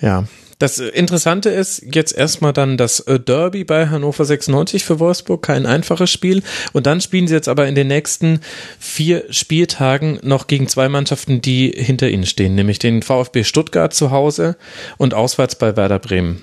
Ja, 0.00 0.24
das 0.58 0.80
Interessante 0.80 1.50
ist 1.50 1.84
jetzt 1.94 2.16
erstmal 2.16 2.52
dann 2.52 2.76
das 2.76 3.00
äh, 3.00 3.20
Derby 3.20 3.62
bei 3.62 3.88
Hannover 3.88 4.24
96 4.24 4.84
für 4.84 4.98
Wolfsburg, 4.98 5.42
kein 5.42 5.66
einfaches 5.66 6.10
Spiel. 6.10 6.42
Und 6.72 6.86
dann 6.86 7.00
spielen 7.00 7.28
sie 7.28 7.34
jetzt 7.34 7.48
aber 7.48 7.68
in 7.68 7.76
den 7.76 7.86
nächsten 7.86 8.40
vier 8.80 9.24
Spieltagen 9.30 10.18
noch 10.22 10.48
gegen 10.48 10.66
zwei 10.66 10.88
Mannschaften, 10.88 11.40
die 11.40 11.70
hinter 11.70 12.08
ihnen 12.08 12.26
stehen, 12.26 12.56
nämlich 12.56 12.80
den 12.80 13.02
VfB 13.02 13.44
Stuttgart 13.44 13.94
zu 13.94 14.10
Hause 14.10 14.56
und 14.96 15.14
auswärts 15.14 15.54
bei 15.54 15.76
Werder 15.76 16.00
Bremen. 16.00 16.42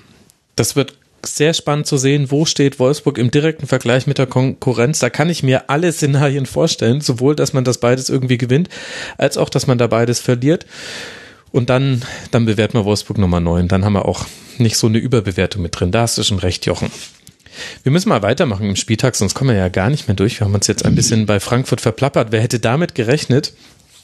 Das 0.56 0.76
wird 0.76 0.94
sehr 1.22 1.52
spannend 1.52 1.86
zu 1.86 1.98
sehen, 1.98 2.30
wo 2.30 2.44
steht 2.46 2.78
Wolfsburg 2.78 3.18
im 3.18 3.30
direkten 3.30 3.66
Vergleich 3.66 4.06
mit 4.06 4.16
der 4.16 4.26
Konkurrenz. 4.26 4.98
Da 5.00 5.10
kann 5.10 5.28
ich 5.28 5.42
mir 5.42 5.68
alle 5.68 5.92
Szenarien 5.92 6.46
vorstellen, 6.46 7.00
sowohl, 7.00 7.36
dass 7.36 7.52
man 7.52 7.64
das 7.64 7.78
beides 7.78 8.08
irgendwie 8.08 8.38
gewinnt, 8.38 8.68
als 9.18 9.36
auch, 9.36 9.50
dass 9.50 9.66
man 9.66 9.76
da 9.76 9.88
beides 9.88 10.20
verliert. 10.20 10.64
Und 11.52 11.70
dann, 11.70 12.02
dann 12.30 12.44
bewerten 12.44 12.78
wir 12.78 12.84
Wolfsburg 12.84 13.18
Nummer 13.18 13.40
9. 13.40 13.68
Dann 13.68 13.84
haben 13.84 13.94
wir 13.94 14.06
auch 14.06 14.26
nicht 14.58 14.76
so 14.76 14.86
eine 14.86 14.98
Überbewertung 14.98 15.62
mit 15.62 15.78
drin. 15.78 15.92
Da 15.92 16.02
hast 16.02 16.18
du 16.18 16.22
schon 16.22 16.38
recht, 16.38 16.66
Jochen. 16.66 16.90
Wir 17.82 17.92
müssen 17.92 18.10
mal 18.10 18.22
weitermachen 18.22 18.68
im 18.68 18.76
Spieltag, 18.76 19.16
sonst 19.16 19.34
kommen 19.34 19.50
wir 19.50 19.56
ja 19.56 19.68
gar 19.68 19.88
nicht 19.88 20.08
mehr 20.08 20.14
durch. 20.14 20.40
Wir 20.40 20.46
haben 20.46 20.54
uns 20.54 20.66
jetzt 20.66 20.84
ein 20.84 20.94
bisschen 20.94 21.24
bei 21.24 21.40
Frankfurt 21.40 21.80
verplappert. 21.80 22.28
Wer 22.30 22.42
hätte 22.42 22.60
damit 22.60 22.94
gerechnet, 22.94 23.54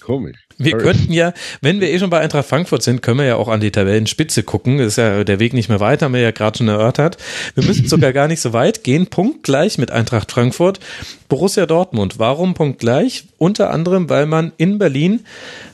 Komisch. 0.02 0.36
Wir 0.58 0.76
könnten 0.78 1.12
ja, 1.12 1.32
wenn 1.60 1.80
wir 1.80 1.88
eh 1.88 1.98
schon 1.98 2.10
bei 2.10 2.20
Eintracht 2.20 2.48
Frankfurt 2.48 2.82
sind, 2.82 3.02
können 3.02 3.18
wir 3.18 3.26
ja 3.26 3.36
auch 3.36 3.48
an 3.48 3.60
die 3.60 3.70
Tabellenspitze 3.70 4.42
gucken. 4.42 4.78
Das 4.78 4.88
ist 4.88 4.96
ja 4.96 5.22
der 5.24 5.38
Weg 5.38 5.52
nicht 5.52 5.68
mehr 5.68 5.80
weiter, 5.80 6.06
haben 6.06 6.14
wir 6.14 6.20
ja 6.20 6.32
gerade 6.32 6.58
schon 6.58 6.68
erörtert. 6.68 7.16
Wir 7.54 7.64
müssen 7.64 7.88
sogar 7.88 8.12
gar 8.12 8.28
nicht 8.28 8.40
so 8.40 8.52
weit 8.52 8.84
gehen. 8.84 9.06
Punkt 9.06 9.44
gleich 9.44 9.78
mit 9.78 9.90
Eintracht 9.90 10.32
Frankfurt. 10.32 10.80
Borussia 11.28 11.66
Dortmund. 11.66 12.18
Warum 12.18 12.54
Punkt 12.54 12.80
gleich? 12.80 13.24
Unter 13.38 13.70
anderem, 13.70 14.10
weil 14.10 14.26
man 14.26 14.52
in 14.56 14.78
Berlin 14.78 15.20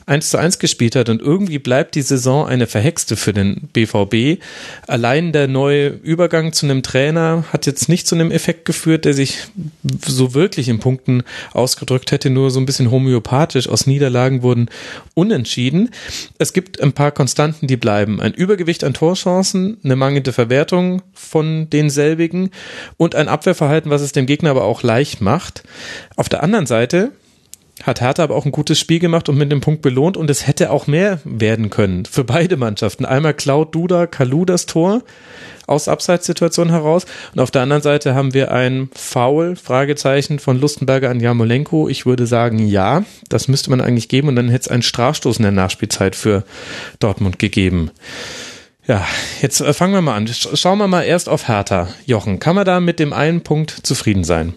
1 0.09 0.31
zu 0.31 0.37
1 0.39 0.57
gespielt 0.57 0.95
hat 0.95 1.07
und 1.07 1.21
irgendwie 1.21 1.59
bleibt 1.59 1.93
die 1.93 2.01
Saison 2.01 2.47
eine 2.47 2.65
verhexte 2.65 3.15
für 3.15 3.31
den 3.31 3.69
BVB. 3.73 4.41
Allein 4.87 5.31
der 5.31 5.47
neue 5.47 5.87
Übergang 5.87 6.51
zu 6.51 6.65
einem 6.65 6.81
Trainer 6.81 7.45
hat 7.53 7.67
jetzt 7.67 7.89
nicht 7.89 8.07
zu 8.07 8.15
einem 8.15 8.31
Effekt 8.31 8.65
geführt, 8.65 9.05
der 9.05 9.13
sich 9.13 9.37
so 10.03 10.33
wirklich 10.33 10.67
in 10.67 10.79
Punkten 10.79 11.23
ausgedrückt 11.53 12.11
hätte, 12.11 12.31
nur 12.31 12.49
so 12.49 12.59
ein 12.59 12.65
bisschen 12.65 12.89
homöopathisch. 12.89 13.69
Aus 13.69 13.85
Niederlagen 13.85 14.41
wurden 14.41 14.69
unentschieden. 15.13 15.91
Es 16.39 16.53
gibt 16.53 16.81
ein 16.81 16.93
paar 16.93 17.11
Konstanten, 17.11 17.67
die 17.67 17.77
bleiben. 17.77 18.19
Ein 18.19 18.33
Übergewicht 18.33 18.83
an 18.83 18.95
Torchancen, 18.95 19.77
eine 19.83 19.95
mangelnde 19.95 20.33
Verwertung 20.33 21.03
von 21.13 21.69
denselbigen 21.69 22.49
und 22.97 23.13
ein 23.13 23.27
Abwehrverhalten, 23.27 23.91
was 23.91 24.01
es 24.01 24.11
dem 24.11 24.25
Gegner 24.25 24.49
aber 24.49 24.63
auch 24.63 24.81
leicht 24.81 25.21
macht. 25.21 25.63
Auf 26.15 26.29
der 26.29 26.41
anderen 26.41 26.65
Seite 26.65 27.11
hat 27.83 28.01
Hertha 28.01 28.23
aber 28.23 28.35
auch 28.35 28.45
ein 28.45 28.51
gutes 28.51 28.79
Spiel 28.79 28.99
gemacht 28.99 29.29
und 29.29 29.37
mit 29.37 29.51
dem 29.51 29.61
Punkt 29.61 29.81
belohnt 29.81 30.17
und 30.17 30.29
es 30.29 30.47
hätte 30.47 30.71
auch 30.71 30.87
mehr 30.87 31.19
werden 31.23 31.69
können 31.69 32.05
für 32.05 32.23
beide 32.23 32.57
Mannschaften. 32.57 33.05
Einmal 33.05 33.33
klaut 33.33 33.73
Duda 33.73 34.07
Kalu 34.07 34.45
das 34.45 34.65
Tor 34.65 35.03
aus 35.67 35.87
Abseitssituation 35.87 36.69
heraus 36.69 37.05
und 37.33 37.39
auf 37.39 37.51
der 37.51 37.61
anderen 37.61 37.83
Seite 37.83 38.15
haben 38.15 38.33
wir 38.33 38.51
ein 38.51 38.89
Foul, 38.95 39.55
Fragezeichen 39.55 40.39
von 40.39 40.59
Lustenberger 40.59 41.09
an 41.09 41.19
Jamolenko. 41.19 41.87
Ich 41.87 42.05
würde 42.05 42.25
sagen, 42.25 42.59
ja, 42.59 43.03
das 43.29 43.47
müsste 43.47 43.69
man 43.69 43.81
eigentlich 43.81 44.09
geben 44.09 44.29
und 44.29 44.35
dann 44.35 44.49
hätte 44.49 44.63
es 44.63 44.67
einen 44.67 44.81
Strafstoß 44.81 45.37
in 45.37 45.43
der 45.43 45.51
Nachspielzeit 45.51 46.15
für 46.15 46.43
Dortmund 46.99 47.39
gegeben. 47.39 47.91
Ja, 48.87 49.05
jetzt 49.41 49.61
äh, 49.61 49.71
fangen 49.71 49.93
wir 49.93 50.01
mal 50.01 50.15
an. 50.15 50.27
Schauen 50.27 50.79
wir 50.79 50.87
mal 50.87 51.03
erst 51.03 51.29
auf 51.29 51.47
Hertha. 51.47 51.89
Jochen, 52.07 52.39
kann 52.39 52.55
man 52.55 52.65
da 52.65 52.79
mit 52.79 52.99
dem 52.99 53.13
einen 53.13 53.41
Punkt 53.41 53.69
zufrieden 53.69 54.23
sein? 54.23 54.55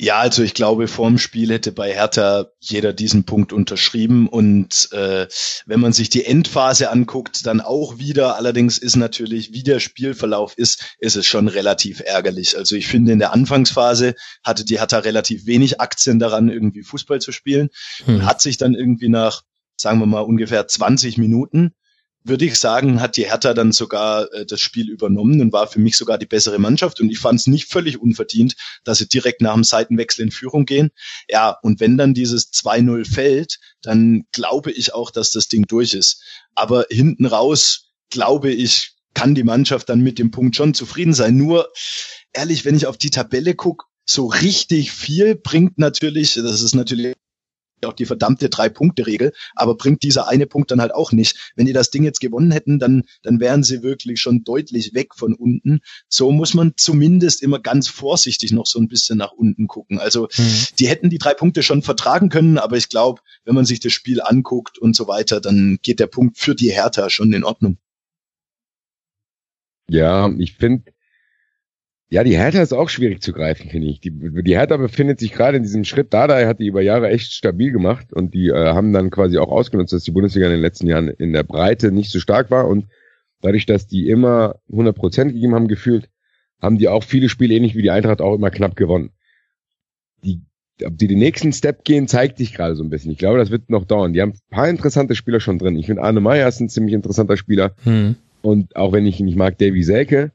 Ja, 0.00 0.20
also 0.20 0.44
ich 0.44 0.54
glaube, 0.54 0.86
vorm 0.86 1.18
Spiel 1.18 1.50
hätte 1.50 1.72
bei 1.72 1.92
Hertha 1.92 2.52
jeder 2.60 2.92
diesen 2.92 3.24
Punkt 3.24 3.52
unterschrieben. 3.52 4.28
Und 4.28 4.92
äh, 4.92 5.26
wenn 5.66 5.80
man 5.80 5.92
sich 5.92 6.08
die 6.08 6.24
Endphase 6.24 6.90
anguckt, 6.90 7.44
dann 7.46 7.60
auch 7.60 7.98
wieder. 7.98 8.36
Allerdings 8.36 8.78
ist 8.78 8.94
natürlich, 8.94 9.52
wie 9.52 9.64
der 9.64 9.80
Spielverlauf 9.80 10.56
ist, 10.56 10.94
ist 11.00 11.16
es 11.16 11.26
schon 11.26 11.48
relativ 11.48 12.00
ärgerlich. 12.00 12.56
Also 12.56 12.76
ich 12.76 12.86
finde, 12.86 13.10
in 13.10 13.18
der 13.18 13.32
Anfangsphase 13.32 14.14
hatte 14.44 14.64
die 14.64 14.78
Hertha 14.78 14.98
relativ 14.98 15.46
wenig 15.46 15.80
Aktien 15.80 16.20
daran, 16.20 16.48
irgendwie 16.48 16.84
Fußball 16.84 17.20
zu 17.20 17.32
spielen. 17.32 17.70
Hm. 18.04 18.24
Hat 18.24 18.40
sich 18.40 18.56
dann 18.56 18.74
irgendwie 18.74 19.08
nach, 19.08 19.42
sagen 19.76 19.98
wir 19.98 20.06
mal, 20.06 20.20
ungefähr 20.20 20.68
20 20.68 21.18
Minuten 21.18 21.74
würde 22.24 22.44
ich 22.44 22.58
sagen, 22.58 23.00
hat 23.00 23.16
die 23.16 23.26
Hertha 23.26 23.54
dann 23.54 23.72
sogar 23.72 24.32
äh, 24.32 24.44
das 24.44 24.60
Spiel 24.60 24.90
übernommen 24.90 25.40
und 25.40 25.52
war 25.52 25.66
für 25.66 25.80
mich 25.80 25.96
sogar 25.96 26.18
die 26.18 26.26
bessere 26.26 26.58
Mannschaft. 26.58 27.00
Und 27.00 27.10
ich 27.10 27.18
fand 27.18 27.40
es 27.40 27.46
nicht 27.46 27.66
völlig 27.66 28.00
unverdient, 28.00 28.54
dass 28.84 28.98
sie 28.98 29.08
direkt 29.08 29.40
nach 29.40 29.54
dem 29.54 29.64
Seitenwechsel 29.64 30.24
in 30.24 30.30
Führung 30.30 30.66
gehen. 30.66 30.90
Ja, 31.28 31.56
und 31.62 31.80
wenn 31.80 31.96
dann 31.96 32.14
dieses 32.14 32.52
2-0 32.52 33.04
fällt, 33.10 33.58
dann 33.82 34.24
glaube 34.32 34.70
ich 34.70 34.94
auch, 34.94 35.10
dass 35.10 35.30
das 35.30 35.48
Ding 35.48 35.66
durch 35.66 35.94
ist. 35.94 36.22
Aber 36.54 36.86
hinten 36.90 37.26
raus, 37.26 37.92
glaube 38.10 38.50
ich, 38.52 38.92
kann 39.14 39.34
die 39.34 39.44
Mannschaft 39.44 39.88
dann 39.88 40.00
mit 40.00 40.18
dem 40.18 40.30
Punkt 40.30 40.56
schon 40.56 40.74
zufrieden 40.74 41.14
sein. 41.14 41.36
Nur, 41.36 41.68
ehrlich, 42.32 42.64
wenn 42.64 42.76
ich 42.76 42.86
auf 42.86 42.96
die 42.96 43.10
Tabelle 43.10 43.54
gucke, 43.54 43.86
so 44.04 44.26
richtig 44.26 44.92
viel 44.92 45.34
bringt 45.34 45.78
natürlich, 45.78 46.34
das 46.34 46.62
ist 46.62 46.74
natürlich 46.74 47.14
auch 47.86 47.92
die 47.92 48.06
verdammte 48.06 48.48
Drei-Punkte-Regel, 48.48 49.32
aber 49.54 49.76
bringt 49.76 50.02
dieser 50.02 50.28
eine 50.28 50.46
Punkt 50.46 50.70
dann 50.70 50.80
halt 50.80 50.94
auch 50.94 51.12
nicht. 51.12 51.52
Wenn 51.56 51.66
die 51.66 51.72
das 51.72 51.90
Ding 51.90 52.04
jetzt 52.04 52.20
gewonnen 52.20 52.50
hätten, 52.50 52.78
dann, 52.78 53.04
dann 53.22 53.40
wären 53.40 53.62
sie 53.62 53.82
wirklich 53.82 54.20
schon 54.20 54.44
deutlich 54.44 54.94
weg 54.94 55.14
von 55.14 55.34
unten. 55.34 55.80
So 56.08 56.30
muss 56.32 56.54
man 56.54 56.72
zumindest 56.76 57.42
immer 57.42 57.58
ganz 57.58 57.88
vorsichtig 57.88 58.52
noch 58.52 58.66
so 58.66 58.78
ein 58.78 58.88
bisschen 58.88 59.18
nach 59.18 59.32
unten 59.32 59.66
gucken. 59.66 59.98
Also 59.98 60.28
mhm. 60.36 60.64
die 60.78 60.88
hätten 60.88 61.10
die 61.10 61.18
drei 61.18 61.34
Punkte 61.34 61.62
schon 61.62 61.82
vertragen 61.82 62.28
können, 62.28 62.58
aber 62.58 62.76
ich 62.76 62.88
glaube, 62.88 63.20
wenn 63.44 63.54
man 63.54 63.64
sich 63.64 63.80
das 63.80 63.92
Spiel 63.92 64.20
anguckt 64.22 64.78
und 64.78 64.96
so 64.96 65.08
weiter, 65.08 65.40
dann 65.40 65.78
geht 65.82 66.00
der 66.00 66.06
Punkt 66.06 66.38
für 66.38 66.54
die 66.54 66.72
Hertha 66.72 67.10
schon 67.10 67.32
in 67.32 67.44
Ordnung. 67.44 67.78
Ja, 69.90 70.30
ich 70.38 70.54
finde, 70.54 70.92
ja, 72.10 72.24
die 72.24 72.36
Hertha 72.36 72.62
ist 72.62 72.72
auch 72.72 72.88
schwierig 72.88 73.20
zu 73.20 73.32
greifen, 73.32 73.68
finde 73.68 73.88
ich. 73.88 74.00
Die, 74.00 74.10
die 74.10 74.56
Hertha 74.56 74.78
befindet 74.78 75.20
sich 75.20 75.32
gerade 75.32 75.58
in 75.58 75.62
diesem 75.62 75.84
Schritt. 75.84 76.14
Dada 76.14 76.46
hat 76.46 76.58
die 76.58 76.66
über 76.66 76.80
Jahre 76.80 77.10
echt 77.10 77.32
stabil 77.32 77.70
gemacht 77.70 78.12
und 78.14 78.32
die 78.32 78.48
äh, 78.48 78.72
haben 78.72 78.94
dann 78.94 79.10
quasi 79.10 79.36
auch 79.36 79.50
ausgenutzt, 79.50 79.92
dass 79.92 80.04
die 80.04 80.12
Bundesliga 80.12 80.46
in 80.46 80.52
den 80.52 80.62
letzten 80.62 80.86
Jahren 80.86 81.08
in 81.08 81.34
der 81.34 81.42
Breite 81.42 81.92
nicht 81.92 82.10
so 82.10 82.18
stark 82.18 82.50
war 82.50 82.66
und 82.66 82.86
dadurch, 83.42 83.66
dass 83.66 83.86
die 83.86 84.08
immer 84.08 84.56
100 84.70 84.96
Prozent 84.96 85.32
gegeben 85.34 85.54
haben, 85.54 85.68
gefühlt, 85.68 86.08
haben 86.62 86.78
die 86.78 86.88
auch 86.88 87.04
viele 87.04 87.28
Spiele 87.28 87.54
ähnlich 87.54 87.74
wie 87.74 87.82
die 87.82 87.90
Eintracht 87.90 88.22
auch 88.22 88.34
immer 88.34 88.50
knapp 88.50 88.74
gewonnen. 88.74 89.10
Die, 90.24 90.40
ob 90.84 90.96
die 90.96 91.08
den 91.08 91.18
nächsten 91.18 91.52
Step 91.52 91.84
gehen, 91.84 92.08
zeigt 92.08 92.38
sich 92.38 92.54
gerade 92.54 92.74
so 92.74 92.82
ein 92.82 92.90
bisschen. 92.90 93.12
Ich 93.12 93.18
glaube, 93.18 93.38
das 93.38 93.50
wird 93.50 93.68
noch 93.68 93.84
dauern. 93.84 94.14
Die 94.14 94.22
haben 94.22 94.32
ein 94.32 94.56
paar 94.56 94.68
interessante 94.68 95.14
Spieler 95.14 95.40
schon 95.40 95.58
drin. 95.58 95.76
Ich 95.76 95.86
finde 95.86 96.02
Arne 96.02 96.20
Meyer 96.20 96.48
ist 96.48 96.60
ein 96.60 96.70
ziemlich 96.70 96.94
interessanter 96.94 97.36
Spieler. 97.36 97.74
Hm. 97.84 98.16
Und 98.40 98.76
auch 98.76 98.92
wenn 98.92 99.04
ich 99.04 99.20
ihn 99.20 99.26
nicht 99.26 99.36
mag, 99.36 99.58
Davy 99.58 99.82
Selke, 99.82 100.32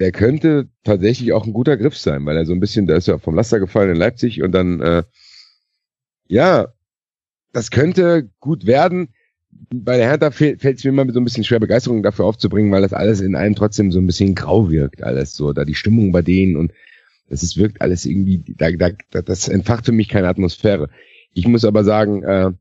der 0.00 0.12
könnte 0.12 0.68
tatsächlich 0.82 1.32
auch 1.32 1.46
ein 1.46 1.52
guter 1.52 1.76
Griff 1.76 1.96
sein, 1.96 2.24
weil 2.24 2.36
er 2.36 2.46
so 2.46 2.54
ein 2.54 2.60
bisschen, 2.60 2.86
da 2.86 2.96
ist 2.96 3.06
ja 3.06 3.18
vom 3.18 3.34
Laster 3.34 3.60
gefallen 3.60 3.90
in 3.90 3.96
Leipzig 3.96 4.42
und 4.42 4.52
dann, 4.52 4.80
äh, 4.80 5.02
ja, 6.26 6.68
das 7.52 7.70
könnte 7.70 8.30
gut 8.40 8.66
werden. 8.66 9.10
Bei 9.74 9.98
der 9.98 10.08
Hertha 10.08 10.30
fällt 10.30 10.64
es 10.64 10.84
mir 10.84 10.90
immer 10.90 11.12
so 11.12 11.20
ein 11.20 11.24
bisschen 11.24 11.44
schwer, 11.44 11.60
Begeisterung 11.60 12.02
dafür 12.02 12.24
aufzubringen, 12.24 12.72
weil 12.72 12.82
das 12.82 12.94
alles 12.94 13.20
in 13.20 13.36
einem 13.36 13.54
trotzdem 13.54 13.92
so 13.92 13.98
ein 13.98 14.06
bisschen 14.06 14.34
grau 14.34 14.70
wirkt, 14.70 15.02
alles 15.02 15.34
so, 15.34 15.52
da 15.52 15.64
die 15.64 15.74
Stimmung 15.74 16.12
bei 16.12 16.22
denen 16.22 16.56
und 16.56 16.72
das 17.28 17.42
ist, 17.42 17.58
wirkt 17.58 17.82
alles 17.82 18.06
irgendwie, 18.06 18.42
da, 18.56 18.70
da, 18.70 19.22
das 19.22 19.48
entfacht 19.48 19.84
für 19.84 19.92
mich 19.92 20.08
keine 20.08 20.28
Atmosphäre. 20.28 20.88
Ich 21.34 21.46
muss 21.46 21.64
aber 21.64 21.84
sagen, 21.84 22.22
äh, 22.22 22.52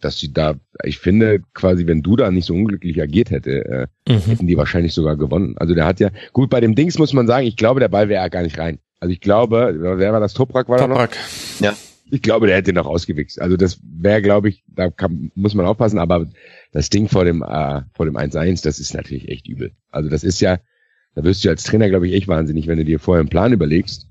dass 0.00 0.18
sie 0.18 0.32
da, 0.32 0.54
ich 0.82 0.98
finde, 0.98 1.42
quasi, 1.54 1.86
wenn 1.86 2.02
du 2.02 2.16
da 2.16 2.30
nicht 2.30 2.46
so 2.46 2.54
unglücklich 2.54 3.00
agiert 3.00 3.30
hätte, 3.30 3.88
äh, 4.06 4.12
mhm. 4.12 4.20
hätten 4.20 4.46
die 4.46 4.56
wahrscheinlich 4.56 4.94
sogar 4.94 5.16
gewonnen. 5.16 5.54
Also 5.58 5.74
der 5.74 5.86
hat 5.86 6.00
ja, 6.00 6.10
gut, 6.32 6.50
bei 6.50 6.60
dem 6.60 6.74
Dings 6.74 6.98
muss 6.98 7.12
man 7.12 7.26
sagen, 7.26 7.46
ich 7.46 7.56
glaube, 7.56 7.80
der 7.80 7.88
Ball 7.88 8.08
wäre 8.08 8.22
ja 8.22 8.28
gar 8.28 8.42
nicht 8.42 8.58
rein. 8.58 8.78
Also 8.98 9.12
ich 9.12 9.20
glaube, 9.20 9.74
wer 9.78 10.12
war 10.12 10.20
das? 10.20 10.34
Toprak 10.34 10.68
war 10.68 10.78
Toprak. 10.78 11.12
da 11.12 11.66
noch? 11.66 11.72
Ja. 11.72 11.76
Ich 12.12 12.22
glaube, 12.22 12.48
der 12.48 12.56
hätte 12.56 12.72
noch 12.72 12.86
ausgewichst. 12.86 13.40
Also 13.40 13.56
das 13.56 13.78
wäre, 13.82 14.20
glaube 14.20 14.48
ich, 14.48 14.64
da 14.66 14.90
kann, 14.90 15.30
muss 15.34 15.54
man 15.54 15.64
aufpassen, 15.66 15.98
aber 15.98 16.26
das 16.72 16.90
Ding 16.90 17.08
vor 17.08 17.24
dem, 17.24 17.42
äh, 17.42 17.82
vor 17.94 18.06
dem 18.06 18.16
1-1, 18.16 18.64
das 18.64 18.80
ist 18.80 18.94
natürlich 18.94 19.28
echt 19.28 19.46
übel. 19.46 19.72
Also 19.90 20.10
das 20.10 20.24
ist 20.24 20.40
ja, 20.40 20.58
da 21.14 21.22
wirst 21.22 21.44
du 21.44 21.48
als 21.48 21.62
Trainer, 21.62 21.88
glaube 21.88 22.08
ich, 22.08 22.14
echt 22.14 22.26
wahnsinnig, 22.26 22.66
wenn 22.66 22.78
du 22.78 22.84
dir 22.84 22.98
vorher 22.98 23.20
einen 23.20 23.28
Plan 23.28 23.52
überlegst 23.52 24.09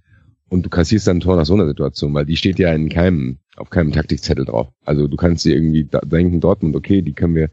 und 0.50 0.66
du 0.66 0.70
kassierst 0.70 1.08
dann 1.08 1.18
ein 1.18 1.22
Tor 1.22 1.36
nach 1.36 1.46
so 1.46 1.54
einer 1.54 1.68
Situation, 1.68 2.14
weil 2.14 2.26
die 2.26 2.38
steht 2.38 2.60
ja 2.60 2.74
in 2.74 2.90
keinem 2.90 3.38
auf 3.56 3.70
keinem 3.70 3.92
Taktikzettel 3.92 4.46
drauf. 4.46 4.70
Also 4.86 5.08
du 5.08 5.18
kannst 5.18 5.46
dir 5.46 5.54
irgendwie 5.54 5.88
denken, 6.06 6.40
Dortmund, 6.40 6.76
okay, 6.76 7.02
die 7.02 7.14
können 7.14 7.36
wir 7.36 7.50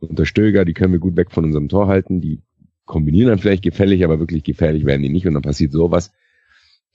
unter 0.00 0.24
Stöger, 0.24 0.64
die 0.64 0.74
können 0.74 0.92
wir 0.92 1.00
gut 1.00 1.16
weg 1.16 1.30
von 1.30 1.44
unserem 1.44 1.68
Tor 1.68 1.88
halten, 1.88 2.20
die 2.20 2.42
kombinieren 2.84 3.28
dann 3.28 3.38
vielleicht 3.38 3.62
gefährlich, 3.62 4.04
aber 4.04 4.18
wirklich 4.18 4.44
gefährlich 4.44 4.86
werden 4.86 5.02
die 5.02 5.08
nicht 5.08 5.26
und 5.26 5.34
dann 5.34 5.42
passiert 5.42 5.72
sowas. 5.72 6.12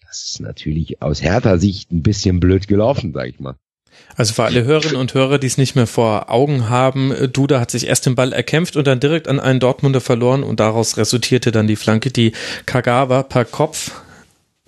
Das 0.08 0.24
ist 0.24 0.42
natürlich 0.42 1.02
aus 1.02 1.22
härter 1.22 1.58
Sicht 1.58 1.92
ein 1.92 2.04
bisschen 2.04 2.40
blöd 2.40 2.68
gelaufen, 2.68 3.14
sag 3.14 3.28
ich 3.28 3.40
mal. 3.40 3.56
Also 4.16 4.34
für 4.34 4.44
alle 4.44 4.64
Hörerinnen 4.64 4.96
und 4.96 5.14
Hörer, 5.14 5.38
die 5.38 5.48
es 5.48 5.58
nicht 5.58 5.76
mehr 5.76 5.88
vor 5.88 6.32
Augen 6.32 6.70
haben, 6.70 7.14
Duda 7.32 7.60
hat 7.60 7.72
sich 7.72 7.88
erst 7.88 8.06
den 8.06 8.16
Ball 8.16 8.34
erkämpft 8.34 8.76
und 8.76 8.88
dann 8.88 9.00
direkt 9.00 9.28
an 9.28 9.40
einen 9.40 9.60
Dortmunder 9.60 10.02
verloren 10.02 10.44
und 10.44 10.60
daraus 10.60 10.98
resultierte 10.98 11.52
dann 11.52 11.68
die 11.68 11.76
Flanke, 11.76 12.10
die 12.10 12.32
Kagawa 12.66 13.24
per 13.24 13.46
Kopf 13.46 14.03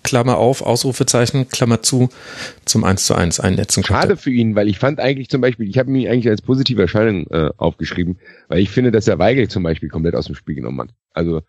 Klammer 0.05 0.37
auf, 0.37 0.61
Ausrufezeichen, 0.61 1.49
Klammer 1.49 1.81
zu, 1.81 2.09
zum 2.63 2.83
1 2.83 3.05
zu 3.05 3.15
1 3.15 3.39
einnetzen 3.39 3.83
konnte. 3.83 4.01
Schade 4.01 4.17
für 4.17 4.31
ihn, 4.31 4.55
weil 4.55 4.69
ich 4.69 4.77
fand 4.77 4.99
eigentlich 4.99 5.29
zum 5.29 5.41
Beispiel, 5.41 5.67
ich 5.67 5.77
habe 5.77 5.89
mich 5.89 6.07
eigentlich 6.07 6.29
als 6.29 6.41
positive 6.41 6.83
Erscheinung 6.83 7.27
äh, 7.31 7.49
aufgeschrieben, 7.57 8.19
weil 8.47 8.59
ich 8.59 8.69
finde, 8.69 8.91
dass 8.91 9.07
er 9.07 9.19
Weigel 9.19 9.47
zum 9.47 9.63
Beispiel 9.63 9.89
komplett 9.89 10.15
aus 10.15 10.27
dem 10.27 10.35
Spiel 10.35 10.55
genommen 10.55 10.79
hat. 10.81 10.89
Also 11.13 11.41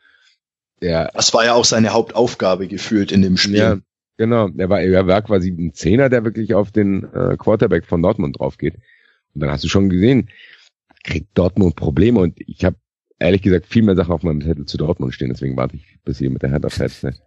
der. 0.81 1.11
Das 1.15 1.33
war 1.35 1.45
ja 1.45 1.53
auch 1.53 1.67
seine 1.67 1.91
Hauptaufgabe 1.91 2.67
gefühlt 2.67 3.13
in 3.13 3.23
dem 3.23 3.37
Spiel. 3.37 3.57
Ja, 3.57 3.79
genau. 4.17 4.49
Er 4.57 4.69
war, 4.71 4.81
er 4.81 5.07
war 5.07 5.23
quasi 5.23 5.51
ein 5.51 5.75
Zehner, 5.75 6.09
der 6.09 6.25
wirklich 6.25 6.55
auf 6.55 6.71
den 6.71 7.05
äh, 7.13 7.37
Quarterback 7.37 7.85
von 7.85 8.03
Dortmund 8.03 8.39
drauf 8.39 8.57
geht. 8.57 8.77
Und 9.35 9.43
dann 9.43 9.51
hast 9.51 9.65
du 9.65 9.69
schon 9.69 9.91
gesehen, 9.91 10.31
kriegt 11.05 11.37
Dortmund 11.37 11.77
Probleme 11.77 12.21
und 12.21 12.41
ich 12.41 12.65
habe 12.65 12.77
ehrlich 13.19 13.43
gesagt 13.43 13.67
viel 13.67 13.83
mehr 13.83 13.97
Sachen 13.97 14.13
auf 14.13 14.23
meinem 14.23 14.41
Zettel 14.41 14.67
zu 14.67 14.79
Dortmund 14.79 15.15
stehen, 15.15 15.29
deswegen 15.29 15.57
warte 15.57 15.77
ich 15.77 15.99
bis 16.05 16.19
hier 16.19 16.31
mit 16.31 16.43
der 16.43 16.51
Hertha 16.51 16.69
fertig 16.69 16.99
seid. 16.99 17.21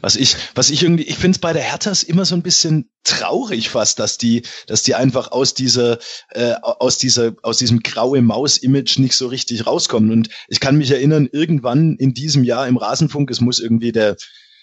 Was 0.00 0.16
ich, 0.16 0.36
was 0.54 0.70
ich 0.70 0.82
irgendwie, 0.82 1.04
ich 1.04 1.16
finde 1.16 1.36
es 1.36 1.38
bei 1.38 1.52
der 1.52 1.62
Hertha 1.62 1.90
ist 1.90 2.02
immer 2.02 2.24
so 2.24 2.34
ein 2.34 2.42
bisschen 2.42 2.90
traurig 3.02 3.70
fast, 3.70 3.98
dass 3.98 4.18
die, 4.18 4.42
dass 4.66 4.82
die 4.82 4.94
einfach 4.94 5.32
aus 5.32 5.54
dieser, 5.54 5.98
äh, 6.30 6.52
aus 6.62 6.98
dieser, 6.98 7.32
aus 7.42 7.56
diesem 7.58 7.80
graue 7.80 8.20
Maus-Image 8.20 8.98
nicht 8.98 9.16
so 9.16 9.26
richtig 9.28 9.66
rauskommen. 9.66 10.10
Und 10.10 10.28
ich 10.48 10.60
kann 10.60 10.76
mich 10.76 10.90
erinnern, 10.90 11.28
irgendwann 11.32 11.96
in 11.96 12.12
diesem 12.12 12.44
Jahr 12.44 12.68
im 12.68 12.76
Rasenfunk, 12.76 13.30
es 13.30 13.40
muss 13.40 13.58
irgendwie 13.58 13.92
der 13.92 14.16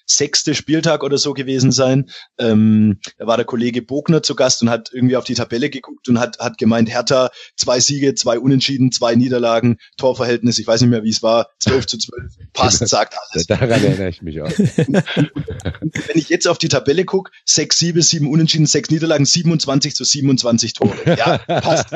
sechste 0.08 0.56
Spieltag 0.56 1.04
oder 1.04 1.18
so 1.18 1.34
gewesen 1.34 1.72
sein. 1.72 2.10
Ähm, 2.40 3.00
da 3.18 3.28
war 3.28 3.38
der 3.38 3.46
Kollege 3.46 3.82
Bogner 3.82 4.24
zu 4.24 4.36
Gast 4.36 4.62
und 4.62 4.70
hat 4.70 4.90
irgendwie 4.92 5.18
auf 5.18 5.26
die 5.26 5.36
Tabelle 5.36 5.70
geguckt 5.70 6.08
und 6.10 6.20
hat, 6.20 6.40
hat 6.40 6.58
gemeint, 6.58 6.90
Hertha, 6.90 7.30
zwei 7.56 7.80
Siege, 7.80 8.16
zwei 8.16 8.40
Unentschieden, 8.40 8.92
zwei 8.92 9.16
Niederlagen, 9.16 9.78
Torverhältnis, 9.98 10.60
ich 10.60 10.68
weiß 10.68 10.82
nicht 10.82 10.90
mehr, 10.90 11.04
wie 11.04 11.10
es 11.10 11.22
war, 11.22 11.50
12 11.60 11.86
zu 11.86 11.98
12, 11.98 12.34
passt, 12.54 12.88
sagt 12.88 13.16
alles. 13.32 13.48
Daran 13.48 13.70
erinnere 13.70 14.10
ich 14.10 14.22
mich 14.22 14.42
auch. 14.42 14.50
Wenn 14.58 16.16
ich 16.16 16.30
jetzt 16.30 16.48
auf 16.48 16.58
die 16.58 16.70
Tabelle 16.70 17.06
gucke, 17.06 17.32
sechs 17.46 17.78
Siege, 17.80 18.02
sieben 18.02 18.30
Unentschieden, 18.30 18.66
sechs 18.66 18.90
Niederlagen, 18.90 19.26
27 19.26 19.96
zu 19.96 20.04
27 20.04 20.74
Tore. 20.74 20.96
Ja, 21.18 21.38
passt. 21.38 21.88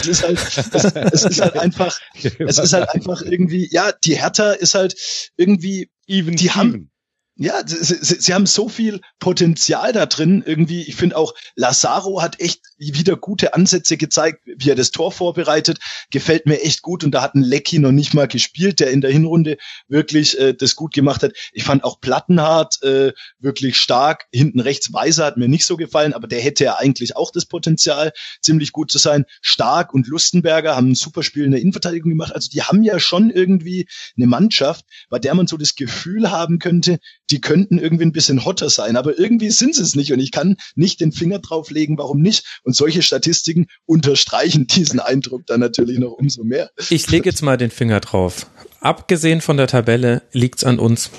Es 0.00 0.06
ist 0.06 0.22
halt, 0.22 0.38
es, 0.38 0.84
es 1.12 1.24
ist 1.24 1.40
halt 1.40 1.56
einfach, 1.58 1.98
es 2.14 2.58
ist 2.58 2.72
halt 2.72 2.88
einfach 2.90 3.22
irgendwie, 3.22 3.68
ja, 3.70 3.92
die 3.92 4.16
Hertha 4.16 4.52
ist 4.52 4.74
halt 4.74 4.96
irgendwie, 5.36 5.90
Even 6.10 6.34
die 6.34 6.50
haben, 6.50 6.89
ja, 7.40 7.66
sie, 7.66 7.82
sie, 7.82 8.20
sie 8.20 8.34
haben 8.34 8.44
so 8.44 8.68
viel 8.68 9.00
Potenzial 9.18 9.94
da 9.94 10.04
drin. 10.04 10.42
Irgendwie, 10.44 10.82
ich 10.82 10.94
finde 10.94 11.16
auch, 11.16 11.34
Lazaro 11.56 12.20
hat 12.20 12.38
echt 12.38 12.60
wieder 12.80 13.16
gute 13.16 13.54
Ansätze 13.54 13.96
gezeigt, 13.96 14.40
wie 14.46 14.70
er 14.70 14.74
das 14.74 14.90
Tor 14.90 15.12
vorbereitet. 15.12 15.78
Gefällt 16.10 16.46
mir 16.46 16.62
echt 16.62 16.82
gut. 16.82 17.04
Und 17.04 17.12
da 17.12 17.22
hat 17.22 17.34
ein 17.34 17.42
Lecky 17.42 17.78
noch 17.78 17.92
nicht 17.92 18.14
mal 18.14 18.26
gespielt, 18.26 18.80
der 18.80 18.90
in 18.90 19.00
der 19.00 19.10
Hinrunde 19.10 19.58
wirklich 19.88 20.38
äh, 20.38 20.54
das 20.54 20.74
gut 20.74 20.94
gemacht 20.94 21.22
hat. 21.22 21.32
Ich 21.52 21.64
fand 21.64 21.84
auch 21.84 22.00
Plattenhardt 22.00 22.82
äh, 22.82 23.12
wirklich 23.38 23.76
stark. 23.76 24.26
Hinten 24.32 24.60
rechts 24.60 24.92
Weiser 24.92 25.26
hat 25.26 25.36
mir 25.36 25.48
nicht 25.48 25.66
so 25.66 25.76
gefallen, 25.76 26.14
aber 26.14 26.26
der 26.26 26.40
hätte 26.40 26.64
ja 26.64 26.76
eigentlich 26.76 27.16
auch 27.16 27.30
das 27.30 27.46
Potenzial, 27.46 28.12
ziemlich 28.40 28.72
gut 28.72 28.90
zu 28.90 28.98
sein. 28.98 29.24
Stark 29.42 29.92
und 29.92 30.06
Lustenberger 30.06 30.76
haben 30.76 30.90
ein 30.90 30.94
super 30.94 31.22
Spiel 31.22 31.44
in 31.44 31.50
der 31.50 31.60
Innenverteidigung 31.60 32.10
gemacht. 32.10 32.34
Also 32.34 32.48
die 32.50 32.62
haben 32.62 32.82
ja 32.82 32.98
schon 32.98 33.30
irgendwie 33.30 33.86
eine 34.16 34.26
Mannschaft, 34.26 34.86
bei 35.08 35.18
der 35.18 35.34
man 35.34 35.46
so 35.46 35.56
das 35.56 35.74
Gefühl 35.74 36.30
haben 36.30 36.58
könnte, 36.58 36.98
die 37.30 37.40
könnten 37.40 37.78
irgendwie 37.78 38.04
ein 38.04 38.12
bisschen 38.12 38.44
hotter 38.44 38.70
sein, 38.70 38.96
aber 38.96 39.18
irgendwie 39.18 39.50
sind 39.50 39.74
sie 39.74 39.82
es 39.82 39.94
nicht 39.94 40.12
und 40.12 40.20
ich 40.20 40.32
kann 40.32 40.56
nicht 40.74 41.00
den 41.00 41.12
Finger 41.12 41.38
drauflegen, 41.38 41.98
warum 41.98 42.20
nicht. 42.20 42.60
Und 42.64 42.69
solche 42.72 43.02
Statistiken 43.02 43.66
unterstreichen 43.86 44.66
diesen 44.66 45.00
Eindruck 45.00 45.46
dann 45.46 45.60
natürlich 45.60 45.98
noch 45.98 46.12
umso 46.12 46.44
mehr. 46.44 46.70
Ich 46.88 47.10
lege 47.10 47.28
jetzt 47.28 47.42
mal 47.42 47.56
den 47.56 47.70
Finger 47.70 48.00
drauf. 48.00 48.46
Abgesehen 48.80 49.40
von 49.40 49.56
der 49.56 49.66
Tabelle 49.66 50.22
liegt's 50.32 50.64
an 50.64 50.78
uns. 50.78 51.10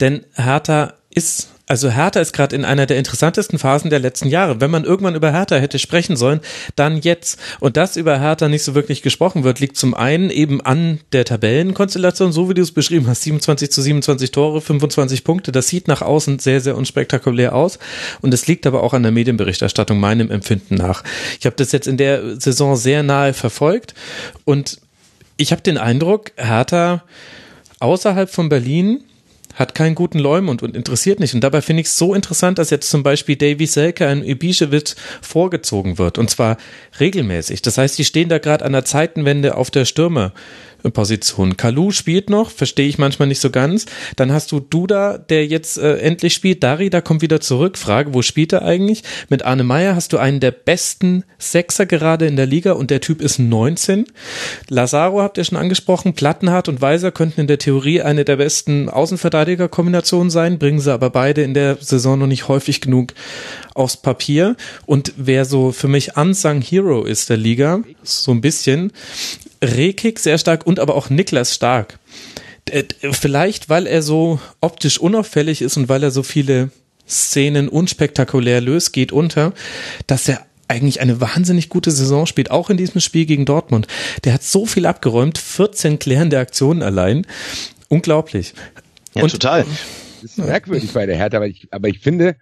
Denn 0.00 0.24
Hertha 0.34 0.94
ist 1.10 1.48
also 1.66 1.90
Hertha 1.90 2.20
ist 2.20 2.34
gerade 2.34 2.54
in 2.54 2.64
einer 2.64 2.84
der 2.84 2.98
interessantesten 2.98 3.58
Phasen 3.58 3.88
der 3.88 3.98
letzten 3.98 4.28
Jahre. 4.28 4.60
Wenn 4.60 4.70
man 4.70 4.84
irgendwann 4.84 5.14
über 5.14 5.32
Hertha 5.32 5.56
hätte 5.56 5.78
sprechen 5.78 6.16
sollen, 6.16 6.40
dann 6.76 6.98
jetzt. 6.98 7.38
Und 7.60 7.78
dass 7.78 7.96
über 7.96 8.20
Hertha 8.20 8.48
nicht 8.48 8.62
so 8.62 8.74
wirklich 8.74 9.00
gesprochen 9.00 9.44
wird, 9.44 9.60
liegt 9.60 9.76
zum 9.78 9.94
einen 9.94 10.28
eben 10.28 10.60
an 10.60 11.00
der 11.12 11.24
Tabellenkonstellation, 11.24 12.32
so 12.32 12.50
wie 12.50 12.54
du 12.54 12.60
es 12.60 12.72
beschrieben 12.72 13.06
hast. 13.06 13.22
27 13.22 13.70
zu 13.70 13.80
27 13.80 14.30
Tore, 14.30 14.60
25 14.60 15.24
Punkte. 15.24 15.52
Das 15.52 15.68
sieht 15.68 15.88
nach 15.88 16.02
außen 16.02 16.38
sehr, 16.38 16.60
sehr 16.60 16.76
unspektakulär 16.76 17.54
aus. 17.54 17.78
Und 18.20 18.34
es 18.34 18.46
liegt 18.46 18.66
aber 18.66 18.82
auch 18.82 18.92
an 18.92 19.02
der 19.02 19.12
Medienberichterstattung, 19.12 19.98
meinem 19.98 20.30
Empfinden 20.30 20.74
nach. 20.74 21.02
Ich 21.40 21.46
habe 21.46 21.56
das 21.56 21.72
jetzt 21.72 21.86
in 21.86 21.96
der 21.96 22.38
Saison 22.40 22.76
sehr 22.76 23.02
nahe 23.02 23.32
verfolgt 23.32 23.94
und 24.44 24.80
ich 25.36 25.50
habe 25.50 25.62
den 25.62 25.78
Eindruck, 25.78 26.30
Hertha 26.36 27.02
außerhalb 27.80 28.30
von 28.30 28.48
Berlin 28.48 29.02
hat 29.54 29.74
keinen 29.74 29.94
guten 29.94 30.18
Leumund 30.18 30.62
und 30.62 30.76
interessiert 30.76 31.20
nicht. 31.20 31.34
Und 31.34 31.42
dabei 31.42 31.62
finde 31.62 31.82
ich 31.82 31.86
es 31.86 31.96
so 31.96 32.14
interessant, 32.14 32.58
dass 32.58 32.70
jetzt 32.70 32.90
zum 32.90 33.02
Beispiel 33.02 33.36
Davy 33.36 33.66
Selke 33.66 34.04
in 34.04 34.22
Ibišević 34.22 34.96
vorgezogen 35.22 35.98
wird. 35.98 36.18
Und 36.18 36.30
zwar 36.30 36.56
regelmäßig. 37.00 37.62
Das 37.62 37.78
heißt, 37.78 37.98
die 37.98 38.04
stehen 38.04 38.28
da 38.28 38.38
gerade 38.38 38.64
an 38.64 38.72
der 38.72 38.84
Zeitenwende 38.84 39.56
auf 39.56 39.70
der 39.70 39.84
Stürmer. 39.84 40.32
Position. 40.90 41.56
Kalu 41.56 41.90
spielt 41.90 42.30
noch, 42.30 42.50
verstehe 42.50 42.88
ich 42.88 42.98
manchmal 42.98 43.28
nicht 43.28 43.40
so 43.40 43.50
ganz. 43.50 43.86
Dann 44.16 44.32
hast 44.32 44.52
du 44.52 44.60
Duda, 44.60 45.18
der 45.18 45.46
jetzt 45.46 45.78
äh, 45.78 45.98
endlich 45.98 46.34
spielt. 46.34 46.62
Dari, 46.62 46.90
da 46.90 47.00
kommt 47.00 47.22
wieder 47.22 47.40
zurück. 47.40 47.78
Frage, 47.78 48.14
wo 48.14 48.22
spielt 48.22 48.52
er 48.52 48.62
eigentlich? 48.62 49.02
Mit 49.28 49.44
Arne 49.44 49.64
Meyer 49.64 49.94
hast 49.94 50.12
du 50.12 50.18
einen 50.18 50.40
der 50.40 50.50
besten 50.50 51.24
Sechser 51.38 51.86
gerade 51.86 52.26
in 52.26 52.36
der 52.36 52.46
Liga 52.46 52.72
und 52.72 52.90
der 52.90 53.00
Typ 53.00 53.20
ist 53.20 53.38
19. 53.38 54.06
Lazaro 54.68 55.22
habt 55.22 55.38
ihr 55.38 55.44
schon 55.44 55.58
angesprochen. 55.58 56.14
Plattenhardt 56.14 56.68
und 56.68 56.80
Weiser 56.80 57.12
könnten 57.12 57.42
in 57.42 57.46
der 57.46 57.58
Theorie 57.58 58.02
eine 58.02 58.24
der 58.24 58.36
besten 58.36 58.88
Außenverteidiger-Kombinationen 58.88 60.30
sein, 60.30 60.58
bringen 60.58 60.80
sie 60.80 60.92
aber 60.92 61.10
beide 61.10 61.42
in 61.42 61.54
der 61.54 61.76
Saison 61.80 62.18
noch 62.18 62.26
nicht 62.26 62.48
häufig 62.48 62.80
genug 62.80 63.14
aufs 63.74 63.96
Papier. 63.96 64.56
Und 64.86 65.12
wer 65.16 65.44
so 65.44 65.72
für 65.72 65.88
mich 65.88 66.16
unsung 66.16 66.60
Hero 66.60 67.04
ist 67.04 67.30
der 67.30 67.36
Liga, 67.36 67.80
so 68.02 68.30
ein 68.30 68.40
bisschen, 68.40 68.92
Rekik 69.64 70.18
sehr 70.18 70.38
stark 70.38 70.66
und 70.66 70.80
aber 70.80 70.94
auch 70.94 71.10
Niklas 71.10 71.54
stark. 71.54 71.98
Vielleicht, 73.12 73.68
weil 73.68 73.86
er 73.86 74.02
so 74.02 74.40
optisch 74.60 74.98
unauffällig 74.98 75.60
ist 75.60 75.76
und 75.76 75.88
weil 75.88 76.02
er 76.02 76.10
so 76.10 76.22
viele 76.22 76.70
Szenen 77.06 77.68
unspektakulär 77.68 78.60
löst, 78.60 78.92
geht 78.92 79.12
unter, 79.12 79.52
dass 80.06 80.28
er 80.28 80.46
eigentlich 80.68 81.00
eine 81.00 81.20
wahnsinnig 81.20 81.68
gute 81.68 81.90
Saison 81.90 82.24
spielt, 82.26 82.50
auch 82.50 82.70
in 82.70 82.78
diesem 82.78 83.00
Spiel 83.00 83.26
gegen 83.26 83.44
Dortmund. 83.44 83.86
Der 84.24 84.32
hat 84.32 84.42
so 84.42 84.64
viel 84.64 84.86
abgeräumt, 84.86 85.36
14 85.36 85.98
klärende 85.98 86.38
Aktionen 86.38 86.82
allein. 86.82 87.26
Unglaublich. 87.88 88.54
Ja, 89.14 89.22
und, 89.22 89.32
total. 89.32 89.66
Das 90.22 90.30
ist 90.30 90.38
merkwürdig 90.38 90.92
bei 90.92 91.04
der 91.04 91.16
Hertha, 91.16 91.36
aber 91.36 91.46
ich, 91.46 91.68
aber 91.70 91.88
ich 91.88 92.00
finde, 92.00 92.36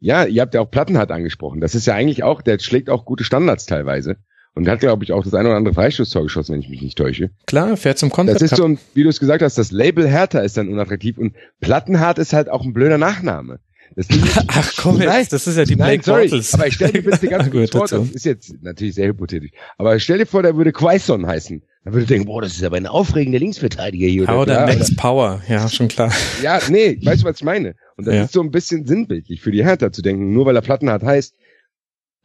ja, 0.00 0.24
ihr 0.24 0.42
habt 0.42 0.54
ja 0.54 0.60
auch 0.60 0.70
Plattenhardt 0.70 1.12
angesprochen. 1.12 1.60
Das 1.60 1.74
ist 1.74 1.86
ja 1.86 1.94
eigentlich 1.94 2.24
auch, 2.24 2.42
der 2.42 2.58
schlägt 2.58 2.90
auch 2.90 3.04
gute 3.04 3.22
Standards 3.22 3.66
teilweise. 3.66 4.16
Und 4.54 4.68
hat, 4.68 4.80
glaube 4.80 5.04
ich, 5.04 5.12
auch 5.12 5.22
das 5.22 5.32
eine 5.34 5.48
oder 5.48 5.56
andere 5.56 5.74
Freistoßtor 5.74 6.24
geschossen, 6.24 6.54
wenn 6.54 6.60
ich 6.60 6.68
mich 6.68 6.82
nicht 6.82 6.98
täusche. 6.98 7.30
Klar, 7.46 7.76
fährt 7.76 7.98
zum 7.98 8.10
Konzept. 8.10 8.42
Das 8.42 8.50
ist 8.50 8.56
so 8.56 8.64
ein, 8.64 8.78
wie 8.94 9.04
du 9.04 9.08
es 9.08 9.20
gesagt 9.20 9.42
hast, 9.42 9.56
das 9.58 9.70
Label 9.70 10.08
Hertha 10.08 10.40
ist 10.40 10.56
dann 10.56 10.68
unattraktiv 10.68 11.18
und 11.18 11.34
Plattenhart 11.60 12.18
ist 12.18 12.32
halt 12.32 12.48
auch 12.48 12.64
ein 12.64 12.72
blöder 12.72 12.98
Nachname. 12.98 13.60
Ach 14.48 14.72
komm 14.76 14.98
nein, 14.98 15.20
jetzt, 15.20 15.32
das 15.32 15.46
ist 15.48 15.56
ja 15.56 15.64
die 15.64 15.74
nein, 15.74 15.98
Black 16.00 16.04
sorry, 16.04 16.28
Bottles. 16.28 16.54
Aber 16.54 16.66
ich 16.66 16.74
stell 16.74 16.92
dir 16.92 17.02
bitte 17.02 17.26
ganz 17.26 17.50
kurz 17.70 17.70
vor, 17.70 17.88
das 17.88 18.10
ist 18.10 18.24
jetzt 18.24 18.54
natürlich 18.62 18.94
sehr 18.94 19.08
hypothetisch, 19.08 19.50
aber 19.78 19.98
stell 19.98 20.18
dir 20.18 20.26
vor, 20.26 20.42
der 20.44 20.56
würde 20.56 20.72
Quaison 20.72 21.26
heißen. 21.26 21.62
Dann 21.84 21.94
würde 21.94 22.02
ich 22.02 22.08
denken, 22.08 22.26
boah, 22.26 22.40
das 22.42 22.52
ist 22.52 22.62
aber 22.62 22.76
ein 22.76 22.86
aufregender 22.86 23.38
Linksverteidiger 23.40 24.06
hier. 24.06 24.22
Oder, 24.24 24.40
oder 24.40 24.66
Max 24.66 24.94
Power, 24.94 25.42
ja, 25.48 25.68
schon 25.68 25.88
klar. 25.88 26.12
Ja, 26.42 26.60
nee, 26.70 27.00
weißt 27.02 27.22
du, 27.22 27.26
was 27.26 27.36
ich 27.38 27.44
meine? 27.44 27.74
Und 27.96 28.06
das 28.06 28.14
Ja. 28.14 28.22
ist 28.24 28.32
so 28.32 28.42
ein 28.42 28.50
bisschen 28.52 28.86
sinnbildlich 28.86 29.40
für 29.40 29.50
die 29.50 29.64
Hertha 29.64 29.90
zu 29.90 30.02
denken, 30.02 30.32
nur 30.32 30.46
weil 30.46 30.54
er 30.54 30.62
Plattenhardt 30.62 31.02
heißt, 31.02 31.34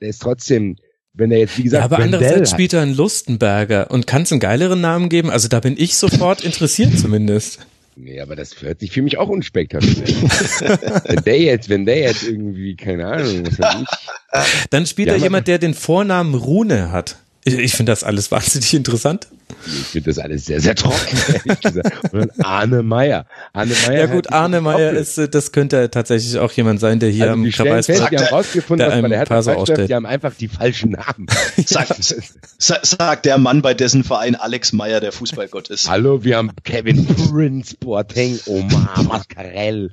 der 0.02 0.10
ist 0.10 0.22
trotzdem, 0.22 0.76
wenn 1.18 1.32
er 1.32 1.40
jetzt, 1.40 1.58
wie 1.58 1.64
gesagt, 1.64 1.82
Ja, 1.82 1.86
aber 1.86 1.98
Wendell 2.04 2.16
andererseits 2.20 2.52
hat. 2.52 2.56
spielt 2.58 2.74
er 2.74 2.82
einen 2.82 2.96
Lustenberger 2.96 3.90
und 3.92 4.06
kann 4.08 4.24
es 4.24 4.32
einen 4.32 4.40
geileren 4.42 4.82
Namen 4.82 5.10
geben? 5.10 5.30
Also 5.30 5.48
da 5.48 5.60
bin 5.60 5.76
ich 5.78 5.96
sofort 5.98 6.44
interessiert 6.44 6.98
zumindest. 7.00 7.60
Nee, 7.98 8.20
aber 8.20 8.36
das 8.36 8.62
hört 8.62 8.82
sich 8.82 8.92
für 8.92 9.02
mich 9.02 9.18
auch 9.18 9.30
unspektakulär. 9.30 10.04
an. 10.06 11.02
wenn 11.06 11.24
der 11.24 11.40
jetzt, 11.40 11.70
wenn 11.70 11.86
der 11.86 12.00
jetzt 12.00 12.24
irgendwie, 12.24 12.76
keine 12.76 13.08
Ahnung, 13.08 13.44
was 13.46 13.58
weiß 13.60 13.76
ich. 13.84 14.68
Dann 14.70 14.86
spielt 14.86 15.08
Ja, 15.08 15.14
aber- 15.16 15.24
jemand, 15.24 15.48
der 15.48 15.60
den 15.60 15.74
Vornamen 15.74 16.34
Rune 16.36 16.92
hat. 16.92 17.16
Ich, 17.46 17.54
ich 17.58 17.72
finde 17.74 17.92
das 17.94 18.04
alles 18.04 18.32
wahnsinnig 18.32 18.74
interessant. 18.74 19.28
Ich 19.66 19.88
finde 19.88 20.10
das 20.10 20.20
alles 20.20 20.46
sehr, 20.46 20.60
sehr 20.62 20.76
trocken, 20.76 21.18
ehrlich 21.34 21.60
gesagt. 21.62 22.14
Und 22.14 22.32
dann 22.36 22.46
Arne 22.46 22.84
Meyer. 22.84 23.26
Arne 23.54 23.74
Meyer. 23.88 24.00
Ja 24.00 24.06
gut, 24.08 24.32
Arne 24.32 24.62
Meyer 24.62 24.92
ist, 24.92 25.18
äh, 25.18 25.28
das 25.30 25.52
könnte 25.52 25.90
tatsächlich 25.90 26.38
auch 26.38 26.52
jemand 26.52 26.80
sein, 26.80 27.00
der 27.00 27.10
hier 27.10 27.24
also 27.26 27.34
am 27.34 27.44
die 27.44 27.52
stellen 27.52 27.70
Kreis 27.70 27.86
fest, 27.88 28.04
die 28.12 28.18
haben 28.18 28.26
rausgefunden, 28.26 28.80
der 28.88 28.90
dass 28.90 29.02
bei 29.02 29.08
der 29.10 29.18
Hertha 29.20 29.86
die 29.88 29.94
haben 29.94 30.06
einfach 30.06 30.34
die 30.36 30.48
falschen 30.48 30.92
Namen. 30.92 31.28
Sagt, 31.66 32.16
sa- 32.58 32.80
sagt 32.82 33.26
der 33.26 33.38
Mann, 33.38 33.62
bei 33.62 33.74
dessen 33.74 34.04
Verein 34.04 34.36
Alex 34.36 34.74
Meyer 34.74 35.00
der 35.00 35.12
Fußballgott 35.12 35.70
ist. 35.70 35.90
Hallo, 35.90 36.24
wir 36.24 36.38
haben 36.38 36.52
Kevin 36.64 37.06
Prince, 37.06 37.76
Boateng, 37.80 38.40
Omar, 38.46 39.04
Mascarell, 39.08 39.92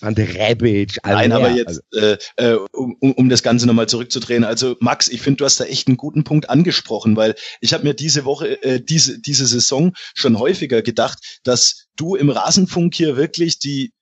Ante 0.00 0.22
Rebic, 0.22 0.98
Nein, 1.04 1.32
aber 1.32 1.50
jetzt, 1.50 1.82
äh, 1.94 2.16
äh, 2.36 2.56
um, 2.72 2.96
um 3.00 3.12
um 3.12 3.28
das 3.28 3.42
Ganze 3.42 3.66
nochmal 3.66 3.88
zurückzudrehen. 3.88 4.42
Also 4.44 4.76
Max, 4.80 5.08
ich 5.08 5.22
finde, 5.22 5.38
du 5.38 5.44
hast 5.44 5.60
da 5.60 5.64
echt 5.64 5.86
einen 5.86 5.96
guten 5.96 6.24
Punkt 6.24 6.50
angesprochen, 6.50 7.16
weil 7.16 7.34
ich 7.60 7.72
habe 7.72 7.84
mir 7.84 7.94
diese 7.94 8.24
Woche, 8.24 8.62
äh, 8.62 8.80
diese, 8.92 9.18
diese 9.18 9.46
Saison 9.46 9.94
schon 10.14 10.38
häufiger 10.38 10.82
gedacht, 10.82 11.40
dass 11.44 11.86
du 11.96 12.14
im 12.14 12.28
Rasenfunk 12.28 12.94
hier 12.94 13.16
wirklich 13.16 13.58
die, 13.58 13.92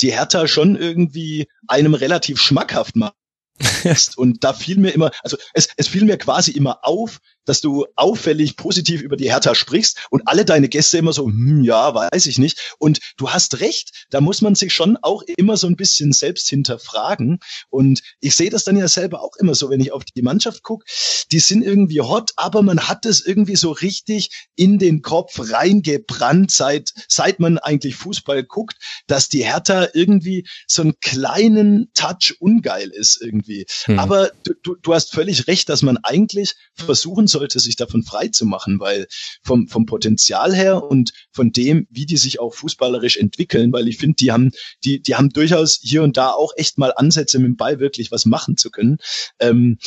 die 0.00 0.12
Hertha 0.12 0.48
schon 0.48 0.74
irgendwie 0.74 1.46
einem 1.68 1.94
relativ 1.94 2.40
schmackhaft 2.40 2.96
machst. 2.96 4.18
Und 4.18 4.42
da 4.42 4.52
fiel 4.52 4.78
mir 4.78 4.90
immer, 4.90 5.12
also 5.22 5.36
es, 5.54 5.68
es 5.76 5.86
fiel 5.86 6.04
mir 6.04 6.18
quasi 6.18 6.50
immer 6.50 6.80
auf, 6.84 7.20
dass 7.46 7.60
du 7.60 7.86
auffällig 7.96 8.56
positiv 8.56 9.00
über 9.00 9.16
die 9.16 9.30
Hertha 9.30 9.54
sprichst 9.54 10.06
und 10.10 10.22
alle 10.26 10.44
deine 10.44 10.68
Gäste 10.68 10.98
immer 10.98 11.12
so, 11.12 11.24
hm, 11.24 11.62
ja, 11.62 11.94
weiß 11.94 12.26
ich 12.26 12.38
nicht. 12.38 12.74
Und 12.78 13.00
du 13.16 13.30
hast 13.30 13.60
recht, 13.60 14.06
da 14.10 14.20
muss 14.20 14.42
man 14.42 14.54
sich 14.54 14.74
schon 14.74 14.98
auch 15.00 15.22
immer 15.36 15.56
so 15.56 15.66
ein 15.66 15.76
bisschen 15.76 16.12
selbst 16.12 16.48
hinterfragen. 16.48 17.38
Und 17.70 18.02
ich 18.20 18.36
sehe 18.36 18.50
das 18.50 18.64
dann 18.64 18.76
ja 18.76 18.88
selber 18.88 19.22
auch 19.22 19.36
immer 19.38 19.54
so, 19.54 19.70
wenn 19.70 19.80
ich 19.80 19.92
auf 19.92 20.04
die 20.04 20.22
Mannschaft 20.22 20.62
gucke, 20.62 20.84
die 21.32 21.38
sind 21.38 21.62
irgendwie 21.62 22.00
hot, 22.00 22.32
aber 22.36 22.62
man 22.62 22.88
hat 22.88 23.06
es 23.06 23.24
irgendwie 23.24 23.56
so 23.56 23.70
richtig 23.70 24.30
in 24.56 24.78
den 24.78 25.02
Kopf 25.02 25.38
reingebrannt, 25.38 26.50
seit, 26.50 26.92
seit 27.08 27.40
man 27.40 27.58
eigentlich 27.58 27.96
Fußball 27.96 28.44
guckt, 28.44 28.76
dass 29.06 29.28
die 29.28 29.44
Hertha 29.44 29.88
irgendwie 29.94 30.46
so 30.66 30.82
einen 30.82 30.98
kleinen 31.00 31.90
Touch 31.94 32.34
ungeil 32.40 32.90
ist 32.90 33.20
irgendwie. 33.22 33.66
Hm. 33.84 33.98
Aber 33.98 34.30
du, 34.44 34.54
du, 34.62 34.74
du 34.76 34.94
hast 34.94 35.12
völlig 35.12 35.46
recht, 35.46 35.68
dass 35.68 35.82
man 35.82 35.98
eigentlich 35.98 36.54
versuchen 36.74 37.26
sollte, 37.38 37.60
sich 37.60 37.76
davon 37.76 38.02
frei 38.02 38.28
zu 38.28 38.46
machen, 38.46 38.80
weil 38.80 39.06
vom, 39.42 39.68
vom 39.68 39.86
Potenzial 39.86 40.54
her 40.54 40.82
und 40.82 41.12
von 41.32 41.52
dem, 41.52 41.86
wie 41.90 42.06
die 42.06 42.16
sich 42.16 42.40
auch 42.40 42.54
fußballerisch 42.54 43.16
entwickeln, 43.16 43.72
weil 43.72 43.88
ich 43.88 43.98
finde, 43.98 44.16
die 44.16 44.32
haben, 44.32 44.52
die, 44.84 45.02
die 45.02 45.14
haben 45.14 45.30
durchaus 45.30 45.78
hier 45.82 46.02
und 46.02 46.16
da 46.16 46.30
auch 46.30 46.52
echt 46.56 46.78
mal 46.78 46.92
Ansätze, 46.96 47.38
mit 47.38 47.46
dem 47.46 47.56
Ball 47.56 47.78
wirklich 47.80 48.10
was 48.10 48.24
machen 48.24 48.56
zu 48.56 48.70
können. 48.70 48.98
Ähm, 49.38 49.78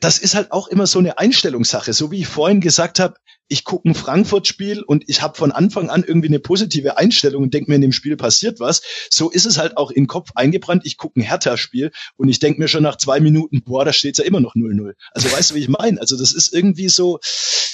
das 0.00 0.18
ist 0.18 0.34
halt 0.34 0.52
auch 0.52 0.68
immer 0.68 0.86
so 0.86 0.98
eine 0.98 1.18
Einstellungssache. 1.18 1.92
So 1.92 2.10
wie 2.10 2.20
ich 2.20 2.26
vorhin 2.26 2.60
gesagt 2.60 2.98
habe, 2.98 3.14
ich 3.48 3.64
gucke 3.64 3.88
ein 3.88 3.94
Frankfurt-Spiel 3.94 4.82
und 4.82 5.04
ich 5.08 5.22
habe 5.22 5.36
von 5.36 5.52
Anfang 5.52 5.88
an 5.88 6.04
irgendwie 6.06 6.28
eine 6.28 6.40
positive 6.40 6.98
Einstellung 6.98 7.44
und 7.44 7.54
denke 7.54 7.70
mir, 7.70 7.76
in 7.76 7.82
dem 7.82 7.92
Spiel 7.92 8.16
passiert 8.16 8.60
was. 8.60 8.82
So 9.10 9.30
ist 9.30 9.46
es 9.46 9.58
halt 9.58 9.76
auch 9.76 9.90
im 9.90 10.06
Kopf 10.06 10.30
eingebrannt. 10.34 10.84
Ich 10.84 10.96
gucke 10.96 11.20
ein 11.20 11.22
Hertha-Spiel 11.22 11.92
und 12.16 12.28
ich 12.28 12.38
denke 12.38 12.60
mir 12.60 12.68
schon 12.68 12.82
nach 12.82 12.96
zwei 12.96 13.20
Minuten, 13.20 13.62
boah, 13.62 13.84
da 13.84 13.92
steht 13.92 14.18
ja 14.18 14.24
immer 14.24 14.40
noch 14.40 14.54
0-0. 14.54 14.94
Also 15.12 15.30
weißt 15.30 15.50
du, 15.50 15.54
wie 15.54 15.60
ich 15.60 15.68
meine? 15.68 16.00
Also 16.00 16.16
das 16.16 16.32
ist 16.32 16.52
irgendwie 16.52 16.88
so, 16.88 17.20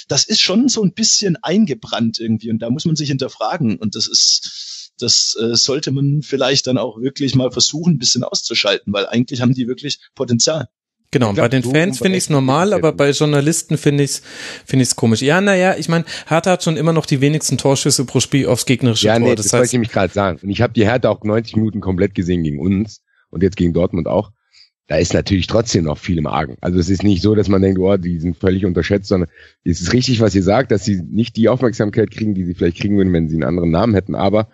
das 0.07 0.25
ist 0.25 0.41
schon 0.41 0.69
so 0.69 0.83
ein 0.83 0.93
bisschen 0.93 1.37
eingebrannt 1.41 2.19
irgendwie 2.19 2.51
und 2.51 2.59
da 2.59 2.69
muss 2.69 2.85
man 2.85 2.95
sich 2.95 3.09
hinterfragen 3.09 3.77
und 3.77 3.95
das 3.95 4.07
ist, 4.07 4.91
das 4.99 5.35
äh, 5.39 5.55
sollte 5.55 5.91
man 5.91 6.21
vielleicht 6.21 6.67
dann 6.67 6.77
auch 6.77 6.99
wirklich 6.99 7.33
mal 7.35 7.51
versuchen, 7.51 7.93
ein 7.93 7.99
bisschen 7.99 8.23
auszuschalten, 8.23 8.93
weil 8.93 9.07
eigentlich 9.07 9.41
haben 9.41 9.53
die 9.53 9.67
wirklich 9.67 9.99
Potenzial. 10.13 10.69
Genau, 11.13 11.31
glaub, 11.31 11.45
bei 11.45 11.49
den 11.49 11.63
Fans 11.63 11.99
finde 11.99 12.17
ich 12.17 12.23
es 12.23 12.29
normal, 12.31 12.73
aber 12.73 12.91
bei 12.91 13.11
Journalisten 13.11 13.77
finde 13.77 14.03
ich 14.03 14.11
es 14.11 14.21
finde 14.65 14.81
ich's 14.81 14.95
komisch. 14.95 15.21
Ja, 15.21 15.41
naja, 15.41 15.75
ich 15.77 15.87
meine, 15.87 16.05
Hertha 16.25 16.51
hat 16.51 16.63
schon 16.63 16.75
immer 16.75 16.91
noch 16.91 17.05
die 17.05 17.21
wenigsten 17.21 17.59
Torschüsse 17.59 18.03
pro 18.05 18.19
Spiel 18.19 18.47
aufs 18.47 18.65
gegnerische 18.65 19.05
ja, 19.05 19.19
Tor. 19.19 19.27
Nee, 19.27 19.35
das, 19.35 19.45
das 19.45 19.53
heißt, 19.53 19.59
wollte 19.59 19.67
ich 19.67 19.73
nämlich 19.73 19.91
gerade 19.91 20.11
sagen. 20.11 20.39
Und 20.41 20.49
ich 20.49 20.61
habe 20.63 20.73
die 20.73 20.85
Hertha 20.85 21.09
auch 21.09 21.23
90 21.23 21.55
Minuten 21.55 21.81
komplett 21.81 22.15
gesehen 22.15 22.41
gegen 22.41 22.59
uns 22.59 23.01
und 23.29 23.43
jetzt 23.43 23.57
gegen 23.57 23.73
Dortmund 23.73 24.07
auch. 24.07 24.31
Da 24.87 24.97
ist 24.97 25.13
natürlich 25.13 25.45
trotzdem 25.45 25.85
noch 25.85 25.99
viel 25.99 26.17
im 26.17 26.25
Argen. 26.25 26.57
Also 26.61 26.79
es 26.79 26.89
ist 26.89 27.03
nicht 27.03 27.21
so, 27.21 27.35
dass 27.35 27.47
man 27.47 27.61
denkt, 27.61 27.79
oh, 27.79 27.95
die 27.95 28.19
sind 28.19 28.35
völlig 28.35 28.65
unterschätzt, 28.65 29.07
sondern 29.07 29.29
es 29.63 29.81
ist 29.81 29.93
richtig, 29.93 30.19
was 30.19 30.33
ihr 30.33 30.43
sagt, 30.43 30.71
dass 30.71 30.83
sie 30.83 30.99
nicht 31.01 31.37
die 31.37 31.47
Aufmerksamkeit 31.47 32.09
kriegen, 32.09 32.33
die 32.33 32.43
sie 32.43 32.55
vielleicht 32.55 32.77
kriegen 32.77 32.97
würden, 32.97 33.13
wenn 33.13 33.29
sie 33.29 33.35
einen 33.35 33.43
anderen 33.43 33.69
Namen 33.69 33.93
hätten. 33.93 34.15
Aber 34.15 34.49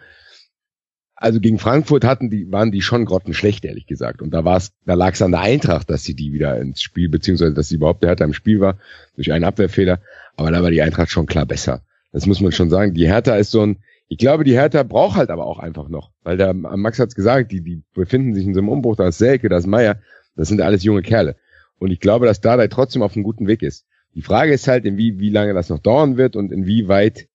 also 1.22 1.41
gegen 1.41 1.60
Frankfurt 1.60 2.06
hatten 2.06 2.30
die, 2.30 2.50
waren 2.50 2.72
die 2.72 2.82
schon 2.82 3.04
grottenschlecht, 3.04 3.66
ehrlich 3.66 3.86
gesagt. 3.88 4.22
Und 4.22 4.34
da 4.34 4.46
war 4.46 4.56
es, 4.56 4.72
da 4.86 4.94
lag 4.94 5.14
es 5.14 5.22
an 5.22 5.32
der 5.32 5.41
Eintracht, 5.41 5.90
dass 5.90 6.04
sie 6.04 6.16
die 6.16 6.32
wieder 6.32 6.58
ins 6.62 6.82
Spiel, 6.82 7.10
beziehungsweise 7.10 7.54
dass 7.54 7.68
sie 7.68 7.76
überhaupt 7.76 8.04
der 8.04 8.12
Hertha 8.12 8.24
im 8.24 8.34
Spiel 8.34 8.62
war, 8.62 8.78
durch 9.16 9.34
einen 9.34 9.44
Abwehrfehler. 9.44 10.00
Aber 10.38 10.50
da 10.50 10.64
war 10.64 10.72
die 10.72 10.82
Eintracht 10.82 11.12
schon 11.12 11.26
klar 11.26 11.46
besser. 11.46 11.82
Das 12.14 12.26
muss 12.26 12.40
man 12.40 12.54
schon 12.54 12.70
sagen. 12.70 12.94
Die 12.94 13.06
Hertha 13.06 13.36
ist 13.36 13.52
so 13.52 13.62
ein, 13.62 13.80
ich 14.08 14.18
glaube, 14.18 14.46
die 14.46 14.54
Hertha 14.54 14.84
braucht 14.84 15.18
halt 15.18 15.30
aber 15.30 15.46
auch 15.46 15.60
einfach 15.60 15.90
noch. 15.90 16.12
Weil 16.24 16.38
der 16.38 16.54
Max 16.54 17.00
hat's 17.00 17.16
gesagt, 17.16 17.52
die, 17.52 17.62
die 17.62 17.84
befinden 17.94 18.34
sich 18.34 18.46
in 18.46 18.54
so 18.54 18.62
einem 18.62 18.70
Umbruch, 18.70 18.96
da 18.96 19.10
ist 19.10 19.18
Selke, 19.18 19.50
da 19.50 19.58
ist 19.58 19.68
Meier, 19.68 20.00
das 20.38 20.48
sind 20.48 20.62
alles 20.62 20.84
junge 20.84 21.02
Kerle. 21.02 21.36
Und 21.80 21.91
ich 21.91 22.00
glaube, 22.00 22.28
dass 22.28 22.40
Dardai 22.40 22.70
trotzdem 22.70 23.02
auf 23.02 23.16
einem 23.16 23.24
guten 23.24 23.46
Weg 23.46 23.62
ist. 23.62 23.86
Die 24.16 24.22
Frage 24.22 24.54
ist 24.54 24.70
halt, 24.70 24.86
in 24.86 24.96
wie, 24.98 25.20
wie 25.20 25.30
lange 25.30 25.54
das 25.54 25.68
noch 25.68 25.80
dauern 25.80 26.16
wird 26.16 26.38
und 26.38 26.54
inwieweit, 26.54 27.28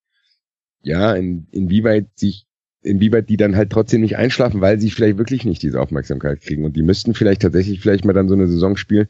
ja, 0.82 1.14
in, 1.14 1.48
inwieweit 1.52 2.06
sich 2.14 2.43
inwieweit 2.84 3.28
die 3.28 3.36
dann 3.36 3.56
halt 3.56 3.70
trotzdem 3.70 4.02
nicht 4.02 4.16
einschlafen, 4.16 4.60
weil 4.60 4.78
sie 4.78 4.90
vielleicht 4.90 5.18
wirklich 5.18 5.44
nicht 5.44 5.62
diese 5.62 5.80
Aufmerksamkeit 5.80 6.40
kriegen. 6.40 6.64
Und 6.64 6.76
die 6.76 6.82
müssten 6.82 7.14
vielleicht 7.14 7.42
tatsächlich 7.42 7.80
vielleicht 7.80 8.04
mal 8.04 8.12
dann 8.12 8.28
so 8.28 8.34
eine 8.34 8.46
Saison 8.46 8.76
spielen, 8.76 9.08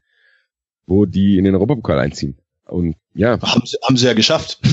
wo 0.86 1.06
die 1.06 1.38
in 1.38 1.44
den 1.44 1.54
Europapokal 1.54 1.98
einziehen. 1.98 2.36
Und 2.66 2.96
ja. 3.14 3.40
Haben 3.40 3.66
sie, 3.66 3.76
haben 3.86 3.96
sie 3.96 4.06
ja 4.06 4.14
geschafft. 4.14 4.60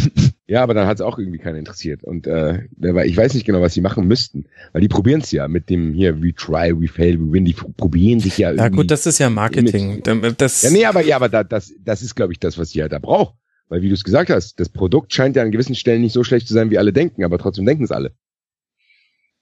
Ja, 0.48 0.64
aber 0.64 0.74
dann 0.74 0.86
hat 0.86 0.98
es 0.98 1.02
auch 1.02 1.18
irgendwie 1.18 1.38
keiner 1.38 1.60
interessiert. 1.60 2.04
Und 2.04 2.28
äh, 2.28 2.64
ich 3.06 3.16
weiß 3.16 3.36
nicht 3.36 3.46
genau, 3.46 3.62
was 3.62 3.74
sie 3.74 3.80
machen 3.80 4.06
müssten. 4.06 4.48
Weil 4.74 4.82
die 4.82 4.90
probieren 4.90 5.22
es 5.22 5.32
ja 5.32 5.48
mit 5.48 5.70
dem 5.70 5.94
hier, 5.94 6.22
we 6.22 6.34
try, 6.36 6.74
we 6.78 6.90
fail, 6.90 7.18
we 7.22 7.32
win. 7.32 7.46
Die 7.46 7.54
probieren 7.54 8.20
sich 8.20 8.38
ja 8.38 8.50
irgendwie. 8.50 8.64
Ja 8.64 8.68
gut, 8.68 8.92
das 8.92 9.06
ist 9.06 9.18
ja 9.20 9.30
Marketing. 9.30 10.04
Das 10.36 10.62
ja, 10.62 10.70
nee, 10.72 10.84
aber 10.84 11.06
ja, 11.06 11.16
aber 11.16 11.30
da, 11.30 11.46
das, 11.46 11.72
das 11.82 12.02
ist, 12.02 12.16
glaube 12.16 12.34
ich, 12.34 12.40
das, 12.40 12.58
was 12.58 12.72
sie 12.72 12.82
halt 12.82 12.92
da 12.92 13.00
braucht. 13.00 13.36
Weil 13.70 13.82
wie 13.82 13.88
du 13.88 13.94
es 13.94 14.04
gesagt 14.04 14.30
hast, 14.30 14.60
das 14.60 14.68
Produkt 14.68 15.14
scheint 15.14 15.38
ja 15.38 15.44
an 15.44 15.52
gewissen 15.52 15.76
Stellen 15.76 16.02
nicht 16.02 16.12
so 16.12 16.26
schlecht 16.26 16.50
zu 16.50 16.54
sein, 16.54 16.70
wie 16.70 16.78
alle 16.78 16.92
denken, 16.92 17.24
aber 17.24 17.38
trotzdem 17.38 17.66
denken 17.66 17.86
es 17.86 17.92
alle. 17.92 18.12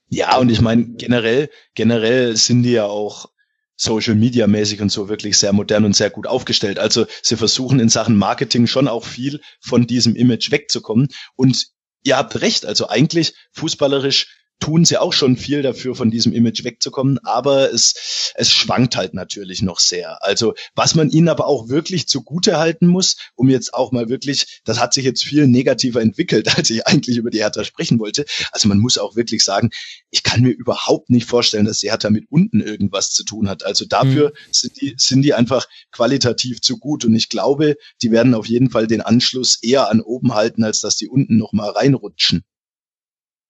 Ja, 0.10 0.38
und 0.38 0.50
ich 0.50 0.62
meine, 0.62 0.88
generell, 0.96 1.50
generell 1.76 2.36
sind 2.36 2.64
die 2.64 2.72
ja 2.72 2.86
auch 2.86 3.30
Social 3.76 4.16
Media 4.16 4.46
mäßig 4.48 4.82
und 4.82 4.92
so 4.92 5.08
wirklich 5.08 5.38
sehr 5.38 5.54
modern 5.54 5.86
und 5.86 5.96
sehr 5.96 6.10
gut 6.10 6.28
aufgestellt. 6.28 6.80
Also 6.80 7.06
sie 7.22 7.38
versuchen 7.38 7.80
in 7.80 7.88
Sachen 7.88 8.18
Marketing 8.18 8.68
schon 8.68 8.88
auch 8.88 9.06
viel 9.06 9.40
von 9.62 9.88
diesem 9.88 10.16
Image 10.16 10.52
wegzukommen. 10.52 11.08
Und 11.36 11.68
ihr 12.04 12.18
habt 12.18 12.42
recht, 12.42 12.66
also 12.66 12.90
eigentlich 12.90 13.36
fußballerisch 13.54 14.39
tun 14.60 14.86
sie 14.86 14.98
auch 14.98 15.14
schon 15.14 15.38
viel 15.38 15.62
dafür, 15.62 15.96
von 15.96 16.12
diesem 16.12 16.34
Image 16.34 16.64
wegzukommen, 16.64 17.20
aber 17.24 17.74
es, 17.74 18.34
es 18.36 18.52
schwankt 18.52 18.96
halt 18.96 19.14
natürlich 19.14 19.62
noch 19.62 19.80
sehr. 19.80 20.24
Also 20.24 20.54
was 20.76 20.96
man 20.96 21.10
ihnen 21.10 21.30
aber 21.30 21.48
auch 21.48 21.70
wirklich 21.70 22.08
zugute 22.08 22.58
halten 22.58 22.88
muss, 22.88 23.16
um 23.36 23.50
jetzt 23.50 23.74
auch 23.74 23.92
mal 23.92 24.10
wirklich, 24.10 24.62
das 24.66 24.80
hat 24.80 24.94
sich 24.94 25.06
jetzt 25.06 25.24
viel 25.24 25.48
negativer 25.48 26.02
entwickelt, 26.02 26.48
als 26.58 26.70
ich 26.70 26.86
eigentlich 26.88 27.18
über 27.18 27.30
die 27.30 27.40
Hertha 27.40 27.64
sprechen 27.64 28.00
wollte. 28.00 28.26
Also 28.52 28.68
man 28.68 28.80
muss 28.80 28.98
auch 28.98 29.16
wirklich 29.16 29.44
sagen, 29.44 29.70
ich 30.10 30.24
kann 30.24 30.42
mir 30.42 30.52
überhaupt 30.52 31.10
nicht 31.10 31.28
vorstellen, 31.28 31.66
dass 31.66 31.80
die 31.80 31.90
Hertha 31.90 32.10
mit 32.10 32.26
unten 32.30 32.62
irgendwas 32.62 33.12
zu 33.12 33.24
tun 33.24 33.50
hat. 33.50 33.66
Also 33.66 33.86
dafür 33.86 34.30
mhm. 34.30 34.52
sind, 34.52 34.82
die, 34.82 34.94
sind 34.98 35.22
die 35.22 35.34
einfach 35.34 35.68
qualitativ 35.92 36.62
zu 36.62 36.78
gut 36.78 37.06
und 37.06 37.16
ich 37.16 37.30
glaube, 37.30 37.78
die 38.02 38.12
werden 38.12 38.34
auf 38.34 38.48
jeden 38.48 38.70
Fall 38.70 38.88
den 38.88 39.02
Anschluss 39.02 39.58
eher 39.62 39.90
an 39.90 40.02
oben 40.02 40.34
halten, 40.34 40.64
als 40.64 40.82
dass 40.82 40.96
die 40.96 41.08
unten 41.08 41.38
noch 41.38 41.54
mal 41.54 41.70
reinrutschen. 41.70 42.44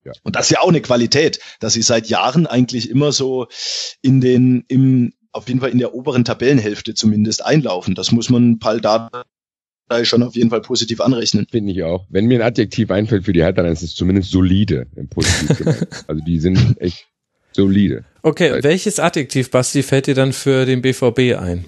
Ja. 0.04 0.12
Und 0.22 0.36
das 0.36 0.46
ist 0.46 0.50
ja 0.50 0.60
auch 0.60 0.68
eine 0.68 0.80
Qualität, 0.80 1.40
dass 1.60 1.74
sie 1.74 1.82
seit 1.82 2.08
Jahren 2.08 2.46
eigentlich 2.46 2.88
immer 2.90 3.12
so 3.12 3.46
in 4.02 4.20
den, 4.20 4.64
im, 4.68 5.12
auf 5.32 5.48
jeden 5.48 5.60
Fall 5.60 5.70
in 5.70 5.78
der 5.78 5.94
oberen 5.94 6.24
Tabellenhälfte 6.24 6.94
zumindest 6.94 7.44
einlaufen. 7.44 7.94
Das 7.94 8.12
muss 8.12 8.30
man 8.30 8.58
Paul 8.58 8.80
da 8.80 9.10
schon 10.02 10.22
auf 10.22 10.36
jeden 10.36 10.50
Fall 10.50 10.60
positiv 10.60 11.00
anrechnen. 11.00 11.46
Finde 11.50 11.72
ich 11.72 11.82
auch. 11.82 12.06
Wenn 12.08 12.26
mir 12.26 12.38
ein 12.38 12.46
Adjektiv 12.46 12.90
einfällt 12.90 13.24
für 13.24 13.32
die 13.32 13.42
Hertha, 13.42 13.62
dann 13.62 13.72
ist 13.72 13.82
es 13.82 13.94
zumindest 13.94 14.30
solide 14.30 14.86
im 14.96 15.08
Positiv 15.08 15.60
Also 16.06 16.24
die 16.24 16.38
sind 16.38 16.80
echt 16.80 17.06
solide. 17.52 18.04
Okay, 18.22 18.62
welches 18.62 19.00
Adjektiv, 19.00 19.50
Basti, 19.50 19.82
fällt 19.82 20.06
dir 20.06 20.14
dann 20.14 20.32
für 20.32 20.64
den 20.64 20.82
BVB 20.82 21.36
ein? 21.38 21.64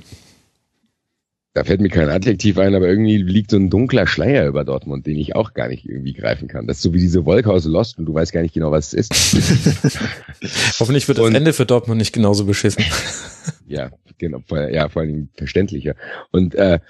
Da 1.54 1.64
fällt 1.64 1.82
mir 1.82 1.90
kein 1.90 2.08
Adjektiv 2.08 2.56
ein, 2.56 2.74
aber 2.74 2.88
irgendwie 2.88 3.18
liegt 3.18 3.50
so 3.50 3.58
ein 3.58 3.68
dunkler 3.68 4.06
Schleier 4.06 4.46
über 4.46 4.64
Dortmund, 4.64 5.06
den 5.06 5.18
ich 5.18 5.36
auch 5.36 5.52
gar 5.52 5.68
nicht 5.68 5.86
irgendwie 5.86 6.14
greifen 6.14 6.48
kann. 6.48 6.66
Das 6.66 6.78
ist 6.78 6.82
so 6.82 6.94
wie 6.94 7.00
diese 7.00 7.26
Wolke 7.26 7.50
aus 7.50 7.66
Lost 7.66 7.98
und 7.98 8.06
du 8.06 8.14
weißt 8.14 8.32
gar 8.32 8.40
nicht 8.40 8.54
genau, 8.54 8.70
was 8.70 8.94
es 8.94 9.10
ist. 9.10 10.00
Hoffentlich 10.80 11.06
wird 11.08 11.18
das 11.18 11.26
und, 11.26 11.34
Ende 11.34 11.52
für 11.52 11.66
Dortmund 11.66 11.98
nicht 11.98 12.14
genauso 12.14 12.46
beschissen. 12.46 12.84
ja, 13.66 13.90
genau, 14.16 14.42
ja, 14.50 14.88
vor 14.88 15.02
allem 15.02 15.28
verständlicher. 15.36 15.94
Und 16.30 16.54
äh, 16.54 16.80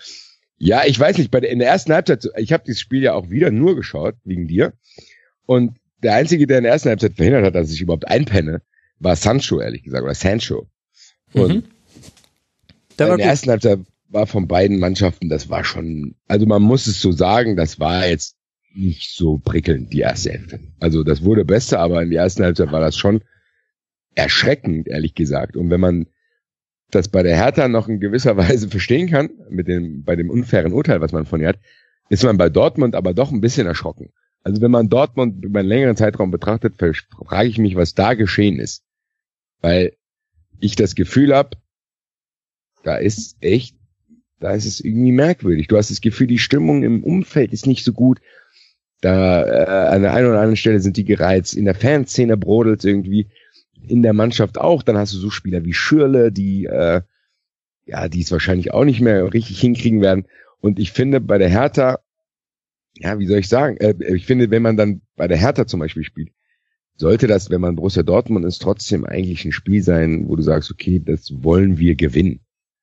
ja, 0.59 0.82
ich 0.86 0.98
weiß 0.98 1.18
nicht, 1.18 1.32
bei 1.32 1.40
der, 1.40 1.51
in 1.51 1.59
der 1.59 1.68
ersten 1.68 1.93
Halbzeit, 1.93 2.28
ich 2.36 2.52
habe 2.52 2.62
dieses 2.64 2.80
Spiel 2.80 3.02
ja 3.02 3.14
auch 3.14 3.30
wieder 3.30 3.51
nur 3.51 3.74
geschaut, 3.74 4.14
wegen 4.22 4.47
dir. 4.47 4.74
Und 5.44 5.76
der 6.05 6.14
Einzige, 6.14 6.47
der 6.47 6.59
in 6.59 6.64
der 6.64 6.72
ersten 6.72 6.89
Halbzeit 6.89 7.14
verhindert 7.16 7.44
hat, 7.47 7.56
dass 7.56 7.72
ich 7.72 7.80
überhaupt 7.80 8.06
einpenne, 8.06 8.62
war 9.01 9.16
Sancho, 9.16 9.60
ehrlich 9.60 9.82
gesagt, 9.82 10.05
oder 10.05 10.14
Sancho. 10.14 10.68
Und 11.32 11.55
mhm. 11.55 11.64
Der 12.98 13.10
in 13.10 13.18
der 13.18 13.26
ersten 13.26 13.51
Halbzeit 13.51 13.80
war 14.12 14.26
von 14.26 14.47
beiden 14.47 14.78
Mannschaften, 14.78 15.28
das 15.28 15.48
war 15.48 15.64
schon, 15.64 16.14
also 16.28 16.47
man 16.47 16.62
muss 16.62 16.86
es 16.86 17.01
so 17.01 17.12
sagen, 17.12 17.56
das 17.56 17.80
war 17.80 18.06
jetzt 18.06 18.36
nicht 18.74 19.14
so 19.14 19.39
prickelnd, 19.39 19.93
die 19.93 20.01
erste 20.01 20.32
Hälfte. 20.32 20.60
Also 20.80 21.02
das 21.02 21.24
wurde 21.24 21.44
besser, 21.44 21.80
aber 21.80 22.02
in 22.02 22.10
der 22.10 22.22
ersten 22.22 22.44
Halbzeit 22.44 22.72
war 22.72 22.80
das 22.80 22.97
schon 22.97 23.22
erschreckend, 24.14 24.89
ehrlich 24.89 25.14
gesagt. 25.14 25.56
Und 25.56 25.70
wenn 25.70 25.80
man 25.80 26.06
das 26.90 27.09
bei 27.09 27.22
der 27.22 27.36
Hertha 27.36 27.68
noch 27.68 27.89
in 27.89 28.01
gewisser 28.01 28.36
Weise 28.36 28.68
verstehen 28.68 29.09
kann, 29.09 29.30
mit 29.51 29.68
dem, 29.68 30.05
bei 30.05 30.16
dem 30.16 30.30
unfairen 30.30 30.72
Urteil, 30.72 31.01
was 31.01 31.12
man 31.12 31.26
von 31.26 31.40
ihr 31.40 31.48
hat, 31.48 31.59
ist 32.09 32.24
man 32.24 32.36
bei 32.36 32.51
Dortmund 32.51 32.94
aber 32.94 33.14
doch 33.14 33.32
ein 33.32 33.40
bisschen 33.40 33.66
erschrocken. 33.66 34.10
Also 34.44 34.60
wenn 34.60 34.70
man 34.70 34.89
Dortmund 34.89 35.44
über 35.44 35.60
einen 35.60 35.68
längeren 35.68 35.97
Zeitraum 35.97 36.30
betrachtet, 36.30 36.74
frage 36.76 37.48
ich 37.48 37.59
mich, 37.59 37.76
was 37.76 37.94
da 37.94 38.14
geschehen 38.14 38.59
ist. 38.59 38.82
Weil 39.60 39.93
ich 40.60 40.76
das 40.76 40.94
Gefühl 40.94 41.34
habe, 41.34 41.56
da 42.82 42.97
ist 42.97 43.36
echt 43.40 43.76
da 44.43 44.52
ist 44.52 44.66
es 44.66 44.81
irgendwie 44.81 45.12
merkwürdig. 45.12 45.69
Du 45.69 45.77
hast 45.77 45.90
das 45.90 46.01
Gefühl, 46.01 46.27
die 46.27 46.39
Stimmung 46.39 46.82
im 46.82 47.05
Umfeld 47.05 47.52
ist 47.52 47.66
nicht 47.66 47.85
so 47.85 47.93
gut. 47.93 48.20
Da 49.01 49.44
äh, 49.44 49.94
an 49.94 50.02
der 50.02 50.14
einen 50.14 50.28
oder 50.28 50.39
anderen 50.39 50.56
Stelle 50.56 50.81
sind 50.81 50.97
die 50.97 51.05
gereizt. 51.05 51.55
In 51.55 51.64
der 51.64 51.74
Fanszene 51.74 52.36
brodelt 52.36 52.85
irgendwie. 52.85 53.28
In 53.86 54.02
der 54.02 54.12
Mannschaft 54.12 54.59
auch. 54.59 54.82
Dann 54.82 54.97
hast 54.97 55.12
du 55.12 55.19
so 55.19 55.31
Spieler 55.31 55.64
wie 55.64 55.74
Schürle, 55.74 56.32
die 56.32 56.66
äh, 56.66 57.02
ja, 57.86 58.09
die 58.09 58.20
es 58.20 58.32
wahrscheinlich 58.32 58.73
auch 58.73 58.85
nicht 58.85 59.01
mehr 59.01 59.32
richtig 59.32 59.60
hinkriegen 59.60 60.01
werden. 60.01 60.27
Und 60.60 60.78
ich 60.78 60.93
finde 60.93 61.20
bei 61.20 61.39
der 61.39 61.48
Hertha, 61.48 61.98
ja, 62.94 63.19
wie 63.19 63.27
soll 63.27 63.39
ich 63.39 63.48
sagen? 63.48 63.77
Äh, 63.78 63.94
ich 64.14 64.27
finde, 64.27 64.51
wenn 64.51 64.62
man 64.62 64.77
dann 64.77 65.02
bei 65.16 65.28
der 65.28 65.39
Hertha 65.39 65.66
zum 65.66 65.81
Beispiel 65.81 66.05
spielt, 66.05 66.31
sollte 66.97 67.27
das, 67.27 67.51
wenn 67.51 67.60
man 67.60 67.77
Borussia 67.77 68.02
Dortmund 68.02 68.44
ist, 68.44 68.60
trotzdem 68.60 69.05
eigentlich 69.05 69.44
ein 69.44 69.52
Spiel 69.52 69.82
sein, 69.82 70.28
wo 70.28 70.36
du 70.36 70.43
sagst, 70.43 70.70
okay, 70.70 71.01
das 71.05 71.43
wollen 71.43 71.78
wir 71.78 71.94
gewinnen. 71.97 72.40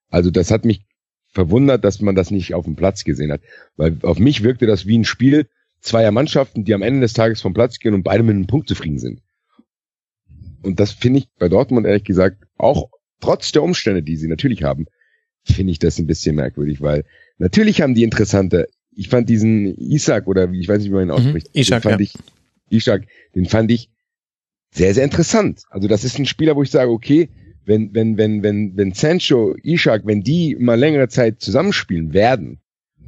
Also 0.09 0.31
das 0.31 0.51
hat 0.51 0.65
mich 0.65 0.88
verwundert, 1.31 1.83
dass 1.83 2.01
man 2.01 2.15
das 2.15 2.31
nicht 2.31 2.53
auf 2.53 2.65
dem 2.65 2.75
Platz 2.75 3.03
gesehen 3.03 3.31
hat. 3.31 3.41
Weil 3.77 3.97
auf 4.01 4.19
mich 4.19 4.43
wirkte 4.43 4.65
das 4.65 4.85
wie 4.85 4.97
ein 4.97 5.05
Spiel 5.05 5.47
zweier 5.81 6.11
Mannschaften, 6.11 6.65
die 6.65 6.73
am 6.73 6.81
Ende 6.81 7.01
des 7.01 7.13
Tages 7.13 7.41
vom 7.41 7.53
Platz 7.53 7.79
gehen 7.79 7.93
und 7.93 8.03
beide 8.03 8.23
mit 8.23 8.35
einem 8.35 8.47
Punkt 8.47 8.67
zufrieden 8.67 8.99
sind. 8.99 9.21
Und 10.61 10.79
das 10.79 10.91
finde 10.91 11.19
ich 11.19 11.29
bei 11.37 11.47
Dortmund 11.47 11.87
ehrlich 11.87 12.03
gesagt, 12.03 12.43
auch 12.57 12.89
trotz 13.21 13.51
der 13.51 13.63
Umstände, 13.63 14.03
die 14.03 14.17
sie 14.17 14.27
natürlich 14.27 14.63
haben, 14.63 14.87
finde 15.43 15.71
ich 15.71 15.79
das 15.79 15.97
ein 15.99 16.07
bisschen 16.07 16.35
merkwürdig, 16.35 16.81
weil 16.81 17.05
natürlich 17.37 17.81
haben 17.81 17.95
die 17.95 18.03
interessante 18.03 18.67
ich 18.99 19.07
fand 19.07 19.29
diesen 19.29 19.77
Isaac 19.77 20.27
oder 20.27 20.51
wie 20.51 20.59
ich 20.59 20.67
weiß 20.67 20.79
nicht, 20.79 20.89
wie 20.89 20.95
man 20.95 21.03
ihn 21.03 21.07
mhm. 21.07 21.13
ausspricht. 21.13 21.47
Mhm, 21.55 21.61
Ishak, 21.61 21.81
den 21.81 21.89
fand 21.89 22.01
ja. 22.01 22.05
ich, 22.05 22.13
Ishak, 22.69 23.07
den 23.33 23.45
fand 23.45 23.71
ich 23.71 23.89
sehr, 24.71 24.93
sehr 24.93 25.05
interessant. 25.05 25.63
Also 25.69 25.87
das 25.87 26.03
ist 26.03 26.19
ein 26.19 26.25
Spieler, 26.25 26.57
wo 26.57 26.63
ich 26.63 26.69
sage, 26.69 26.91
okay, 26.91 27.29
wenn, 27.69 27.93
wenn, 27.93 28.17
wenn, 28.17 28.41
wenn, 28.41 28.75
wenn 28.75 28.93
Sancho, 28.93 29.55
Ishak, 29.61 30.01
wenn 30.05 30.23
die 30.23 30.55
mal 30.59 30.77
längere 30.77 31.07
Zeit 31.07 31.39
zusammenspielen 31.39 32.13
werden, 32.13 32.59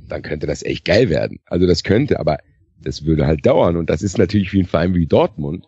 dann 0.07 0.21
könnte 0.21 0.45
das 0.45 0.61
echt 0.61 0.85
geil 0.85 1.09
werden. 1.09 1.39
Also 1.47 1.65
das 1.65 1.83
könnte, 1.83 2.19
aber 2.19 2.37
das 2.79 3.03
würde 3.03 3.25
halt 3.25 3.43
dauern. 3.43 3.75
Und 3.75 3.89
das 3.89 4.03
ist 4.03 4.19
natürlich 4.19 4.51
für 4.51 4.57
einen 4.57 4.67
Verein 4.67 4.93
wie 4.93 5.07
Dortmund 5.07 5.65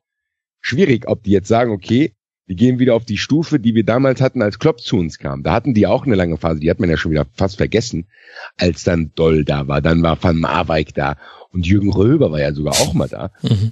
schwierig, 0.61 1.07
ob 1.07 1.23
die 1.23 1.31
jetzt 1.31 1.47
sagen, 1.47 1.71
okay, 1.71 2.13
wir 2.45 2.55
gehen 2.55 2.77
wieder 2.77 2.93
auf 2.93 3.05
die 3.05 3.17
Stufe, 3.17 3.59
die 3.59 3.73
wir 3.73 3.83
damals 3.83 4.21
hatten, 4.21 4.43
als 4.43 4.59
Klopp 4.59 4.79
zu 4.79 4.97
uns 4.97 5.17
kam. 5.17 5.41
Da 5.41 5.53
hatten 5.53 5.73
die 5.73 5.87
auch 5.87 6.05
eine 6.05 6.15
lange 6.15 6.37
Phase, 6.37 6.59
die 6.59 6.69
hat 6.69 6.79
man 6.79 6.89
ja 6.89 6.97
schon 6.97 7.11
wieder 7.11 7.25
fast 7.33 7.57
vergessen, 7.57 8.05
als 8.57 8.83
dann 8.83 9.11
Doll 9.15 9.43
da 9.43 9.67
war, 9.67 9.81
dann 9.81 10.03
war 10.03 10.21
Van 10.21 10.37
Marwijk 10.37 10.93
da 10.93 11.17
und 11.51 11.65
Jürgen 11.65 11.91
Röber 11.91 12.31
war 12.31 12.41
ja 12.41 12.53
sogar 12.53 12.73
auch 12.73 12.93
mal 12.93 13.07
da. 13.07 13.31
Mhm. 13.41 13.71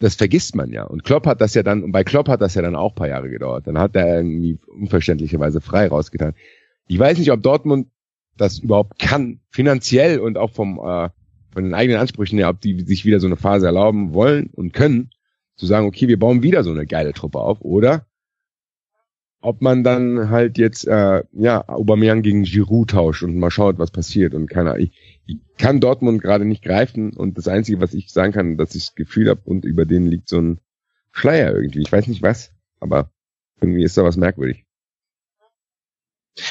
Das 0.00 0.14
vergisst 0.14 0.54
man 0.54 0.70
ja. 0.70 0.84
Und 0.84 1.04
Klopp 1.04 1.26
hat 1.26 1.40
das 1.40 1.54
ja 1.54 1.62
dann, 1.62 1.82
und 1.82 1.92
bei 1.92 2.04
Klopp 2.04 2.28
hat 2.28 2.40
das 2.40 2.54
ja 2.54 2.62
dann 2.62 2.76
auch 2.76 2.94
paar 2.94 3.08
Jahre 3.08 3.30
gedauert. 3.30 3.66
Dann 3.66 3.78
hat 3.78 3.96
er 3.96 4.18
irgendwie 4.18 4.58
unverständlicherweise 4.66 5.60
frei 5.60 5.88
rausgetan. 5.88 6.34
Ich 6.86 6.98
weiß 6.98 7.18
nicht, 7.18 7.32
ob 7.32 7.42
Dortmund 7.42 7.88
das 8.36 8.58
überhaupt 8.60 8.98
kann, 8.98 9.40
finanziell 9.50 10.20
und 10.20 10.38
auch 10.38 10.50
vom, 10.50 10.78
äh, 10.78 11.10
von 11.52 11.64
den 11.64 11.74
eigenen 11.74 12.00
Ansprüchen 12.00 12.38
her, 12.38 12.48
ob 12.48 12.60
die 12.60 12.80
sich 12.82 13.04
wieder 13.04 13.18
so 13.18 13.26
eine 13.26 13.36
Phase 13.36 13.66
erlauben 13.66 14.14
wollen 14.14 14.50
und 14.52 14.72
können, 14.72 15.10
zu 15.56 15.66
sagen, 15.66 15.86
okay, 15.86 16.06
wir 16.06 16.18
bauen 16.18 16.42
wieder 16.42 16.62
so 16.62 16.70
eine 16.70 16.86
geile 16.86 17.12
Truppe 17.12 17.40
auf, 17.40 17.60
oder 17.60 18.06
ob 19.40 19.62
man 19.62 19.84
dann 19.84 20.30
halt 20.30 20.58
jetzt 20.58 20.86
äh, 20.86 21.22
ja 21.32 21.68
Aubameyang 21.68 22.22
gegen 22.22 22.42
Giroud 22.42 22.90
tauscht 22.90 23.22
und 23.22 23.38
mal 23.38 23.50
schaut, 23.50 23.78
was 23.78 23.90
passiert 23.90 24.34
und 24.34 24.48
keiner. 24.48 24.78
Ich, 24.78 24.92
ich 25.26 25.38
kann 25.58 25.80
Dortmund 25.80 26.22
gerade 26.22 26.44
nicht 26.44 26.62
greifen 26.62 27.12
und 27.12 27.38
das 27.38 27.48
einzige, 27.48 27.80
was 27.80 27.94
ich 27.94 28.10
sagen 28.12 28.32
kann, 28.32 28.56
dass 28.56 28.74
ich 28.74 28.86
das 28.86 28.94
Gefühl 28.94 29.28
habe 29.28 29.40
und 29.44 29.64
über 29.64 29.84
den 29.84 30.06
liegt 30.06 30.28
so 30.28 30.38
ein 30.38 30.60
Schleier 31.12 31.54
irgendwie. 31.54 31.82
Ich 31.82 31.92
weiß 31.92 32.06
nicht 32.08 32.22
was, 32.22 32.52
aber 32.80 33.10
irgendwie 33.60 33.84
ist 33.84 33.96
da 33.96 34.04
was 34.04 34.16
merkwürdig. 34.16 34.64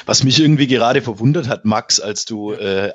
Was 0.05 0.23
mich 0.23 0.39
irgendwie 0.39 0.68
gerade 0.68 1.01
verwundert 1.01 1.47
hat, 1.47 1.65
Max, 1.65 1.99
als 1.99 2.26
du 2.26 2.51
äh, 2.51 2.89
äh, 2.89 2.93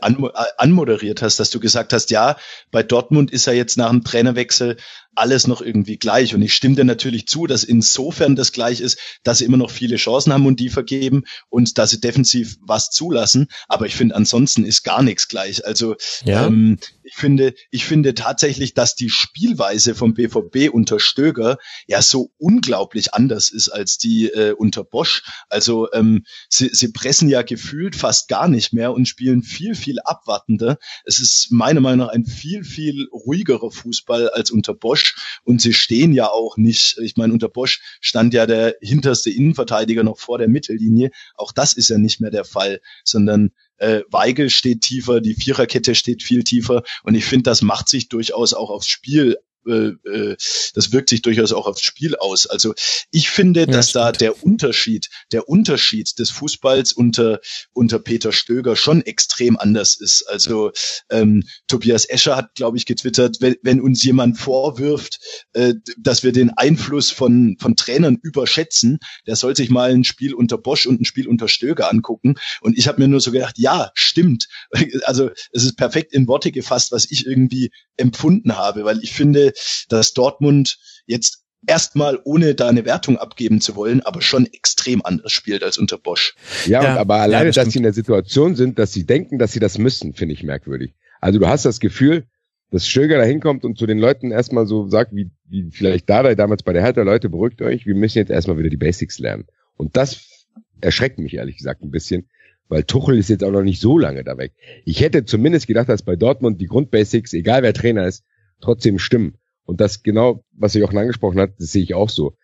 anmoderiert 0.58 1.22
hast, 1.22 1.40
dass 1.40 1.50
du 1.50 1.60
gesagt 1.60 1.92
hast, 1.92 2.10
ja, 2.10 2.36
bei 2.70 2.82
Dortmund 2.82 3.30
ist 3.30 3.46
er 3.46 3.54
jetzt 3.54 3.78
nach 3.78 3.90
dem 3.90 4.04
Trainerwechsel 4.04 4.76
alles 5.14 5.46
noch 5.46 5.60
irgendwie 5.60 5.98
gleich. 5.98 6.34
Und 6.34 6.42
ich 6.42 6.54
stimme 6.54 6.76
dir 6.76 6.84
natürlich 6.84 7.26
zu, 7.26 7.46
dass 7.46 7.64
insofern 7.64 8.36
das 8.36 8.52
gleich 8.52 8.80
ist, 8.80 8.98
dass 9.22 9.38
sie 9.38 9.44
immer 9.44 9.56
noch 9.56 9.70
viele 9.70 9.96
Chancen 9.96 10.32
haben 10.32 10.46
und 10.46 10.60
die 10.60 10.68
vergeben 10.68 11.24
und 11.48 11.78
dass 11.78 11.90
sie 11.90 12.00
defensiv 12.00 12.56
was 12.60 12.90
zulassen. 12.90 13.48
Aber 13.68 13.86
ich 13.86 13.94
finde, 13.94 14.14
ansonsten 14.14 14.64
ist 14.64 14.82
gar 14.82 15.02
nichts 15.02 15.28
gleich. 15.28 15.66
Also 15.66 15.96
ja. 16.24 16.46
ähm, 16.46 16.78
ich 17.04 17.14
finde, 17.14 17.54
ich 17.70 17.84
finde 17.84 18.14
tatsächlich, 18.14 18.74
dass 18.74 18.94
die 18.94 19.10
Spielweise 19.10 19.94
vom 19.94 20.14
BVB 20.14 20.72
unter 20.72 21.00
Stöger 21.00 21.58
ja 21.86 22.00
so 22.00 22.32
unglaublich 22.38 23.12
anders 23.14 23.50
ist 23.50 23.68
als 23.68 23.98
die 23.98 24.28
äh, 24.28 24.52
unter 24.52 24.84
Bosch. 24.84 25.22
Also 25.48 25.92
ähm, 25.92 26.24
sie, 26.48 26.70
sie 26.72 26.88
pressen 26.88 27.28
ja 27.28 27.42
gefühlt 27.42 27.96
fast 27.96 28.28
gar 28.28 28.48
nicht 28.48 28.72
mehr 28.72 28.92
und 28.92 29.06
spielen 29.06 29.42
viel, 29.42 29.74
viel 29.74 29.98
abwartender. 30.00 30.78
Es 31.04 31.18
ist 31.20 31.48
meiner 31.50 31.80
Meinung 31.80 32.06
nach 32.06 32.12
ein 32.12 32.24
viel, 32.24 32.64
viel 32.64 33.08
ruhigerer 33.12 33.70
Fußball 33.70 34.30
als 34.30 34.50
unter 34.50 34.74
Bosch. 34.74 35.01
Und 35.44 35.60
sie 35.60 35.72
stehen 35.72 36.12
ja 36.12 36.28
auch 36.28 36.56
nicht, 36.56 36.98
ich 36.98 37.16
meine, 37.16 37.32
unter 37.32 37.48
Bosch 37.48 37.80
stand 38.00 38.34
ja 38.34 38.46
der 38.46 38.76
hinterste 38.80 39.30
Innenverteidiger 39.30 40.02
noch 40.02 40.18
vor 40.18 40.38
der 40.38 40.48
Mittellinie. 40.48 41.10
Auch 41.34 41.52
das 41.52 41.72
ist 41.72 41.88
ja 41.88 41.98
nicht 41.98 42.20
mehr 42.20 42.30
der 42.30 42.44
Fall, 42.44 42.80
sondern 43.04 43.52
äh, 43.78 44.02
Weigel 44.10 44.50
steht 44.50 44.82
tiefer, 44.82 45.20
die 45.20 45.34
Viererkette 45.34 45.94
steht 45.94 46.22
viel 46.22 46.44
tiefer 46.44 46.82
und 47.02 47.14
ich 47.14 47.24
finde, 47.24 47.44
das 47.44 47.62
macht 47.62 47.88
sich 47.88 48.08
durchaus 48.08 48.54
auch 48.54 48.70
aufs 48.70 48.88
Spiel 48.88 49.36
äh, 49.66 49.92
äh, 50.08 50.36
das 50.74 50.92
wirkt 50.92 51.08
sich 51.08 51.22
durchaus 51.22 51.52
auch 51.52 51.66
aufs 51.66 51.82
Spiel 51.82 52.16
aus. 52.16 52.46
Also 52.46 52.74
ich 53.10 53.30
finde, 53.30 53.66
dass 53.66 53.92
ja, 53.92 54.06
da 54.06 54.12
der 54.12 54.44
Unterschied, 54.44 55.08
der 55.32 55.48
Unterschied 55.48 56.18
des 56.18 56.30
Fußballs 56.30 56.92
unter 56.92 57.40
unter 57.72 57.98
Peter 57.98 58.32
Stöger 58.32 58.76
schon 58.76 59.02
extrem 59.02 59.56
anders 59.56 60.00
ist. 60.00 60.24
Also 60.28 60.72
ähm, 61.10 61.44
Tobias 61.68 62.08
Escher 62.08 62.36
hat, 62.36 62.54
glaube 62.54 62.76
ich, 62.76 62.86
getwittert, 62.86 63.38
wenn, 63.40 63.56
wenn 63.62 63.80
uns 63.80 64.02
jemand 64.02 64.38
vorwirft, 64.38 65.20
äh, 65.52 65.74
dass 65.98 66.22
wir 66.22 66.32
den 66.32 66.50
Einfluss 66.50 67.10
von 67.10 67.56
von 67.60 67.76
Trainern 67.76 68.18
überschätzen, 68.22 68.98
der 69.26 69.36
soll 69.36 69.56
sich 69.56 69.70
mal 69.70 69.92
ein 69.92 70.04
Spiel 70.04 70.34
unter 70.34 70.58
Bosch 70.58 70.86
und 70.86 71.00
ein 71.00 71.04
Spiel 71.04 71.28
unter 71.28 71.48
Stöger 71.48 71.90
angucken. 71.90 72.34
Und 72.60 72.78
ich 72.78 72.88
habe 72.88 73.00
mir 73.00 73.08
nur 73.08 73.20
so 73.20 73.30
gedacht, 73.32 73.58
ja, 73.58 73.90
stimmt. 73.94 74.48
Also 75.04 75.30
es 75.52 75.64
ist 75.64 75.76
perfekt 75.76 76.12
in 76.12 76.28
Worte 76.28 76.52
gefasst, 76.52 76.92
was 76.92 77.10
ich 77.10 77.26
irgendwie 77.26 77.72
empfunden 77.96 78.56
habe, 78.56 78.84
weil 78.84 79.02
ich 79.02 79.12
finde, 79.12 79.51
dass 79.88 80.12
Dortmund 80.14 80.78
jetzt 81.06 81.42
erstmal 81.66 82.18
ohne 82.24 82.54
da 82.54 82.68
eine 82.68 82.84
Wertung 82.84 83.18
abgeben 83.18 83.60
zu 83.60 83.76
wollen, 83.76 84.00
aber 84.00 84.20
schon 84.20 84.46
extrem 84.46 85.04
anders 85.04 85.32
spielt 85.32 85.62
als 85.62 85.78
unter 85.78 85.98
Bosch. 85.98 86.34
Ja, 86.66 86.82
ja 86.82 86.96
aber 86.96 87.16
alleine, 87.16 87.46
ja, 87.46 87.52
das 87.52 87.64
dass 87.64 87.72
sie 87.72 87.78
in 87.78 87.84
der 87.84 87.92
Situation 87.92 88.56
sind, 88.56 88.78
dass 88.78 88.92
sie 88.92 89.06
denken, 89.06 89.38
dass 89.38 89.52
sie 89.52 89.60
das 89.60 89.78
müssen, 89.78 90.14
finde 90.14 90.34
ich 90.34 90.42
merkwürdig. 90.42 90.94
Also 91.20 91.38
du 91.38 91.46
hast 91.46 91.64
das 91.64 91.78
Gefühl, 91.78 92.24
dass 92.70 92.88
Stöger 92.88 93.18
da 93.18 93.24
hinkommt 93.24 93.64
und 93.64 93.78
zu 93.78 93.86
den 93.86 93.98
Leuten 93.98 94.30
erstmal 94.32 94.66
so 94.66 94.88
sagt, 94.88 95.14
wie, 95.14 95.30
wie 95.44 95.70
vielleicht 95.70 96.08
Dada 96.08 96.34
damals 96.34 96.62
bei 96.62 96.72
der 96.72 96.82
Hertha, 96.82 97.02
Leute, 97.02 97.28
beruhigt 97.28 97.60
euch, 97.62 97.86
wir 97.86 97.94
müssen 97.94 98.18
jetzt 98.18 98.30
erstmal 98.30 98.58
wieder 98.58 98.70
die 98.70 98.78
Basics 98.78 99.18
lernen. 99.18 99.46
Und 99.76 99.96
das 99.96 100.48
erschreckt 100.80 101.18
mich 101.18 101.34
ehrlich 101.34 101.58
gesagt 101.58 101.82
ein 101.82 101.90
bisschen, 101.90 102.28
weil 102.68 102.84
Tuchel 102.84 103.18
ist 103.18 103.28
jetzt 103.28 103.44
auch 103.44 103.50
noch 103.50 103.62
nicht 103.62 103.80
so 103.80 103.98
lange 103.98 104.24
da 104.24 104.38
weg. 104.38 104.52
Ich 104.86 105.00
hätte 105.00 105.26
zumindest 105.26 105.66
gedacht, 105.66 105.90
dass 105.90 106.02
bei 106.02 106.16
Dortmund 106.16 106.60
die 106.60 106.66
Grundbasics, 106.66 107.34
egal 107.34 107.62
wer 107.62 107.74
Trainer 107.74 108.06
ist, 108.06 108.24
trotzdem 108.62 108.98
stimmen. 108.98 109.34
Und 109.64 109.80
das 109.80 110.02
genau, 110.02 110.44
was 110.52 110.74
ich 110.74 110.82
auch 110.84 110.92
angesprochen 110.92 111.40
hat, 111.40 111.52
das 111.58 111.72
sehe 111.72 111.82
ich 111.82 111.94
auch 111.94 112.08
so. 112.08 112.34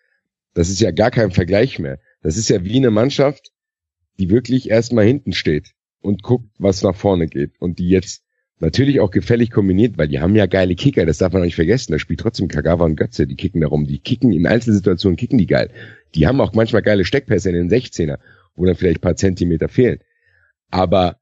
Das 0.53 0.69
ist 0.69 0.79
ja 0.79 0.91
gar 0.91 1.11
kein 1.11 1.31
Vergleich 1.31 1.79
mehr. 1.79 1.99
Das 2.21 2.37
ist 2.37 2.49
ja 2.49 2.63
wie 2.63 2.77
eine 2.77 2.91
Mannschaft, 2.91 3.51
die 4.17 4.29
wirklich 4.29 4.69
erstmal 4.69 5.05
hinten 5.05 5.33
steht 5.33 5.71
und 6.01 6.23
guckt, 6.23 6.49
was 6.57 6.81
nach 6.83 6.95
vorne 6.95 7.27
geht. 7.27 7.53
Und 7.59 7.79
die 7.79 7.89
jetzt 7.89 8.23
natürlich 8.59 8.99
auch 8.99 9.11
gefällig 9.11 9.51
kombiniert, 9.51 9.97
weil 9.97 10.07
die 10.07 10.19
haben 10.19 10.35
ja 10.35 10.45
geile 10.45 10.75
Kicker, 10.75 11.05
das 11.05 11.17
darf 11.17 11.31
man 11.31 11.41
auch 11.41 11.45
nicht 11.45 11.55
vergessen. 11.55 11.91
Da 11.91 11.99
spielt 11.99 12.19
trotzdem 12.19 12.47
Kagawa 12.47 12.85
und 12.85 12.95
Götze, 12.95 13.27
die 13.27 13.35
kicken 13.35 13.61
darum. 13.61 13.85
Die 13.85 13.99
kicken 13.99 14.33
in 14.33 14.47
Einzelsituationen, 14.47 15.17
kicken 15.17 15.37
die 15.37 15.47
geil. 15.47 15.71
Die 16.15 16.27
haben 16.27 16.41
auch 16.41 16.53
manchmal 16.53 16.81
geile 16.81 17.05
Steckpässe 17.05 17.49
in 17.49 17.55
den 17.55 17.69
16er, 17.69 18.17
wo 18.55 18.65
dann 18.65 18.75
vielleicht 18.75 18.97
ein 18.97 19.01
paar 19.01 19.15
Zentimeter 19.15 19.69
fehlen. 19.69 19.99
Aber 20.69 21.19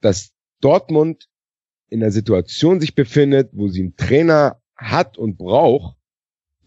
dass 0.00 0.32
Dortmund 0.60 1.28
in 1.88 2.02
einer 2.02 2.12
Situation 2.12 2.80
sich 2.80 2.94
befindet, 2.94 3.50
wo 3.52 3.68
sie 3.68 3.80
einen 3.80 3.96
Trainer 3.96 4.60
hat 4.76 5.18
und 5.18 5.38
braucht, 5.38 5.96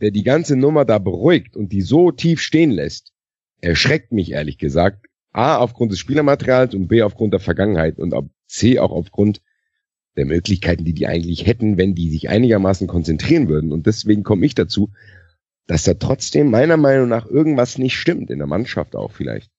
der 0.02 0.12
die 0.12 0.24
ganze 0.24 0.56
Nummer 0.56 0.86
da 0.86 0.98
beruhigt 0.98 1.56
und 1.56 1.72
die 1.72 1.82
so 1.82 2.12
tief 2.12 2.42
stehen 2.42 2.72
lässt, 2.72 3.14
erschreckt 3.62 4.12
mich 4.12 4.32
ehrlich 4.32 4.58
gesagt. 4.58 5.06
A, 5.32 5.58
aufgrund 5.58 5.92
des 5.92 6.00
Spielermaterials 6.00 6.74
und 6.74 6.88
B, 6.88 7.04
aufgrund 7.04 7.34
der 7.34 7.40
Vergangenheit 7.40 8.00
und 8.00 8.16
C, 8.48 8.80
auch 8.80 8.92
aufgrund 8.92 9.42
der 10.16 10.26
Möglichkeiten, 10.26 10.86
die 10.86 10.94
die 10.94 11.08
eigentlich 11.08 11.46
hätten, 11.46 11.78
wenn 11.78 11.94
die 11.94 12.10
sich 12.10 12.30
einigermaßen 12.30 12.88
konzentrieren 12.88 13.48
würden. 13.48 13.72
Und 13.72 13.86
deswegen 13.86 14.24
komme 14.24 14.46
ich 14.46 14.56
dazu, 14.56 14.92
dass 15.68 15.84
da 15.84 15.94
trotzdem 15.94 16.50
meiner 16.50 16.78
Meinung 16.78 17.08
nach 17.10 17.28
irgendwas 17.28 17.78
nicht 17.78 17.96
stimmt, 17.96 18.32
in 18.32 18.40
der 18.40 18.48
Mannschaft 18.48 18.96
auch 18.96 19.12
vielleicht. 19.12 19.52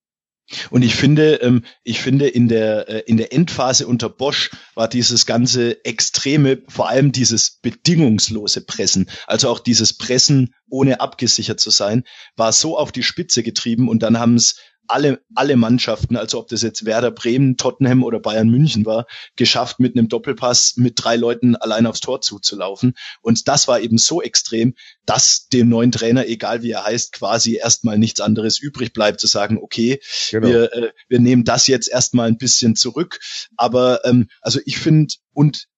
Und 0.70 0.82
ich 0.82 0.94
finde, 0.94 1.36
ähm, 1.36 1.64
ich 1.85 2.01
finde 2.01 2.28
in 2.28 2.48
der 2.48 2.89
äh, 2.89 3.02
in 3.06 3.16
der 3.16 3.32
Endphase 3.32 3.86
unter 3.86 4.09
Bosch 4.09 4.51
war 4.74 4.89
dieses 4.89 5.27
ganze 5.27 5.85
extreme, 5.85 6.62
vor 6.68 6.89
allem 6.89 7.12
dieses 7.12 7.59
bedingungslose 7.62 8.64
Pressen, 8.64 9.09
also 9.27 9.48
auch 9.48 9.60
dieses 9.60 9.97
Pressen 9.97 10.55
ohne 10.68 11.01
abgesichert 11.01 11.60
zu 11.60 11.70
sein, 11.70 12.05
war 12.36 12.52
so 12.52 12.78
auf 12.78 12.93
die 12.93 13.02
Spitze 13.02 13.43
getrieben 13.43 13.89
und 13.89 14.02
dann 14.02 14.18
haben 14.18 14.35
es 14.35 14.56
alle, 14.91 15.21
alle 15.35 15.57
Mannschaften, 15.57 16.17
also 16.17 16.39
ob 16.39 16.49
das 16.49 16.62
jetzt 16.62 16.85
Werder 16.85 17.11
Bremen, 17.11 17.57
Tottenham 17.57 18.03
oder 18.03 18.21
Bayern 18.21 18.49
München 18.49 18.85
war, 18.85 19.07
geschafft, 19.37 19.81
mit 19.81 19.97
einem 19.97 20.09
Doppelpass 20.09 20.75
mit 20.77 20.95
drei 20.97 21.17
Leuten 21.17 21.57
allein 21.57 21.87
aufs 21.87 22.01
Tor 22.01 22.21
zuzulaufen. 22.21 22.95
Und 23.23 23.49
das 23.49 23.69
war 23.69 23.81
eben 23.81 23.99
so 23.99 24.21
extrem, 24.21 24.75
dass 25.07 25.49
dem 25.49 25.69
neuen 25.69 25.93
Trainer, 25.93 26.27
egal 26.27 26.62
wie 26.62 26.73
er 26.73 26.85
heißt, 26.85 27.12
quasi 27.12 27.57
erstmal 27.57 27.99
nichts 27.99 28.21
anderes 28.21 28.59
übrig 28.59 28.93
bleibt, 28.93 29.21
zu 29.21 29.27
sagen, 29.27 29.59
okay, 29.59 30.01
genau. 30.31 30.49
wir, 30.49 30.73
äh, 30.73 30.93
wir 31.09 31.21
nehmen 31.21 31.45
das 31.45 31.67
jetzt 31.67 31.89
erstmal 31.89 32.29
ein 32.29 32.39
bisschen 32.39 32.77
zurück. 32.77 33.21
Aber 33.57 34.05
ähm, 34.05 34.29
also 34.41 34.61
ich 34.65 34.79
finde, 34.79 35.15
und 35.33 35.69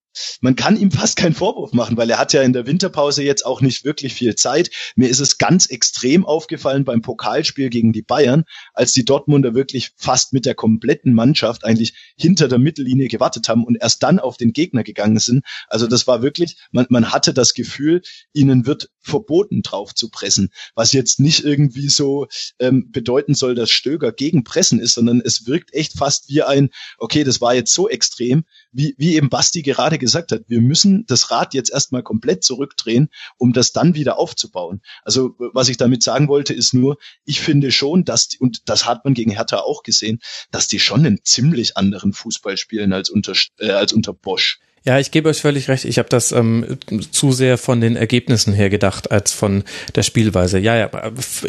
man 0.41 0.57
kann 0.57 0.77
ihm 0.77 0.91
fast 0.91 1.17
keinen 1.17 1.35
Vorwurf 1.35 1.73
machen, 1.73 1.97
weil 1.97 2.11
er 2.11 2.19
hat 2.19 2.33
ja 2.33 2.43
in 2.43 2.53
der 2.53 2.67
Winterpause 2.67 3.23
jetzt 3.23 3.45
auch 3.47 3.61
nicht 3.61 3.85
wirklich 3.85 4.15
viel 4.15 4.35
Zeit. 4.35 4.71
Mir 4.97 5.09
ist 5.09 5.21
es 5.21 5.39
ganz 5.39 5.67
extrem 5.67 6.25
aufgefallen 6.25 6.85
beim 6.85 7.03
Pokalspiel 7.03 7.71
gegen 7.71 7.93
die 7.93 8.03
Bayern, 8.03 8.45
als 8.75 8.93
die 8.93 9.05
Dortmunder 9.05 9.55
wirklich 9.55 9.93
fast 9.97 10.33
mit 10.33 10.47
der 10.47 10.55
kompletten 10.55 11.15
Mannschaft 11.15 11.65
eigentlich 11.65 11.95
hinter 12.17 12.49
der 12.49 12.59
Mittellinie 12.59 13.09
gewartet 13.09 13.49
haben 13.49 13.65
und 13.65 13.77
erst 13.81 14.03
dann 14.03 14.19
auf 14.19 14.37
den 14.37 14.53
Gegner 14.53 14.83
gegangen 14.83 15.19
sind. 15.19 15.45
Also 15.69 15.87
das 15.87 16.07
war 16.07 16.23
wirklich, 16.23 16.57
man, 16.71 16.87
man 16.89 17.13
hatte 17.13 17.35
das 17.35 17.55
Gefühl, 17.55 18.03
ihnen 18.33 18.67
wird 18.67 18.91
verboten 19.01 19.63
drauf 19.63 19.95
zu 19.95 20.11
pressen, 20.11 20.51
was 20.75 20.93
jetzt 20.93 21.21
nicht 21.21 21.45
irgendwie 21.45 21.89
so 21.89 22.27
ähm, 22.59 22.91
bedeuten 22.91 23.35
soll, 23.35 23.55
dass 23.55 23.71
Stöger 23.71 24.13
gegen 24.13 24.45
Pressen 24.45 24.79
ist, 24.79 24.95
sondern 24.95 25.21
es 25.21 25.47
wirkt 25.47 25.75
echt 25.75 25.99
fast 25.99 26.29
wie 26.29 26.43
ein, 26.43 26.71
okay, 26.99 27.25
das 27.25 27.41
war 27.41 27.55
jetzt 27.55 27.75
so 27.75 27.89
extrem, 27.89 28.45
wie, 28.73 28.95
wie 28.99 29.17
eben 29.17 29.29
Basti 29.29 29.63
gerade 29.63 29.99
gesagt 29.99 30.33
hat, 30.33 30.43
wir 30.49 30.61
müssen 30.61 31.05
das 31.07 31.31
Rad 31.31 31.55
jetzt 31.55 31.71
erstmal 31.71 32.03
komplett 32.03 32.43
zurückdrehen, 32.43 33.09
um 33.39 33.53
das 33.53 33.73
dann 33.73 33.95
wieder 33.95 34.19
aufzubauen. 34.19 34.81
Also 35.05 35.35
was 35.39 35.69
ich 35.69 35.77
damit 35.77 36.03
sagen 36.03 36.29
wollte, 36.29 36.55
ist 36.55 36.75
nur, 36.75 36.97
ich 37.25 37.41
finde 37.41 37.71
schon, 37.71 38.05
dass, 38.05 38.31
und 38.39 38.69
das 38.69 38.87
hat 38.87 39.05
man 39.05 39.15
gegen 39.15 39.33
Hertha 39.33 39.59
auch 39.59 39.83
gesehen, 39.83 40.21
dass 40.51 40.69
die 40.69 40.79
schon 40.79 41.07
einen 41.07 41.21
ziemlich 41.25 41.77
anderen 41.77 42.13
Fußball 42.13 42.57
spielen 42.57 42.93
als 42.93 43.11
unter, 43.11 43.35
äh, 43.59 43.71
als 43.71 43.93
unter 43.93 44.13
Bosch. 44.13 44.59
Ja, 44.85 44.99
ich 44.99 45.13
gebe 45.13 45.29
euch 45.29 45.41
völlig 45.41 45.69
recht. 45.69 45.85
Ich 45.85 45.99
habe 45.99 46.09
das 46.09 46.33
ähm, 46.33 46.79
zu 47.13 47.31
sehr 47.31 47.57
von 47.57 47.81
den 47.81 47.95
Ergebnissen 47.95 48.53
her 48.53 48.69
gedacht 48.69 49.13
als 49.13 49.31
von 49.31 49.63
der 49.95 50.03
Spielweise. 50.03 50.59
Ja, 50.59 50.77
ja, 50.77 50.91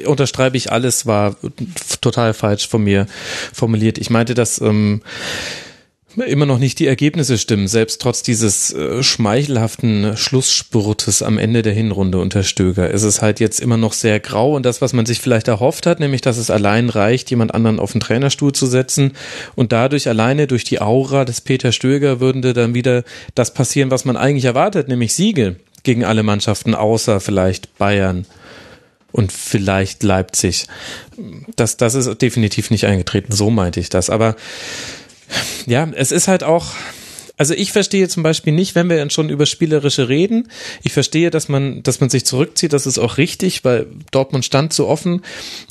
unterstreibe 0.05 0.55
ich 0.55 0.71
alles, 0.71 1.07
war 1.07 1.35
total 1.99 2.35
falsch 2.35 2.67
von 2.67 2.83
mir 2.83 3.07
formuliert. 3.51 3.97
Ich 3.97 4.11
meinte, 4.11 4.35
dass 4.35 4.61
ähm, 4.61 5.01
immer 6.15 6.45
noch 6.45 6.60
nicht 6.60 6.80
die 6.80 6.88
Ergebnisse 6.88 7.38
stimmen, 7.38 7.68
selbst 7.68 8.02
trotz 8.02 8.22
dieses 8.23 8.73
äh, 8.73 9.02
schmeichelhaften 9.02 10.15
Schlussspurtes 10.15 11.23
am 11.23 11.38
Ende 11.38 11.61
der 11.61 11.73
Hinrunde 11.73 12.19
unter 12.19 12.44
Stöger 12.44 12.90
ist 12.91 13.03
es 13.03 13.22
halt 13.22 13.40
jetzt 13.40 13.60
immer 13.60 13.77
noch 13.77 13.94
sehr 13.94 14.19
grau 14.19 14.56
und 14.56 14.65
das, 14.65 14.81
was 14.81 14.94
man 14.94 15.06
sich 15.06 15.19
vielleicht 15.19 15.48
erhofft 15.48 15.85
hat, 15.85 15.99
nämlich, 15.99 16.22
dass 16.22 16.38
es 16.38 16.49
allein 16.49 16.90
reicht, 16.90 17.30
jemand 17.31 17.53
anderen 17.53 17.80
auf 17.80 17.94
den 17.94 18.02
Trainerstuhl 18.02 18.53
zu 18.53 18.68
setzen 18.68 19.14
und 19.56 19.72
dadurch 19.72 20.07
alleine 20.07 20.48
durch 20.48 20.64
die 20.64 20.81
Aura 20.81 21.26
des 21.26 21.41
Peter 21.41 21.72
Stöger 21.72 22.19
würde 22.19 22.53
dann 22.53 22.73
wieder 22.73 23.03
das 23.35 23.53
passieren, 23.53 23.91
was 23.91 24.06
man 24.06 24.18
eigentlich 24.18 24.45
erwartet, 24.45 24.88
nämlich 24.88 25.14
Siege 25.14 25.56
gegen 25.84 26.06
alle 26.06 26.23
Mannschaften 26.23 26.76
außer 26.76 27.19
vielleicht 27.19 27.77
Bayern 27.77 28.26
und 29.11 29.31
vielleicht 29.31 30.03
Leipzig. 30.03 30.65
Das, 31.56 31.77
das 31.77 31.95
ist 31.95 32.22
definitiv 32.22 32.72
nicht 32.72 32.85
eingetreten, 32.85 33.31
so 33.31 33.49
meinte 33.49 33.80
ich 33.80 33.90
das, 33.90 34.10
aber 34.10 34.35
ja, 35.65 35.89
es 35.95 36.11
ist 36.11 36.27
halt 36.27 36.43
auch, 36.43 36.73
also 37.38 37.53
ich 37.53 37.72
verstehe 37.72 38.07
zum 38.07 38.23
Beispiel 38.23 38.53
nicht, 38.53 38.76
wenn 38.76 38.89
wir 38.89 39.10
schon 39.10 39.30
über 39.30 39.45
Spielerische 39.45 40.07
reden, 40.07 40.49
ich 40.84 40.93
verstehe, 40.93 41.31
dass 41.31 41.49
man, 41.49 41.81
dass 41.84 41.99
man 41.99 42.10
sich 42.10 42.26
zurückzieht, 42.26 42.73
das 42.73 42.85
ist 42.85 42.99
auch 42.99 43.18
richtig, 43.18 43.65
weil 43.65 43.88
Dortmund 44.11 44.45
stand 44.45 44.73
so 44.73 44.88
offen, 44.88 45.22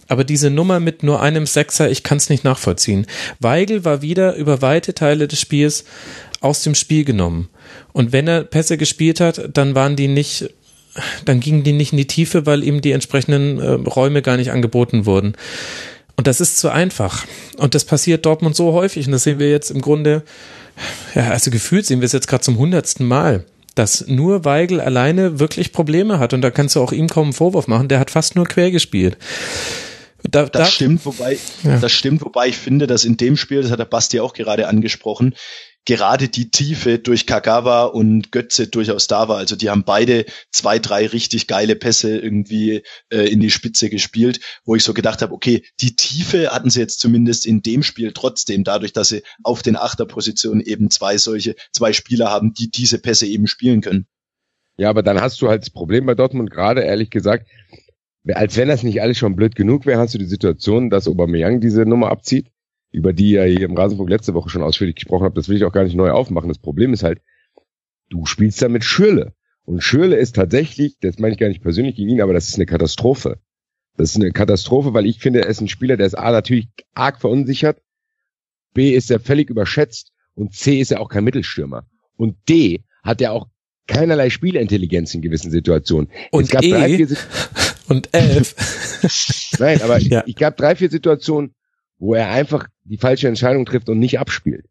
aber 0.09 0.25
diese 0.25 0.51
Nummer 0.51 0.81
mit 0.81 1.03
nur 1.03 1.23
einem 1.23 1.47
Sechser, 1.47 1.91
ich 1.91 2.03
kann 2.03 2.19
es 2.19 2.31
nicht 2.31 2.45
nachvollziehen. 2.45 3.07
Weigel 3.39 3.85
war 3.85 4.03
wieder 4.03 4.35
über 4.35 4.61
weite 4.61 4.95
Teile 4.95 5.29
des 5.29 5.41
Spiels 5.41 5.85
aus 6.41 6.63
dem 6.63 6.75
Spiel 6.75 7.05
genommen. 7.05 7.49
Und 7.93 8.13
wenn 8.13 8.27
er 8.27 8.43
Pässe 8.45 8.77
gespielt 8.77 9.21
hat, 9.21 9.57
dann 9.57 9.75
waren 9.75 9.97
die 9.97 10.09
nicht, 10.09 10.51
dann 11.25 11.41
gingen 11.41 11.63
die 11.63 11.73
nicht 11.73 11.93
in 11.93 11.99
die 11.99 12.07
Tiefe, 12.07 12.45
weil 12.45 12.65
ihm 12.65 12.81
die 12.81 12.93
entsprechenden 12.93 13.61
äh, 13.61 13.71
Räume 13.89 14.23
gar 14.23 14.37
nicht 14.37 14.51
angeboten 14.51 15.07
wurden. 15.07 15.37
Und 16.23 16.29
das 16.29 16.41
ist 16.41 16.59
zu 16.59 16.71
einfach. 16.71 17.27
Und 17.57 17.75
das 17.75 17.85
passiert 17.85 18.25
Dortmund 18.27 18.55
so 18.55 18.75
häufig. 18.75 19.07
Und 19.07 19.13
das 19.13 19.25
sehen 19.25 19.41
wir 19.41 19.51
jetzt 19.51 19.73
im 19.73 19.81
Grunde, 19.81 20.23
ja, 21.17 21.31
also 21.31 21.51
gefühlt 21.51 21.85
sehen 21.85 22.01
wir 22.01 22.07
es 22.07 22.13
jetzt 22.13 22.29
gerade 22.29 22.45
zum 22.45 22.59
hundertsten 22.59 23.09
Mal, 23.09 23.45
dass 23.75 24.07
nur 24.07 24.45
Weigel 24.45 24.81
alleine 24.81 25.41
wirklich 25.41 25.73
Probleme 25.73 26.21
hat. 26.21 26.33
Und 26.33 26.43
da 26.43 26.53
kannst 26.53 26.77
du 26.77 26.81
auch 26.81 26.93
ihm 26.93 27.09
kaum 27.09 27.25
einen 27.25 27.33
Vorwurf 27.33 27.67
machen. 27.67 27.89
Der 27.89 27.99
hat 27.99 28.13
fast 28.13 28.37
nur 28.37 28.45
quer 28.45 28.71
gespielt. 28.71 29.19
Da, 30.23 30.45
das 30.45 30.51
da, 30.53 30.65
stimmt, 30.67 31.05
wobei, 31.05 31.39
ja. 31.65 31.81
das 31.81 31.91
stimmt, 31.91 32.23
wobei 32.23 32.47
ich 32.47 32.57
finde, 32.57 32.87
dass 32.87 33.05
in 33.05 33.17
dem 33.17 33.37
Spiel, 33.37 33.61
das 33.61 33.73
hat 33.73 33.81
der 33.81 33.85
Basti 33.85 34.21
auch 34.21 34.33
gerade 34.33 34.69
angesprochen, 34.69 35.35
gerade 35.85 36.29
die 36.29 36.51
Tiefe 36.51 36.99
durch 36.99 37.27
Kagawa 37.27 37.85
und 37.85 38.31
Götze 38.31 38.69
durchaus 38.69 39.07
da 39.09 39.29
war. 39.29 39.39
Also 39.39 39.57
die 39.57 39.71
haben 39.71 39.85
beide 39.85 40.27
zwei, 40.51 40.79
drei 40.79 41.07
richtig 41.07 41.47
geile 41.47 41.75
Pässe 41.75 42.19
irgendwie 42.19 42.83
äh, 43.11 43.29
in 43.31 43.41
die 43.41 43.51
Spitze 43.51 43.91
gespielt, 43.91 44.41
wo 44.65 44.77
ich 44.77 44.85
so 44.85 44.95
gedacht 44.95 45.23
habe, 45.23 45.35
okay, 45.35 45.65
die 45.81 45.97
Tiefe 45.97 46.51
hatten 46.51 46.71
sie 46.71 46.81
jetzt 46.81 47.01
zumindest 47.01 47.47
in 47.47 47.63
dem 47.63 47.83
Spiel 47.83 48.13
trotzdem, 48.13 48.65
dadurch, 48.65 48.93
dass 48.93 49.09
sie 49.09 49.23
auf 49.43 49.63
den 49.63 49.77
Achterpositionen 49.77 50.61
eben 50.61 50.91
zwei 50.91 51.19
solche, 51.19 51.57
zwei 51.73 51.93
Spieler 51.93 52.31
haben, 52.31 52.55
die 52.55 52.71
diese 52.71 52.99
Pässe 52.99 53.27
eben 53.27 53.47
spielen 53.47 53.81
können. 53.81 54.07
Ja, 54.77 54.89
aber 54.89 55.03
dann 55.03 55.21
hast 55.21 55.43
du 55.43 55.49
halt 55.49 55.63
das 55.63 55.71
Problem 55.71 56.07
bei 56.07 56.15
Dortmund 56.15 56.51
gerade, 56.51 56.83
ehrlich 56.83 57.11
gesagt, 57.11 57.49
als 58.29 58.57
wenn 58.57 58.69
das 58.69 58.85
nicht 58.85 59.03
alles 59.03 59.19
schon 59.19 59.35
blöd 59.35 59.57
genug 59.57 59.85
wäre, 59.85 59.99
hast 59.99 60.15
du 60.15 60.19
die 60.19 60.27
Situation, 60.27 60.91
dass 60.91 61.09
Aubameyang 61.09 61.61
diese 61.61 61.85
Nummer 61.85 62.11
abzieht 62.11 62.52
über 62.93 63.13
die 63.13 63.31
ja 63.31 63.45
hier 63.45 63.63
im 63.63 63.77
Rasenfunk 63.77 64.09
letzte 64.09 64.35
Woche 64.35 64.51
schon 64.51 64.63
ausführlich 64.63 64.97
gesprochen 64.97 65.25
habe, 65.25 65.35
das 65.35 65.49
will 65.49 65.57
ich 65.57 65.65
auch 65.65 65.73
gar 65.73 65.85
nicht 65.85 65.97
neu 65.97 66.11
aufmachen. 66.11 66.49
Das 66.49 66.59
Problem 66.59 66.93
ist 66.93 67.03
halt, 67.03 67.21
du 68.11 68.27
spielst 68.27 68.61
da 68.63 68.69
mit 68.69 68.85
Schürle. 68.85 69.33
Und 69.65 69.83
Schürle 69.83 70.17
ist 70.17 70.37
tatsächlich, 70.37 70.99
das 71.01 71.19
meine 71.19 71.33
ich 71.33 71.41
gar 71.41 71.49
nicht 71.49 71.63
persönlich 71.63 71.97
gegen 71.97 72.11
ihn, 72.11 72.21
aber 72.21 72.35
das 72.35 72.49
ist 72.49 72.57
eine 72.57 72.67
Katastrophe. 72.67 73.39
Das 73.97 74.11
ist 74.11 74.17
eine 74.17 74.33
Katastrophe, 74.33 74.93
weil 74.95 75.07
ich 75.07 75.19
finde, 75.19 75.41
er 75.41 75.49
ist 75.49 75.61
ein 75.61 75.69
Spieler, 75.69 75.97
der 75.97 76.07
ist 76.07 76.15
A 76.15 76.31
natürlich 76.31 76.69
arg 76.95 77.21
verunsichert, 77.21 77.81
B 78.75 78.95
ist 78.95 79.11
er 79.11 79.21
völlig 79.21 79.51
überschätzt 79.51 80.13
und 80.35 80.55
C 80.55 80.81
ist 80.81 80.93
er 80.93 81.01
auch 81.01 81.09
kein 81.09 81.25
Mittelstürmer. 81.25 81.87
Und 82.17 82.37
D 82.49 82.85
hat 83.03 83.21
er 83.21 83.33
auch 83.33 83.49
keinerlei 83.87 84.31
Spielintelligenz 84.31 85.15
in 85.15 85.23
gewissen 85.23 85.51
Situationen. 85.51 86.11
Und 86.31 86.45
es 86.45 86.51
gab 86.51 86.63
e 86.63 86.71
drei, 86.71 86.97
vier 86.97 87.17
und 87.89 88.13
F. 88.13 88.55
Nein, 89.59 89.83
aber 89.83 89.99
ja. 89.99 90.25
ich 90.27 90.37
gab 90.37 90.57
drei, 90.57 90.77
vier 90.77 90.91
Situationen, 90.91 91.55
wo 92.03 92.15
er 92.15 92.31
einfach 92.31 92.67
die 92.83 92.97
falsche 92.97 93.29
Entscheidung 93.29 93.65
trifft 93.65 93.89
und 93.89 94.01
nicht 94.01 94.19
abspielt. 94.19 94.65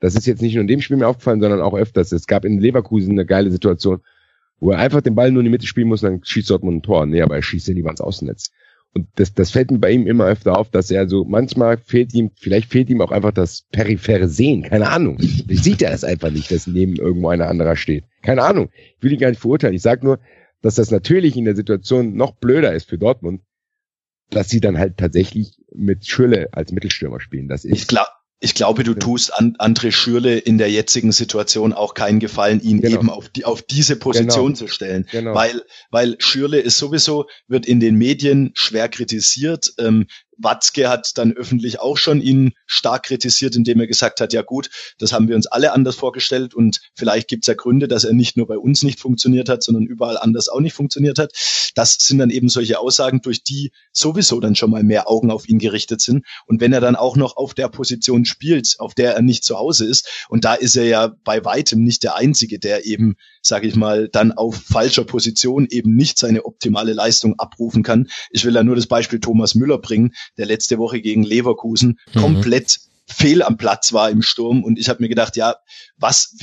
Das 0.00 0.14
ist 0.14 0.26
jetzt 0.26 0.40
nicht 0.40 0.54
nur 0.54 0.62
in 0.62 0.68
dem 0.68 0.80
Spiel 0.80 0.96
mir 0.96 1.06
aufgefallen, 1.06 1.38
sondern 1.38 1.60
auch 1.60 1.74
öfters. 1.74 2.12
Es 2.12 2.26
gab 2.26 2.46
in 2.46 2.58
Leverkusen 2.58 3.12
eine 3.12 3.26
geile 3.26 3.50
Situation, 3.50 4.00
wo 4.58 4.70
er 4.70 4.78
einfach 4.78 5.02
den 5.02 5.14
Ball 5.14 5.30
nur 5.30 5.40
in 5.40 5.44
die 5.44 5.50
Mitte 5.50 5.66
spielen 5.66 5.88
muss, 5.88 6.00
dann 6.00 6.24
schießt 6.24 6.48
Dortmund 6.48 6.78
ein 6.78 6.82
Tor. 6.82 7.04
Nee, 7.04 7.20
aber 7.20 7.36
er 7.36 7.42
schießt 7.42 7.68
ja 7.68 7.74
lieber 7.74 7.90
ans 7.90 8.00
Außennetz. 8.00 8.52
Und 8.94 9.06
das, 9.16 9.34
das 9.34 9.50
fällt 9.50 9.70
mir 9.70 9.80
bei 9.80 9.90
ihm 9.90 10.06
immer 10.06 10.24
öfter 10.24 10.56
auf, 10.56 10.70
dass 10.70 10.90
er 10.90 11.06
so, 11.10 11.26
manchmal 11.26 11.76
fehlt 11.76 12.14
ihm, 12.14 12.30
vielleicht 12.36 12.70
fehlt 12.70 12.88
ihm 12.88 13.02
auch 13.02 13.12
einfach 13.12 13.32
das 13.32 13.66
periphere 13.70 14.28
Sehen. 14.28 14.62
Keine 14.62 14.88
Ahnung. 14.88 15.18
Vielleicht 15.18 15.64
sieht 15.64 15.82
er 15.82 15.92
es 15.92 16.04
einfach 16.04 16.30
nicht, 16.30 16.50
dass 16.50 16.66
neben 16.66 16.96
irgendwo 16.96 17.28
einer 17.28 17.48
anderer 17.48 17.76
steht. 17.76 18.04
Keine 18.22 18.44
Ahnung. 18.44 18.70
Ich 18.96 19.02
will 19.02 19.12
ihn 19.12 19.18
gar 19.18 19.28
nicht 19.28 19.42
verurteilen. 19.42 19.74
Ich 19.74 19.82
sage 19.82 20.06
nur, 20.06 20.20
dass 20.62 20.76
das 20.76 20.90
natürlich 20.90 21.36
in 21.36 21.44
der 21.44 21.54
Situation 21.54 22.14
noch 22.14 22.36
blöder 22.36 22.72
ist 22.72 22.88
für 22.88 22.96
Dortmund, 22.96 23.42
dass 24.30 24.48
sie 24.48 24.60
dann 24.60 24.78
halt 24.78 24.96
tatsächlich 24.96 25.58
mit 25.74 26.06
Schürle 26.06 26.48
als 26.52 26.72
Mittelstürmer 26.72 27.20
spielen. 27.20 27.48
Das 27.48 27.64
ist 27.64 27.74
ich, 27.74 27.86
glaub, 27.86 28.08
ich 28.40 28.54
glaube, 28.54 28.84
du 28.84 28.94
tust 28.94 29.34
an 29.34 29.56
André 29.58 29.90
Schürle 29.90 30.38
in 30.38 30.58
der 30.58 30.70
jetzigen 30.70 31.10
Situation 31.10 31.72
auch 31.72 31.94
keinen 31.94 32.20
Gefallen, 32.20 32.60
ihn 32.60 32.80
genau. 32.80 32.94
eben 32.94 33.10
auf, 33.10 33.28
die, 33.28 33.44
auf 33.44 33.62
diese 33.62 33.96
Position 33.96 34.46
genau. 34.46 34.56
zu 34.56 34.68
stellen. 34.68 35.06
Genau. 35.10 35.34
Weil, 35.34 35.62
weil 35.90 36.16
Schürle 36.20 36.60
ist 36.60 36.78
sowieso, 36.78 37.26
wird 37.48 37.66
in 37.66 37.80
den 37.80 37.96
Medien 37.96 38.52
schwer 38.54 38.88
kritisiert. 38.88 39.72
Ähm, 39.78 40.06
Watzke 40.38 40.88
hat 40.88 41.18
dann 41.18 41.32
öffentlich 41.32 41.80
auch 41.80 41.96
schon 41.96 42.20
ihn 42.20 42.52
stark 42.66 43.04
kritisiert, 43.04 43.56
indem 43.56 43.80
er 43.80 43.86
gesagt 43.86 44.20
hat, 44.20 44.32
ja 44.32 44.42
gut, 44.42 44.70
das 44.98 45.12
haben 45.12 45.28
wir 45.28 45.36
uns 45.36 45.46
alle 45.46 45.72
anders 45.72 45.96
vorgestellt 45.96 46.54
und 46.54 46.80
vielleicht 46.94 47.28
gibt 47.28 47.44
es 47.44 47.48
ja 47.48 47.54
Gründe, 47.54 47.88
dass 47.88 48.04
er 48.04 48.12
nicht 48.12 48.36
nur 48.36 48.46
bei 48.46 48.56
uns 48.56 48.82
nicht 48.82 49.00
funktioniert 49.00 49.48
hat, 49.48 49.62
sondern 49.62 49.84
überall 49.84 50.16
anders 50.16 50.48
auch 50.48 50.60
nicht 50.60 50.74
funktioniert 50.74 51.18
hat. 51.18 51.32
Das 51.74 51.94
sind 51.94 52.18
dann 52.18 52.30
eben 52.30 52.48
solche 52.48 52.78
Aussagen, 52.78 53.20
durch 53.20 53.42
die 53.42 53.72
sowieso 53.92 54.40
dann 54.40 54.54
schon 54.54 54.70
mal 54.70 54.82
mehr 54.82 55.08
Augen 55.08 55.30
auf 55.30 55.48
ihn 55.48 55.58
gerichtet 55.58 56.00
sind. 56.00 56.24
Und 56.46 56.60
wenn 56.60 56.72
er 56.72 56.80
dann 56.80 56.96
auch 56.96 57.16
noch 57.16 57.36
auf 57.36 57.54
der 57.54 57.68
Position 57.68 58.24
spielt, 58.24 58.76
auf 58.78 58.94
der 58.94 59.14
er 59.14 59.22
nicht 59.22 59.44
zu 59.44 59.58
Hause 59.58 59.84
ist, 59.86 60.26
und 60.28 60.44
da 60.44 60.54
ist 60.54 60.76
er 60.76 60.84
ja 60.84 61.14
bei 61.24 61.44
weitem 61.44 61.82
nicht 61.82 62.02
der 62.02 62.16
Einzige, 62.16 62.58
der 62.58 62.86
eben, 62.86 63.16
sage 63.42 63.66
ich 63.66 63.76
mal, 63.76 64.08
dann 64.08 64.32
auf 64.32 64.56
falscher 64.56 65.04
Position 65.04 65.66
eben 65.70 65.94
nicht 65.94 66.18
seine 66.18 66.44
optimale 66.44 66.92
Leistung 66.92 67.38
abrufen 67.38 67.82
kann. 67.82 68.08
Ich 68.30 68.44
will 68.44 68.52
da 68.52 68.62
nur 68.62 68.76
das 68.76 68.86
Beispiel 68.86 69.20
Thomas 69.20 69.54
Müller 69.54 69.78
bringen, 69.78 70.14
der 70.36 70.46
letzte 70.46 70.78
Woche 70.78 71.00
gegen 71.00 71.22
Leverkusen 71.22 71.98
mhm. 72.14 72.20
komplett 72.20 72.78
fehl 73.06 73.42
am 73.42 73.56
Platz 73.56 73.92
war 73.92 74.10
im 74.10 74.22
Sturm. 74.22 74.62
Und 74.62 74.78
ich 74.78 74.88
habe 74.88 75.02
mir 75.02 75.08
gedacht, 75.08 75.36
ja, 75.36 75.56
was 75.96 76.36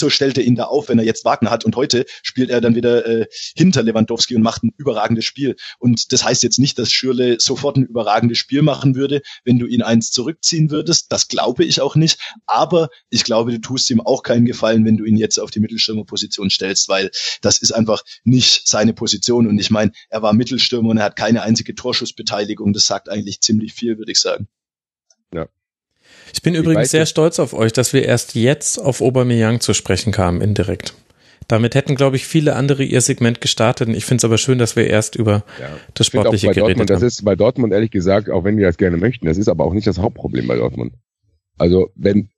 so 0.00 0.10
stellt 0.10 0.38
er 0.38 0.44
ihn 0.44 0.54
da 0.54 0.64
auf, 0.64 0.88
wenn 0.88 0.98
er 0.98 1.04
jetzt 1.04 1.24
Wagner 1.24 1.50
hat. 1.50 1.64
Und 1.64 1.76
heute 1.76 2.04
spielt 2.22 2.50
er 2.50 2.60
dann 2.60 2.74
wieder 2.74 3.06
äh, 3.06 3.26
hinter 3.54 3.82
Lewandowski 3.82 4.36
und 4.36 4.42
macht 4.42 4.62
ein 4.62 4.72
überragendes 4.76 5.24
Spiel. 5.24 5.56
Und 5.78 6.12
das 6.12 6.24
heißt 6.24 6.42
jetzt 6.42 6.58
nicht, 6.58 6.78
dass 6.78 6.92
Schürle 6.92 7.38
sofort 7.40 7.76
ein 7.76 7.84
überragendes 7.84 8.38
Spiel 8.38 8.62
machen 8.62 8.94
würde, 8.94 9.22
wenn 9.44 9.58
du 9.58 9.66
ihn 9.66 9.82
eins 9.82 10.10
zurückziehen 10.10 10.70
würdest. 10.70 11.12
Das 11.12 11.28
glaube 11.28 11.64
ich 11.64 11.80
auch 11.80 11.96
nicht. 11.96 12.20
Aber 12.46 12.88
ich 13.10 13.24
glaube, 13.24 13.52
du 13.52 13.60
tust 13.60 13.90
ihm 13.90 14.00
auch 14.00 14.22
keinen 14.22 14.44
Gefallen, 14.44 14.84
wenn 14.84 14.96
du 14.96 15.04
ihn 15.04 15.16
jetzt 15.16 15.38
auf 15.38 15.50
die 15.50 15.60
Mittelstürmerposition 15.60 16.50
stellst, 16.50 16.88
weil 16.88 17.10
das 17.40 17.58
ist 17.58 17.72
einfach 17.72 18.02
nicht 18.24 18.68
seine 18.68 18.92
Position. 18.92 19.46
Und 19.46 19.58
ich 19.58 19.70
meine, 19.70 19.92
er 20.08 20.22
war 20.22 20.32
Mittelstürmer 20.32 20.90
und 20.90 20.98
er 20.98 21.04
hat 21.04 21.16
keine 21.16 21.42
einzige 21.42 21.74
Torschussbeteiligung. 21.74 22.72
Das 22.72 22.86
sagt 22.86 23.08
eigentlich 23.08 23.40
ziemlich 23.40 23.72
viel, 23.72 23.98
würde 23.98 24.12
ich 24.12 24.20
sagen. 24.20 24.48
Ja. 25.32 25.48
Ich 26.32 26.42
bin 26.42 26.54
ich 26.54 26.60
übrigens 26.60 26.90
sehr 26.90 27.06
stolz 27.06 27.38
auf 27.38 27.54
euch, 27.54 27.72
dass 27.72 27.92
wir 27.92 28.04
erst 28.04 28.34
jetzt 28.34 28.78
auf 28.78 29.00
Aubameyang 29.00 29.60
zu 29.60 29.74
sprechen 29.74 30.12
kamen, 30.12 30.40
indirekt. 30.40 30.94
Damit 31.48 31.76
hätten, 31.76 31.94
glaube 31.94 32.16
ich, 32.16 32.26
viele 32.26 32.56
andere 32.56 32.82
ihr 32.82 33.00
Segment 33.00 33.40
gestartet. 33.40 33.88
Ich 33.90 34.04
finde 34.04 34.20
es 34.20 34.24
aber 34.24 34.36
schön, 34.36 34.58
dass 34.58 34.74
wir 34.74 34.88
erst 34.88 35.14
über 35.14 35.44
ja, 35.60 35.68
das 35.94 36.08
Sportliche 36.08 36.48
geredet 36.48 36.62
Dortmund, 36.62 36.90
haben. 36.90 37.00
Das 37.00 37.02
ist 37.02 37.24
bei 37.24 37.36
Dortmund 37.36 37.72
ehrlich 37.72 37.92
gesagt, 37.92 38.30
auch 38.30 38.42
wenn 38.42 38.56
die 38.56 38.64
das 38.64 38.76
gerne 38.76 38.96
möchten, 38.96 39.26
das 39.26 39.38
ist 39.38 39.48
aber 39.48 39.64
auch 39.64 39.72
nicht 39.72 39.86
das 39.86 39.98
Hauptproblem 39.98 40.48
bei 40.48 40.56
Dortmund. 40.56 40.94
Also 41.56 41.90
wenn, 41.94 42.30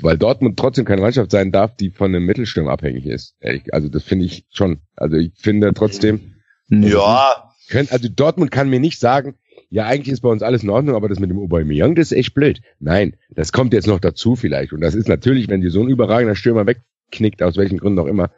weil 0.00 0.18
Dortmund 0.18 0.58
trotzdem 0.58 0.84
keine 0.84 1.02
Mannschaft 1.02 1.30
sein 1.30 1.52
darf, 1.52 1.76
die 1.76 1.90
von 1.90 2.14
einem 2.14 2.26
Mittelstürmer 2.26 2.72
abhängig 2.72 3.06
ist. 3.06 3.36
Ehrlich, 3.40 3.72
also 3.72 3.88
das 3.88 4.02
finde 4.02 4.24
ich 4.24 4.44
schon. 4.50 4.80
Also 4.96 5.16
ich 5.16 5.32
finde 5.36 5.72
trotzdem. 5.72 6.34
Ja. 6.68 7.54
Könnt, 7.68 7.92
also 7.92 8.08
Dortmund 8.08 8.50
kann 8.50 8.70
mir 8.70 8.80
nicht 8.80 8.98
sagen, 8.98 9.36
ja, 9.70 9.84
eigentlich 9.84 10.12
ist 10.12 10.22
bei 10.22 10.30
uns 10.30 10.42
alles 10.42 10.62
in 10.62 10.70
Ordnung, 10.70 10.96
aber 10.96 11.08
das 11.08 11.18
mit 11.18 11.30
dem 11.30 11.38
Aubameyang, 11.38 11.94
das 11.94 12.12
ist 12.12 12.18
echt 12.18 12.34
blöd. 12.34 12.60
Nein, 12.78 13.16
das 13.30 13.52
kommt 13.52 13.74
jetzt 13.74 13.86
noch 13.86 14.00
dazu 14.00 14.34
vielleicht. 14.34 14.72
Und 14.72 14.80
das 14.80 14.94
ist 14.94 15.08
natürlich, 15.08 15.48
wenn 15.48 15.60
dir 15.60 15.70
so 15.70 15.82
ein 15.82 15.88
überragender 15.88 16.34
Stürmer 16.34 16.66
wegknickt, 16.66 17.42
aus 17.42 17.56
welchen 17.56 17.78
Gründen 17.78 17.98
auch 17.98 18.06
immer, 18.06 18.30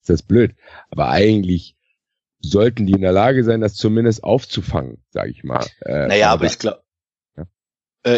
ist 0.00 0.10
das 0.10 0.22
blöd. 0.22 0.54
Aber 0.90 1.08
eigentlich 1.08 1.76
sollten 2.38 2.86
die 2.86 2.92
in 2.92 3.00
der 3.00 3.12
Lage 3.12 3.42
sein, 3.42 3.60
das 3.60 3.74
zumindest 3.74 4.22
aufzufangen, 4.22 4.98
sage 5.10 5.30
ich 5.30 5.42
mal. 5.42 5.66
Äh, 5.80 6.06
naja, 6.06 6.30
aber 6.30 6.46
ich 6.46 6.58
glaube, 6.58 6.80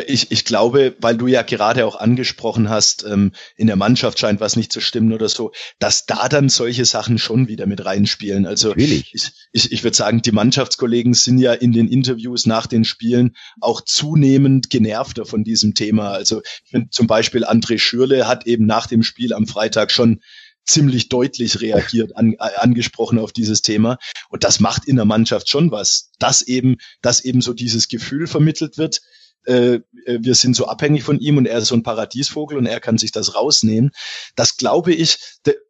ich, 0.06 0.30
ich 0.30 0.44
glaube, 0.44 0.94
weil 1.00 1.16
du 1.16 1.26
ja 1.26 1.42
gerade 1.42 1.86
auch 1.86 1.96
angesprochen 1.96 2.68
hast, 2.68 3.04
ähm, 3.04 3.32
in 3.56 3.68
der 3.68 3.76
Mannschaft 3.76 4.18
scheint 4.18 4.38
was 4.38 4.54
nicht 4.54 4.70
zu 4.70 4.80
stimmen 4.80 5.12
oder 5.12 5.28
so, 5.28 5.52
dass 5.78 6.04
da 6.04 6.28
dann 6.28 6.50
solche 6.50 6.84
Sachen 6.84 7.18
schon 7.18 7.48
wieder 7.48 7.66
mit 7.66 7.84
reinspielen. 7.84 8.46
Also 8.46 8.68
Natürlich. 8.68 9.14
ich, 9.14 9.30
ich, 9.52 9.72
ich 9.72 9.84
würde 9.84 9.96
sagen, 9.96 10.20
die 10.20 10.32
Mannschaftskollegen 10.32 11.14
sind 11.14 11.38
ja 11.38 11.54
in 11.54 11.72
den 11.72 11.88
Interviews 11.88 12.44
nach 12.44 12.66
den 12.66 12.84
Spielen 12.84 13.34
auch 13.60 13.80
zunehmend 13.80 14.68
genervter 14.68 15.24
von 15.24 15.42
diesem 15.42 15.74
Thema. 15.74 16.10
Also 16.10 16.42
ich 16.64 16.70
finde 16.70 16.90
zum 16.90 17.06
Beispiel 17.06 17.44
André 17.44 17.78
Schürle 17.78 18.28
hat 18.28 18.46
eben 18.46 18.66
nach 18.66 18.86
dem 18.86 19.02
Spiel 19.02 19.32
am 19.32 19.46
Freitag 19.46 19.90
schon 19.90 20.20
ziemlich 20.66 21.08
deutlich 21.08 21.62
reagiert, 21.62 22.14
an, 22.14 22.34
äh, 22.34 22.56
angesprochen 22.56 23.18
auf 23.18 23.32
dieses 23.32 23.62
Thema. 23.62 23.96
Und 24.28 24.44
das 24.44 24.60
macht 24.60 24.84
in 24.84 24.96
der 24.96 25.06
Mannschaft 25.06 25.48
schon 25.48 25.70
was, 25.70 26.10
dass 26.18 26.42
eben, 26.42 26.76
dass 27.00 27.24
eben 27.24 27.40
so 27.40 27.54
dieses 27.54 27.88
Gefühl 27.88 28.26
vermittelt 28.26 28.76
wird, 28.76 29.00
äh, 29.48 29.80
wir 30.06 30.34
sind 30.34 30.54
so 30.54 30.66
abhängig 30.66 31.02
von 31.02 31.18
ihm 31.18 31.38
und 31.38 31.46
er 31.46 31.58
ist 31.58 31.68
so 31.68 31.74
ein 31.74 31.82
Paradiesvogel 31.82 32.58
und 32.58 32.66
er 32.66 32.80
kann 32.80 32.98
sich 32.98 33.12
das 33.12 33.34
rausnehmen. 33.34 33.90
Das 34.36 34.56
glaube 34.56 34.92
ich, 34.92 35.18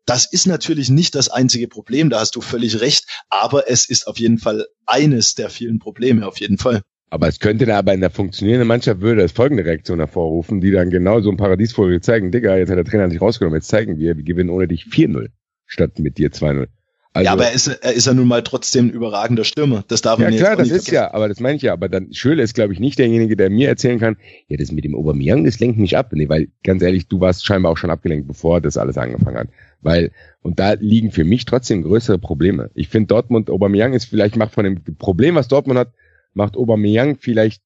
das 0.05 0.31
ist 0.31 0.47
natürlich 0.47 0.91
nicht 0.91 1.15
das 1.15 1.29
einzige 1.29 1.69
Problem, 1.69 2.11
da 2.11 2.21
hast 2.21 2.37
du 2.37 2.41
völlig 2.41 2.81
recht, 2.81 3.07
aber 3.29 3.71
es 3.71 3.89
ist 3.89 4.07
auf 4.07 4.19
jeden 4.19 4.39
Fall 4.39 4.67
eines 4.87 5.35
der 5.35 5.51
vielen 5.51 5.79
Probleme, 5.79 6.27
auf 6.27 6.39
jeden 6.41 6.59
Fall. 6.59 6.83
Aber 7.11 7.29
es 7.29 7.39
könnte 7.39 7.65
da 7.65 7.79
aber 7.79 7.95
in 7.95 8.01
der 8.01 8.11
funktionierenden 8.11 8.69
Mannschaft 8.69 9.01
würde 9.01 9.23
es 9.23 9.33
folgende 9.33 9.65
Reaktion 9.65 9.99
hervorrufen, 9.99 10.61
die 10.61 10.71
dann 10.71 10.91
genau 10.91 11.21
so 11.21 11.31
ein 11.31 11.39
Paradiesvogel 11.39 12.03
zeigen, 12.03 12.33
Digga, 12.33 12.57
jetzt 12.57 12.69
hat 12.69 12.77
der 12.77 12.85
Trainer 12.85 13.09
sich 13.09 13.21
rausgenommen, 13.21 13.57
jetzt 13.57 13.69
zeigen 13.69 13.99
wir, 13.99 14.17
wir 14.17 14.25
gewinnen 14.25 14.51
ohne 14.51 14.69
dich 14.69 14.85
4-0 14.85 15.29
statt 15.67 15.99
mit 15.99 16.19
dir 16.19 16.31
2-0. 16.31 16.67
Also, 17.15 17.25
ja, 17.25 17.33
aber 17.33 17.47
er 17.47 17.53
ist, 17.53 17.67
er 17.69 17.93
ist 17.93 18.07
ja 18.07 18.15
nun 18.15 18.29
mal 18.29 18.43
trotzdem 18.43 18.87
ein 18.87 18.91
überragender 18.91 19.45
Stürmer. 19.45 19.83
Das 19.89 20.03
darf 20.03 20.19
man 20.19 20.33
ja, 20.33 20.39
klar, 20.39 20.57
das 20.57 20.69
ist 20.69 20.85
vergessen. 20.85 20.95
ja, 20.95 21.15
aber 21.15 21.29
das 21.29 21.41
meine 21.41 21.57
ich 21.57 21.63
ja. 21.63 21.73
Aber 21.73 21.89
dann 21.89 22.13
Schöle 22.13 22.43
ist, 22.43 22.55
glaube 22.55 22.73
ich, 22.73 22.81
nicht 22.81 22.99
derjenige, 22.99 23.35
der 23.35 23.51
mir 23.51 23.69
erzählen 23.69 23.99
kann, 23.99 24.19
ja, 24.49 24.57
das 24.57 24.73
mit 24.73 24.85
dem 24.85 24.95
Aubameyang, 24.95 25.45
das 25.45 25.59
lenkt 25.59 25.79
mich 25.79 25.97
ab. 25.97 26.11
Nee, 26.13 26.29
weil 26.29 26.49
ganz 26.63 26.83
ehrlich, 26.83 27.09
du 27.09 27.21
warst 27.21 27.47
scheinbar 27.47 27.73
auch 27.73 27.77
schon 27.77 27.91
abgelenkt, 27.91 28.29
bevor 28.29 28.61
das 28.61 28.77
alles 28.77 28.99
angefangen 28.99 29.39
hat. 29.39 29.49
Weil, 29.81 30.13
und 30.43 30.61
da 30.61 30.75
liegen 30.75 31.11
für 31.11 31.25
mich 31.25 31.45
trotzdem 31.45 31.83
größere 31.83 32.19
Probleme. 32.19 32.71
Ich 32.75 32.89
finde 32.89 33.09
Dortmund, 33.09 33.49
Aubameyang 33.49 33.95
ist 33.95 34.05
vielleicht, 34.05 34.37
macht 34.37 34.53
von 34.53 34.65
dem 34.65 34.83
Problem, 34.99 35.35
was 35.35 35.49
Dortmund 35.49 35.79
hat, 35.79 35.93
macht 36.35 36.57
Aubameyang 36.57 37.17
vielleicht 37.19 37.63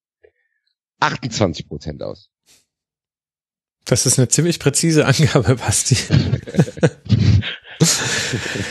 28 1.01 1.69
Prozent 1.69 2.03
aus. 2.03 2.31
Das 3.85 4.07
ist 4.07 4.19
eine 4.19 4.29
ziemlich 4.29 4.61
präzise 4.61 5.05
Angabe, 5.07 5.57
Basti. 5.57 5.97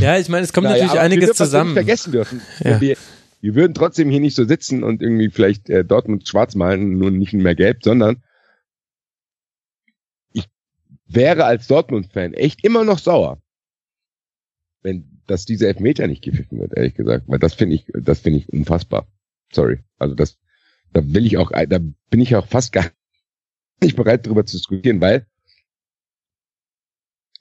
Ja, 0.00 0.18
ich 0.18 0.28
meine, 0.30 0.44
es 0.44 0.52
kommt 0.52 0.64
naja, 0.64 0.84
natürlich 0.84 1.00
einiges 1.00 1.26
dürfen, 1.26 1.36
zusammen. 1.36 1.70
Wir 1.70 1.82
vergessen 1.82 2.12
dürfen. 2.12 2.40
Ja. 2.64 2.80
Wir, 2.80 2.96
wir 3.42 3.54
würden 3.54 3.74
trotzdem 3.74 4.10
hier 4.10 4.20
nicht 4.20 4.34
so 4.34 4.44
sitzen 4.44 4.82
und 4.82 5.02
irgendwie 5.02 5.28
vielleicht 5.30 5.68
äh, 5.68 5.84
Dortmund 5.84 6.26
schwarz 6.26 6.54
malen, 6.54 6.98
nur 6.98 7.10
nicht 7.10 7.34
mehr 7.34 7.54
gelb, 7.54 7.84
sondern 7.84 8.22
ich 10.32 10.46
wäre 11.06 11.44
als 11.44 11.66
Dortmund-Fan 11.66 12.32
echt 12.32 12.64
immer 12.64 12.84
noch 12.84 12.98
sauer, 12.98 13.42
wenn 14.82 15.20
dass 15.26 15.44
dieser 15.44 15.68
Elfmeter 15.68 16.08
nicht 16.08 16.24
gepfiffen 16.24 16.58
wird, 16.58 16.76
ehrlich 16.76 16.94
gesagt, 16.94 17.28
weil 17.28 17.38
das 17.38 17.54
finde 17.54 17.76
ich, 17.76 17.86
das 17.94 18.18
finde 18.18 18.40
ich 18.40 18.48
unfassbar. 18.48 19.06
Sorry, 19.52 19.78
also 19.96 20.16
das, 20.16 20.38
da 20.92 21.02
will 21.04 21.24
ich 21.24 21.36
auch, 21.36 21.52
da 21.52 21.78
bin 21.78 22.20
ich 22.20 22.34
auch 22.34 22.48
fast 22.48 22.72
gar 22.72 22.90
nicht 23.80 23.96
bereit, 23.96 24.26
darüber 24.26 24.44
zu 24.44 24.56
diskutieren, 24.56 25.00
weil 25.00 25.26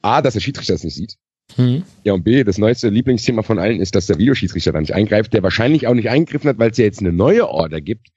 a, 0.01 0.21
dass 0.21 0.35
der 0.35 0.41
Schiedsrichter 0.41 0.73
das 0.73 0.83
nicht 0.83 0.93
sieht 0.95 1.17
hm. 1.55 1.83
Ja, 2.03 2.13
und 2.13 2.23
B, 2.23 2.43
das 2.43 2.57
neueste 2.57 2.89
Lieblingsthema 2.89 3.41
von 3.41 3.59
allen 3.59 3.81
ist, 3.81 3.95
dass 3.95 4.07
der 4.07 4.17
Videoschiedsrichter 4.17 4.71
da 4.71 4.79
nicht 4.79 4.93
eingreift, 4.93 5.33
der 5.33 5.43
wahrscheinlich 5.43 5.87
auch 5.87 5.93
nicht 5.93 6.09
eingegriffen 6.09 6.49
hat, 6.49 6.59
weil 6.59 6.71
es 6.71 6.77
ja 6.77 6.85
jetzt 6.85 6.99
eine 6.99 7.11
neue 7.11 7.47
Order 7.47 7.81
gibt, 7.81 8.07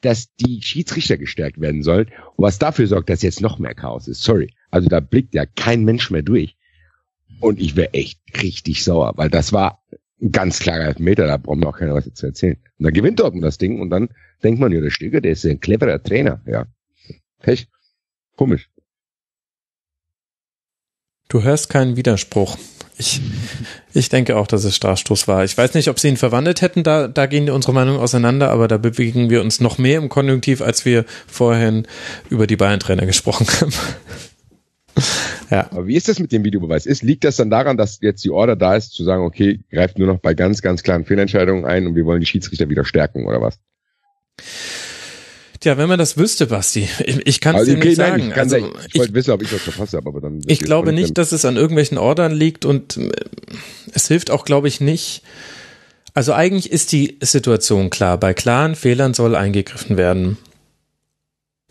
dass 0.00 0.34
die 0.36 0.60
Schiedsrichter 0.62 1.16
gestärkt 1.16 1.60
werden 1.60 1.82
sollen. 1.82 2.08
Und 2.36 2.44
was 2.44 2.58
dafür 2.58 2.86
sorgt, 2.86 3.08
dass 3.10 3.22
jetzt 3.22 3.40
noch 3.40 3.58
mehr 3.58 3.74
Chaos 3.74 4.08
ist. 4.08 4.22
Sorry. 4.22 4.52
Also 4.70 4.88
da 4.88 5.00
blickt 5.00 5.34
ja 5.34 5.46
kein 5.46 5.84
Mensch 5.84 6.10
mehr 6.10 6.22
durch. 6.22 6.56
Und 7.40 7.60
ich 7.60 7.76
wäre 7.76 7.92
echt 7.94 8.20
richtig 8.42 8.84
sauer, 8.84 9.12
weil 9.16 9.30
das 9.30 9.52
war 9.52 9.82
ein 10.20 10.32
ganz 10.32 10.58
klarer 10.60 10.86
Elfmeter, 10.86 11.26
da 11.26 11.36
braucht 11.36 11.58
mir 11.58 11.68
auch 11.68 11.78
keiner 11.78 11.94
was 11.94 12.12
zu 12.12 12.26
erzählen. 12.26 12.56
Und 12.78 12.84
dann 12.84 12.94
gewinnt 12.94 13.20
Dortmund 13.20 13.44
das 13.44 13.58
Ding 13.58 13.80
und 13.80 13.90
dann 13.90 14.08
denkt 14.42 14.60
man, 14.60 14.72
ja, 14.72 14.80
der 14.80 14.90
Stöger, 14.90 15.20
der 15.20 15.32
ist 15.32 15.44
ein 15.44 15.60
cleverer 15.60 16.02
Trainer, 16.02 16.40
ja. 16.46 16.66
Pech. 17.40 17.68
Komisch. 18.36 18.68
Du 21.28 21.42
hörst 21.42 21.68
keinen 21.68 21.96
Widerspruch. 21.96 22.56
Ich, 22.96 23.20
ich 23.92 24.08
denke 24.08 24.36
auch, 24.36 24.46
dass 24.46 24.62
es 24.62 24.76
Strafstoß 24.76 25.26
war. 25.26 25.44
Ich 25.44 25.58
weiß 25.58 25.74
nicht, 25.74 25.88
ob 25.88 25.98
sie 25.98 26.08
ihn 26.08 26.16
verwandelt 26.16 26.62
hätten, 26.62 26.84
da, 26.84 27.08
da 27.08 27.26
gehen 27.26 27.50
unsere 27.50 27.72
Meinungen 27.72 27.98
auseinander, 27.98 28.50
aber 28.50 28.68
da 28.68 28.76
bewegen 28.78 29.30
wir 29.30 29.40
uns 29.40 29.60
noch 29.60 29.78
mehr 29.78 29.98
im 29.98 30.08
Konjunktiv, 30.08 30.60
als 30.60 30.84
wir 30.84 31.04
vorhin 31.26 31.88
über 32.30 32.46
die 32.46 32.56
Bayern-Trainer 32.56 33.04
gesprochen 33.04 33.48
haben. 33.60 33.72
ja. 35.50 35.68
Aber 35.72 35.88
wie 35.88 35.96
ist 35.96 36.08
das 36.08 36.20
mit 36.20 36.30
dem 36.30 36.44
Videobeweis? 36.44 36.86
Ist, 36.86 37.02
liegt 37.02 37.24
das 37.24 37.36
dann 37.36 37.50
daran, 37.50 37.76
dass 37.76 37.98
jetzt 38.00 38.24
die 38.24 38.30
Order 38.30 38.54
da 38.54 38.76
ist, 38.76 38.92
zu 38.92 39.02
sagen, 39.02 39.24
okay, 39.24 39.58
greift 39.72 39.98
nur 39.98 40.06
noch 40.06 40.20
bei 40.20 40.34
ganz, 40.34 40.62
ganz 40.62 40.84
klaren 40.84 41.04
Fehlentscheidungen 41.04 41.64
ein 41.64 41.88
und 41.88 41.96
wir 41.96 42.04
wollen 42.04 42.20
die 42.20 42.26
Schiedsrichter 42.26 42.68
wieder 42.68 42.84
stärken 42.84 43.26
oder 43.26 43.40
was? 43.40 43.58
Ja, 45.64 45.78
wenn 45.78 45.88
man 45.88 45.98
das 45.98 46.16
wüsste, 46.16 46.46
Basti. 46.46 46.88
Ich, 47.04 47.26
ich 47.26 47.40
kann 47.40 47.54
es 47.56 47.60
also, 47.60 47.72
dir 47.72 47.78
okay, 47.78 47.88
nicht 47.88 47.98
nein, 47.98 48.10
sagen. 48.10 48.30
Ich, 48.30 48.36
also, 48.36 48.56
ich, 48.56 48.64
ich 48.92 49.00
wollte 49.00 49.14
wissen, 49.14 49.30
ob 49.30 49.42
ich 49.42 49.52
was 49.52 49.62
verpasst 49.62 49.94
habe, 49.94 50.08
aber 50.08 50.20
dann. 50.20 50.42
Ich 50.46 50.60
glaube 50.60 50.92
nicht, 50.92 51.16
dass 51.18 51.32
es 51.32 51.44
an 51.44 51.56
irgendwelchen 51.56 51.98
Ordern 51.98 52.32
liegt 52.32 52.64
und 52.64 52.96
äh, 52.96 53.10
es 53.92 54.08
hilft 54.08 54.30
auch, 54.30 54.44
glaube 54.44 54.68
ich, 54.68 54.80
nicht. 54.80 55.22
Also 56.12 56.32
eigentlich 56.32 56.70
ist 56.70 56.92
die 56.92 57.18
Situation 57.20 57.90
klar. 57.90 58.18
Bei 58.18 58.34
klaren 58.34 58.76
Fehlern 58.76 59.14
soll 59.14 59.34
eingegriffen 59.34 59.96
werden. 59.96 60.38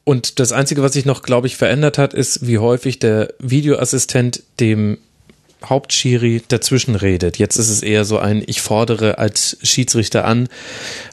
Und 0.04 0.40
das 0.40 0.52
Einzige, 0.52 0.82
was 0.82 0.94
sich 0.94 1.06
noch, 1.06 1.22
glaube 1.22 1.48
ich, 1.48 1.56
verändert 1.56 1.98
hat, 1.98 2.14
ist, 2.14 2.46
wie 2.46 2.58
häufig 2.58 3.00
der 3.00 3.34
Videoassistent 3.40 4.44
dem 4.60 4.98
Hauptschiri 5.66 6.42
dazwischen 6.48 6.96
redet. 6.96 7.38
Jetzt 7.38 7.58
ist 7.58 7.70
es 7.70 7.82
eher 7.82 8.06
so 8.06 8.18
ein, 8.18 8.44
ich 8.46 8.62
fordere 8.62 9.18
als 9.18 9.58
Schiedsrichter 9.64 10.26
an, 10.26 10.48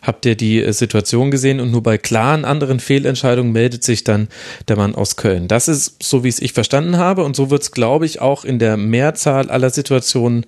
habt 0.02 0.26
ihr 0.26 0.36
die 0.36 0.62
äh, 0.62 0.72
Situation 0.72 1.30
gesehen 1.30 1.60
und 1.60 1.70
nur 1.70 1.82
bei 1.82 1.98
klaren 1.98 2.44
anderen 2.44 2.80
Fehlentscheidungen 2.80 3.52
meldet 3.52 3.84
sich 3.84 4.04
dann 4.04 4.28
der 4.68 4.76
Mann 4.76 4.94
aus 4.94 5.16
Köln. 5.16 5.48
Das 5.48 5.68
ist 5.68 6.02
so, 6.02 6.24
wie 6.24 6.28
es 6.28 6.40
ich 6.40 6.52
verstanden 6.52 6.98
habe 6.98 7.24
und 7.24 7.36
so 7.36 7.50
wird 7.50 7.62
es, 7.62 7.72
glaube 7.72 8.06
ich, 8.06 8.20
auch 8.20 8.44
in 8.44 8.58
der 8.58 8.76
Mehrzahl 8.76 9.50
aller 9.50 9.70
Situationen 9.70 10.46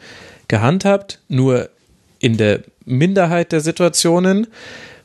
gehandhabt. 0.49 1.21
Nur 1.29 1.71
in 2.19 2.37
der 2.37 2.61
Minderheit 2.85 3.53
der 3.53 3.61
Situationen, 3.61 4.47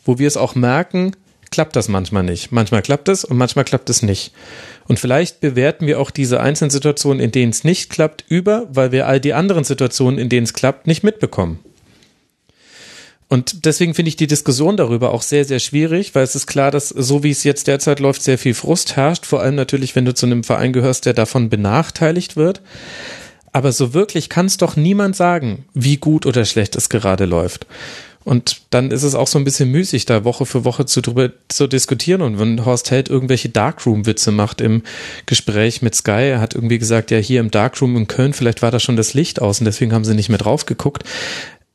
wo 0.06 0.20
wir 0.20 0.28
es 0.28 0.38
auch 0.38 0.56
merken, 0.56 1.14
klappt 1.52 1.76
das 1.76 1.88
manchmal 1.88 2.24
nicht. 2.24 2.52
Manchmal 2.52 2.82
klappt 2.82 3.10
es 3.10 3.24
und 3.24 3.38
manchmal 3.38 3.66
klappt 3.66 3.90
es 3.90 4.02
nicht. 4.02 4.32
Und 4.88 5.00
vielleicht 5.00 5.40
bewerten 5.40 5.88
wir 5.88 6.00
auch 6.00 6.12
diese 6.12 6.40
einzelnen 6.40 6.70
Situationen, 6.70 7.20
in 7.22 7.32
denen 7.32 7.52
es 7.52 7.64
nicht 7.64 7.90
klappt, 7.90 8.26
über, 8.28 8.68
weil 8.70 8.92
wir 8.92 9.08
all 9.08 9.20
die 9.20 9.34
anderen 9.34 9.64
Situationen, 9.64 10.20
in 10.20 10.30
denen 10.30 10.46
es 10.46 10.54
klappt, 10.54 10.88
nicht 10.88 11.04
mitbekommen. 11.04 11.60
Und 13.30 13.66
deswegen 13.66 13.94
finde 13.94 14.10
ich 14.10 14.16
die 14.16 14.28
Diskussion 14.28 14.78
darüber 14.78 15.14
auch 15.14 15.22
sehr, 15.22 15.44
sehr 15.44 15.60
schwierig, 15.60 16.16
weil 16.16 16.24
es 16.24 16.36
ist 16.36 16.48
klar, 16.48 16.72
dass 16.72 16.90
so 16.90 17.24
wie 17.24 17.32
es 17.32 17.44
jetzt 17.44 17.68
derzeit 17.68 18.00
läuft, 18.00 18.24
sehr 18.24 18.38
viel 18.38 18.54
Frust 18.54 18.96
herrscht. 18.96 19.26
Vor 19.26 19.42
allem 19.42 19.56
natürlich, 19.56 19.96
wenn 19.96 20.06
du 20.06 20.14
zu 20.14 20.26
einem 20.26 20.46
Verein 20.46 20.72
gehörst, 20.72 21.06
der 21.06 21.14
davon 21.14 21.50
benachteiligt 21.50 22.38
wird. 22.38 22.62
Aber 23.52 23.74
so 23.74 23.94
wirklich 23.94 24.30
kann 24.30 24.46
es 24.46 24.58
doch 24.58 24.76
niemand 24.76 25.16
sagen, 25.16 25.66
wie 25.74 25.98
gut 25.98 26.26
oder 26.26 26.46
schlecht 26.46 26.76
es 26.76 26.90
gerade 26.90 27.26
läuft. 27.26 27.66
Und 28.28 28.64
dann 28.72 28.92
ist 28.92 29.04
es 29.04 29.16
auch 29.16 29.28
so 29.28 29.40
ein 29.40 29.46
bisschen 29.46 29.72
müßig, 29.72 30.06
da 30.06 30.26
Woche 30.26 30.46
für 30.46 30.66
Woche 30.66 30.86
zu 30.86 31.00
drüber 31.00 31.32
zu 31.48 31.66
diskutieren. 31.66 32.22
Und 32.22 32.40
wenn 32.40 32.66
Horst 32.66 32.92
Held 32.92 33.08
irgendwelche 33.08 33.48
Darkroom-Witze 33.48 34.32
macht 34.32 34.60
im 34.60 34.84
Gespräch 35.26 35.82
mit 35.82 35.96
Sky, 35.96 36.32
er 36.32 36.42
hat 36.42 36.54
irgendwie 36.54 36.78
gesagt, 36.78 37.10
ja, 37.10 37.20
hier 37.20 37.40
im 37.40 37.52
Darkroom 37.52 37.96
in 37.96 38.08
Köln, 38.08 38.34
vielleicht 38.34 38.62
war 38.62 38.70
da 38.70 38.82
schon 38.82 38.98
das 38.98 39.14
Licht 39.14 39.42
aus 39.42 39.62
und 39.62 39.66
deswegen 39.66 39.94
haben 39.94 40.04
sie 40.04 40.14
nicht 40.14 40.28
mehr 40.28 40.40
drauf 40.40 40.66
geguckt. 40.66 41.06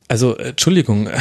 Also, 0.07 0.37
Entschuldigung. 0.37 1.09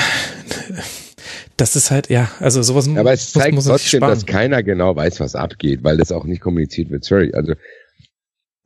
Das 1.59 1.77
ist 1.77 1.91
halt, 1.91 2.09
ja, 2.09 2.31
also 2.41 2.63
sowas 2.63 2.87
ja, 2.87 2.99
Aber 2.99 3.13
es 3.13 3.31
zeigt 3.31 3.55
muss, 3.55 3.67
muss 3.67 3.83
trotzdem, 3.83 4.01
dass 4.01 4.27
keiner 4.27 4.63
genau 4.63 4.97
weiß, 4.97 5.21
was 5.21 5.37
abgeht, 5.37 5.85
weil 5.85 5.99
das 5.99 6.11
auch 6.11 6.25
nicht 6.25 6.41
kommuniziert 6.41 6.91
wird. 6.91 7.05
Sorry, 7.05 7.33
also 7.35 7.53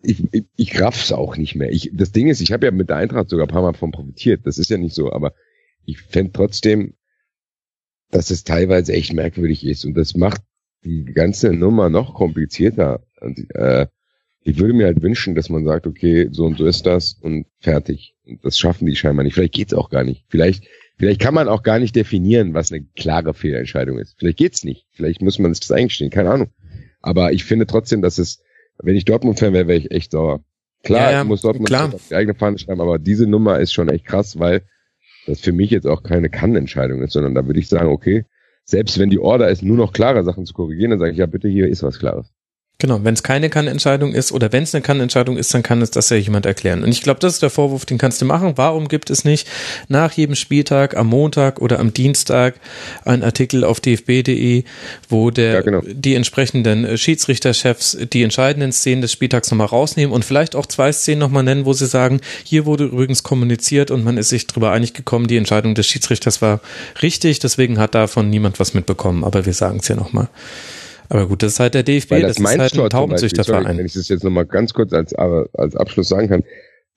ich, 0.03 0.23
ich, 0.33 0.45
ich 0.57 0.81
raff's 0.81 1.13
auch 1.13 1.37
nicht 1.37 1.57
mehr. 1.57 1.71
Ich, 1.73 1.91
das 1.93 2.13
Ding 2.13 2.29
ist, 2.29 2.41
ich 2.41 2.53
habe 2.53 2.65
ja 2.65 2.73
mit 2.73 2.89
der 2.89 2.97
Eintracht 2.97 3.29
sogar 3.29 3.47
ein 3.47 3.51
paar 3.51 3.63
Mal 3.63 3.75
von 3.75 3.91
profitiert. 3.91 4.43
Das 4.45 4.57
ist 4.57 4.71
ja 4.71 4.79
nicht 4.79 4.95
so, 4.95 5.13
aber 5.13 5.35
ich 5.87 6.01
fände 6.01 6.33
trotzdem, 6.33 6.95
dass 8.11 8.31
es 8.31 8.45
teilweise 8.45 8.93
echt 8.93 9.13
merkwürdig 9.13 9.65
ist 9.67 9.85
und 9.85 9.95
das 9.95 10.15
macht 10.15 10.43
die 10.85 11.05
ganze 11.05 11.53
Nummer 11.53 11.89
noch 11.91 12.15
komplizierter. 12.15 13.05
Und, 13.21 13.53
äh, 13.55 13.87
ich 14.43 14.59
würde 14.59 14.75
mir 14.75 14.87
halt 14.87 15.03
wünschen, 15.03 15.35
dass 15.35 15.49
man 15.49 15.65
sagt, 15.65 15.87
okay, 15.89 16.29
so 16.31 16.45
und 16.45 16.57
so 16.59 16.67
ist 16.67 16.87
das 16.87 17.15
und 17.21 17.47
fertig. 17.59 18.15
Und 18.25 18.45
das 18.45 18.59
schaffen 18.59 18.87
die 18.87 18.95
scheinbar 18.95 19.25
nicht. 19.25 19.35
Vielleicht 19.35 19.55
geht's 19.55 19.75
auch 19.75 19.91
gar 19.91 20.05
nicht. 20.05 20.25
Vielleicht 20.29 20.65
vielleicht 20.99 21.21
kann 21.21 21.35
man 21.35 21.49
auch 21.49 21.65
gar 21.65 21.81
nicht 21.81 21.97
definieren, 21.97 22.55
was 22.55 22.71
eine 22.71 22.85
klare 22.97 23.35
Fehlentscheidung 23.35 23.99
ist. 23.99 24.15
Vielleicht 24.19 24.39
geht's 24.39 24.63
nicht. 24.63 24.87
Vielleicht 24.93 25.21
muss 25.21 25.41
man 25.41 25.53
sich 25.53 25.61
das 25.67 25.73
eingestehen. 25.73 26.11
Keine 26.11 26.31
Ahnung. 26.31 26.51
Aber 27.01 27.33
ich 27.33 27.45
finde 27.45 27.67
trotzdem, 27.67 28.03
dass 28.03 28.19
es, 28.19 28.41
wenn 28.79 28.95
ich 28.95 29.05
Dortmund-Fan 29.05 29.53
wäre, 29.53 29.67
wäre 29.67 29.79
ich 29.79 29.91
echt 29.91 30.13
sauer. 30.13 30.45
Klar, 30.85 31.11
Ja, 31.11 31.19
ja, 31.19 31.25
muss 31.25 31.41
Dortmund 31.41 31.69
klar. 31.69 31.93
auf 31.93 32.09
die 32.09 32.15
eigene 32.15 32.35
Fahne 32.35 32.59
schreiben, 32.59 32.81
aber 32.81 33.01
diese 33.01 33.27
Nummer 33.27 33.59
ist 33.59 33.73
schon 33.73 33.89
echt 33.89 34.05
krass, 34.05 34.39
weil 34.39 34.63
das 35.27 35.41
für 35.41 35.53
mich 35.53 35.71
jetzt 35.71 35.87
auch 35.87 36.03
keine 36.03 36.31
Kann-Entscheidung 36.31 37.03
ist, 37.03 37.13
sondern 37.13 37.35
da 37.35 37.47
würde 37.47 37.61
ich 37.61 37.69
sagen, 37.69 37.89
okay, 37.89 38.25
selbst 38.65 38.99
wenn 38.99 39.11
die 39.11 39.19
Order 39.19 39.49
ist, 39.49 39.63
nur 39.63 39.77
noch 39.77 39.93
klare 39.93 40.25
Sachen 40.25 40.47
zu 40.47 40.55
korrigieren, 40.55 40.91
dann 40.91 40.99
sage 40.99 41.13
ich, 41.13 41.19
ja 41.19 41.27
bitte, 41.27 41.49
hier 41.49 41.69
ist 41.69 41.83
was 41.83 41.99
Klares. 41.99 42.33
Genau, 42.79 43.03
wenn 43.03 43.15
es 43.15 43.23
keine 43.23 43.49
Kann-Entscheidung 43.49 44.13
ist 44.13 44.33
oder 44.33 44.53
wenn 44.53 44.65
es 44.65 44.75
eine 44.75 44.83
Kann-Entscheidung 44.83 45.39
ist, 45.39 45.55
dann 45.55 45.63
kann 45.63 45.81
es 45.81 45.91
das 45.91 46.11
ja 46.11 46.19
jemand 46.19 46.45
erklären. 46.45 46.85
Und 46.85 46.91
ich 46.91 47.01
glaube, 47.01 47.21
das 47.21 47.33
ist 47.33 47.43
der 47.43 47.49
Vorwurf, 47.49 47.87
den 47.87 47.97
kannst 47.97 48.21
du 48.21 48.27
machen. 48.27 48.53
Warum 48.57 48.89
gibt 48.89 49.09
es 49.09 49.25
nicht 49.25 49.49
nach 49.89 50.13
jedem 50.13 50.35
Spieltag 50.35 50.95
am 50.95 51.07
Montag 51.07 51.63
oder 51.63 51.79
am 51.79 51.95
Dienstag 51.95 52.57
einen 53.07 53.23
Artikel 53.23 53.65
auf 53.65 53.81
dfb.de, 53.81 54.65
wo 55.09 55.31
der 55.31 55.55
Ja, 55.55 55.61
genau. 55.63 55.81
die 55.87 56.15
entsprechenden 56.15 56.85
äh, 56.85 56.99
Schiedsrichterchefs 56.99 57.97
die 58.13 58.23
entscheidenden 58.23 58.73
Szenen 58.73 59.01
des 59.01 59.11
Spieltags 59.11 59.51
nochmal 59.51 59.69
rausnehmen 59.69 60.13
und 60.13 60.27
vielleicht 60.27 60.55
auch 60.55 60.67
zwei 60.67 60.93
Szenen 60.93 61.21
nochmal 61.21 61.45
nennen, 61.45 61.65
wo 61.65 61.73
sie 61.73 61.87
sagen, 61.87 62.21
hier 62.45 62.67
wurde 62.67 62.85
übrigens 62.85 63.23
kommuniziert 63.23 63.91
und 63.91 64.05
man 64.05 64.19
ist 64.19 64.29
sich 64.29 64.47
darüber 64.49 64.73
einig 64.73 64.93
gekommen, 64.93 65.29
die 65.29 65.39
Entscheidung 65.39 65.75
des 65.75 65.87
Schiedsrichters 65.87 66.43
war 66.43 66.61
richtig, 67.01 67.39
deswegen 67.39 67.79
hat 67.79 67.95
davon 67.95 68.29
niemand 68.29 68.61
was 68.61 68.75
mitbekommen, 68.75 69.25
aber 69.25 69.47
wir 69.47 69.55
sagen 69.55 69.79
es 69.81 69.89
ja 69.89 69.97
nochmal. 69.97 70.29
Aber 71.09 71.27
gut, 71.29 71.43
das 71.43 71.55
ist 71.55 71.61
halt 71.61 71.75
der 71.75 71.83
DFB, 71.83 72.11
Weil 72.11 72.23
das, 72.23 72.37
das 72.37 72.39
ist 72.39 72.47
halt 72.47 72.55
ein 72.55 72.59
Beispiel, 72.59 72.79
sorry, 72.79 72.89
Taubenzüchterverein. 72.89 73.79
wenn 73.79 73.87
ich 73.87 73.95
das 73.95 74.09
jetzt 74.09 74.25
nochmal 74.25 74.47
ganz 74.47 74.75
kurz 74.75 74.93
als, 74.93 75.15
als 75.15 75.77
Abschluss 75.77 76.09
sagen 76.09 76.29
kann, 76.29 76.45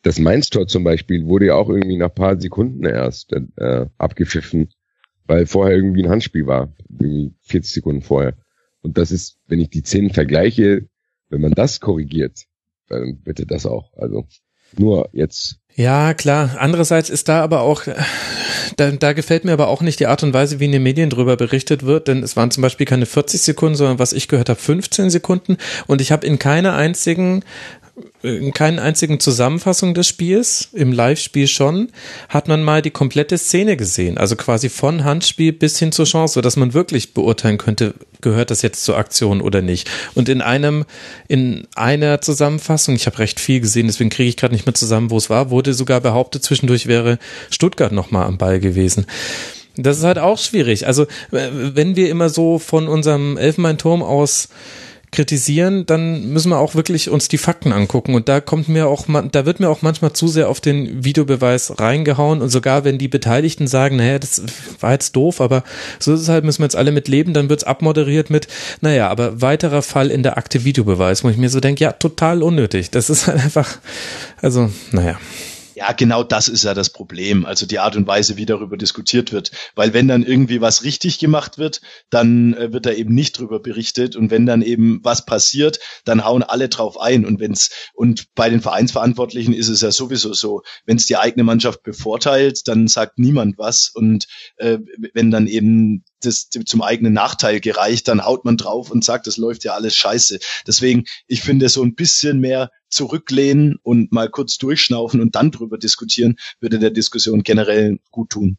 das 0.04 0.20
Mainz-Tor 0.20 0.68
zum 0.68 0.84
Beispiel 0.84 1.26
wurde 1.26 1.48
ja 1.48 1.56
auch 1.56 1.70
irgendwie 1.70 1.98
nach 1.98 2.10
ein 2.10 2.16
paar 2.16 2.40
Sekunden 2.40 2.86
erst 2.86 3.34
äh, 3.34 3.86
abgepfiffen, 3.98 4.70
weil 5.26 5.46
vorher 5.46 5.76
irgendwie 5.76 6.04
ein 6.04 6.10
Handspiel 6.10 6.48
war, 6.48 6.74
irgendwie 6.90 7.34
40 7.42 7.74
Sekunden 7.74 8.02
vorher. 8.02 8.36
Und 8.82 8.98
das 8.98 9.12
ist, 9.12 9.38
wenn 9.48 9.60
ich 9.60 9.70
die 9.70 9.82
Szenen 9.82 10.12
vergleiche, 10.12 10.88
wenn 11.30 11.42
man 11.42 11.52
das 11.52 11.80
korrigiert, 11.80 12.46
dann 12.88 13.22
bitte 13.22 13.46
das 13.46 13.66
auch. 13.66 13.94
Also 13.98 14.26
nur 14.78 15.10
jetzt 15.14 15.60
Ja, 15.76 16.14
klar. 16.14 16.56
Andererseits 16.60 17.10
ist 17.10 17.28
da 17.28 17.44
aber 17.44 17.62
auch, 17.62 17.88
äh, 17.88 17.96
da, 18.78 18.92
da 18.92 19.14
gefällt 19.14 19.46
mir 19.46 19.54
aber 19.54 19.68
auch 19.68 19.82
nicht 19.82 20.00
die 20.00 20.08
Art 20.08 20.24
und 20.24 20.34
Weise, 20.34 20.60
wie 20.60 20.66
in 20.66 20.72
den 20.72 20.84
Medien 20.84 21.10
drüber 21.10 21.38
berichtet 21.38 21.84
wird, 21.84 22.08
denn 22.08 22.24
es 22.24 22.36
waren 22.36 22.52
zum 22.52 22.62
Beispiel 22.62 22.86
keine 22.86 23.06
40 23.06 23.42
Sekunden, 23.42 23.76
sondern 23.76 24.00
was 24.00 24.14
ich 24.14 24.28
gehört 24.28 24.50
habe, 24.50 24.60
15 24.60 25.10
Sekunden. 25.10 25.58
Und 25.88 26.02
ich 26.02 26.12
habe 26.12 26.26
in 26.26 26.40
keiner 26.40 26.76
einzigen 26.76 27.44
in 28.22 28.54
keinen 28.54 28.80
einzigen 28.80 29.20
Zusammenfassung 29.20 29.94
des 29.94 30.08
Spiels, 30.08 30.70
im 30.74 30.92
Live-Spiel 30.92 31.48
schon, 31.48 31.90
hat 32.28 32.48
man 32.48 32.64
mal 32.64 32.82
die 32.82 32.92
komplette 32.92 33.38
Szene 33.38 33.78
gesehen. 33.78 34.18
Also 34.18 34.36
quasi 34.36 34.70
von 34.70 35.04
Handspiel 35.04 35.54
bis 35.54 35.80
hin 35.80 35.92
zur 35.92 36.06
Chance, 36.06 36.36
sodass 36.36 36.58
man 36.58 36.74
wirklich 36.74 37.14
beurteilen 37.14 37.58
könnte, 37.58 37.94
gehört 38.22 38.52
das 38.52 38.62
jetzt 38.62 38.84
zur 38.84 38.98
Aktion 38.98 39.42
oder 39.42 39.62
nicht. 39.62 39.90
Und 40.16 40.28
in 40.28 40.42
einem, 40.42 40.86
in 41.28 41.68
einer 41.76 42.22
Zusammenfassung, 42.22 42.96
ich 42.96 43.06
habe 43.06 43.20
recht 43.20 43.40
viel 43.40 43.62
gesehen, 43.62 43.88
deswegen 43.88 44.10
kriege 44.10 44.30
ich 44.30 44.38
gerade 44.38 44.54
nicht 44.54 44.66
mehr 44.66 44.76
zusammen, 44.76 45.10
wo 45.12 45.18
es 45.18 45.30
war, 45.30 45.50
wurde 45.50 45.74
sogar 45.74 46.02
behauptet, 46.02 46.44
zwischendurch 46.44 46.88
wäre 46.88 47.20
Stuttgart 47.50 47.92
nochmal 47.92 48.26
am 48.26 48.38
Ball 48.38 48.60
gewesen. 48.60 49.06
Das 49.78 49.98
ist 49.98 50.04
halt 50.04 50.20
auch 50.20 50.38
schwierig. 50.38 50.88
Also, 50.88 51.04
äh, 51.32 51.50
wenn 51.52 51.96
wir 51.96 52.10
immer 52.10 52.30
so 52.30 52.60
von 52.60 52.88
unserem 52.88 53.38
Elfenbeinturm 53.38 54.04
aus 54.04 54.50
kritisieren, 55.12 55.86
dann 55.86 56.30
müssen 56.32 56.50
wir 56.50 56.60
auch 56.60 56.76
wirklich 56.76 57.10
uns 57.10 57.28
die 57.28 57.38
Fakten 57.38 57.74
angucken 57.74 58.14
und 58.14 58.30
da 58.30 58.42
kommt 58.42 58.70
mir 58.70 58.88
auch 58.88 59.06
da 59.32 59.46
wird 59.46 59.60
mir 59.60 59.70
auch 59.70 59.82
manchmal 59.82 60.14
zu 60.14 60.28
sehr 60.28 60.50
auf 60.50 60.62
den 60.62 61.04
Videobeweis 61.04 61.80
reingehauen 61.80 62.42
und 62.42 62.50
sogar 62.50 62.84
wenn 62.84 62.98
die 62.98 63.08
Beteiligten 63.08 63.68
sagen, 63.68 63.96
naja, 63.96 64.20
das 64.20 64.44
war 64.80 64.92
jetzt 64.92 65.16
doof, 65.16 65.42
aber 65.42 65.64
so 66.00 66.14
ist 66.14 66.22
es 66.22 66.30
halt, 66.30 66.44
müssen 66.44 66.60
wir 66.60 66.66
jetzt 66.66 66.76
alle 66.76 66.92
mit 66.92 67.08
leben, 67.08 67.34
dann 67.34 67.50
wird's 67.50 67.64
abmoderiert 67.64 68.30
mit, 68.30 68.48
naja, 68.82 69.10
aber 69.10 69.42
weiterer 69.42 69.82
Fall 69.82 70.12
in 70.12 70.24
der 70.24 70.38
Akte 70.38 70.64
Videobeweis, 70.64 71.24
wo 71.24 71.30
ich 71.30 71.38
mir 71.38 71.50
so 71.50 71.60
denke, 71.60 71.84
ja, 71.84 71.92
total 71.94 72.44
unnötig. 72.44 72.92
Das 72.92 73.10
ist 73.10 73.28
halt 73.28 73.44
einfach, 73.44 73.80
also, 74.42 74.70
naja. 74.92 75.18
Ja, 75.80 75.94
genau 75.94 76.24
das 76.24 76.50
ist 76.50 76.66
ja 76.66 76.74
das 76.74 76.90
Problem. 76.90 77.46
Also 77.46 77.66
die 77.66 77.80
Art 77.80 77.96
und 77.96 78.06
Weise, 78.06 78.36
wie 78.36 78.46
darüber 78.46 78.76
diskutiert 78.76 79.32
wird. 79.32 79.52
Weil 79.76 79.94
wenn 79.94 80.10
dann 80.10 80.24
irgendwie 80.24 80.60
was 80.60 80.84
richtig 80.84 81.20
gemacht 81.20 81.58
wird, 81.58 81.80
dann 82.10 82.54
äh, 82.54 82.74
wird 82.74 82.86
da 82.86 82.92
eben 82.92 83.16
nicht 83.16 83.40
drüber 83.40 83.62
berichtet. 83.62 84.18
Und 84.18 84.30
wenn 84.30 84.46
dann 84.46 84.62
eben 84.62 85.00
was 85.04 85.26
passiert, 85.26 85.80
dann 86.04 86.26
hauen 86.26 86.44
alle 86.44 86.68
drauf 86.68 87.00
ein. 87.00 87.26
Und 87.26 87.40
wenn's, 87.40 87.70
und 87.94 88.26
bei 88.36 88.50
den 88.50 88.60
Vereinsverantwortlichen 88.60 89.54
ist 89.54 89.70
es 89.70 89.80
ja 89.80 89.90
sowieso 89.90 90.34
so, 90.34 90.64
wenn 90.86 90.98
es 90.98 91.06
die 91.06 91.16
eigene 91.16 91.46
Mannschaft 91.46 91.82
bevorteilt, 91.82 92.68
dann 92.68 92.90
sagt 92.90 93.18
niemand 93.18 93.58
was. 93.58 93.90
Und 93.94 94.28
äh, 94.58 94.80
wenn 95.14 95.32
dann 95.32 95.48
eben 95.48 96.04
das 96.22 96.50
zum 96.50 96.82
eigenen 96.82 97.14
Nachteil 97.14 97.62
gereicht, 97.62 98.10
dann 98.10 98.26
haut 98.26 98.44
man 98.44 98.58
drauf 98.58 98.92
und 98.92 99.06
sagt, 99.06 99.28
das 99.28 99.38
läuft 99.38 99.64
ja 99.64 99.76
alles 99.76 99.96
scheiße. 99.96 100.40
Deswegen, 100.68 101.06
ich 101.28 101.42
finde 101.42 101.70
so 101.70 101.82
ein 101.84 101.96
bisschen 101.96 102.42
mehr 102.42 102.70
zurücklehnen 102.90 103.78
und 103.84 104.12
mal 104.12 104.30
kurz 104.30 104.58
durchschnaufen 104.58 105.22
und 105.22 105.36
dann 105.36 105.52
drüber 105.52 105.78
diskutieren, 105.78 106.38
würde 106.60 106.80
der 106.80 106.92
Diskussion 106.92 107.44
generell 107.44 108.00
gut 108.12 108.32
tun. 108.32 108.58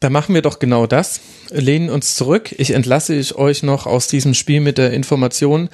Da 0.00 0.10
machen 0.10 0.32
wir 0.32 0.42
doch 0.42 0.60
genau 0.60 0.86
das. 0.86 1.20
Lehnen 1.50 1.90
uns 1.90 2.14
zurück. 2.14 2.54
Ich 2.56 2.70
entlasse 2.70 3.16
ich 3.16 3.34
euch 3.34 3.64
noch 3.64 3.86
aus 3.86 4.06
diesem 4.06 4.32
Spiel 4.32 4.60
mit 4.60 4.78
der 4.78 4.92
Information, 4.92 5.70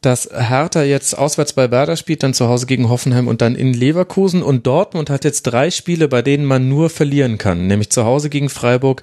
dass 0.00 0.28
Hertha 0.32 0.82
jetzt 0.82 1.16
auswärts 1.16 1.52
bei 1.52 1.70
Werder 1.70 1.96
spielt, 1.96 2.24
dann 2.24 2.34
zu 2.34 2.48
Hause 2.48 2.66
gegen 2.66 2.88
Hoffenheim 2.88 3.28
und 3.28 3.40
dann 3.40 3.54
in 3.54 3.72
Leverkusen. 3.72 4.42
Und 4.42 4.66
Dortmund 4.66 5.10
hat 5.10 5.24
jetzt 5.24 5.42
drei 5.44 5.70
Spiele, 5.70 6.08
bei 6.08 6.22
denen 6.22 6.44
man 6.44 6.68
nur 6.68 6.90
verlieren 6.90 7.38
kann. 7.38 7.68
Nämlich 7.68 7.90
zu 7.90 8.04
Hause 8.04 8.30
gegen 8.30 8.48
Freiburg, 8.48 9.02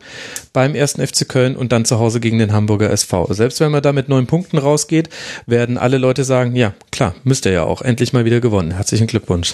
beim 0.52 0.76
ersten 0.76 1.06
FC 1.06 1.30
Köln 1.30 1.56
und 1.56 1.72
dann 1.72 1.86
zu 1.86 2.00
Hause 2.00 2.20
gegen 2.20 2.40
den 2.40 2.52
Hamburger 2.52 2.90
SV. 2.90 3.28
Selbst 3.32 3.62
wenn 3.62 3.72
man 3.72 3.82
da 3.82 3.94
mit 3.94 4.10
neun 4.10 4.28
Punkten 4.28 4.58
rausgeht, 4.58 5.08
werden 5.46 5.78
alle 5.78 6.00
Leute 6.00 6.26
sagen, 6.26 6.54
ja, 6.54 6.74
klar, 6.92 7.16
müsst 7.24 7.46
ihr 7.46 7.54
ja 7.54 7.64
auch. 7.64 7.82
Endlich 7.82 8.12
mal 8.12 8.26
wieder 8.26 8.42
gewonnen. 8.42 8.72
Herzlichen 8.72 9.08
Glückwunsch. 9.08 9.54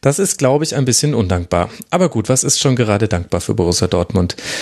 Das 0.00 0.18
ist, 0.18 0.38
glaube 0.38 0.64
ich, 0.64 0.76
ein 0.76 0.86
bisschen 0.86 1.14
undankbar. 1.14 1.68
Aber 1.90 2.08
gut, 2.08 2.30
was 2.30 2.42
ist 2.42 2.58
schon 2.58 2.74
gerade 2.74 3.06
dankbar 3.06 3.42
für 3.42 3.52
Borussia 3.52 3.86
Dortmund? 3.86 4.34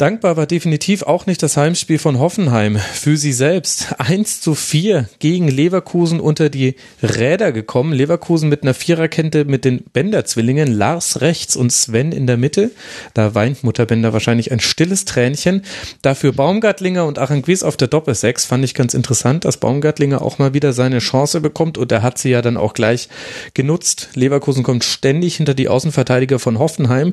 Dankbar 0.00 0.38
war 0.38 0.46
definitiv 0.46 1.02
auch 1.02 1.26
nicht 1.26 1.42
das 1.42 1.58
Heimspiel 1.58 1.98
von 1.98 2.18
Hoffenheim 2.18 2.78
für 2.78 3.18
sie 3.18 3.34
selbst. 3.34 3.88
1 3.98 4.40
zu 4.40 4.54
4 4.54 5.10
gegen 5.18 5.46
Leverkusen 5.46 6.20
unter 6.20 6.48
die 6.48 6.76
Räder 7.02 7.52
gekommen. 7.52 7.92
Leverkusen 7.92 8.48
mit 8.48 8.62
einer 8.62 8.72
Viererkette 8.72 9.44
mit 9.44 9.66
den 9.66 9.84
Bender-Zwillingen, 9.92 10.72
Lars 10.72 11.20
rechts 11.20 11.54
und 11.54 11.70
Sven 11.70 12.12
in 12.12 12.26
der 12.26 12.38
Mitte. 12.38 12.70
Da 13.12 13.34
weint 13.34 13.62
Mutter 13.62 13.84
Bender 13.84 14.14
wahrscheinlich 14.14 14.52
ein 14.52 14.60
stilles 14.60 15.04
Tränchen. 15.04 15.64
Dafür 16.00 16.32
Baumgartlinger 16.32 17.04
und 17.04 17.18
Aranguiz 17.18 17.62
auf 17.62 17.76
der 17.76 17.88
Doppelsechs 17.88 18.46
fand 18.46 18.64
ich 18.64 18.72
ganz 18.72 18.94
interessant, 18.94 19.44
dass 19.44 19.58
Baumgartlinger 19.58 20.22
auch 20.22 20.38
mal 20.38 20.54
wieder 20.54 20.72
seine 20.72 21.00
Chance 21.00 21.42
bekommt 21.42 21.76
und 21.76 21.92
er 21.92 22.00
hat 22.00 22.16
sie 22.16 22.30
ja 22.30 22.40
dann 22.40 22.56
auch 22.56 22.72
gleich 22.72 23.10
genutzt. 23.52 24.08
Leverkusen 24.14 24.62
kommt 24.62 24.82
ständig 24.82 25.36
hinter 25.36 25.52
die 25.52 25.68
Außenverteidiger 25.68 26.38
von 26.38 26.58
Hoffenheim 26.58 27.12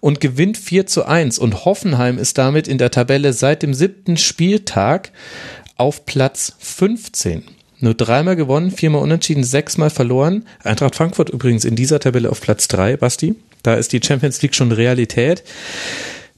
und 0.00 0.20
gewinnt 0.20 0.56
4 0.56 0.86
zu 0.86 1.04
1 1.04 1.38
und 1.38 1.66
Hoffenheim 1.66 2.21
ist 2.22 2.38
damit 2.38 2.68
in 2.68 2.78
der 2.78 2.90
Tabelle 2.90 3.34
seit 3.34 3.62
dem 3.62 3.74
siebten 3.74 4.16
Spieltag 4.16 5.12
auf 5.76 6.06
Platz 6.06 6.54
15. 6.58 7.42
Nur 7.80 7.94
dreimal 7.94 8.36
gewonnen, 8.36 8.70
viermal 8.70 9.02
unentschieden, 9.02 9.42
sechsmal 9.42 9.90
verloren. 9.90 10.46
Eintracht 10.62 10.94
Frankfurt 10.94 11.30
übrigens 11.30 11.64
in 11.64 11.74
dieser 11.74 11.98
Tabelle 11.98 12.30
auf 12.30 12.40
Platz 12.40 12.68
3, 12.68 12.96
Basti. 12.96 13.34
Da 13.64 13.74
ist 13.74 13.92
die 13.92 14.00
Champions 14.02 14.40
League 14.40 14.54
schon 14.54 14.70
Realität. 14.72 15.42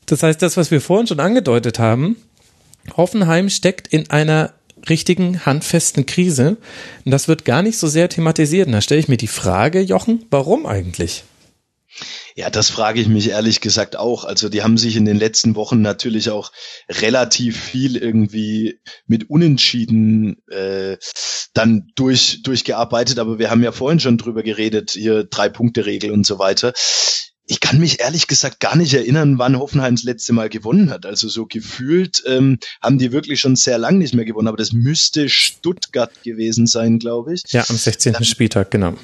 Das 0.06 0.22
heißt, 0.22 0.40
das, 0.40 0.56
was 0.56 0.70
wir 0.70 0.80
vorhin 0.80 1.06
schon 1.06 1.20
angedeutet 1.20 1.78
haben, 1.78 2.16
Hoffenheim 2.96 3.50
steckt 3.50 3.88
in 3.88 4.10
einer 4.10 4.54
richtigen 4.88 5.44
handfesten 5.44 6.06
Krise. 6.06 6.56
Und 7.04 7.10
das 7.10 7.28
wird 7.28 7.44
gar 7.44 7.62
nicht 7.62 7.78
so 7.78 7.88
sehr 7.88 8.08
thematisiert. 8.08 8.66
Und 8.66 8.72
da 8.72 8.80
stelle 8.80 9.00
ich 9.00 9.08
mir 9.08 9.16
die 9.16 9.26
Frage, 9.26 9.80
Jochen, 9.80 10.24
warum 10.30 10.66
eigentlich? 10.66 11.24
Ja, 12.34 12.50
das 12.50 12.70
frage 12.70 13.00
ich 13.00 13.08
mich 13.08 13.30
ehrlich 13.30 13.60
gesagt 13.60 13.96
auch. 13.96 14.24
Also 14.24 14.48
die 14.48 14.62
haben 14.62 14.76
sich 14.76 14.96
in 14.96 15.04
den 15.04 15.16
letzten 15.16 15.54
Wochen 15.54 15.82
natürlich 15.82 16.30
auch 16.30 16.50
relativ 16.90 17.60
viel 17.60 17.96
irgendwie 17.96 18.80
mit 19.06 19.30
Unentschieden 19.30 20.42
äh, 20.48 20.96
dann 21.52 21.92
durch 21.94 22.42
durchgearbeitet. 22.42 23.18
Aber 23.18 23.38
wir 23.38 23.50
haben 23.50 23.62
ja 23.62 23.72
vorhin 23.72 24.00
schon 24.00 24.18
drüber 24.18 24.42
geredet, 24.42 24.92
hier 24.92 25.24
drei 25.24 25.48
Punkte 25.48 25.86
Regel 25.86 26.10
und 26.10 26.26
so 26.26 26.38
weiter. 26.38 26.72
Ich 27.46 27.60
kann 27.60 27.78
mich 27.78 28.00
ehrlich 28.00 28.26
gesagt 28.26 28.58
gar 28.58 28.74
nicht 28.74 28.94
erinnern, 28.94 29.38
wann 29.38 29.58
Hoffenheim 29.58 29.96
das 29.96 30.04
letzte 30.04 30.32
Mal 30.32 30.48
gewonnen 30.48 30.90
hat. 30.90 31.04
Also 31.04 31.28
so 31.28 31.44
gefühlt 31.46 32.22
ähm, 32.26 32.58
haben 32.82 32.98
die 32.98 33.12
wirklich 33.12 33.38
schon 33.38 33.54
sehr 33.54 33.76
lang 33.76 33.98
nicht 33.98 34.14
mehr 34.14 34.24
gewonnen. 34.24 34.48
Aber 34.48 34.56
das 34.56 34.72
müsste 34.72 35.28
Stuttgart 35.28 36.22
gewesen 36.24 36.66
sein, 36.66 36.98
glaube 36.98 37.34
ich. 37.34 37.42
Ja, 37.48 37.64
am 37.68 37.76
16. 37.76 38.24
Spieltag, 38.24 38.70
genau. 38.70 38.94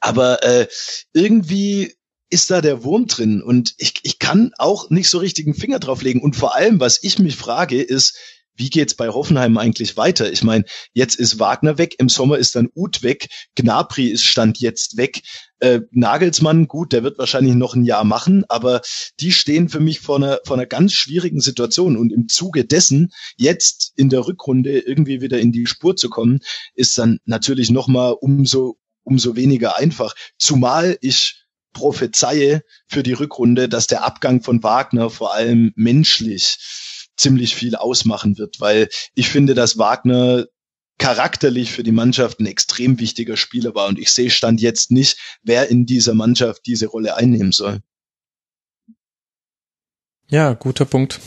Aber 0.00 0.42
äh, 0.44 0.68
irgendwie 1.12 1.94
ist 2.30 2.50
da 2.50 2.60
der 2.60 2.84
Wurm 2.84 3.06
drin 3.06 3.42
und 3.42 3.74
ich, 3.76 3.94
ich 4.04 4.18
kann 4.18 4.52
auch 4.56 4.88
nicht 4.88 5.10
so 5.10 5.18
richtig 5.18 5.46
einen 5.46 5.54
Finger 5.54 5.80
drauf 5.80 6.02
legen. 6.02 6.22
Und 6.22 6.36
vor 6.36 6.54
allem, 6.54 6.80
was 6.80 7.02
ich 7.02 7.18
mich 7.18 7.36
frage, 7.36 7.82
ist, 7.82 8.16
wie 8.60 8.68
geht's 8.68 8.94
bei 8.94 9.08
Hoffenheim 9.08 9.56
eigentlich 9.56 9.96
weiter? 9.96 10.30
Ich 10.30 10.42
meine, 10.42 10.64
jetzt 10.92 11.14
ist 11.14 11.38
Wagner 11.38 11.78
weg, 11.78 11.94
im 11.98 12.10
Sommer 12.10 12.36
ist 12.36 12.54
dann 12.54 12.68
Uth 12.74 13.02
weg, 13.02 13.28
Gnabry 13.54 14.08
ist 14.08 14.24
Stand 14.24 14.58
jetzt 14.58 14.98
weg. 14.98 15.22
Äh, 15.60 15.80
Nagelsmann, 15.92 16.68
gut, 16.68 16.92
der 16.92 17.02
wird 17.02 17.18
wahrscheinlich 17.18 17.54
noch 17.54 17.74
ein 17.74 17.84
Jahr 17.84 18.04
machen, 18.04 18.44
aber 18.48 18.82
die 19.18 19.32
stehen 19.32 19.70
für 19.70 19.80
mich 19.80 20.00
vor 20.00 20.16
einer, 20.16 20.40
vor 20.44 20.56
einer 20.56 20.66
ganz 20.66 20.92
schwierigen 20.92 21.40
Situation. 21.40 21.96
Und 21.96 22.12
im 22.12 22.28
Zuge 22.28 22.66
dessen, 22.66 23.12
jetzt 23.36 23.92
in 23.96 24.10
der 24.10 24.26
Rückrunde 24.26 24.78
irgendwie 24.78 25.22
wieder 25.22 25.40
in 25.40 25.52
die 25.52 25.66
Spur 25.66 25.96
zu 25.96 26.10
kommen, 26.10 26.40
ist 26.74 26.98
dann 26.98 27.18
natürlich 27.24 27.70
nochmal 27.70 28.12
umso, 28.12 28.78
umso 29.04 29.36
weniger 29.36 29.78
einfach. 29.78 30.14
Zumal 30.38 30.98
ich 31.00 31.39
prophezeie 31.72 32.62
für 32.86 33.02
die 33.02 33.12
Rückrunde, 33.12 33.68
dass 33.68 33.86
der 33.86 34.04
Abgang 34.04 34.42
von 34.42 34.62
Wagner 34.62 35.10
vor 35.10 35.34
allem 35.34 35.72
menschlich 35.76 36.58
ziemlich 37.16 37.54
viel 37.54 37.76
ausmachen 37.76 38.38
wird, 38.38 38.60
weil 38.60 38.88
ich 39.14 39.28
finde, 39.28 39.54
dass 39.54 39.78
Wagner 39.78 40.46
charakterlich 40.98 41.72
für 41.72 41.82
die 41.82 41.92
Mannschaft 41.92 42.40
ein 42.40 42.46
extrem 42.46 42.98
wichtiger 42.98 43.36
Spieler 43.36 43.74
war 43.74 43.88
und 43.88 43.98
ich 43.98 44.10
sehe 44.10 44.30
Stand 44.30 44.60
jetzt 44.60 44.90
nicht, 44.90 45.38
wer 45.42 45.68
in 45.68 45.86
dieser 45.86 46.14
Mannschaft 46.14 46.66
diese 46.66 46.86
Rolle 46.86 47.16
einnehmen 47.16 47.52
soll. 47.52 47.80
Ja, 50.28 50.52
guter 50.52 50.84
Punkt. 50.84 51.18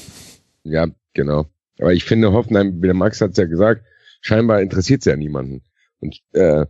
Ja, 0.63 0.87
genau. 1.13 1.47
Aber 1.79 1.93
ich 1.93 2.05
finde, 2.05 2.31
Hoffenheim, 2.31 2.81
wie 2.81 2.87
der 2.87 2.93
Max 2.93 3.19
hat 3.19 3.31
es 3.31 3.37
ja 3.37 3.45
gesagt, 3.45 3.85
scheinbar 4.21 4.61
interessiert 4.61 5.01
es 5.01 5.05
ja 5.05 5.15
niemanden. 5.15 5.63
Und 5.99 6.21
äh, 6.33 6.65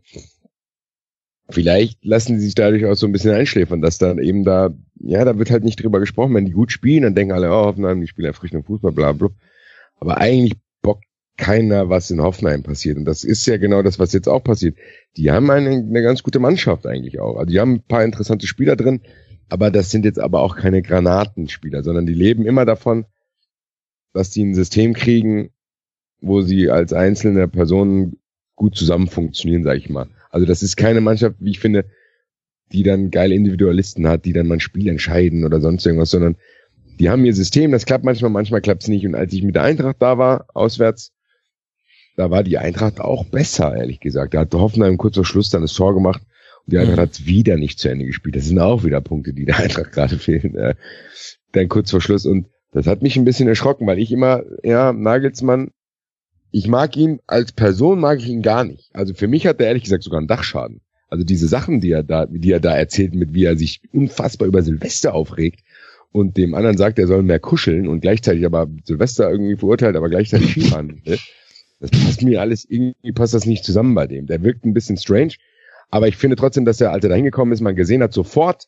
vielleicht 1.49 2.03
lassen 2.03 2.39
sie 2.39 2.45
sich 2.45 2.55
dadurch 2.55 2.85
auch 2.85 2.95
so 2.95 3.05
ein 3.05 3.11
bisschen 3.11 3.31
einschläfern, 3.31 3.81
dass 3.81 3.97
dann 3.97 4.19
eben 4.19 4.43
da, 4.43 4.73
ja, 4.99 5.25
da 5.25 5.37
wird 5.37 5.51
halt 5.51 5.63
nicht 5.63 5.81
drüber 5.81 5.99
gesprochen, 5.99 6.33
wenn 6.33 6.45
die 6.45 6.51
gut 6.51 6.71
spielen, 6.71 7.03
dann 7.03 7.15
denken 7.15 7.33
alle, 7.33 7.51
oh, 7.51 7.65
Hoffenheim, 7.65 8.01
die 8.01 8.07
spielen 8.07 8.27
erfrischenden 8.27 8.65
Fußball, 8.65 8.91
bla, 8.91 9.11
bla. 9.11 9.29
Aber 9.99 10.17
eigentlich 10.17 10.53
bockt 10.81 11.05
keiner, 11.37 11.89
was 11.89 12.11
in 12.11 12.21
Hoffenheim 12.21 12.63
passiert. 12.63 12.97
Und 12.97 13.05
das 13.05 13.23
ist 13.23 13.45
ja 13.45 13.57
genau 13.57 13.81
das, 13.81 13.99
was 13.99 14.13
jetzt 14.13 14.27
auch 14.29 14.43
passiert. 14.43 14.77
Die 15.17 15.31
haben 15.31 15.49
eine, 15.49 15.69
eine 15.69 16.01
ganz 16.01 16.23
gute 16.23 16.39
Mannschaft 16.39 16.85
eigentlich 16.85 17.19
auch. 17.19 17.37
Also 17.37 17.51
die 17.51 17.59
haben 17.59 17.75
ein 17.75 17.83
paar 17.83 18.03
interessante 18.03 18.47
Spieler 18.47 18.75
drin, 18.75 19.01
aber 19.49 19.71
das 19.71 19.91
sind 19.91 20.05
jetzt 20.05 20.19
aber 20.19 20.41
auch 20.41 20.55
keine 20.55 20.81
Granatenspieler, 20.81 21.83
sondern 21.83 22.05
die 22.05 22.13
leben 22.13 22.45
immer 22.45 22.65
davon, 22.65 23.05
dass 24.13 24.29
die 24.29 24.43
ein 24.43 24.55
System 24.55 24.93
kriegen, 24.93 25.49
wo 26.21 26.41
sie 26.41 26.69
als 26.69 26.93
einzelne 26.93 27.47
Personen 27.47 28.19
gut 28.55 28.75
zusammen 28.75 29.07
funktionieren, 29.07 29.63
sag 29.63 29.77
ich 29.77 29.89
mal. 29.89 30.07
Also 30.33 30.47
das 30.47 30.63
ist 30.63 30.77
keine 30.77 30.99
Mannschaft, 30.99 31.35
wie 31.39 31.51
ich 31.51 31.59
finde, 31.59 31.85
die 32.71 32.81
dann 32.81 33.11
geile 33.11 33.35
Individualisten 33.35 34.07
hat, 34.07 34.25
die 34.25 34.33
dann 34.33 34.47
mal 34.47 34.55
ein 34.55 34.59
Spiel 34.59 34.87
entscheiden 34.87 35.45
oder 35.45 35.61
sonst 35.61 35.85
irgendwas, 35.85 36.09
sondern 36.09 36.37
die 36.99 37.11
haben 37.11 37.23
ihr 37.23 37.35
System, 37.35 37.71
das 37.71 37.85
klappt 37.85 38.03
manchmal, 38.03 38.31
manchmal 38.31 38.61
klappt 38.61 38.81
es 38.81 38.87
nicht. 38.87 39.05
Und 39.05 39.13
als 39.13 39.31
ich 39.31 39.43
mit 39.43 39.53
der 39.53 39.61
Eintracht 39.61 39.97
da 39.99 40.17
war, 40.17 40.47
auswärts, 40.55 41.11
da 42.15 42.31
war 42.31 42.43
die 42.43 42.57
Eintracht 42.57 42.99
auch 42.99 43.25
besser, 43.25 43.75
ehrlich 43.75 43.99
gesagt. 43.99 44.33
Da 44.33 44.39
hat 44.39 44.53
Hoffenheim 44.55 44.97
kurz 44.97 45.15
vor 45.15 45.25
Schluss 45.25 45.51
dann 45.51 45.61
das 45.61 45.73
Tor 45.73 45.93
gemacht 45.93 46.23
und 46.65 46.73
die 46.73 46.79
Eintracht 46.79 46.97
mhm. 46.97 47.01
hat 47.01 47.11
es 47.11 47.25
wieder 47.27 47.57
nicht 47.57 47.77
zu 47.77 47.89
Ende 47.89 48.05
gespielt. 48.05 48.35
Das 48.35 48.45
sind 48.45 48.57
auch 48.57 48.83
wieder 48.83 49.01
Punkte, 49.01 49.33
die 49.33 49.45
der 49.45 49.57
Eintracht 49.59 49.91
gerade 49.91 50.17
fehlen. 50.17 50.55
Äh, 50.55 50.73
dann 51.51 51.69
kurz 51.69 51.91
vor 51.91 52.01
Schluss 52.01 52.25
und 52.25 52.47
das 52.71 52.87
hat 52.87 53.03
mich 53.03 53.17
ein 53.17 53.25
bisschen 53.25 53.47
erschrocken, 53.47 53.85
weil 53.85 53.99
ich 53.99 54.11
immer, 54.11 54.41
ja, 54.63 54.93
Nagelsmann 54.93 55.69
ich 56.53 56.67
mag 56.67 56.95
ihn 56.95 57.19
als 57.25 57.51
Person 57.51 57.99
mag 57.99 58.19
ich 58.19 58.27
ihn 58.27 58.43
gar 58.43 58.63
nicht. 58.63 58.91
Also 58.93 59.15
für 59.15 59.27
mich 59.27 59.47
hat 59.47 59.59
er 59.59 59.67
ehrlich 59.67 59.83
gesagt 59.83 60.03
sogar 60.03 60.19
einen 60.19 60.27
Dachschaden. 60.27 60.81
Also 61.09 61.25
diese 61.25 61.47
Sachen, 61.47 61.81
die 61.81 61.91
er 61.91 62.03
da, 62.03 62.27
die 62.27 62.51
er 62.51 62.59
da 62.59 62.77
erzählt, 62.77 63.15
mit 63.15 63.33
wie 63.33 63.45
er 63.45 63.57
sich 63.57 63.81
unfassbar 63.91 64.47
über 64.47 64.61
Silvester 64.61 65.15
aufregt 65.15 65.61
und 66.11 66.37
dem 66.37 66.53
anderen 66.53 66.77
sagt, 66.77 66.99
er 66.99 67.07
soll 67.07 67.23
mehr 67.23 67.39
kuscheln 67.39 67.87
und 67.87 68.01
gleichzeitig 68.01 68.45
aber 68.45 68.67
Silvester 68.83 69.31
irgendwie 69.31 69.57
verurteilt, 69.57 69.95
aber 69.95 70.09
gleichzeitig 70.09 70.51
Skifahren. 70.51 71.01
Das 71.79 71.89
passt 71.89 72.21
mir 72.21 72.39
alles, 72.39 72.65
irgendwie 72.69 73.11
passt 73.13 73.33
das 73.33 73.47
nicht 73.47 73.65
zusammen 73.65 73.95
bei 73.95 74.05
dem. 74.05 74.27
Der 74.27 74.43
wirkt 74.43 74.63
ein 74.63 74.75
bisschen 74.75 74.97
strange, 74.97 75.33
aber 75.89 76.07
ich 76.07 76.17
finde 76.17 76.35
trotzdem, 76.35 76.65
dass 76.65 76.77
der 76.77 76.91
Alte 76.91 77.09
da 77.09 77.15
hingekommen 77.15 77.51
ist, 77.51 77.61
man 77.61 77.75
gesehen 77.75 78.03
hat 78.03 78.13
sofort, 78.13 78.67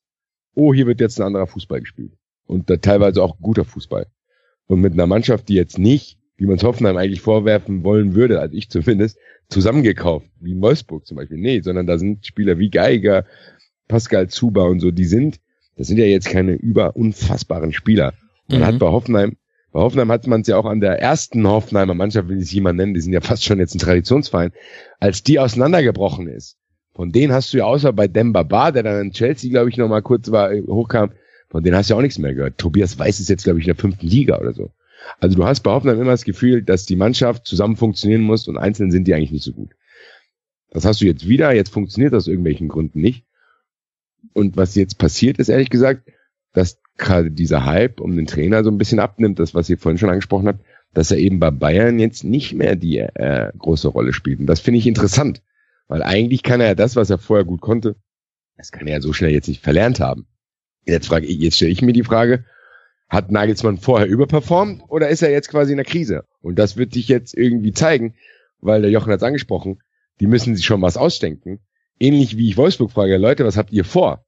oh, 0.55 0.73
hier 0.73 0.88
wird 0.88 1.01
jetzt 1.01 1.19
ein 1.19 1.27
anderer 1.27 1.45
Fußball 1.45 1.81
gespielt. 1.81 2.14
Und 2.47 2.67
da 2.72 2.77
teilweise 2.77 3.22
auch 3.22 3.38
guter 3.39 3.64
Fußball. 3.64 4.07
Und 4.65 4.81
mit 4.81 4.93
einer 4.93 5.07
Mannschaft, 5.07 5.49
die 5.49 5.55
jetzt 5.55 5.77
nicht 5.77 6.17
wie 6.38 6.45
man 6.45 6.57
es 6.57 6.64
Hoffenheim 6.64 6.97
eigentlich 6.97 7.22
vorwerfen 7.22 7.83
wollen 7.83 8.15
würde, 8.15 8.39
also 8.39 8.55
ich 8.55 8.69
zumindest, 8.69 9.17
zusammengekauft, 9.49 10.27
wie 10.39 10.59
Wolfsburg 10.59 11.05
zum 11.05 11.17
Beispiel. 11.17 11.38
Nee, 11.38 11.61
sondern 11.61 11.88
da 11.88 11.97
sind 11.97 12.25
Spieler 12.25 12.57
wie 12.57 12.69
Geiger, 12.69 13.25
Pascal 13.88 14.27
Zuba 14.27 14.64
und 14.64 14.80
so, 14.80 14.91
die 14.91 15.05
sind, 15.05 15.39
das 15.77 15.88
sind 15.88 15.97
ja 15.97 16.05
jetzt 16.05 16.30
keine 16.30 16.53
über 16.53 16.95
unfassbaren 16.95 17.73
Spieler. 17.73 18.14
Man 18.47 18.59
mhm. 18.59 18.65
hat 18.65 18.80
bei 18.80 18.88
Hoffenheim, 18.88 19.38
bei 19.72 19.80
Hoffenheim 19.80 20.11
hat 20.11 20.27
man 20.27 20.41
es 20.41 20.47
ja 20.47 20.57
auch 20.57 20.65
an 20.65 20.80
der 20.80 20.99
ersten 20.99 21.47
Hoffenheimer 21.47 21.93
Mannschaft, 21.93 22.27
will 22.27 22.38
ich 22.38 22.45
es 22.45 22.51
jemand 22.51 22.77
nennen, 22.77 22.93
die 22.93 23.01
sind 23.01 23.14
ja 23.14 23.22
fast 23.22 23.43
schon 23.43 23.59
jetzt 23.59 23.75
ein 23.75 23.80
Traditionsverein, 23.80 24.51
als 24.99 25.23
die 25.23 25.39
auseinandergebrochen 25.39 26.27
ist. 26.27 26.57
Von 26.93 27.11
denen 27.11 27.33
hast 27.33 27.53
du 27.53 27.57
ja 27.57 27.65
außer 27.65 27.91
bei 27.91 28.07
Demba 28.07 28.43
Ba, 28.43 28.72
der 28.72 28.83
dann 28.83 29.07
in 29.07 29.11
Chelsea, 29.11 29.49
glaube 29.49 29.69
ich, 29.69 29.77
noch 29.77 29.89
mal 29.89 30.01
kurz 30.01 30.31
war, 30.31 30.51
hochkam, 30.67 31.11
von 31.49 31.61
denen 31.61 31.75
hast 31.75 31.89
du 31.89 31.93
ja 31.93 31.97
auch 31.97 32.01
nichts 32.01 32.17
mehr 32.17 32.33
gehört. 32.33 32.57
Tobias 32.57 32.97
Weiß 32.97 33.19
ist 33.19 33.30
jetzt, 33.30 33.43
glaube 33.43 33.59
ich, 33.59 33.65
in 33.65 33.73
der 33.73 33.81
fünften 33.81 34.07
Liga 34.07 34.39
oder 34.39 34.53
so. 34.53 34.72
Also 35.19 35.35
du 35.35 35.45
hast 35.45 35.61
bei 35.61 35.72
Hoffenheim 35.72 36.01
immer 36.01 36.11
das 36.11 36.25
Gefühl, 36.25 36.64
dass 36.64 36.85
die 36.85 36.95
Mannschaft 36.95 37.45
zusammen 37.45 37.75
funktionieren 37.75 38.22
muss 38.22 38.48
und 38.48 38.58
einzeln 38.58 38.92
sind 38.92 39.08
die 39.08 39.14
eigentlich 39.14 39.32
nicht 39.32 39.43
so 39.43 39.53
gut. 39.53 39.75
Das 40.72 40.85
hast 40.85 41.01
du 41.01 41.06
jetzt 41.06 41.27
wieder, 41.27 41.53
jetzt 41.53 41.72
funktioniert 41.72 42.14
das 42.14 42.24
aus 42.24 42.27
irgendwelchen 42.27 42.67
Gründen 42.67 43.00
nicht. 43.00 43.25
Und 44.34 44.58
was 44.58 44.75
jetzt 44.75 44.98
passiert 44.98 45.38
ist, 45.38 45.50
ehrlich 45.50 45.69
gesagt, 45.69 46.11
dass 46.53 46.82
gerade 46.98 47.32
dieser 47.32 47.66
Hype 47.66 48.00
um 48.00 48.16
den 48.16 48.27
Trainer 48.27 48.64
so 48.64 48.72
ein 48.72 48.77
bisschen 48.77 49.00
abnimmt, 49.00 49.40
das, 49.40 49.53
was 49.53 49.69
ihr 49.69 49.77
vorhin 49.77 49.98
schon 49.98 50.09
angesprochen 50.09 50.48
habt, 50.48 50.66
dass 50.93 51.11
er 51.11 51.17
eben 51.17 51.40
bei 51.40 51.51
Bayern 51.51 52.00
jetzt 52.00 52.24
nicht 52.24 52.53
mehr 52.53 52.75
die 52.75 53.00
äh, 53.00 53.51
große 53.58 53.88
Rolle 53.88 54.14
spielt. 54.14 54.40
Und 54.40 54.48
das 54.48 54.59
finde 54.59 54.80
ich 54.80 54.88
interessant, 54.88 55.42
weil 55.88 56.01
eigentlich 56.01 56.42
kann 56.42 56.61
er 56.61 56.67
ja 56.67 56.75
das, 56.75 56.95
was 56.95 57.09
er 57.09 57.17
vorher 57.17 57.45
gut 57.45 57.61
konnte, 57.61 57.95
das 58.58 58.72
kann 58.72 58.88
er 58.88 58.95
ja 58.95 59.01
so 59.01 59.14
schnell 59.14 59.32
jetzt 59.32 59.48
nicht 59.48 59.61
verlernt 59.61 60.00
haben. 60.00 60.27
Jetzt 60.85 61.08
frage 61.08 61.25
ich, 61.25 61.38
jetzt 61.40 61.58
stelle 61.58 61.72
ich 61.72 61.82
mir 61.82 61.93
die 61.93 62.03
Frage, 62.03 62.45
hat 63.08 63.32
Nagelsmann 63.32 63.77
vorher 63.77 64.08
überperformt 64.08 64.84
oder 64.88 65.09
ist 65.09 65.22
er 65.22 65.32
jetzt 65.32 65.50
quasi 65.50 65.72
in 65.72 65.77
der 65.77 65.85
Krise? 65.85 66.25
Und 66.42 66.58
das 66.58 66.77
wird 66.77 66.93
sich 66.93 67.08
jetzt 67.08 67.35
irgendwie 67.38 67.72
zeigen, 67.72 68.16
weil 68.59 68.82
der 68.82 68.92
Jochen 68.92 69.11
hat 69.11 69.19
es 69.19 69.24
angesprochen, 69.24 69.80
die 70.19 70.27
müssen 70.27 70.56
sich 70.56 70.66
schon 70.66 70.82
was 70.82 70.98
ausdenken. 70.98 71.59
Ähnlich 72.00 72.38
wie 72.38 72.50
ich 72.50 72.58
Wolfsburg 72.58 72.92
frage, 72.92 73.17
Leute, 73.17 73.45
was 73.45 73.58
habt 73.58 73.72
ihr 73.72 73.85
vor? 73.85 74.25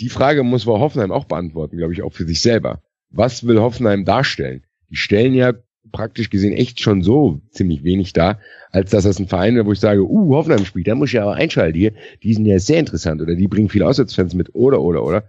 Die 0.00 0.08
Frage 0.08 0.42
muss 0.42 0.64
Frau 0.64 0.78
Hoffenheim 0.78 1.12
auch 1.12 1.24
beantworten, 1.24 1.76
glaube 1.76 1.92
ich, 1.92 2.02
auch 2.02 2.12
für 2.12 2.26
sich 2.26 2.40
selber. 2.40 2.82
Was 3.10 3.46
will 3.46 3.60
Hoffenheim 3.60 4.04
darstellen? 4.04 4.64
Die 4.90 4.96
stellen 4.96 5.34
ja 5.34 5.54
praktisch 5.90 6.30
gesehen 6.30 6.52
echt 6.52 6.80
schon 6.80 7.02
so 7.02 7.40
ziemlich 7.50 7.82
wenig 7.82 8.12
dar, 8.12 8.40
als 8.70 8.90
dass 8.90 9.04
das 9.04 9.18
ein 9.18 9.28
Verein 9.28 9.54
wäre, 9.54 9.66
wo 9.66 9.72
ich 9.72 9.80
sage, 9.80 10.02
uh, 10.02 10.34
Hoffenheim 10.34 10.64
spielt, 10.64 10.86
da 10.86 10.94
muss 10.94 11.10
ich 11.10 11.20
aber 11.20 11.34
einschalten 11.34 11.78
hier. 11.78 11.92
Die 12.22 12.34
sind 12.34 12.46
ja 12.46 12.58
sehr 12.58 12.78
interessant 12.78 13.22
oder 13.22 13.34
die 13.34 13.48
bringen 13.48 13.68
viele 13.68 13.86
Auswärtsfans 13.86 14.34
mit 14.34 14.54
oder, 14.54 14.80
oder, 14.80 15.04
oder. 15.04 15.24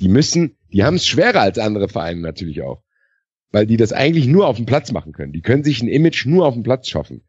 Die 0.00 0.08
müssen, 0.08 0.56
die 0.72 0.84
haben 0.84 0.96
es 0.96 1.06
schwerer 1.06 1.40
als 1.40 1.58
andere 1.58 1.88
Vereine 1.88 2.20
natürlich 2.20 2.62
auch. 2.62 2.82
Weil 3.52 3.66
die 3.66 3.76
das 3.76 3.92
eigentlich 3.92 4.26
nur 4.26 4.46
auf 4.46 4.56
dem 4.56 4.66
Platz 4.66 4.92
machen 4.92 5.12
können. 5.12 5.32
Die 5.32 5.42
können 5.42 5.64
sich 5.64 5.82
ein 5.82 5.88
Image 5.88 6.26
nur 6.26 6.46
auf 6.46 6.54
dem 6.54 6.62
Platz 6.62 6.88
schaffen. 6.88 7.22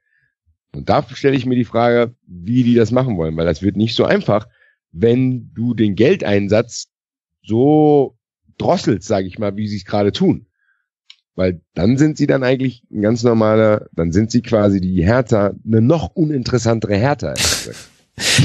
Und 0.73 0.89
da 0.89 1.03
stelle 1.03 1.35
ich 1.35 1.45
mir 1.45 1.55
die 1.55 1.65
Frage, 1.65 2.15
wie 2.25 2.63
die 2.63 2.75
das 2.75 2.91
machen 2.91 3.17
wollen, 3.17 3.35
weil 3.35 3.45
das 3.45 3.61
wird 3.61 3.75
nicht 3.75 3.95
so 3.95 4.05
einfach, 4.05 4.47
wenn 4.91 5.51
du 5.53 5.73
den 5.73 5.95
Geldeinsatz 5.95 6.87
so 7.43 8.17
drosselst, 8.57 9.07
sage 9.07 9.27
ich 9.27 9.39
mal, 9.39 9.55
wie 9.57 9.67
sie 9.67 9.77
es 9.77 9.85
gerade 9.85 10.11
tun. 10.11 10.47
Weil 11.35 11.61
dann 11.73 11.97
sind 11.97 12.17
sie 12.17 12.27
dann 12.27 12.43
eigentlich 12.43 12.83
ein 12.91 13.01
ganz 13.01 13.23
normaler, 13.23 13.87
dann 13.93 14.11
sind 14.11 14.31
sie 14.31 14.41
quasi 14.41 14.79
die 14.79 15.03
Hertha, 15.03 15.53
eine 15.65 15.81
noch 15.81 16.09
uninteressantere 16.09 16.95
Hertha. 16.95 17.33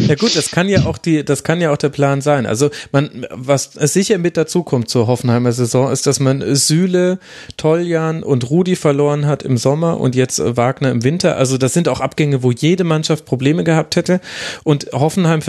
Ja 0.09 0.15
gut, 0.15 0.37
das 0.37 0.51
kann 0.51 0.69
ja 0.69 0.87
auch 0.87 0.97
die, 0.97 1.25
das 1.25 1.43
kann 1.43 1.61
ja 1.61 1.73
auch 1.73 1.77
der 1.77 1.89
Plan 1.89 2.21
sein. 2.21 2.47
Also 2.47 2.71
man, 2.93 3.27
was 3.31 3.73
sicher 3.73 4.17
mit 4.19 4.37
dazukommt 4.37 4.89
zur 4.89 5.07
Hoffenheimer 5.07 5.53
Saison, 5.53 5.91
ist, 5.91 6.07
dass 6.07 6.21
man 6.21 6.55
Süle, 6.55 7.19
Toljan 7.57 8.23
und 8.23 8.49
Rudi 8.49 8.77
verloren 8.77 9.27
hat 9.27 9.43
im 9.43 9.59
Sommer 9.59 10.01
und 10.01 10.15
jetzt 10.15 10.41
Wagner 10.57 10.91
im 10.91 11.05
Winter. 11.05 11.37
Also 11.37 11.59
das 11.59 11.73
sind 11.73 11.89
auch 11.89 12.01
Abgänge, 12.01 12.43
wo 12.43 12.53
jede 12.53 12.85
Mannschaft 12.85 13.27
Probleme 13.27 13.65
gehabt 13.65 13.97
hätte. 13.97 14.21
Und 14.65 14.89
Hoffenheim 14.93 15.41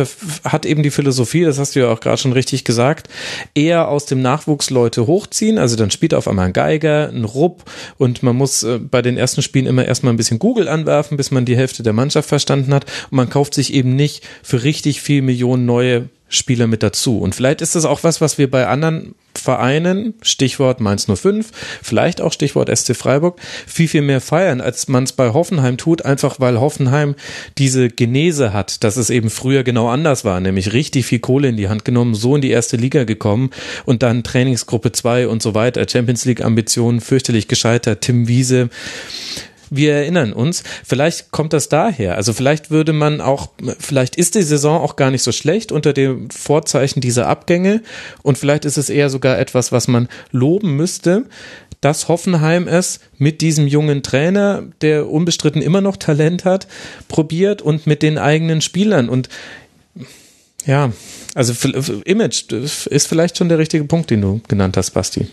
hat 0.43 0.65
eben 0.65 0.83
die 0.83 0.91
Philosophie, 0.91 1.43
das 1.43 1.59
hast 1.59 1.75
du 1.75 1.81
ja 1.81 1.91
auch 1.91 1.99
gerade 1.99 2.17
schon 2.17 2.33
richtig 2.33 2.63
gesagt, 2.63 3.07
eher 3.53 3.87
aus 3.87 4.07
dem 4.07 4.21
Nachwuchs 4.21 4.69
Leute 4.69 5.07
hochziehen. 5.07 5.57
Also 5.57 5.75
dann 5.75 5.91
spielt 5.91 6.13
auf 6.13 6.27
einmal 6.27 6.47
ein 6.47 6.53
Geiger, 6.53 7.09
ein 7.09 7.23
Rupp 7.23 7.63
und 7.97 8.23
man 8.23 8.35
muss 8.35 8.63
äh, 8.63 8.79
bei 8.79 9.01
den 9.01 9.17
ersten 9.17 9.41
Spielen 9.41 9.67
immer 9.67 9.85
erstmal 9.85 10.13
ein 10.13 10.17
bisschen 10.17 10.39
Google 10.39 10.67
anwerfen, 10.67 11.17
bis 11.17 11.31
man 11.31 11.45
die 11.45 11.55
Hälfte 11.55 11.83
der 11.83 11.93
Mannschaft 11.93 12.27
verstanden 12.27 12.73
hat. 12.73 12.85
Und 13.11 13.17
man 13.17 13.29
kauft 13.29 13.53
sich 13.53 13.73
eben 13.73 13.95
nicht 13.95 14.06
für 14.43 14.63
richtig 14.63 15.01
viel 15.01 15.21
Millionen 15.21 15.65
neue 15.65 16.09
Spieler 16.29 16.67
mit 16.67 16.83
dazu. 16.83 17.19
Und 17.19 17.35
vielleicht 17.35 17.61
ist 17.61 17.75
das 17.75 17.85
auch 17.85 18.03
was, 18.03 18.19
was 18.19 18.37
wir 18.37 18.51
bei 18.51 18.67
anderen 18.67 19.15
Vereinen, 19.33 20.15
Stichwort 20.21 20.81
Mainz 20.81 21.07
05, 21.07 21.51
vielleicht 21.81 22.21
auch 22.21 22.33
Stichwort 22.33 22.75
SC 22.75 22.95
Freiburg, 22.95 23.39
viel, 23.65 23.87
viel 23.87 24.01
mehr 24.01 24.19
feiern, 24.19 24.59
als 24.59 24.87
man 24.87 25.03
es 25.03 25.13
bei 25.13 25.31
Hoffenheim 25.31 25.77
tut, 25.77 26.03
einfach 26.03 26.39
weil 26.39 26.59
Hoffenheim 26.59 27.15
diese 27.57 27.87
Genese 27.87 28.51
hat, 28.51 28.83
dass 28.83 28.97
es 28.97 29.09
eben 29.09 29.29
früher 29.29 29.63
genau 29.63 29.89
anders 29.89 30.25
war, 30.25 30.39
nämlich 30.39 30.73
richtig 30.73 31.05
viel 31.05 31.19
Kohle 31.19 31.49
in 31.49 31.57
die 31.57 31.69
Hand 31.69 31.85
genommen, 31.85 32.15
so 32.15 32.35
in 32.35 32.41
die 32.41 32.49
erste 32.49 32.77
Liga 32.77 33.03
gekommen 33.03 33.51
und 33.85 34.03
dann 34.03 34.23
Trainingsgruppe 34.23 34.91
2 34.91 35.27
und 35.27 35.41
so 35.41 35.53
weiter, 35.53 35.87
Champions 35.87 36.25
League 36.25 36.43
Ambitionen 36.43 36.99
fürchterlich 36.99 37.47
gescheitert, 37.47 38.01
Tim 38.01 38.27
Wiese 38.27 38.69
wir 39.69 39.93
erinnern 39.93 40.33
uns, 40.33 40.63
vielleicht 40.85 41.31
kommt 41.31 41.53
das 41.53 41.69
daher. 41.69 42.15
Also 42.15 42.33
vielleicht 42.33 42.71
würde 42.71 42.93
man 42.93 43.21
auch, 43.21 43.49
vielleicht 43.79 44.15
ist 44.15 44.35
die 44.35 44.43
Saison 44.43 44.81
auch 44.81 44.95
gar 44.95 45.11
nicht 45.11 45.23
so 45.23 45.31
schlecht 45.31 45.71
unter 45.71 45.93
dem 45.93 46.29
Vorzeichen 46.29 47.01
dieser 47.01 47.27
Abgänge 47.27 47.81
und 48.23 48.37
vielleicht 48.37 48.65
ist 48.65 48.77
es 48.77 48.89
eher 48.89 49.09
sogar 49.09 49.39
etwas, 49.39 49.71
was 49.71 49.87
man 49.87 50.07
loben 50.31 50.75
müsste, 50.75 51.25
dass 51.81 52.07
Hoffenheim 52.07 52.67
es 52.67 52.99
mit 53.17 53.41
diesem 53.41 53.67
jungen 53.67 54.03
Trainer, 54.03 54.63
der 54.81 55.09
unbestritten 55.09 55.61
immer 55.61 55.81
noch 55.81 55.97
Talent 55.97 56.45
hat, 56.45 56.67
probiert 57.07 57.61
und 57.61 57.85
mit 57.85 58.01
den 58.01 58.17
eigenen 58.17 58.61
Spielern 58.61 59.09
und 59.09 59.29
ja, 60.65 60.91
also 61.33 61.53
Image 62.03 62.51
ist 62.51 63.07
vielleicht 63.07 63.37
schon 63.37 63.47
der 63.47 63.57
richtige 63.57 63.85
Punkt, 63.85 64.09
den 64.09 64.21
du 64.21 64.41
genannt 64.49 64.75
hast, 64.75 64.91
Basti. 64.91 65.27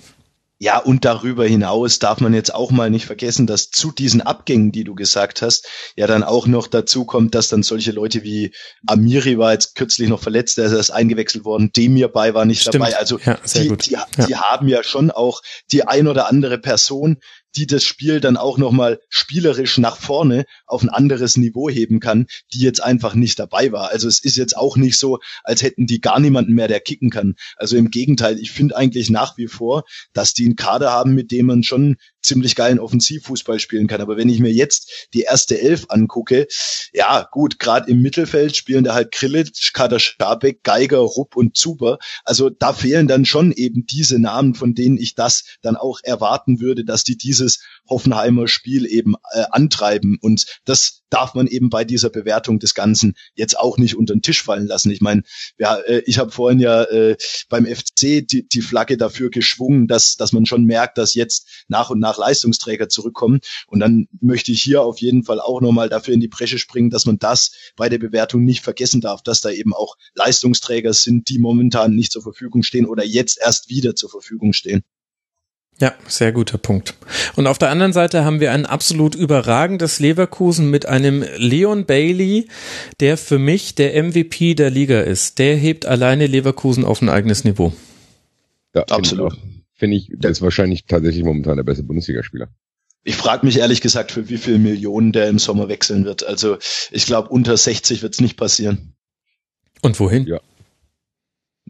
Ja, 0.58 0.78
und 0.78 1.04
darüber 1.04 1.44
hinaus 1.44 1.98
darf 1.98 2.20
man 2.20 2.32
jetzt 2.32 2.54
auch 2.54 2.70
mal 2.70 2.88
nicht 2.88 3.06
vergessen, 3.06 3.46
dass 3.46 3.70
zu 3.70 3.90
diesen 3.90 4.22
Abgängen, 4.22 4.70
die 4.70 4.84
du 4.84 4.94
gesagt 4.94 5.42
hast, 5.42 5.66
ja 5.96 6.06
dann 6.06 6.22
auch 6.22 6.46
noch 6.46 6.68
dazu 6.68 7.04
kommt, 7.04 7.34
dass 7.34 7.48
dann 7.48 7.64
solche 7.64 7.90
Leute 7.90 8.22
wie 8.22 8.54
Amiri 8.86 9.36
war 9.36 9.52
jetzt 9.52 9.74
kürzlich 9.74 10.08
noch 10.08 10.22
verletzt, 10.22 10.56
der 10.56 10.66
ist 10.66 10.90
eingewechselt 10.90 11.44
worden, 11.44 11.72
Demir 11.76 12.08
bei 12.08 12.34
war 12.34 12.44
nicht 12.44 12.60
Stimmt. 12.60 12.76
dabei. 12.76 12.96
Also 12.96 13.18
ja, 13.18 13.36
die, 13.52 13.76
die, 13.76 13.90
ja. 13.90 14.06
die 14.26 14.36
haben 14.36 14.68
ja 14.68 14.84
schon 14.84 15.10
auch 15.10 15.42
die 15.72 15.88
ein 15.88 16.06
oder 16.06 16.28
andere 16.28 16.58
Person, 16.58 17.18
die 17.56 17.66
das 17.66 17.84
Spiel 17.84 18.20
dann 18.20 18.36
auch 18.36 18.58
nochmal 18.58 19.00
spielerisch 19.08 19.78
nach 19.78 19.96
vorne 19.96 20.44
auf 20.66 20.82
ein 20.82 20.88
anderes 20.88 21.36
Niveau 21.36 21.68
heben 21.68 22.00
kann, 22.00 22.26
die 22.52 22.60
jetzt 22.60 22.82
einfach 22.82 23.14
nicht 23.14 23.38
dabei 23.38 23.72
war. 23.72 23.90
Also 23.90 24.08
es 24.08 24.22
ist 24.22 24.36
jetzt 24.36 24.56
auch 24.56 24.76
nicht 24.76 24.98
so, 24.98 25.18
als 25.42 25.62
hätten 25.62 25.86
die 25.86 26.00
gar 26.00 26.20
niemanden 26.20 26.54
mehr, 26.54 26.68
der 26.68 26.80
kicken 26.80 27.10
kann. 27.10 27.34
Also 27.56 27.76
im 27.76 27.90
Gegenteil, 27.90 28.38
ich 28.38 28.50
finde 28.50 28.76
eigentlich 28.76 29.10
nach 29.10 29.36
wie 29.36 29.48
vor, 29.48 29.84
dass 30.12 30.34
die 30.34 30.44
einen 30.44 30.56
Kader 30.56 30.90
haben, 30.90 31.14
mit 31.14 31.30
dem 31.30 31.46
man 31.46 31.62
schon 31.62 31.96
ziemlich 32.24 32.54
geilen 32.56 32.78
Offensivfußball 32.78 33.58
spielen 33.58 33.86
kann. 33.86 34.00
Aber 34.00 34.16
wenn 34.16 34.28
ich 34.28 34.40
mir 34.40 34.52
jetzt 34.52 35.08
die 35.14 35.22
erste 35.22 35.60
Elf 35.60 35.86
angucke, 35.88 36.46
ja 36.92 37.26
gut, 37.30 37.58
gerade 37.58 37.90
im 37.90 38.02
Mittelfeld 38.02 38.56
spielen 38.56 38.84
da 38.84 38.94
halt 38.94 39.12
Krilic, 39.12 39.52
Kader 39.72 39.98
Schabek, 39.98 40.62
Geiger, 40.62 40.98
Rupp 40.98 41.36
und 41.36 41.56
Zuber. 41.56 41.98
Also 42.24 42.50
da 42.50 42.72
fehlen 42.72 43.08
dann 43.08 43.24
schon 43.24 43.52
eben 43.52 43.86
diese 43.86 44.18
Namen, 44.18 44.54
von 44.54 44.74
denen 44.74 44.98
ich 44.98 45.14
das 45.14 45.44
dann 45.62 45.76
auch 45.76 46.00
erwarten 46.02 46.60
würde, 46.60 46.84
dass 46.84 47.04
die 47.04 47.16
dieses 47.16 47.60
Hoffenheimer 47.88 48.48
Spiel 48.48 48.86
eben 48.86 49.14
äh, 49.32 49.44
antreiben. 49.50 50.18
Und 50.20 50.46
das 50.64 51.02
darf 51.10 51.34
man 51.34 51.46
eben 51.46 51.70
bei 51.70 51.84
dieser 51.84 52.10
Bewertung 52.10 52.58
des 52.58 52.74
Ganzen 52.74 53.14
jetzt 53.34 53.58
auch 53.58 53.78
nicht 53.78 53.96
unter 53.96 54.14
den 54.14 54.22
Tisch 54.22 54.42
fallen 54.42 54.66
lassen. 54.66 54.90
Ich 54.90 55.00
meine, 55.00 55.22
ja, 55.58 55.76
äh, 55.76 56.02
ich 56.06 56.18
habe 56.18 56.30
vorhin 56.30 56.58
ja 56.58 56.82
äh, 56.84 57.16
beim 57.48 57.66
FC 57.66 58.26
die, 58.26 58.48
die 58.50 58.62
Flagge 58.62 58.96
dafür 58.96 59.30
geschwungen, 59.30 59.86
dass, 59.86 60.16
dass 60.16 60.32
man 60.32 60.46
schon 60.46 60.64
merkt, 60.64 60.98
dass 60.98 61.14
jetzt 61.14 61.64
nach 61.68 61.90
und 61.90 62.00
nach 62.00 62.18
Leistungsträger 62.18 62.88
zurückkommen. 62.88 63.40
Und 63.68 63.80
dann 63.80 64.08
möchte 64.20 64.50
ich 64.50 64.62
hier 64.62 64.82
auf 64.82 64.98
jeden 64.98 65.22
Fall 65.22 65.40
auch 65.40 65.60
nochmal 65.60 65.88
dafür 65.88 66.14
in 66.14 66.20
die 66.20 66.28
Bresche 66.28 66.58
springen, 66.58 66.90
dass 66.90 67.06
man 67.06 67.18
das 67.18 67.52
bei 67.76 67.88
der 67.88 67.98
Bewertung 67.98 68.44
nicht 68.44 68.62
vergessen 68.62 69.00
darf, 69.00 69.22
dass 69.22 69.40
da 69.40 69.50
eben 69.50 69.72
auch 69.72 69.96
Leistungsträger 70.14 70.92
sind, 70.92 71.28
die 71.28 71.38
momentan 71.38 71.94
nicht 71.94 72.12
zur 72.12 72.22
Verfügung 72.22 72.62
stehen 72.62 72.86
oder 72.86 73.04
jetzt 73.04 73.38
erst 73.40 73.68
wieder 73.68 73.94
zur 73.94 74.10
Verfügung 74.10 74.52
stehen. 74.52 74.82
Ja, 75.80 75.92
sehr 76.06 76.30
guter 76.30 76.56
Punkt. 76.56 76.94
Und 77.34 77.48
auf 77.48 77.58
der 77.58 77.70
anderen 77.70 77.92
Seite 77.92 78.24
haben 78.24 78.38
wir 78.38 78.52
ein 78.52 78.64
absolut 78.64 79.16
überragendes 79.16 79.98
Leverkusen 79.98 80.70
mit 80.70 80.86
einem 80.86 81.24
Leon 81.36 81.84
Bailey, 81.84 82.48
der 83.00 83.16
für 83.16 83.38
mich 83.38 83.74
der 83.74 84.00
MVP 84.02 84.54
der 84.54 84.70
Liga 84.70 85.00
ist. 85.00 85.40
Der 85.40 85.56
hebt 85.56 85.84
alleine 85.84 86.28
Leverkusen 86.28 86.84
auf 86.84 87.02
ein 87.02 87.08
eigenes 87.08 87.42
Niveau. 87.44 87.72
Ja, 88.74 88.84
absolut. 88.84 89.36
Finde 89.74 89.96
ich, 89.96 90.08
der 90.12 90.30
ist 90.30 90.42
wahrscheinlich 90.42 90.86
tatsächlich 90.86 91.24
momentan 91.24 91.56
der 91.56 91.64
beste 91.64 91.82
Bundesligaspieler. 91.82 92.48
Ich 93.02 93.16
frage 93.16 93.44
mich 93.44 93.58
ehrlich 93.58 93.80
gesagt, 93.80 94.12
für 94.12 94.28
wie 94.28 94.38
viele 94.38 94.58
Millionen 94.58 95.12
der 95.12 95.28
im 95.28 95.38
Sommer 95.38 95.68
wechseln 95.68 96.04
wird. 96.04 96.24
Also 96.24 96.56
ich 96.90 97.04
glaube, 97.04 97.28
unter 97.28 97.56
60 97.56 98.02
wird 98.02 98.14
es 98.14 98.20
nicht 98.20 98.36
passieren. 98.36 98.94
Und 99.82 99.98
wohin? 99.98 100.26
Ja. 100.26 100.40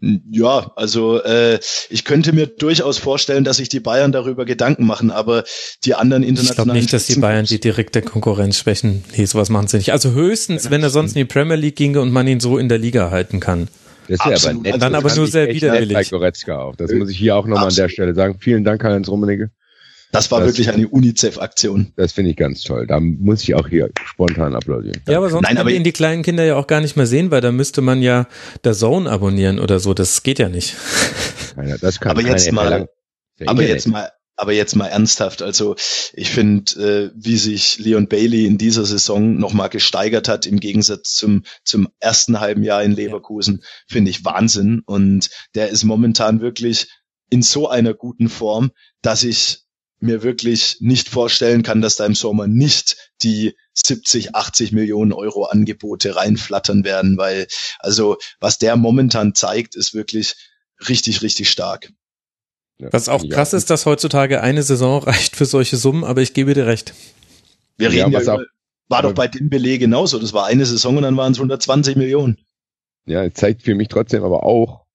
Ja, 0.01 0.73
also 0.75 1.23
äh, 1.23 1.59
ich 1.89 2.03
könnte 2.03 2.33
mir 2.33 2.47
durchaus 2.47 2.97
vorstellen, 2.97 3.45
dass 3.45 3.57
sich 3.57 3.69
die 3.69 3.79
Bayern 3.79 4.11
darüber 4.11 4.43
Gedanken 4.43 4.85
machen, 4.85 5.09
aber 5.09 5.45
die 5.85 5.95
anderen 5.95 6.21
internationalen. 6.23 6.51
Ich 6.51 6.55
glaube 6.55 6.73
nicht, 6.73 6.93
dass 6.93 7.07
die 7.07 7.19
Bayern 7.19 7.45
die 7.45 7.59
direkte 7.59 8.01
Konkurrenz 8.01 8.57
schwächen. 8.57 9.05
Nee, 9.15 9.25
sowas 9.25 9.49
machen 9.49 9.67
sie 9.67 9.77
nicht. 9.77 9.93
Also 9.93 10.11
höchstens, 10.11 10.69
wenn 10.69 10.83
er 10.83 10.89
sonst 10.89 11.15
in 11.15 11.19
die 11.19 11.25
Premier 11.25 11.55
League 11.55 11.77
ginge 11.77 12.01
und 12.01 12.11
man 12.11 12.27
ihn 12.27 12.41
so 12.41 12.57
in 12.57 12.67
der 12.67 12.77
Liga 12.77 13.09
halten 13.09 13.39
kann. 13.39 13.69
Das 14.07 14.19
ist 14.25 14.43
ja 14.43 14.49
aber 14.49 14.59
nett. 14.61 14.81
Dann 14.81 14.95
aber 14.95 15.15
nur 15.15 15.27
sehr 15.27 15.47
widerwillig. 15.47 16.11
Goretzka 16.11 16.59
auch. 16.59 16.75
Das 16.75 16.91
muss 16.91 17.09
ich 17.09 17.17
hier 17.17 17.35
auch 17.35 17.47
nochmal 17.47 17.69
an 17.69 17.75
der 17.75 17.89
Stelle 17.89 18.13
sagen. 18.13 18.37
Vielen 18.39 18.63
Dank, 18.63 18.83
Heinz 18.83 19.07
Rummenigge. 19.07 19.49
Das 20.15 20.31
war 20.31 20.39
das, 20.39 20.49
wirklich 20.49 20.69
eine 20.69 20.87
UNICEF-Aktion. 20.87 21.91
Das 21.95 22.13
finde 22.13 22.31
ich 22.31 22.37
ganz 22.37 22.63
toll. 22.63 22.87
Da 22.87 22.99
muss 22.99 23.43
ich 23.43 23.53
auch 23.53 23.67
hier 23.67 23.89
spontan 24.05 24.55
applaudieren. 24.55 25.01
Ja, 25.07 25.17
aber 25.17 25.29
sonst 25.29 25.43
Nein, 25.43 25.57
aber 25.57 25.71
ihn 25.71 25.83
die 25.83 25.91
kleinen 25.91 26.23
Kinder 26.23 26.45
ja 26.45 26.55
auch 26.55 26.67
gar 26.67 26.81
nicht 26.81 26.95
mehr 26.95 27.05
sehen, 27.05 27.31
weil 27.31 27.41
da 27.41 27.51
müsste 27.51 27.81
man 27.81 28.01
ja 28.01 28.27
der 28.63 28.73
Zone 28.73 29.09
abonnieren 29.09 29.59
oder 29.59 29.79
so. 29.79 29.93
Das 29.93 30.23
geht 30.23 30.39
ja 30.39 30.47
nicht. 30.47 30.75
Keiner, 31.55 31.77
das 31.77 31.99
kann 31.99 32.11
aber 32.11 32.21
jetzt 32.21 32.51
mal, 32.51 32.87
aber 33.45 33.63
jetzt 33.63 33.87
mal, 33.87 34.09
aber 34.37 34.53
jetzt 34.53 34.75
mal 34.75 34.87
ernsthaft. 34.87 35.41
Also 35.41 35.75
ich 36.13 36.29
finde, 36.29 37.11
äh, 37.11 37.11
wie 37.15 37.37
sich 37.37 37.77
Leon 37.79 38.07
Bailey 38.07 38.45
in 38.45 38.57
dieser 38.57 38.85
Saison 38.85 39.37
nochmal 39.37 39.69
gesteigert 39.69 40.29
hat 40.29 40.45
im 40.45 40.59
Gegensatz 40.59 41.13
zum 41.13 41.43
zum 41.63 41.89
ersten 41.99 42.39
halben 42.39 42.63
Jahr 42.63 42.83
in 42.83 42.93
Leverkusen, 42.93 43.63
finde 43.87 44.11
ich 44.11 44.23
Wahnsinn. 44.23 44.81
Und 44.85 45.29
der 45.55 45.69
ist 45.69 45.83
momentan 45.83 46.41
wirklich 46.41 46.87
in 47.29 47.41
so 47.41 47.67
einer 47.67 47.93
guten 47.93 48.29
Form, 48.29 48.71
dass 49.01 49.23
ich 49.23 49.64
mir 49.99 50.23
wirklich 50.23 50.77
nicht 50.79 51.09
vorstellen 51.09 51.63
kann, 51.63 51.81
dass 51.81 51.95
da 51.95 52.05
im 52.05 52.15
Sommer 52.15 52.47
nicht 52.47 52.97
die 53.21 53.55
70, 53.73 54.35
80 54.35 54.71
Millionen 54.71 55.13
Euro 55.13 55.45
Angebote 55.45 56.15
reinflattern 56.15 56.83
werden, 56.83 57.17
weil 57.17 57.47
also 57.79 58.17
was 58.39 58.57
der 58.57 58.75
momentan 58.75 59.35
zeigt, 59.35 59.75
ist 59.75 59.93
wirklich 59.93 60.35
richtig, 60.87 61.21
richtig 61.21 61.49
stark. 61.49 61.91
Was 62.77 63.07
auch 63.07 63.27
krass 63.29 63.53
ist, 63.53 63.69
dass 63.69 63.85
heutzutage 63.85 64.41
eine 64.41 64.63
Saison 64.63 65.01
reicht 65.03 65.35
für 65.35 65.45
solche 65.45 65.77
Summen, 65.77 66.03
aber 66.03 66.21
ich 66.21 66.33
gebe 66.33 66.53
dir 66.53 66.67
recht. 66.67 66.93
Wir 67.77 67.89
reden 67.89 68.11
ja, 68.11 68.19
ja 68.19 68.33
über, 68.35 68.45
war 68.87 69.01
doch 69.01 69.13
bei 69.13 69.27
dem 69.27 69.49
Beleg 69.49 69.79
genauso. 69.79 70.19
Das 70.19 70.33
war 70.33 70.45
eine 70.45 70.65
Saison 70.65 70.97
und 70.97 71.03
dann 71.03 71.17
waren 71.17 71.31
es 71.31 71.37
120 71.37 71.95
Millionen. 71.95 72.37
Ja, 73.05 73.31
zeigt 73.31 73.63
für 73.63 73.75
mich 73.75 73.87
trotzdem 73.87 74.23
aber 74.23 74.43
auch, 74.43 74.85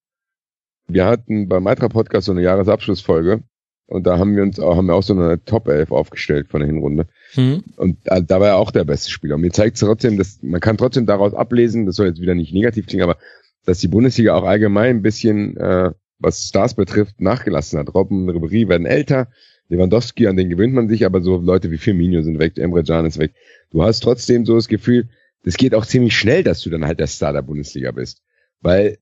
wir 0.88 1.06
hatten 1.06 1.48
beim 1.48 1.62
Mitra 1.62 1.88
Podcast 1.88 2.26
so 2.26 2.32
eine 2.32 2.42
Jahresabschlussfolge 2.42 3.42
und 3.90 4.06
da 4.06 4.18
haben 4.18 4.36
wir 4.36 4.44
uns 4.44 4.60
auch, 4.60 4.76
haben 4.76 4.86
wir 4.86 4.94
auch 4.94 5.02
so 5.02 5.14
eine 5.14 5.44
Top 5.44 5.66
11 5.66 5.90
aufgestellt 5.90 6.46
von 6.48 6.60
der 6.60 6.68
Hinrunde. 6.68 7.06
Mhm. 7.34 7.64
Und 7.76 7.98
da, 8.04 8.20
da 8.20 8.40
war 8.40 8.48
er 8.48 8.56
auch 8.56 8.70
der 8.70 8.84
beste 8.84 9.10
Spieler. 9.10 9.34
Und 9.34 9.40
mir 9.40 9.50
zeigt 9.50 9.74
es 9.74 9.80
trotzdem, 9.80 10.16
dass 10.16 10.38
man 10.42 10.60
kann 10.60 10.76
trotzdem 10.76 11.06
daraus 11.06 11.34
ablesen, 11.34 11.86
das 11.86 11.96
soll 11.96 12.06
jetzt 12.06 12.20
wieder 12.20 12.36
nicht 12.36 12.54
negativ 12.54 12.86
klingen, 12.86 13.02
aber 13.02 13.16
dass 13.64 13.78
die 13.78 13.88
Bundesliga 13.88 14.34
auch 14.34 14.44
allgemein 14.44 14.98
ein 14.98 15.02
bisschen, 15.02 15.56
äh, 15.56 15.90
was 16.20 16.46
Stars 16.46 16.74
betrifft, 16.74 17.20
nachgelassen 17.20 17.80
hat. 17.80 17.92
Robben, 17.92 18.28
Ribery 18.28 18.68
werden 18.68 18.86
älter, 18.86 19.26
Lewandowski, 19.68 20.28
an 20.28 20.36
den 20.36 20.50
gewöhnt 20.50 20.72
man 20.72 20.88
sich, 20.88 21.04
aber 21.04 21.20
so 21.20 21.38
Leute 21.38 21.72
wie 21.72 21.78
Firmino 21.78 22.22
sind 22.22 22.38
weg, 22.38 22.58
Emre 22.58 22.84
Can 22.84 23.06
ist 23.06 23.18
weg. 23.18 23.32
Du 23.72 23.82
hast 23.82 24.00
trotzdem 24.00 24.46
so 24.46 24.54
das 24.54 24.68
Gefühl, 24.68 25.08
das 25.42 25.56
geht 25.56 25.74
auch 25.74 25.84
ziemlich 25.84 26.14
schnell, 26.16 26.44
dass 26.44 26.60
du 26.60 26.70
dann 26.70 26.86
halt 26.86 27.00
der 27.00 27.08
Star 27.08 27.32
der 27.32 27.42
Bundesliga 27.42 27.90
bist. 27.90 28.22
Weil 28.60 28.98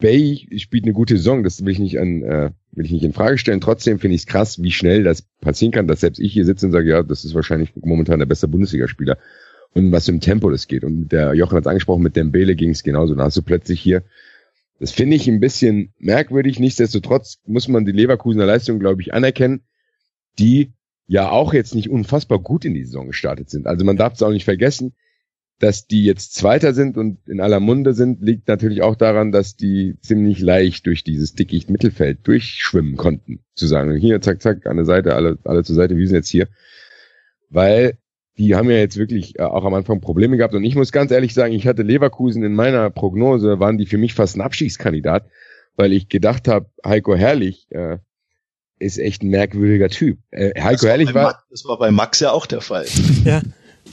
Bay 0.00 0.46
spielt 0.58 0.84
eine 0.84 0.92
gute 0.92 1.16
Saison, 1.16 1.42
das 1.42 1.64
will 1.64 1.72
ich 1.72 1.78
nicht 1.78 2.00
an, 2.00 2.22
äh, 2.22 2.50
will 2.72 2.86
ich 2.86 2.92
nicht 2.92 3.04
in 3.04 3.12
Frage 3.12 3.38
stellen. 3.38 3.60
Trotzdem 3.60 3.98
finde 3.98 4.14
ich 4.14 4.22
es 4.22 4.26
krass, 4.26 4.62
wie 4.62 4.72
schnell 4.72 5.04
das 5.04 5.22
passieren 5.40 5.72
kann, 5.72 5.86
dass 5.86 6.00
selbst 6.00 6.18
ich 6.18 6.32
hier 6.32 6.44
sitze 6.44 6.66
und 6.66 6.72
sage, 6.72 6.90
ja, 6.90 7.02
das 7.02 7.24
ist 7.24 7.34
wahrscheinlich 7.34 7.72
momentan 7.76 8.18
der 8.18 8.26
beste 8.26 8.48
Bundesligaspieler. 8.48 9.18
Und 9.72 9.92
was 9.92 10.08
im 10.08 10.20
Tempo 10.20 10.50
das 10.50 10.66
geht. 10.66 10.82
Und 10.82 11.10
der 11.10 11.34
Jochen 11.34 11.56
hat 11.56 11.64
es 11.64 11.68
angesprochen, 11.68 12.02
mit 12.02 12.16
Dembele 12.16 12.56
ging 12.56 12.70
es 12.70 12.82
genauso. 12.82 13.14
Da 13.14 13.24
hast 13.24 13.36
du 13.36 13.42
plötzlich 13.42 13.80
hier, 13.80 14.02
das 14.80 14.90
finde 14.90 15.14
ich 15.14 15.28
ein 15.28 15.38
bisschen 15.38 15.92
merkwürdig. 15.98 16.58
Nichtsdestotrotz 16.58 17.38
muss 17.46 17.68
man 17.68 17.84
die 17.84 17.92
Leverkusener 17.92 18.46
Leistung, 18.46 18.80
glaube 18.80 19.02
ich, 19.02 19.14
anerkennen, 19.14 19.62
die 20.38 20.72
ja 21.06 21.30
auch 21.30 21.52
jetzt 21.52 21.74
nicht 21.74 21.90
unfassbar 21.90 22.40
gut 22.40 22.64
in 22.64 22.74
die 22.74 22.84
Saison 22.84 23.06
gestartet 23.08 23.50
sind. 23.50 23.66
Also 23.66 23.84
man 23.84 23.96
darf 23.96 24.14
es 24.14 24.22
auch 24.22 24.30
nicht 24.30 24.44
vergessen 24.44 24.94
dass 25.60 25.86
die 25.86 26.04
jetzt 26.04 26.34
Zweiter 26.34 26.72
sind 26.72 26.96
und 26.96 27.18
in 27.28 27.38
aller 27.40 27.60
Munde 27.60 27.92
sind, 27.92 28.22
liegt 28.22 28.48
natürlich 28.48 28.80
auch 28.80 28.96
daran, 28.96 29.30
dass 29.30 29.56
die 29.56 29.98
ziemlich 30.00 30.40
leicht 30.40 30.86
durch 30.86 31.04
dieses 31.04 31.34
dickicht 31.34 31.68
Mittelfeld 31.68 32.26
durchschwimmen 32.26 32.96
konnten. 32.96 33.40
Zu 33.54 33.66
sagen, 33.66 33.94
hier, 33.96 34.22
zack, 34.22 34.40
zack, 34.40 34.66
an 34.66 34.76
der 34.76 34.86
Seite, 34.86 35.14
alle, 35.14 35.38
alle 35.44 35.62
zur 35.62 35.76
Seite, 35.76 35.98
wir 35.98 36.08
sind 36.08 36.16
jetzt 36.16 36.30
hier. 36.30 36.48
Weil 37.50 37.98
die 38.38 38.54
haben 38.56 38.70
ja 38.70 38.78
jetzt 38.78 38.96
wirklich 38.96 39.38
äh, 39.38 39.42
auch 39.42 39.66
am 39.66 39.74
Anfang 39.74 40.00
Probleme 40.00 40.38
gehabt. 40.38 40.54
Und 40.54 40.64
ich 40.64 40.76
muss 40.76 40.92
ganz 40.92 41.10
ehrlich 41.10 41.34
sagen, 41.34 41.52
ich 41.52 41.66
hatte 41.66 41.82
Leverkusen 41.82 42.42
in 42.42 42.54
meiner 42.54 42.88
Prognose, 42.88 43.60
waren 43.60 43.76
die 43.76 43.86
für 43.86 43.98
mich 43.98 44.14
fast 44.14 44.36
ein 44.36 44.40
Abstiegskandidat, 44.40 45.26
weil 45.76 45.92
ich 45.92 46.08
gedacht 46.08 46.48
habe, 46.48 46.70
Heiko 46.82 47.14
Herrlich 47.14 47.66
äh, 47.68 47.98
ist 48.78 48.96
echt 48.96 49.22
ein 49.22 49.28
merkwürdiger 49.28 49.90
Typ. 49.90 50.20
Äh, 50.30 50.58
Heiko 50.58 50.86
Herrlich 50.86 51.12
war, 51.12 51.24
war. 51.24 51.44
Das 51.50 51.66
war 51.66 51.78
bei 51.78 51.90
Max 51.90 52.20
ja 52.20 52.30
auch 52.32 52.46
der 52.46 52.62
Fall. 52.62 52.86
ja. 53.26 53.42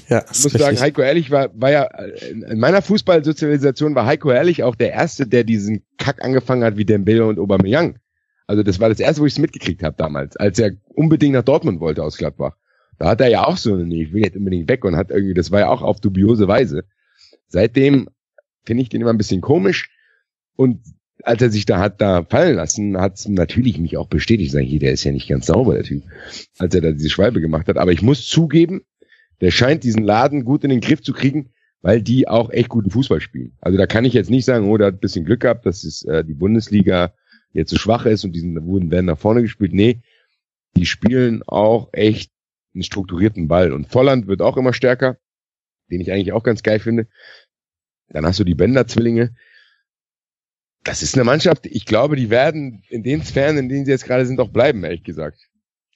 Ja, 0.09 0.23
ich 0.23 0.43
muss 0.43 0.45
richtig. 0.45 0.61
sagen, 0.61 0.79
Heiko 0.79 1.01
Ehrlich 1.01 1.31
war, 1.31 1.49
war 1.53 1.71
ja, 1.71 1.83
in 1.83 2.59
meiner 2.59 2.81
Fußballsozialisation 2.81 3.93
war 3.93 4.05
Heiko 4.05 4.31
Ehrlich 4.31 4.63
auch 4.63 4.75
der 4.75 4.93
Erste, 4.93 5.27
der 5.27 5.43
diesen 5.43 5.83
Kack 5.97 6.23
angefangen 6.23 6.63
hat 6.63 6.77
wie 6.77 6.85
Dembele 6.85 7.25
und 7.25 7.39
Aubameyang. 7.39 7.99
Also 8.47 8.63
das 8.63 8.79
war 8.79 8.87
das 8.87 9.01
Erste, 9.01 9.21
wo 9.21 9.25
ich 9.25 9.33
es 9.33 9.39
mitgekriegt 9.39 9.83
habe 9.83 9.97
damals, 9.97 10.37
als 10.37 10.57
er 10.59 10.71
unbedingt 10.95 11.33
nach 11.33 11.43
Dortmund 11.43 11.81
wollte 11.81 12.03
aus 12.03 12.17
Gladbach. 12.17 12.55
Da 12.97 13.09
hat 13.09 13.21
er 13.21 13.27
ja 13.27 13.45
auch 13.45 13.57
so, 13.57 13.75
nee, 13.75 14.03
ich 14.03 14.13
will 14.13 14.23
jetzt 14.23 14.37
unbedingt 14.37 14.69
weg 14.69 14.85
und 14.85 14.95
hat 14.95 15.11
irgendwie, 15.11 15.33
das 15.33 15.51
war 15.51 15.59
ja 15.59 15.69
auch 15.69 15.81
auf 15.81 15.99
dubiose 15.99 16.47
Weise. 16.47 16.85
Seitdem 17.47 18.07
finde 18.63 18.83
ich 18.83 18.89
den 18.89 19.01
immer 19.01 19.11
ein 19.11 19.17
bisschen 19.17 19.41
komisch 19.41 19.89
und 20.55 20.81
als 21.23 21.41
er 21.41 21.49
sich 21.49 21.65
da 21.65 21.79
hat 21.79 21.99
da 21.99 22.23
fallen 22.23 22.55
lassen, 22.55 22.99
hat 22.99 23.15
es 23.15 23.27
natürlich 23.27 23.79
mich 23.79 23.97
auch 23.97 24.07
bestätigt, 24.07 24.51
sag 24.51 24.63
ich, 24.63 24.79
der 24.79 24.93
ist 24.93 25.03
ja 25.03 25.11
nicht 25.11 25.27
ganz 25.27 25.47
sauber, 25.47 25.73
der 25.73 25.83
Typ, 25.83 26.03
als 26.57 26.73
er 26.73 26.81
da 26.81 26.91
diese 26.91 27.09
Schwalbe 27.09 27.41
gemacht 27.41 27.67
hat. 27.67 27.77
Aber 27.77 27.91
ich 27.91 28.01
muss 28.01 28.27
zugeben, 28.27 28.81
der 29.41 29.51
scheint 29.51 29.83
diesen 29.83 30.03
Laden 30.03 30.43
gut 30.43 30.63
in 30.63 30.69
den 30.69 30.81
Griff 30.81 31.01
zu 31.01 31.13
kriegen, 31.13 31.51
weil 31.81 32.01
die 32.01 32.27
auch 32.27 32.49
echt 32.49 32.69
guten 32.69 32.89
Fußball 32.89 33.21
spielen. 33.21 33.57
Also 33.61 33.77
da 33.77 33.85
kann 33.85 34.05
ich 34.05 34.13
jetzt 34.13 34.29
nicht 34.29 34.45
sagen, 34.45 34.67
oh, 34.69 34.77
der 34.77 34.87
hat 34.87 34.95
ein 34.95 34.99
bisschen 34.99 35.25
Glück 35.25 35.41
gehabt, 35.41 35.65
dass 35.65 35.83
es 35.83 36.03
äh, 36.03 36.23
die 36.23 36.33
Bundesliga 36.33 37.13
jetzt 37.53 37.69
so 37.69 37.77
schwach 37.77 38.05
ist 38.05 38.23
und 38.23 38.33
diesen 38.33 38.65
wurden 38.65 38.91
werden 38.91 39.05
nach 39.05 39.17
vorne 39.17 39.41
gespielt. 39.41 39.73
Nee, 39.73 40.01
die 40.75 40.85
spielen 40.85 41.43
auch 41.43 41.89
echt 41.93 42.31
einen 42.73 42.83
strukturierten 42.83 43.47
Ball. 43.47 43.73
Und 43.73 43.87
Volland 43.87 44.27
wird 44.27 44.41
auch 44.41 44.57
immer 44.57 44.73
stärker, 44.73 45.17
den 45.89 46.01
ich 46.01 46.11
eigentlich 46.11 46.33
auch 46.33 46.43
ganz 46.43 46.63
geil 46.63 46.79
finde. 46.79 47.07
Dann 48.09 48.25
hast 48.25 48.39
du 48.39 48.43
die 48.43 48.55
Bender-Zwillinge. 48.55 49.35
Das 50.83 51.01
ist 51.01 51.15
eine 51.15 51.25
Mannschaft, 51.25 51.65
ich 51.65 51.85
glaube, 51.85 52.15
die 52.15 52.29
werden 52.29 52.83
in 52.89 53.03
den 53.03 53.23
Sphären, 53.23 53.57
in 53.57 53.67
denen 53.67 53.85
sie 53.85 53.91
jetzt 53.91 54.05
gerade 54.05 54.25
sind, 54.25 54.39
auch 54.39 54.49
bleiben, 54.49 54.83
ehrlich 54.83 55.03
gesagt. 55.03 55.49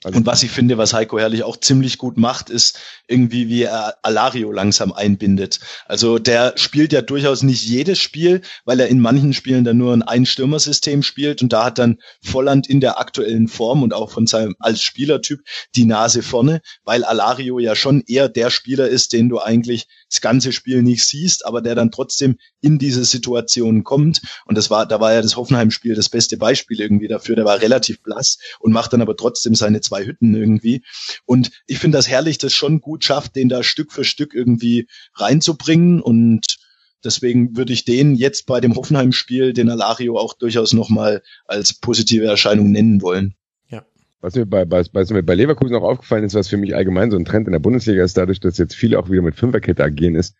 Also 0.03 0.17
und 0.17 0.25
was 0.25 0.41
ich 0.41 0.49
finde, 0.49 0.79
was 0.79 0.93
Heiko 0.93 1.19
Herrlich 1.19 1.43
auch 1.43 1.57
ziemlich 1.57 1.99
gut 1.99 2.17
macht, 2.17 2.49
ist 2.49 2.79
irgendwie, 3.07 3.49
wie 3.49 3.63
er 3.63 3.97
Alario 4.01 4.51
langsam 4.51 4.91
einbindet. 4.91 5.59
Also 5.85 6.17
der 6.17 6.53
spielt 6.55 6.91
ja 6.91 7.03
durchaus 7.03 7.43
nicht 7.43 7.63
jedes 7.63 7.99
Spiel, 7.99 8.41
weil 8.65 8.79
er 8.79 8.87
in 8.87 8.99
manchen 8.99 9.33
Spielen 9.33 9.63
dann 9.63 9.77
nur 9.77 9.93
ein 9.93 10.01
Einstürmersystem 10.01 11.03
spielt 11.03 11.43
und 11.43 11.53
da 11.53 11.65
hat 11.65 11.77
dann 11.77 11.99
Volland 12.21 12.67
in 12.67 12.81
der 12.81 12.99
aktuellen 12.99 13.47
Form 13.47 13.83
und 13.83 13.93
auch 13.93 14.09
von 14.09 14.25
seinem 14.25 14.55
als 14.59 14.81
Spielertyp 14.81 15.41
die 15.75 15.85
Nase 15.85 16.23
vorne, 16.23 16.61
weil 16.83 17.03
Alario 17.03 17.59
ja 17.59 17.75
schon 17.75 18.01
eher 18.07 18.27
der 18.27 18.49
Spieler 18.49 18.87
ist, 18.87 19.13
den 19.13 19.29
du 19.29 19.39
eigentlich 19.39 19.87
das 20.09 20.21
ganze 20.21 20.51
Spiel 20.51 20.81
nicht 20.81 21.05
siehst, 21.05 21.45
aber 21.45 21.61
der 21.61 21.75
dann 21.75 21.91
trotzdem 21.91 22.37
in 22.59 22.79
diese 22.79 23.05
Situation 23.05 23.83
kommt. 23.83 24.21
Und 24.45 24.57
das 24.57 24.69
war, 24.69 24.85
da 24.85 24.99
war 24.99 25.13
ja 25.13 25.21
das 25.21 25.35
Hoffenheim-Spiel 25.35 25.95
das 25.95 26.09
beste 26.09 26.37
Beispiel 26.37 26.81
irgendwie 26.81 27.07
dafür. 27.07 27.35
Der 27.35 27.45
war 27.45 27.61
relativ 27.61 28.01
blass 28.01 28.37
und 28.59 28.73
macht 28.73 28.93
dann 28.93 29.01
aber 29.01 29.15
trotzdem 29.15 29.55
seine 29.55 29.81
zwei 29.91 30.05
Hütten 30.05 30.33
irgendwie. 30.33 30.83
Und 31.25 31.51
ich 31.67 31.79
finde 31.79 31.97
das 31.97 32.07
herrlich, 32.07 32.37
das 32.37 32.53
schon 32.53 32.79
gut 32.79 33.03
schafft, 33.03 33.35
den 33.35 33.49
da 33.49 33.61
Stück 33.61 33.91
für 33.91 34.05
Stück 34.05 34.33
irgendwie 34.33 34.87
reinzubringen 35.15 36.01
und 36.01 36.57
Deswegen 37.03 37.57
würde 37.57 37.73
ich 37.73 37.83
den 37.83 38.13
jetzt 38.13 38.45
bei 38.45 38.61
dem 38.61 38.75
Hoffenheim-Spiel, 38.75 39.53
den 39.53 39.71
Alario 39.71 40.19
auch 40.19 40.35
durchaus 40.35 40.71
nochmal 40.71 41.23
als 41.47 41.73
positive 41.73 42.27
Erscheinung 42.27 42.69
nennen 42.69 43.01
wollen. 43.01 43.33
Was 44.21 44.35
mir 44.35 44.45
bei, 44.45 44.65
bei, 44.65 44.83
was 44.93 45.09
mir 45.09 45.23
bei 45.23 45.33
Leverkusen 45.33 45.75
auch 45.75 45.81
aufgefallen 45.81 46.23
ist, 46.23 46.35
was 46.35 46.47
für 46.47 46.57
mich 46.57 46.75
allgemein 46.75 47.09
so 47.09 47.17
ein 47.17 47.25
Trend 47.25 47.47
in 47.47 47.53
der 47.53 47.59
Bundesliga 47.59 48.03
ist, 48.03 48.17
dadurch, 48.17 48.39
dass 48.39 48.59
jetzt 48.59 48.75
viele 48.75 48.99
auch 48.99 49.09
wieder 49.09 49.23
mit 49.23 49.33
Fünferkette 49.33 49.83
agieren, 49.83 50.13
ist, 50.13 50.35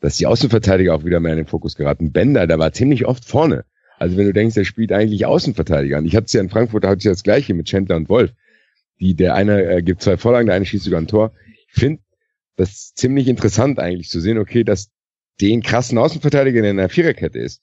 dass 0.00 0.16
die 0.16 0.26
Außenverteidiger 0.26 0.92
auch 0.92 1.04
wieder 1.04 1.20
mehr 1.20 1.32
in 1.32 1.38
den 1.38 1.46
Fokus 1.46 1.76
geraten. 1.76 2.10
Bender, 2.10 2.48
der 2.48 2.58
war 2.58 2.72
ziemlich 2.72 3.06
oft 3.06 3.24
vorne. 3.24 3.64
Also 4.00 4.16
wenn 4.16 4.26
du 4.26 4.32
denkst, 4.32 4.54
der 4.54 4.64
spielt 4.64 4.92
eigentlich 4.92 5.26
Außenverteidiger. 5.26 5.98
Und 5.98 6.06
ich 6.06 6.16
hatte 6.16 6.24
es 6.24 6.32
ja 6.32 6.40
in 6.40 6.48
Frankfurt, 6.48 6.84
da 6.84 6.88
hatte 6.88 6.98
ich 6.98 7.04
das 7.04 7.22
gleiche 7.22 7.54
mit 7.54 7.66
Chandler 7.66 7.96
und 7.96 8.08
Wolf. 8.08 8.32
Die, 9.00 9.14
der 9.14 9.34
eine 9.34 9.62
äh, 9.64 9.82
gibt 9.82 10.02
zwei 10.02 10.16
Vorlagen, 10.16 10.46
der 10.46 10.56
eine 10.56 10.66
schießt 10.66 10.84
sogar 10.84 11.00
ein 11.00 11.08
Tor. 11.08 11.32
Ich 11.68 11.80
finde 11.80 12.02
das 12.56 12.92
ziemlich 12.94 13.28
interessant 13.28 13.78
eigentlich 13.78 14.10
zu 14.10 14.20
sehen, 14.20 14.38
okay, 14.38 14.64
dass 14.64 14.90
den 15.40 15.62
krassen 15.62 15.98
Außenverteidiger, 15.98 16.60
der 16.60 16.72
in 16.72 16.76
der 16.76 16.90
Viererkette 16.90 17.38
ist, 17.38 17.62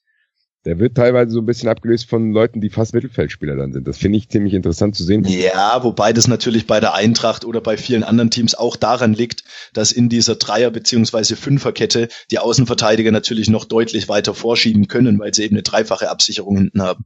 der 0.64 0.80
wird 0.80 0.96
teilweise 0.96 1.30
so 1.30 1.40
ein 1.40 1.46
bisschen 1.46 1.68
abgelöst 1.68 2.10
von 2.10 2.32
Leuten, 2.32 2.60
die 2.60 2.68
fast 2.68 2.92
Mittelfeldspieler 2.92 3.54
dann 3.54 3.72
sind. 3.72 3.86
Das 3.86 3.96
finde 3.96 4.18
ich 4.18 4.28
ziemlich 4.28 4.54
interessant 4.54 4.96
zu 4.96 5.04
sehen. 5.04 5.24
Ja, 5.24 5.84
wobei 5.84 6.12
das 6.12 6.26
natürlich 6.26 6.66
bei 6.66 6.80
der 6.80 6.94
Eintracht 6.94 7.44
oder 7.44 7.60
bei 7.60 7.76
vielen 7.76 8.02
anderen 8.02 8.30
Teams 8.30 8.56
auch 8.56 8.76
daran 8.76 9.14
liegt, 9.14 9.44
dass 9.72 9.92
in 9.92 10.08
dieser 10.08 10.34
Dreier- 10.34 10.72
beziehungsweise 10.72 11.36
Fünferkette 11.36 12.08
die 12.32 12.40
Außenverteidiger 12.40 13.12
natürlich 13.12 13.48
noch 13.48 13.64
deutlich 13.64 14.08
weiter 14.08 14.34
vorschieben 14.34 14.88
können, 14.88 15.20
weil 15.20 15.32
sie 15.32 15.44
eben 15.44 15.54
eine 15.54 15.62
dreifache 15.62 16.10
Absicherung 16.10 16.56
hinten 16.56 16.82
haben. 16.82 17.04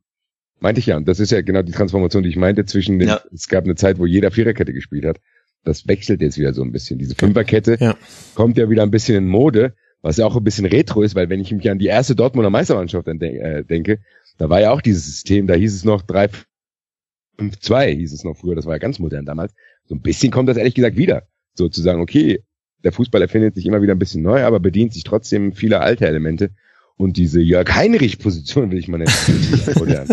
Meinte 0.63 0.79
ich 0.79 0.87
ja. 0.87 0.97
Und 0.97 1.09
das 1.09 1.21
ist 1.21 1.33
ja 1.33 1.43
genau 1.43 1.63
die 1.63 1.73
Transformation, 1.73 2.23
die 2.23 2.31
ich 2.31 2.37
meinte 2.37 2.65
zwischen 2.65 2.99
den, 2.99 3.09
ja. 3.09 3.21
es 3.33 3.49
gab 3.49 3.65
eine 3.65 3.75
Zeit, 3.75 3.99
wo 3.99 4.07
jeder 4.07 4.31
Viererkette 4.31 4.73
gespielt 4.73 5.05
hat. 5.05 5.21
Das 5.65 5.87
wechselt 5.87 6.23
jetzt 6.23 6.39
wieder 6.39 6.55
so 6.55 6.63
ein 6.63 6.73
bisschen. 6.73 6.99
Diese 6.99 7.15
Fünferkette 7.15 7.77
ja. 7.81 7.97
kommt 8.35 8.57
ja 8.57 8.69
wieder 8.71 8.83
ein 8.83 8.91
bisschen 8.91 9.17
in 9.17 9.29
Mode 9.29 9.75
was 10.03 10.17
ja 10.17 10.27
auch 10.27 10.37
ein 10.37 10.45
bisschen 10.45 10.67
retro 10.67 11.03
ist, 11.03 11.15
weil 11.15 11.31
wenn 11.31 11.41
ich 11.41 11.53
mich 11.53 11.71
an 11.71 11.79
die 11.79 11.87
erste 11.87 12.15
Dortmunder 12.15 12.51
Meistermannschaft 12.51 13.07
äh, 13.09 13.65
denke, 13.65 14.01
da 14.37 14.51
war 14.51 14.61
ja 14.61 14.73
auch 14.73 14.83
dieses 14.83 15.07
System, 15.07 15.47
da 15.47 15.55
hieß 15.55 15.75
es 15.75 15.85
noch 15.85 16.03
3-5-2, 16.03 17.87
hieß 17.87 18.13
es 18.13 18.25
noch 18.25 18.37
früher, 18.37 18.57
das 18.57 18.67
war 18.67 18.75
ja 18.75 18.79
ganz 18.79 18.99
modern 18.99 19.25
damals. 19.25 19.55
So 19.85 19.95
ein 19.95 20.03
bisschen 20.03 20.33
kommt 20.33 20.49
das 20.49 20.57
ehrlich 20.57 20.75
gesagt 20.75 20.97
wieder. 20.97 21.23
Sozusagen, 21.55 22.01
okay, 22.01 22.43
der 22.83 22.93
Fußball 22.93 23.23
erfindet 23.23 23.55
sich 23.55 23.65
immer 23.65 23.81
wieder 23.81 23.95
ein 23.95 23.99
bisschen 23.99 24.23
neu, 24.23 24.43
aber 24.43 24.59
bedient 24.59 24.93
sich 24.93 25.05
trotzdem 25.05 25.53
vieler 25.53 25.83
alte 25.83 26.07
Elemente. 26.07 26.51
Und 26.97 27.17
diese 27.17 27.41
Jörg 27.41 27.75
Heinrich-Position 27.75 28.71
will 28.71 28.79
ich 28.79 28.87
mal 28.87 28.99
nennen. 28.99 29.11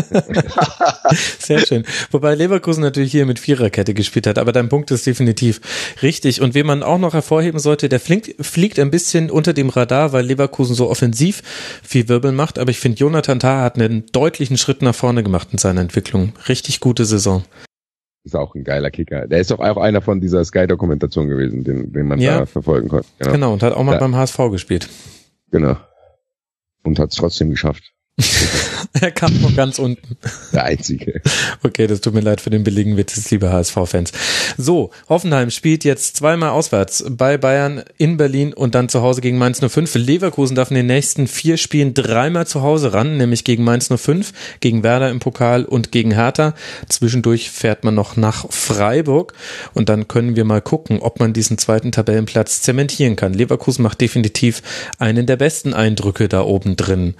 Sehr 1.40 1.59
schön. 1.59 1.83
Wobei 2.09 2.35
Leverkusen 2.35 2.82
natürlich 2.82 3.11
hier 3.11 3.25
mit 3.25 3.38
Viererkette 3.38 3.93
gespielt 3.93 4.25
hat, 4.25 4.38
aber 4.40 4.51
dein 4.53 4.69
Punkt 4.69 4.90
ist 4.91 5.06
definitiv 5.06 5.61
richtig. 6.01 6.41
Und 6.41 6.56
wen 6.56 6.66
man 6.66 6.82
auch 6.82 6.98
noch 6.98 7.14
hervorheben 7.14 7.59
sollte, 7.59 7.90
der 7.90 7.99
fliegt, 7.99 8.43
fliegt 8.43 8.80
ein 8.80 8.91
bisschen 8.91 9.30
unter 9.30 9.53
dem 9.53 9.69
Radar, 9.69 10.14
weil 10.14 10.25
Leverkusen 10.25 10.74
so 10.74 10.90
offensiv 10.90 11.43
viel 11.83 12.08
Wirbel 12.08 12.32
macht. 12.32 12.58
Aber 12.58 12.72
ich 12.72 12.80
finde, 12.80 12.98
Jonathan 12.98 13.40
Tah 13.40 13.61
hat 13.61 13.75
einen 13.75 14.06
deutlichen 14.11 14.58
Schritt 14.58 14.82
nach 14.82 14.95
vorne 14.95 15.22
gemacht 15.22 15.49
in 15.51 15.58
seiner 15.58 15.82
Entwicklung. 15.82 16.33
Richtig 16.48 16.80
gute 16.80 17.06
Saison. 17.06 17.43
Ist 18.24 18.35
auch 18.35 18.56
ein 18.56 18.64
geiler 18.64 18.90
Kicker. 18.90 19.27
Der 19.27 19.40
ist 19.40 19.51
doch 19.51 19.59
auch 19.59 19.77
einer 19.77 20.01
von 20.01 20.22
dieser 20.22 20.43
Sky-Dokumentation 20.43 21.27
gewesen, 21.27 21.64
den, 21.64 21.93
den 21.93 22.08
man 22.08 22.19
ja. 22.19 22.40
da 22.40 22.45
verfolgen 22.45 22.90
konnte. 22.90 23.08
Genau. 23.19 23.32
genau, 23.32 23.53
und 23.53 23.64
hat 23.64 23.74
auch 23.74 23.83
mal 23.83 23.93
ja. 23.93 23.99
beim 23.99 24.16
HSV 24.16 24.38
gespielt. 24.49 24.90
Genau 25.51 25.77
und 26.90 27.00
hat 27.00 27.11
es 27.11 27.18
trotzdem 27.18 27.51
geschafft. 27.51 27.93
er 29.01 29.11
kam 29.11 29.34
von 29.35 29.56
ganz 29.56 29.77
unten. 29.77 30.18
Der 30.51 30.64
Einzige. 30.64 31.22
Okay, 31.64 31.85
das 31.88 32.01
tut 32.01 32.14
mir 32.14 32.22
leid 32.22 32.42
für 32.42 32.50
den 32.50 32.64
billigen 32.64 32.98
Witz, 32.98 33.30
liebe 33.30 33.51
HSV-Fans. 33.51 34.11
So, 34.58 34.90
Hoffenheim 35.08 35.51
spielt 35.51 35.84
jetzt 35.84 36.18
zweimal 36.18 36.50
auswärts 36.50 37.06
bei 37.08 37.38
Bayern 37.38 37.84
in 37.98 38.18
Berlin 38.18 38.53
und 38.53 38.76
dann 38.76 38.90
zu 38.90 39.01
Hause 39.01 39.22
gegen 39.22 39.38
Mainz 39.38 39.59
05. 39.59 39.95
Leverkusen 39.95 40.56
darf 40.56 40.72
in 40.72 40.76
den 40.76 40.88
nächsten 40.88 41.27
vier 41.27 41.58
Spielen 41.58 41.93
dreimal 41.93 42.48
zu 42.48 42.61
Hause 42.61 42.93
ran, 42.93 43.18
nämlich 43.18 43.43
gegen 43.43 43.64
Mainz 43.64 43.90
05, 43.95 44.34
gegen 44.59 44.82
Werder 44.82 45.09
im 45.09 45.19
Pokal 45.19 45.66
und 45.66 45.92
gegen 45.92 46.11
Hertha. 46.11 46.56
Zwischendurch 46.88 47.51
fährt 47.51 47.84
man 47.84 47.93
noch 47.93 48.16
nach 48.18 48.51
Freiburg 48.51 49.34
und 49.74 49.90
dann 49.90 50.08
können 50.08 50.35
wir 50.35 50.45
mal 50.45 50.61
gucken, 50.61 51.00
ob 51.00 51.19
man 51.19 51.34
diesen 51.34 51.58
zweiten 51.58 51.92
Tabellenplatz 51.92 52.64
zementieren 52.64 53.16
kann. 53.16 53.34
Leverkusen 53.34 53.84
macht 53.84 54.01
definitiv 54.01 54.64
einen 54.98 55.27
der 55.27 55.38
besten 55.38 55.74
Eindrücke 55.74 56.27
da 56.27 56.42
oben 56.42 56.76
drin. 56.76 57.14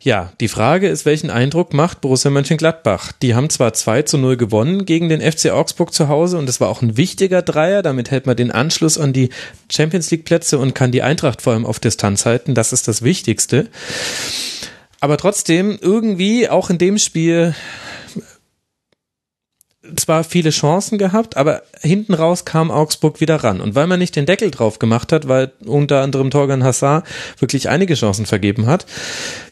Ja, 0.00 0.32
die 0.40 0.48
Frage 0.48 0.88
ist, 0.88 0.97
welchen 1.04 1.30
Eindruck 1.30 1.74
macht 1.74 2.00
Borussia 2.00 2.30
Mönchengladbach? 2.30 3.12
Die 3.12 3.34
haben 3.34 3.50
zwar 3.50 3.72
2 3.72 4.02
zu 4.02 4.18
0 4.18 4.36
gewonnen 4.36 4.84
gegen 4.84 5.08
den 5.08 5.20
FC 5.20 5.50
Augsburg 5.50 5.92
zu 5.92 6.08
Hause 6.08 6.38
und 6.38 6.48
es 6.48 6.60
war 6.60 6.68
auch 6.68 6.82
ein 6.82 6.96
wichtiger 6.96 7.42
Dreier, 7.42 7.82
damit 7.82 8.10
hält 8.10 8.26
man 8.26 8.36
den 8.36 8.50
Anschluss 8.50 8.98
an 8.98 9.12
die 9.12 9.30
Champions 9.70 10.10
League 10.10 10.24
Plätze 10.24 10.58
und 10.58 10.74
kann 10.74 10.92
die 10.92 11.02
Eintracht 11.02 11.42
vor 11.42 11.52
allem 11.52 11.66
auf 11.66 11.80
Distanz 11.80 12.26
halten, 12.26 12.54
das 12.54 12.72
ist 12.72 12.88
das 12.88 13.02
Wichtigste. 13.02 13.68
Aber 15.00 15.16
trotzdem 15.16 15.78
irgendwie 15.80 16.48
auch 16.48 16.70
in 16.70 16.78
dem 16.78 16.98
Spiel 16.98 17.54
zwar 19.96 20.24
viele 20.24 20.50
Chancen 20.50 20.98
gehabt, 20.98 21.36
aber 21.36 21.62
hinten 21.80 22.14
raus 22.14 22.44
kam 22.44 22.70
Augsburg 22.70 23.20
wieder 23.20 23.36
ran. 23.36 23.60
Und 23.60 23.74
weil 23.74 23.86
man 23.86 23.98
nicht 23.98 24.16
den 24.16 24.26
Deckel 24.26 24.50
drauf 24.50 24.78
gemacht 24.78 25.12
hat, 25.12 25.28
weil 25.28 25.52
unter 25.64 26.02
anderem 26.02 26.30
Torgan 26.30 26.64
Hassar 26.64 27.04
wirklich 27.38 27.68
einige 27.68 27.94
Chancen 27.94 28.26
vergeben 28.26 28.66
hat, 28.66 28.86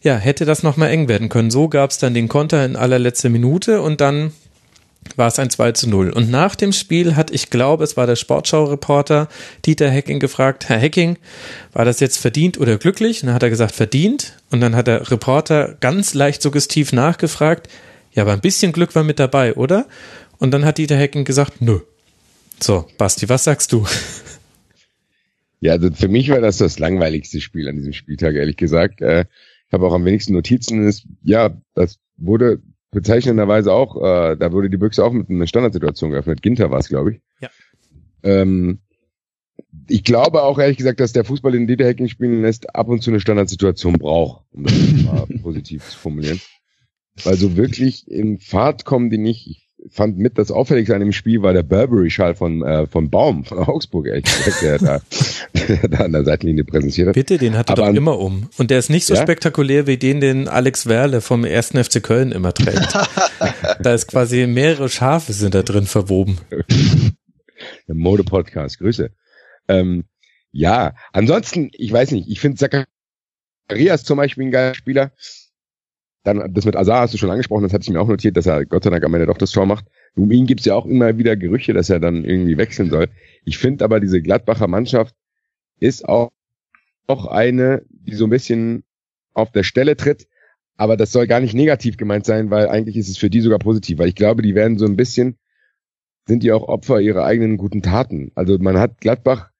ja, 0.03 0.17
hätte 0.17 0.45
das 0.45 0.63
nochmal 0.63 0.91
eng 0.91 1.09
werden 1.09 1.29
können. 1.29 1.51
So 1.51 1.69
gab 1.69 1.91
es 1.91 1.99
dann 1.99 2.15
den 2.15 2.29
Konter 2.29 2.65
in 2.65 2.77
allerletzter 2.77 3.29
Minute 3.29 3.83
und 3.83 4.01
dann 4.01 4.33
war 5.15 5.29
es 5.29 5.39
ein 5.39 5.51
2 5.51 5.73
zu 5.73 5.89
0. 5.89 6.11
Und 6.11 6.31
nach 6.31 6.57
dem 6.57 6.73
Spiel 6.73 7.15
hat, 7.15 7.31
ich 7.31 7.51
glaube, 7.51 7.85
es 7.85 7.97
war 7.97 8.07
der 8.07 8.17
Sportschau-Reporter 8.17 9.29
Dieter 9.65 9.89
Hecking 9.89 10.19
gefragt, 10.19 10.69
Herr 10.69 10.79
Hecking, 10.79 11.17
war 11.73 11.85
das 11.85 12.01
jetzt 12.01 12.19
verdient 12.19 12.59
oder 12.59 12.77
glücklich? 12.79 13.23
Und 13.23 13.29
dann 13.29 13.35
hat 13.35 13.43
er 13.43 13.51
gesagt, 13.51 13.73
verdient. 13.73 14.35
Und 14.51 14.61
dann 14.61 14.75
hat 14.75 14.89
der 14.89 15.11
Reporter 15.11 15.77
ganz 15.81 16.15
leicht 16.15 16.43
suggestiv 16.43 16.93
nachgefragt, 16.93 17.69
ja, 18.13 18.23
aber 18.23 18.33
ein 18.33 18.41
bisschen 18.41 18.73
Glück 18.73 18.95
war 18.95 19.05
mit 19.05 19.19
dabei, 19.19 19.55
oder? 19.55 19.85
Und 20.39 20.51
dann 20.51 20.65
hat 20.65 20.79
Dieter 20.79 20.97
Hecken 20.97 21.25
gesagt, 21.25 21.61
nö. 21.61 21.81
So, 22.61 22.87
Basti, 22.99 23.29
was 23.29 23.45
sagst 23.45 23.73
du? 23.73 23.87
Ja, 25.61 25.73
also 25.73 25.91
für 25.91 26.09
mich 26.09 26.29
war 26.29 26.41
das 26.41 26.59
das 26.59 26.79
langweiligste 26.79 27.41
Spiel 27.41 27.69
an 27.69 27.77
diesem 27.77 27.93
Spieltag, 27.93 28.35
ehrlich 28.35 28.57
gesagt. 28.57 29.01
Äh, 29.01 29.25
ich 29.67 29.73
habe 29.73 29.87
auch 29.87 29.95
am 29.95 30.05
wenigsten 30.05 30.33
Notizen. 30.33 30.87
Ist, 30.87 31.07
ja, 31.23 31.57
das 31.75 31.99
wurde 32.17 32.61
bezeichnenderweise 32.91 33.73
auch, 33.73 33.97
äh, 33.97 34.37
da 34.37 34.53
wurde 34.53 34.71
die 34.71 34.77
Büchse 34.77 35.05
auch 35.05 35.13
mit 35.13 35.29
einer 35.29 35.47
Standardsituation 35.47 36.11
geöffnet. 36.11 36.43
Ginter 36.43 36.71
war 36.71 36.79
es, 36.79 36.89
glaube 36.89 37.15
ich. 37.15 37.21
Ja. 37.41 37.51
Ähm, 38.23 38.81
ich 39.89 40.05
glaube 40.05 40.43
auch 40.43 40.59
ehrlich 40.59 40.77
gesagt, 40.77 41.01
dass 41.01 41.13
der 41.13 41.25
Fußball, 41.25 41.53
den 41.53 41.67
Dieter 41.67 41.87
Hecking 41.87 42.09
spielen 42.09 42.43
lässt, 42.43 42.75
ab 42.75 42.89
und 42.89 43.03
zu 43.03 43.11
eine 43.11 43.21
Standardsituation 43.21 43.95
braucht, 43.95 44.45
um 44.53 44.65
das 44.65 44.75
mal 45.05 45.27
positiv 45.43 45.89
zu 45.89 45.99
formulieren. 45.99 46.41
Weil 47.25 47.37
so 47.37 47.57
wirklich 47.57 48.11
in 48.11 48.39
Fahrt 48.39 48.85
kommen 48.85 49.11
die 49.11 49.19
nicht. 49.19 49.47
Ich 49.47 49.66
fand 49.91 50.19
mit 50.19 50.39
das 50.39 50.51
Auffälligste 50.51 50.95
an 50.95 51.01
dem 51.01 51.13
Spiel 51.13 51.43
war 51.43 51.53
der 51.53 51.63
Burberry-Schal 51.63 52.35
von, 52.35 52.63
äh, 52.63 52.87
von 52.87 53.11
Baum, 53.11 53.45
von 53.45 53.59
Augsburg, 53.59 54.07
ehrlich 54.07 54.25
gesagt, 54.25 54.63
der 54.63 54.79
da, 54.79 55.01
der 55.69 55.89
da 55.89 55.99
an 56.05 56.13
der 56.13 56.25
Seitenlinie 56.25 56.65
präsentiert 56.65 57.09
hat. 57.09 57.15
Bitte, 57.15 57.39
den 57.39 57.57
hat 57.57 57.71
er 57.71 57.79
Aber 57.79 57.89
doch 57.89 57.95
immer 57.95 58.19
um. 58.19 58.49
Und 58.59 58.71
der 58.71 58.79
ist 58.79 58.91
nicht 58.91 59.07
so 59.07 59.15
Ja? 59.15 59.23
spektakulär 59.23 59.87
wie 59.87 59.97
den, 59.97 60.21
den 60.21 60.49
Alex 60.49 60.87
Werle 60.87 61.21
vom 61.21 61.45
1. 61.45 61.71
FC 61.71 62.03
Köln 62.03 62.33
immer 62.33 62.53
trägt. 62.53 62.89
da 63.81 63.95
ist 63.95 64.09
quasi 64.09 64.47
mehrere 64.47 64.89
Schafe 64.89 65.33
sind 65.33 65.55
da 65.55 65.63
drin 65.63 65.87
verwoben. 65.87 66.39
Der 67.89 67.95
Mode-Podcast, 67.95 68.79
Grüße. 68.79 69.11
Ähm, 69.69 70.05
ja, 70.53 70.95
ansonsten, 71.13 71.71
ich 71.73 71.93
weiß 71.93 72.13
nicht, 72.13 72.29
ich 72.29 72.41
finde 72.41 72.59
Zacharias 72.59 74.05
zum 74.05 74.19
Beispiel 74.19 74.45
ein 74.45 74.51
geiler 74.51 74.75
Spieler. 74.75 75.13
Dann, 76.27 76.53
das 76.53 76.65
mit 76.65 76.75
Azar 76.75 77.03
hast 77.03 77.15
du 77.15 77.19
schon 77.19 77.31
angesprochen, 77.31 77.63
das 77.63 77.73
hatte 77.73 77.85
ich 77.85 77.91
mir 77.91 78.01
auch 78.01 78.09
notiert, 78.09 78.37
dass 78.37 78.47
er 78.47 78.67
Gott 78.67 78.83
sei 78.83 78.91
Dank 78.91 79.05
am 79.05 79.15
Ende 79.15 79.27
doch 79.27 79.39
das 79.39 79.53
Tor 79.53 79.65
macht. 79.65 79.85
Um 80.17 80.33
ihn 80.33 80.47
gibt's 80.47 80.65
ja 80.65 80.75
auch 80.75 80.85
immer 80.85 81.19
wieder 81.19 81.37
Gerüche, 81.37 81.73
dass 81.73 81.89
er 81.89 82.01
dann 82.01 82.25
irgendwie 82.25 82.59
wechseln 82.59 82.91
soll. 82.91 83.07
Ich 83.45 83.59
finde 83.59 83.85
aber, 83.85 84.01
diese 84.01 84.21
Gladbacher 84.21 84.67
Mannschaft 84.67 85.15
ist 85.79 86.09
auch, 86.09 86.33
auch 87.07 87.27
eine, 87.27 87.83
die 87.91 88.15
so 88.15 88.25
ein 88.25 88.31
bisschen 88.31 88.83
auf 89.35 89.53
der 89.53 89.63
Stelle 89.63 89.97
tritt. 89.97 90.27
Aber 90.77 90.97
das 90.97 91.13
soll 91.13 91.29
gar 91.29 91.39
nicht 91.39 91.55
negativ 91.55 91.97
gemeint 91.97 92.27
sein, 92.27 92.51
weil 92.51 92.69
eigentlich 92.71 92.97
ist 92.97 93.09
es 93.09 93.19
für 93.19 93.31
die 93.31 93.41
sogar 93.41 93.61
positiv, 93.61 93.99
weil 93.99 94.09
ich 94.09 94.17
glaube, 94.17 94.43
die 94.43 94.57
werden 94.57 94.79
so 94.79 94.85
ein 94.85 94.97
bisschen, 94.97 95.39
sind 96.27 96.43
die 96.43 96.51
auch 96.51 96.67
Opfer 96.67 97.01
ihrer 97.01 97.25
eigenen 97.25 97.57
guten 97.57 97.83
Taten. 97.83 98.33
Also 98.35 98.59
man 98.59 98.81
hat 98.81 99.01
Gladbach, 99.01 99.51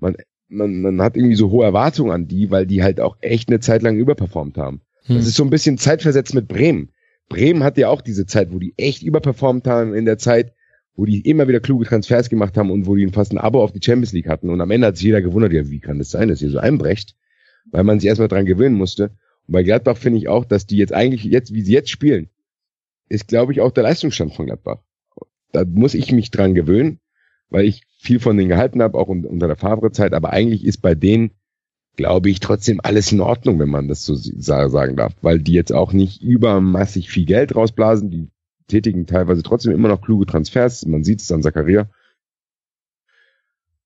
man, 0.00 0.16
man, 0.48 0.82
man 0.82 1.00
hat 1.00 1.16
irgendwie 1.16 1.36
so 1.36 1.52
hohe 1.52 1.64
Erwartungen 1.64 2.10
an 2.10 2.26
die, 2.26 2.50
weil 2.50 2.66
die 2.66 2.82
halt 2.82 3.00
auch 3.00 3.16
echt 3.20 3.48
eine 3.48 3.60
Zeit 3.60 3.82
lang 3.82 3.96
überperformt 3.96 4.58
haben. 4.58 4.80
Hm. 5.06 5.16
Das 5.16 5.26
ist 5.26 5.36
so 5.36 5.44
ein 5.44 5.50
bisschen 5.50 5.78
zeitversetzt 5.78 6.34
mit 6.34 6.48
Bremen. 6.48 6.90
Bremen 7.28 7.64
hat 7.64 7.76
ja 7.78 7.88
auch 7.88 8.02
diese 8.02 8.26
Zeit, 8.26 8.52
wo 8.52 8.58
die 8.58 8.74
echt 8.76 9.02
überperformt 9.02 9.66
haben 9.66 9.94
in 9.94 10.04
der 10.04 10.18
Zeit, 10.18 10.52
wo 10.94 11.04
die 11.04 11.20
immer 11.20 11.48
wieder 11.48 11.60
kluge 11.60 11.84
Transfers 11.84 12.30
gemacht 12.30 12.56
haben 12.56 12.70
und 12.70 12.86
wo 12.86 12.94
die 12.94 13.06
fast 13.08 13.32
ein 13.32 13.38
Abo 13.38 13.62
auf 13.62 13.72
die 13.72 13.82
Champions 13.82 14.12
League 14.12 14.28
hatten. 14.28 14.48
Und 14.48 14.60
am 14.60 14.70
Ende 14.70 14.86
hat 14.86 14.96
sich 14.96 15.06
jeder 15.06 15.22
gewundert, 15.22 15.52
ja, 15.52 15.68
wie 15.68 15.80
kann 15.80 15.98
das 15.98 16.10
sein, 16.10 16.28
dass 16.28 16.40
ihr 16.40 16.50
so 16.50 16.58
einbrecht? 16.58 17.16
Weil 17.70 17.84
man 17.84 18.00
sich 18.00 18.08
erstmal 18.08 18.28
dran 18.28 18.46
gewöhnen 18.46 18.76
musste. 18.76 19.10
Und 19.46 19.52
bei 19.52 19.62
Gladbach 19.62 19.96
finde 19.96 20.18
ich 20.18 20.28
auch, 20.28 20.44
dass 20.44 20.66
die 20.66 20.76
jetzt 20.76 20.94
eigentlich, 20.94 21.24
jetzt, 21.24 21.52
wie 21.52 21.62
sie 21.62 21.72
jetzt 21.72 21.90
spielen, 21.90 22.30
ist, 23.08 23.28
glaube 23.28 23.52
ich, 23.52 23.60
auch 23.60 23.72
der 23.72 23.82
Leistungsstand 23.82 24.34
von 24.34 24.46
Gladbach. 24.46 24.78
Da 25.52 25.64
muss 25.64 25.94
ich 25.94 26.12
mich 26.12 26.30
dran 26.30 26.54
gewöhnen, 26.54 27.00
weil 27.50 27.64
ich 27.64 27.82
viel 27.98 28.20
von 28.20 28.36
denen 28.36 28.48
gehalten 28.48 28.82
habe, 28.82 28.98
auch 28.98 29.08
un- 29.08 29.24
unter 29.24 29.46
der 29.48 29.56
Favre-Zeit. 29.56 30.12
Aber 30.12 30.32
eigentlich 30.32 30.64
ist 30.64 30.78
bei 30.80 30.94
denen, 30.94 31.32
glaube 31.96 32.28
ich, 32.30 32.40
trotzdem 32.40 32.80
alles 32.82 33.10
in 33.12 33.20
Ordnung, 33.20 33.58
wenn 33.58 33.70
man 33.70 33.88
das 33.88 34.04
so 34.04 34.14
sa- 34.14 34.68
sagen 34.68 34.96
darf. 34.96 35.14
Weil 35.22 35.38
die 35.40 35.52
jetzt 35.52 35.72
auch 35.72 35.92
nicht 35.92 36.22
übermassig 36.22 37.10
viel 37.10 37.24
Geld 37.24 37.54
rausblasen. 37.56 38.10
Die 38.10 38.28
tätigen 38.68 39.06
teilweise 39.06 39.42
trotzdem 39.42 39.72
immer 39.72 39.88
noch 39.88 40.02
kluge 40.02 40.26
Transfers. 40.26 40.84
Man 40.86 41.04
sieht 41.04 41.20
es 41.20 41.32
an 41.32 41.42
Zakaria. 41.42 41.88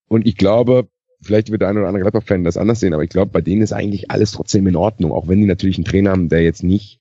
Und 0.07 0.27
ich 0.27 0.35
glaube, 0.35 0.89
vielleicht 1.21 1.51
wird 1.51 1.61
der 1.61 1.69
eine 1.69 1.79
oder 1.79 1.87
andere 1.87 2.01
Gladbach-Fan 2.01 2.43
das 2.43 2.57
anders 2.57 2.79
sehen, 2.81 2.93
aber 2.93 3.03
ich 3.03 3.09
glaube, 3.09 3.31
bei 3.31 3.41
denen 3.41 3.61
ist 3.61 3.73
eigentlich 3.73 4.11
alles 4.11 4.31
trotzdem 4.31 4.67
in 4.67 4.75
Ordnung. 4.75 5.11
Auch 5.11 5.27
wenn 5.27 5.39
die 5.39 5.45
natürlich 5.47 5.77
einen 5.77 5.85
Trainer 5.85 6.11
haben, 6.11 6.29
der 6.29 6.41
jetzt 6.43 6.63
nicht 6.63 6.99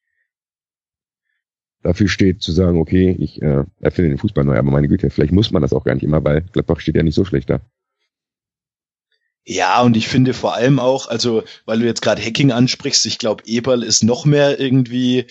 dafür 1.82 2.08
steht, 2.08 2.42
zu 2.42 2.52
sagen, 2.52 2.78
okay, 2.78 3.16
ich 3.18 3.40
äh, 3.42 3.64
erfinde 3.80 4.10
den 4.10 4.18
Fußball 4.18 4.44
neu. 4.44 4.58
Aber 4.58 4.70
meine 4.70 4.86
Güte, 4.88 5.10
vielleicht 5.10 5.32
muss 5.32 5.50
man 5.50 5.62
das 5.62 5.72
auch 5.72 5.84
gar 5.84 5.94
nicht 5.94 6.04
immer, 6.04 6.22
weil 6.22 6.42
Gladbach 6.42 6.78
steht 6.80 6.96
ja 6.96 7.02
nicht 7.02 7.14
so 7.14 7.24
schlecht 7.24 7.50
da. 7.50 7.60
Ja, 9.52 9.82
und 9.82 9.96
ich 9.96 10.06
finde 10.06 10.32
vor 10.32 10.54
allem 10.54 10.78
auch, 10.78 11.08
also 11.08 11.42
weil 11.66 11.80
du 11.80 11.84
jetzt 11.84 12.02
gerade 12.02 12.22
Hacking 12.22 12.52
ansprichst, 12.52 13.04
ich 13.06 13.18
glaube, 13.18 13.42
Eberl 13.46 13.82
ist 13.82 14.04
noch 14.04 14.24
mehr 14.24 14.60
irgendwie 14.60 15.26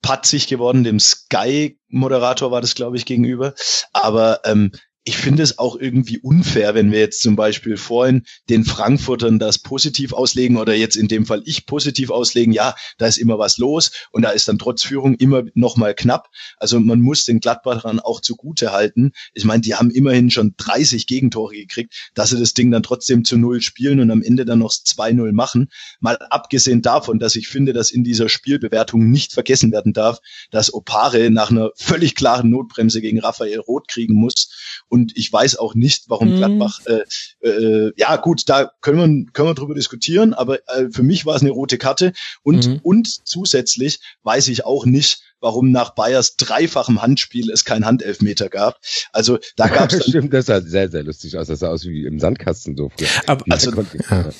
patzig 0.00 0.46
geworden, 0.46 0.84
dem 0.84 1.00
Sky-Moderator 1.00 2.52
war 2.52 2.60
das, 2.60 2.76
glaube 2.76 2.96
ich, 2.96 3.04
gegenüber. 3.04 3.54
Aber 3.92 4.42
ähm, 4.44 4.70
ich 5.08 5.16
finde 5.16 5.42
es 5.42 5.58
auch 5.58 5.74
irgendwie 5.80 6.18
unfair, 6.18 6.74
wenn 6.74 6.92
wir 6.92 6.98
jetzt 6.98 7.22
zum 7.22 7.34
Beispiel 7.34 7.78
vorhin 7.78 8.24
den 8.50 8.66
Frankfurtern 8.66 9.38
das 9.38 9.58
positiv 9.58 10.12
auslegen 10.12 10.58
oder 10.58 10.74
jetzt 10.74 10.96
in 10.96 11.08
dem 11.08 11.24
Fall 11.24 11.40
ich 11.46 11.64
positiv 11.64 12.10
auslegen, 12.10 12.52
ja, 12.52 12.74
da 12.98 13.06
ist 13.06 13.16
immer 13.16 13.38
was 13.38 13.56
los 13.56 13.90
und 14.12 14.20
da 14.20 14.32
ist 14.32 14.48
dann 14.48 14.58
trotz 14.58 14.82
Führung 14.82 15.14
immer 15.14 15.44
noch 15.54 15.78
mal 15.78 15.94
knapp. 15.94 16.28
Also 16.58 16.78
man 16.78 17.00
muss 17.00 17.24
den 17.24 17.40
Gladbachern 17.40 18.00
auch 18.00 18.20
zugute 18.20 18.72
halten. 18.72 19.12
Ich 19.32 19.46
meine, 19.46 19.62
die 19.62 19.74
haben 19.74 19.90
immerhin 19.90 20.30
schon 20.30 20.52
30 20.58 21.06
Gegentore 21.06 21.54
gekriegt, 21.54 22.10
dass 22.12 22.28
sie 22.28 22.38
das 22.38 22.52
Ding 22.52 22.70
dann 22.70 22.82
trotzdem 22.82 23.24
zu 23.24 23.38
Null 23.38 23.62
spielen 23.62 24.00
und 24.00 24.10
am 24.10 24.20
Ende 24.20 24.44
dann 24.44 24.58
noch 24.58 24.72
2-0 24.72 25.32
machen. 25.32 25.70
Mal 26.00 26.18
abgesehen 26.28 26.82
davon, 26.82 27.18
dass 27.18 27.34
ich 27.34 27.48
finde, 27.48 27.72
dass 27.72 27.90
in 27.90 28.04
dieser 28.04 28.28
Spielbewertung 28.28 29.08
nicht 29.08 29.32
vergessen 29.32 29.72
werden 29.72 29.94
darf, 29.94 30.18
dass 30.50 30.74
Opare 30.74 31.30
nach 31.30 31.50
einer 31.50 31.70
völlig 31.76 32.14
klaren 32.14 32.50
Notbremse 32.50 33.00
gegen 33.00 33.20
Raphael 33.20 33.60
Roth 33.60 33.88
kriegen 33.88 34.12
muss. 34.12 34.50
Und 34.90 34.97
ich 35.14 35.32
weiß 35.32 35.56
auch 35.56 35.74
nicht, 35.74 36.04
warum 36.08 36.28
Mhm. 36.30 36.36
Gladbach, 36.36 36.80
äh, 36.86 37.46
äh, 37.48 37.92
ja 37.96 38.16
gut, 38.16 38.48
da 38.48 38.70
können 38.80 38.98
wir, 39.24 39.32
können 39.32 39.48
wir 39.48 39.54
drüber 39.54 39.74
diskutieren, 39.74 40.34
aber 40.34 40.58
äh, 40.68 40.88
für 40.90 41.02
mich 41.02 41.24
war 41.26 41.36
es 41.36 41.42
eine 41.42 41.50
rote 41.50 41.78
Karte. 41.78 42.12
Und, 42.42 42.66
Mhm. 42.66 42.80
und 42.82 43.26
zusätzlich 43.26 44.00
weiß 44.22 44.48
ich 44.48 44.64
auch 44.64 44.84
nicht, 44.86 45.20
warum 45.40 45.70
nach 45.70 45.90
Bayers 45.94 46.36
dreifachem 46.36 47.00
Handspiel 47.00 47.50
es 47.50 47.64
kein 47.64 47.84
Handelfmeter 47.84 48.48
gab. 48.48 48.80
Also 49.12 49.38
da 49.56 49.68
gab 49.68 49.92
es 49.92 50.08
Stimmt, 50.08 50.32
das 50.34 50.46
sah 50.46 50.60
sehr, 50.60 50.90
sehr 50.90 51.04
lustig 51.04 51.36
aus. 51.38 51.46
Das 51.46 51.60
sah 51.60 51.68
aus 51.68 51.84
wie 51.84 52.04
im 52.04 52.18
Sandkasten 52.18 52.76
so. 52.76 52.90
Aber, 53.26 53.44
Also, 53.48 53.70
ja. 54.10 54.30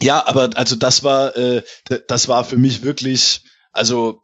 Ja, 0.00 0.26
aber 0.28 0.50
also 0.56 0.76
das 0.76 1.02
war 1.02 1.36
äh, 1.36 1.62
das 2.06 2.28
war 2.28 2.44
für 2.44 2.56
mich 2.56 2.82
wirklich, 2.84 3.40
also 3.72 4.22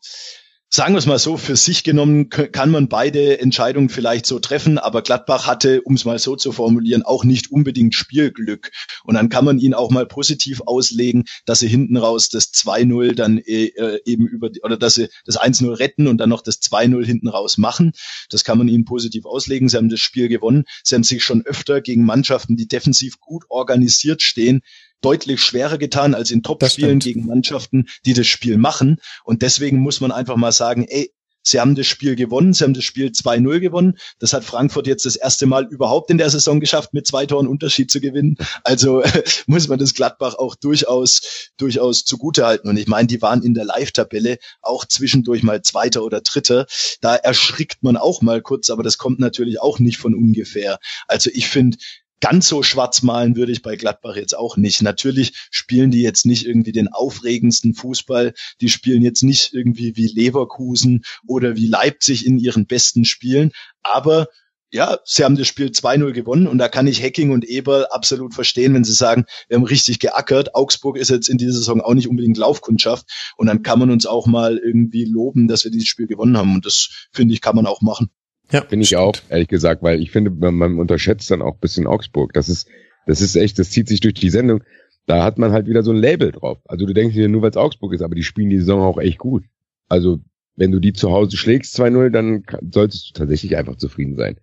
sagen 0.75 0.95
wir 0.95 0.99
es 0.99 1.07
mal 1.07 1.21
so, 1.21 1.37
für 1.37 1.55
sich 1.55 1.85
genommen 1.85 2.31
kann 2.31 2.71
man 2.71 2.89
beide 2.89 3.39
Entscheidungen 3.39 3.89
vielleicht 3.89 4.27
so 4.27 4.41
treffen, 4.41 4.79
aber 4.79 5.03
Gladbach 5.03 5.47
hatte, 5.47 5.83
um 5.83 5.95
es 5.95 6.05
mal 6.05 6.19
so 6.19 6.35
zu 6.35 6.51
formulieren, 6.51 7.05
auch 7.05 7.23
nicht 7.23 7.53
unbedingt 7.53 7.95
Spielglück. 7.95 8.73
Und 9.05 9.15
dann 9.15 9.29
kann 9.29 9.45
man 9.45 9.61
ihn 9.61 9.73
auch 9.73 9.91
mal 9.91 10.05
positiv 10.05 10.63
auslegen, 10.67 11.27
dass 11.45 11.61
sie 11.61 11.69
hinten 11.69 11.97
raus 11.97 12.29
das 12.29 12.53
2-0 12.53 13.15
dann 13.15 13.39
äh, 13.39 13.67
äh, 13.67 14.01
eben 14.05 14.27
über 14.27 14.51
oder 14.63 14.77
dass 14.77 14.95
sie 14.95 15.09
das 15.25 15.39
1-0 15.39 15.79
retten 15.79 16.09
und 16.09 16.19
dann 16.19 16.31
noch 16.31 16.43
das 16.43 16.61
2-0 16.61 17.05
hinten 17.05 17.29
raus 17.29 17.57
machen. 17.57 17.93
Das 18.29 18.43
kann 18.43 18.59
man 18.59 18.67
ihnen 18.67 18.85
positiv 18.85 19.27
auslegen. 19.27 19.69
Sie 19.69 19.77
haben 19.77 19.89
das 19.89 20.01
Spiel 20.01 20.29
gewonnen. 20.29 20.65
Sie 20.83 20.97
haben 20.97 21.05
sich 21.05 21.23
schon 21.23 21.47
öfter 21.47 21.83
gegen 21.83 22.05
Mannschaften, 22.05 22.57
die 22.57 22.67
defensiv 22.67 23.21
gut 23.21 23.45
organisiert 23.49 24.23
stehen, 24.23 24.63
deutlich 25.05 25.43
schwerer 25.43 25.79
getan 25.79 26.15
als 26.15 26.31
in 26.31 26.43
Topspielen 26.43 26.99
gegen 26.99 27.27
Mannschaften, 27.27 27.87
die 28.07 28.15
das 28.15 28.27
Spiel 28.27 28.57
machen. 28.57 28.99
Und 29.25 29.43
deswegen 29.43 29.79
muss 29.79 30.01
man 30.01 30.13
einfach 30.13 30.37
mal 30.37 30.53
sagen, 30.53 30.85
ey, 30.89 31.11
Sie 31.47 31.61
haben 31.61 31.75
das 31.75 31.87
Spiel 31.87 32.17
gewonnen, 32.17 32.55
sie 32.55 32.65
haben 32.65 32.73
das 32.73 32.85
Spiel 32.85 33.09
2-0 33.09 33.61
gewonnen. 33.61 33.99
Das 34.19 34.33
hat 34.33 34.45
Frankfurt 34.45 34.87
jetzt 34.87 35.05
das 35.05 35.15
erste 35.15 35.45
Mal 35.45 35.67
überhaupt 35.67 36.11
in 36.11 36.17
der 36.17 36.31
Saison 36.31 36.59
geschafft, 36.59 36.95
mit 36.95 37.07
zwei 37.07 37.27
Toren 37.27 37.47
Unterschied 37.47 37.91
zu 37.91 38.01
gewinnen. 38.01 38.37
Also 38.65 39.03
muss 39.47 39.69
man 39.69 39.79
das 39.79 39.93
Gladbach 39.93 40.37
auch 40.37 40.55
durchaus, 40.55 41.51
durchaus 41.59 42.07
zugutehalten. 42.07 42.71
Und 42.71 42.79
ich 42.79 42.89
meine, 42.89 43.09
die 43.09 43.21
waren 43.21 43.43
in 43.43 43.53
der 43.53 43.67
Live-Tabelle 43.67 44.39
auch 44.63 44.87
zwischendurch 44.87 45.43
mal 45.43 45.61
Zweiter 45.61 46.03
oder 46.03 46.23
Dritter. 46.23 46.65
Da 47.03 47.15
erschrickt 47.15 47.83
man 47.83 47.99
auch 47.99 48.23
mal 48.23 48.41
kurz, 48.41 48.71
aber 48.71 48.83
das 48.83 48.97
kommt 48.97 49.21
natürlich 49.21 49.61
auch 49.61 49.79
nicht 49.79 49.99
von 49.99 50.15
ungefähr. 50.15 50.79
Also 51.09 51.29
ich 51.35 51.49
finde, 51.49 51.77
ganz 52.21 52.49
so 52.49 52.63
schwarz 52.63 53.03
malen 53.03 53.37
würde 53.37 53.53
ich 53.53 53.63
bei 53.63 53.77
Gladbach 53.77 54.17
jetzt 54.17 54.37
auch 54.37 54.57
nicht. 54.57 54.83
Natürlich 54.83 55.35
spielen 55.51 55.91
die 55.91 56.03
jetzt 56.03 56.27
nicht 56.27 56.47
irgendwie 56.47 56.73
den 56.73 56.89
aufregendsten 56.89 57.75
Fußball. 57.75 58.35
Die 58.61 58.69
spielen 58.69 59.03
jetzt 59.03 59.23
nicht 59.23 59.53
irgendwie 59.53 59.97
wie 59.97 60.07
Leverkusen 60.07 61.05
oder 61.27 61.57
wie 61.57 61.67
Leipzig 61.67 62.27
in 62.27 62.39
ihren 62.39 62.67
besten 62.67 63.05
Spielen. 63.05 63.53
Aber 63.83 64.29
ja, 64.75 64.99
sie 65.05 65.23
haben 65.23 65.37
das 65.37 65.47
Spiel 65.47 65.69
2-0 65.69 66.11
gewonnen 66.11 66.49
und 66.49 66.59
da 66.59 66.69
kann 66.69 66.89
ich 66.89 67.01
Hacking 67.01 67.31
und 67.31 67.45
Eber 67.45 67.95
absolut 67.95 68.35
verstehen, 68.35 68.75
wenn 68.75 68.83
sie 68.83 68.93
sagen, 68.93 69.25
wir 69.47 69.57
haben 69.57 69.65
richtig 69.65 70.01
geackert. 70.01 70.57
Augsburg 70.57 70.97
ist 70.97 71.11
jetzt 71.11 71.29
in 71.29 71.39
dieser 71.39 71.53
Saison 71.53 71.81
auch 71.81 71.95
nicht 71.95 72.09
unbedingt 72.09 72.37
Laufkundschaft 72.37 73.07
und 73.37 73.47
dann 73.47 73.63
kann 73.63 73.79
man 73.79 73.93
uns 73.93 74.05
auch 74.05 74.27
mal 74.27 74.59
irgendwie 74.59 75.05
loben, 75.05 75.47
dass 75.47 75.63
wir 75.63 75.71
dieses 75.71 75.87
Spiel 75.87 76.09
gewonnen 76.09 76.37
haben 76.37 76.57
und 76.57 76.67
das 76.67 77.09
finde 77.13 77.35
ich, 77.35 77.41
kann 77.41 77.55
man 77.55 77.67
auch 77.67 77.83
machen. 77.83 78.11
Ja, 78.51 78.63
Finde 78.63 78.83
ich 78.83 78.89
stimmt. 78.89 79.03
auch, 79.03 79.17
ehrlich 79.29 79.49
gesagt, 79.49 79.83
weil 79.83 80.01
ich 80.01 80.11
finde, 80.11 80.31
man, 80.31 80.55
man 80.55 80.79
unterschätzt 80.79 81.31
dann 81.31 81.43
auch 81.43 81.55
ein 81.55 81.61
bisschen 81.61 81.87
Augsburg. 81.87 82.33
Das 82.35 82.49
ist, 82.49 82.69
das 83.07 83.21
ist 83.21 83.37
echt, 83.37 83.59
das 83.59 83.71
zieht 83.71 83.89
sich 83.89 84.01
durch 84.01 84.15
die 84.15 84.31
Sendung. 84.31 84.63
Da 85.07 85.23
hat 85.23 85.39
man 85.39 85.53
halt 85.53 85.67
wieder 85.67 85.83
so 85.83 85.91
ein 85.91 85.99
Label 85.99 86.33
drauf. 86.33 86.59
Also 86.67 86.87
du 86.87 86.95
denkst 86.95 87.15
dir 87.15 87.29
nur, 87.29 87.43
weil 87.43 87.51
es 87.51 87.57
Augsburg 87.57 87.93
ist, 87.93 88.03
aber 88.03 88.15
die 88.15 88.23
spielen 88.23 88.51
die 88.51 88.59
Saison 88.59 88.81
auch 88.83 88.99
echt 88.99 89.19
gut. 89.19 89.45
Also 89.89 90.21
wenn 90.57 90.71
du 90.71 90.79
die 90.79 90.93
zu 90.93 91.11
Hause 91.11 91.37
schlägst 91.37 91.79
2-0, 91.79 92.11
dann 92.11 92.45
solltest 92.73 93.11
du 93.11 93.13
tatsächlich 93.13 93.57
einfach 93.57 93.77
zufrieden 93.77 94.17
sein. 94.17 94.37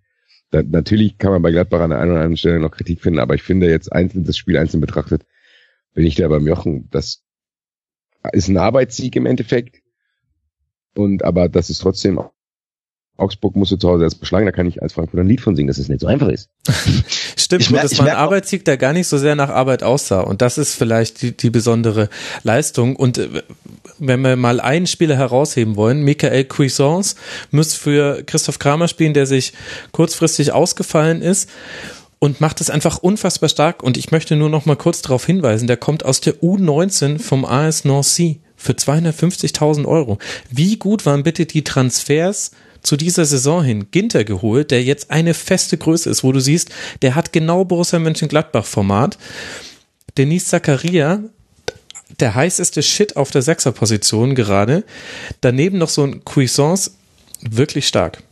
Da, 0.50 0.62
natürlich 0.62 1.16
kann 1.18 1.32
man 1.32 1.42
bei 1.42 1.50
Gladbach 1.50 1.80
an 1.80 1.90
der 1.90 1.98
einen 1.98 2.10
oder 2.10 2.20
anderen 2.20 2.36
Stelle 2.36 2.60
noch 2.60 2.70
Kritik 2.70 3.00
finden, 3.00 3.18
aber 3.18 3.34
ich 3.34 3.42
finde 3.42 3.68
jetzt 3.68 3.90
einzeln 3.92 4.24
das 4.24 4.36
Spiel 4.36 4.58
einzeln 4.58 4.80
betrachtet, 4.80 5.24
bin 5.94 6.04
ich 6.04 6.16
da 6.16 6.28
beim 6.28 6.46
Jochen. 6.46 6.88
Das 6.90 7.22
ist 8.32 8.48
ein 8.48 8.58
Arbeitssieg 8.58 9.16
im 9.16 9.26
Endeffekt. 9.26 9.80
Und 10.94 11.24
aber 11.24 11.48
das 11.48 11.70
ist 11.70 11.78
trotzdem 11.78 12.20
Augsburg 13.18 13.54
musst 13.56 13.70
du 13.70 13.76
zu 13.76 13.88
Hause 13.88 14.04
erst 14.04 14.20
beschlagen, 14.20 14.46
da 14.46 14.52
kann 14.52 14.66
ich 14.66 14.82
als 14.82 14.94
Frankfurter 14.94 15.22
ein 15.22 15.28
Lied 15.28 15.40
von 15.40 15.54
singen, 15.54 15.68
dass 15.68 15.78
es 15.78 15.88
nicht 15.88 16.00
so 16.00 16.06
einfach 16.06 16.28
ist. 16.28 16.48
Stimmt, 17.36 17.62
Ich 17.62 17.70
mer- 17.70 17.80
und 17.80 17.84
das 17.84 17.92
ich 17.92 17.98
war 17.98 18.04
ein 18.06 18.08
merk 18.08 18.18
auch- 18.18 18.22
Arbeitssieg, 18.22 18.64
der 18.64 18.76
gar 18.78 18.92
nicht 18.92 19.06
so 19.06 19.18
sehr 19.18 19.36
nach 19.36 19.50
Arbeit 19.50 19.82
aussah. 19.82 20.20
Und 20.20 20.40
das 20.42 20.58
ist 20.58 20.74
vielleicht 20.74 21.22
die, 21.22 21.36
die 21.36 21.50
besondere 21.50 22.08
Leistung. 22.42 22.96
Und 22.96 23.18
äh, 23.18 23.42
wenn 23.98 24.22
wir 24.22 24.36
mal 24.36 24.60
einen 24.60 24.86
Spieler 24.86 25.16
herausheben 25.16 25.76
wollen, 25.76 26.02
Michael 26.02 26.44
Cuisance 26.44 27.16
muss 27.50 27.74
für 27.74 28.22
Christoph 28.24 28.58
Kramer 28.58 28.88
spielen, 28.88 29.14
der 29.14 29.26
sich 29.26 29.52
kurzfristig 29.92 30.52
ausgefallen 30.52 31.22
ist 31.22 31.50
und 32.18 32.40
macht 32.40 32.60
es 32.60 32.70
einfach 32.70 32.98
unfassbar 32.98 33.48
stark. 33.50 33.82
Und 33.82 33.96
ich 33.98 34.10
möchte 34.10 34.36
nur 34.36 34.48
noch 34.48 34.64
mal 34.64 34.76
kurz 34.76 35.02
darauf 35.02 35.26
hinweisen, 35.26 35.66
der 35.66 35.76
kommt 35.76 36.04
aus 36.04 36.20
der 36.20 36.36
U19 36.42 37.18
vom 37.20 37.44
AS 37.44 37.84
Nancy 37.84 38.40
für 38.56 38.72
250.000 38.72 39.84
Euro. 39.86 40.18
Wie 40.50 40.76
gut 40.76 41.04
waren 41.04 41.22
bitte 41.24 41.46
die 41.46 41.62
Transfers 41.64 42.52
zu 42.82 42.96
dieser 42.96 43.24
Saison 43.24 43.62
hin? 43.62 43.90
Ginter 43.90 44.24
geholt, 44.24 44.70
der 44.70 44.82
jetzt 44.82 45.10
eine 45.10 45.34
feste 45.34 45.78
Größe 45.78 46.10
ist, 46.10 46.24
wo 46.24 46.32
du 46.32 46.40
siehst, 46.40 46.70
der 47.02 47.14
hat 47.14 47.32
genau 47.32 47.64
Borussia 47.64 47.98
Mönchengladbach-Format. 47.98 49.18
Denise 50.18 50.46
Zakaria, 50.46 51.22
der 52.20 52.34
heißeste 52.34 52.82
Shit 52.82 53.16
auf 53.16 53.30
der 53.30 53.42
Sechserposition 53.42 54.34
gerade. 54.34 54.84
Daneben 55.40 55.78
noch 55.78 55.88
so 55.88 56.04
ein 56.04 56.24
Cuisance, 56.24 56.92
wirklich 57.40 57.88
stark. 57.88 58.22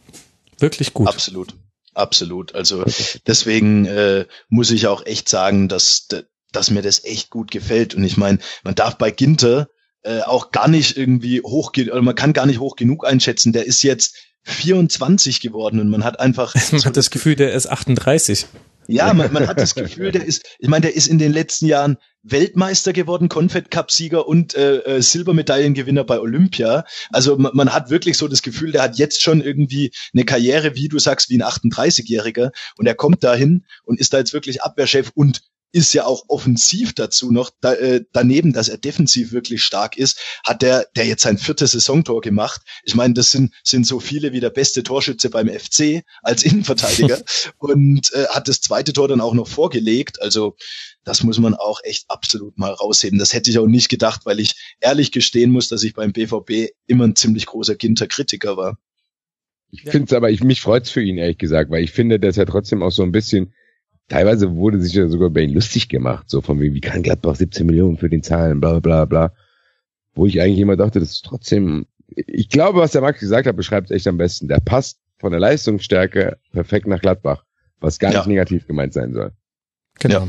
Wirklich 0.59 0.93
gut. 0.93 1.09
Absolut. 1.09 1.55
Absolut. 1.95 2.55
Also 2.55 2.85
deswegen 3.27 3.87
äh, 3.87 4.27
muss 4.49 4.71
ich 4.71 4.87
auch 4.87 5.05
echt 5.07 5.29
sagen, 5.29 5.69
dass, 5.69 6.07
dass 6.53 6.71
mir 6.71 6.83
das 6.83 7.05
echt 7.05 7.31
gut 7.31 7.51
gefällt. 7.51 7.95
Und 7.95 8.05
ich 8.05 8.17
meine, 8.17 8.39
man 8.63 8.75
darf 8.75 8.97
bei 8.97 9.11
Ginter 9.11 9.69
äh, 10.03 10.21
auch 10.21 10.51
gar 10.51 10.69
nicht 10.69 10.97
irgendwie 10.97 11.41
hoch, 11.43 11.73
oder 11.77 12.03
man 12.03 12.15
kann 12.15 12.33
gar 12.33 12.47
nicht 12.47 12.61
hoch 12.61 12.77
genug 12.77 13.05
einschätzen. 13.07 13.53
Der 13.53 13.67
ist 13.67 13.83
jetzt 13.83 14.17
24 14.51 15.41
geworden 15.41 15.81
und 15.81 15.89
man 15.89 16.05
hat 16.05 16.21
einfach 16.21 16.55
Man 16.73 16.85
hat 16.85 16.97
das 16.97 17.11
Gefühl, 17.11 17.37
der 17.37 17.53
ist 17.53 17.69
38. 17.69 18.47
Ja, 18.87 19.13
man, 19.15 19.33
man 19.33 19.47
hat 19.47 19.61
das 19.61 19.75
Gefühl, 19.77 20.11
der 20.11 20.25
ist, 20.25 20.45
ich 20.59 20.69
meine, 20.69 20.83
der 20.83 20.97
ist 20.97 21.07
in 21.07 21.19
den 21.19 21.33
letzten 21.33 21.67
Jahren 21.67 21.97
Weltmeister 22.23 22.93
geworden, 22.93 23.29
Confed 23.29 23.71
Cup 23.71 23.91
Sieger 23.91 24.27
und 24.27 24.55
äh, 24.55 24.79
äh, 24.79 25.01
Silbermedaillengewinner 25.01 26.03
bei 26.03 26.19
Olympia. 26.19 26.85
Also 27.11 27.37
man, 27.37 27.53
man 27.55 27.73
hat 27.73 27.91
wirklich 27.91 28.19
so 28.19 28.27
das 28.27 28.43
Gefühl, 28.43 28.73
der 28.73 28.83
hat 28.83 28.99
jetzt 28.99 29.23
schon 29.23 29.43
irgendwie 29.43 29.93
eine 30.13 30.25
Karriere, 30.25 30.75
wie 30.75 30.89
du 30.89 30.99
sagst, 30.99 31.31
wie 31.31 31.41
ein 31.41 31.43
38-Jähriger 31.43 32.51
und 32.77 32.87
er 32.87 32.95
kommt 32.95 33.23
dahin 33.23 33.65
und 33.85 34.01
ist 34.01 34.13
da 34.13 34.19
jetzt 34.19 34.33
wirklich 34.33 34.63
Abwehrchef 34.63 35.13
und 35.15 35.43
ist 35.73 35.93
ja 35.93 36.05
auch 36.05 36.25
offensiv 36.29 36.95
dazu 36.95 37.31
noch 37.31 37.51
da, 37.61 37.75
äh, 37.75 38.05
daneben, 38.13 38.53
dass 38.53 38.69
er 38.69 38.79
defensiv 38.79 39.33
wirklich 39.33 39.63
stark 39.63 39.97
ist, 39.97 40.19
hat 40.45 40.63
der 40.63 40.87
der 40.97 41.07
jetzt 41.07 41.23
sein 41.23 41.39
viertes 41.39 41.73
Saisontor 41.73 42.21
gemacht. 42.21 42.63
Ich 42.85 42.95
meine, 42.95 43.15
das 43.15 43.31
sind 43.31 43.55
sind 43.63 43.87
so 43.87 44.01
viele 44.01 44.33
wie 44.33 44.41
der 44.41 44.51
beste 44.51 44.83
Torschütze 44.83 45.31
beim 45.31 45.49
FC 45.49 46.03
als 46.23 46.43
Innenverteidiger 46.43 47.21
und 47.59 48.13
äh, 48.13 48.27
hat 48.29 48.49
das 48.49 48.61
zweite 48.61 48.93
Tor 48.93 49.09
dann 49.09 49.21
auch 49.21 49.35
noch 49.35 49.49
vorgelegt. 49.49 50.21
Also 50.21 50.57
das 51.05 51.23
muss 51.23 51.39
man 51.39 51.55
auch 51.55 51.81
echt 51.83 52.05
absolut 52.09 52.59
mal 52.59 52.73
rausheben. 52.73 53.19
Das 53.19 53.33
hätte 53.33 53.51
ich 53.51 53.59
auch 53.59 53.67
nicht 53.67 53.89
gedacht, 53.89 54.23
weil 54.25 54.41
ich 54.41 54.77
ehrlich 54.81 55.13
gestehen 55.13 55.51
muss, 55.51 55.69
dass 55.69 55.83
ich 55.83 55.95
beim 55.95 56.13
BVB 56.13 56.73
immer 56.87 57.05
ein 57.05 57.17
ziemlich 57.17 57.47
großer 57.47 57.75
Ginter-Kritiker 57.75 58.57
war. 58.57 58.79
Ich 59.73 59.83
finde 59.83 60.07
es 60.07 60.13
aber, 60.13 60.31
ich, 60.31 60.43
mich 60.43 60.61
freut's 60.61 60.91
für 60.91 61.01
ihn, 61.01 61.17
ehrlich 61.17 61.39
gesagt, 61.39 61.71
weil 61.71 61.85
ich 61.85 61.93
finde, 61.93 62.19
dass 62.19 62.37
er 62.37 62.47
trotzdem 62.47 62.83
auch 62.83 62.91
so 62.91 63.03
ein 63.03 63.13
bisschen, 63.13 63.55
teilweise 64.11 64.55
wurde 64.57 64.83
sich 64.83 64.93
ja 64.93 65.09
sogar 65.09 65.29
über 65.29 65.41
ihn 65.41 65.55
lustig 65.55 65.89
gemacht, 65.89 66.29
so 66.29 66.43
von 66.43 66.61
wegen, 66.61 66.75
wie 66.75 66.81
kann 66.83 67.03
Gladbach 67.03 67.37
17 67.37 67.65
Millionen 67.65 67.97
für 67.97 68.11
den 68.11 68.23
zahlen, 68.23 68.61
bla 68.61 68.81
bla 68.81 69.07
bla. 69.07 69.33
Wo 70.15 70.27
ich 70.27 70.43
eigentlich 70.43 70.59
immer 70.59 70.77
dachte, 70.77 71.01
das 71.01 71.13
ist 71.13 71.25
trotzdem, 71.25 71.87
ich 72.09 72.51
glaube, 72.51 72.81
was 72.81 72.93
der 72.93 73.01
Max 73.01 73.21
gesagt 73.21 73.47
hat, 73.47 73.57
beschreibt 73.57 73.91
echt 73.91 74.07
am 74.07 74.19
besten. 74.19 74.49
Der 74.49 74.59
passt 74.59 74.99
von 75.19 75.31
der 75.31 75.41
Leistungsstärke 75.41 76.37
perfekt 76.53 76.87
nach 76.87 77.01
Gladbach, 77.01 77.45
was 77.81 77.99
gar 77.99 78.13
Ja. 78.13 78.19
nicht 78.19 78.27
negativ 78.27 78.67
gemeint 78.67 78.93
sein 78.93 79.15
soll. 79.15 79.33
Genau. 80.01 80.29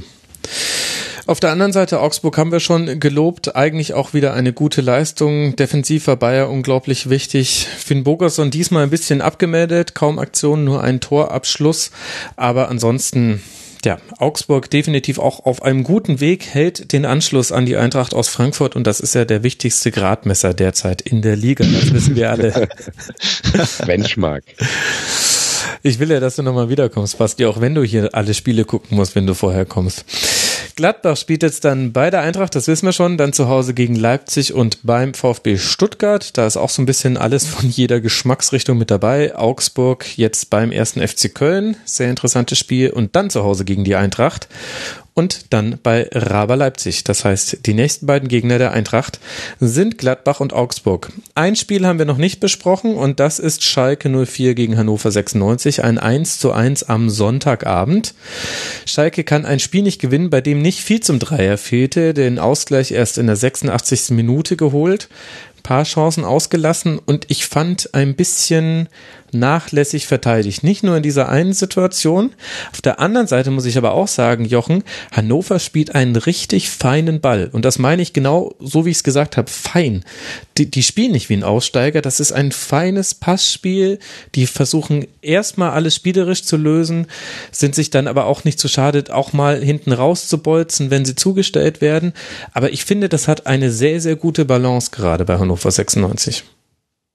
Auf 1.27 1.39
der 1.39 1.51
anderen 1.51 1.71
Seite, 1.71 2.01
Augsburg 2.01 2.37
haben 2.37 2.51
wir 2.51 2.59
schon 2.59 2.99
gelobt, 2.99 3.55
eigentlich 3.55 3.93
auch 3.93 4.13
wieder 4.13 4.33
eine 4.33 4.53
gute 4.53 4.81
Leistung. 4.81 5.55
Defensiv 5.55 6.07
war 6.07 6.17
Bayer 6.17 6.49
unglaublich 6.49 7.09
wichtig. 7.09 7.67
Finn 7.77 8.03
Bogerson 8.03 8.51
diesmal 8.51 8.83
ein 8.83 8.89
bisschen 8.89 9.21
abgemeldet, 9.21 9.95
kaum 9.95 10.19
Aktionen, 10.19 10.65
nur 10.65 10.83
ein 10.83 10.99
Torabschluss. 10.99 11.91
Aber 12.35 12.69
ansonsten, 12.69 13.41
ja, 13.85 13.97
Augsburg 14.17 14.69
definitiv 14.69 15.19
auch 15.19 15.45
auf 15.45 15.61
einem 15.61 15.83
guten 15.83 16.19
Weg, 16.19 16.45
hält 16.45 16.93
den 16.93 17.05
Anschluss 17.05 17.51
an 17.51 17.65
die 17.65 17.77
Eintracht 17.77 18.13
aus 18.13 18.27
Frankfurt 18.27 18.75
und 18.75 18.85
das 18.85 18.99
ist 18.99 19.15
ja 19.15 19.25
der 19.25 19.43
wichtigste 19.43 19.91
Gradmesser 19.91 20.53
derzeit 20.53 21.01
in 21.01 21.21
der 21.21 21.35
Liga. 21.35 21.65
Das 21.65 21.93
wissen 21.93 22.15
wir 22.15 22.31
alle. 22.31 22.69
Benchmark. 23.85 24.43
Ich 25.83 25.99
will 25.99 26.11
ja, 26.11 26.19
dass 26.19 26.35
du 26.35 26.43
nochmal 26.43 26.69
wiederkommst, 26.69 27.17
Basti, 27.17 27.45
auch 27.45 27.59
wenn 27.59 27.73
du 27.73 27.83
hier 27.83 28.13
alle 28.13 28.33
Spiele 28.33 28.65
gucken 28.65 28.97
musst, 28.97 29.15
wenn 29.15 29.25
du 29.25 29.33
vorher 29.33 29.65
kommst. 29.65 30.05
Gladbach 30.81 31.15
spielt 31.15 31.43
jetzt 31.43 31.63
dann 31.63 31.93
bei 31.93 32.09
der 32.09 32.21
Eintracht, 32.21 32.55
das 32.55 32.67
wissen 32.67 32.87
wir 32.87 32.91
schon, 32.91 33.15
dann 33.15 33.33
zu 33.33 33.47
Hause 33.47 33.75
gegen 33.75 33.93
Leipzig 33.93 34.51
und 34.55 34.79
beim 34.81 35.13
VfB 35.13 35.59
Stuttgart. 35.59 36.35
Da 36.35 36.47
ist 36.47 36.57
auch 36.57 36.71
so 36.71 36.81
ein 36.81 36.87
bisschen 36.87 37.17
alles 37.17 37.45
von 37.45 37.69
jeder 37.69 38.01
Geschmacksrichtung 38.01 38.79
mit 38.79 38.89
dabei. 38.89 39.35
Augsburg 39.35 40.17
jetzt 40.17 40.49
beim 40.49 40.71
ersten 40.71 41.07
FC 41.07 41.35
Köln, 41.35 41.77
sehr 41.85 42.09
interessantes 42.09 42.57
Spiel 42.57 42.89
und 42.89 43.15
dann 43.15 43.29
zu 43.29 43.43
Hause 43.43 43.63
gegen 43.63 43.83
die 43.83 43.95
Eintracht 43.95 44.47
und 45.13 45.53
dann 45.53 45.77
bei 45.83 46.07
Raber 46.13 46.55
Leipzig. 46.55 47.03
Das 47.03 47.25
heißt, 47.25 47.65
die 47.65 47.73
nächsten 47.73 48.05
beiden 48.05 48.29
Gegner 48.29 48.57
der 48.57 48.71
Eintracht 48.71 49.19
sind 49.59 49.97
Gladbach 49.97 50.39
und 50.39 50.53
Augsburg. 50.53 51.11
Ein 51.35 51.55
Spiel 51.55 51.85
haben 51.85 51.99
wir 51.99 52.05
noch 52.05 52.17
nicht 52.17 52.39
besprochen 52.39 52.95
und 52.95 53.19
das 53.19 53.39
ist 53.39 53.63
Schalke 53.63 54.09
04 54.09 54.55
gegen 54.55 54.77
Hannover 54.77 55.11
96, 55.11 55.83
ein 55.83 55.97
1 55.97 56.39
zu 56.39 56.51
1 56.51 56.83
am 56.83 57.09
Sonntagabend. 57.09 58.13
Schalke 58.85 59.23
kann 59.23 59.45
ein 59.45 59.59
Spiel 59.59 59.83
nicht 59.83 59.99
gewinnen, 59.99 60.29
bei 60.29 60.41
dem 60.41 60.61
nicht 60.61 60.79
viel 60.79 61.01
zum 61.01 61.19
Dreier 61.19 61.57
fehlte, 61.57 62.13
den 62.13 62.39
Ausgleich 62.39 62.91
erst 62.91 63.17
in 63.17 63.27
der 63.27 63.35
86. 63.35 64.11
Minute 64.11 64.55
geholt, 64.55 65.09
paar 65.63 65.83
Chancen 65.83 66.25
ausgelassen 66.25 66.99
und 66.99 67.25
ich 67.29 67.45
fand 67.45 67.93
ein 67.93 68.15
bisschen 68.15 68.89
nachlässig 69.33 70.07
verteidigt. 70.07 70.63
Nicht 70.63 70.83
nur 70.83 70.97
in 70.97 71.03
dieser 71.03 71.29
einen 71.29 71.53
Situation. 71.53 72.31
Auf 72.71 72.81
der 72.81 72.99
anderen 72.99 73.27
Seite 73.27 73.51
muss 73.51 73.65
ich 73.65 73.77
aber 73.77 73.93
auch 73.93 74.07
sagen, 74.07 74.45
Jochen, 74.45 74.83
Hannover 75.11 75.59
spielt 75.59 75.95
einen 75.95 76.15
richtig 76.15 76.69
feinen 76.69 77.21
Ball. 77.21 77.49
Und 77.51 77.65
das 77.65 77.79
meine 77.79 78.01
ich 78.01 78.13
genau 78.13 78.55
so, 78.59 78.85
wie 78.85 78.91
ich 78.91 78.97
es 78.97 79.03
gesagt 79.03 79.37
habe, 79.37 79.49
fein. 79.49 80.03
Die, 80.57 80.69
die 80.69 80.83
spielen 80.83 81.11
nicht 81.11 81.29
wie 81.29 81.35
ein 81.35 81.43
Aussteiger. 81.43 82.01
Das 82.01 82.19
ist 82.19 82.31
ein 82.31 82.51
feines 82.51 83.13
Passspiel. 83.13 83.99
Die 84.35 84.47
versuchen 84.47 85.07
erstmal 85.21 85.71
alles 85.71 85.95
spielerisch 85.95 86.43
zu 86.43 86.57
lösen, 86.57 87.07
sind 87.51 87.75
sich 87.75 87.89
dann 87.89 88.07
aber 88.07 88.25
auch 88.25 88.43
nicht 88.43 88.59
zu 88.59 88.67
schade, 88.67 89.03
auch 89.11 89.33
mal 89.33 89.61
hinten 89.63 89.91
rauszubolzen, 89.91 90.91
wenn 90.91 91.05
sie 91.05 91.15
zugestellt 91.15 91.81
werden. 91.81 92.13
Aber 92.53 92.71
ich 92.71 92.85
finde, 92.85 93.09
das 93.09 93.27
hat 93.27 93.47
eine 93.47 93.71
sehr, 93.71 94.01
sehr 94.01 94.15
gute 94.15 94.45
Balance 94.45 94.91
gerade 94.91 95.25
bei 95.25 95.37
Hannover 95.37 95.71
96. 95.71 96.43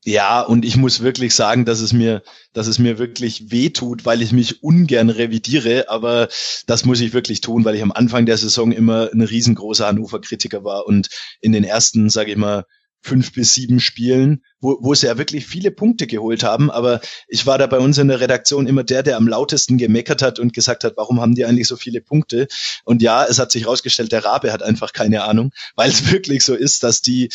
Ja, 0.09 0.41
und 0.43 0.65
ich 0.65 0.77
muss 0.77 1.01
wirklich 1.01 1.35
sagen, 1.35 1.65
dass 1.65 1.81
es 1.81 1.93
mir, 1.93 2.23
dass 2.53 2.69
es 2.69 2.79
mir 2.79 3.01
wirklich 3.01 3.51
weh 3.51 3.71
tut, 3.71 4.05
weil 4.05 4.23
ich 4.23 4.31
mich 4.31 4.63
ungern 4.63 5.11
revidiere, 5.11 5.87
aber 5.89 6.29
das 6.69 6.85
muss 6.85 7.01
ich 7.01 7.13
wirklich 7.13 7.41
tun, 7.41 7.65
weil 7.65 7.75
ich 7.75 7.83
am 7.83 7.91
Anfang 7.91 8.25
der 8.25 8.37
Saison 8.37 8.71
immer 8.71 9.11
ein 9.13 9.21
riesengroßer 9.21 9.89
Hannover-Kritiker 9.89 10.63
war 10.63 10.87
und 10.87 11.09
in 11.41 11.51
den 11.51 11.65
ersten, 11.65 12.09
sage 12.09 12.31
ich 12.31 12.37
mal, 12.37 12.67
fünf 13.03 13.33
bis 13.33 13.55
sieben 13.55 13.81
Spielen, 13.81 14.45
wo, 14.67 14.79
wo 14.81 14.95
sie 14.95 15.07
ja 15.07 15.17
wirklich 15.17 15.47
viele 15.47 15.71
Punkte 15.71 16.09
geholt 16.09 16.43
haben. 16.43 16.73
Aber 16.73 17.01
ich 17.29 17.47
war 17.47 17.57
da 17.57 17.69
bei 17.69 17.79
uns 17.79 17.99
in 17.99 18.09
der 18.09 18.19
Redaktion 18.19 18.67
immer 18.67 18.83
der, 18.83 19.05
der 19.05 19.17
am 19.17 19.29
lautesten 19.29 19.79
gemeckert 19.79 20.23
hat 20.23 20.41
und 20.41 20.53
gesagt 20.53 20.83
hat, 20.83 20.95
warum 20.97 21.21
haben 21.21 21.37
die 21.37 21.45
eigentlich 21.45 21.69
so 21.69 21.77
viele 21.77 22.01
Punkte? 22.01 22.49
Und 22.85 23.01
ja, 23.01 23.25
es 23.25 23.39
hat 23.39 23.53
sich 23.53 23.63
herausgestellt, 23.63 24.11
der 24.11 24.25
Rabe 24.25 24.53
hat 24.53 24.65
einfach 24.65 24.93
keine 24.93 25.23
Ahnung, 25.23 25.53
weil 25.77 25.91
es 25.91 26.11
wirklich 26.11 26.45
so 26.45 26.55
ist, 26.55 26.83
dass 26.83 27.01
die 27.01 27.29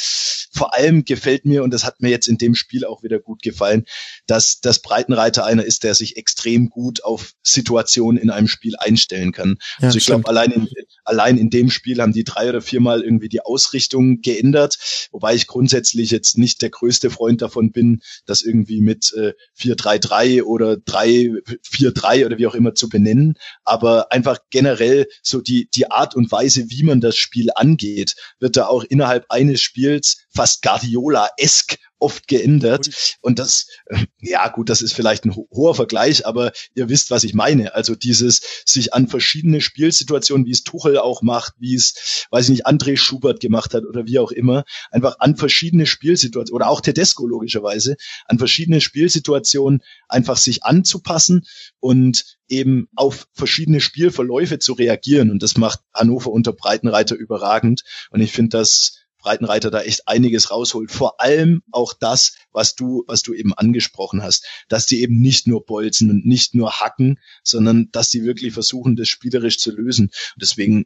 vor 0.54 0.76
allem 0.76 1.06
gefällt 1.06 1.46
mir, 1.46 1.64
und 1.64 1.74
das 1.74 1.86
hat 1.86 2.02
mir 2.02 2.10
jetzt 2.10 2.28
in 2.28 2.38
dem 2.38 2.54
Spiel 2.54 2.84
auch 2.84 3.02
wieder 3.02 3.20
gut 3.20 3.42
gefallen, 3.42 3.86
dass 4.28 4.60
das 4.60 4.80
Breitenreiter 4.80 5.46
einer 5.46 5.64
ist, 5.64 5.86
der 5.86 5.96
sich 5.96 6.18
extrem 6.18 6.70
gut 6.70 7.06
auf 7.06 7.32
Situationen 7.44 8.22
in 8.22 8.30
einem 8.30 8.50
Spiel 8.50 8.76
einstellen 8.78 9.32
kann. 9.32 9.58
Ja, 9.80 9.88
also 9.88 9.98
ich 9.98 10.06
glaube, 10.06 10.28
allein 10.28 10.52
in, 10.52 10.68
allein 11.06 11.38
in 11.38 11.50
dem 11.50 11.70
Spiel 11.70 12.02
haben 12.02 12.12
die 12.12 12.26
drei 12.26 12.50
oder 12.50 12.62
viermal 12.62 13.02
irgendwie 13.02 13.30
die 13.30 13.42
Ausrichtung 13.42 14.22
geändert, 14.22 14.78
wobei 15.12 15.34
ich 15.34 15.48
grundsätzlich 15.48 16.12
jetzt 16.12 16.38
nicht 16.38 16.62
der 16.62 16.70
größte 16.70 17.10
Freund 17.22 17.44
davon 17.44 17.72
bin, 17.72 18.02
das 18.26 18.42
irgendwie 18.42 18.82
mit 18.82 19.14
äh, 19.14 19.34
4-3-3 19.60 20.42
oder 20.42 20.74
3-4-3 20.74 22.26
oder 22.26 22.40
wie 22.40 22.48
auch 22.48 22.56
immer 22.56 22.74
zu 22.74 22.90
benennen, 22.90 23.36
aber 23.64 24.12
einfach 24.12 24.40
generell 24.50 25.08
so 25.22 25.40
die, 25.40 25.70
die 25.70 25.92
Art 25.92 26.16
und 26.16 26.32
Weise, 26.32 26.72
wie 26.72 26.82
man 26.82 27.00
das 27.00 27.16
Spiel 27.18 27.50
angeht, 27.54 28.16
wird 28.40 28.58
da 28.58 28.66
auch 28.66 28.84
innerhalb 28.84 29.26
eines 29.30 29.62
Spiels 29.62 30.26
fast 30.34 30.64
Guardiola-esk 30.64 31.78
oft 32.02 32.28
geändert. 32.28 33.18
Und 33.22 33.40
das, 33.40 33.68
äh, 33.86 34.06
ja 34.20 34.48
gut, 34.50 34.70
das 34.70 34.82
ist 34.82 34.94
vielleicht 34.94 35.26
ein 35.26 35.36
ho 35.36 35.48
hoher 35.52 35.76
Vergleich, 35.76 36.26
aber 36.26 36.52
ihr 36.76 36.90
wisst, 36.90 37.12
was 37.12 37.24
ich 37.24 37.34
meine. 37.34 37.76
Also 37.76 37.96
dieses 37.96 38.42
sich 38.66 38.94
an 38.94 39.08
verschiedene 39.08 39.62
Spielsituationen, 39.62 40.46
wie 40.46 40.52
es 40.52 40.64
Tuchel 40.64 40.98
auch 40.98 41.22
macht, 41.22 41.54
wie 41.60 41.76
es, 41.76 42.28
weiß 42.32 42.46
ich 42.46 42.52
nicht, 42.52 42.68
André 42.68 42.98
Schubert 42.98 43.40
gemacht 43.40 43.74
hat 43.74 43.86
oder 43.86 44.06
wie 44.08 44.20
auch 44.20 44.32
immer, 44.32 44.64
einfach 44.92 45.20
an 45.20 45.36
verschiedene 45.36 45.86
Spielsituationen 45.86 46.56
oder 46.56 46.70
auch 46.70 46.82
Tedesco 46.82 47.28
logischerweise, 47.28 47.96
an 48.26 48.40
verschiedene 48.40 48.82
Spielsituationen 48.82 49.82
einfach 50.08 50.38
sich 50.38 50.64
anzupassen 50.64 51.46
und 51.80 52.38
eben 52.48 52.90
auf 52.96 53.28
verschiedene 53.34 53.80
Spielverläufe 53.80 54.60
zu 54.60 54.74
reagieren. 54.74 55.32
Und 55.32 55.42
das 55.42 55.58
macht 55.58 55.80
Hannover 55.94 56.32
unter 56.32 56.52
Breitenreiter 56.52 57.16
überragend. 57.16 57.84
Und 58.10 58.22
ich 58.22 58.34
finde, 58.34 58.58
dass 58.58 58.98
Breitenreiter 59.22 59.72
da 59.72 59.82
echt 59.82 60.08
einiges 60.08 60.52
rausholt. 60.52 60.92
Vor 60.92 61.22
allem 61.22 61.64
auch 61.72 61.94
das, 61.94 62.36
was 62.52 62.76
du, 62.76 63.04
was 63.08 63.22
du 63.22 63.34
eben 63.34 63.54
angesprochen 63.54 64.24
hast, 64.24 64.46
dass 64.68 64.86
die 64.86 65.02
eben 65.02 65.22
nicht 65.22 65.48
nur 65.48 65.66
bolzen 65.66 66.10
und 66.10 66.26
nicht 66.26 66.56
nur 66.56 66.80
hacken, 66.80 67.20
sondern 67.44 67.90
dass 67.92 68.10
die 68.10 68.24
wirklich 68.24 68.54
versuchen, 68.54 68.96
das 68.96 69.08
spielerisch 69.10 69.58
zu 69.60 69.72
lösen. 69.72 70.06
Und 70.06 70.42
deswegen 70.42 70.86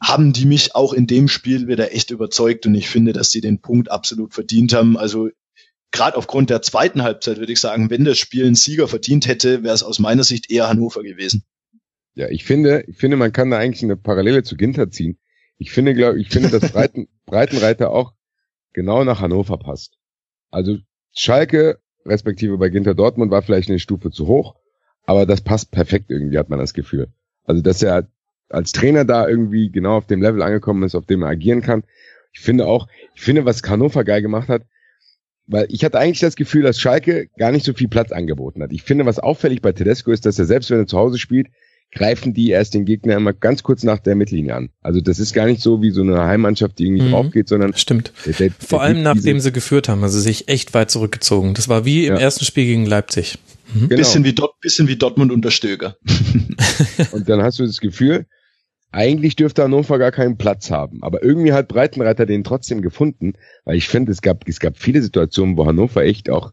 haben 0.00 0.32
die 0.32 0.46
mich 0.46 0.74
auch 0.74 0.92
in 0.92 1.06
dem 1.06 1.28
Spiel 1.28 1.66
wieder 1.66 1.92
echt 1.92 2.10
überzeugt 2.10 2.66
und 2.66 2.74
ich 2.74 2.88
finde, 2.88 3.12
dass 3.12 3.30
die 3.30 3.40
den 3.40 3.60
Punkt 3.60 3.90
absolut 3.90 4.32
verdient 4.32 4.72
haben. 4.72 4.96
Also 4.96 5.30
gerade 5.90 6.16
aufgrund 6.16 6.50
der 6.50 6.62
zweiten 6.62 7.02
Halbzeit 7.02 7.38
würde 7.38 7.52
ich 7.52 7.60
sagen, 7.60 7.90
wenn 7.90 8.04
das 8.04 8.18
Spiel 8.18 8.46
einen 8.46 8.54
Sieger 8.54 8.88
verdient 8.88 9.26
hätte, 9.26 9.62
wäre 9.62 9.74
es 9.74 9.82
aus 9.82 9.98
meiner 9.98 10.24
Sicht 10.24 10.50
eher 10.50 10.68
Hannover 10.68 11.02
gewesen. 11.02 11.44
Ja, 12.14 12.28
ich 12.28 12.44
finde, 12.44 12.84
ich 12.88 12.96
finde, 12.96 13.16
man 13.16 13.32
kann 13.32 13.50
da 13.50 13.58
eigentlich 13.58 13.82
eine 13.82 13.96
Parallele 13.96 14.42
zu 14.42 14.56
Ginter 14.56 14.90
ziehen. 14.90 15.18
Ich 15.58 15.70
finde, 15.72 15.94
glaube 15.94 16.20
ich 16.20 16.28
finde, 16.28 16.50
dass 16.50 16.72
Breiten, 16.72 17.08
Breitenreiter 17.26 17.90
auch 17.90 18.14
genau 18.72 19.04
nach 19.04 19.20
Hannover 19.20 19.58
passt. 19.58 19.98
Also 20.50 20.78
Schalke, 21.12 21.78
respektive 22.06 22.58
bei 22.58 22.68
Ginter 22.68 22.94
Dortmund, 22.94 23.30
war 23.30 23.42
vielleicht 23.42 23.68
eine 23.68 23.80
Stufe 23.80 24.10
zu 24.10 24.26
hoch, 24.26 24.54
aber 25.04 25.26
das 25.26 25.40
passt 25.40 25.70
perfekt 25.70 26.10
irgendwie, 26.10 26.38
hat 26.38 26.48
man 26.48 26.58
das 26.58 26.74
Gefühl. 26.74 27.08
Also, 27.44 27.62
dass 27.62 27.82
er 27.82 28.08
als 28.48 28.72
Trainer 28.72 29.04
da 29.04 29.28
irgendwie 29.28 29.70
genau 29.70 29.96
auf 29.96 30.06
dem 30.06 30.22
Level 30.22 30.42
angekommen 30.42 30.82
ist, 30.82 30.94
auf 30.94 31.06
dem 31.06 31.22
er 31.22 31.28
agieren 31.28 31.60
kann. 31.60 31.84
Ich 32.32 32.40
finde 32.40 32.66
auch, 32.66 32.88
ich 33.14 33.22
finde, 33.22 33.44
was 33.44 33.62
Hannover 33.62 34.04
geil 34.04 34.22
gemacht 34.22 34.48
hat, 34.48 34.62
weil 35.46 35.66
ich 35.70 35.84
hatte 35.84 35.98
eigentlich 35.98 36.20
das 36.20 36.36
Gefühl, 36.36 36.62
dass 36.62 36.78
Schalke 36.78 37.28
gar 37.38 37.52
nicht 37.52 37.64
so 37.64 37.72
viel 37.72 37.88
Platz 37.88 38.12
angeboten 38.12 38.62
hat. 38.62 38.72
Ich 38.72 38.82
finde, 38.82 39.06
was 39.06 39.18
auffällig 39.18 39.62
bei 39.62 39.72
Tedesco 39.72 40.12
ist, 40.12 40.26
dass 40.26 40.38
er 40.38 40.44
selbst 40.44 40.70
wenn 40.70 40.78
er 40.78 40.86
zu 40.86 40.98
Hause 40.98 41.18
spielt, 41.18 41.48
greifen 41.92 42.34
die 42.34 42.50
erst 42.50 42.74
den 42.74 42.84
Gegner 42.84 43.16
immer 43.16 43.32
ganz 43.32 43.62
kurz 43.62 43.82
nach 43.82 43.98
der 43.98 44.14
Mittellinie 44.14 44.54
an. 44.54 44.70
Also 44.82 45.00
das 45.00 45.18
ist 45.18 45.32
gar 45.32 45.46
nicht 45.46 45.62
so 45.62 45.80
wie 45.80 45.90
so 45.90 46.02
eine 46.02 46.24
Heimmannschaft, 46.24 46.78
die 46.78 46.86
irgendwie 46.86 47.06
mhm. 47.06 47.10
drauf 47.10 47.30
geht, 47.30 47.48
sondern 47.48 47.74
stimmt. 47.74 48.12
Der, 48.26 48.34
der, 48.34 48.50
Vor 48.50 48.82
allem 48.82 49.02
nachdem 49.02 49.40
sie 49.40 49.52
geführt 49.52 49.88
haben, 49.88 50.02
also 50.02 50.20
sich 50.20 50.48
echt 50.48 50.74
weit 50.74 50.90
zurückgezogen. 50.90 51.54
Das 51.54 51.68
war 51.68 51.84
wie 51.84 52.06
im 52.06 52.14
ja. 52.14 52.20
ersten 52.20 52.44
Spiel 52.44 52.66
gegen 52.66 52.86
Leipzig. 52.86 53.38
Mhm. 53.72 53.88
Genau. 53.88 53.96
Bisschen, 53.96 54.24
wie 54.24 54.34
Dort, 54.34 54.60
bisschen 54.60 54.88
wie 54.88 54.96
Dortmund 54.96 55.32
unter 55.32 55.50
Stöger. 55.50 55.96
Und 57.12 57.28
dann 57.28 57.42
hast 57.42 57.58
du 57.58 57.66
das 57.66 57.80
Gefühl, 57.80 58.26
eigentlich 58.90 59.36
dürfte 59.36 59.62
Hannover 59.62 59.98
gar 59.98 60.12
keinen 60.12 60.38
Platz 60.38 60.70
haben. 60.70 61.02
Aber 61.02 61.22
irgendwie 61.22 61.52
hat 61.52 61.68
Breitenreiter 61.68 62.26
den 62.26 62.44
trotzdem 62.44 62.82
gefunden, 62.82 63.34
weil 63.64 63.76
ich 63.76 63.88
finde, 63.88 64.12
es 64.12 64.22
gab, 64.22 64.46
es 64.48 64.60
gab 64.60 64.78
viele 64.78 65.02
Situationen, 65.02 65.56
wo 65.56 65.66
Hannover 65.66 66.02
echt 66.02 66.30
auch 66.30 66.52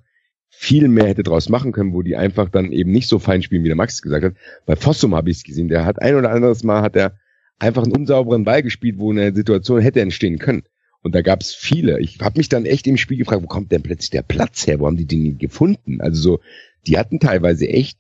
viel 0.58 0.88
mehr 0.88 1.08
hätte 1.08 1.24
draus 1.24 1.50
machen 1.50 1.72
können, 1.72 1.94
wo 1.94 2.02
die 2.02 2.16
einfach 2.16 2.50
dann 2.50 2.72
eben 2.72 2.92
nicht 2.92 3.10
so 3.10 3.20
fein 3.20 3.42
spielen, 3.42 3.64
wie 3.64 3.70
der 3.70 3.76
Max 3.76 4.02
gesagt 4.02 4.24
hat. 4.24 4.34
Bei 4.66 4.76
Fossum 4.76 5.14
habe 5.14 5.30
ich 5.30 5.38
es 5.38 5.44
gesehen, 5.44 5.68
der 5.68 5.86
hat 5.86 6.02
ein 6.02 6.16
oder 6.16 6.32
anderes 6.32 6.64
Mal 6.64 6.82
hat 6.82 6.96
er 6.96 7.18
einfach 7.60 7.84
einen 7.84 7.96
unsauberen 7.96 8.46
Ball 8.46 8.64
gespielt, 8.64 8.98
wo 8.98 9.12
eine 9.12 9.34
Situation 9.36 9.82
hätte 9.82 10.02
entstehen 10.02 10.40
können. 10.40 10.64
Und 11.02 11.14
da 11.14 11.22
gab 11.22 11.42
es 11.42 11.54
viele. 11.54 12.00
Ich 12.00 12.20
habe 12.20 12.40
mich 12.40 12.50
dann 12.50 12.66
echt 12.66 12.88
im 12.88 12.98
Spiel 12.98 13.18
gefragt, 13.18 13.44
wo 13.44 13.48
kommt 13.48 13.72
denn 13.72 13.84
plötzlich 13.84 14.10
der 14.10 14.24
Platz 14.24 14.66
her? 14.66 14.80
Wo 14.80 14.88
haben 14.88 14.98
die 14.98 15.06
den 15.06 15.38
gefunden? 15.38 16.02
Also 16.02 16.22
so, 16.22 16.40
die 16.88 16.98
hatten 16.98 17.20
teilweise 17.20 17.68
echt 17.68 18.00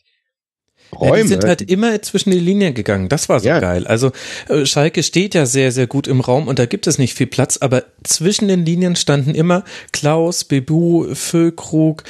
Räume. 0.93 1.17
Ja, 1.17 1.23
die 1.23 1.27
sind 1.27 1.43
halt 1.43 1.61
immer 1.61 2.01
zwischen 2.01 2.31
die 2.31 2.39
Linien 2.39 2.73
gegangen. 2.73 3.09
Das 3.09 3.29
war 3.29 3.39
so 3.39 3.47
ja. 3.47 3.59
geil. 3.59 3.87
Also 3.87 4.11
äh, 4.49 4.65
Schalke 4.65 5.03
steht 5.03 5.35
ja 5.35 5.45
sehr, 5.45 5.71
sehr 5.71 5.87
gut 5.87 6.07
im 6.07 6.21
Raum 6.21 6.47
und 6.47 6.59
da 6.59 6.65
gibt 6.65 6.87
es 6.87 6.97
nicht 6.97 7.13
viel 7.13 7.27
Platz, 7.27 7.57
aber 7.57 7.83
zwischen 8.03 8.47
den 8.47 8.65
Linien 8.65 8.95
standen 8.95 9.35
immer 9.35 9.63
Klaus, 9.91 10.43
Bebu, 10.43 11.13
Füllkrug. 11.13 12.03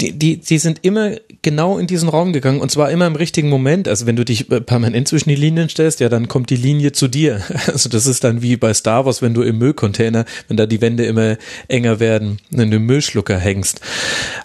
Die, 0.00 0.12
die, 0.12 0.38
die 0.38 0.58
sind 0.58 0.80
immer 0.82 1.12
genau 1.42 1.78
in 1.78 1.86
diesen 1.86 2.08
Raum 2.08 2.32
gegangen 2.32 2.60
und 2.60 2.70
zwar 2.70 2.90
immer 2.90 3.06
im 3.06 3.16
richtigen 3.16 3.48
Moment. 3.48 3.88
Also 3.88 4.06
wenn 4.06 4.16
du 4.16 4.24
dich 4.24 4.50
äh, 4.50 4.60
permanent 4.60 5.08
zwischen 5.08 5.28
die 5.28 5.36
Linien 5.36 5.68
stellst, 5.68 6.00
ja, 6.00 6.08
dann 6.08 6.28
kommt 6.28 6.50
die 6.50 6.56
Linie 6.56 6.92
zu 6.92 7.08
dir. 7.08 7.42
Also 7.72 7.88
das 7.88 8.06
ist 8.06 8.24
dann 8.24 8.42
wie 8.42 8.56
bei 8.56 8.74
Star 8.74 9.06
Wars, 9.06 9.22
wenn 9.22 9.34
du 9.34 9.42
im 9.42 9.56
Müllcontainer, 9.56 10.24
wenn 10.48 10.56
da 10.56 10.66
die 10.66 10.80
Wände 10.80 11.06
immer 11.06 11.36
enger 11.68 12.00
werden, 12.00 12.38
wenn 12.50 12.70
du 12.70 12.76
im 12.76 12.86
Müllschlucker 12.86 13.38
hängst. 13.38 13.80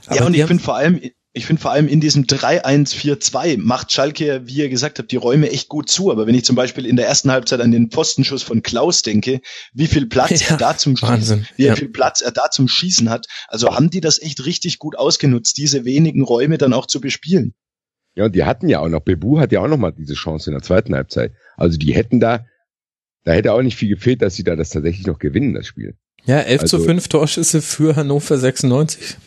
Aber 0.06 0.16
ja, 0.17 0.25
und 0.25 0.33
ich 0.35 0.45
finde 0.45 0.64
vor 0.64 0.75
allem 0.75 1.01
ich 1.38 1.45
finde 1.45 1.61
vor 1.61 1.72
allem 1.72 1.88
in 1.88 2.01
diesem 2.01 2.24
3-1-4-2 2.24 3.57
macht 3.59 3.91
Schalke, 3.91 4.41
wie 4.45 4.56
ihr 4.56 4.69
gesagt 4.69 4.98
habt, 4.98 5.11
die 5.11 5.17
Räume 5.17 5.51
echt 5.51 5.69
gut 5.69 5.90
zu. 5.90 6.11
Aber 6.11 6.25
wenn 6.25 6.35
ich 6.35 6.43
zum 6.43 6.56
Beispiel 6.56 6.85
in 6.85 6.95
der 6.95 7.07
ersten 7.07 7.32
Halbzeit 7.32 7.61
an 7.61 7.72
den 7.72 7.91
Pfostenschuss 7.91 8.41
von 8.41 8.64
Klaus 8.64 9.03
denke, 9.03 9.41
wie 9.74 9.88
viel 9.88 10.07
Platz 10.07 10.41
ja, 10.48 10.56
er 10.56 10.57
da 10.57 10.77
zum 10.77 10.99
Wahnsinn. 11.01 11.40
Schießen, 11.40 11.57
wie 11.57 11.66
ja. 11.66 11.75
viel 11.75 11.90
Platz 11.90 12.22
er 12.22 12.32
da 12.32 12.49
zum 12.49 12.67
Schießen 12.67 13.09
hat. 13.09 13.27
Also 13.48 13.74
haben 13.75 13.91
die 13.91 14.01
das 14.01 14.22
echt 14.22 14.45
richtig 14.45 14.80
gut 14.80 14.98
ausgenutzt, 14.98 15.57
diese 15.57 15.85
wenigen 15.85 16.24
Räume 16.24 16.57
dann 16.57 16.74
auch 16.74 16.88
zu 16.88 16.99
bespielen. 16.99 17.53
Ja, 18.16 18.25
und 18.25 18.35
die 18.35 18.43
hatten 18.43 18.67
ja 18.67 18.80
auch 18.80 18.90
noch, 18.90 19.01
Bebu 19.01 19.40
hat 19.40 19.51
ja 19.51 19.61
auch 19.61 19.67
noch 19.67 19.77
mal 19.77 19.91
diese 19.91 20.16
Chance 20.16 20.49
in 20.49 20.56
der 20.56 20.64
zweiten 20.64 20.95
Halbzeit. 20.95 21.33
Also 21.56 21.77
die 21.77 21.93
hätten 21.93 22.19
da, 22.19 22.45
da 23.25 23.33
hätte 23.33 23.53
auch 23.53 23.61
nicht 23.61 23.77
viel 23.77 23.90
gefehlt, 23.90 24.24
dass 24.24 24.35
sie 24.35 24.43
da 24.43 24.56
das 24.56 24.72
tatsächlich 24.72 25.06
noch 25.06 25.19
gewinnen, 25.19 25.53
das 25.53 25.67
Spiel. 25.67 25.95
Ja, 26.25 26.40
11 26.40 26.61
also, 26.64 26.77
zu 26.80 26.83
5 26.83 27.07
Torschüsse 27.09 27.61
für 27.61 27.95
Hannover 27.95 28.38
96. 28.38 29.17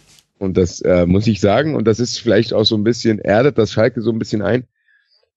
Und 0.41 0.57
das 0.57 0.81
äh, 0.81 1.05
muss 1.05 1.27
ich 1.27 1.39
sagen, 1.39 1.75
und 1.75 1.87
das 1.87 2.01
ist 2.01 2.19
vielleicht 2.19 2.55
auch 2.55 2.65
so 2.65 2.75
ein 2.75 2.83
bisschen, 2.83 3.19
erdet 3.19 3.59
das 3.59 3.73
Schalke 3.73 4.01
so 4.01 4.11
ein 4.11 4.19
bisschen 4.19 4.41
ein. 4.41 4.65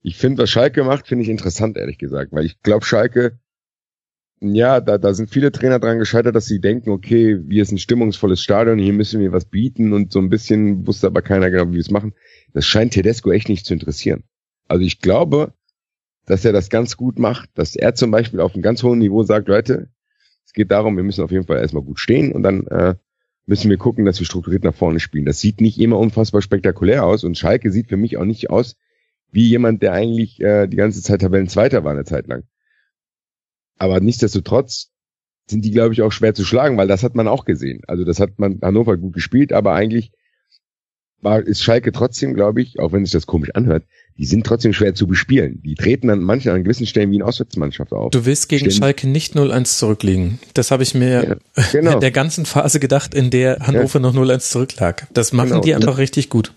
Ich 0.01 0.15
finde, 0.15 0.41
was 0.41 0.49
Schalke 0.49 0.85
macht, 0.85 1.09
finde 1.09 1.23
ich 1.23 1.29
interessant, 1.29 1.75
ehrlich 1.75 1.97
gesagt, 1.97 2.31
weil 2.31 2.45
ich 2.45 2.61
glaube, 2.61 2.85
Schalke, 2.85 3.37
ja, 4.39 4.79
da, 4.79 4.97
da 4.97 5.13
sind 5.13 5.29
viele 5.29 5.51
Trainer 5.51 5.79
dran 5.79 5.99
gescheitert, 5.99 6.37
dass 6.37 6.45
sie 6.45 6.61
denken, 6.61 6.89
okay, 6.89 7.37
wir 7.43 7.65
sind 7.65 7.75
ein 7.75 7.79
stimmungsvolles 7.79 8.41
Stadion, 8.41 8.79
hier 8.79 8.93
müssen 8.93 9.19
wir 9.19 9.33
was 9.33 9.43
bieten 9.43 9.91
und 9.91 10.13
so 10.13 10.19
ein 10.19 10.29
bisschen 10.29 10.87
wusste 10.87 11.07
aber 11.07 11.21
keiner 11.21 11.51
genau, 11.51 11.67
wie 11.67 11.73
wir 11.73 11.81
es 11.81 11.91
machen. 11.91 12.13
Das 12.53 12.65
scheint 12.65 12.93
Tedesco 12.93 13.29
echt 13.29 13.49
nicht 13.49 13.65
zu 13.65 13.73
interessieren. 13.73 14.23
Also 14.69 14.85
ich 14.85 15.01
glaube, 15.01 15.51
dass 16.25 16.45
er 16.45 16.53
das 16.53 16.69
ganz 16.69 16.95
gut 16.95 17.19
macht, 17.19 17.49
dass 17.55 17.75
er 17.75 17.93
zum 17.93 18.09
Beispiel 18.09 18.39
auf 18.39 18.53
einem 18.53 18.63
ganz 18.63 18.83
hohen 18.83 18.99
Niveau 18.99 19.23
sagt, 19.23 19.49
Leute, 19.49 19.89
es 20.45 20.53
geht 20.53 20.71
darum, 20.71 20.95
wir 20.95 21.03
müssen 21.03 21.25
auf 21.25 21.31
jeden 21.31 21.45
Fall 21.45 21.57
erstmal 21.59 21.83
gut 21.83 21.99
stehen 21.99 22.31
und 22.31 22.43
dann 22.43 22.67
äh, 22.67 22.95
müssen 23.45 23.69
wir 23.69 23.77
gucken, 23.77 24.05
dass 24.05 24.19
wir 24.19 24.25
strukturiert 24.25 24.63
nach 24.63 24.75
vorne 24.75 24.99
spielen. 24.99 25.25
Das 25.25 25.39
sieht 25.39 25.61
nicht 25.61 25.79
immer 25.79 25.99
unfassbar 25.99 26.41
spektakulär 26.41 27.05
aus 27.05 27.23
und 27.23 27.37
Schalke 27.37 27.71
sieht 27.71 27.89
für 27.89 27.97
mich 27.97 28.17
auch 28.17 28.25
nicht 28.25 28.49
aus 28.49 28.75
wie 29.31 29.47
jemand, 29.47 29.81
der 29.81 29.93
eigentlich 29.93 30.39
äh, 30.41 30.67
die 30.67 30.77
ganze 30.77 31.01
Zeit 31.01 31.21
Tabellenzweiter 31.21 31.83
war 31.83 31.91
eine 31.91 32.05
Zeit 32.05 32.27
lang. 32.27 32.43
Aber 33.79 33.99
nichtsdestotrotz 33.99 34.91
sind 35.47 35.65
die, 35.65 35.71
glaube 35.71 35.93
ich, 35.93 36.03
auch 36.03 36.11
schwer 36.11 36.33
zu 36.33 36.45
schlagen, 36.45 36.77
weil 36.77 36.87
das 36.87 37.03
hat 37.03 37.15
man 37.15 37.27
auch 37.27 37.43
gesehen. 37.43 37.81
Also 37.87 38.05
das 38.05 38.19
hat 38.19 38.37
man 38.37 38.59
Hannover 38.61 38.95
gut 38.95 39.13
gespielt, 39.13 39.51
aber 39.51 39.73
eigentlich 39.73 40.11
war, 41.19 41.41
ist 41.41 41.63
Schalke 41.63 41.91
trotzdem, 41.91 42.35
glaube 42.35 42.61
ich, 42.61 42.79
auch 42.79 42.91
wenn 42.91 43.05
sich 43.05 43.11
das 43.11 43.25
komisch 43.25 43.51
anhört, 43.55 43.85
die 44.17 44.25
sind 44.25 44.45
trotzdem 44.45 44.73
schwer 44.73 44.93
zu 44.93 45.07
bespielen. 45.07 45.61
Die 45.63 45.75
treten 45.75 46.09
an 46.09 46.19
manchen 46.19 46.51
an 46.51 46.63
gewissen 46.63 46.85
Stellen 46.85 47.11
wie 47.11 47.15
eine 47.15 47.25
Auswärtsmannschaft 47.25 47.91
auf. 47.91 48.11
Du 48.11 48.25
willst 48.25 48.49
gegen 48.49 48.65
Stellen. 48.65 48.77
Schalke 48.77 49.07
nicht 49.07 49.35
0-1 49.35 49.77
zurückliegen. 49.77 50.39
Das 50.53 50.71
habe 50.71 50.83
ich 50.83 50.93
mir 50.93 51.39
ja, 51.55 51.63
genau. 51.71 51.91
in 51.93 51.99
der 51.99 52.11
ganzen 52.11 52.45
Phase 52.45 52.79
gedacht, 52.79 53.13
in 53.13 53.29
der 53.31 53.59
Hannover 53.59 53.99
ja. 53.99 54.11
noch 54.11 54.15
0-1 54.15 54.51
zurücklag. 54.51 55.07
Das 55.13 55.33
machen 55.33 55.49
genau. 55.49 55.61
die 55.61 55.73
einfach 55.73 55.97
richtig 55.97 56.29
gut. 56.29 56.53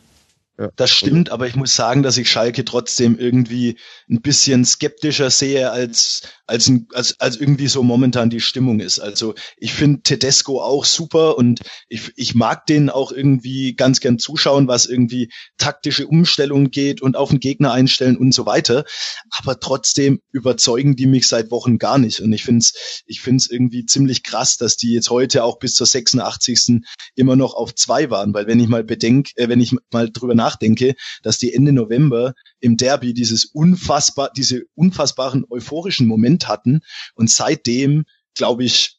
Ja. 0.59 0.71
Das 0.77 0.91
stimmt, 0.91 1.31
aber 1.31 1.47
ich 1.47 1.55
muss 1.55 1.77
sagen, 1.77 2.03
dass 2.03 2.17
ich 2.17 2.31
Schalke 2.31 2.65
trotzdem 2.65 3.19
irgendwie 3.19 3.77
ein 4.09 4.23
bisschen 4.23 4.65
skeptischer 4.65 5.31
sehe, 5.31 5.71
als, 5.71 6.23
als, 6.47 6.71
als, 6.93 7.21
als 7.21 7.37
irgendwie 7.37 7.69
so 7.69 7.83
momentan 7.83 8.31
die 8.31 8.41
Stimmung 8.41 8.81
ist. 8.81 8.99
Also 8.99 9.35
ich 9.57 9.73
finde 9.73 10.03
Tedesco 10.03 10.63
auch 10.63 10.85
super 10.85 11.37
und 11.37 11.61
ich, 11.89 12.13
ich 12.17 12.35
mag 12.35 12.67
den 12.67 12.91
auch 12.91 13.13
irgendwie 13.13 13.75
ganz 13.75 14.01
gern 14.01 14.19
zuschauen, 14.19 14.69
was 14.69 14.87
irgendwie 14.87 15.31
taktische 15.59 16.07
Umstellungen 16.07 16.71
geht 16.71 17.03
und 17.03 17.17
auf 17.17 17.31
den 17.31 17.41
Gegner 17.41 17.73
einstellen 17.73 18.17
und 18.17 18.33
so 18.33 18.47
weiter. 18.47 18.85
Aber 19.31 19.59
trotzdem 19.59 20.21
überzeugen 20.31 20.97
die 20.97 21.07
mich 21.07 21.29
seit 21.29 21.51
Wochen 21.51 21.79
gar 21.79 21.99
nicht. 21.99 22.21
Und 22.21 22.33
ich 22.33 22.45
finde 22.45 22.61
es 22.61 23.03
ich 23.07 23.21
find's 23.21 23.49
irgendwie 23.51 23.87
ziemlich 23.87 24.23
krass, 24.23 24.57
dass 24.57 24.77
die 24.77 24.93
jetzt 24.93 25.11
heute 25.11 25.45
auch 25.45 25.59
bis 25.59 25.75
zur 25.75 25.87
86. 25.87 26.83
immer 27.15 27.37
noch 27.37 27.55
auf 27.55 27.75
zwei 27.75 28.11
waren. 28.11 28.35
Weil 28.35 28.47
wenn 28.47 28.61
ich 28.61 28.69
mal 28.69 28.85
bedenke, 28.85 29.33
äh, 29.37 29.49
wenn 29.49 29.61
ich 29.61 29.75
mal 29.91 30.11
drüber 30.11 30.35
nachdenke, 30.35 30.95
dass 31.23 31.39
die 31.39 31.53
Ende 31.53 31.73
November 31.73 32.35
im 32.67 32.77
Derby 32.77 33.15
dieses 33.15 33.45
unfassbar, 33.45 34.31
diese 34.37 34.65
unfassbaren 34.75 35.45
euphorischen 35.49 36.09
Moment 36.09 36.49
hatten 36.49 36.81
und 37.15 37.31
seitdem, 37.31 38.05
glaube 38.35 38.65
ich, 38.65 38.99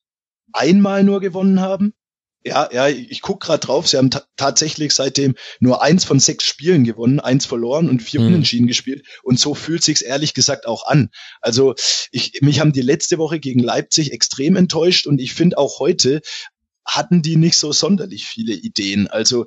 einmal 0.54 1.04
nur 1.04 1.20
gewonnen 1.20 1.60
haben. 1.60 1.94
Ja, 2.46 2.70
ja, 2.72 2.88
ich 2.88 3.22
guck 3.22 3.42
gerade 3.42 3.60
drauf. 3.60 3.90
Sie 3.90 3.98
haben 3.98 4.10
tatsächlich 4.38 4.94
seitdem 4.94 5.36
nur 5.60 5.82
eins 5.84 6.06
von 6.06 6.18
sechs 6.18 6.46
Spielen 6.46 6.86
gewonnen, 6.86 7.20
eins 7.20 7.46
verloren 7.46 7.90
und 7.90 8.02
vier 8.02 8.22
mhm. 8.22 8.28
Unentschieden 8.28 8.68
gespielt. 8.68 9.06
Und 9.22 9.38
so 9.38 9.54
fühlt 9.54 9.84
sich's 9.84 10.02
ehrlich 10.02 10.34
gesagt 10.34 10.66
auch 10.66 10.88
an. 10.88 11.10
Also 11.42 11.76
ich, 12.12 12.40
mich 12.42 12.62
haben 12.62 12.72
die 12.72 12.82
letzte 12.82 13.18
Woche 13.18 13.42
gegen 13.42 13.60
Leipzig 13.60 14.14
extrem 14.14 14.56
enttäuscht 14.56 15.08
und 15.08 15.20
ich 15.20 15.34
finde 15.34 15.58
auch 15.58 15.80
heute 15.80 16.22
hatten 16.86 17.22
die 17.22 17.36
nicht 17.36 17.58
so 17.58 17.74
sonderlich 17.74 18.26
viele 18.26 18.54
Ideen. 18.54 19.10
Also 19.10 19.46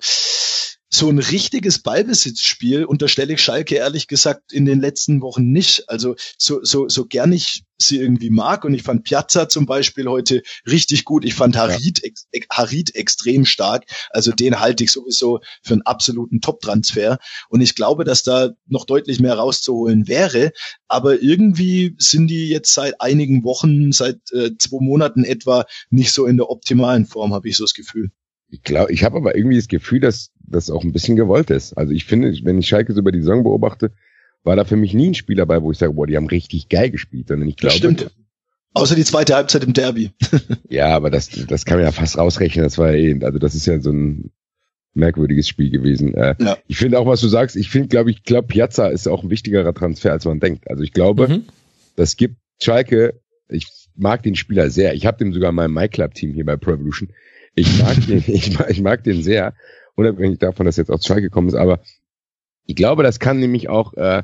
so 0.93 1.09
ein 1.09 1.21
richtiges 1.21 1.83
Ballbesitzspiel 1.83 2.85
unterstelle 2.85 3.35
ich 3.35 3.43
Schalke 3.43 3.77
ehrlich 3.77 4.09
gesagt 4.09 4.53
in 4.53 4.65
den 4.65 4.81
letzten 4.81 5.23
Wochen 5.23 5.53
nicht. 5.53 5.89
Also 5.89 6.17
so, 6.37 6.65
so, 6.65 6.89
so 6.89 7.07
gern 7.07 7.33
ich 7.33 7.63
sie 7.79 7.99
irgendwie 7.99 8.31
mag 8.31 8.65
und 8.65 8.75
ich 8.75 8.83
fand 8.83 9.05
Piazza 9.05 9.49
zum 9.49 9.67
Beispiel 9.67 10.09
heute 10.09 10.43
richtig 10.67 11.05
gut. 11.05 11.25
Ich 11.25 11.35
fand 11.35 11.57
Harid, 11.57 12.03
ex, 12.03 12.27
Harid 12.51 12.97
extrem 12.97 13.45
stark. 13.45 13.85
Also 14.11 14.33
den 14.33 14.59
halte 14.59 14.83
ich 14.83 14.91
sowieso 14.91 15.41
für 15.63 15.75
einen 15.75 15.83
absoluten 15.83 16.41
Top-Transfer. 16.41 17.19
Und 17.49 17.61
ich 17.61 17.77
glaube, 17.77 18.03
dass 18.03 18.25
da 18.25 18.51
noch 18.67 18.85
deutlich 18.85 19.21
mehr 19.21 19.35
rauszuholen 19.35 20.09
wäre. 20.09 20.51
Aber 20.89 21.23
irgendwie 21.23 21.95
sind 21.99 22.27
die 22.27 22.49
jetzt 22.49 22.75
seit 22.75 23.01
einigen 23.01 23.45
Wochen, 23.45 23.93
seit 23.93 24.19
äh, 24.33 24.51
zwei 24.59 24.79
Monaten 24.81 25.23
etwa, 25.23 25.67
nicht 25.89 26.13
so 26.13 26.27
in 26.27 26.37
der 26.37 26.51
optimalen 26.51 27.07
Form, 27.07 27.33
habe 27.33 27.49
ich 27.49 27.57
so 27.57 27.63
das 27.65 27.75
Gefühl. 27.75 28.11
Ich 28.51 28.63
glaube, 28.63 28.93
ich 28.93 29.05
habe 29.05 29.17
aber 29.17 29.37
irgendwie 29.37 29.57
das 29.57 29.69
Gefühl, 29.69 30.01
dass 30.01 30.33
das 30.41 30.71
auch 30.71 30.83
ein 30.83 30.93
bisschen 30.93 31.17
gewollt 31.17 31.51
ist. 31.51 31.75
Also 31.75 31.93
ich 31.93 32.05
finde, 32.05 32.35
wenn 32.43 32.59
ich 32.59 32.69
Schalke 32.69 32.93
so 32.93 33.01
über 33.01 33.13
die 33.13 33.21
Saison 33.21 33.45
beobachte, 33.45 33.93
war 34.43 34.57
da 34.57 34.65
für 34.65 34.77
mich 34.77 34.95
nie 34.95 35.11
ein 35.11 35.15
Spiel 35.15 35.37
dabei, 35.37 35.63
wo 35.63 35.71
ich 35.71 35.79
sage, 35.79 35.93
boah, 35.93 36.07
die 36.07 36.17
haben 36.17 36.27
richtig 36.27 36.69
geil 36.69 36.91
gespielt, 36.91 37.29
sondern 37.29 37.49
ich 37.49 37.57
glaube. 37.57 37.73
Das 37.73 37.79
stimmt. 37.79 38.11
Außer 38.73 38.95
die 38.95 39.05
zweite 39.05 39.35
Halbzeit 39.35 39.65
im 39.65 39.73
Derby. 39.73 40.13
ja, 40.69 40.95
aber 40.95 41.11
das, 41.11 41.29
das 41.29 41.65
kann 41.65 41.79
man 41.79 41.87
ja 41.87 41.93
fast 41.93 42.19
rausrechnen. 42.19 42.65
Das 42.65 42.79
war 42.79 42.93
ja 42.93 43.15
eh, 43.15 43.25
also 43.25 43.39
das 43.39 43.55
ist 43.55 43.67
ja 43.67 43.81
so 43.81 43.91
ein 43.91 44.31
merkwürdiges 44.95 45.49
Spiel 45.49 45.71
gewesen. 45.71 46.15
Äh, 46.15 46.37
ja. 46.39 46.59
Ich 46.67 46.77
finde 46.77 46.99
auch, 46.99 47.07
was 47.07 47.21
du 47.21 47.29
sagst, 47.29 47.57
ich 47.57 47.71
finde, 47.71 47.89
glaube 47.89 48.11
ich, 48.11 48.23
glaube 48.23 48.49
Piazza 48.49 48.89
ist 48.89 49.09
auch 49.09 49.23
ein 49.23 49.31
wichtigerer 49.31 49.75
Transfer, 49.75 50.13
als 50.13 50.25
man 50.25 50.41
denkt. 50.41 50.71
Also 50.71 50.83
ich 50.83 50.93
glaube, 50.93 51.29
mhm. 51.29 51.45
das 51.97 52.17
gibt 52.17 52.37
Schalke, 52.61 53.21
ich 53.49 53.67
mag 53.97 54.23
den 54.23 54.37
Spieler 54.37 54.71
sehr. 54.71 54.95
Ich 54.95 55.07
habe 55.07 55.19
den 55.19 55.33
sogar 55.33 55.51
in 55.51 55.57
meinem 55.57 55.75
MyClub-Team 55.75 56.33
hier 56.33 56.45
bei 56.45 56.57
Pro 56.57 56.73
Evolution. 56.73 57.11
Ich 57.55 57.83
mag 57.83 57.97
den, 58.07 58.25
ich 58.27 58.59
mag, 58.59 58.71
ich 58.71 58.81
mag 58.81 59.05
den 59.05 59.23
sehr, 59.23 59.55
unabhängig 59.97 60.39
davon, 60.39 60.67
dass 60.67 60.77
jetzt 60.77 60.91
aus 60.91 61.05
Schalke 61.05 61.23
gekommen 61.23 61.49
ist, 61.49 61.55
aber 61.55 61.81
ich 62.67 62.77
glaube, 62.77 63.03
das 63.03 63.19
kann 63.19 63.41
nämlich 63.41 63.69
auch, 63.69 63.95
äh, 63.95 64.23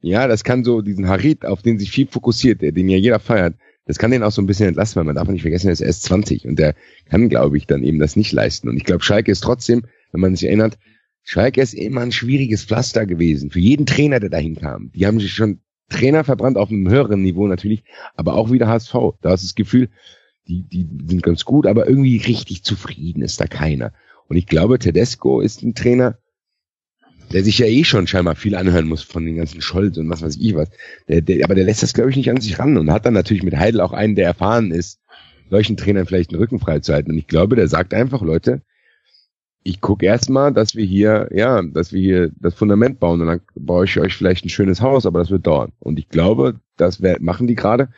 ja, 0.00 0.28
das 0.28 0.44
kann 0.44 0.64
so 0.64 0.80
diesen 0.80 1.08
Harit, 1.08 1.44
auf 1.44 1.62
den 1.62 1.78
sich 1.78 1.90
viel 1.90 2.06
fokussiert, 2.06 2.62
den 2.62 2.88
ja 2.88 2.96
jeder 2.96 3.18
feiert, 3.18 3.56
das 3.90 3.98
kann 3.98 4.12
den 4.12 4.22
auch 4.22 4.30
so 4.30 4.40
ein 4.40 4.46
bisschen 4.46 4.68
entlasten, 4.68 5.00
weil 5.00 5.04
man 5.04 5.16
darf 5.16 5.28
nicht 5.28 5.42
vergessen, 5.42 5.66
er 5.66 5.72
ist 5.72 5.80
erst 5.80 6.04
20 6.04 6.46
und 6.46 6.58
der 6.58 6.74
kann, 7.06 7.28
glaube 7.28 7.56
ich, 7.56 7.66
dann 7.66 7.82
eben 7.82 7.98
das 7.98 8.14
nicht 8.14 8.32
leisten. 8.32 8.68
Und 8.68 8.76
ich 8.76 8.84
glaube, 8.84 9.02
Schalke 9.02 9.32
ist 9.32 9.40
trotzdem, 9.40 9.82
wenn 10.12 10.20
man 10.20 10.36
sich 10.36 10.46
erinnert, 10.46 10.78
Schalke 11.24 11.60
ist 11.60 11.74
immer 11.74 12.00
ein 12.00 12.12
schwieriges 12.12 12.64
Pflaster 12.64 13.04
gewesen. 13.04 13.50
Für 13.50 13.58
jeden 13.58 13.86
Trainer, 13.86 14.20
der 14.20 14.30
dahin 14.30 14.56
kam. 14.56 14.92
Die 14.92 15.06
haben 15.06 15.18
sich 15.18 15.32
schon 15.32 15.60
Trainer 15.88 16.24
verbrannt 16.24 16.56
auf 16.56 16.70
einem 16.70 16.88
höheren 16.88 17.22
Niveau 17.22 17.48
natürlich, 17.48 17.82
aber 18.14 18.34
auch 18.34 18.52
wieder 18.52 18.68
HSV. 18.68 18.94
Da 19.22 19.30
hast 19.30 19.42
du 19.42 19.48
das 19.48 19.54
Gefühl, 19.54 19.88
die, 20.48 20.62
die 20.62 20.88
sind 21.06 21.22
ganz 21.22 21.44
gut, 21.44 21.66
aber 21.66 21.86
irgendwie 21.88 22.16
richtig 22.18 22.64
zufrieden 22.64 23.22
ist 23.22 23.40
da 23.40 23.46
keiner. 23.46 23.92
Und 24.28 24.36
ich 24.36 24.46
glaube, 24.46 24.78
Tedesco 24.78 25.40
ist 25.40 25.62
ein 25.62 25.74
Trainer, 25.74 26.18
der 27.32 27.44
sich 27.44 27.58
ja 27.58 27.66
eh 27.66 27.84
schon 27.84 28.06
scheinbar 28.06 28.34
viel 28.34 28.56
anhören 28.56 28.88
muss 28.88 29.02
von 29.02 29.24
den 29.24 29.36
ganzen 29.36 29.60
Scholz 29.60 29.96
und 29.96 30.10
was 30.10 30.22
weiß 30.22 30.36
ich 30.36 30.54
was. 30.54 30.70
Der, 31.08 31.20
der, 31.20 31.44
aber 31.44 31.54
der 31.54 31.64
lässt 31.64 31.82
das, 31.82 31.94
glaube 31.94 32.10
ich, 32.10 32.16
nicht 32.16 32.30
an 32.30 32.40
sich 32.40 32.58
ran 32.58 32.76
und 32.76 32.90
hat 32.90 33.06
dann 33.06 33.14
natürlich 33.14 33.42
mit 33.42 33.56
Heidel 33.56 33.80
auch 33.80 33.92
einen, 33.92 34.16
der 34.16 34.26
erfahren 34.26 34.72
ist, 34.72 35.00
solchen 35.48 35.76
Trainern 35.76 36.06
vielleicht 36.06 36.32
den 36.32 36.38
Rücken 36.38 36.58
freizuhalten. 36.58 37.12
Und 37.12 37.18
ich 37.18 37.26
glaube, 37.26 37.56
der 37.56 37.68
sagt 37.68 37.94
einfach, 37.94 38.22
Leute, 38.22 38.62
ich 39.62 39.80
gucke 39.80 40.06
erstmal, 40.06 40.52
dass 40.52 40.74
wir 40.74 40.84
hier, 40.84 41.28
ja, 41.32 41.62
dass 41.62 41.92
wir 41.92 42.00
hier 42.00 42.30
das 42.40 42.54
Fundament 42.54 42.98
bauen 42.98 43.20
und 43.20 43.26
dann 43.26 43.40
baue 43.54 43.84
ich 43.84 43.98
euch 44.00 44.14
vielleicht 44.14 44.44
ein 44.44 44.48
schönes 44.48 44.80
Haus, 44.80 45.06
aber 45.06 45.18
das 45.18 45.30
wird 45.30 45.46
dauern. 45.46 45.72
Und 45.80 45.98
ich 45.98 46.08
glaube, 46.08 46.60
das 46.76 47.00
machen 47.20 47.46
die 47.46 47.56
gerade 47.56 47.90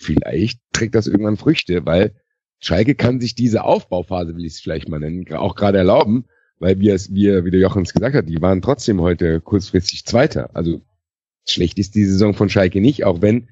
vielleicht 0.00 0.60
trägt 0.72 0.94
das 0.94 1.06
irgendwann 1.06 1.36
Früchte, 1.36 1.84
weil 1.84 2.14
Schalke 2.58 2.94
kann 2.94 3.20
sich 3.20 3.34
diese 3.34 3.64
Aufbauphase, 3.64 4.34
will 4.34 4.44
ich 4.44 4.54
es 4.54 4.60
vielleicht 4.60 4.88
mal 4.88 4.98
nennen, 4.98 5.30
auch 5.34 5.54
gerade 5.54 5.78
erlauben, 5.78 6.24
weil 6.58 6.78
wir 6.80 6.94
es, 6.94 7.12
wie, 7.12 7.44
wie 7.44 7.50
der 7.50 7.60
Jochens 7.60 7.92
gesagt 7.92 8.14
hat, 8.14 8.28
die 8.28 8.40
waren 8.40 8.62
trotzdem 8.62 9.00
heute 9.00 9.40
kurzfristig 9.40 10.04
Zweiter. 10.04 10.50
Also 10.54 10.80
schlecht 11.46 11.78
ist 11.78 11.94
die 11.94 12.04
Saison 12.04 12.34
von 12.34 12.48
Schalke 12.48 12.80
nicht, 12.80 13.04
auch 13.04 13.22
wenn, 13.22 13.48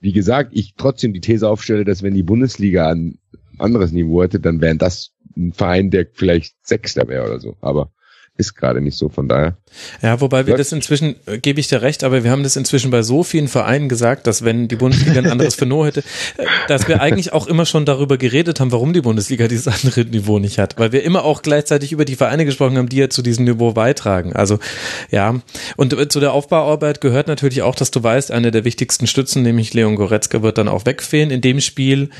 wie 0.00 0.12
gesagt, 0.12 0.52
ich 0.54 0.74
trotzdem 0.76 1.12
die 1.12 1.20
These 1.20 1.48
aufstelle, 1.48 1.84
dass 1.84 2.02
wenn 2.02 2.14
die 2.14 2.22
Bundesliga 2.22 2.90
ein 2.90 3.18
anderes 3.58 3.92
Niveau 3.92 4.22
hätte, 4.22 4.40
dann 4.40 4.60
wären 4.60 4.78
das 4.78 5.12
ein 5.36 5.52
Verein, 5.52 5.90
der 5.90 6.06
vielleicht 6.12 6.54
Sechster 6.62 7.08
wäre 7.08 7.26
oder 7.26 7.40
so. 7.40 7.56
Aber 7.60 7.90
ist 8.36 8.54
gerade 8.54 8.80
nicht 8.80 8.96
so, 8.96 9.08
von 9.08 9.28
daher. 9.28 9.56
Ja, 10.02 10.20
wobei 10.20 10.46
wir 10.46 10.56
das 10.56 10.72
inzwischen, 10.72 11.16
äh, 11.26 11.38
gebe 11.38 11.60
ich 11.60 11.68
dir 11.68 11.82
recht, 11.82 12.04
aber 12.04 12.24
wir 12.24 12.30
haben 12.30 12.42
das 12.42 12.56
inzwischen 12.56 12.90
bei 12.90 13.02
so 13.02 13.22
vielen 13.22 13.48
Vereinen 13.48 13.88
gesagt, 13.88 14.26
dass 14.26 14.44
wenn 14.44 14.68
die 14.68 14.76
Bundesliga 14.76 15.18
ein 15.18 15.26
anderes 15.26 15.60
Niveau 15.60 15.84
hätte, 15.84 16.00
äh, 16.36 16.46
dass 16.68 16.88
wir 16.88 17.00
eigentlich 17.00 17.32
auch 17.32 17.46
immer 17.46 17.66
schon 17.66 17.84
darüber 17.84 18.16
geredet 18.16 18.60
haben, 18.60 18.72
warum 18.72 18.92
die 18.92 19.00
Bundesliga 19.00 19.48
dieses 19.48 19.68
andere 19.68 20.04
Niveau 20.04 20.38
nicht 20.38 20.58
hat. 20.58 20.78
Weil 20.78 20.92
wir 20.92 21.02
immer 21.02 21.24
auch 21.24 21.42
gleichzeitig 21.42 21.92
über 21.92 22.04
die 22.04 22.16
Vereine 22.16 22.44
gesprochen 22.44 22.78
haben, 22.78 22.88
die 22.88 22.96
ja 22.96 23.10
zu 23.10 23.22
diesem 23.22 23.44
Niveau 23.44 23.72
beitragen. 23.72 24.34
Also, 24.34 24.58
ja. 25.10 25.40
Und 25.76 25.92
äh, 25.92 26.08
zu 26.08 26.20
der 26.20 26.32
Aufbauarbeit 26.32 27.00
gehört 27.00 27.26
natürlich 27.26 27.62
auch, 27.62 27.74
dass 27.74 27.90
du 27.90 28.02
weißt, 28.02 28.30
eine 28.30 28.50
der 28.50 28.64
wichtigsten 28.64 29.06
Stützen, 29.06 29.42
nämlich 29.42 29.74
Leon 29.74 29.96
Goretzka, 29.96 30.42
wird 30.42 30.58
dann 30.58 30.68
auch 30.68 30.86
wegfehlen. 30.86 31.30
In 31.30 31.40
dem 31.40 31.60
Spiel 31.60 32.10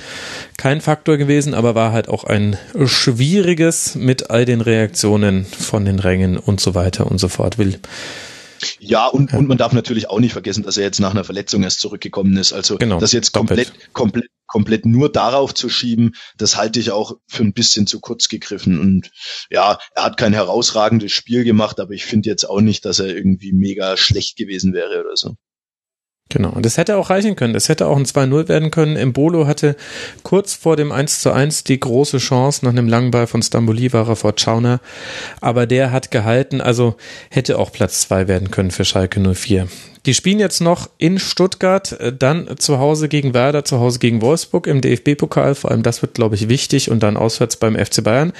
kein 0.56 0.80
Faktor 0.80 1.16
gewesen, 1.16 1.54
aber 1.54 1.74
war 1.74 1.92
halt 1.92 2.08
auch 2.08 2.24
ein 2.24 2.56
schwieriges 2.84 3.94
mit 3.94 4.30
all 4.30 4.44
den 4.44 4.60
Reaktionen 4.60 5.44
von 5.44 5.84
den 5.84 5.98
Rängen 6.06 6.38
und 6.38 6.60
so 6.60 6.74
weiter 6.74 7.10
und 7.10 7.18
so 7.18 7.28
fort 7.28 7.58
will. 7.58 7.78
Ja, 8.78 9.06
und, 9.06 9.32
ja. 9.32 9.38
und 9.38 9.48
man 9.48 9.58
darf 9.58 9.72
natürlich 9.72 10.08
auch 10.08 10.20
nicht 10.20 10.32
vergessen, 10.32 10.62
dass 10.62 10.76
er 10.76 10.84
jetzt 10.84 11.00
nach 11.00 11.10
einer 11.10 11.24
Verletzung 11.24 11.62
erst 11.62 11.80
zurückgekommen 11.80 12.36
ist. 12.36 12.52
Also 12.52 12.78
genau, 12.78 12.98
das 12.98 13.12
jetzt 13.12 13.32
komplett, 13.32 13.68
doppelt. 13.68 13.92
komplett, 13.92 14.30
komplett 14.46 14.86
nur 14.86 15.10
darauf 15.10 15.54
zu 15.54 15.68
schieben, 15.68 16.14
das 16.38 16.56
halte 16.56 16.80
ich 16.80 16.90
auch 16.90 17.16
für 17.26 17.42
ein 17.42 17.52
bisschen 17.52 17.86
zu 17.86 18.00
kurz 18.00 18.28
gegriffen. 18.28 18.80
Und 18.80 19.10
ja, 19.50 19.78
er 19.94 20.04
hat 20.04 20.16
kein 20.16 20.32
herausragendes 20.32 21.12
Spiel 21.12 21.44
gemacht, 21.44 21.80
aber 21.80 21.92
ich 21.92 22.04
finde 22.04 22.30
jetzt 22.30 22.48
auch 22.48 22.60
nicht, 22.60 22.84
dass 22.84 22.98
er 22.98 23.08
irgendwie 23.08 23.52
mega 23.52 23.96
schlecht 23.96 24.36
gewesen 24.36 24.72
wäre 24.72 25.00
oder 25.00 25.16
so. 25.16 25.36
Genau, 26.28 26.50
und 26.50 26.66
das 26.66 26.76
hätte 26.76 26.96
auch 26.96 27.08
reichen 27.10 27.36
können. 27.36 27.54
Das 27.54 27.68
hätte 27.68 27.86
auch 27.86 27.96
ein 27.96 28.04
2-0 28.04 28.48
werden 28.48 28.72
können. 28.72 28.96
Embolo 28.96 29.46
hatte 29.46 29.76
kurz 30.24 30.54
vor 30.54 30.76
dem 30.76 30.90
1 30.90 31.20
zu 31.20 31.30
1 31.30 31.62
die 31.62 31.78
große 31.78 32.18
Chance 32.18 32.64
nach 32.64 32.72
einem 32.72 32.88
langen 32.88 33.12
Ball 33.12 33.28
von 33.28 33.42
Stamboli 33.42 33.92
war 33.92 34.08
er 34.08 34.16
vor 34.16 34.34
Chauner. 34.36 34.80
Aber 35.40 35.66
der 35.66 35.92
hat 35.92 36.10
gehalten, 36.10 36.60
also 36.60 36.96
hätte 37.30 37.58
auch 37.58 37.70
Platz 37.70 38.00
2 38.02 38.26
werden 38.26 38.50
können 38.50 38.72
für 38.72 38.84
Schalke 38.84 39.20
04. 39.20 39.68
Die 40.06 40.14
spielen 40.14 40.38
jetzt 40.38 40.60
noch 40.60 40.88
in 40.98 41.18
Stuttgart, 41.18 41.92
äh, 42.00 42.12
dann 42.16 42.48
zu 42.58 42.78
Hause 42.78 43.08
gegen 43.08 43.34
Werder, 43.34 43.64
zu 43.64 43.80
Hause 43.80 43.98
gegen 43.98 44.22
Wolfsburg 44.22 44.68
im 44.68 44.80
DFB-Pokal. 44.80 45.56
Vor 45.56 45.72
allem 45.72 45.82
das 45.82 46.00
wird, 46.00 46.14
glaube 46.14 46.36
ich, 46.36 46.48
wichtig 46.48 46.90
und 46.90 47.02
dann 47.02 47.16
auswärts 47.16 47.56
beim 47.56 47.74
FC 47.74 48.04
Bayern. 48.04 48.32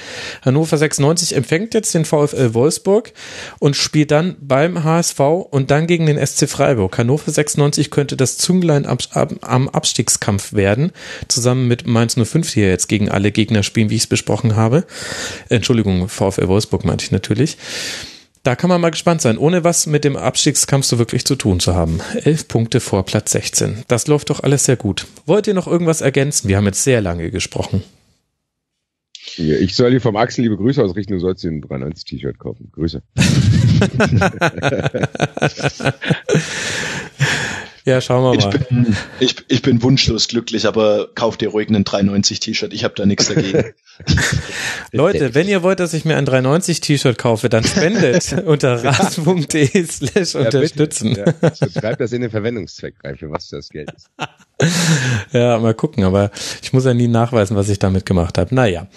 Hannover 0.43 0.77
96 0.77 1.35
empfängt 1.35 1.73
jetzt 1.73 1.93
den 1.93 2.05
VfL 2.05 2.53
Wolfsburg 2.53 3.11
und 3.59 3.75
spielt 3.75 4.11
dann 4.11 4.37
beim 4.39 4.85
HSV 4.85 5.19
und 5.19 5.69
dann 5.69 5.87
gegen 5.87 6.05
den 6.05 6.25
SC 6.25 6.47
Freiburg. 6.47 6.97
Hannover 6.97 7.29
96 7.29 7.91
könnte 7.91 8.15
das 8.15 8.37
Zünglein 8.37 8.87
am 8.87 9.69
Abstiegskampf 9.69 10.53
werden, 10.53 10.91
zusammen 11.27 11.67
mit 11.67 11.85
Mainz 11.85 12.15
05, 12.15 12.53
die 12.53 12.61
ja 12.61 12.67
jetzt 12.67 12.87
gegen 12.87 13.09
alle 13.09 13.31
Gegner 13.31 13.63
spielen, 13.63 13.89
wie 13.89 13.95
ich 13.95 14.03
es 14.03 14.07
besprochen 14.07 14.55
habe. 14.55 14.85
Entschuldigung, 15.49 16.07
VfL 16.07 16.47
Wolfsburg 16.47 16.85
meinte 16.85 17.03
ich 17.03 17.11
natürlich. 17.11 17.57
Da 18.47 18.55
kann 18.55 18.69
man 18.69 18.79
mal 18.79 18.91
gespannt 18.91 19.19
sein, 19.19 19.37
ohne 19.37 19.65
was 19.65 19.87
mit 19.87 20.05
dem 20.05 20.15
Abstiegskampf 20.15 20.85
so 20.85 20.97
wirklich 20.97 21.25
zu 21.25 21.35
tun 21.35 21.59
zu 21.59 21.75
haben. 21.75 21.99
Elf 22.23 22.47
Punkte 22.47 22.79
vor 22.79 23.05
Platz 23.05 23.33
16. 23.33 23.83
Das 23.89 24.07
läuft 24.07 24.29
doch 24.29 24.41
alles 24.41 24.63
sehr 24.63 24.77
gut. 24.77 25.05
Wollt 25.25 25.47
ihr 25.47 25.53
noch 25.53 25.67
irgendwas 25.67 25.99
ergänzen? 25.99 26.47
Wir 26.47 26.55
haben 26.55 26.63
jetzt 26.63 26.85
sehr 26.85 27.01
lange 27.01 27.29
gesprochen. 27.29 27.83
Ich 29.35 29.75
soll 29.75 29.91
dir 29.91 29.99
vom 29.99 30.15
Axel 30.15 30.43
liebe 30.43 30.55
Grüße 30.55 30.81
ausrichten, 30.81 31.11
du 31.11 31.19
sollst 31.19 31.43
dir 31.43 31.51
ein 31.51 31.59
93 31.59 32.05
T-Shirt 32.05 32.39
kaufen. 32.39 32.69
Grüße. 32.71 33.03
Ja, 37.87 38.01
schauen 38.01 38.21
wir 38.21 38.45
mal. 38.45 38.53
Ich 38.53 38.67
bin, 38.67 38.97
ich, 39.21 39.35
ich 39.47 39.61
bin 39.61 39.81
wunschlos 39.81 40.27
glücklich, 40.27 40.67
aber 40.67 41.07
kauf 41.15 41.37
dir 41.37 41.47
ruhig 41.47 41.69
einen 41.69 41.85
390 41.85 42.41
T-Shirt. 42.41 42.73
Ich 42.73 42.83
habe 42.83 42.95
da 42.95 43.05
nichts 43.05 43.29
dagegen. 43.29 43.73
Leute, 44.91 45.33
wenn 45.33 45.47
ihr 45.47 45.63
wollt, 45.63 45.79
dass 45.79 45.93
ich 45.93 46.03
mir 46.03 46.17
ein 46.17 46.25
390 46.25 46.81
T-Shirt 46.81 47.17
kaufe, 47.17 47.47
dann 47.47 47.63
spendet 47.63 48.35
unter 48.45 48.83
rasen.de 48.83 49.85
slash 49.85 50.35
unterstützen. 50.35 51.15
Ja, 51.15 51.33
schreibt 51.55 52.01
das 52.01 52.11
in 52.11 52.19
den 52.19 52.29
Verwendungszweck 52.29 52.95
rein, 53.05 53.15
für 53.15 53.31
was 53.31 53.47
das 53.47 53.69
Geld 53.69 53.89
ist. 53.95 54.09
ja, 55.33 55.59
mal 55.59 55.73
gucken, 55.75 56.03
aber 56.03 56.31
ich 56.63 56.73
muss 56.73 56.85
ja 56.85 56.93
nie 56.93 57.07
nachweisen, 57.07 57.55
was 57.55 57.69
ich 57.69 57.77
damit 57.77 58.05
gemacht 58.05 58.37
habe. 58.37 58.55
Naja, 58.55 58.87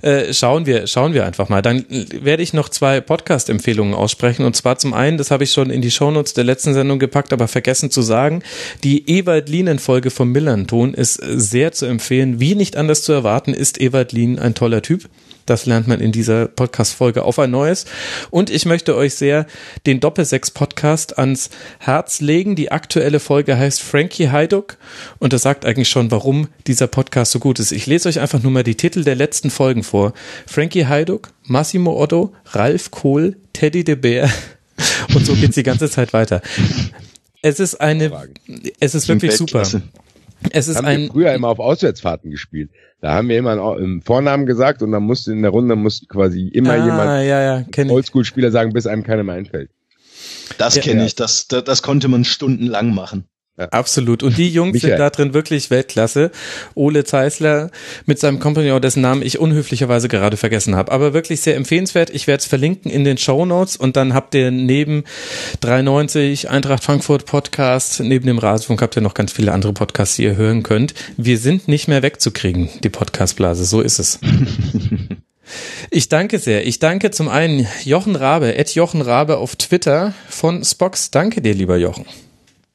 äh, 0.00 0.32
schauen 0.32 0.64
wir, 0.64 0.86
schauen 0.86 1.12
wir 1.12 1.26
einfach 1.26 1.50
mal. 1.50 1.60
Dann 1.60 1.84
werde 1.88 2.42
ich 2.42 2.54
noch 2.54 2.70
zwei 2.70 3.00
Podcast-Empfehlungen 3.02 3.94
aussprechen. 3.94 4.46
Und 4.46 4.56
zwar 4.56 4.78
zum 4.78 4.94
einen, 4.94 5.18
das 5.18 5.30
habe 5.30 5.44
ich 5.44 5.52
schon 5.52 5.68
in 5.68 5.82
die 5.82 5.90
Shownotes 5.90 6.32
der 6.32 6.44
letzten 6.44 6.72
Sendung 6.72 6.98
gepackt, 6.98 7.32
aber 7.34 7.48
vergessen 7.48 7.90
zu 7.90 8.00
sagen, 8.00 8.42
die 8.82 9.10
Ewald 9.10 9.50
Lien-Folge 9.50 10.10
vom 10.10 10.32
Millanton 10.32 10.94
ist 10.94 11.20
sehr 11.22 11.72
zu 11.72 11.84
empfehlen. 11.84 12.40
Wie 12.40 12.54
nicht 12.54 12.76
anders 12.76 13.02
zu 13.02 13.12
erwarten, 13.12 13.52
ist 13.52 13.80
Ewald 13.80 14.12
Lien 14.12 14.38
ein 14.38 14.54
toller 14.54 14.80
Typ. 14.80 15.08
Das 15.46 15.66
lernt 15.66 15.88
man 15.88 16.00
in 16.00 16.12
dieser 16.12 16.46
Podcast-Folge 16.46 17.22
auf 17.22 17.38
ein 17.38 17.50
neues. 17.50 17.86
Und 18.30 18.50
ich 18.50 18.66
möchte 18.66 18.96
euch 18.96 19.14
sehr 19.14 19.46
den 19.86 20.00
Doppelsechs-Podcast 20.00 21.18
ans 21.18 21.50
Herz 21.78 22.20
legen. 22.20 22.56
Die 22.56 22.70
aktuelle 22.70 23.20
Folge 23.20 23.58
heißt 23.58 23.82
Frankie 23.82 24.30
Heiduck 24.30 24.76
und 25.18 25.32
das 25.32 25.42
sagt 25.42 25.64
eigentlich 25.64 25.88
schon, 25.88 26.10
warum 26.10 26.48
dieser 26.66 26.86
Podcast 26.86 27.32
so 27.32 27.38
gut 27.38 27.58
ist. 27.58 27.72
Ich 27.72 27.86
lese 27.86 28.08
euch 28.08 28.20
einfach 28.20 28.42
nur 28.42 28.52
mal 28.52 28.64
die 28.64 28.76
Titel 28.76 29.04
der 29.04 29.14
letzten 29.14 29.50
Folgen 29.50 29.82
vor. 29.82 30.12
Frankie 30.46 30.86
Heiduck, 30.86 31.28
Massimo 31.44 32.00
Otto, 32.00 32.32
Ralf 32.46 32.90
Kohl, 32.90 33.36
Teddy 33.52 33.84
de 33.84 33.96
Bär 33.96 34.30
und 35.14 35.26
so 35.26 35.34
geht's 35.34 35.54
die 35.54 35.62
ganze 35.62 35.90
Zeit 35.90 36.12
weiter. 36.12 36.42
Es 37.42 37.58
ist 37.60 37.80
eine, 37.80 38.28
es 38.80 38.94
ist 38.94 39.08
wirklich 39.08 39.32
super. 39.32 39.62
Es 40.50 40.68
ist 40.68 40.76
haben 40.76 40.86
ein, 40.86 41.00
wir 41.02 41.10
früher 41.10 41.34
immer 41.34 41.48
auf 41.48 41.58
Auswärtsfahrten 41.58 42.30
gespielt. 42.30 42.70
Da 43.00 43.14
haben 43.14 43.28
wir 43.28 43.38
immer 43.38 43.52
einen 43.52 44.02
Vornamen 44.02 44.44
gesagt 44.46 44.82
und 44.82 44.92
dann 44.92 45.04
musste 45.04 45.32
in 45.32 45.42
der 45.42 45.50
Runde 45.50 45.74
musste 45.74 46.06
quasi 46.06 46.48
immer 46.48 46.72
ah, 46.72 46.84
jemand 46.84 47.26
ja, 47.26 47.58
ja. 47.58 47.90
Oldschool-Spieler 47.90 48.50
sagen, 48.50 48.72
bis 48.72 48.86
einem 48.86 49.04
keiner 49.04 49.22
mehr 49.22 49.36
einfällt. 49.36 49.70
Das 50.58 50.78
kenne 50.78 51.00
ja. 51.00 51.06
ich, 51.06 51.14
das, 51.14 51.48
das, 51.48 51.64
das 51.64 51.82
konnte 51.82 52.08
man 52.08 52.24
stundenlang 52.24 52.92
machen. 52.92 53.24
Absolut. 53.56 54.22
Und 54.22 54.38
die 54.38 54.48
Jungs 54.48 54.72
Michael. 54.72 54.92
sind 54.92 54.98
da 54.98 55.10
drin 55.10 55.34
wirklich 55.34 55.70
Weltklasse. 55.70 56.30
Ole 56.74 57.04
Zeisler 57.04 57.70
mit 58.06 58.18
seinem 58.18 58.38
Kompagnon, 58.38 58.80
dessen 58.80 59.02
Namen 59.02 59.22
ich 59.22 59.38
unhöflicherweise 59.38 60.08
gerade 60.08 60.36
vergessen 60.36 60.76
habe. 60.76 60.90
Aber 60.92 61.12
wirklich 61.12 61.42
sehr 61.42 61.56
empfehlenswert. 61.56 62.10
Ich 62.10 62.26
werde 62.26 62.40
es 62.40 62.46
verlinken 62.46 62.90
in 62.90 63.04
den 63.04 63.18
Show 63.18 63.44
Notes 63.44 63.76
und 63.76 63.96
dann 63.96 64.14
habt 64.14 64.34
ihr 64.34 64.50
neben 64.50 65.04
93 65.60 66.48
Eintracht 66.48 66.84
Frankfurt 66.84 67.26
Podcast, 67.26 68.00
neben 68.00 68.26
dem 68.26 68.38
Rasenfunk 68.38 68.80
habt 68.82 68.96
ihr 68.96 69.02
noch 69.02 69.14
ganz 69.14 69.32
viele 69.32 69.52
andere 69.52 69.72
Podcasts, 69.72 70.16
die 70.16 70.24
ihr 70.24 70.36
hören 70.36 70.62
könnt. 70.62 70.94
Wir 71.16 71.38
sind 71.38 71.68
nicht 71.68 71.88
mehr 71.88 72.02
wegzukriegen, 72.02 72.70
die 72.82 72.88
Podcastblase. 72.88 73.64
So 73.64 73.80
ist 73.80 73.98
es. 73.98 74.18
Ich 75.90 76.08
danke 76.08 76.38
sehr. 76.38 76.64
Ich 76.64 76.78
danke 76.78 77.10
zum 77.10 77.28
einen 77.28 77.66
Jochen 77.84 78.14
Rabe, 78.14 78.54
Ed 78.54 78.72
Jochen 78.76 79.02
Rabe 79.02 79.38
auf 79.38 79.56
Twitter 79.56 80.14
von 80.28 80.64
Spox. 80.64 81.10
Danke 81.10 81.42
dir, 81.42 81.54
lieber 81.54 81.76
Jochen. 81.76 82.06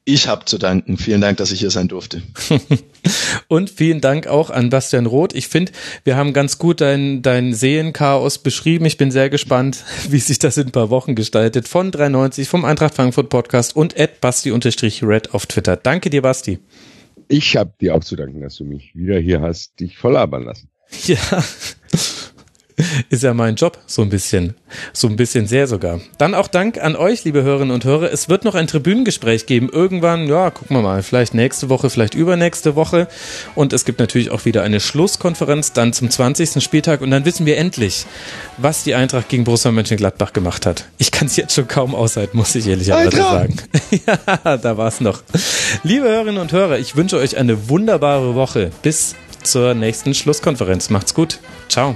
Ich 0.07 0.27
habe 0.27 0.45
zu 0.45 0.59
danken. 0.59 0.97
Vielen 0.97 1.19
Dank, 1.19 1.37
dass 1.37 1.51
ich 1.51 1.59
hier 1.59 1.71
sein 1.71 1.87
durfte. 1.87 2.21
Und 3.47 3.71
vielen 3.71 4.01
Dank 4.01 4.27
auch 4.27 4.51
an 4.51 4.69
Bastian 4.69 5.07
Roth. 5.07 5.33
Ich 5.33 5.47
finde, 5.47 5.71
wir 6.03 6.15
haben 6.15 6.31
ganz 6.31 6.59
gut 6.59 6.79
dein, 6.79 7.23
dein 7.23 7.55
Seelenchaos 7.55 8.37
beschrieben. 8.37 8.85
Ich 8.85 8.97
bin 8.97 9.09
sehr 9.09 9.31
gespannt, 9.31 9.83
wie 10.09 10.19
sich 10.19 10.37
das 10.37 10.57
in 10.57 10.67
ein 10.67 10.71
paar 10.71 10.91
Wochen 10.91 11.15
gestaltet. 11.15 11.67
Von 11.67 11.89
93, 11.89 12.47
vom 12.47 12.65
Eintracht 12.65 12.93
Frankfurt 12.93 13.29
Podcast 13.29 13.75
und 13.75 13.99
at 13.99 14.21
basti-red 14.21 15.33
auf 15.33 15.47
Twitter. 15.47 15.75
Danke 15.75 16.11
dir, 16.11 16.21
Basti. 16.21 16.59
Ich 17.27 17.57
habe 17.57 17.73
dir 17.81 17.95
auch 17.95 18.03
zu 18.03 18.15
danken, 18.15 18.41
dass 18.41 18.57
du 18.57 18.63
mich 18.63 18.93
wieder 18.93 19.17
hier 19.17 19.41
hast, 19.41 19.79
dich 19.79 19.97
voll 19.97 20.13
labern 20.13 20.43
lassen. 20.43 20.69
Ja. 21.07 21.43
Ist 23.09 23.23
ja 23.23 23.33
mein 23.33 23.55
Job, 23.55 23.77
so 23.85 24.01
ein 24.01 24.09
bisschen. 24.09 24.55
So 24.91 25.07
ein 25.07 25.15
bisschen 25.15 25.47
sehr 25.47 25.67
sogar. 25.67 26.01
Dann 26.17 26.33
auch 26.33 26.47
Dank 26.47 26.81
an 26.81 26.95
euch, 26.95 27.23
liebe 27.23 27.43
Hörerinnen 27.43 27.73
und 27.73 27.85
Hörer. 27.85 28.11
Es 28.11 28.27
wird 28.27 28.43
noch 28.43 28.55
ein 28.55 28.67
Tribünengespräch 28.67 29.45
geben. 29.45 29.69
Irgendwann, 29.71 30.27
ja, 30.27 30.49
gucken 30.49 30.75
wir 30.75 30.81
mal. 30.81 31.01
Vielleicht 31.01 31.33
nächste 31.33 31.69
Woche, 31.69 31.89
vielleicht 31.89 32.15
übernächste 32.15 32.75
Woche. 32.75 33.07
Und 33.55 33.71
es 33.71 33.85
gibt 33.85 33.99
natürlich 33.99 34.31
auch 34.31 34.43
wieder 34.45 34.63
eine 34.63 34.79
Schlusskonferenz 34.79 35.71
dann 35.71 35.93
zum 35.93 36.09
20. 36.09 36.61
Spieltag. 36.61 37.01
Und 37.01 37.11
dann 37.11 37.23
wissen 37.23 37.45
wir 37.45 37.57
endlich, 37.57 38.05
was 38.57 38.83
die 38.83 38.95
Eintracht 38.95 39.29
gegen 39.29 39.45
Borussia 39.45 39.71
Mönchengladbach 39.71 40.33
gemacht 40.33 40.65
hat. 40.65 40.85
Ich 40.97 41.11
kann 41.11 41.27
es 41.27 41.37
jetzt 41.37 41.53
schon 41.53 41.67
kaum 41.67 41.95
aushalten, 41.95 42.37
muss 42.37 42.55
ich 42.55 42.67
ehrlicherweise 42.67 43.15
sagen. 43.15 43.55
ja, 44.05 44.57
da 44.57 44.77
war 44.77 44.87
es 44.87 44.99
noch. 44.99 45.23
Liebe 45.83 46.05
Hörerinnen 46.05 46.41
und 46.41 46.51
Hörer, 46.51 46.77
ich 46.79 46.95
wünsche 46.97 47.17
euch 47.17 47.37
eine 47.37 47.69
wunderbare 47.69 48.35
Woche. 48.35 48.71
Bis 48.81 49.15
zur 49.43 49.73
nächsten 49.73 50.13
Schlusskonferenz. 50.13 50.89
Macht's 50.89 51.13
gut. 51.13 51.39
Ciao. 51.69 51.95